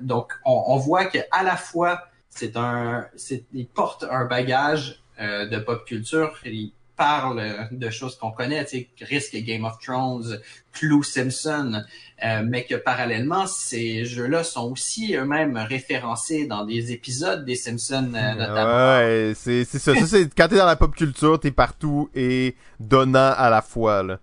donc, 0.00 0.32
on, 0.44 0.64
on 0.66 0.76
voit 0.76 1.06
que 1.06 1.18
à 1.30 1.42
la 1.42 1.56
fois, 1.56 2.02
c'est 2.28 2.56
un, 2.56 3.06
c'est, 3.16 3.44
ils 3.52 3.66
portent 3.66 4.04
un 4.10 4.24
bagage 4.24 5.02
euh, 5.20 5.46
de 5.46 5.58
pop 5.58 5.84
culture. 5.84 6.36
Ils 6.44 6.72
parlent 6.96 7.68
de 7.70 7.90
choses 7.90 8.16
qu'on 8.16 8.30
connaît, 8.30 8.64
tu 8.64 8.78
sais, 8.78 8.88
Risque 9.00 9.36
Game 9.36 9.64
of 9.64 9.78
Thrones, 9.80 10.38
Clou 10.72 11.02
Simpson, 11.02 11.82
euh, 12.24 12.42
mais 12.46 12.64
que 12.64 12.76
parallèlement, 12.76 13.46
ces 13.46 14.04
jeux-là 14.04 14.44
sont 14.44 14.70
aussi 14.70 15.14
eux-mêmes 15.16 15.56
référencés 15.56 16.46
dans 16.46 16.64
des 16.64 16.92
épisodes 16.92 17.44
des 17.44 17.56
Simpsons, 17.56 18.12
euh, 18.14 18.34
notamment. 18.34 18.98
Ouais, 18.98 19.32
c'est 19.34 19.64
c'est 19.64 19.78
ça. 19.78 19.94
ça 19.94 20.06
c'est 20.06 20.34
quand 20.34 20.48
t'es 20.48 20.56
dans 20.56 20.66
la 20.66 20.76
pop 20.76 20.94
culture, 20.94 21.38
t'es 21.40 21.50
partout 21.50 22.10
et 22.14 22.54
donnant 22.78 23.32
à 23.36 23.50
la 23.50 23.62
fois 23.62 24.02
là. 24.02 24.20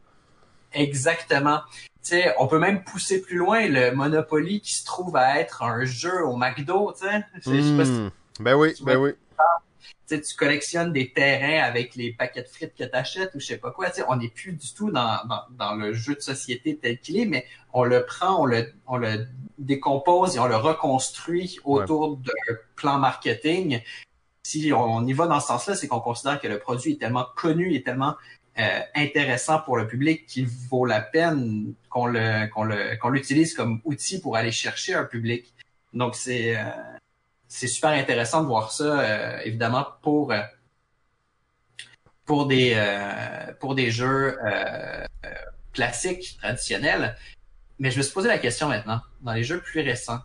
Exactement. 0.73 1.59
Tu 2.03 2.15
sais, 2.15 2.33
on 2.39 2.47
peut 2.47 2.57
même 2.57 2.83
pousser 2.83 3.21
plus 3.21 3.37
loin 3.37 3.67
le 3.67 3.91
Monopoly 3.91 4.61
qui 4.61 4.73
se 4.73 4.85
trouve 4.85 5.15
à 5.17 5.39
être 5.39 5.61
un 5.61 5.85
jeu 5.85 6.25
au 6.25 6.35
McDo, 6.35 6.93
tu 6.99 7.05
sais. 7.05 7.23
Si 7.41 7.51
Hmm. 7.51 8.09
Ben 8.39 8.55
oui, 8.55 8.73
ben 8.81 8.97
oui. 8.97 9.11
Tu 10.11 10.17
sais, 10.17 10.21
tu 10.21 10.35
collectionnes 10.35 10.91
des 10.91 11.11
terrains 11.11 11.63
avec 11.63 11.95
les 11.95 12.11
paquets 12.11 12.43
de 12.43 12.47
frites 12.47 12.75
que 12.75 12.83
tu 12.83 12.95
achètes 12.95 13.33
ou 13.35 13.39
je 13.39 13.45
sais 13.45 13.57
pas 13.57 13.71
quoi. 13.71 13.89
Tu 13.89 13.97
sais, 13.97 14.03
on 14.09 14.17
n'est 14.17 14.29
plus 14.29 14.53
du 14.53 14.73
tout 14.73 14.91
dans, 14.91 15.19
dans, 15.27 15.43
dans 15.51 15.75
le 15.75 15.93
jeu 15.93 16.15
de 16.15 16.21
société 16.21 16.77
tel 16.77 16.99
qu'il 16.99 17.17
est, 17.17 17.25
mais 17.25 17.45
on 17.73 17.83
le 17.83 18.05
prend, 18.05 18.41
on 18.41 18.45
le, 18.45 18.73
on 18.87 18.97
le 18.97 19.27
décompose 19.57 20.35
et 20.35 20.39
on 20.39 20.47
le 20.47 20.57
reconstruit 20.57 21.57
autour 21.63 22.17
d'un 22.17 22.55
plan 22.75 22.97
marketing. 22.97 23.81
Si 24.43 24.71
on 24.73 25.05
y 25.05 25.13
va 25.13 25.27
dans 25.27 25.39
ce 25.39 25.47
sens-là, 25.47 25.75
c'est 25.75 25.87
qu'on 25.87 25.99
considère 25.99 26.39
que 26.41 26.47
le 26.47 26.59
produit 26.59 26.93
est 26.93 26.97
tellement 26.99 27.27
connu 27.35 27.73
et 27.73 27.83
tellement 27.83 28.15
euh, 28.59 28.79
intéressant 28.95 29.59
pour 29.59 29.77
le 29.77 29.87
public 29.87 30.25
qu'il 30.25 30.47
vaut 30.47 30.85
la 30.85 30.99
peine 30.99 31.73
qu'on 31.89 32.07
le 32.07 32.47
qu'on 32.47 32.65
le 32.65 32.97
qu'on 32.97 33.09
l'utilise 33.09 33.53
comme 33.53 33.79
outil 33.85 34.19
pour 34.19 34.35
aller 34.35 34.51
chercher 34.51 34.93
un 34.93 35.05
public. 35.05 35.53
Donc 35.93 36.15
c'est 36.15 36.57
euh, 36.57 36.63
c'est 37.53 37.67
super 37.67 37.89
intéressant 37.89 38.41
de 38.41 38.47
voir 38.47 38.71
ça, 38.71 39.01
euh, 39.01 39.39
évidemment, 39.43 39.85
pour, 40.01 40.31
euh, 40.31 40.39
pour, 42.25 42.45
des, 42.45 42.73
euh, 42.75 43.53
pour 43.59 43.75
des 43.75 43.91
jeux 43.91 44.39
euh, 44.41 45.05
euh, 45.25 45.29
classiques, 45.73 46.37
traditionnels. 46.41 47.17
Mais 47.77 47.91
je 47.91 47.97
me 47.97 48.03
suis 48.03 48.13
posé 48.13 48.29
la 48.29 48.37
question 48.37 48.69
maintenant, 48.69 49.01
dans 49.19 49.33
les 49.33 49.43
jeux 49.43 49.59
plus 49.59 49.81
récents, 49.81 50.21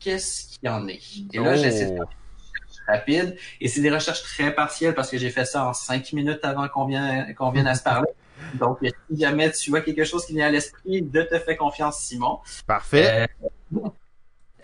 qu'est-ce 0.00 0.58
qu'il 0.58 0.64
y 0.64 0.68
en 0.68 0.88
est? 0.88 1.00
Et 1.32 1.38
là, 1.38 1.52
Oh. 1.52 1.56
j'essaie 1.56 1.88
de 1.88 1.94
faire 1.94 2.06
des 2.06 2.64
recherches 2.66 2.86
rapides, 2.88 3.36
et 3.60 3.68
c'est 3.68 3.80
des 3.80 3.90
recherches 3.90 4.22
très 4.22 4.52
partielles 4.52 4.94
parce 4.96 5.08
que 5.08 5.18
j'ai 5.18 5.30
fait 5.30 5.44
ça 5.44 5.68
en 5.68 5.72
cinq 5.72 6.12
minutes 6.12 6.44
avant 6.44 6.66
qu'on 6.68 6.86
vienne, 6.86 7.32
qu'on 7.36 7.52
vienne 7.52 7.68
à 7.68 7.76
se 7.76 7.84
parler. 7.84 8.08
Donc, 8.54 8.78
si 8.82 9.20
jamais 9.20 9.52
tu 9.52 9.70
vois 9.70 9.82
quelque 9.82 10.02
chose 10.02 10.26
qui 10.26 10.32
vient 10.32 10.48
à 10.48 10.50
l'esprit, 10.50 11.00
de 11.00 11.22
te 11.22 11.38
fais 11.38 11.56
confiance, 11.56 12.00
Simon. 12.00 12.40
Parfait. 12.66 13.28
Euh, 13.76 13.88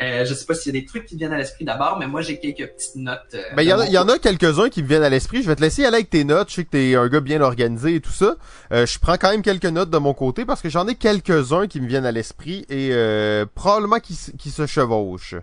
euh, 0.03 0.25
je 0.25 0.35
sais 0.35 0.47
pas 0.47 0.55
s'il 0.55 0.75
y 0.75 0.79
a 0.79 0.81
des 0.81 0.87
trucs 0.87 1.07
qui 1.07 1.17
viennent 1.17 1.33
à 1.33 1.39
l'esprit 1.39 1.65
d'abord, 1.65 1.99
mais 1.99 2.07
moi 2.07 2.21
j'ai 2.23 2.39
quelques 2.39 2.71
petites 2.73 2.97
notes. 2.97 3.35
euh, 3.35 3.43
Ben, 3.55 3.63
il 3.63 3.69
y, 3.69 3.73
en 3.73 3.83
y 3.83 3.99
en 3.99 4.09
a 4.09 4.19
quelques-uns 4.19 4.69
qui 4.69 4.83
me 4.83 4.89
viennent 4.89 5.03
à 5.03 5.09
l'esprit. 5.09 5.43
Je 5.43 5.49
vais 5.49 5.57
te 5.57 5.61
laisser 5.63 5.85
aller 5.85 5.97
avec 5.97 6.11
tes 6.11 6.25
notes. 6.25 6.51
Je 6.51 6.55
sais 6.57 6.65
que 6.65 6.71
t'es 6.71 6.95
un 6.95 7.09
gars 7.09 7.21
bien 7.21 7.41
organisé 7.41 7.95
et 7.97 8.01
tout 8.01 8.13
ça. 8.13 8.37
Euh, 8.73 8.87
je 8.87 8.99
prends 8.99 9.17
quand 9.17 9.31
même 9.31 9.43
quelques 9.43 9.65
notes 9.67 9.91
de 9.91 9.99
mon 9.99 10.15
côté 10.15 10.45
parce 10.45 10.61
que 10.63 10.69
j'en 10.69 10.87
ai 10.89 10.95
quelques-uns 10.95 11.67
qui 11.67 11.81
me 11.81 11.87
viennent 11.87 12.07
à 12.07 12.13
l'esprit 12.13 12.67
et 12.69 12.91
euh, 12.93 13.47
probablement 13.55 14.01
qui, 14.01 14.19
qui 14.39 14.51
se 14.51 14.67
chevauchent. 14.67 15.37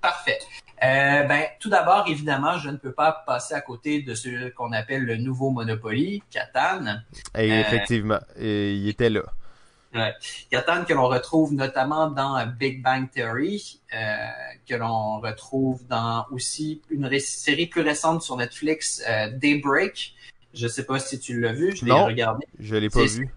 Parfait. 0.00 0.38
Euh, 0.82 1.24
ben, 1.24 1.42
tout 1.58 1.68
d'abord, 1.68 2.06
évidemment, 2.08 2.56
je 2.58 2.70
ne 2.70 2.76
peux 2.76 2.92
pas 2.92 3.22
passer 3.26 3.52
à 3.52 3.60
côté 3.60 4.00
de 4.00 4.14
ce 4.14 4.48
qu'on 4.50 4.72
appelle 4.72 5.04
le 5.04 5.18
nouveau 5.18 5.50
Monopoly, 5.50 6.22
Catan. 6.30 7.00
Et 7.36 7.50
effectivement, 7.60 8.18
il 8.38 8.88
était 8.88 9.10
là. 9.10 9.22
Catan 10.50 10.84
que 10.84 10.94
l'on 10.94 11.08
retrouve 11.08 11.52
notamment 11.54 12.08
dans 12.08 12.44
Big 12.46 12.82
Bang 12.82 13.10
Theory, 13.10 13.80
euh, 13.94 14.16
que 14.68 14.74
l'on 14.74 15.20
retrouve 15.20 15.84
dans 15.88 16.26
aussi 16.30 16.80
une 16.90 17.10
série 17.18 17.66
plus 17.66 17.82
récente 17.82 18.22
sur 18.22 18.36
Netflix, 18.36 19.02
euh, 19.08 19.28
Daybreak. 19.32 20.14
Je 20.54 20.66
sais 20.68 20.84
pas 20.84 20.98
si 20.98 21.18
tu 21.18 21.40
l'as 21.40 21.52
vu, 21.52 21.74
je 21.76 21.84
l'ai 21.84 21.90
Non. 21.90 22.06
regardé. 22.06 22.46
Je 22.58 22.76
l'ai 22.76 22.88
pas 22.90 23.04
vu. 23.04 23.28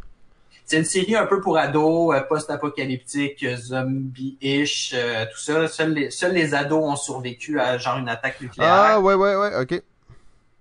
C'est 0.65 0.77
une 0.77 0.85
série 0.85 1.15
un 1.15 1.25
peu 1.25 1.41
pour 1.41 1.57
ados, 1.57 2.15
euh, 2.15 2.21
post-apocalyptique, 2.21 3.43
euh, 3.43 3.57
zombie-ish, 3.57 4.93
euh, 4.95 5.25
tout 5.25 5.38
ça. 5.38 5.67
Seuls 5.67 5.93
les, 5.93 6.09
seuls 6.09 6.34
les 6.34 6.53
ados 6.55 6.84
ont 6.84 6.95
survécu 6.95 7.59
à 7.59 7.77
genre 7.77 7.97
une 7.97 8.07
attaque 8.09 8.39
nucléaire. 8.41 8.71
Ah, 8.73 8.99
ouais, 9.01 9.13
ouais, 9.13 9.35
ouais, 9.35 9.55
ok. 9.61 9.81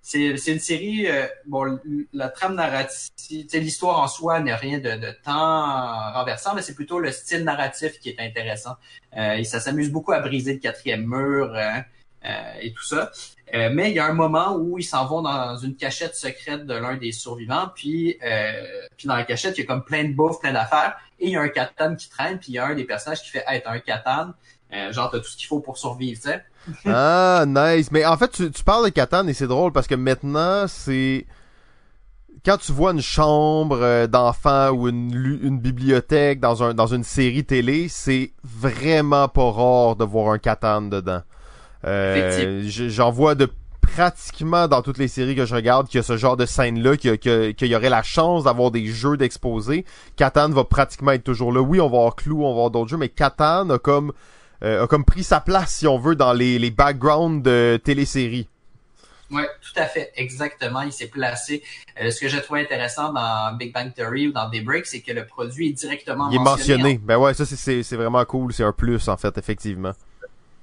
C'est 0.04 0.34
une 0.48 0.58
série, 0.58 1.06
euh, 1.06 1.26
bon, 1.46 1.78
la 2.12 2.28
trame 2.28 2.56
narrative, 2.56 3.46
l'histoire 3.52 4.00
en 4.00 4.08
soi 4.08 4.40
n'a 4.40 4.56
rien 4.56 4.78
de, 4.78 4.96
de 4.96 5.12
tant 5.22 6.12
renversant, 6.12 6.56
mais 6.56 6.62
c'est 6.62 6.74
plutôt 6.74 6.98
le 6.98 7.12
style 7.12 7.44
narratif 7.44 8.00
qui 8.00 8.08
est 8.10 8.18
intéressant. 8.18 8.76
Euh, 9.16 9.34
et 9.34 9.44
ça 9.44 9.60
s'amuse 9.60 9.90
beaucoup 9.90 10.12
à 10.12 10.18
briser 10.18 10.54
le 10.54 10.58
quatrième 10.58 11.06
mur 11.06 11.54
hein, 11.54 11.84
euh, 12.24 12.52
et 12.60 12.72
tout 12.72 12.82
ça. 12.82 13.12
Euh, 13.54 13.68
mais 13.72 13.90
il 13.90 13.96
y 13.96 13.98
a 13.98 14.06
un 14.06 14.14
moment 14.14 14.56
où 14.56 14.78
ils 14.78 14.84
s'en 14.84 15.06
vont 15.06 15.20
dans 15.22 15.56
une 15.56 15.76
cachette 15.76 16.16
secrète 16.16 16.64
de 16.66 16.74
l'un 16.74 16.96
des 16.96 17.12
survivants, 17.12 17.68
puis, 17.74 18.18
euh, 18.24 18.88
puis 18.96 19.06
dans 19.06 19.14
la 19.14 19.24
cachette, 19.24 19.58
il 19.58 19.60
y 19.60 19.64
a 19.64 19.66
comme 19.66 19.84
plein 19.84 20.04
de 20.04 20.14
bouffe, 20.14 20.40
plein 20.40 20.52
d'affaires, 20.52 20.96
et 21.20 21.26
il 21.26 21.32
y 21.32 21.36
a 21.36 21.42
un 21.42 21.48
katan 21.48 21.94
qui 21.96 22.08
traîne, 22.08 22.38
puis 22.38 22.52
il 22.52 22.54
y 22.54 22.58
a 22.58 22.66
un 22.66 22.74
des 22.74 22.84
personnages 22.84 23.22
qui 23.22 23.28
fait 23.28 23.44
t'as 23.46 23.70
un 23.70 23.78
katan, 23.78 24.32
euh, 24.72 24.92
genre 24.92 25.10
t'as 25.10 25.18
tout 25.18 25.26
ce 25.26 25.36
qu'il 25.36 25.46
faut 25.46 25.60
pour 25.60 25.76
survivre, 25.76 26.20
tu 26.20 26.28
sais. 26.28 26.42
Ah, 26.86 27.44
nice. 27.46 27.90
Mais 27.90 28.04
en 28.04 28.16
fait, 28.16 28.30
tu, 28.30 28.50
tu 28.50 28.64
parles 28.64 28.84
de 28.84 28.90
Catan 28.90 29.26
et 29.26 29.34
c'est 29.34 29.46
drôle 29.46 29.72
parce 29.72 29.86
que 29.86 29.94
maintenant, 29.94 30.64
c'est... 30.68 31.26
Quand 32.44 32.56
tu 32.56 32.72
vois 32.72 32.90
une 32.90 33.00
chambre 33.00 33.78
euh, 33.80 34.06
d'enfant 34.08 34.70
ou 34.70 34.88
une, 34.88 35.58
bibliothèque 35.60 36.40
dans, 36.40 36.64
un, 36.64 36.74
dans 36.74 36.88
une 36.88 37.04
série 37.04 37.44
télé, 37.44 37.86
c'est 37.88 38.32
vraiment 38.42 39.28
pas 39.28 39.48
rare 39.52 39.94
de 39.94 40.04
voir 40.04 40.32
un 40.32 40.38
Catan 40.38 40.82
dedans. 40.82 41.22
Euh, 41.84 42.62
je- 42.66 42.88
J'en 42.88 43.12
vois 43.12 43.36
de 43.36 43.48
pratiquement 43.80 44.66
dans 44.68 44.82
toutes 44.82 44.98
les 44.98 45.06
séries 45.08 45.36
que 45.36 45.44
je 45.44 45.54
regarde 45.54 45.86
qu'il 45.86 45.98
y 45.98 46.00
a 46.00 46.02
ce 46.02 46.16
genre 46.16 46.36
de 46.36 46.46
scène-là, 46.46 46.96
qu'il 46.96 47.12
y, 47.60 47.76
aurait 47.76 47.90
la 47.90 48.02
chance 48.02 48.44
d'avoir 48.44 48.70
des 48.70 48.86
jeux 48.86 49.16
d'exposés. 49.16 49.84
Catan 50.16 50.48
va 50.50 50.64
pratiquement 50.64 51.12
être 51.12 51.24
toujours 51.24 51.52
là. 51.52 51.60
Oui, 51.60 51.80
on 51.80 51.88
va 51.88 51.98
avoir 51.98 52.16
Clou, 52.16 52.40
on 52.42 52.46
va 52.46 52.50
avoir 52.50 52.70
d'autres 52.70 52.88
jeux, 52.88 52.96
mais 52.96 53.08
Catan 53.08 53.68
a 53.70 53.78
comme 53.78 54.12
a 54.62 54.86
comme 54.86 55.04
pris 55.04 55.24
sa 55.24 55.40
place, 55.40 55.74
si 55.76 55.86
on 55.86 55.98
veut, 55.98 56.14
dans 56.16 56.32
les, 56.32 56.58
les 56.58 56.70
backgrounds 56.70 57.42
de 57.42 57.80
téléséries. 57.82 58.48
Ouais, 59.30 59.48
tout 59.62 59.80
à 59.80 59.86
fait, 59.86 60.12
exactement. 60.16 60.82
Il 60.82 60.92
s'est 60.92 61.06
placé. 61.06 61.62
Euh, 62.00 62.10
ce 62.10 62.20
que 62.20 62.28
j'ai 62.28 62.42
trouvé 62.42 62.60
intéressant 62.60 63.12
dans 63.14 63.56
Big 63.56 63.72
Bang 63.72 63.92
Theory 63.94 64.28
ou 64.28 64.32
dans 64.32 64.48
Daybreak, 64.50 64.84
c'est 64.84 65.00
que 65.00 65.12
le 65.12 65.24
produit 65.24 65.70
est 65.70 65.72
directement 65.72 66.28
Il 66.30 66.36
est 66.36 66.38
mentionné. 66.38 66.82
mentionné. 66.82 67.00
Ben 67.02 67.16
ouais, 67.16 67.32
ça 67.32 67.46
c'est- 67.46 67.96
vraiment 67.96 68.22
cool. 68.26 68.52
C'est 68.52 68.62
un 68.62 68.72
plus, 68.72 69.08
en 69.08 69.16
fait, 69.16 69.36
effectivement. 69.38 69.92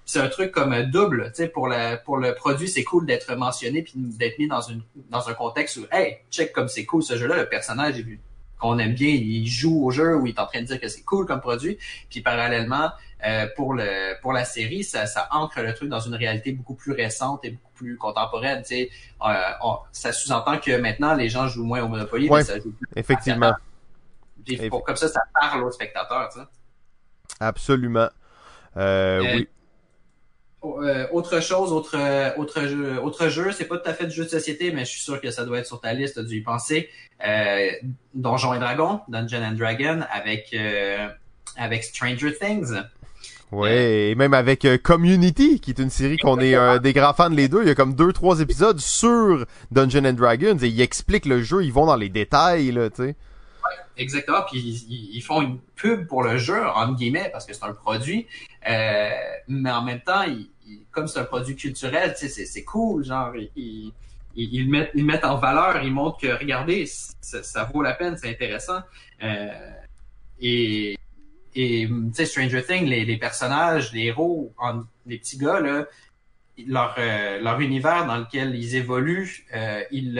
C'est 0.05 0.19
un 0.19 0.27
truc 0.27 0.51
comme 0.51 0.73
euh, 0.73 0.83
double. 0.83 1.31
Tu 1.35 1.43
sais, 1.43 1.47
pour 1.47 1.67
la 1.67 1.97
pour 1.97 2.17
le 2.17 2.33
produit, 2.35 2.67
c'est 2.67 2.83
cool 2.83 3.05
d'être 3.07 3.33
mentionné 3.35 3.81
puis 3.81 3.93
d'être 3.95 4.37
mis 4.39 4.47
dans 4.47 4.61
une 4.61 4.81
dans 5.09 5.27
un 5.29 5.33
contexte 5.33 5.77
où, 5.77 5.85
hey, 5.91 6.17
check 6.31 6.51
comme 6.53 6.67
c'est 6.67 6.85
cool 6.85 7.01
ce 7.03 7.17
jeu-là. 7.17 7.37
Le 7.37 7.49
personnage 7.49 7.95
vu 7.95 8.19
qu'on 8.59 8.77
aime 8.77 8.93
bien, 8.93 9.09
il 9.09 9.47
joue 9.47 9.83
au 9.85 9.89
jeu 9.91 10.15
où 10.15 10.25
il 10.27 10.33
est 10.33 10.39
en 10.39 10.45
train 10.45 10.61
de 10.61 10.65
dire 10.67 10.79
que 10.79 10.87
c'est 10.87 11.01
cool 11.03 11.25
comme 11.25 11.41
produit. 11.41 11.77
Puis 12.09 12.21
parallèlement, 12.21 12.89
euh, 13.25 13.47
pour 13.55 13.73
le 13.73 14.19
pour 14.21 14.31
la 14.33 14.45
série, 14.45 14.83
ça, 14.83 15.05
ça 15.05 15.27
ancre 15.31 15.61
le 15.61 15.73
truc 15.73 15.89
dans 15.89 15.99
une 15.99 16.15
réalité 16.15 16.51
beaucoup 16.51 16.75
plus 16.75 16.91
récente 16.93 17.43
et 17.45 17.51
beaucoup 17.51 17.71
plus 17.75 17.97
contemporaine. 17.97 18.61
Tu 18.61 18.67
sais, 18.75 18.89
Euh, 19.25 19.33
on- 19.63 19.77
ça 19.91 20.13
sous-entend 20.13 20.57
que 20.59 20.77
maintenant 20.77 21.13
les 21.13 21.27
gens 21.29 21.47
jouent 21.47 21.65
moins 21.65 21.81
au 21.83 21.87
Monopoly, 21.89 22.29
Ouais. 22.29 22.39
mais 22.39 22.43
ça 22.45 22.57
joue 22.59 22.71
plus. 22.71 22.87
Effectivement. 22.95 23.53
Puis 24.45 24.69
pour- 24.69 24.83
comme 24.83 24.95
ça, 24.95 25.09
ça 25.09 25.21
parle 25.39 25.63
aux 25.63 25.71
spectateurs. 25.71 26.29
Tu 26.33 26.39
sais. 26.39 26.45
Absolument. 27.39 28.09
Euh, 28.77 29.21
Euh, 29.21 29.35
oui. 29.35 29.47
Euh, 30.63 31.07
autre 31.11 31.39
chose, 31.41 31.71
autre 31.71 31.97
autre 32.37 32.61
jeu, 32.67 32.99
autre 33.01 33.29
jeu, 33.29 33.51
c'est 33.53 33.63
pas 33.65 33.77
tout 33.77 33.89
à 33.89 33.93
fait 33.93 34.05
de 34.05 34.09
jeu 34.11 34.25
de 34.25 34.29
société, 34.29 34.71
mais 34.73 34.83
je 34.83 34.89
suis 34.91 34.99
sûr 34.99 35.21
que 35.21 35.31
ça 35.31 35.45
doit 35.45 35.59
être 35.59 35.65
sur 35.65 35.79
ta 35.79 35.93
liste, 35.93 36.15
t'as 36.15 36.23
dû 36.23 36.37
y 36.37 36.41
penser. 36.41 36.89
Euh, 37.25 37.69
Donjons 38.13 38.53
et 38.53 38.59
Dragons, 38.59 38.99
Dungeon 39.07 39.41
and 39.43 39.53
Dragon, 39.53 40.01
avec 40.11 40.49
euh, 40.53 41.07
avec 41.55 41.83
Stranger 41.85 42.33
Things. 42.37 42.73
Ouais, 43.51 44.09
et 44.11 44.15
même 44.15 44.35
avec 44.35 44.63
euh, 44.65 44.77
Community, 44.77 45.59
qui 45.59 45.71
est 45.71 45.79
une 45.79 45.89
série 45.89 46.17
qu'on 46.17 46.39
est 46.39 46.53
euh, 46.55 46.77
des 46.77 46.93
grands 46.93 47.13
fans 47.13 47.29
les 47.29 47.47
deux. 47.47 47.63
Il 47.63 47.67
y 47.67 47.71
a 47.71 47.75
comme 47.75 47.95
deux, 47.95 48.13
trois 48.13 48.41
épisodes 48.41 48.79
sur 48.79 49.45
Dungeons 49.71 50.05
and 50.05 50.13
Dragons 50.13 50.57
et 50.61 50.67
ils 50.67 50.81
expliquent 50.81 51.25
le 51.25 51.41
jeu, 51.41 51.63
ils 51.63 51.73
vont 51.73 51.87
dans 51.87 51.95
les 51.95 52.09
détails, 52.09 52.71
là, 52.71 52.89
tu 52.91 53.03
sais. 53.03 53.15
Exactement, 53.97 54.41
puis 54.49 54.59
ils, 54.59 55.15
ils 55.17 55.21
font 55.21 55.41
une 55.41 55.59
pub 55.75 56.07
pour 56.07 56.23
le 56.23 56.37
jeu, 56.37 56.63
entre 56.75 56.95
guillemets, 56.95 57.29
parce 57.31 57.45
que 57.45 57.53
c'est 57.53 57.65
un 57.65 57.73
produit, 57.73 58.27
euh, 58.69 59.09
mais 59.47 59.71
en 59.71 59.81
même 59.83 59.99
temps, 60.01 60.21
ils- 60.23 60.49
ils- 60.67 60.85
comme 60.91 61.07
c'est 61.07 61.19
un 61.19 61.25
produit 61.25 61.55
culturel, 61.55 62.15
tu 62.17 62.29
sais, 62.29 62.45
c'est, 62.45 62.63
cool, 62.63 63.03
genre, 63.03 63.33
ils, 63.57 63.91
ils, 64.35 64.69
mettent, 64.69 64.91
ils 64.95 65.03
mettent 65.03 65.25
en 65.25 65.35
valeur, 65.37 65.83
ils 65.83 65.91
montrent 65.91 66.17
que, 66.19 66.27
regardez, 66.27 66.85
ça, 66.85 67.43
ça 67.43 67.69
vaut 67.73 67.81
la 67.81 67.93
peine, 67.93 68.15
c'est 68.15 68.29
intéressant. 68.29 68.79
Euh, 69.21 69.47
et, 70.39 70.97
et 71.55 71.87
tu 71.87 72.09
sais, 72.13 72.25
Stranger 72.25 72.63
Things, 72.63 72.85
les, 72.85 73.05
les 73.05 73.17
personnages, 73.17 73.91
les 73.93 74.05
héros, 74.05 74.53
les 75.05 75.17
petits 75.17 75.37
gars, 75.37 75.59
là, 75.59 75.85
leur, 76.67 76.95
euh, 76.97 77.39
leur 77.41 77.59
univers 77.59 78.05
dans 78.05 78.17
lequel 78.17 78.55
ils 78.55 78.75
évoluent, 78.75 79.45
euh, 79.55 79.83
ils, 79.91 80.19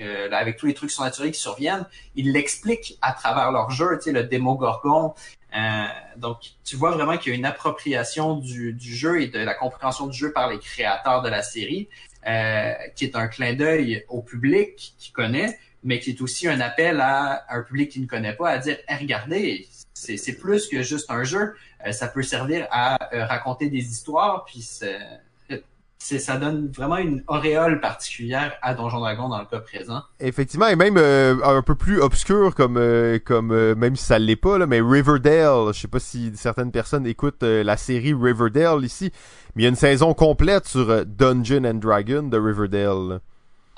euh, 0.00 0.30
avec 0.32 0.56
tous 0.56 0.66
les 0.66 0.74
trucs 0.74 0.90
surnaturels 0.90 1.32
qui 1.32 1.40
surviennent, 1.40 1.86
ils 2.14 2.32
l'expliquent 2.32 2.98
à 3.02 3.12
travers 3.12 3.52
leur 3.52 3.70
jeu, 3.70 3.98
tu 3.98 4.04
sais, 4.04 4.12
le 4.12 4.24
démo 4.24 4.54
Gorgon. 4.54 5.14
Euh, 5.56 5.84
donc, 6.16 6.38
tu 6.64 6.76
vois 6.76 6.92
vraiment 6.92 7.18
qu'il 7.18 7.32
y 7.32 7.34
a 7.34 7.38
une 7.38 7.44
appropriation 7.44 8.36
du, 8.36 8.72
du 8.72 8.94
jeu 8.94 9.20
et 9.20 9.26
de 9.26 9.38
la 9.40 9.54
compréhension 9.54 10.06
du 10.06 10.16
jeu 10.16 10.32
par 10.32 10.48
les 10.48 10.58
créateurs 10.58 11.22
de 11.22 11.28
la 11.28 11.42
série, 11.42 11.88
euh, 12.26 12.72
qui 12.94 13.04
est 13.04 13.16
un 13.16 13.28
clin 13.28 13.54
d'œil 13.54 14.04
au 14.08 14.22
public 14.22 14.94
qui 14.96 15.10
connaît, 15.10 15.58
mais 15.82 15.98
qui 15.98 16.10
est 16.10 16.20
aussi 16.20 16.48
un 16.48 16.60
appel 16.60 17.00
à 17.00 17.44
un 17.50 17.62
public 17.62 17.90
qui 17.90 18.00
ne 18.00 18.06
connaît 18.06 18.34
pas 18.34 18.50
à 18.50 18.58
dire 18.58 18.78
hey, 18.88 18.98
regardez, 19.00 19.66
c'est 20.00 20.32
plus 20.32 20.68
que 20.68 20.82
juste 20.82 21.10
un 21.10 21.24
jeu. 21.24 21.54
Euh, 21.86 21.92
ça 21.92 22.08
peut 22.08 22.22
servir 22.22 22.66
à 22.70 23.14
euh, 23.14 23.24
raconter 23.24 23.68
des 23.68 23.78
histoires, 23.78 24.44
puis 24.44 24.60
ça 25.98 26.36
donne 26.38 26.68
vraiment 26.68 26.96
une 26.96 27.22
auréole 27.28 27.80
particulière 27.80 28.54
à 28.62 28.74
Donjon 28.74 29.00
Dragon 29.00 29.28
dans 29.28 29.38
le 29.38 29.46
cas 29.46 29.60
présent. 29.60 30.02
Effectivement, 30.18 30.68
et 30.68 30.76
même 30.76 30.96
euh, 30.96 31.36
un 31.44 31.62
peu 31.62 31.74
plus 31.74 32.00
obscur 32.00 32.54
comme 32.54 32.76
euh, 32.76 33.18
comme 33.24 33.74
même 33.74 33.96
si 33.96 34.04
ça 34.04 34.18
l'est 34.18 34.36
pas 34.36 34.58
là, 34.58 34.66
mais 34.66 34.80
Riverdale, 34.80 35.72
je 35.74 35.80
sais 35.80 35.88
pas 35.88 36.00
si 36.00 36.32
certaines 36.34 36.72
personnes 36.72 37.06
écoutent 37.06 37.42
la 37.42 37.76
série 37.76 38.14
Riverdale 38.14 38.84
ici, 38.84 39.12
mais 39.54 39.62
il 39.62 39.64
y 39.64 39.66
a 39.66 39.70
une 39.70 39.76
saison 39.76 40.14
complète 40.14 40.66
sur 40.66 41.04
Dungeon 41.04 41.74
Dragon 41.74 42.22
de 42.22 42.38
Riverdale. 42.38 43.20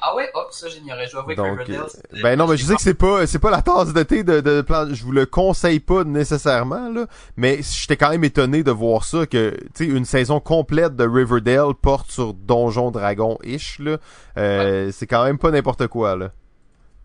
Ah 0.05 0.17
ouais, 0.17 0.29
oh, 0.35 0.43
ça 0.51 0.69
j'ignorais. 0.69 1.07
Je 1.07 1.17
vais 1.17 1.23
avec 1.23 1.39
Riverdale. 1.39 1.89
ben 2.23 2.37
non, 2.37 2.49
mais 2.49 2.57
je 2.57 2.65
sais 2.65 2.75
que 2.75 2.83
c'est 2.83 2.93
pas 2.95 3.25
c'est 3.29 3.39
pas 3.39 3.53
la 3.53 3.63
tasse 3.63 3.93
de 3.93 4.03
thé 4.03 4.25
de, 4.25 4.41
de 4.41 4.61
plan. 4.61 4.93
Je 4.93 5.05
vous 5.05 5.13
le 5.13 5.27
conseille 5.27 5.79
pas 5.79 6.03
nécessairement 6.03 6.89
là, 6.89 7.07
mais 7.37 7.61
j'étais 7.63 7.97
quand 7.97 8.11
même 8.11 8.25
étonné 8.25 8.65
de 8.65 8.73
voir 8.73 9.05
ça 9.05 9.27
que 9.27 9.57
tu 9.75 9.85
sais 9.85 9.87
une 9.87 10.05
saison 10.05 10.41
complète 10.41 10.97
de 10.97 11.07
Riverdale 11.07 11.75
porte 11.81 12.11
sur 12.11 12.35
Donjon 12.35 12.91
Dragon 12.91 13.39
ish 13.45 13.79
là. 13.79 13.99
Euh, 14.39 14.87
ouais. 14.87 14.93
C'est 14.93 15.07
quand 15.07 15.25
même 15.25 15.39
pas 15.39 15.53
n'importe 15.53 15.87
quoi 15.87 16.17
là. 16.17 16.33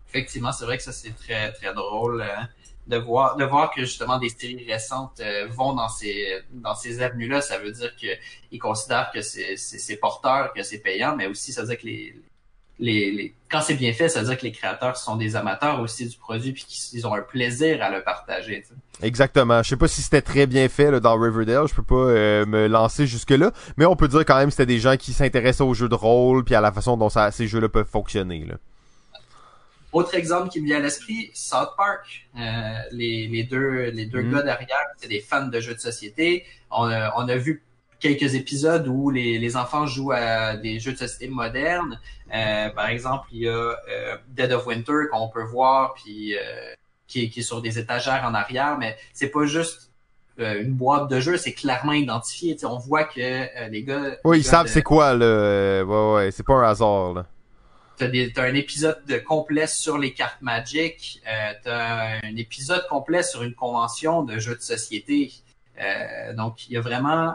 Effectivement, 0.08 0.50
c'est 0.50 0.64
vrai 0.64 0.76
que 0.76 0.82
ça 0.82 0.92
c'est 0.92 1.14
très 1.14 1.52
très 1.52 1.72
drôle. 1.72 2.22
Hein, 2.22 2.48
de 2.88 2.96
voir 2.96 3.36
de 3.36 3.44
voir 3.44 3.70
que 3.70 3.82
justement 3.82 4.18
des 4.18 4.30
séries 4.30 4.66
récentes 4.66 5.20
euh, 5.20 5.46
vont 5.50 5.74
dans 5.74 5.88
ces 5.88 6.40
dans 6.50 6.74
ces 6.74 7.02
avenues 7.02 7.28
là 7.28 7.42
ça 7.42 7.58
veut 7.58 7.70
dire 7.70 7.94
que 7.94 8.06
ils 8.50 8.58
considèrent 8.58 9.10
que 9.12 9.20
c'est 9.20 9.56
c'est 9.56 9.96
porteur 9.96 10.54
que 10.54 10.62
c'est 10.62 10.78
payant 10.78 11.14
mais 11.14 11.26
aussi 11.26 11.52
ça 11.52 11.60
veut 11.60 11.68
dire 11.68 11.78
que 11.78 11.86
les 11.86 12.14
les, 12.80 13.10
les, 13.10 13.34
quand 13.50 13.60
c'est 13.60 13.74
bien 13.74 13.92
fait, 13.92 14.08
ça 14.08 14.20
veut 14.20 14.26
dire 14.26 14.38
que 14.38 14.44
les 14.44 14.52
créateurs 14.52 14.96
sont 14.96 15.16
des 15.16 15.36
amateurs 15.36 15.80
aussi 15.80 16.06
du 16.06 16.16
produit 16.16 16.52
puis 16.52 16.64
qu'ils 16.64 17.06
ont 17.06 17.14
un 17.14 17.22
plaisir 17.22 17.82
à 17.82 17.90
le 17.90 18.02
partager. 18.02 18.62
T'sais. 18.62 18.74
Exactement. 19.06 19.62
Je 19.62 19.70
sais 19.70 19.76
pas 19.76 19.88
si 19.88 20.02
c'était 20.02 20.22
très 20.22 20.46
bien 20.46 20.68
fait 20.68 20.90
là, 20.90 21.00
dans 21.00 21.18
Riverdale, 21.18 21.66
je 21.68 21.74
peux 21.74 21.82
pas 21.82 21.94
euh, 21.94 22.46
me 22.46 22.66
lancer 22.66 23.06
jusque 23.06 23.30
là, 23.30 23.52
mais 23.76 23.84
on 23.84 23.96
peut 23.96 24.08
dire 24.08 24.20
quand 24.20 24.36
même 24.36 24.48
que 24.48 24.52
c'était 24.52 24.66
des 24.66 24.78
gens 24.78 24.96
qui 24.96 25.12
s'intéressaient 25.12 25.62
aux 25.62 25.74
jeux 25.74 25.88
de 25.88 25.94
rôle 25.94 26.44
puis 26.44 26.54
à 26.54 26.60
la 26.60 26.72
façon 26.72 26.96
dont 26.96 27.08
ça, 27.08 27.30
ces 27.30 27.46
jeux-là 27.46 27.68
peuvent 27.68 27.88
fonctionner. 27.88 28.44
Là. 28.44 28.56
Autre 29.92 30.14
exemple 30.14 30.50
qui 30.50 30.60
me 30.60 30.66
vient 30.66 30.76
à 30.76 30.80
l'esprit, 30.80 31.30
South 31.32 31.70
Park. 31.76 32.28
Euh, 32.38 32.40
les, 32.92 33.26
les 33.26 33.44
deux, 33.44 33.90
les 33.90 34.04
deux 34.04 34.22
mm. 34.22 34.32
gars 34.32 34.42
derrière, 34.42 34.86
c'est 34.98 35.08
des 35.08 35.20
fans 35.20 35.46
de 35.46 35.60
jeux 35.60 35.74
de 35.74 35.80
société. 35.80 36.44
On 36.70 36.84
a, 36.84 37.14
on 37.16 37.26
a 37.28 37.36
vu 37.36 37.62
quelques 38.00 38.34
épisodes 38.34 38.86
où 38.86 39.10
les, 39.10 39.38
les 39.38 39.56
enfants 39.56 39.86
jouent 39.86 40.12
à 40.12 40.56
des 40.56 40.78
jeux 40.80 40.92
de 40.92 40.98
société 40.98 41.28
modernes. 41.28 41.98
Euh, 42.34 42.68
par 42.70 42.88
exemple, 42.88 43.26
il 43.32 43.42
y 43.42 43.48
a 43.48 43.52
euh, 43.52 44.16
Dead 44.28 44.52
of 44.52 44.66
Winter 44.66 45.08
qu'on 45.10 45.28
peut 45.28 45.42
voir, 45.44 45.94
puis 45.94 46.36
euh, 46.36 46.40
qui, 47.06 47.24
est, 47.24 47.28
qui 47.28 47.40
est 47.40 47.42
sur 47.42 47.60
des 47.62 47.78
étagères 47.78 48.24
en 48.24 48.34
arrière, 48.34 48.76
mais 48.78 48.96
c'est 49.12 49.30
pas 49.30 49.46
juste 49.46 49.90
euh, 50.38 50.62
une 50.62 50.74
boîte 50.74 51.08
de 51.10 51.18
jeu, 51.20 51.36
c'est 51.36 51.52
clairement 51.54 51.92
identifié. 51.92 52.54
T'sais, 52.54 52.66
on 52.66 52.78
voit 52.78 53.04
que 53.04 53.20
euh, 53.20 53.68
les 53.68 53.82
gars. 53.82 54.16
Oui, 54.24 54.36
les 54.36 54.42
ils 54.42 54.44
gars 54.44 54.50
savent 54.50 54.66
de- 54.66 54.70
c'est 54.70 54.82
quoi 54.82 55.14
là. 55.14 55.82
Ouais, 55.84 56.14
ouais, 56.14 56.30
c'est 56.30 56.44
pas 56.44 56.54
un 56.54 56.68
hasard 56.68 57.14
là. 57.14 57.26
T'as, 57.96 58.06
des, 58.06 58.32
t'as 58.32 58.44
un 58.44 58.54
épisode 58.54 59.02
de 59.08 59.18
complet 59.18 59.66
sur 59.66 59.98
les 59.98 60.12
cartes 60.12 60.40
Magic. 60.40 61.20
Euh, 61.26 61.52
t'as 61.64 62.18
un 62.22 62.36
épisode 62.36 62.86
complet 62.88 63.24
sur 63.24 63.42
une 63.42 63.54
convention 63.54 64.22
de 64.22 64.38
jeux 64.38 64.54
de 64.54 64.60
société. 64.60 65.32
Euh, 65.80 66.32
donc, 66.34 66.68
il 66.68 66.74
y 66.74 66.76
a 66.76 66.80
vraiment, 66.80 67.34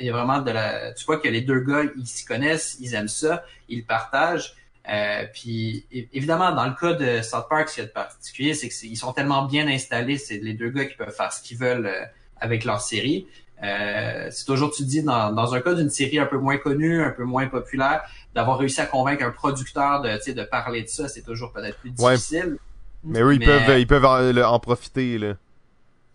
il 0.00 0.06
y 0.06 0.10
a 0.10 0.12
vraiment 0.12 0.40
de 0.40 0.50
la. 0.50 0.92
Tu 0.92 1.04
vois 1.04 1.18
que 1.18 1.28
les 1.28 1.42
deux 1.42 1.60
gars, 1.60 1.82
ils 1.96 2.06
s'y 2.06 2.24
connaissent, 2.24 2.76
ils 2.80 2.94
aiment 2.94 3.08
ça, 3.08 3.44
ils 3.68 3.78
le 3.78 3.84
partagent. 3.84 4.54
Euh, 4.90 5.24
puis 5.32 5.84
évidemment, 6.12 6.52
dans 6.52 6.66
le 6.66 6.72
cas 6.74 6.94
de 6.94 7.22
South 7.22 7.46
Park, 7.48 7.68
ce 7.68 7.74
qu'il 7.74 7.82
y 7.82 7.84
a 7.84 7.88
de 7.88 7.92
particulier, 7.92 8.54
c'est 8.54 8.68
qu'ils 8.68 8.96
sont 8.96 9.12
tellement 9.12 9.44
bien 9.44 9.68
installés, 9.68 10.18
c'est 10.18 10.38
les 10.38 10.54
deux 10.54 10.70
gars 10.70 10.86
qui 10.86 10.96
peuvent 10.96 11.14
faire 11.14 11.32
ce 11.32 11.42
qu'ils 11.42 11.58
veulent 11.58 11.86
euh, 11.86 12.04
avec 12.40 12.64
leur 12.64 12.80
série. 12.80 13.26
Euh, 13.62 14.28
c'est 14.30 14.46
toujours, 14.46 14.70
tu 14.72 14.82
te 14.84 14.88
dis, 14.88 15.02
dans, 15.02 15.32
dans 15.32 15.54
un 15.54 15.60
cas 15.60 15.74
d'une 15.74 15.90
série 15.90 16.18
un 16.18 16.24
peu 16.26 16.38
moins 16.38 16.56
connue, 16.56 17.02
un 17.02 17.10
peu 17.10 17.24
moins 17.24 17.46
populaire, 17.46 18.02
d'avoir 18.34 18.58
réussi 18.58 18.80
à 18.80 18.86
convaincre 18.86 19.22
un 19.22 19.30
producteur 19.30 20.00
de, 20.00 20.32
de 20.32 20.42
parler 20.44 20.82
de 20.82 20.88
ça, 20.88 21.08
c'est 21.08 21.22
toujours 21.22 21.52
peut-être 21.52 21.76
plus 21.78 21.92
Ouais. 21.98 22.14
difficile. 22.14 22.56
Mais 23.04 23.22
oui, 23.22 23.36
ils 23.40 23.44
peuvent, 23.44 23.78
ils 23.78 23.86
peuvent 23.86 24.04
en, 24.06 24.34
en 24.36 24.58
profiter 24.60 25.18
là. 25.18 25.34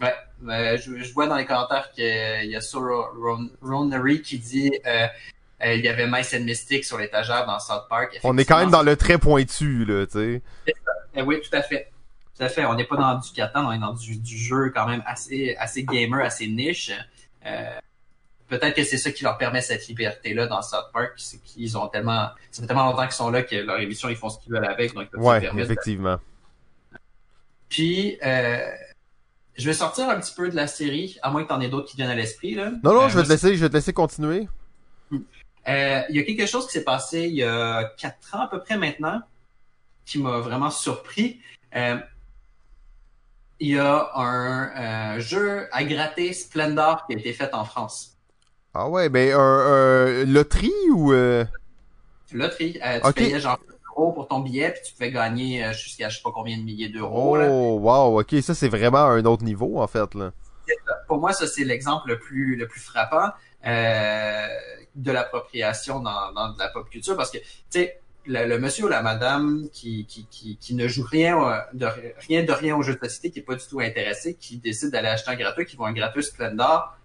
Ouais, 0.01 0.13
euh, 0.47 0.77
je, 0.77 1.03
je 1.03 1.13
vois 1.13 1.27
dans 1.27 1.35
les 1.37 1.45
commentaires 1.45 1.91
qu'il 1.91 2.03
y 2.49 2.55
a 2.55 2.61
Soro 2.61 3.05
Ron, 3.19 3.49
Ronery 3.61 4.21
qui 4.21 4.37
dit 4.39 4.71
euh, 4.85 5.07
euh, 5.63 5.73
il 5.73 5.83
y 5.83 5.87
avait 5.87 6.07
Mice 6.07 6.33
and 6.33 6.43
Mystic 6.43 6.83
sur 6.85 6.97
l'étagère 6.97 7.45
dans 7.45 7.59
South 7.59 7.85
Park. 7.89 8.19
On 8.23 8.37
est 8.37 8.45
quand 8.45 8.59
même 8.59 8.71
dans 8.71 8.83
le 8.83 8.95
très 8.95 9.17
pointu 9.17 9.85
là, 9.85 10.05
tu 10.05 10.11
sais. 10.13 10.41
Eh 11.15 11.21
oui, 11.21 11.39
tout 11.41 11.55
à 11.55 11.61
fait. 11.61 11.91
Tout 12.37 12.43
à 12.43 12.49
fait. 12.49 12.65
On 12.65 12.75
n'est 12.75 12.83
pas 12.83 12.97
dans 12.97 13.17
du 13.17 13.31
Catan, 13.31 13.67
on 13.67 13.71
est 13.71 13.79
dans 13.79 13.93
du, 13.93 14.17
du 14.17 14.37
jeu 14.37 14.71
quand 14.75 14.87
même 14.87 15.01
assez, 15.05 15.55
assez 15.57 15.83
gamer, 15.83 16.23
assez 16.25 16.47
niche. 16.47 16.91
Euh, 17.45 17.79
Peut-être 18.47 18.75
que 18.75 18.83
c'est 18.83 18.97
ça 18.99 19.11
qui 19.11 19.23
leur 19.23 19.39
permet 19.39 19.59
cette 19.59 19.87
liberté-là 19.87 20.45
dans 20.45 20.61
South 20.61 20.91
Park, 20.93 21.13
c'est 21.17 21.41
qu'ils 21.41 21.75
ont 21.79 21.87
tellement, 21.87 22.29
ça 22.51 22.61
fait 22.61 22.67
tellement 22.67 22.85
longtemps 22.91 23.05
qu'ils 23.05 23.13
sont 23.13 23.31
là 23.31 23.41
que 23.41 23.55
leur 23.55 23.79
émission, 23.79 24.07
ils 24.07 24.15
font 24.15 24.29
ce 24.29 24.37
qu'ils 24.37 24.53
veulent 24.53 24.65
avec, 24.67 24.93
donc 24.93 25.05
ils 25.05 25.09
peuvent 25.09 25.21
Ouais, 25.23 25.41
de- 25.41 25.59
effectivement. 25.61 26.19
Puis, 27.69 28.19
euh, 28.23 28.69
je 29.57 29.65
vais 29.65 29.73
sortir 29.73 30.09
un 30.09 30.19
petit 30.19 30.33
peu 30.33 30.49
de 30.49 30.55
la 30.55 30.67
série, 30.67 31.17
à 31.21 31.31
moins 31.31 31.43
que 31.43 31.49
t'en 31.49 31.61
aies 31.61 31.69
d'autres 31.69 31.87
qui 31.87 31.95
viennent 31.95 32.09
à 32.09 32.15
l'esprit, 32.15 32.55
là. 32.55 32.71
Non, 32.83 32.93
non, 32.93 33.03
Euh, 33.03 33.09
je 33.09 33.17
vais 33.17 33.23
te 33.23 33.29
laisser, 33.29 33.55
je 33.55 33.61
vais 33.61 33.69
te 33.69 33.73
laisser 33.73 33.93
continuer. 33.93 34.47
Euh, 35.67 36.01
il 36.09 36.15
y 36.15 36.19
a 36.19 36.23
quelque 36.23 36.45
chose 36.45 36.67
qui 36.67 36.73
s'est 36.73 36.83
passé 36.83 37.21
il 37.21 37.33
y 37.33 37.43
a 37.43 37.85
quatre 37.97 38.35
ans 38.35 38.41
à 38.41 38.47
peu 38.47 38.59
près 38.59 38.77
maintenant, 38.77 39.21
qui 40.05 40.19
m'a 40.19 40.39
vraiment 40.39 40.69
surpris. 40.69 41.39
Euh, 41.75 41.97
il 43.59 43.69
y 43.69 43.79
a 43.79 44.11
un 44.15 45.17
jeu 45.19 45.67
à 45.71 45.83
gratter 45.83 46.33
Splendor 46.33 47.07
qui 47.07 47.15
a 47.15 47.17
été 47.17 47.33
fait 47.33 47.53
en 47.53 47.65
France. 47.65 48.17
Ah 48.73 48.89
ouais, 48.89 49.07
ben 49.07 49.33
un, 49.33 50.25
loterie 50.25 50.71
ou 50.91 51.13
euh... 51.13 51.45
Loterie, 52.33 52.77
euh, 52.85 52.99
tu 53.05 53.13
payais 53.13 53.39
genre 53.39 53.59
1 53.95 54.01
euro 54.01 54.11
pour 54.11 54.27
ton 54.27 54.39
billet, 54.39 54.71
puis 54.71 54.81
tu 54.85 54.93
pouvais 54.93 55.11
gagner 55.11 55.63
euh, 55.63 55.73
jusqu'à 55.73 56.09
je 56.09 56.17
sais 56.17 56.23
pas 56.23 56.31
combien 56.33 56.57
de 56.57 56.63
milliers 56.63 56.89
d'euros. 56.89 57.37
là. 57.37 57.47
Oh, 57.49 57.79
wow, 57.79 58.19
ok, 58.21 58.35
ça 58.41 58.53
c'est 58.53 58.69
vraiment 58.69 59.05
un 59.05 59.25
autre 59.25 59.43
niveau 59.43 59.79
en 59.79 59.87
fait 59.87 60.13
là. 60.15 60.31
Pour 61.07 61.19
moi, 61.19 61.31
ça 61.33 61.47
c'est 61.47 61.63
l'exemple 61.63 62.09
le 62.09 62.19
plus 62.19 62.55
le 62.55 62.67
plus 62.67 62.81
frappant 62.81 63.29
euh, 63.65 64.47
de 64.95 65.11
l'appropriation 65.11 65.99
dans, 65.99 66.31
dans 66.33 66.53
de 66.53 66.59
la 66.59 66.69
pop 66.69 66.89
culture 66.89 67.15
parce 67.15 67.31
que 67.31 67.37
tu 67.37 67.45
sais 67.69 67.99
le, 68.25 68.45
le 68.45 68.59
monsieur 68.59 68.85
ou 68.85 68.87
la 68.87 69.01
madame 69.01 69.69
qui, 69.71 70.05
qui, 70.05 70.25
qui, 70.29 70.57
qui 70.57 70.75
ne 70.75 70.87
joue 70.87 71.03
rien 71.03 71.39
euh, 71.39 71.59
de 71.73 71.87
rien 72.27 72.43
de 72.43 72.51
rien 72.51 72.75
au 72.75 72.81
jeu 72.81 72.95
de 72.95 72.99
société, 73.07 73.31
qui 73.31 73.39
est 73.39 73.43
pas 73.43 73.55
du 73.55 73.65
tout 73.65 73.79
intéressé, 73.79 74.35
qui 74.35 74.57
décide 74.57 74.91
d'aller 74.91 75.09
acheter 75.09 75.31
un 75.31 75.35
gratuit, 75.35 75.65
qui 75.65 75.75
voit 75.75 75.87
un 75.89 75.93
gratuit 75.93 76.23
Splendor. 76.23 76.95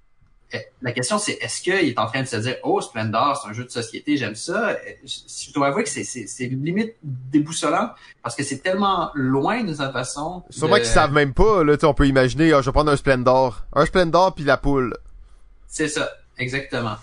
Eh, 0.53 0.59
La 0.83 0.93
question 0.93 1.19
c'est 1.19 1.33
est-ce 1.41 1.63
qu'il 1.63 1.73
est 1.75 1.99
en 1.99 2.07
train 2.07 2.23
de 2.23 2.27
se 2.27 2.37
dire 2.37 2.57
oh 2.63 2.81
Splendor 2.81 3.41
c'est 3.43 3.51
un 3.51 3.53
jeu 3.53 3.65
de 3.65 3.71
société 3.71 4.17
j'aime 4.17 4.35
ça? 4.35 4.77
Eh, 4.87 4.99
je 5.05 5.53
dois 5.53 5.69
avouer 5.69 5.85
que 5.85 5.89
c'est 5.91 6.47
limite 6.47 6.95
déboussolant 7.03 7.91
parce 8.23 8.35
que 8.37 8.43
c'est 8.43 8.59
tellement 8.59 9.11
loin 9.15 9.63
de 9.65 9.75
sa 9.75 9.91
façon 9.91 10.43
Sûrement 10.51 10.77
de- 10.77 10.81
qu'ils 10.81 10.89
savent 10.91 11.13
même 11.13 11.33
pas, 11.35 11.65
là, 11.65 11.77
on 11.85 11.95
peut 11.95 12.07
imaginer, 12.07 12.53
ah, 12.53 12.61
je 12.61 12.67
vais 12.67 12.73
prendre 12.73 12.91
un 12.91 12.97
Splendor. 12.97 13.65
Un 13.75 13.87
Splendor 13.87 14.35
puis 14.35 14.45
la 14.45 14.57
poule. 14.57 14.97
C'est 15.67 15.89
ça, 15.89 16.11
exactement. 16.39 16.97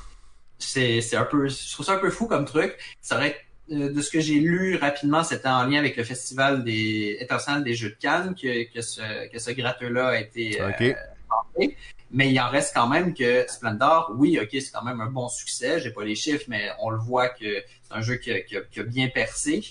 C'est, 0.60 1.16
un 1.16 1.24
peu, 1.24 1.48
je 1.48 1.72
trouve 1.74 1.86
ça 1.86 1.94
un 1.94 1.98
peu 2.00 2.10
fou 2.10 2.28
comme 2.28 2.46
truc. 2.46 2.76
Ça 3.02 3.16
aurait, 3.18 3.36
euh, 3.72 3.94
de 3.94 4.02
ce 4.02 4.10
que 4.10 4.20
j'ai 4.20 4.40
lu 4.40 4.76
rapidement, 4.76 5.24
c'était 5.24 5.48
en 5.48 5.66
lien 5.66 5.78
avec 5.80 5.96
le 5.98 6.04
festival 6.04 6.64
des 6.64 7.18
international 7.22 7.64
des 7.64 7.76
Jeux 7.76 7.90
de 7.90 7.96
Cannes 8.00 8.34
que, 8.36 8.72
que 8.74 8.82
ce, 8.82 9.28
que 9.32 9.40
ce 9.40 9.52
gratteux-là 9.52 10.08
a 10.10 10.18
été 10.20 10.60
euh, 10.62 10.70
Ok. 10.70 10.96
tenté. 11.30 11.78
Mais 12.12 12.32
il 12.32 12.40
en 12.40 12.50
reste 12.50 12.74
quand 12.74 12.88
même 12.88 13.14
que 13.14 13.46
Splendor, 13.50 14.12
oui, 14.16 14.40
ok, 14.42 14.50
c'est 14.52 14.72
quand 14.72 14.84
même 14.84 15.02
un 15.02 15.10
bon 15.10 15.28
succès. 15.28 15.80
J'ai 15.82 15.92
pas 15.92 16.04
les 16.06 16.16
chiffres, 16.16 16.46
mais 16.48 16.70
on 16.80 16.90
le 16.90 16.98
voit 16.98 17.30
que 17.30 17.46
c'est 17.84 17.94
un 17.94 18.02
jeu 18.02 18.16
qui 18.16 18.32
a, 18.32 18.42
qui 18.42 18.56
a- 18.58 18.62
qui 18.62 18.80
a 18.80 18.84
bien 18.84 19.10
percé 19.10 19.64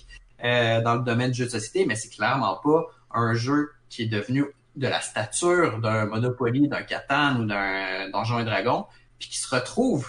euh, 0.44 0.82
dans 0.82 0.94
le 0.97 1.00
domaine 1.02 1.31
du 1.31 1.39
jeu 1.39 1.44
de 1.47 1.50
société, 1.50 1.86
mais 1.86 1.97
c'est 1.97 2.10
clairement 2.10 2.56
pas 2.62 2.84
un 3.15 3.32
jeu 3.34 3.70
qui 3.89 4.02
est 4.02 4.06
devenu 4.06 4.44
de 4.76 4.86
la 4.86 5.00
stature 5.00 5.78
d'un 5.78 6.05
Monopoly, 6.06 6.68
d'un 6.68 6.82
Catan 6.82 7.40
ou 7.40 7.47
d'un 7.47 8.10
Donjon 8.10 8.40
et 8.40 8.44
Dragon, 8.44 8.84
puis 9.18 9.31
qui 9.31 9.39
se 9.39 9.55
retrouve 9.55 10.06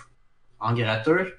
en 0.59 0.73
gratteux. 0.73 1.33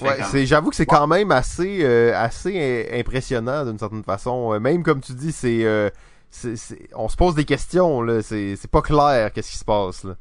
Ouais, 0.00 0.22
c'est, 0.30 0.46
j'avoue 0.46 0.70
que 0.70 0.76
c'est 0.76 0.86
quand 0.86 1.08
même 1.08 1.32
assez, 1.32 1.80
euh, 1.82 2.16
assez 2.16 2.56
im- 2.56 3.00
impressionnant 3.00 3.64
d'une 3.64 3.78
certaine 3.78 4.04
façon. 4.04 4.54
Euh, 4.54 4.60
Même 4.60 4.84
comme 4.84 5.00
tu 5.00 5.12
dis, 5.14 5.32
c'est, 5.32 5.64
euh, 5.64 5.90
c'est, 6.32 6.56
c'est- 6.56 6.88
on 6.94 7.08
se 7.08 7.16
pose 7.16 7.34
des 7.34 7.44
questions 7.44 8.02
là. 8.02 8.22
C'est, 8.22 8.56
c'est 8.56 8.70
pas 8.70 8.82
clair 8.82 9.32
qu'est-ce 9.32 9.50
qui 9.52 9.58
se 9.58 9.64
passe 9.64 10.02
là. 10.04 10.16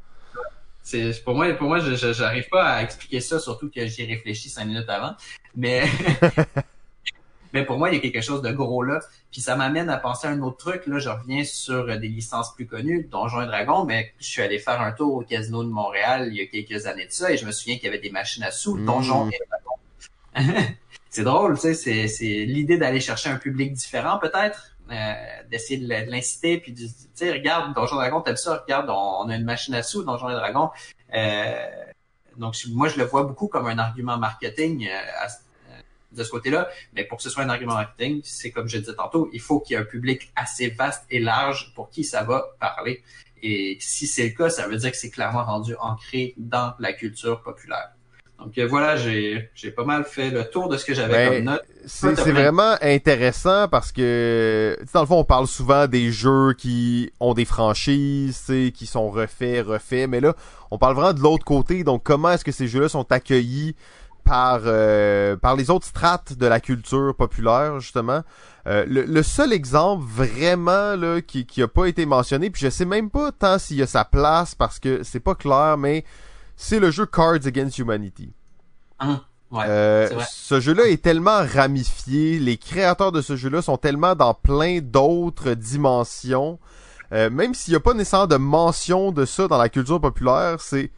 c'est 0.83 1.23
pour 1.23 1.35
moi, 1.35 1.51
pour 1.53 1.67
moi, 1.67 1.79
je 1.79 1.95
je- 1.95 2.13
j'arrive 2.13 2.47
pas 2.49 2.65
à 2.67 2.83
expliquer 2.83 3.19
ça, 3.21 3.39
surtout 3.39 3.69
que 3.73 3.85
j'y 3.87 4.05
réfléchi 4.05 4.49
cinq 4.49 4.65
minutes 4.65 4.89
avant. 4.89 5.15
Mais 5.55 5.83
mais 7.53 7.65
pour 7.65 7.77
moi, 7.77 7.89
il 7.89 7.95
y 7.95 7.97
a 7.97 7.99
quelque 8.01 8.21
chose 8.21 8.41
de 8.41 8.51
gros 8.51 8.81
là. 8.83 8.99
Puis 9.31 9.41
ça 9.41 9.55
m'amène 9.57 9.89
à 9.89 9.97
penser 9.97 10.27
à 10.27 10.31
un 10.31 10.41
autre 10.41 10.57
truc. 10.57 10.83
Là, 10.87 10.99
je 10.99 11.09
reviens 11.09 11.43
sur 11.43 11.73
euh, 11.89 11.97
des 11.97 12.07
licences 12.07 12.53
plus 12.55 12.65
connues, 12.65 13.07
Donjons 13.11 13.41
et 13.41 13.45
Dragons. 13.47 13.83
Mais 13.85 14.13
je 14.19 14.25
suis 14.27 14.41
allé 14.41 14.57
faire 14.59 14.79
un 14.81 14.91
tour 14.93 15.15
au 15.15 15.21
casino 15.21 15.63
de 15.63 15.69
Montréal 15.69 16.29
il 16.31 16.37
y 16.37 16.41
a 16.41 16.45
quelques 16.47 16.85
années 16.87 17.05
de 17.07 17.11
ça, 17.11 17.31
et 17.31 17.37
je 17.37 17.45
me 17.45 17.51
souviens 17.51 17.75
qu'il 17.75 17.85
y 17.85 17.87
avait 17.89 17.99
des 17.99 18.09
machines 18.11 18.43
à 18.43 18.51
sous, 18.51 18.75
Mm. 18.77 18.85
Donjons 18.85 19.29
et 19.29 19.39
Dragons. 19.49 20.65
c'est 21.09 21.23
drôle, 21.23 21.55
tu 21.55 21.61
sais. 21.61 21.73
C'est 21.73 22.07
c'est 22.07 22.45
l'idée 22.45 22.77
d'aller 22.77 23.01
chercher 23.01 23.29
un 23.29 23.37
public 23.37 23.73
différent, 23.73 24.17
peut-être? 24.17 24.70
Euh, 24.91 25.13
d'essayer 25.49 25.79
de 25.79 25.87
l'inciter 26.09 26.57
puis 26.57 26.73
de 26.73 26.85
sais 27.13 27.31
regarde 27.31 27.73
Donjons 27.73 27.95
et 27.95 28.09
Dragons 28.09 28.21
t'aimes 28.21 28.35
ça 28.35 28.57
regarde 28.57 28.89
on, 28.89 29.29
a 29.29 29.35
une 29.35 29.45
machine 29.45 29.73
à 29.73 29.83
sous 29.83 30.03
Donjons 30.03 30.29
et 30.29 30.33
Dragons. 30.33 30.69
Euh, 31.13 31.67
donc 32.35 32.55
moi 32.69 32.89
je 32.89 32.97
le 32.97 33.05
vois 33.05 33.23
beaucoup 33.23 33.47
comme 33.47 33.67
un 33.67 33.77
argument 33.77 34.17
marketing 34.17 34.87
euh, 34.87 34.91
euh, 34.91 35.81
de 36.11 36.23
ce 36.23 36.29
côté-là. 36.29 36.69
Mais 36.93 37.05
pour 37.05 37.17
que 37.19 37.23
ce 37.23 37.29
soit 37.29 37.43
un 37.43 37.49
argument 37.49 37.75
marketing 37.75 38.21
c'est 38.25 38.51
comme 38.51 38.67
je 38.67 38.79
disais 38.79 38.95
tantôt 38.95 39.29
il 39.31 39.39
faut 39.39 39.61
qu'il 39.61 39.75
y 39.75 39.79
ait 39.79 39.81
un 39.81 39.85
public 39.85 40.29
assez 40.35 40.69
vaste 40.69 41.05
et 41.09 41.19
large 41.19 41.71
pour 41.73 41.89
qui 41.89 42.03
ça 42.03 42.23
va 42.23 42.47
parler. 42.59 43.01
Et 43.41 43.77
si 43.79 44.07
c'est 44.07 44.23
le 44.23 44.31
cas 44.31 44.49
ça 44.49 44.67
veut 44.67 44.75
dire 44.77 44.91
que 44.91 44.97
c'est 44.97 45.11
clairement 45.11 45.45
rendu 45.45 45.73
ancré 45.79 46.33
dans 46.37 46.73
la 46.79 46.91
culture 46.91 47.41
populaire 47.41 47.91
donc 48.41 48.57
euh, 48.57 48.65
voilà 48.67 48.95
j'ai 48.95 49.49
j'ai 49.53 49.71
pas 49.71 49.83
mal 49.83 50.03
fait 50.03 50.31
le 50.31 50.43
tour 50.45 50.67
de 50.67 50.77
ce 50.77 50.85
que 50.85 50.93
j'avais 50.93 51.13
Ben, 51.13 51.33
comme 51.35 51.43
note 51.53 51.63
C'est 51.85 52.31
vraiment 52.31 52.75
intéressant 52.81 53.67
parce 53.67 53.91
que, 53.91 54.77
dans 54.93 55.01
le 55.01 55.05
fond, 55.05 55.19
on 55.19 55.23
parle 55.23 55.47
souvent 55.47 55.87
des 55.87 56.11
jeux 56.11 56.53
qui 56.53 57.11
ont 57.19 57.33
des 57.33 57.45
franchises, 57.45 58.51
qui 58.73 58.85
sont 58.85 59.09
refaits, 59.09 59.65
refaits, 59.65 60.07
mais 60.07 60.19
là, 60.19 60.35
on 60.71 60.77
parle 60.77 60.95
vraiment 60.95 61.13
de 61.13 61.21
l'autre 61.21 61.45
côté. 61.45 61.83
Donc, 61.83 62.03
comment 62.03 62.31
est-ce 62.31 62.45
que 62.45 62.51
ces 62.51 62.67
jeux-là 62.67 62.89
sont 62.89 63.11
accueillis 63.11 63.75
par 64.23 64.61
euh, 64.65 65.35
par 65.35 65.55
les 65.55 65.69
autres 65.69 65.87
strates 65.87 66.33
de 66.33 66.45
la 66.45 66.59
culture 66.59 67.15
populaire, 67.15 67.79
justement? 67.79 68.21
Euh, 68.67 68.85
le, 68.87 69.03
le 69.03 69.23
seul 69.23 69.53
exemple 69.53 70.03
vraiment 70.07 70.95
là 70.95 71.21
qui 71.21 71.45
qui 71.45 71.61
a 71.61 71.67
pas 71.67 71.85
été 71.87 72.05
mentionné, 72.05 72.49
puis 72.49 72.61
je 72.63 72.69
sais 72.69 72.85
même 72.85 73.09
pas 73.09 73.31
tant 73.31 73.57
s'il 73.57 73.77
y 73.77 73.81
a 73.81 73.87
sa 73.87 74.05
place 74.05 74.55
parce 74.55 74.79
que 74.79 75.03
c'est 75.03 75.19
pas 75.19 75.35
clair, 75.35 75.77
mais 75.77 76.03
c'est 76.61 76.79
le 76.79 76.91
jeu 76.91 77.07
Cards 77.07 77.47
Against 77.47 77.79
Humanity. 77.79 78.31
ouais 79.51 79.63
Euh, 79.67 80.09
ce 80.29 80.59
jeu-là 80.59 80.87
est 80.87 81.01
tellement 81.01 81.43
ramifié, 81.43 82.37
les 82.39 82.57
créateurs 82.57 83.11
de 83.11 83.21
ce 83.21 83.35
jeu-là 83.35 83.63
sont 83.63 83.77
tellement 83.77 84.15
dans 84.15 84.35
plein 84.35 84.79
d'autres 84.79 85.53
dimensions. 85.55 86.59
Euh, 87.13 87.29
même 87.31 87.55
s'il 87.55 87.73
n'y 87.73 87.77
a 87.77 87.79
pas 87.81 87.95
nécessairement 87.95 88.27
de 88.27 88.37
mention 88.37 89.11
de 89.11 89.25
ça 89.25 89.47
dans 89.47 89.57
la 89.57 89.69
culture 89.69 89.99
populaire, 89.99 90.61
c'est 90.61 90.91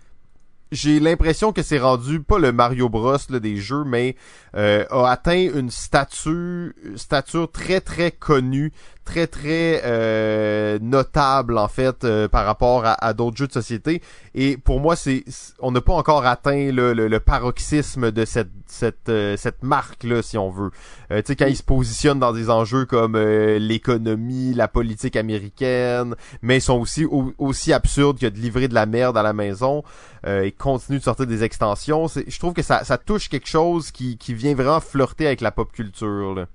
j'ai 0.73 0.99
l'impression 0.99 1.53
que 1.53 1.61
c'est 1.61 1.79
rendu 1.79 2.19
pas 2.19 2.39
le 2.39 2.51
Mario 2.51 2.89
Bros 2.89 3.17
là, 3.29 3.39
des 3.39 3.57
jeux, 3.57 3.83
mais 3.85 4.15
euh, 4.55 4.85
a 4.89 5.11
atteint 5.11 5.49
une 5.53 5.69
stature, 5.69 6.71
stature 6.95 7.51
très 7.51 7.79
très 7.79 8.11
connue, 8.11 8.73
très 9.05 9.27
très 9.27 9.81
euh, 9.85 10.79
notable 10.81 11.57
en 11.57 11.67
fait 11.67 12.03
euh, 12.03 12.27
par 12.27 12.45
rapport 12.45 12.85
à, 12.85 12.93
à 12.93 13.13
d'autres 13.13 13.37
jeux 13.37 13.47
de 13.47 13.51
société. 13.53 14.01
Et 14.33 14.57
pour 14.57 14.79
moi, 14.79 14.95
c'est 14.95 15.23
on 15.59 15.71
n'a 15.71 15.81
pas 15.81 15.93
encore 15.93 16.25
atteint 16.25 16.71
là, 16.71 16.93
le, 16.93 17.07
le 17.07 17.19
paroxysme 17.19 18.11
de 18.11 18.25
cette 18.25 18.49
cette 18.67 19.09
euh, 19.09 19.35
cette 19.37 19.61
marque 19.63 20.03
là, 20.03 20.21
si 20.21 20.37
on 20.37 20.49
veut. 20.49 20.71
Euh, 21.11 21.21
tu 21.21 21.27
sais 21.27 21.35
quand 21.35 21.45
ils 21.47 21.57
se 21.57 21.63
positionnent 21.63 22.19
dans 22.19 22.33
des 22.33 22.49
enjeux 22.49 22.85
comme 22.85 23.15
euh, 23.15 23.59
l'économie, 23.59 24.53
la 24.53 24.67
politique 24.67 25.15
américaine, 25.15 26.15
mais 26.41 26.57
ils 26.57 26.61
sont 26.61 26.79
aussi 26.79 27.05
au- 27.05 27.33
aussi 27.37 27.73
absurdes 27.73 28.19
que 28.19 28.25
de 28.27 28.39
livrer 28.39 28.67
de 28.67 28.73
la 28.73 28.85
merde 28.85 29.17
à 29.17 29.21
la 29.23 29.33
maison. 29.33 29.83
Euh, 30.25 30.45
ils 30.45 30.53
continuent 30.53 30.99
de 30.99 31.03
sortir 31.03 31.27
des 31.27 31.43
extensions. 31.43 32.07
Je 32.07 32.39
trouve 32.39 32.53
que 32.53 32.61
ça, 32.61 32.83
ça 32.85 32.97
touche 32.97 33.27
quelque 33.27 33.49
chose 33.49 33.91
qui, 33.91 34.17
qui 34.17 34.33
vient 34.33 34.55
vraiment 34.55 34.79
flirter 34.79 35.27
avec 35.27 35.41
la 35.41 35.51
pop 35.51 35.71
culture. 35.71 36.33
Là. 36.33 36.45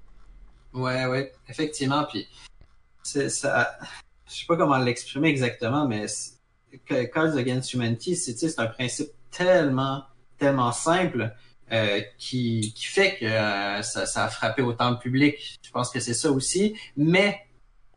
Ouais, 0.75 1.07
ouais, 1.07 1.33
effectivement. 1.49 2.05
Puis, 2.05 2.27
ça. 3.03 3.79
Je 4.31 4.41
sais 4.41 4.47
pas 4.47 4.57
comment 4.57 4.77
l'exprimer 4.77 5.29
exactement, 5.29 5.89
mais 5.89 6.05
Cards 6.87 7.37
Against 7.37 7.73
Humanity, 7.73 8.15
c'est 8.15 8.61
un 8.61 8.67
principe 8.67 9.09
tellement, 9.31 10.05
tellement 10.37 10.73
simple 10.73 11.35
euh, 11.73 12.03
qui, 12.19 12.75
qui 12.77 12.85
fait 12.85 13.17
que 13.17 13.25
euh, 13.25 13.83
ça, 13.83 14.05
ça 14.05 14.25
a 14.25 14.29
frappé 14.29 14.61
autant 14.61 14.91
le 14.91 14.99
public. 14.99 15.59
Je 15.63 15.71
pense 15.71 15.91
que 15.91 15.99
c'est 15.99 16.13
ça 16.13 16.31
aussi, 16.31 16.77
mais 16.97 17.41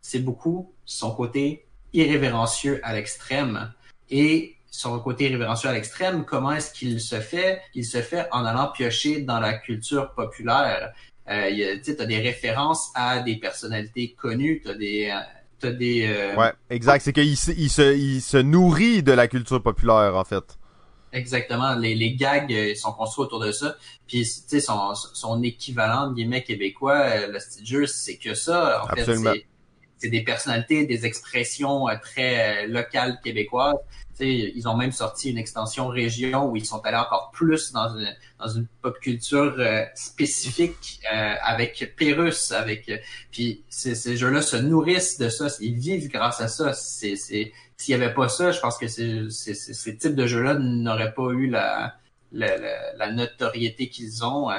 c'est 0.02 0.20
beaucoup 0.20 0.74
son 0.86 1.12
côté 1.14 1.66
irrévérencieux 1.94 2.80
à 2.84 2.94
l'extrême. 2.94 3.74
Et 4.10 4.56
son 4.70 5.00
côté 5.00 5.26
irrévérencieux 5.26 5.70
à 5.70 5.74
l'extrême, 5.74 6.26
comment 6.26 6.54
est-ce 6.54 6.74
qu'il 6.74 7.02
se 7.02 7.20
fait? 7.20 7.62
Il 7.76 7.86
se 7.86 8.02
fait 8.02 8.28
en 8.32 8.46
allant 8.46 8.72
piocher 8.72 9.22
dans 9.22 9.40
la 9.40 9.54
culture 9.54 10.14
populaire. 10.14 10.94
Euh, 11.32 11.78
tu 11.84 11.96
t'as 11.96 12.06
des 12.06 12.20
références 12.20 12.92
à 12.96 13.22
des 13.22 13.38
personnalités 13.38 14.14
connues, 14.14 14.62
t'as 14.64 14.74
des, 14.76 15.10
euh, 15.12 15.20
t'as 15.60 15.72
des, 15.72 16.08
euh, 16.08 16.36
Ouais, 16.36 16.52
exact. 16.70 17.02
C'est 17.04 17.14
qu'il 17.14 17.38
se, 17.38 17.52
il 17.52 17.70
se, 17.70 17.96
il 17.96 18.22
se 18.22 18.38
nourrit 18.38 19.04
de 19.04 19.12
la 19.14 19.28
culture 19.28 19.62
populaire, 19.64 20.16
en 20.16 20.24
fait. 20.26 20.58
exactement, 21.14 21.76
les, 21.76 21.96
les 21.96 22.16
gags 22.16 22.52
euh, 22.54 22.76
sont 22.76 22.94
construits 22.94 23.26
autour 23.26 23.40
de 23.40 23.52
ça. 23.52 23.76
Puis, 24.08 24.24
tu 24.24 24.32
sais, 24.48 24.60
son, 24.62 24.96
son 24.96 25.44
équivalent 25.44 26.08
de 26.10 26.16
guillemets 26.16 26.44
québécois, 26.44 27.00
euh, 27.00 27.28
le 27.28 27.40
style 27.40 27.66
jeu, 27.66 27.86
c'est 27.86 28.18
que 28.18 28.34
ça. 28.34 28.84
En 28.84 28.88
Absolument. 28.88 29.34
fait, 29.34 29.46
des 30.10 30.24
personnalités, 30.24 30.86
des 30.86 31.06
expressions 31.06 31.88
euh, 31.88 31.96
très 32.02 32.66
euh, 32.66 32.68
locales 32.68 33.20
québécoises. 33.24 33.78
Tu 34.18 34.26
sais, 34.26 34.52
ils 34.56 34.68
ont 34.68 34.76
même 34.76 34.92
sorti 34.92 35.32
une 35.32 35.38
extension 35.38 35.88
région 35.88 36.50
où 36.50 36.56
ils 36.56 36.66
sont 36.66 36.82
allés 36.86 36.98
encore 36.98 37.32
plus 37.32 37.72
dans 37.72 37.98
une, 37.98 38.14
dans 38.42 38.48
une 38.48 38.68
pop 38.82 39.00
culture 39.00 39.56
euh, 39.58 39.86
spécifique 39.96 41.00
euh, 41.14 41.34
avec 41.44 41.94
Pérus, 41.96 42.52
avec 42.52 42.90
euh, 42.90 42.98
puis 43.32 43.64
ces, 43.70 44.18
jeux-là 44.18 44.42
se 44.42 44.58
nourrissent 44.58 45.18
de 45.18 45.30
ça, 45.30 45.48
ils 45.60 45.76
vivent 45.76 46.10
grâce 46.10 46.42
à 46.42 46.48
ça. 46.48 46.74
C'est, 46.74 47.16
c'est 47.16 47.52
s'il 47.78 47.92
y 47.94 47.96
avait 47.96 48.14
pas 48.14 48.30
ça, 48.30 48.52
je 48.52 48.60
pense 48.60 48.78
que 48.78 48.88
ces, 48.88 49.30
ces, 49.30 49.54
ces, 49.54 49.98
types 49.98 50.16
de 50.16 50.28
jeux-là 50.28 50.56
n'auraient 50.56 51.14
pas 51.14 51.30
eu 51.32 51.48
la, 51.48 51.96
la, 52.32 52.58
la, 52.96 53.12
notoriété 53.12 53.90
qu'ils 53.90 54.24
ont. 54.24 54.50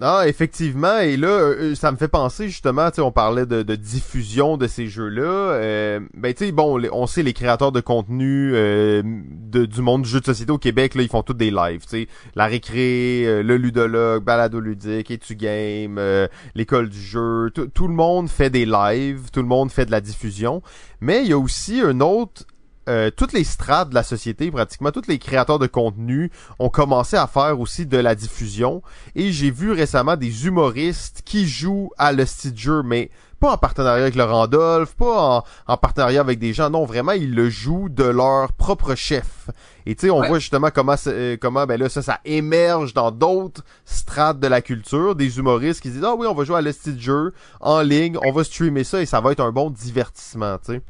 Ah, 0.00 0.24
effectivement. 0.26 0.98
Et 0.98 1.16
là, 1.16 1.28
euh, 1.28 1.74
ça 1.74 1.92
me 1.92 1.96
fait 1.96 2.08
penser 2.08 2.48
justement, 2.48 2.88
on 2.98 3.12
parlait 3.12 3.46
de, 3.46 3.62
de 3.62 3.74
diffusion 3.74 4.56
de 4.56 4.66
ces 4.66 4.86
jeux-là. 4.86 5.22
Euh, 5.22 6.00
ben, 6.14 6.32
tu 6.34 6.46
sais, 6.46 6.52
bon, 6.52 6.80
on 6.92 7.06
sait 7.06 7.22
les 7.22 7.32
créateurs 7.32 7.72
de 7.72 7.80
contenu 7.80 8.52
euh, 8.54 9.02
de, 9.04 9.64
du 9.64 9.82
monde 9.82 10.02
du 10.02 10.08
jeu 10.08 10.20
de 10.20 10.24
société 10.24 10.52
au 10.52 10.58
Québec, 10.58 10.94
là, 10.94 11.02
ils 11.02 11.08
font 11.08 11.22
tous 11.22 11.34
des 11.34 11.50
lives, 11.50 11.82
tu 11.82 11.88
sais. 11.88 12.08
La 12.34 12.46
récré, 12.46 13.24
euh, 13.26 13.42
le 13.42 13.56
ludologue, 13.56 14.24
balado 14.24 14.60
ludique, 14.60 15.10
et 15.10 15.18
tu 15.18 15.34
game, 15.34 15.98
euh, 15.98 16.26
l'école 16.54 16.88
du 16.88 17.00
jeu. 17.00 17.50
Tout 17.50 17.88
le 17.88 17.94
monde 17.94 18.28
fait 18.28 18.50
des 18.50 18.66
lives, 18.66 19.30
tout 19.32 19.40
le 19.40 19.48
monde 19.48 19.70
fait 19.70 19.86
de 19.86 19.90
la 19.90 20.00
diffusion. 20.00 20.62
Mais 21.00 21.22
il 21.22 21.28
y 21.28 21.32
a 21.32 21.38
aussi 21.38 21.80
un 21.80 22.00
autre 22.00 22.44
euh, 22.88 23.10
toutes 23.10 23.32
les 23.32 23.44
strates 23.44 23.90
de 23.90 23.94
la 23.94 24.02
société, 24.02 24.50
pratiquement 24.50 24.90
tous 24.90 25.06
les 25.06 25.18
créateurs 25.18 25.58
de 25.58 25.66
contenu 25.66 26.30
ont 26.58 26.70
commencé 26.70 27.16
à 27.16 27.26
faire 27.26 27.60
aussi 27.60 27.86
de 27.86 27.98
la 27.98 28.14
diffusion. 28.14 28.82
Et 29.14 29.32
j'ai 29.32 29.50
vu 29.50 29.70
récemment 29.72 30.16
des 30.16 30.46
humoristes 30.46 31.22
qui 31.24 31.46
jouent 31.46 31.90
à 31.98 32.12
le 32.12 32.24
style 32.26 32.56
jeu, 32.56 32.82
mais 32.82 33.10
pas 33.38 33.52
en 33.52 33.56
partenariat 33.58 34.02
avec 34.02 34.16
le 34.16 34.24
Randolph, 34.24 34.94
pas 34.96 35.38
en, 35.38 35.44
en 35.66 35.76
partenariat 35.78 36.20
avec 36.20 36.38
des 36.38 36.52
gens, 36.52 36.68
non, 36.68 36.84
vraiment, 36.84 37.12
ils 37.12 37.34
le 37.34 37.48
jouent 37.48 37.88
de 37.88 38.04
leur 38.04 38.52
propre 38.52 38.94
chef. 38.94 39.48
Et 39.86 39.94
tu 39.94 40.02
sais, 40.06 40.10
on 40.10 40.20
Ouais. 40.20 40.28
voit 40.28 40.38
justement 40.38 40.68
comment, 40.70 40.96
euh, 41.06 41.38
comment 41.40 41.64
ben 41.66 41.80
là, 41.80 41.88
ça, 41.88 42.02
ça 42.02 42.20
émerge 42.26 42.92
dans 42.92 43.10
d'autres 43.10 43.62
strates 43.86 44.40
de 44.40 44.46
la 44.46 44.60
culture, 44.60 45.14
des 45.14 45.38
humoristes 45.38 45.80
qui 45.80 45.90
disent, 45.90 46.04
ah 46.04 46.14
oui, 46.14 46.26
on 46.26 46.34
va 46.34 46.44
jouer 46.44 46.56
à 46.58 46.62
le 46.62 46.72
style 46.72 47.00
jeu 47.00 47.32
en 47.60 47.80
ligne, 47.80 48.18
on 48.22 48.30
va 48.32 48.44
streamer 48.44 48.84
ça 48.84 49.00
et 49.00 49.06
ça 49.06 49.20
va 49.22 49.32
être 49.32 49.40
un 49.40 49.52
bon 49.52 49.70
divertissement, 49.70 50.58
tu 50.58 50.74
sais. 50.74 50.82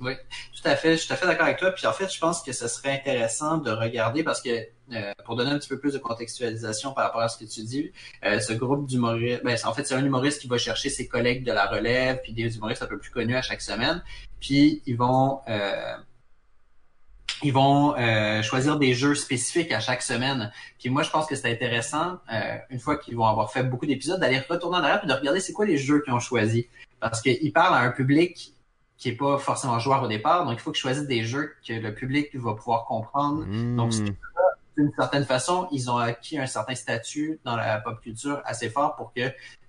Oui, 0.00 0.14
tout 0.54 0.68
à 0.68 0.76
fait. 0.76 0.92
Je 0.92 0.96
suis 0.98 1.08
tout 1.08 1.14
à 1.14 1.16
fait 1.16 1.26
d'accord 1.26 1.46
avec 1.46 1.58
toi. 1.58 1.70
Puis 1.72 1.86
en 1.86 1.92
fait, 1.92 2.12
je 2.12 2.18
pense 2.18 2.42
que 2.42 2.52
ce 2.52 2.68
serait 2.68 2.92
intéressant 2.92 3.58
de 3.58 3.70
regarder 3.70 4.22
parce 4.22 4.40
que 4.40 4.50
euh, 4.92 5.12
pour 5.24 5.36
donner 5.36 5.50
un 5.50 5.58
petit 5.58 5.68
peu 5.68 5.78
plus 5.78 5.92
de 5.92 5.98
contextualisation 5.98 6.92
par 6.92 7.04
rapport 7.04 7.20
à 7.20 7.28
ce 7.28 7.38
que 7.38 7.48
tu 7.48 7.62
dis, 7.62 7.92
euh, 8.24 8.40
ce 8.40 8.52
groupe 8.52 8.86
d'humoristes, 8.86 9.42
ben, 9.44 9.56
en 9.64 9.74
fait, 9.74 9.86
c'est 9.86 9.94
un 9.94 10.04
humoriste 10.04 10.40
qui 10.40 10.48
va 10.48 10.58
chercher 10.58 10.90
ses 10.90 11.06
collègues 11.06 11.44
de 11.44 11.52
la 11.52 11.66
relève, 11.66 12.20
puis 12.22 12.32
des 12.32 12.56
humoristes 12.56 12.82
un 12.82 12.86
peu 12.86 12.98
plus 12.98 13.10
connus 13.10 13.36
à 13.36 13.42
chaque 13.42 13.60
semaine. 13.60 14.02
Puis 14.40 14.82
ils 14.86 14.96
vont 14.96 15.40
euh, 15.48 15.96
ils 17.42 17.52
vont 17.52 17.96
euh, 17.96 18.42
choisir 18.42 18.78
des 18.78 18.94
jeux 18.94 19.14
spécifiques 19.14 19.72
à 19.72 19.80
chaque 19.80 20.02
semaine. 20.02 20.52
Puis 20.78 20.90
moi, 20.90 21.02
je 21.02 21.10
pense 21.10 21.26
que 21.26 21.34
c'est 21.34 21.50
intéressant, 21.50 22.18
euh, 22.32 22.56
une 22.70 22.78
fois 22.78 22.96
qu'ils 22.96 23.16
vont 23.16 23.26
avoir 23.26 23.50
fait 23.50 23.62
beaucoup 23.62 23.86
d'épisodes, 23.86 24.20
d'aller 24.20 24.40
retourner 24.40 24.76
en 24.76 24.82
arrière 24.82 25.00
et 25.02 25.06
de 25.06 25.12
regarder 25.12 25.40
c'est 25.40 25.52
quoi 25.52 25.66
les 25.66 25.78
jeux 25.78 26.02
qu'ils 26.02 26.12
ont 26.12 26.20
choisis. 26.20 26.64
Parce 27.00 27.22
qu'ils 27.22 27.52
parlent 27.52 27.74
à 27.74 27.80
un 27.80 27.90
public 27.90 28.54
qui 29.00 29.08
est 29.08 29.16
pas 29.16 29.38
forcément 29.38 29.78
joueur 29.80 30.02
au 30.02 30.08
départ, 30.08 30.44
donc 30.44 30.54
il 30.54 30.60
faut 30.60 30.72
qu'ils 30.72 30.82
choisissent 30.82 31.08
des 31.08 31.24
jeux 31.24 31.54
que 31.66 31.72
le 31.72 31.94
public 31.94 32.28
va 32.36 32.54
pouvoir 32.54 32.84
comprendre. 32.84 33.44
Donc, 33.76 33.92
Hmm. 33.94 34.10
d'une 34.76 34.92
certaine 34.96 35.24
façon, 35.24 35.68
ils 35.72 35.90
ont 35.90 35.96
acquis 35.96 36.38
un 36.38 36.46
certain 36.46 36.74
statut 36.74 37.40
dans 37.44 37.56
la 37.56 37.80
pop 37.80 38.00
culture 38.00 38.40
assez 38.44 38.70
fort 38.70 38.94
pour 38.96 39.12
que 39.12 39.22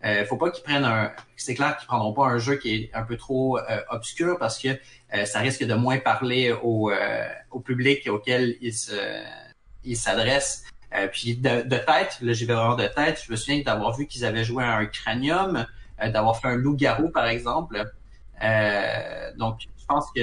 euh, 0.06 0.26
faut 0.26 0.38
pas 0.38 0.51
qu'ils 0.51 0.64
prennent 0.64 0.85
un. 0.85 1.11
C'est 1.35 1.56
clair 1.56 1.76
qu'ils 1.77 1.88
prendront 1.88 2.14
pas 2.14 2.27
un 2.27 2.38
jeu 2.38 2.56
qui 2.58 2.76
est 2.76 2.92
un 2.93 3.03
peu 3.03 3.18
trop 3.18 3.58
euh, 3.58 3.82
obscur 3.90 4.38
parce 4.38 4.58
que 4.60 4.69
euh, 5.14 5.26
ça 5.26 5.40
risque 5.40 5.64
de 5.66 5.74
moins 5.74 5.98
parler 5.98 6.53
au, 6.64 6.92
euh, 6.92 7.27
au 7.51 7.60
public 7.60 8.08
auquel 8.10 8.56
ils 8.61 8.74
se 8.74 8.95
ils 9.84 9.98
s'adressent. 9.98 10.64
Euh, 10.93 11.08
puis 11.11 11.35
de, 11.38 11.61
de 11.64 11.77
tête, 11.77 12.18
là 12.22 12.34
j'y 12.34 12.45
vais 12.45 12.53
vraiment 12.53 12.76
de 12.76 12.88
tête. 12.88 13.22
Je 13.26 13.32
me 13.32 13.38
souviens 13.38 13.61
d'avoir 13.64 13.95
vu 13.98 14.08
qu'ils 14.08 14.26
avaient 14.26 14.43
joué 14.43 14.64
à 14.64 14.76
un 14.76 14.85
cranium, 14.85 15.66
euh, 16.03 16.11
d'avoir 16.11 16.38
fait 16.40 16.50
un 16.50 16.56
loup-garou 16.56 17.10
par 17.10 17.27
exemple. 17.27 17.82
Euh, 18.43 19.31
donc 19.37 19.59
je 19.77 19.85
pense 19.87 20.11
que 20.15 20.21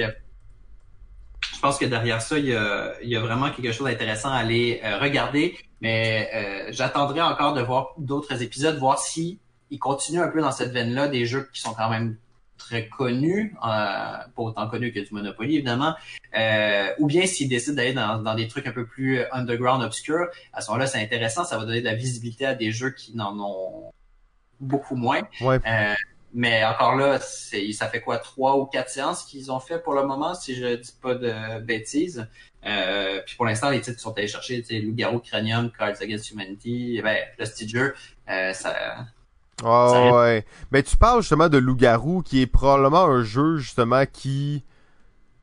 je 1.59 1.59
pense 1.61 1.77
que 1.77 1.85
derrière 1.85 2.21
ça, 2.21 2.37
il 2.37 2.45
y 2.45 2.55
a, 2.55 2.93
il 3.01 3.09
y 3.09 3.15
a 3.15 3.19
vraiment 3.19 3.49
quelque 3.51 3.71
chose 3.73 3.87
d'intéressant 3.87 4.29
à 4.29 4.37
aller 4.37 4.81
euh, 4.83 4.97
regarder. 4.97 5.57
Mais 5.81 6.29
euh, 6.33 6.71
j'attendrai 6.71 7.21
encore 7.21 7.53
de 7.53 7.61
voir 7.61 7.93
d'autres 7.97 8.41
épisodes, 8.41 8.77
voir 8.77 8.99
si 8.99 9.39
ils 9.69 9.79
continuent 9.79 10.21
un 10.21 10.29
peu 10.29 10.41
dans 10.41 10.51
cette 10.51 10.71
veine-là 10.71 11.07
des 11.07 11.25
jeux 11.25 11.49
qui 11.53 11.61
sont 11.61 11.73
quand 11.73 11.89
même 11.89 12.17
très 12.57 12.87
connus, 12.87 13.55
euh, 13.57 13.65
pas 13.65 14.27
autant 14.35 14.67
connus 14.67 14.91
que 14.91 14.99
du 14.99 15.13
Monopoly 15.13 15.55
évidemment, 15.55 15.95
euh, 16.37 16.89
ou 16.99 17.07
bien 17.07 17.25
s'ils 17.25 17.47
décident 17.47 17.75
d'aller 17.75 17.93
dans, 17.93 18.21
dans 18.21 18.35
des 18.35 18.47
trucs 18.47 18.67
un 18.67 18.71
peu 18.71 18.85
plus 18.85 19.21
underground, 19.31 19.81
obscurs. 19.83 20.27
À 20.53 20.61
ce 20.61 20.69
moment-là, 20.69 20.87
c'est 20.87 21.01
intéressant, 21.01 21.45
ça 21.45 21.57
va 21.57 21.65
donner 21.65 21.79
de 21.79 21.85
la 21.85 21.95
visibilité 21.95 22.45
à 22.45 22.55
des 22.55 22.71
jeux 22.71 22.91
qui 22.91 23.15
n'en 23.15 23.39
ont 23.39 23.93
beaucoup 24.59 24.95
moins. 24.95 25.21
Ouais. 25.41 25.59
Mais 26.33 26.63
encore 26.63 26.95
là, 26.95 27.19
ça 27.19 27.87
fait 27.87 28.01
quoi, 28.01 28.17
trois 28.19 28.57
ou 28.57 28.65
quatre 28.65 28.89
séances 28.89 29.23
qu'ils 29.23 29.51
ont 29.51 29.59
fait 29.59 29.79
pour 29.79 29.93
le 29.93 30.03
moment, 30.03 30.35
si 30.35 30.55
je 30.55 30.75
dis 30.75 30.93
pas 31.01 31.15
de 31.15 31.59
bêtises. 31.59 32.27
Euh, 32.65 33.21
puis 33.25 33.35
pour 33.35 33.45
l'instant, 33.45 33.69
les 33.69 33.81
titres 33.81 33.99
sont 33.99 34.13
allés 34.17 34.27
chercher, 34.27 34.61
tu 34.61 34.67
sais, 34.67 34.79
Loup-garou, 34.79 35.19
Cranium, 35.19 35.71
Cards 35.71 36.01
Against 36.01 36.29
Humanity, 36.31 37.01
ben, 37.01 37.17
Prestigieux, 37.37 37.95
euh, 38.29 38.53
ça, 38.53 38.75
Ouais, 39.63 39.89
Ça 39.89 40.11
ouais. 40.11 40.45
Mais 40.71 40.83
tu 40.83 40.95
parles 40.97 41.21
justement 41.21 41.49
de 41.49 41.57
Loup-garou, 41.57 42.21
qui 42.21 42.41
est 42.41 42.47
probablement 42.47 43.05
un 43.05 43.23
jeu, 43.23 43.57
justement, 43.57 44.03
qui... 44.11 44.63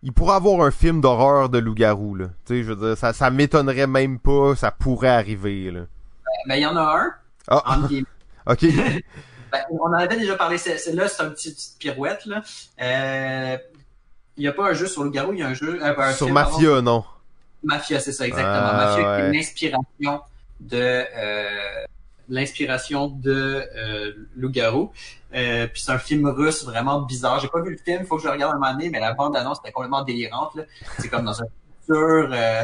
Il 0.02 0.12
pourrait 0.12 0.36
avoir 0.36 0.64
un 0.64 0.70
film 0.70 1.00
d'horreur 1.00 1.48
de 1.48 1.58
Loup-garou, 1.58 2.14
là. 2.14 2.26
Tu 2.46 2.54
sais, 2.54 2.62
je 2.62 2.72
veux 2.72 2.88
dire, 2.88 2.96
ça, 2.96 3.12
ça 3.12 3.30
m'étonnerait 3.30 3.86
même 3.88 4.18
pas, 4.18 4.54
ça 4.54 4.70
pourrait 4.70 5.08
arriver, 5.08 5.70
là. 5.70 5.80
ben, 6.46 6.54
il 6.56 6.62
y 6.62 6.66
en 6.66 6.76
a 6.76 6.80
un, 6.82 7.14
Ah, 7.48 7.78
guillemets. 7.88 8.06
ok. 8.46 8.64
Ben, 9.52 9.60
on 9.70 9.80
en 9.86 9.92
avait 9.92 10.16
déjà 10.16 10.34
parlé, 10.36 10.58
c'est, 10.58 10.78
c'est- 10.78 10.92
là, 10.92 11.08
c'est 11.08 11.22
un 11.22 11.30
petit 11.30 11.52
petite 11.52 11.78
pirouette, 11.78 12.26
là. 12.26 12.42
Euh, 12.80 13.56
il 14.36 14.40
n'y 14.42 14.48
a 14.48 14.52
pas 14.52 14.68
un 14.70 14.72
jeu 14.74 14.86
sur 14.86 15.04
le 15.04 15.10
garou, 15.10 15.32
il 15.32 15.38
y 15.38 15.42
a 15.42 15.46
un 15.48 15.54
jeu, 15.54 15.80
euh, 15.82 15.94
un 15.96 16.12
Sur 16.12 16.26
film, 16.26 16.34
pardon. 16.34 16.52
Mafia, 16.56 16.80
non. 16.82 17.04
Mafia, 17.62 18.00
c'est 18.00 18.12
ça, 18.12 18.26
exactement. 18.26 18.54
Ah, 18.54 18.76
Mafia, 18.76 19.02
qui 19.02 19.22
ouais. 19.22 19.28
est 19.28 19.32
l'inspiration 19.32 20.20
de 20.60 21.04
euh, 21.16 21.84
l'inspiration 22.28 23.06
de 23.08 23.62
euh, 23.76 24.12
Loup-garou. 24.36 24.92
Euh, 25.34 25.66
puis 25.66 25.82
c'est 25.82 25.92
un 25.92 25.98
film 25.98 26.26
russe 26.28 26.64
vraiment 26.64 27.00
bizarre. 27.02 27.40
J'ai 27.40 27.48
pas 27.48 27.60
vu 27.60 27.70
le 27.72 27.78
film, 27.78 28.04
faut 28.06 28.16
que 28.16 28.22
je 28.22 28.26
le 28.26 28.32
regarde 28.32 28.54
un 28.54 28.58
moment 28.58 28.72
donné, 28.72 28.90
mais 28.90 29.00
la 29.00 29.12
bande 29.14 29.36
annonce 29.36 29.58
était 29.60 29.72
complètement 29.72 30.02
délirante. 30.02 30.54
là. 30.54 30.62
C'est 30.98 31.08
comme 31.08 31.24
dans 31.24 31.40
un 31.42 31.46
futur 31.80 32.30
euh, 32.32 32.62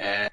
euh, 0.00 0.26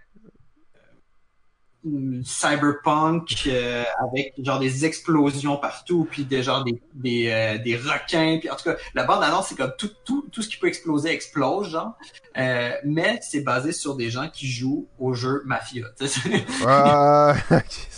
cyberpunk 2.24 3.48
euh, 3.48 3.84
avec 4.02 4.34
genre 4.44 4.60
des 4.60 4.86
explosions 4.86 5.56
partout 5.56 6.06
puis 6.10 6.26
des 6.26 6.44
genre 6.44 6.66
des 6.66 6.82
des, 6.94 7.30
euh, 7.30 7.58
des 7.58 7.78
requins 7.78 8.38
puis 8.40 8.50
en 8.50 8.58
tout 8.58 8.66
cas 8.66 8.76
la 8.94 9.06
bande 9.06 9.24
annonce 9.24 9.48
c'est 9.48 9.56
comme 9.56 9.72
tout 9.78 9.92
tout 10.04 10.28
tout 10.30 10.42
ce 10.42 10.50
qui 10.50 10.58
peut 10.58 10.68
exploser 10.68 11.10
explose 11.10 11.70
genre 11.70 11.94
euh, 12.38 12.72
mais 12.84 13.20
c'est 13.22 13.42
basé 13.42 13.72
sur 13.72 13.96
des 13.96 14.10
gens 14.10 14.28
qui 14.28 14.48
jouent 14.48 14.88
au 15.00 15.14
jeu 15.14 15.42
Mafia 15.46 15.86
ça 16.00 17.36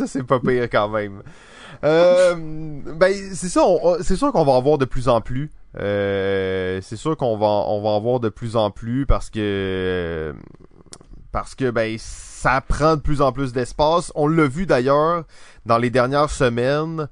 c'est 0.08 0.24
pas 0.24 0.40
pire 0.40 0.70
quand 0.70 0.90
même. 0.90 1.24
Euh, 1.84 2.36
ben 2.36 3.14
c'est 3.34 3.50
ça, 3.50 3.62
c'est 4.02 4.16
sûr 4.16 4.32
qu'on 4.32 4.46
va 4.46 4.52
en 4.52 4.62
voir 4.62 4.78
de 4.78 4.86
plus 4.86 5.08
en 5.08 5.22
plus. 5.22 5.50
Euh, 5.80 6.80
c'est 6.82 6.98
sûr 6.98 7.16
qu'on 7.16 7.38
va 7.38 7.48
on 7.48 7.82
va 7.82 7.90
en 7.90 8.02
voir 8.02 8.20
de 8.20 8.30
plus 8.30 8.56
en 8.56 8.72
plus 8.72 9.06
parce 9.06 9.30
que 9.30 10.36
parce 11.32 11.56
que 11.56 11.70
ben 11.70 11.98
ça 12.00 12.62
prend 12.62 12.96
de 12.96 13.02
plus 13.02 13.22
en 13.22 13.32
plus 13.32 13.54
d'espace. 13.54 14.12
On 14.16 14.28
l'a 14.28 14.48
vu 14.48 14.66
d'ailleurs 14.66 15.24
dans 15.66 15.78
les 15.78 15.90
dernières 15.90 16.30
semaines. 16.30 17.08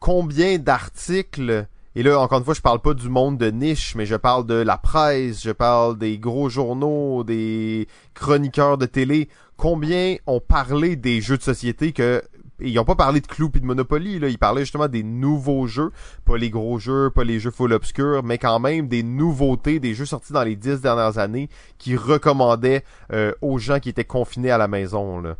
Combien 0.00 0.58
d'articles 0.58 1.66
et 1.94 2.02
là 2.02 2.18
encore 2.18 2.38
une 2.38 2.44
fois 2.44 2.54
je 2.54 2.60
parle 2.60 2.80
pas 2.80 2.94
du 2.94 3.08
monde 3.08 3.38
de 3.38 3.50
niche, 3.50 3.94
mais 3.94 4.06
je 4.06 4.16
parle 4.16 4.46
de 4.46 4.54
la 4.54 4.78
presse, 4.78 5.42
je 5.42 5.50
parle 5.50 5.98
des 5.98 6.18
gros 6.18 6.48
journaux, 6.48 7.22
des 7.22 7.86
chroniqueurs 8.14 8.78
de 8.78 8.86
télé. 8.86 9.28
Combien 9.56 10.16
ont 10.26 10.40
parlé 10.40 10.96
des 10.96 11.20
jeux 11.20 11.36
de 11.36 11.42
société 11.42 11.92
que 11.92 12.22
ils 12.64 12.78
ont 12.78 12.84
pas 12.84 12.94
parlé 12.94 13.20
de 13.20 13.26
Clou 13.26 13.50
et 13.54 13.60
de 13.60 13.66
Monopoly, 13.66 14.18
là. 14.18 14.28
Ils 14.28 14.38
parlaient 14.38 14.62
justement 14.62 14.88
des 14.88 15.02
nouveaux 15.02 15.66
jeux. 15.66 15.90
Pas 16.24 16.36
les 16.36 16.50
gros 16.50 16.78
jeux, 16.78 17.10
pas 17.10 17.24
les 17.24 17.40
jeux 17.40 17.50
full 17.50 17.72
obscurs, 17.72 18.22
mais 18.22 18.38
quand 18.38 18.58
même 18.60 18.88
des 18.88 19.02
nouveautés, 19.02 19.80
des 19.80 19.94
jeux 19.94 20.06
sortis 20.06 20.32
dans 20.32 20.44
les 20.44 20.56
dix 20.56 20.80
dernières 20.80 21.18
années 21.18 21.48
qui 21.78 21.96
recommandaient 21.96 22.84
euh, 23.12 23.32
aux 23.40 23.58
gens 23.58 23.80
qui 23.80 23.88
étaient 23.88 24.04
confinés 24.04 24.50
à 24.50 24.58
la 24.58 24.68
maison, 24.68 25.20
là. 25.20 25.36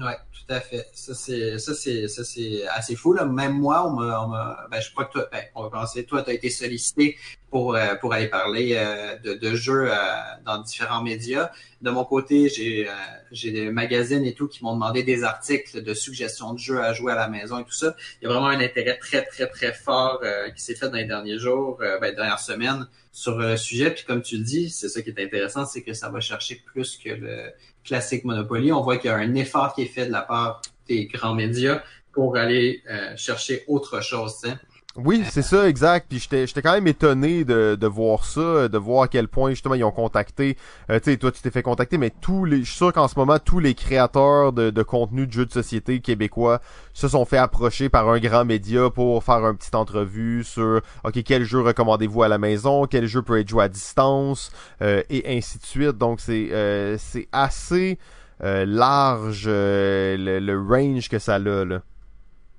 Ouais, 0.00 0.16
tout 0.32 0.54
à 0.54 0.60
fait. 0.60 0.86
Ça 0.92 1.12
c'est 1.12 1.58
ça 1.58 1.74
c'est 1.74 2.06
ça 2.06 2.22
c'est 2.22 2.66
assez 2.68 2.94
fou 2.94 3.14
là. 3.14 3.24
Même 3.24 3.58
moi, 3.58 3.84
on 3.84 3.96
m'a, 3.96 4.66
ben, 4.70 4.80
je 4.80 4.92
crois 4.92 5.06
que 5.06 5.12
toi, 5.12 5.28
ben, 5.32 5.42
on 5.56 5.64
va 5.64 5.70
commencer. 5.70 6.04
Toi, 6.04 6.22
tu 6.22 6.30
as 6.30 6.34
été 6.34 6.50
sollicité 6.50 7.16
pour 7.50 7.74
euh, 7.74 7.96
pour 7.96 8.12
aller 8.12 8.28
parler 8.28 8.74
euh, 8.76 9.16
de, 9.18 9.34
de 9.34 9.54
jeux 9.56 9.90
euh, 9.90 9.96
dans 10.44 10.58
différents 10.58 11.02
médias. 11.02 11.50
De 11.82 11.90
mon 11.90 12.04
côté, 12.04 12.48
j'ai 12.48 12.88
euh, 12.88 12.92
j'ai 13.32 13.50
des 13.50 13.70
magazines 13.70 14.24
et 14.24 14.34
tout 14.34 14.46
qui 14.46 14.62
m'ont 14.62 14.74
demandé 14.74 15.02
des 15.02 15.24
articles 15.24 15.82
de 15.82 15.94
suggestions 15.94 16.52
de 16.52 16.58
jeux 16.60 16.80
à 16.80 16.92
jouer 16.92 17.10
à 17.12 17.16
la 17.16 17.28
maison 17.28 17.58
et 17.58 17.64
tout 17.64 17.72
ça. 17.72 17.96
Il 18.22 18.28
y 18.28 18.30
a 18.30 18.32
vraiment 18.32 18.48
un 18.48 18.60
intérêt 18.60 18.98
très 18.98 19.24
très 19.24 19.48
très 19.48 19.72
fort 19.72 20.20
euh, 20.22 20.50
qui 20.50 20.62
s'est 20.62 20.76
fait 20.76 20.88
dans 20.90 20.96
les 20.96 21.06
derniers 21.06 21.38
jours, 21.38 21.78
ben, 22.00 22.14
dernières 22.14 22.38
semaines 22.38 22.86
sur 23.10 23.36
le 23.36 23.56
sujet. 23.56 23.90
Puis 23.90 24.04
comme 24.04 24.22
tu 24.22 24.36
le 24.36 24.44
dis, 24.44 24.70
c'est 24.70 24.88
ça 24.88 25.02
qui 25.02 25.10
est 25.10 25.20
intéressant, 25.20 25.66
c'est 25.66 25.82
que 25.82 25.92
ça 25.92 26.08
va 26.08 26.20
chercher 26.20 26.62
plus 26.66 26.96
que 26.96 27.10
le 27.10 27.50
classique 27.88 28.24
Monopoly. 28.24 28.70
On 28.72 28.82
voit 28.82 28.98
qu'il 28.98 29.10
y 29.10 29.12
a 29.12 29.16
un 29.16 29.34
effort 29.34 29.74
qui 29.74 29.82
est 29.82 29.86
fait 29.86 30.06
de 30.06 30.12
la 30.12 30.22
part 30.22 30.62
des 30.86 31.06
grands 31.06 31.34
médias 31.34 31.82
pour 32.12 32.36
aller 32.36 32.82
euh, 32.88 33.16
chercher 33.16 33.64
autre 33.66 34.00
chose. 34.02 34.36
sais. 34.36 34.54
Oui, 35.00 35.22
c'est 35.30 35.42
ça, 35.42 35.68
exact. 35.68 36.06
Puis 36.08 36.18
j'étais, 36.18 36.60
quand 36.60 36.72
même 36.72 36.88
étonné 36.88 37.44
de, 37.44 37.76
de 37.80 37.86
voir 37.86 38.24
ça, 38.24 38.66
de 38.68 38.78
voir 38.78 39.04
à 39.04 39.08
quel 39.08 39.28
point 39.28 39.50
justement 39.50 39.76
ils 39.76 39.84
ont 39.84 39.92
contacté. 39.92 40.56
Euh, 40.90 40.98
tu 40.98 41.12
sais, 41.12 41.16
toi 41.16 41.30
tu 41.30 41.40
t'es 41.40 41.52
fait 41.52 41.62
contacter, 41.62 41.98
mais 41.98 42.10
tous 42.10 42.44
les, 42.44 42.64
je 42.64 42.64
suis 42.64 42.76
sûr 42.78 42.92
qu'en 42.92 43.06
ce 43.06 43.16
moment 43.16 43.38
tous 43.38 43.60
les 43.60 43.74
créateurs 43.74 44.52
de, 44.52 44.70
de 44.70 44.82
contenu 44.82 45.28
de 45.28 45.32
jeux 45.32 45.46
de 45.46 45.52
société 45.52 46.00
québécois 46.00 46.60
se 46.94 47.06
sont 47.06 47.24
fait 47.24 47.36
approcher 47.36 47.88
par 47.88 48.08
un 48.08 48.18
grand 48.18 48.44
média 48.44 48.90
pour 48.90 49.22
faire 49.22 49.46
une 49.46 49.56
petite 49.56 49.76
entrevue 49.76 50.42
sur, 50.42 50.80
ok, 51.04 51.22
quel 51.22 51.44
jeu 51.44 51.60
recommandez-vous 51.60 52.24
à 52.24 52.28
la 52.28 52.38
maison, 52.38 52.86
quel 52.86 53.06
jeu 53.06 53.22
peut 53.22 53.38
être 53.38 53.48
joué 53.48 53.62
à 53.64 53.68
distance, 53.68 54.50
euh, 54.82 55.04
et 55.10 55.36
ainsi 55.38 55.58
de 55.58 55.64
suite. 55.64 55.96
Donc 55.96 56.20
c'est, 56.20 56.48
euh, 56.50 56.96
c'est 56.98 57.28
assez 57.30 58.00
euh, 58.42 58.64
large 58.66 59.44
euh, 59.46 60.16
le, 60.16 60.40
le 60.40 60.60
range 60.60 61.08
que 61.08 61.20
ça 61.20 61.36
a 61.36 61.38
là. 61.38 61.82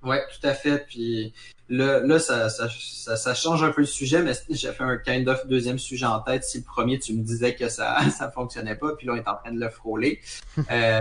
Ouais, 0.04 0.24
tout 0.32 0.48
à 0.48 0.54
fait. 0.54 0.86
Puis 0.88 1.34
là, 1.70 2.00
là 2.02 2.20
ça, 2.20 2.50
ça, 2.50 2.68
ça, 2.80 3.16
ça 3.16 3.34
change 3.34 3.64
un 3.64 3.72
peu 3.72 3.82
le 3.82 3.88
sujet, 3.88 4.22
mais 4.22 4.34
j'ai 4.50 4.72
fait 4.72 4.84
un 4.84 4.98
kind 4.98 5.28
of 5.30 5.48
deuxième 5.48 5.80
sujet 5.80 6.06
en 6.06 6.20
tête. 6.20 6.44
Si 6.44 6.58
le 6.60 6.64
premier, 6.64 7.00
tu 7.00 7.14
me 7.14 7.24
disais 7.24 7.56
que 7.56 7.70
ça 7.70 7.98
ça 8.18 8.30
fonctionnait 8.32 8.76
pas, 8.76 8.94
puis 8.98 9.08
là, 9.08 9.14
on 9.14 9.18
est 9.18 9.28
en 9.28 9.36
train 9.36 9.52
de 9.54 9.60
le 9.60 9.70
frôler. 9.70 10.20
Euh, 10.72 11.00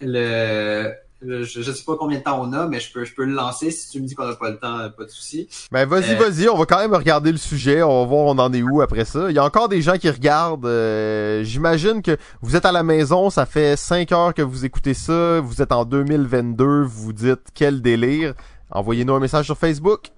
le, 0.00 0.92
le- 1.22 1.42
je, 1.44 1.62
je 1.62 1.72
sais 1.72 1.84
pas 1.84 1.96
combien 1.98 2.18
de 2.18 2.22
temps 2.22 2.38
on 2.42 2.52
a, 2.52 2.66
mais 2.66 2.80
je 2.80 2.92
peux, 2.92 3.04
je 3.04 3.14
peux 3.14 3.24
le 3.24 3.32
lancer. 3.32 3.70
Si 3.70 3.90
tu 3.90 4.00
me 4.00 4.06
dis 4.06 4.14
qu'on 4.14 4.26
n'a 4.26 4.34
pas 4.34 4.50
le 4.50 4.58
temps, 4.58 4.90
pas 4.90 5.04
de 5.04 5.08
souci. 5.08 5.48
Ben 5.72 5.86
vas-y, 5.88 6.12
Euh, 6.14 6.16
vas-y, 6.28 6.48
on 6.48 6.56
va 6.58 6.66
quand 6.66 6.78
même 6.78 6.92
regarder 6.94 7.32
le 7.32 7.38
sujet, 7.38 7.82
on 7.82 8.02
va 8.02 8.06
voir 8.06 8.26
on 8.26 8.38
en 8.38 8.52
est 8.52 8.62
où 8.62 8.82
après 8.82 9.04
ça. 9.06 9.30
Il 9.30 9.34
y 9.34 9.38
a 9.38 9.44
encore 9.44 9.68
des 9.68 9.80
gens 9.80 9.96
qui 9.96 10.10
regardent. 10.10 10.66
euh, 10.66 11.42
J'imagine 11.44 12.02
que 12.02 12.16
vous 12.42 12.56
êtes 12.56 12.66
à 12.66 12.72
la 12.72 12.82
maison, 12.82 13.30
ça 13.30 13.46
fait 13.46 13.76
5 13.76 14.12
heures 14.12 14.34
que 14.34 14.42
vous 14.42 14.64
écoutez 14.66 14.92
ça, 14.94 15.40
vous 15.40 15.62
êtes 15.62 15.72
en 15.72 15.84
2022, 15.86 16.82
vous 16.82 17.04
vous 17.04 17.12
dites 17.14 17.40
quel 17.54 17.80
délire. 17.80 18.34
Envoyez-nous 18.70 19.14
un 19.14 19.20
message 19.20 19.46
sur 19.46 19.58
Facebook. 19.58 20.10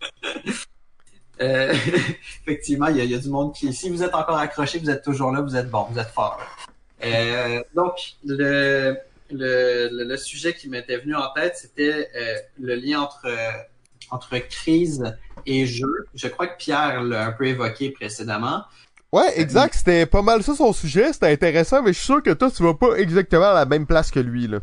Euh, 1.38 1.74
effectivement, 2.46 2.86
il 2.86 2.96
y, 2.96 3.00
a, 3.02 3.04
il 3.04 3.10
y 3.10 3.14
a 3.14 3.18
du 3.18 3.28
monde 3.28 3.52
qui, 3.52 3.70
si 3.74 3.90
vous 3.90 4.02
êtes 4.02 4.14
encore 4.14 4.38
accroché, 4.38 4.78
vous 4.78 4.88
êtes 4.88 5.04
toujours 5.04 5.32
là, 5.32 5.42
vous 5.42 5.54
êtes 5.54 5.68
bon, 5.68 5.86
vous 5.90 5.98
êtes 5.98 6.08
fort. 6.08 6.40
Euh, 7.04 7.62
donc, 7.74 7.92
le, 8.24 8.96
le, 9.30 9.88
le, 9.92 10.16
sujet 10.16 10.54
qui 10.54 10.70
m'était 10.70 10.96
venu 10.96 11.14
en 11.14 11.28
tête, 11.34 11.56
c'était 11.56 12.08
euh, 12.16 12.36
le 12.58 12.74
lien 12.76 13.00
entre, 13.00 13.26
entre 14.10 14.38
crise 14.38 15.14
et 15.44 15.66
jeu. 15.66 16.06
Je 16.14 16.28
crois 16.28 16.46
que 16.46 16.56
Pierre 16.56 17.02
l'a 17.02 17.26
un 17.26 17.32
peu 17.32 17.46
évoqué 17.46 17.90
précédemment. 17.90 18.64
Ouais, 19.12 19.38
exact, 19.38 19.74
c'était 19.74 20.06
pas 20.06 20.22
mal 20.22 20.42
ça 20.42 20.54
son 20.54 20.72
sujet, 20.72 21.12
c'était 21.12 21.30
intéressant, 21.30 21.82
mais 21.82 21.92
je 21.92 21.98
suis 21.98 22.06
sûr 22.06 22.22
que 22.22 22.30
toi 22.30 22.50
tu 22.50 22.62
vas 22.62 22.74
pas 22.74 22.96
exactement 22.96 23.50
à 23.50 23.54
la 23.54 23.64
même 23.64 23.86
place 23.86 24.10
que 24.10 24.20
lui 24.20 24.46
là. 24.46 24.58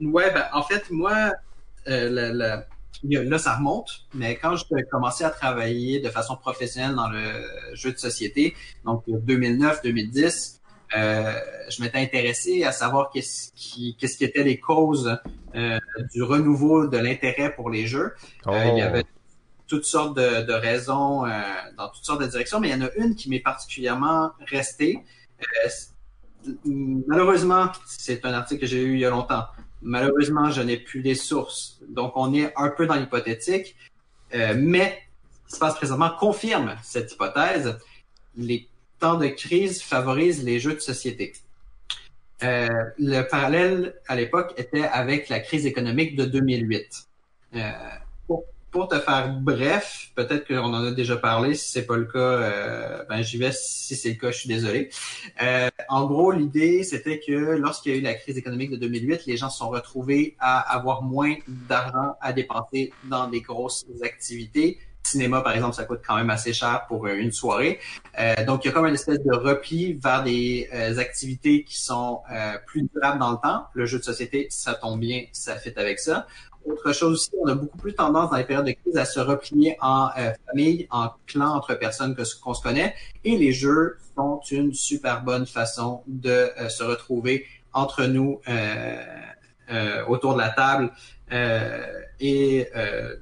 Ouais, 0.00 0.32
ben, 0.32 0.44
en 0.52 0.62
fait, 0.62 0.90
moi, 0.90 1.32
euh, 1.88 2.32
le- 2.32 2.62
le- 3.04 3.22
là, 3.28 3.38
ça 3.38 3.56
remonte, 3.56 4.06
mais 4.14 4.36
quand 4.36 4.54
j'ai 4.56 4.82
commencé 4.90 5.24
à 5.24 5.30
travailler 5.30 6.00
de 6.00 6.08
façon 6.08 6.36
professionnelle 6.36 6.94
dans 6.96 7.08
le 7.08 7.22
jeu 7.74 7.92
de 7.92 7.98
société, 7.98 8.54
donc 8.84 9.04
2009-2010, 9.08 10.60
euh, 10.96 11.32
je 11.68 11.82
m'étais 11.82 11.98
intéressé 11.98 12.64
à 12.64 12.72
savoir 12.72 13.10
qu'est-ce 13.12 13.52
qui, 13.54 13.94
qu'est-ce 13.98 14.16
qui 14.16 14.24
étaient 14.24 14.42
les 14.42 14.58
causes 14.58 15.18
euh, 15.54 15.78
du 16.14 16.22
renouveau 16.22 16.86
de 16.86 16.96
l'intérêt 16.98 17.54
pour 17.54 17.70
les 17.70 17.86
jeux. 17.86 18.14
Oh. 18.46 18.50
Euh, 18.52 18.64
il 18.72 18.78
y 18.78 18.82
avait 18.82 19.04
toutes 19.66 19.84
sortes 19.84 20.16
de, 20.16 20.46
de 20.46 20.52
raisons 20.54 21.26
euh, 21.26 21.30
dans 21.76 21.88
toutes 21.90 22.04
sortes 22.04 22.22
de 22.22 22.26
directions, 22.26 22.58
mais 22.58 22.70
il 22.70 22.72
y 22.72 22.82
en 22.82 22.86
a 22.86 22.90
une 22.96 23.14
qui 23.14 23.28
m'est 23.28 23.40
particulièrement 23.40 24.32
restée. 24.46 25.04
Malheureusement, 26.64 27.66
c'est 27.86 28.24
un 28.24 28.32
article 28.32 28.62
que 28.62 28.66
j'ai 28.66 28.82
eu 28.82 28.94
il 28.94 29.00
y 29.00 29.04
a 29.04 29.10
longtemps. 29.10 29.44
Malheureusement, 29.82 30.50
je 30.50 30.62
n'ai 30.62 30.76
plus 30.76 31.02
les 31.02 31.14
sources. 31.14 31.78
Donc, 31.88 32.12
on 32.16 32.34
est 32.34 32.52
un 32.56 32.68
peu 32.70 32.86
dans 32.86 32.94
l'hypothétique. 32.94 33.76
Euh, 34.34 34.54
mais 34.56 35.02
ce 35.46 35.50
qui 35.50 35.54
se 35.54 35.60
passe 35.60 35.76
présentement 35.76 36.10
confirme 36.18 36.76
cette 36.82 37.12
hypothèse. 37.12 37.78
Les 38.36 38.68
temps 38.98 39.16
de 39.16 39.28
crise 39.28 39.82
favorisent 39.82 40.44
les 40.44 40.58
jeux 40.58 40.74
de 40.74 40.80
société. 40.80 41.32
Euh, 42.42 42.68
le 42.98 43.22
parallèle 43.22 43.94
à 44.06 44.14
l'époque 44.14 44.54
était 44.56 44.84
avec 44.84 45.28
la 45.28 45.40
crise 45.40 45.66
économique 45.66 46.16
de 46.16 46.24
2008. 46.24 47.08
Euh, 47.54 47.70
pour, 48.78 48.88
te 48.88 48.98
faire 49.00 49.28
bref, 49.40 50.10
peut-être 50.14 50.46
qu'on 50.46 50.72
en 50.72 50.84
a 50.84 50.90
déjà 50.92 51.16
parlé. 51.16 51.54
Si 51.54 51.72
c'est 51.72 51.86
pas 51.86 51.96
le 51.96 52.04
cas, 52.04 52.18
euh, 52.18 53.04
ben 53.08 53.22
j'y 53.22 53.36
vais. 53.36 53.50
Si 53.52 53.96
c'est 53.96 54.10
le 54.10 54.14
cas, 54.14 54.30
je 54.30 54.38
suis 54.38 54.48
désolé. 54.48 54.90
Euh, 55.42 55.68
en 55.88 56.06
gros, 56.06 56.30
l'idée 56.30 56.84
c'était 56.84 57.18
que 57.18 57.56
lorsqu'il 57.56 57.92
y 57.92 57.94
a 57.96 57.98
eu 57.98 58.02
la 58.02 58.14
crise 58.14 58.38
économique 58.38 58.70
de 58.70 58.76
2008, 58.76 59.26
les 59.26 59.36
gens 59.36 59.50
se 59.50 59.58
sont 59.58 59.68
retrouvés 59.68 60.36
à 60.38 60.60
avoir 60.76 61.02
moins 61.02 61.34
d'argent 61.48 62.16
à 62.20 62.32
dépenser 62.32 62.92
dans 63.04 63.28
des 63.28 63.40
grosses 63.40 63.84
activités. 64.02 64.78
Cinéma, 65.08 65.40
par 65.40 65.54
exemple, 65.54 65.74
ça 65.74 65.84
coûte 65.84 66.00
quand 66.06 66.16
même 66.16 66.30
assez 66.30 66.52
cher 66.52 66.84
pour 66.86 67.06
euh, 67.06 67.14
une 67.14 67.32
soirée. 67.32 67.78
Euh, 68.18 68.44
donc, 68.44 68.64
il 68.64 68.68
y 68.68 68.70
a 68.70 68.74
comme 68.74 68.86
une 68.86 68.94
espèce 68.94 69.22
de 69.22 69.34
repli 69.34 69.94
vers 69.94 70.22
des 70.22 70.68
euh, 70.74 70.98
activités 70.98 71.64
qui 71.64 71.80
sont 71.80 72.20
plus 72.66 72.82
durables 72.92 73.18
dans 73.18 73.32
le 73.32 73.38
temps. 73.38 73.64
Le 73.72 73.86
jeu 73.86 73.98
de 73.98 74.04
société, 74.04 74.48
ça 74.50 74.74
tombe 74.74 75.00
bien, 75.00 75.24
ça 75.32 75.56
fit 75.56 75.72
avec 75.76 75.98
ça. 75.98 76.26
Autre 76.68 76.92
chose 76.92 77.14
aussi, 77.14 77.30
on 77.42 77.48
a 77.48 77.54
beaucoup 77.54 77.78
plus 77.78 77.94
tendance 77.94 78.30
dans 78.30 78.36
les 78.36 78.44
périodes 78.44 78.66
de 78.66 78.72
crise 78.72 78.96
à 78.96 79.04
se 79.04 79.20
replier 79.20 79.76
en 79.80 80.08
euh, 80.18 80.32
famille, 80.46 80.86
en 80.90 81.10
clan 81.26 81.54
entre 81.54 81.74
personnes 81.74 82.14
que 82.14 82.22
qu'on 82.40 82.54
se 82.54 82.62
connaît. 82.62 82.94
Et 83.24 83.36
les 83.36 83.52
jeux 83.52 83.96
sont 84.14 84.40
une 84.50 84.74
super 84.74 85.22
bonne 85.22 85.46
façon 85.46 86.02
de 86.06 86.30
euh, 86.30 86.68
se 86.68 86.82
retrouver 86.82 87.46
entre 87.72 88.04
nous 88.04 88.40
euh, 88.48 89.04
euh, 89.70 90.04
autour 90.06 90.34
de 90.34 90.38
la 90.38 90.50
table. 90.50 90.90
Et 92.20 92.66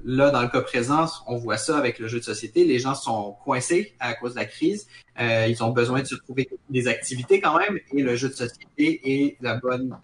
là, 0.03 0.31
dans 0.31 0.41
le 0.41 0.47
cas 0.47 0.61
présent, 0.61 1.05
on 1.27 1.35
voit 1.35 1.57
ça 1.57 1.77
avec 1.77 1.99
le 1.99 2.07
jeu 2.07 2.19
de 2.19 2.23
société. 2.23 2.63
Les 2.63 2.79
gens 2.79 2.95
sont 2.95 3.35
coincés 3.43 3.93
à 3.99 4.13
cause 4.13 4.31
de 4.31 4.39
la 4.39 4.45
crise. 4.45 4.87
Ils 5.19 5.61
ont 5.61 5.71
besoin 5.71 6.01
de 6.01 6.07
se 6.07 6.15
trouver 6.15 6.49
des 6.69 6.87
activités 6.87 7.41
quand 7.41 7.57
même. 7.57 7.77
Et 7.93 8.01
le 8.01 8.15
jeu 8.15 8.29
de 8.29 8.33
société 8.33 9.01
est 9.03 9.37
la 9.41 9.55
bonne 9.55 9.99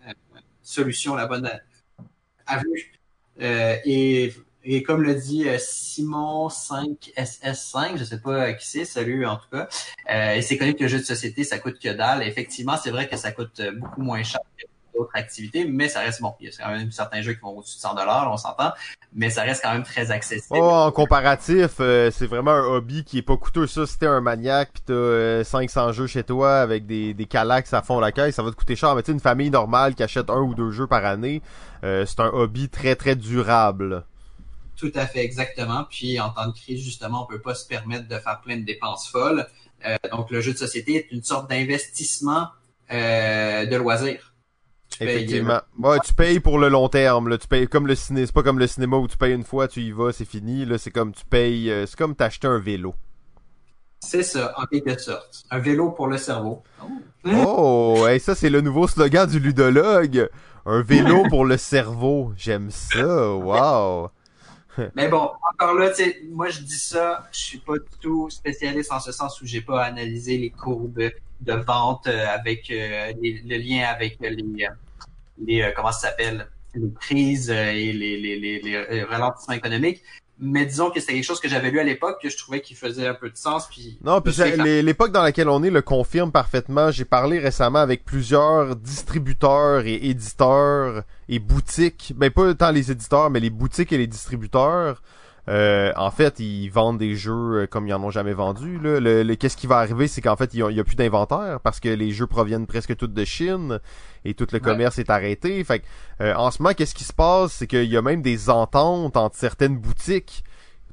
solution, 0.61 1.15
la 1.15 1.27
bonne 1.27 1.49
avenue. 2.45 2.93
Euh, 3.41 3.77
et, 3.85 4.33
et 4.63 4.83
comme 4.83 5.01
le 5.01 5.15
dit 5.15 5.47
euh, 5.47 5.57
Simon 5.59 6.47
5SS5, 6.47 7.97
je 7.97 8.03
sais 8.03 8.19
pas 8.19 8.49
euh, 8.49 8.53
qui 8.53 8.67
c'est, 8.67 8.85
salut 8.85 9.25
en 9.25 9.37
tout 9.37 9.49
cas, 9.51 9.67
et 10.35 10.41
c'est 10.41 10.57
connu 10.57 10.75
que 10.75 10.83
le 10.83 10.87
jeu 10.87 10.99
de 10.99 11.03
société, 11.03 11.43
ça 11.43 11.59
coûte 11.59 11.79
que 11.79 11.89
dalle. 11.89 12.23
Effectivement, 12.23 12.77
c'est 12.77 12.91
vrai 12.91 13.07
que 13.07 13.17
ça 13.17 13.31
coûte 13.31 13.61
beaucoup 13.79 14.01
moins 14.01 14.23
cher 14.23 14.41
que 14.57 14.65
d'autres 14.95 15.11
activités, 15.13 15.65
mais 15.65 15.87
ça 15.87 16.01
reste 16.01 16.21
bon. 16.21 16.33
Il 16.39 16.47
y 16.47 16.49
a 16.49 16.51
quand 16.57 16.71
même 16.71 16.91
certains 16.91 17.21
jeux 17.21 17.33
qui 17.33 17.41
vont 17.41 17.57
au-dessus 17.57 17.77
de 17.77 17.81
100 17.81 17.95
dollars, 17.95 18.29
on 18.31 18.37
s'entend, 18.37 18.71
mais 19.13 19.29
ça 19.29 19.43
reste 19.43 19.63
quand 19.63 19.73
même 19.73 19.83
très 19.83 20.11
accessible. 20.11 20.59
Oh, 20.59 20.63
en 20.63 20.91
comparatif, 20.91 21.75
euh, 21.79 22.11
c'est 22.11 22.27
vraiment 22.27 22.51
un 22.51 22.63
hobby 22.63 23.03
qui 23.03 23.19
est 23.19 23.23
pas 23.23 23.37
coûteux. 23.37 23.67
Ça, 23.67 23.85
si 23.85 23.97
t'es 23.97 24.07
un 24.07 24.21
maniaque 24.21 24.73
pis 24.73 24.81
t'as 24.87 24.93
euh, 24.93 25.43
500 25.43 25.91
jeux 25.91 26.07
chez 26.07 26.23
toi 26.23 26.59
avec 26.59 26.85
des, 26.85 27.13
des 27.13 27.25
calax 27.25 27.73
à 27.73 27.81
fond 27.81 27.99
la 27.99 28.11
caisse, 28.11 28.35
ça 28.35 28.43
va 28.43 28.51
te 28.51 28.55
coûter 28.55 28.75
cher. 28.75 28.95
Mais 28.95 29.01
tu 29.01 29.07
sais, 29.07 29.11
une 29.11 29.19
famille 29.19 29.49
normale 29.49 29.95
qui 29.95 30.03
achète 30.03 30.29
un 30.29 30.41
ou 30.41 30.55
deux 30.55 30.71
jeux 30.71 30.87
par 30.87 31.05
année, 31.05 31.41
euh, 31.83 32.05
c'est 32.05 32.19
un 32.19 32.29
hobby 32.29 32.69
très 32.69 32.95
très 32.95 33.15
durable. 33.15 34.05
Tout 34.75 34.91
à 34.95 35.05
fait, 35.05 35.23
exactement. 35.23 35.85
Puis 35.89 36.19
en 36.19 36.29
temps 36.29 36.47
de 36.47 36.53
crise, 36.53 36.83
justement, 36.83 37.23
on 37.23 37.27
peut 37.27 37.41
pas 37.41 37.55
se 37.55 37.65
permettre 37.67 38.07
de 38.07 38.17
faire 38.17 38.41
plein 38.41 38.57
de 38.57 38.65
dépenses 38.65 39.07
folles. 39.07 39.47
Euh, 39.85 39.95
donc 40.11 40.31
le 40.31 40.41
jeu 40.41 40.53
de 40.53 40.57
société 40.57 40.95
est 40.95 41.11
une 41.11 41.23
sorte 41.23 41.49
d'investissement 41.49 42.49
euh, 42.91 43.65
de 43.65 43.75
loisir. 43.75 44.32
Tu 44.93 44.99
payes- 44.99 45.15
Effectivement. 45.15 45.59
Ouais, 45.79 45.97
tu 46.05 46.13
payes 46.13 46.39
pour 46.39 46.59
le 46.59 46.69
long 46.69 46.87
terme. 46.89 47.27
Là. 47.29 47.37
Tu 47.37 47.47
payes 47.47 47.67
comme 47.67 47.87
le 47.87 47.95
cinéma. 47.95 48.25
C'est 48.27 48.33
pas 48.33 48.43
comme 48.43 48.59
le 48.59 48.67
cinéma 48.67 48.97
où 48.97 49.07
tu 49.07 49.17
payes 49.17 49.33
une 49.33 49.43
fois, 49.43 49.67
tu 49.67 49.81
y 49.81 49.91
vas, 49.91 50.11
c'est 50.13 50.25
fini. 50.25 50.65
Là, 50.65 50.77
c'est 50.77 50.91
comme 50.91 51.11
tu 51.13 51.25
payes. 51.25 51.69
euh, 51.71 51.85
c'est 51.85 51.97
comme 51.97 52.15
t'acheter 52.15 52.47
un 52.47 52.59
vélo. 52.59 52.93
C'est 53.99 54.23
ça, 54.23 54.53
en 54.57 54.65
quelque 54.65 54.99
sorte. 55.01 55.43
Un 55.49 55.59
vélo 55.59 55.91
pour 55.91 56.07
le 56.07 56.17
cerveau. 56.17 56.61
Oh, 57.25 58.05
hey, 58.07 58.19
ça 58.19 58.35
c'est 58.35 58.49
le 58.49 58.59
nouveau 58.61 58.85
slogan 58.87 59.29
du 59.29 59.39
ludologue. 59.39 60.29
Un 60.65 60.81
vélo 60.81 61.23
pour 61.29 61.45
le 61.45 61.55
cerveau. 61.57 62.33
J'aime 62.35 62.69
ça. 62.69 63.33
Wow. 63.33 64.09
Mais 64.95 65.07
bon, 65.07 65.31
encore 65.51 65.75
là, 65.75 65.91
moi 66.29 66.49
je 66.49 66.61
dis 66.61 66.79
ça, 66.79 67.27
je 67.31 67.37
suis 67.37 67.57
pas 67.59 67.73
du 67.73 67.97
tout 68.01 68.29
spécialiste 68.29 68.91
en 68.91 68.99
ce 68.99 69.11
sens 69.11 69.41
où 69.41 69.45
j'ai 69.45 69.61
pas 69.61 69.83
analysé 69.83 70.37
les 70.37 70.49
courbes 70.49 71.11
de 71.41 71.53
vente 71.53 72.07
euh, 72.07 72.27
avec 72.27 72.71
euh, 72.71 73.11
le 73.21 73.57
lien 73.57 73.85
avec 73.87 74.17
les, 74.19 74.29
euh, 74.29 74.69
les 75.45 75.73
comment 75.75 75.91
ça 75.91 76.09
s'appelle, 76.09 76.47
les 76.73 76.91
crises 76.99 77.49
et 77.49 77.93
les, 77.93 78.17
les, 78.19 78.39
les, 78.39 78.59
les 78.59 79.03
ralentissements 79.03 79.55
économiques. 79.55 80.01
Mais 80.39 80.65
disons 80.65 80.89
que 80.89 80.99
c'était 80.99 81.13
quelque 81.13 81.23
chose 81.23 81.39
que 81.39 81.47
j'avais 81.47 81.69
lu 81.69 81.79
à 81.79 81.83
l'époque 81.83 82.19
que 82.21 82.29
je 82.29 82.37
trouvais 82.37 82.61
qui 82.61 82.73
faisait 82.73 83.07
un 83.07 83.13
peu 83.13 83.29
de 83.29 83.37
sens. 83.37 83.67
Puis 83.67 83.99
Non, 84.03 84.19
puis 84.19 84.33
l'époque 84.81 85.11
dans 85.11 85.21
laquelle 85.21 85.47
on 85.47 85.63
est 85.63 85.69
le 85.69 85.81
confirme 85.81 86.31
parfaitement. 86.31 86.91
J'ai 86.91 87.05
parlé 87.05 87.39
récemment 87.39 87.79
avec 87.79 88.03
plusieurs 88.03 88.75
distributeurs 88.75 89.85
et 89.85 89.95
éditeurs 89.95 91.03
et 91.29 91.39
boutiques. 91.39 92.13
Ben 92.15 92.31
pas 92.31 92.53
tant 92.55 92.71
les 92.71 92.91
éditeurs, 92.91 93.29
mais 93.29 93.39
les 93.39 93.51
boutiques 93.51 93.93
et 93.93 93.97
les 93.97 94.07
distributeurs. 94.07 95.01
Euh, 95.49 95.91
en 95.97 96.09
fait, 96.09 96.39
ils 96.39 96.69
vendent 96.69 96.97
des 96.99 97.15
jeux 97.15 97.63
euh, 97.63 97.67
comme 97.67 97.85
ils 97.87 97.93
en 97.93 98.01
ont 98.01 98.09
jamais 98.11 98.33
vendu. 98.33 98.79
Là. 98.79 98.99
Le, 99.01 99.23
le- 99.23 99.35
Qu'est-ce 99.35 99.57
qui 99.57 99.67
va 99.67 99.79
arriver, 99.79 100.07
c'est 100.07 100.21
qu'en 100.21 100.37
fait, 100.37 100.53
il 100.53 100.59
y 100.59 100.79
a, 100.79 100.83
plus 100.85 100.95
d'inventaire 100.95 101.59
parce 101.61 101.81
que 101.81 101.89
les 101.89 102.11
jeux 102.11 102.27
proviennent 102.27 102.65
presque 102.65 102.95
tous 102.95 103.07
de 103.07 103.25
Chine 103.25 103.79
et 104.23 104.33
tout 104.35 104.47
le 104.51 104.57
Ouais. 104.57 104.63
commerce 104.63 104.99
est 104.99 105.09
arrêté. 105.09 105.61
Fait 105.65 105.79
que, 105.79 105.85
euh, 106.21 106.33
en 106.35 106.49
ce 106.49 106.61
moment, 106.61 106.73
qu'est-ce 106.73 106.95
qui 106.95 107.03
se 107.03 107.11
passe, 107.13 107.51
c'est 107.53 107.67
qu'il 107.67 107.83
y 107.91 107.97
a 107.97 108.01
même 108.01 108.21
des 108.21 108.49
ententes 108.49 109.17
entre 109.17 109.35
certaines 109.35 109.77
boutiques 109.77 110.43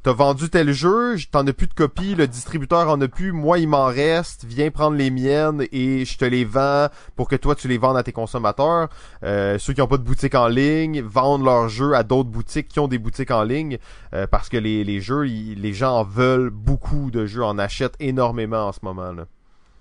T'as 0.03 0.15
vendu 0.15 0.49
tel 0.49 0.73
jeu, 0.73 1.17
t'en 1.31 1.47
as 1.47 1.53
plus 1.53 1.67
de 1.67 1.75
copies, 1.75 2.15
le 2.15 2.27
distributeur 2.27 2.89
en 2.89 2.99
a 3.03 3.07
plus, 3.07 3.33
moi 3.33 3.59
il 3.59 3.69
m'en 3.69 3.85
reste, 3.85 4.47
viens 4.47 4.71
prendre 4.71 4.97
les 4.97 5.11
miennes 5.11 5.67
et 5.73 6.07
je 6.07 6.17
te 6.17 6.25
les 6.25 6.47
vends 6.47 6.89
pour 7.17 7.29
que 7.29 7.37
toi 7.37 7.55
tu 7.55 7.69
les 7.69 7.77
vendes 7.77 7.99
à 7.99 8.03
tes 8.03 8.13
consommateurs. 8.13 8.89
Euh, 9.25 9.59
ceux 9.59 9.75
qui 9.75 9.83
ont 9.83 9.87
pas 9.87 9.99
de 9.99 10.03
boutique 10.03 10.35
en 10.35 10.49
ligne 10.49 11.03
vendent 11.03 11.45
leurs 11.45 11.69
jeux 11.69 11.93
à 11.93 12.03
d'autres 12.03 12.31
boutiques 12.31 12.69
qui 12.69 12.81
ont 12.81 12.89
des 12.89 12.97
boutiques 12.97 13.31
en 13.31 13.43
ligne 13.43 13.77
euh, 14.15 14.27
parce 14.27 14.49
que 14.49 14.57
les, 14.57 14.85
les 14.85 15.03
jeux, 15.03 15.25
les 15.25 15.73
gens 15.75 15.99
en 15.99 16.05
veulent 16.05 16.49
beaucoup 16.49 17.11
de 17.11 17.27
jeux, 17.27 17.45
en 17.45 17.59
achètent 17.59 17.97
énormément 18.01 18.69
en 18.69 18.73
ce 18.73 18.81
moment 18.83 19.13
là. 19.13 19.27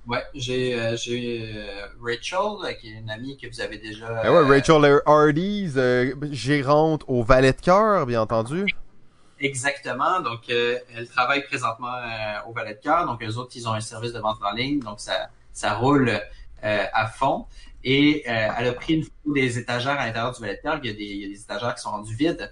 Ouais, 0.05 0.23
j'ai 0.33 0.77
euh, 0.77 0.97
j'ai 0.97 1.49
euh, 1.55 1.85
Rachel, 2.03 2.77
qui 2.81 2.87
est 2.89 2.99
une 2.99 3.09
amie 3.09 3.37
que 3.37 3.47
vous 3.47 3.61
avez 3.61 3.77
déjà. 3.77 4.07
Ben 4.23 4.31
ouais, 4.31 4.37
euh, 4.37 4.47
Rachel 4.47 5.01
Hardy's, 5.05 5.73
euh, 5.77 6.13
gérante 6.31 7.03
au 7.07 7.23
Valet 7.23 7.53
de 7.53 7.61
cœur, 7.61 8.05
bien 8.05 8.21
entendu. 8.21 8.65
Exactement. 9.39 10.19
Donc, 10.19 10.49
euh, 10.49 10.77
elle 10.95 11.07
travaille 11.07 11.43
présentement 11.45 11.95
euh, 11.95 12.49
au 12.49 12.53
Valet 12.53 12.75
de 12.75 12.79
Cœur. 12.79 13.05
Donc, 13.05 13.23
eux 13.23 13.37
autres, 13.37 13.51
ils 13.55 13.67
ont 13.67 13.73
un 13.73 13.81
service 13.81 14.13
de 14.13 14.19
vente 14.19 14.37
en 14.41 14.51
ligne. 14.51 14.79
Donc, 14.79 14.99
ça, 14.99 15.29
ça 15.53 15.73
roule 15.75 16.09
euh, 16.09 16.85
à 16.93 17.07
fond. 17.07 17.45
Et 17.83 18.23
euh, 18.27 18.49
elle 18.57 18.67
a 18.67 18.73
pris 18.73 18.95
une 18.95 19.03
photo 19.03 19.33
des 19.33 19.57
étagères 19.57 19.97
à 19.99 20.05
l'intérieur 20.05 20.33
du 20.33 20.41
Valet 20.41 20.57
de 20.57 20.61
Cœur. 20.61 20.79
Il 20.83 20.87
y 20.87 20.89
a 20.89 20.93
des, 20.93 21.03
il 21.03 21.21
y 21.21 21.25
a 21.25 21.29
des 21.29 21.41
étagères 21.41 21.75
qui 21.75 21.81
sont 21.81 21.91
rendues 21.91 22.15
vides. 22.15 22.51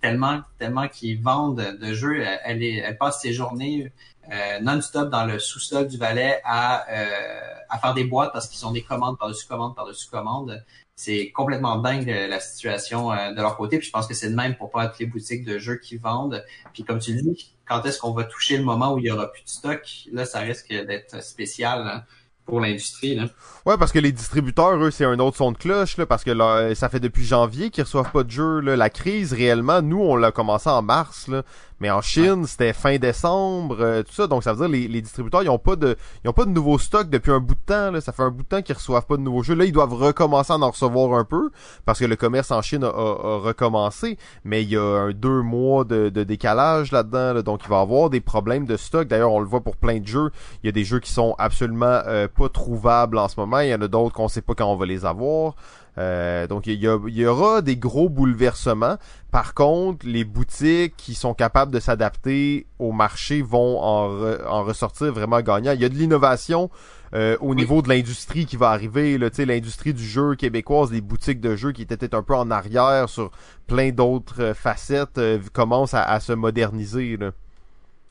Tellement, 0.00 0.42
tellement 0.58 0.88
qu'ils 0.88 1.22
vendent 1.22 1.78
de 1.80 1.92
jeux. 1.92 2.24
Elle, 2.44 2.62
est, 2.62 2.76
elle 2.76 2.98
passe 2.98 3.20
ses 3.20 3.32
journées 3.32 3.92
euh, 4.32 4.60
non-stop 4.60 5.08
dans 5.08 5.24
le 5.24 5.38
sous-sol 5.38 5.86
du 5.86 5.98
Valet 5.98 6.40
à, 6.44 6.84
euh, 6.90 7.54
à 7.68 7.78
faire 7.78 7.94
des 7.94 8.04
boîtes 8.04 8.32
parce 8.32 8.48
qu'ils 8.48 8.66
ont 8.66 8.72
des 8.72 8.82
commandes 8.82 9.18
par-dessus 9.18 9.46
commandes 9.46 9.76
par-dessus 9.76 10.10
commandes. 10.10 10.64
C'est 10.98 11.30
complètement 11.30 11.76
dingue 11.76 12.06
la 12.06 12.40
situation 12.40 13.12
euh, 13.12 13.32
de 13.32 13.40
leur 13.40 13.56
côté. 13.58 13.78
Puis 13.78 13.88
je 13.88 13.92
pense 13.92 14.06
que 14.06 14.14
c'est 14.14 14.30
de 14.30 14.34
même 14.34 14.56
pour 14.56 14.70
pas 14.70 14.86
toutes 14.88 14.98
les 14.98 15.06
boutiques 15.06 15.44
de 15.44 15.58
jeux 15.58 15.76
qui 15.76 15.98
vendent. 15.98 16.42
Puis 16.72 16.84
comme 16.84 16.98
tu 16.98 17.14
le 17.14 17.20
dis, 17.20 17.52
quand 17.68 17.84
est-ce 17.84 17.98
qu'on 17.98 18.12
va 18.12 18.24
toucher 18.24 18.56
le 18.56 18.64
moment 18.64 18.94
où 18.94 18.98
il 18.98 19.04
y 19.04 19.10
aura 19.10 19.30
plus 19.30 19.44
de 19.44 19.48
stock? 19.48 19.82
Là, 20.10 20.24
ça 20.24 20.40
risque 20.40 20.68
d'être 20.68 21.22
spécial 21.22 21.86
hein, 21.86 22.02
pour 22.46 22.60
l'industrie. 22.60 23.14
là. 23.14 23.24
Ouais, 23.66 23.76
parce 23.76 23.92
que 23.92 23.98
les 23.98 24.12
distributeurs, 24.12 24.76
eux, 24.76 24.90
c'est 24.90 25.04
un 25.04 25.18
autre 25.18 25.36
son 25.36 25.52
de 25.52 25.58
cloche, 25.58 25.98
là, 25.98 26.06
parce 26.06 26.24
que 26.24 26.74
ça 26.74 26.88
fait 26.88 27.00
depuis 27.00 27.26
janvier 27.26 27.70
qu'ils 27.70 27.84
reçoivent 27.84 28.12
pas 28.12 28.22
de 28.22 28.30
jeux. 28.30 28.60
Là. 28.60 28.76
La 28.76 28.88
crise, 28.88 29.34
réellement, 29.34 29.82
nous, 29.82 30.00
on 30.00 30.16
l'a 30.16 30.32
commencé 30.32 30.70
en 30.70 30.80
mars, 30.80 31.28
là. 31.28 31.42
Mais 31.80 31.90
en 31.90 32.00
Chine, 32.00 32.46
c'était 32.46 32.72
fin 32.72 32.96
décembre, 32.96 33.76
euh, 33.80 34.02
tout 34.02 34.12
ça. 34.12 34.26
Donc 34.26 34.42
ça 34.42 34.52
veut 34.54 34.58
dire 34.60 34.68
les, 34.68 34.88
les 34.88 35.02
distributeurs, 35.02 35.42
ils 35.42 35.50
ont 35.50 35.58
pas 35.58 35.76
de, 35.76 35.94
ils 36.24 36.28
ont 36.30 36.32
pas 36.32 36.46
de 36.46 36.50
nouveaux 36.50 36.78
stocks 36.78 37.10
depuis 37.10 37.30
un 37.32 37.38
bout 37.40 37.54
de 37.54 37.60
temps. 37.66 37.90
Là. 37.90 38.00
Ça 38.00 38.12
fait 38.12 38.22
un 38.22 38.30
bout 38.30 38.42
de 38.44 38.48
temps 38.48 38.62
qu'ils 38.62 38.74
reçoivent 38.76 39.04
pas 39.04 39.16
de 39.18 39.22
nouveaux 39.22 39.42
jeux. 39.42 39.54
Là, 39.54 39.66
ils 39.66 39.72
doivent 39.72 39.92
recommencer 39.92 40.52
à 40.52 40.56
en 40.56 40.70
recevoir 40.70 41.18
un 41.18 41.24
peu 41.24 41.50
parce 41.84 41.98
que 41.98 42.06
le 42.06 42.16
commerce 42.16 42.50
en 42.50 42.62
Chine 42.62 42.82
a, 42.82 42.88
a- 42.88 42.90
a 42.90 43.38
recommencé. 43.40 44.16
Mais 44.44 44.62
il 44.62 44.70
y 44.70 44.76
a 44.76 44.82
un 44.82 45.10
deux 45.12 45.42
mois 45.42 45.84
de, 45.84 46.08
de 46.08 46.24
décalage 46.24 46.92
là-dedans. 46.92 47.34
là. 47.34 47.42
donc 47.42 47.60
il 47.64 47.68
va 47.68 47.78
y 47.78 47.82
avoir 47.82 48.08
des 48.10 48.20
problèmes 48.20 48.64
de 48.64 48.76
stock. 48.76 49.06
D'ailleurs, 49.08 49.32
on 49.32 49.40
le 49.40 49.46
voit 49.46 49.60
pour 49.60 49.76
plein 49.76 50.00
de 50.00 50.06
jeux. 50.06 50.30
Il 50.62 50.66
y 50.66 50.68
a 50.70 50.72
des 50.72 50.84
jeux 50.84 51.00
qui 51.00 51.12
sont 51.12 51.34
absolument 51.38 52.00
euh, 52.06 52.26
pas 52.28 52.48
trouvables 52.48 53.18
en 53.18 53.28
ce 53.28 53.38
moment. 53.38 53.60
Il 53.60 53.68
y 53.68 53.74
en 53.74 53.82
a 53.82 53.88
d'autres 53.88 54.14
qu'on 54.14 54.28
sait 54.28 54.40
pas 54.42 54.54
quand 54.54 54.66
on 54.72 54.76
va 54.76 54.86
les 54.86 55.04
avoir. 55.04 55.54
Euh, 55.98 56.46
donc 56.46 56.66
il 56.66 56.74
y, 56.74 57.26
aura 57.26 57.62
des 57.62 57.76
gros 57.76 58.08
bouleversements. 58.08 58.96
Par 59.30 59.54
contre, 59.54 60.06
les 60.06 60.24
boutiques 60.24 60.94
qui 60.96 61.14
sont 61.14 61.34
capables 61.34 61.72
de 61.72 61.80
s'adapter 61.80 62.66
au 62.78 62.92
marché 62.92 63.42
vont 63.42 63.80
en, 63.80 64.08
re- 64.08 64.46
en 64.46 64.62
ressortir 64.62 65.12
vraiment 65.12 65.40
gagnants. 65.40 65.72
Il 65.72 65.80
y 65.80 65.84
a 65.84 65.88
de 65.88 65.94
l'innovation 65.94 66.70
euh, 67.14 67.36
au 67.40 67.54
niveau 67.54 67.82
de 67.82 67.88
l'industrie 67.88 68.46
qui 68.46 68.56
va 68.56 68.70
arriver. 68.70 69.16
Là, 69.16 69.30
Tu 69.30 69.36
sais, 69.36 69.46
l'industrie 69.46 69.94
du 69.94 70.04
jeu 70.04 70.34
québécoise, 70.34 70.92
les 70.92 71.00
boutiques 71.00 71.40
de 71.40 71.56
jeux 71.56 71.72
qui 71.72 71.82
étaient 71.82 71.96
peut-être 71.96 72.14
un 72.14 72.22
peu 72.22 72.34
en 72.34 72.50
arrière 72.50 73.08
sur 73.08 73.30
plein 73.66 73.90
d'autres 73.90 74.42
euh, 74.42 74.54
facettes, 74.54 75.18
euh, 75.18 75.38
commencent 75.52 75.94
à, 75.94 76.02
à 76.02 76.20
se 76.20 76.32
moderniser. 76.32 77.16
Là. 77.16 77.30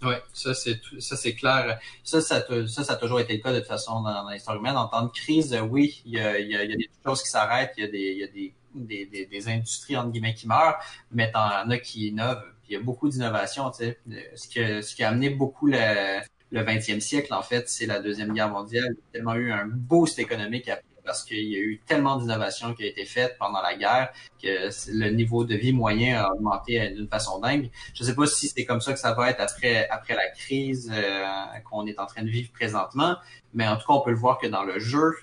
Ouais, 0.03 0.22
ça 0.33 0.53
c'est 0.53 0.80
ça 0.99 1.15
c'est 1.15 1.33
clair. 1.35 1.80
Ça 2.03 2.22
ça, 2.22 2.45
ça 2.67 2.83
ça 2.83 2.93
a 2.93 2.95
toujours 2.98 3.19
été 3.19 3.33
le 3.38 3.41
cas 3.41 3.53
de 3.53 3.59
toute 3.59 3.67
façon 3.67 4.01
dans, 4.01 4.30
l'histoire 4.30 4.57
humaine. 4.57 4.75
En 4.77 4.88
temps 4.88 5.03
de 5.03 5.11
crise, 5.11 5.53
euh, 5.53 5.61
oui, 5.61 6.01
il 6.06 6.14
y 6.14 6.19
a, 6.19 6.38
il 6.40 6.49
y 6.49 6.56
a, 6.56 6.64
il 6.64 6.72
y 6.72 6.74
a 6.74 6.77
des 6.77 6.90
choses 7.03 7.24
qui 7.24 7.30
s'arrêtent, 7.30 7.74
il 7.77 7.85
y 7.85 7.88
a 7.88 7.90
des 7.90 8.11
il 8.11 8.17
y 8.19 8.24
a 8.24 8.27
des, 8.27 9.06
des, 9.06 9.25
des, 9.25 9.48
industries 9.48 9.95
entre 9.95 10.11
guillemets 10.11 10.35
qui 10.35 10.48
meurent, 10.48 10.77
mais 11.11 11.32
t'en 11.32 11.45
en 11.45 11.69
as 11.69 11.80
qui 11.80 12.09
innovent. 12.09 12.43
Puis 12.64 12.72
il 12.72 12.74
y 12.74 12.75
a 12.75 12.82
beaucoup 12.82 13.07
d'innovation, 13.09 13.69
tu 13.72 13.77
sais. 13.77 13.99
Euh, 14.11 14.19
Ce 14.35 14.48
qui 14.48 14.59
a, 14.59 14.82
ce 14.82 14.95
qui 14.95 15.03
a 15.03 15.09
amené 15.09 15.30
beaucoup 15.30 15.67
le 15.67 16.19
le 16.51 16.61
20e 16.64 16.99
siècle 16.99 17.33
en 17.33 17.41
fait, 17.41 17.67
c'est 17.69 17.85
la 17.85 17.99
deuxième 17.99 18.33
guerre 18.33 18.49
mondiale. 18.49 18.90
Il 18.91 18.95
y 18.95 18.99
a 18.99 19.11
tellement 19.14 19.35
eu 19.35 19.51
un 19.51 19.65
boost 19.65 20.19
économique 20.19 20.69
après 20.69 20.83
parce 21.06 21.24
qu'il 21.24 21.45
y 21.45 21.56
a 21.56 21.59
eu 21.59 21.82
tellement 21.85 22.17
d'innovations 22.17 22.74
qui 22.74 22.84
a 22.84 22.88
été 22.88 23.06
faites 23.06 23.38
pendant 23.38 23.61
la 23.61 23.75
guerre 23.75 24.11
que 24.42 24.69
le 24.92 25.09
niveau 25.11 25.45
de 25.45 25.56
vie 25.56 25.72
moyen 25.72 26.24
a 26.24 26.32
augmenté 26.32 26.82
euh, 26.82 26.93
d'une 26.93 27.08
façon 27.08 27.40
dingue. 27.40 27.69
Je 27.93 28.03
sais 28.03 28.16
pas 28.16 28.25
si 28.27 28.48
c'est 28.48 28.66
comme 28.66 28.82
ça 28.82 28.93
que 28.93 29.00
ça 29.00 29.14
va 29.14 29.30
être 29.30 29.42
après 29.42 29.88
après 29.90 30.16
la 30.16 30.30
crise 30.30 30.92
euh, 30.93 31.25
qu'on 31.69 31.85
est 31.88 32.00
en 32.00 32.06
train 32.06 32.24
de 32.24 32.30
vivre 32.30 32.51
présentement, 32.51 33.17
mais 33.53 33.67
en 33.67 33.77
tout 33.77 33.88
cas 33.88 33.93
on 33.93 34.01
peut 34.01 34.11
le 34.11 34.17
voir 34.17 34.38
que 34.40 34.48
dans 34.48 34.64
le 34.64 34.80
jeu, 34.80 35.14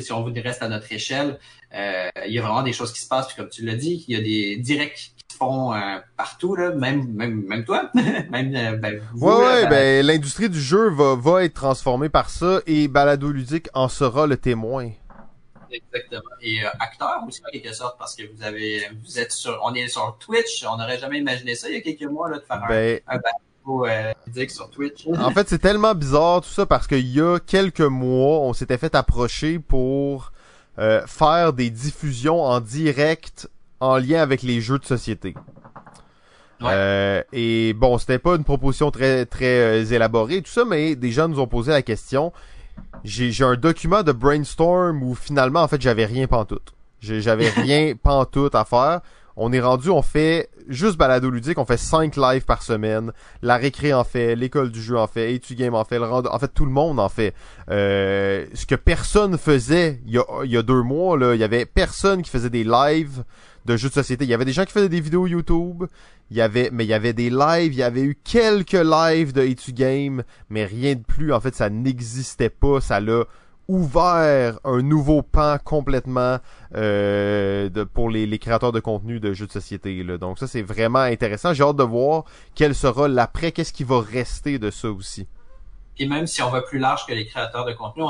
si 0.00 0.12
on 0.12 0.24
reste 0.24 0.62
à 0.62 0.68
notre 0.68 0.90
échelle, 0.92 1.38
euh, 1.74 2.08
il 2.26 2.32
y 2.32 2.38
a 2.38 2.42
vraiment 2.42 2.62
des 2.62 2.72
choses 2.72 2.92
qui 2.92 3.00
se 3.00 3.08
passent. 3.08 3.26
Puis 3.26 3.36
comme 3.36 3.48
tu 3.48 3.64
l'as 3.64 3.74
dit, 3.74 4.04
il 4.08 4.14
y 4.14 4.18
a 4.18 4.22
des 4.22 4.56
directs 4.56 5.12
qui 5.16 5.24
se 5.32 5.36
font 5.36 5.72
euh, 5.74 5.98
partout 6.16 6.54
là, 6.54 6.70
même 6.70 7.12
même 7.12 7.42
même 7.46 7.64
toi, 7.64 7.90
même 8.30 8.54
euh, 8.54 8.76
ben, 8.76 9.00
vous, 9.14 9.28
Ouais, 9.28 9.36
ouais, 9.36 9.62
ben, 9.64 9.70
ben, 9.70 10.06
l'industrie 10.06 10.48
du 10.48 10.60
jeu 10.60 10.90
va, 10.90 11.16
va 11.16 11.44
être 11.44 11.54
transformée 11.54 12.08
par 12.08 12.30
ça 12.30 12.60
et 12.66 12.88
Balado 12.88 13.30
Ludique 13.30 13.68
en 13.74 13.88
sera 13.88 14.26
le 14.26 14.36
témoin. 14.36 14.90
Exactement. 15.72 16.30
Et 16.40 16.64
euh, 16.64 16.68
acteur 16.80 17.22
aussi 17.26 17.40
en 17.46 17.50
quelque 17.50 17.72
sorte 17.72 17.98
parce 17.98 18.14
que 18.14 18.22
vous 18.34 18.42
avez 18.42 18.82
vous 19.04 19.18
êtes 19.18 19.32
sur 19.32 19.60
on 19.64 19.74
est 19.74 19.88
sur 19.88 20.16
Twitch, 20.18 20.64
on 20.70 20.76
n'aurait 20.76 20.98
jamais 20.98 21.18
imaginé 21.18 21.54
ça 21.54 21.68
il 21.68 21.74
y 21.74 21.78
a 21.78 21.80
quelques 21.80 22.10
mois 22.10 22.28
là 22.30 22.38
de 22.38 22.44
faire 22.44 22.62
Ben, 22.68 23.00
un, 23.08 23.16
un 23.16 23.20
euh, 23.68 24.12
sur 24.48 24.70
Twitch. 24.70 25.06
en 25.06 25.30
fait, 25.30 25.48
c'est 25.48 25.58
tellement 25.58 25.94
bizarre 25.94 26.40
tout 26.40 26.48
ça 26.48 26.66
parce 26.66 26.86
qu'il 26.86 27.06
y 27.06 27.20
a 27.20 27.38
quelques 27.38 27.80
mois, 27.80 28.40
on 28.40 28.52
s'était 28.52 28.78
fait 28.78 28.94
approcher 28.94 29.58
pour 29.58 30.32
euh, 30.78 31.06
faire 31.06 31.52
des 31.52 31.70
diffusions 31.70 32.42
en 32.42 32.60
direct 32.60 33.48
en 33.80 33.98
lien 33.98 34.20
avec 34.20 34.42
les 34.42 34.60
jeux 34.60 34.78
de 34.78 34.84
société. 34.84 35.34
Ouais. 36.60 36.68
Euh, 36.70 37.22
et 37.32 37.72
bon, 37.74 37.98
c'était 37.98 38.18
pas 38.18 38.36
une 38.36 38.44
proposition 38.44 38.90
très 38.90 39.26
très 39.26 39.92
élaborée 39.92 40.42
tout 40.42 40.50
ça, 40.50 40.64
mais 40.64 40.94
des 40.96 41.10
gens 41.10 41.28
nous 41.28 41.40
ont 41.40 41.48
posé 41.48 41.72
la 41.72 41.82
question. 41.82 42.32
J'ai 43.04 43.30
j'ai 43.32 43.44
un 43.44 43.56
document 43.56 44.02
de 44.02 44.12
brainstorm 44.12 45.02
où 45.02 45.14
finalement 45.14 45.62
en 45.62 45.68
fait 45.68 45.80
j'avais 45.80 46.04
rien 46.04 46.26
pantoute. 46.26 46.72
J'avais 47.00 47.48
rien 47.56 47.94
pantoute 48.00 48.54
à 48.54 48.64
faire. 48.64 49.00
On 49.34 49.50
est 49.50 49.60
rendu, 49.60 49.88
on 49.88 50.02
fait 50.02 50.50
juste 50.68 50.98
balado 50.98 51.30
ludique, 51.30 51.56
on 51.56 51.64
fait 51.64 51.78
5 51.78 52.16
lives 52.16 52.44
par 52.44 52.62
semaine. 52.62 53.12
La 53.40 53.56
récré 53.56 53.94
en 53.94 54.04
fait, 54.04 54.36
l'école 54.36 54.70
du 54.70 54.80
jeu 54.82 54.98
en 54.98 55.06
fait, 55.06 55.32
Etu 55.34 55.54
Game 55.54 55.74
en 55.74 55.84
fait, 55.86 55.98
le 55.98 56.04
rend- 56.04 56.26
en 56.30 56.38
fait 56.38 56.52
tout 56.52 56.66
le 56.66 56.70
monde 56.70 57.00
en 57.00 57.08
fait. 57.08 57.34
Euh, 57.70 58.44
ce 58.52 58.66
que 58.66 58.74
personne 58.74 59.38
faisait 59.38 60.00
il 60.06 60.12
y 60.12 60.18
a, 60.18 60.24
il 60.44 60.50
y 60.50 60.56
a 60.58 60.62
deux 60.62 60.82
mois 60.82 61.16
là, 61.16 61.34
il 61.34 61.40
y 61.40 61.44
avait 61.44 61.64
personne 61.64 62.20
qui 62.22 62.30
faisait 62.30 62.50
des 62.50 62.62
lives 62.62 63.24
de 63.64 63.76
jeux 63.76 63.88
de 63.88 63.94
société. 63.94 64.24
Il 64.24 64.30
y 64.30 64.34
avait 64.34 64.44
des 64.44 64.52
gens 64.52 64.64
qui 64.64 64.72
faisaient 64.72 64.88
des 64.88 65.00
vidéos 65.00 65.26
YouTube, 65.26 65.84
il 66.30 66.36
y 66.36 66.40
avait, 66.40 66.70
mais 66.72 66.84
il 66.84 66.88
y 66.88 66.94
avait 66.94 67.12
des 67.12 67.30
lives, 67.30 67.72
il 67.72 67.78
y 67.78 67.82
avait 67.82 68.02
eu 68.02 68.18
quelques 68.24 68.72
lives 68.72 69.32
de 69.32 69.42
Etu 69.42 69.72
Game, 69.72 70.22
mais 70.50 70.64
rien 70.64 70.94
de 70.94 71.02
plus. 71.02 71.32
En 71.32 71.40
fait, 71.40 71.54
ça 71.54 71.70
n'existait 71.70 72.50
pas. 72.50 72.80
Ça 72.80 73.00
l'a 73.00 73.24
ouvert 73.68 74.58
un 74.64 74.82
nouveau 74.82 75.22
pan 75.22 75.56
complètement 75.62 76.38
euh, 76.74 77.70
pour 77.94 78.10
les, 78.10 78.38
créateurs 78.38 78.72
de 78.72 78.80
contenu 78.80 79.20
de 79.20 79.32
jeux 79.32 79.46
de 79.46 79.52
société. 79.52 80.02
Là. 80.02 80.18
Donc 80.18 80.38
ça, 80.38 80.46
c'est 80.46 80.62
vraiment 80.62 81.00
intéressant. 81.00 81.54
J'ai 81.54 81.62
hâte 81.62 81.76
de 81.76 81.82
voir 81.82 82.24
quel 82.54 82.74
sera 82.74 83.08
l'après, 83.08 83.52
qu'est-ce 83.52 83.72
qui 83.72 83.84
va 83.84 84.00
rester 84.00 84.58
de 84.58 84.70
ça 84.70 84.90
aussi? 84.90 85.26
Puis 85.94 86.08
même 86.08 86.26
si 86.26 86.42
on 86.42 86.50
va 86.50 86.62
plus 86.62 86.78
large 86.78 87.06
que 87.06 87.12
les 87.12 87.26
créateurs 87.26 87.64
de 87.64 87.72
contenu, 87.72 88.02
on 88.02 88.08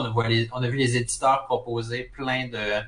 a 0.63 0.69
vu 0.69 0.77
les 0.77 0.97
éditeurs 0.97 1.45
proposer 1.47 2.11
plein 2.15 2.49
de 2.49 2.83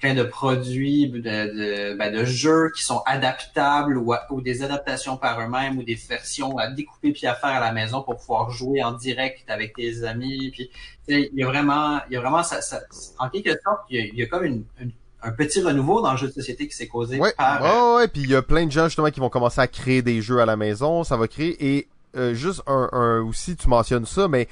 plein 0.00 0.14
de 0.14 0.22
produits, 0.24 1.08
de, 1.08 1.18
de, 1.20 1.96
ben, 1.96 2.12
de 2.12 2.24
jeux 2.24 2.70
qui 2.76 2.84
sont 2.84 3.02
adaptables 3.06 3.96
ou, 3.96 4.12
à- 4.12 4.26
ou 4.30 4.40
des 4.42 4.62
adaptations 4.62 5.16
par 5.16 5.40
eux-mêmes 5.40 5.78
ou 5.78 5.82
des 5.82 5.94
versions 5.94 6.58
à 6.58 6.68
découper 6.70 7.12
puis 7.12 7.26
à 7.26 7.34
faire 7.34 7.50
à 7.50 7.60
la 7.60 7.72
maison 7.72 8.02
pour 8.02 8.16
pouvoir 8.18 8.50
jouer 8.50 8.82
en 8.82 8.92
direct 8.92 9.48
avec 9.48 9.74
tes 9.74 10.04
amis. 10.04 10.50
Puis 10.50 10.70
il 11.08 11.30
y 11.34 11.42
a 11.42 11.46
vraiment, 11.46 12.00
il 12.10 12.14
y 12.14 12.16
a 12.16 12.20
vraiment 12.20 12.42
ça, 12.42 12.60
ça- 12.60 12.82
en 13.18 13.30
quelque 13.30 13.50
sorte, 13.64 13.80
il 13.88 13.96
y 13.96 14.00
a, 14.00 14.04
il 14.06 14.18
y 14.18 14.22
a 14.22 14.26
comme 14.26 14.44
une, 14.44 14.64
une- 14.80 14.90
un 15.22 15.32
petit 15.32 15.60
renouveau 15.62 16.02
dans 16.02 16.12
le 16.12 16.18
jeu 16.18 16.28
de 16.28 16.32
société 16.32 16.68
qui 16.68 16.76
s'est 16.76 16.86
causé 16.88 17.18
Ouais, 17.18 17.32
par 17.36 17.62
ouais, 17.62 17.96
ouais, 17.96 18.08
puis 18.08 18.20
il 18.22 18.30
y 18.30 18.36
a 18.36 18.42
plein 18.42 18.66
de 18.66 18.70
gens 18.70 18.84
justement 18.84 19.10
qui 19.10 19.18
vont 19.20 19.30
commencer 19.30 19.60
à 19.62 19.66
créer 19.66 20.02
des 20.02 20.20
jeux 20.20 20.40
à 20.40 20.46
la 20.46 20.56
maison, 20.56 21.04
ça 21.04 21.16
va 21.16 21.26
créer 21.26 21.56
et 21.78 21.88
euh, 22.16 22.32
juste 22.34 22.62
un, 22.66 22.88
un 22.92 23.20
aussi 23.22 23.56
tu 23.56 23.68
mentionnes 23.68 24.06
ça, 24.06 24.28
mais 24.28 24.46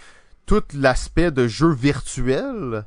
tout 0.46 0.62
l'aspect 0.74 1.30
de 1.30 1.46
jeu 1.46 1.70
virtuel, 1.72 2.84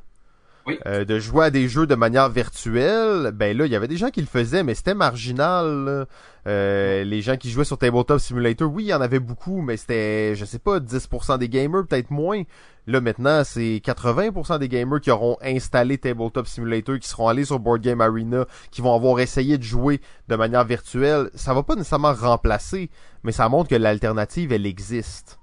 Oui. 0.68 0.78
euh, 0.86 1.04
de 1.04 1.18
jouer 1.18 1.46
à 1.46 1.50
des 1.50 1.68
jeux 1.68 1.86
de 1.86 1.94
manière 1.94 2.28
virtuelle, 2.28 3.32
ben 3.34 3.56
là 3.56 3.66
il 3.66 3.72
y 3.72 3.76
avait 3.76 3.88
des 3.88 3.96
gens 3.96 4.10
qui 4.10 4.20
le 4.20 4.26
faisaient, 4.26 4.62
mais 4.62 4.74
c'était 4.74 4.94
marginal. 4.94 5.84
là. 5.84 6.04
Euh, 6.46 7.04
les 7.04 7.20
gens 7.20 7.36
qui 7.36 7.50
jouaient 7.50 7.64
sur 7.64 7.76
Tabletop 7.76 8.18
Simulator, 8.20 8.72
oui, 8.72 8.84
il 8.84 8.88
y 8.88 8.94
en 8.94 9.00
avait 9.02 9.18
beaucoup, 9.18 9.60
mais 9.60 9.76
c'était, 9.76 10.34
je 10.34 10.44
sais 10.46 10.58
pas, 10.58 10.78
10% 10.80 11.36
des 11.38 11.48
gamers, 11.48 11.84
peut-être 11.86 12.10
moins. 12.10 12.42
Là, 12.86 13.02
maintenant, 13.02 13.42
c'est 13.44 13.82
80% 13.84 14.58
des 14.58 14.68
gamers 14.68 15.00
qui 15.00 15.10
auront 15.10 15.36
installé 15.42 15.98
Tabletop 15.98 16.46
Simulator, 16.46 16.98
qui 16.98 17.06
seront 17.08 17.28
allés 17.28 17.44
sur 17.44 17.58
Board 17.58 17.82
Game 17.82 18.00
Arena, 18.00 18.46
qui 18.70 18.80
vont 18.80 18.94
avoir 18.94 19.20
essayé 19.20 19.58
de 19.58 19.62
jouer 19.62 20.00
de 20.28 20.36
manière 20.36 20.64
virtuelle. 20.64 21.28
Ça 21.34 21.52
va 21.52 21.62
pas 21.62 21.74
nécessairement 21.74 22.14
remplacer, 22.14 22.88
mais 23.24 23.32
ça 23.32 23.48
montre 23.50 23.68
que 23.68 23.74
l'alternative, 23.74 24.50
elle 24.52 24.64
existe. 24.64 25.38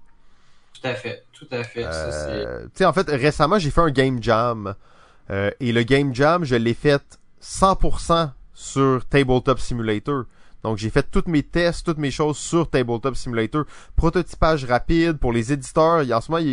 tout 0.73 0.87
à 0.87 0.95
fait, 0.95 1.23
tout 1.33 1.47
à 1.51 1.63
fait. 1.63 1.85
Euh, 1.85 2.63
tu 2.65 2.69
sais, 2.75 2.85
en 2.85 2.93
fait, 2.93 3.07
récemment, 3.09 3.59
j'ai 3.59 3.69
fait 3.69 3.81
un 3.81 3.91
game 3.91 4.21
jam. 4.23 4.73
Euh, 5.29 5.51
et 5.59 5.71
le 5.71 5.83
game 5.83 6.13
jam, 6.13 6.43
je 6.43 6.55
l'ai 6.55 6.73
fait 6.73 7.19
100% 7.41 8.31
sur 8.53 9.05
Tabletop 9.09 9.59
Simulator. 9.59 10.25
Donc, 10.65 10.79
j'ai 10.79 10.89
fait 10.89 11.05
tous 11.11 11.25
mes 11.27 11.43
tests, 11.43 11.85
toutes 11.85 11.99
mes 11.99 12.09
choses 12.09 12.37
sur 12.37 12.67
Tabletop 12.67 13.15
Simulator. 13.15 13.65
Prototypage 13.95 14.65
rapide 14.65 15.17
pour 15.19 15.31
les 15.31 15.53
éditeurs. 15.53 16.01
Il- 16.01 16.11
En 16.11 16.21
ce 16.21 16.31
moment, 16.31 16.43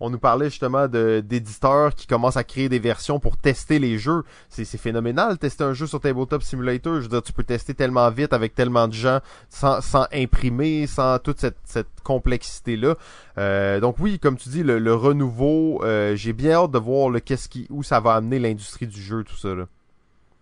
on 0.00 0.10
nous 0.10 0.18
parlait 0.18 0.50
justement 0.50 0.88
d'éditeurs 0.88 1.94
qui 1.94 2.08
commencent 2.08 2.36
à 2.36 2.42
créer 2.42 2.68
des 2.68 2.80
versions 2.80 3.20
pour 3.20 3.36
tester 3.36 3.78
les 3.78 3.96
jeux. 3.96 4.24
C'est 4.48 4.64
phénoménal, 4.76 5.38
tester 5.38 5.62
un 5.62 5.72
jeu 5.72 5.86
sur 5.86 6.00
Tabletop 6.00 6.42
Simulator. 6.42 6.96
Je 6.96 7.02
veux 7.02 7.08
dire, 7.08 7.22
tu 7.22 7.32
peux 7.32 7.44
tester 7.44 7.72
tellement 7.74 8.10
vite 8.10 8.32
avec 8.32 8.56
tellement 8.56 8.88
de 8.88 8.92
gens 8.92 9.20
sans, 9.50 9.78
imprimer, 10.12 10.88
sans 10.88 11.20
toute 11.20 11.38
cette, 11.38 11.86
complexité-là. 12.02 12.96
Euh, 13.38 13.78
donc 13.78 13.96
oui, 14.00 14.18
comme 14.18 14.36
tu 14.36 14.48
dis, 14.48 14.64
le, 14.64 14.80
le 14.80 14.94
renouveau, 14.94 15.80
euh, 15.84 16.16
j'ai 16.16 16.32
bien 16.32 16.52
hâte 16.54 16.72
de 16.72 16.78
voir 16.78 17.08
le 17.08 17.20
qu'est-ce 17.20 17.48
qui, 17.48 17.68
où 17.70 17.84
ça 17.84 18.00
va 18.00 18.14
amener 18.14 18.40
l'industrie 18.40 18.88
du 18.88 19.00
jeu, 19.00 19.22
tout 19.22 19.36
ça. 19.36 19.54
Là. 19.54 19.66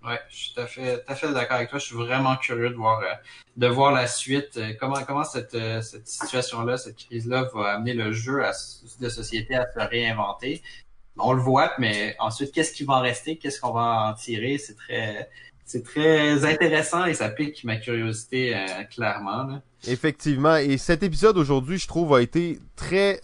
Ouais, 0.08 0.18
je 0.30 0.36
suis 0.36 0.54
tout 0.54 0.60
à 0.62 0.66
fait, 0.66 1.04
tout 1.04 1.12
à 1.12 1.14
fait 1.14 1.32
d'accord 1.34 1.56
avec 1.56 1.68
toi. 1.68 1.78
Je 1.78 1.84
suis 1.84 1.94
vraiment 1.96 2.34
curieux 2.36 2.70
de 2.70 2.74
voir, 2.76 3.00
euh, 3.00 3.12
de 3.58 3.66
voir 3.66 3.92
la 3.92 4.06
suite. 4.06 4.56
euh, 4.56 4.72
comment, 4.80 5.02
comment 5.06 5.24
cette, 5.24 5.54
euh, 5.54 5.82
cette 5.82 6.08
situation-là, 6.08 6.78
cette 6.78 6.96
crise-là 6.96 7.50
va 7.54 7.74
amener 7.74 7.92
le 7.92 8.10
jeu 8.12 8.42
à, 8.42 8.52
de 9.00 9.08
société 9.10 9.54
à 9.54 9.66
se 9.70 9.78
réinventer? 9.78 10.62
On 11.18 11.32
le 11.34 11.42
voit, 11.42 11.72
mais 11.78 12.16
ensuite, 12.20 12.52
qu'est-ce 12.52 12.72
qui 12.72 12.84
va 12.84 12.94
en 12.94 13.00
rester? 13.00 13.36
Qu'est-ce 13.36 13.60
qu'on 13.60 13.72
va 13.72 14.08
en 14.08 14.14
tirer? 14.14 14.56
C'est 14.56 14.76
très, 14.76 15.28
c'est 15.66 15.84
très 15.84 16.44
intéressant 16.44 17.04
et 17.04 17.12
ça 17.12 17.28
pique 17.28 17.64
ma 17.64 17.76
curiosité, 17.76 18.56
euh, 18.56 18.84
clairement, 18.84 19.42
là. 19.42 19.62
Effectivement, 19.86 20.56
et 20.56 20.78
cet 20.78 21.02
épisode 21.02 21.36
aujourd'hui, 21.36 21.78
je 21.78 21.86
trouve, 21.86 22.14
a 22.14 22.22
été 22.22 22.60
très 22.76 23.20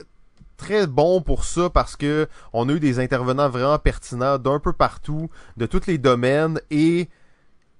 très 0.56 0.86
bon 0.86 1.20
pour 1.20 1.44
ça 1.44 1.70
parce 1.70 1.96
que 1.96 2.28
on 2.52 2.68
a 2.68 2.72
eu 2.72 2.80
des 2.80 2.98
intervenants 2.98 3.48
vraiment 3.48 3.78
pertinents 3.78 4.38
d'un 4.38 4.58
peu 4.58 4.72
partout, 4.72 5.30
de 5.56 5.66
tous 5.66 5.86
les 5.86 5.98
domaines 5.98 6.60
et 6.70 7.08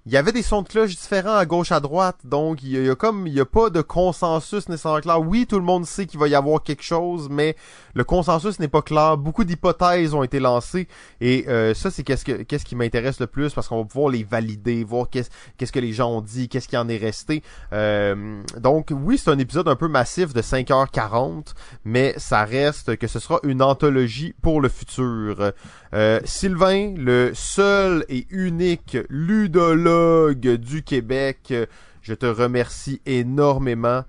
il 0.06 0.12
y 0.12 0.18
avait 0.18 0.32
des 0.32 0.42
sons 0.42 0.60
de 0.60 0.68
cloche 0.68 0.90
différents 0.90 1.36
à 1.36 1.46
gauche 1.46 1.72
à 1.72 1.80
droite, 1.80 2.18
donc 2.24 2.62
il 2.62 2.72
y 2.72 2.90
a, 2.90 2.94
comme 2.94 3.26
il 3.26 3.32
y 3.32 3.40
a 3.40 3.46
pas 3.46 3.70
de 3.70 3.80
consensus 3.80 4.68
nécessairement 4.68 5.00
clair. 5.00 5.20
Oui, 5.20 5.46
tout 5.46 5.58
le 5.58 5.64
monde 5.64 5.86
sait 5.86 6.04
qu'il 6.04 6.20
va 6.20 6.28
y 6.28 6.34
avoir 6.34 6.62
quelque 6.62 6.82
chose, 6.82 7.28
mais 7.30 7.56
le 7.94 8.05
consensus 8.05 8.58
n'est 8.58 8.68
pas 8.68 8.82
clair. 8.82 9.16
Beaucoup 9.16 9.44
d'hypothèses 9.44 10.14
ont 10.14 10.23
été 10.23 10.40
lancées 10.40 10.89
et 11.20 11.47
euh, 11.48 11.74
ça 11.74 11.90
c'est 11.90 12.02
qu'est-ce 12.02 12.24
que 12.24 12.42
qu'est-ce 12.42 12.64
qui 12.64 12.76
m'intéresse 12.76 13.20
le 13.20 13.26
plus 13.26 13.52
parce 13.52 13.68
qu'on 13.68 13.78
va 13.78 13.84
pouvoir 13.84 14.10
les 14.10 14.24
valider, 14.24 14.84
voir 14.84 15.08
qu'est-ce 15.10 15.73
que 15.73 15.78
les 15.78 15.92
gens 15.92 16.10
ont 16.10 16.20
dit, 16.20 16.48
qu'est-ce 16.48 16.68
qui 16.68 16.76
en 16.76 16.89
est 16.89 16.97
resté. 16.97 17.42
Euh, 17.73 18.42
donc 18.58 18.90
oui, 18.90 19.18
c'est 19.18 19.31
un 19.31 19.39
épisode 19.39 19.68
un 19.68 19.76
peu 19.76 19.89
massif 19.89 20.32
de 20.32 20.42
5h40, 20.42 21.55
mais 21.84 22.14
ça 22.16 22.44
reste 22.44 22.97
que 22.97 23.06
ce 23.06 23.18
sera 23.18 23.39
une 23.44 23.62
anthologie 23.62 24.34
pour 24.42 24.60
le 24.60 24.68
futur. 24.68 25.52
Euh, 25.94 26.20
Sylvain, 26.24 26.94
le 26.97 27.32
seul 27.34 28.05
et 28.08 28.26
unique 28.31 28.98
ludologue 29.08 30.56
du 30.56 30.82
Québec, 30.82 31.55
je 32.02 32.14
te 32.14 32.26
remercie 32.26 33.00
énormément. 33.06 34.02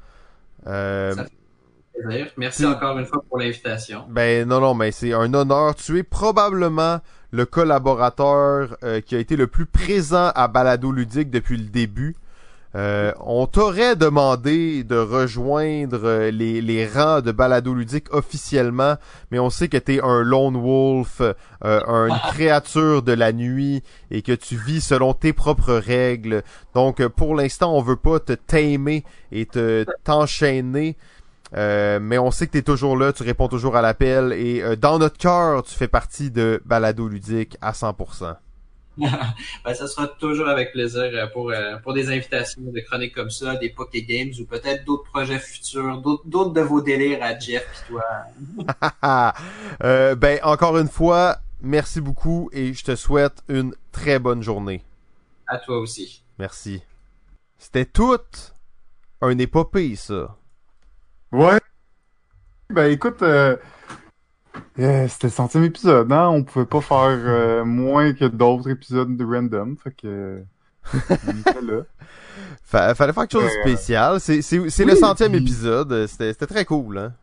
Plaisir. 2.02 2.28
Merci 2.38 2.66
encore 2.66 2.98
une 2.98 3.06
fois 3.06 3.24
pour 3.28 3.40
l'invitation. 3.40 4.06
ben 4.10 4.48
non, 4.48 4.60
non, 4.60 4.74
mais 4.74 4.92
c'est 4.92 5.14
un 5.14 5.34
honneur. 5.34 5.76
Tu 5.76 5.98
es 6.00 6.04
probablement 6.04 7.00
le 7.32 7.46
collaborateur 7.46 8.78
euh, 8.84 9.02
qui 9.02 9.16
a 9.16 9.20
été 9.20 9.36
le 9.36 9.48
plus 9.48 9.66
présent 9.66 10.32
à 10.36 10.48
Balado 10.48 10.92
Ludique 10.92 11.30
depuis 11.30 11.58
le 11.58 11.66
début. 11.66 12.16
Euh, 12.76 13.14
on 13.22 13.48
t'aurait 13.48 13.96
demandé 13.96 14.84
de 14.84 14.98
rejoindre 14.98 16.02
euh, 16.04 16.30
les, 16.30 16.62
les 16.62 16.86
rangs 16.86 17.22
de 17.22 17.32
Balado 17.32 17.74
Ludique 17.74 18.14
officiellement, 18.14 18.96
mais 19.32 19.40
on 19.40 19.50
sait 19.50 19.70
que 19.70 19.78
t'es 19.78 20.02
un 20.04 20.22
lone 20.24 20.58
wolf, 20.58 21.22
euh, 21.22 22.08
une 22.10 22.20
créature 22.34 23.02
de 23.02 23.14
la 23.14 23.32
nuit, 23.32 23.82
et 24.12 24.22
que 24.22 24.34
tu 24.34 24.58
vis 24.58 24.82
selon 24.82 25.14
tes 25.14 25.32
propres 25.32 25.76
règles. 25.76 26.44
Donc 26.74 27.06
pour 27.08 27.36
l'instant, 27.36 27.74
on 27.74 27.82
veut 27.82 27.96
pas 27.96 28.20
te 28.20 28.34
tamer 28.34 29.06
et 29.32 29.46
te 29.46 29.86
t'enchaîner. 30.04 30.98
Euh, 31.56 32.00
mais 32.01 32.17
on 32.17 32.32
sait 32.32 32.48
que 32.48 32.51
tu 32.53 32.58
es 32.58 32.64
toujours 32.64 32.98
là, 32.98 33.14
tu 33.14 33.24
réponds 33.24 33.48
toujours 33.48 33.77
à 33.77 33.82
l'appel 33.82 34.34
et 34.34 34.61
euh, 34.61 34.75
dans 34.75 35.00
notre 35.00 35.17
cœur, 35.17 35.64
tu 35.64 35.74
fais 35.74 35.88
partie 35.88 36.30
de 36.30 36.61
Balado 36.66 37.08
Ludique 37.08 37.58
à 37.61 37.72
100%. 37.72 38.35
ben, 38.98 39.74
ça 39.74 39.88
sera 39.88 40.08
toujours 40.08 40.48
avec 40.48 40.72
plaisir 40.72 41.03
euh, 41.03 41.27
pour, 41.27 41.51
euh, 41.51 41.77
pour 41.77 41.93
des 41.93 42.09
invitations 42.09 42.61
de 42.61 42.80
chroniques 42.82 43.14
comme 43.14 43.30
ça, 43.30 43.56
des 43.56 43.69
Poké 43.69 44.03
Games 44.03 44.32
ou 44.40 44.45
peut-être 44.45 44.85
d'autres 44.85 45.09
projets 45.09 45.40
futurs, 45.40 46.01
d'autres 46.01 46.24
d'autres 46.25 46.53
de 46.53 46.61
vos 46.61 46.82
délires 46.82 47.19
à 47.22 47.38
Jeff 47.38 47.66
et 47.66 47.92
toi. 47.92 48.03
Ben 50.16 50.40
encore 50.43 50.77
une 50.77 50.90
fois, 50.90 51.38
merci 51.61 52.01
beaucoup 52.01 52.50
et 52.51 52.74
je 52.74 52.84
te 52.84 52.95
souhaite 52.95 53.43
une 53.48 53.74
très 53.92 54.19
bonne 54.19 54.42
journée. 54.42 54.84
À 55.48 55.58
toi 55.58 55.77
aussi. 55.80 56.24
Merci. 56.38 56.82
C'était 57.58 57.85
tout 57.85 58.19
un 59.22 59.38
épopée 59.38 59.95
ça. 59.95 60.35
Ouais. 61.36 61.60
Ben 62.70 62.92
écoute, 62.92 63.22
euh, 63.22 63.58
euh, 64.80 65.08
c'était 65.08 65.28
le 65.28 65.32
centième 65.34 65.64
épisode, 65.66 66.12
hein? 66.12 66.30
On 66.30 66.44
pouvait 66.44 66.66
pas 66.66 66.82
faire 66.82 66.98
euh, 67.20 67.66
moins 67.66 68.14
que 68.14 68.26
d'autres 68.26 68.70
épisodes 68.70 69.16
de 69.16 69.24
Random, 69.26 69.76
fait 69.78 69.92
que 69.92 70.42
on 70.94 70.98
était 71.40 71.62
là. 71.62 71.82
Fa- 72.64 72.96
fallait 72.96 73.14
faire 73.14 73.28
quelque 73.28 73.42
chose 73.42 73.52
de 73.52 73.62
spécial. 73.70 74.20
C'est 74.20 74.42
c'est- 74.42 74.70
c'est 74.70 74.86
le 74.86 74.96
centième 74.96 75.32
puis- 75.34 75.42
épisode. 75.42 76.08
C'était 76.08 76.34
c'était 76.34 76.48
très 76.48 76.66
cool. 76.66 76.98
Hein? 76.98 77.14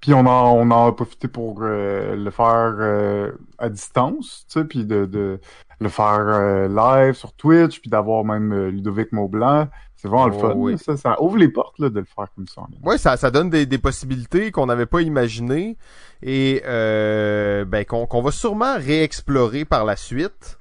Puis 0.00 0.14
on 0.14 0.20
en, 0.26 0.52
on 0.52 0.70
en 0.70 0.88
a 0.88 0.92
profité 0.92 1.28
pour 1.28 1.60
le 1.60 2.30
faire 2.30 3.32
à 3.58 3.68
distance, 3.68 4.44
tu 4.48 4.58
sais, 4.58 4.64
puis 4.64 4.84
de, 4.84 5.06
de 5.06 5.38
le 5.80 5.88
faire 5.88 6.68
live 6.68 7.14
sur 7.14 7.32
Twitch, 7.34 7.80
puis 7.80 7.88
d'avoir 7.90 8.24
même 8.24 8.52
Ludovic 8.68 9.12
Maublanc. 9.12 9.68
C'est 10.02 10.08
vraiment 10.08 10.26
le 10.26 10.34
Oh, 10.34 10.40
fun. 10.40 10.52
oui. 10.56 10.76
Ça, 10.78 10.96
ça 10.96 11.22
ouvre 11.22 11.36
les 11.36 11.46
portes 11.48 11.78
là, 11.78 11.88
de 11.88 12.00
le 12.00 12.04
faire 12.04 12.26
comme 12.34 12.48
ça. 12.48 12.62
Ouais, 12.82 12.98
ça, 12.98 13.16
ça 13.16 13.30
donne 13.30 13.50
des, 13.50 13.66
des 13.66 13.78
possibilités 13.78 14.50
qu'on 14.50 14.66
n'avait 14.66 14.84
pas 14.86 15.00
imaginées 15.00 15.76
et 16.24 16.60
euh, 16.66 17.64
ben, 17.64 17.84
qu'on 17.84 18.06
qu'on 18.06 18.20
va 18.20 18.32
sûrement 18.32 18.74
réexplorer 18.76 19.64
par 19.64 19.84
la 19.84 19.94
suite. 19.94 20.58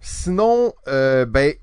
Sinon, 0.00 0.72
euh, 0.86 1.24
ben, 1.26 1.54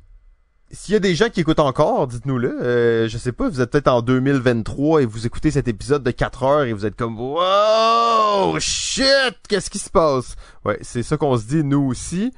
s'il 0.72 0.94
y 0.94 0.96
a 0.96 1.00
des 1.00 1.16
gens 1.16 1.30
qui 1.30 1.42
écoutent 1.42 1.60
encore, 1.60 2.08
dites-nous-le. 2.08 2.62
Euh, 2.64 3.08
je 3.08 3.18
sais 3.18 3.32
pas, 3.32 3.48
vous 3.48 3.62
êtes 3.62 3.72
peut-être 3.72 3.88
en 3.88 4.02
2023 4.02 5.04
et 5.04 5.06
vous 5.06 5.26
écoutez 5.26 5.52
cet 5.52 5.68
épisode 5.68 6.04
de 6.04 6.12
4 6.12 6.44
heures 6.44 6.64
et 6.64 6.74
vous 6.74 6.86
êtes 6.86 6.96
comme 6.96 7.20
Wow! 7.20 8.58
Shit! 8.60 9.36
Qu'est-ce 9.48 9.70
qui 9.70 9.80
se 9.80 9.90
passe? 9.90 10.36
Ouais, 10.66 10.78
c'est 10.82 11.04
ça 11.04 11.18
qu'on 11.18 11.38
se 11.38 11.46
dit 11.46 11.64
nous 11.64 11.84
aussi. 11.86 12.34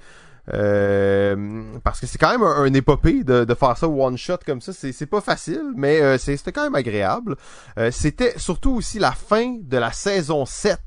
Euh, 0.54 1.36
parce 1.84 2.00
que 2.00 2.08
c'est 2.08 2.18
quand 2.18 2.32
même 2.32 2.44
un, 2.44 2.64
un 2.64 2.74
épopée 2.74 3.24
de, 3.24 3.44
de 3.44 3.54
faire 3.54 3.78
ça 3.78 3.88
one 3.88 4.18
shot 4.18 4.38
comme 4.46 4.62
ça. 4.62 4.72
C'est, 4.74 5.06
pas 5.06 5.22
facile, 5.22 5.74
mais 5.76 6.02
euh, 6.02 6.18
c'était 6.18 6.52
quand 6.52 6.64
même 6.64 6.76
agréable. 6.76 7.36
Euh, 7.78 7.92
c'était 7.92 8.38
surtout 8.38 8.72
aussi 8.72 9.00
la 9.00 9.12
fin 9.12 9.58
de 9.62 9.78
la 9.78 9.92
saison 9.92 10.46
7 10.46 10.80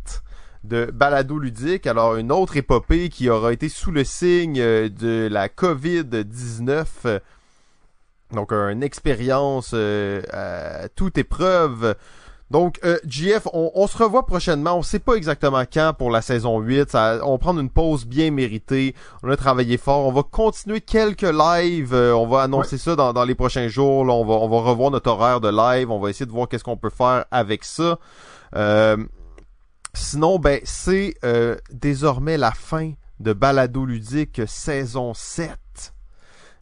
de 0.65 0.87
Balado 0.87 1.39
Ludique. 1.39 1.87
Alors, 1.87 2.17
une 2.17 2.33
autre 2.33 2.57
épopée 2.57 3.09
qui 3.09 3.29
aura 3.29 3.53
été 3.53 3.69
sous 3.69 3.91
le 3.91 4.05
signe 4.05 4.61
euh, 4.61 4.89
de 4.89 5.29
la 5.31 5.49
COVID-19. 5.49 6.87
Euh, 7.07 7.19
Donc, 8.33 8.53
une 8.53 8.83
expérience 8.83 9.75
à 9.75 10.89
toute 10.95 11.19
épreuve. 11.19 11.97
Donc, 12.51 12.81
euh, 12.85 12.99
GF, 13.07 13.47
on, 13.53 13.70
on 13.75 13.87
se 13.87 13.97
revoit 13.97 14.27
prochainement. 14.27 14.77
On 14.77 14.83
sait 14.83 14.99
pas 14.99 15.15
exactement 15.15 15.62
quand 15.73 15.93
pour 15.97 16.11
la 16.11 16.20
saison 16.20 16.59
8. 16.59 16.91
Ça, 16.91 17.20
on 17.23 17.33
va 17.33 17.39
prendre 17.39 17.61
une 17.61 17.70
pause 17.70 18.07
bien 18.07 18.33
méritée. 18.33 18.97
On 19.23 19.31
a 19.31 19.37
travaillé 19.37 19.77
fort. 19.77 20.07
On 20.07 20.12
va 20.12 20.25
continuer 20.25 20.81
quelques 20.81 21.23
lives. 21.23 21.95
Euh, 21.95 22.12
on 22.12 22.27
va 22.27 22.43
annoncer 22.43 22.77
ça 22.77 22.97
dans, 22.97 23.12
dans 23.12 23.25
les 23.25 23.37
prochains 23.37 23.69
jours. 23.69 24.05
Là, 24.05 24.15
on, 24.15 24.25
va, 24.25 24.35
on 24.35 24.49
va 24.49 24.69
revoir 24.69 24.91
notre 24.91 25.11
horaire 25.11 25.41
de 25.41 25.49
live. 25.49 25.91
On 25.93 26.01
va 26.01 26.11
essayer 26.11 26.27
de 26.27 26.33
voir 26.33 26.49
qu'est-ce 26.49 26.65
qu'on 26.65 26.77
peut 26.77 26.91
faire 26.91 27.25
avec 27.31 27.62
ça. 27.62 27.99
Euh, 28.57 28.97
sinon, 29.95 30.41
ben, 30.41 30.61
c'est 30.65 31.15
euh, 31.25 31.57
désormais 31.70 32.37
la 32.37 32.51
fin 32.51 32.93
de 33.20 33.33
Balado 33.33 33.85
Ludique 33.85 34.43
saison 34.49 35.15
7. 35.15 35.57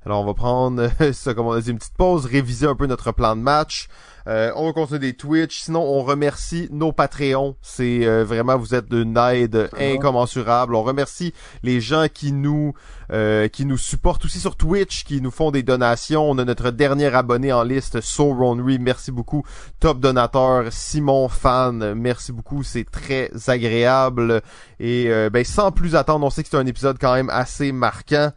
Alors, 0.04 0.22
on 0.22 0.26
va 0.26 0.34
prendre 0.34 0.88
ça, 1.12 1.34
comme 1.34 1.46
on 1.46 1.52
a 1.52 1.60
dit, 1.60 1.70
une 1.70 1.78
petite 1.78 1.96
pause, 1.96 2.26
réviser 2.26 2.66
un 2.66 2.74
peu 2.74 2.86
notre 2.86 3.12
plan 3.12 3.36
de 3.36 3.42
match. 3.42 3.88
Euh, 4.28 4.52
on 4.56 4.66
va 4.66 4.72
continuer 4.72 5.00
des 5.00 5.14
Twitch. 5.14 5.62
Sinon, 5.62 5.80
on 5.80 6.02
remercie 6.02 6.68
nos 6.70 6.92
Patreons. 6.92 7.56
C'est 7.62 8.06
euh, 8.06 8.24
vraiment, 8.24 8.58
vous 8.58 8.74
êtes 8.74 8.88
d'une 8.90 9.16
aide 9.16 9.70
incommensurable. 9.78 10.74
On 10.74 10.82
remercie 10.82 11.32
les 11.62 11.80
gens 11.80 12.06
qui 12.12 12.32
nous 12.32 12.74
euh, 13.10 13.48
qui 13.48 13.64
nous 13.64 13.78
supportent 13.78 14.26
aussi 14.26 14.38
sur 14.38 14.56
Twitch, 14.56 15.04
qui 15.04 15.22
nous 15.22 15.30
font 15.30 15.50
des 15.50 15.62
donations. 15.62 16.30
On 16.30 16.36
a 16.36 16.44
notre 16.44 16.70
dernier 16.70 17.06
abonné 17.06 17.52
en 17.54 17.62
liste, 17.62 18.02
So 18.02 18.34
Ronry. 18.34 18.78
Merci 18.78 19.12
beaucoup. 19.12 19.44
Top 19.80 19.98
donateur, 19.98 20.70
Simon 20.70 21.28
Fan. 21.28 21.94
Merci 21.94 22.32
beaucoup. 22.32 22.62
C'est 22.62 22.84
très 22.84 23.30
agréable. 23.46 24.42
Et 24.78 25.06
euh, 25.08 25.30
ben, 25.30 25.42
sans 25.42 25.72
plus 25.72 25.96
attendre, 25.96 26.26
on 26.26 26.30
sait 26.30 26.42
que 26.42 26.50
c'est 26.50 26.58
un 26.58 26.66
épisode 26.66 26.98
quand 27.00 27.14
même 27.14 27.30
assez 27.30 27.72
marquant. 27.72 28.30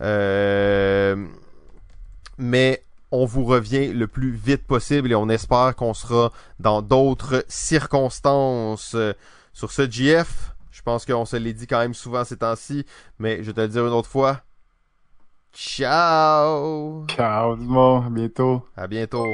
Euh, 0.00 1.24
mais 2.36 2.82
on 3.12 3.24
vous 3.24 3.44
revient 3.44 3.88
le 3.88 4.06
plus 4.06 4.30
vite 4.32 4.66
possible 4.66 5.12
et 5.12 5.14
on 5.14 5.28
espère 5.28 5.74
qu'on 5.76 5.94
sera 5.94 6.32
dans 6.58 6.82
d'autres 6.82 7.44
circonstances. 7.48 8.94
Euh, 8.94 9.12
Sur 9.52 9.72
ce 9.72 9.88
GF, 9.88 10.54
je 10.70 10.82
pense 10.82 11.06
qu'on 11.06 11.24
se 11.24 11.36
l'est 11.36 11.54
dit 11.54 11.66
quand 11.66 11.78
même 11.78 11.94
souvent 11.94 12.24
ces 12.24 12.36
temps-ci, 12.36 12.84
mais 13.18 13.38
je 13.42 13.46
vais 13.46 13.52
te 13.54 13.60
le 13.60 13.68
dire 13.68 13.86
une 13.86 13.92
autre 13.92 14.08
fois. 14.08 14.42
Ciao! 15.52 17.06
Ciao, 17.08 17.56
monde. 17.56 18.04
À 18.06 18.10
bientôt. 18.10 18.62
À 18.76 18.86
bientôt. 18.86 19.26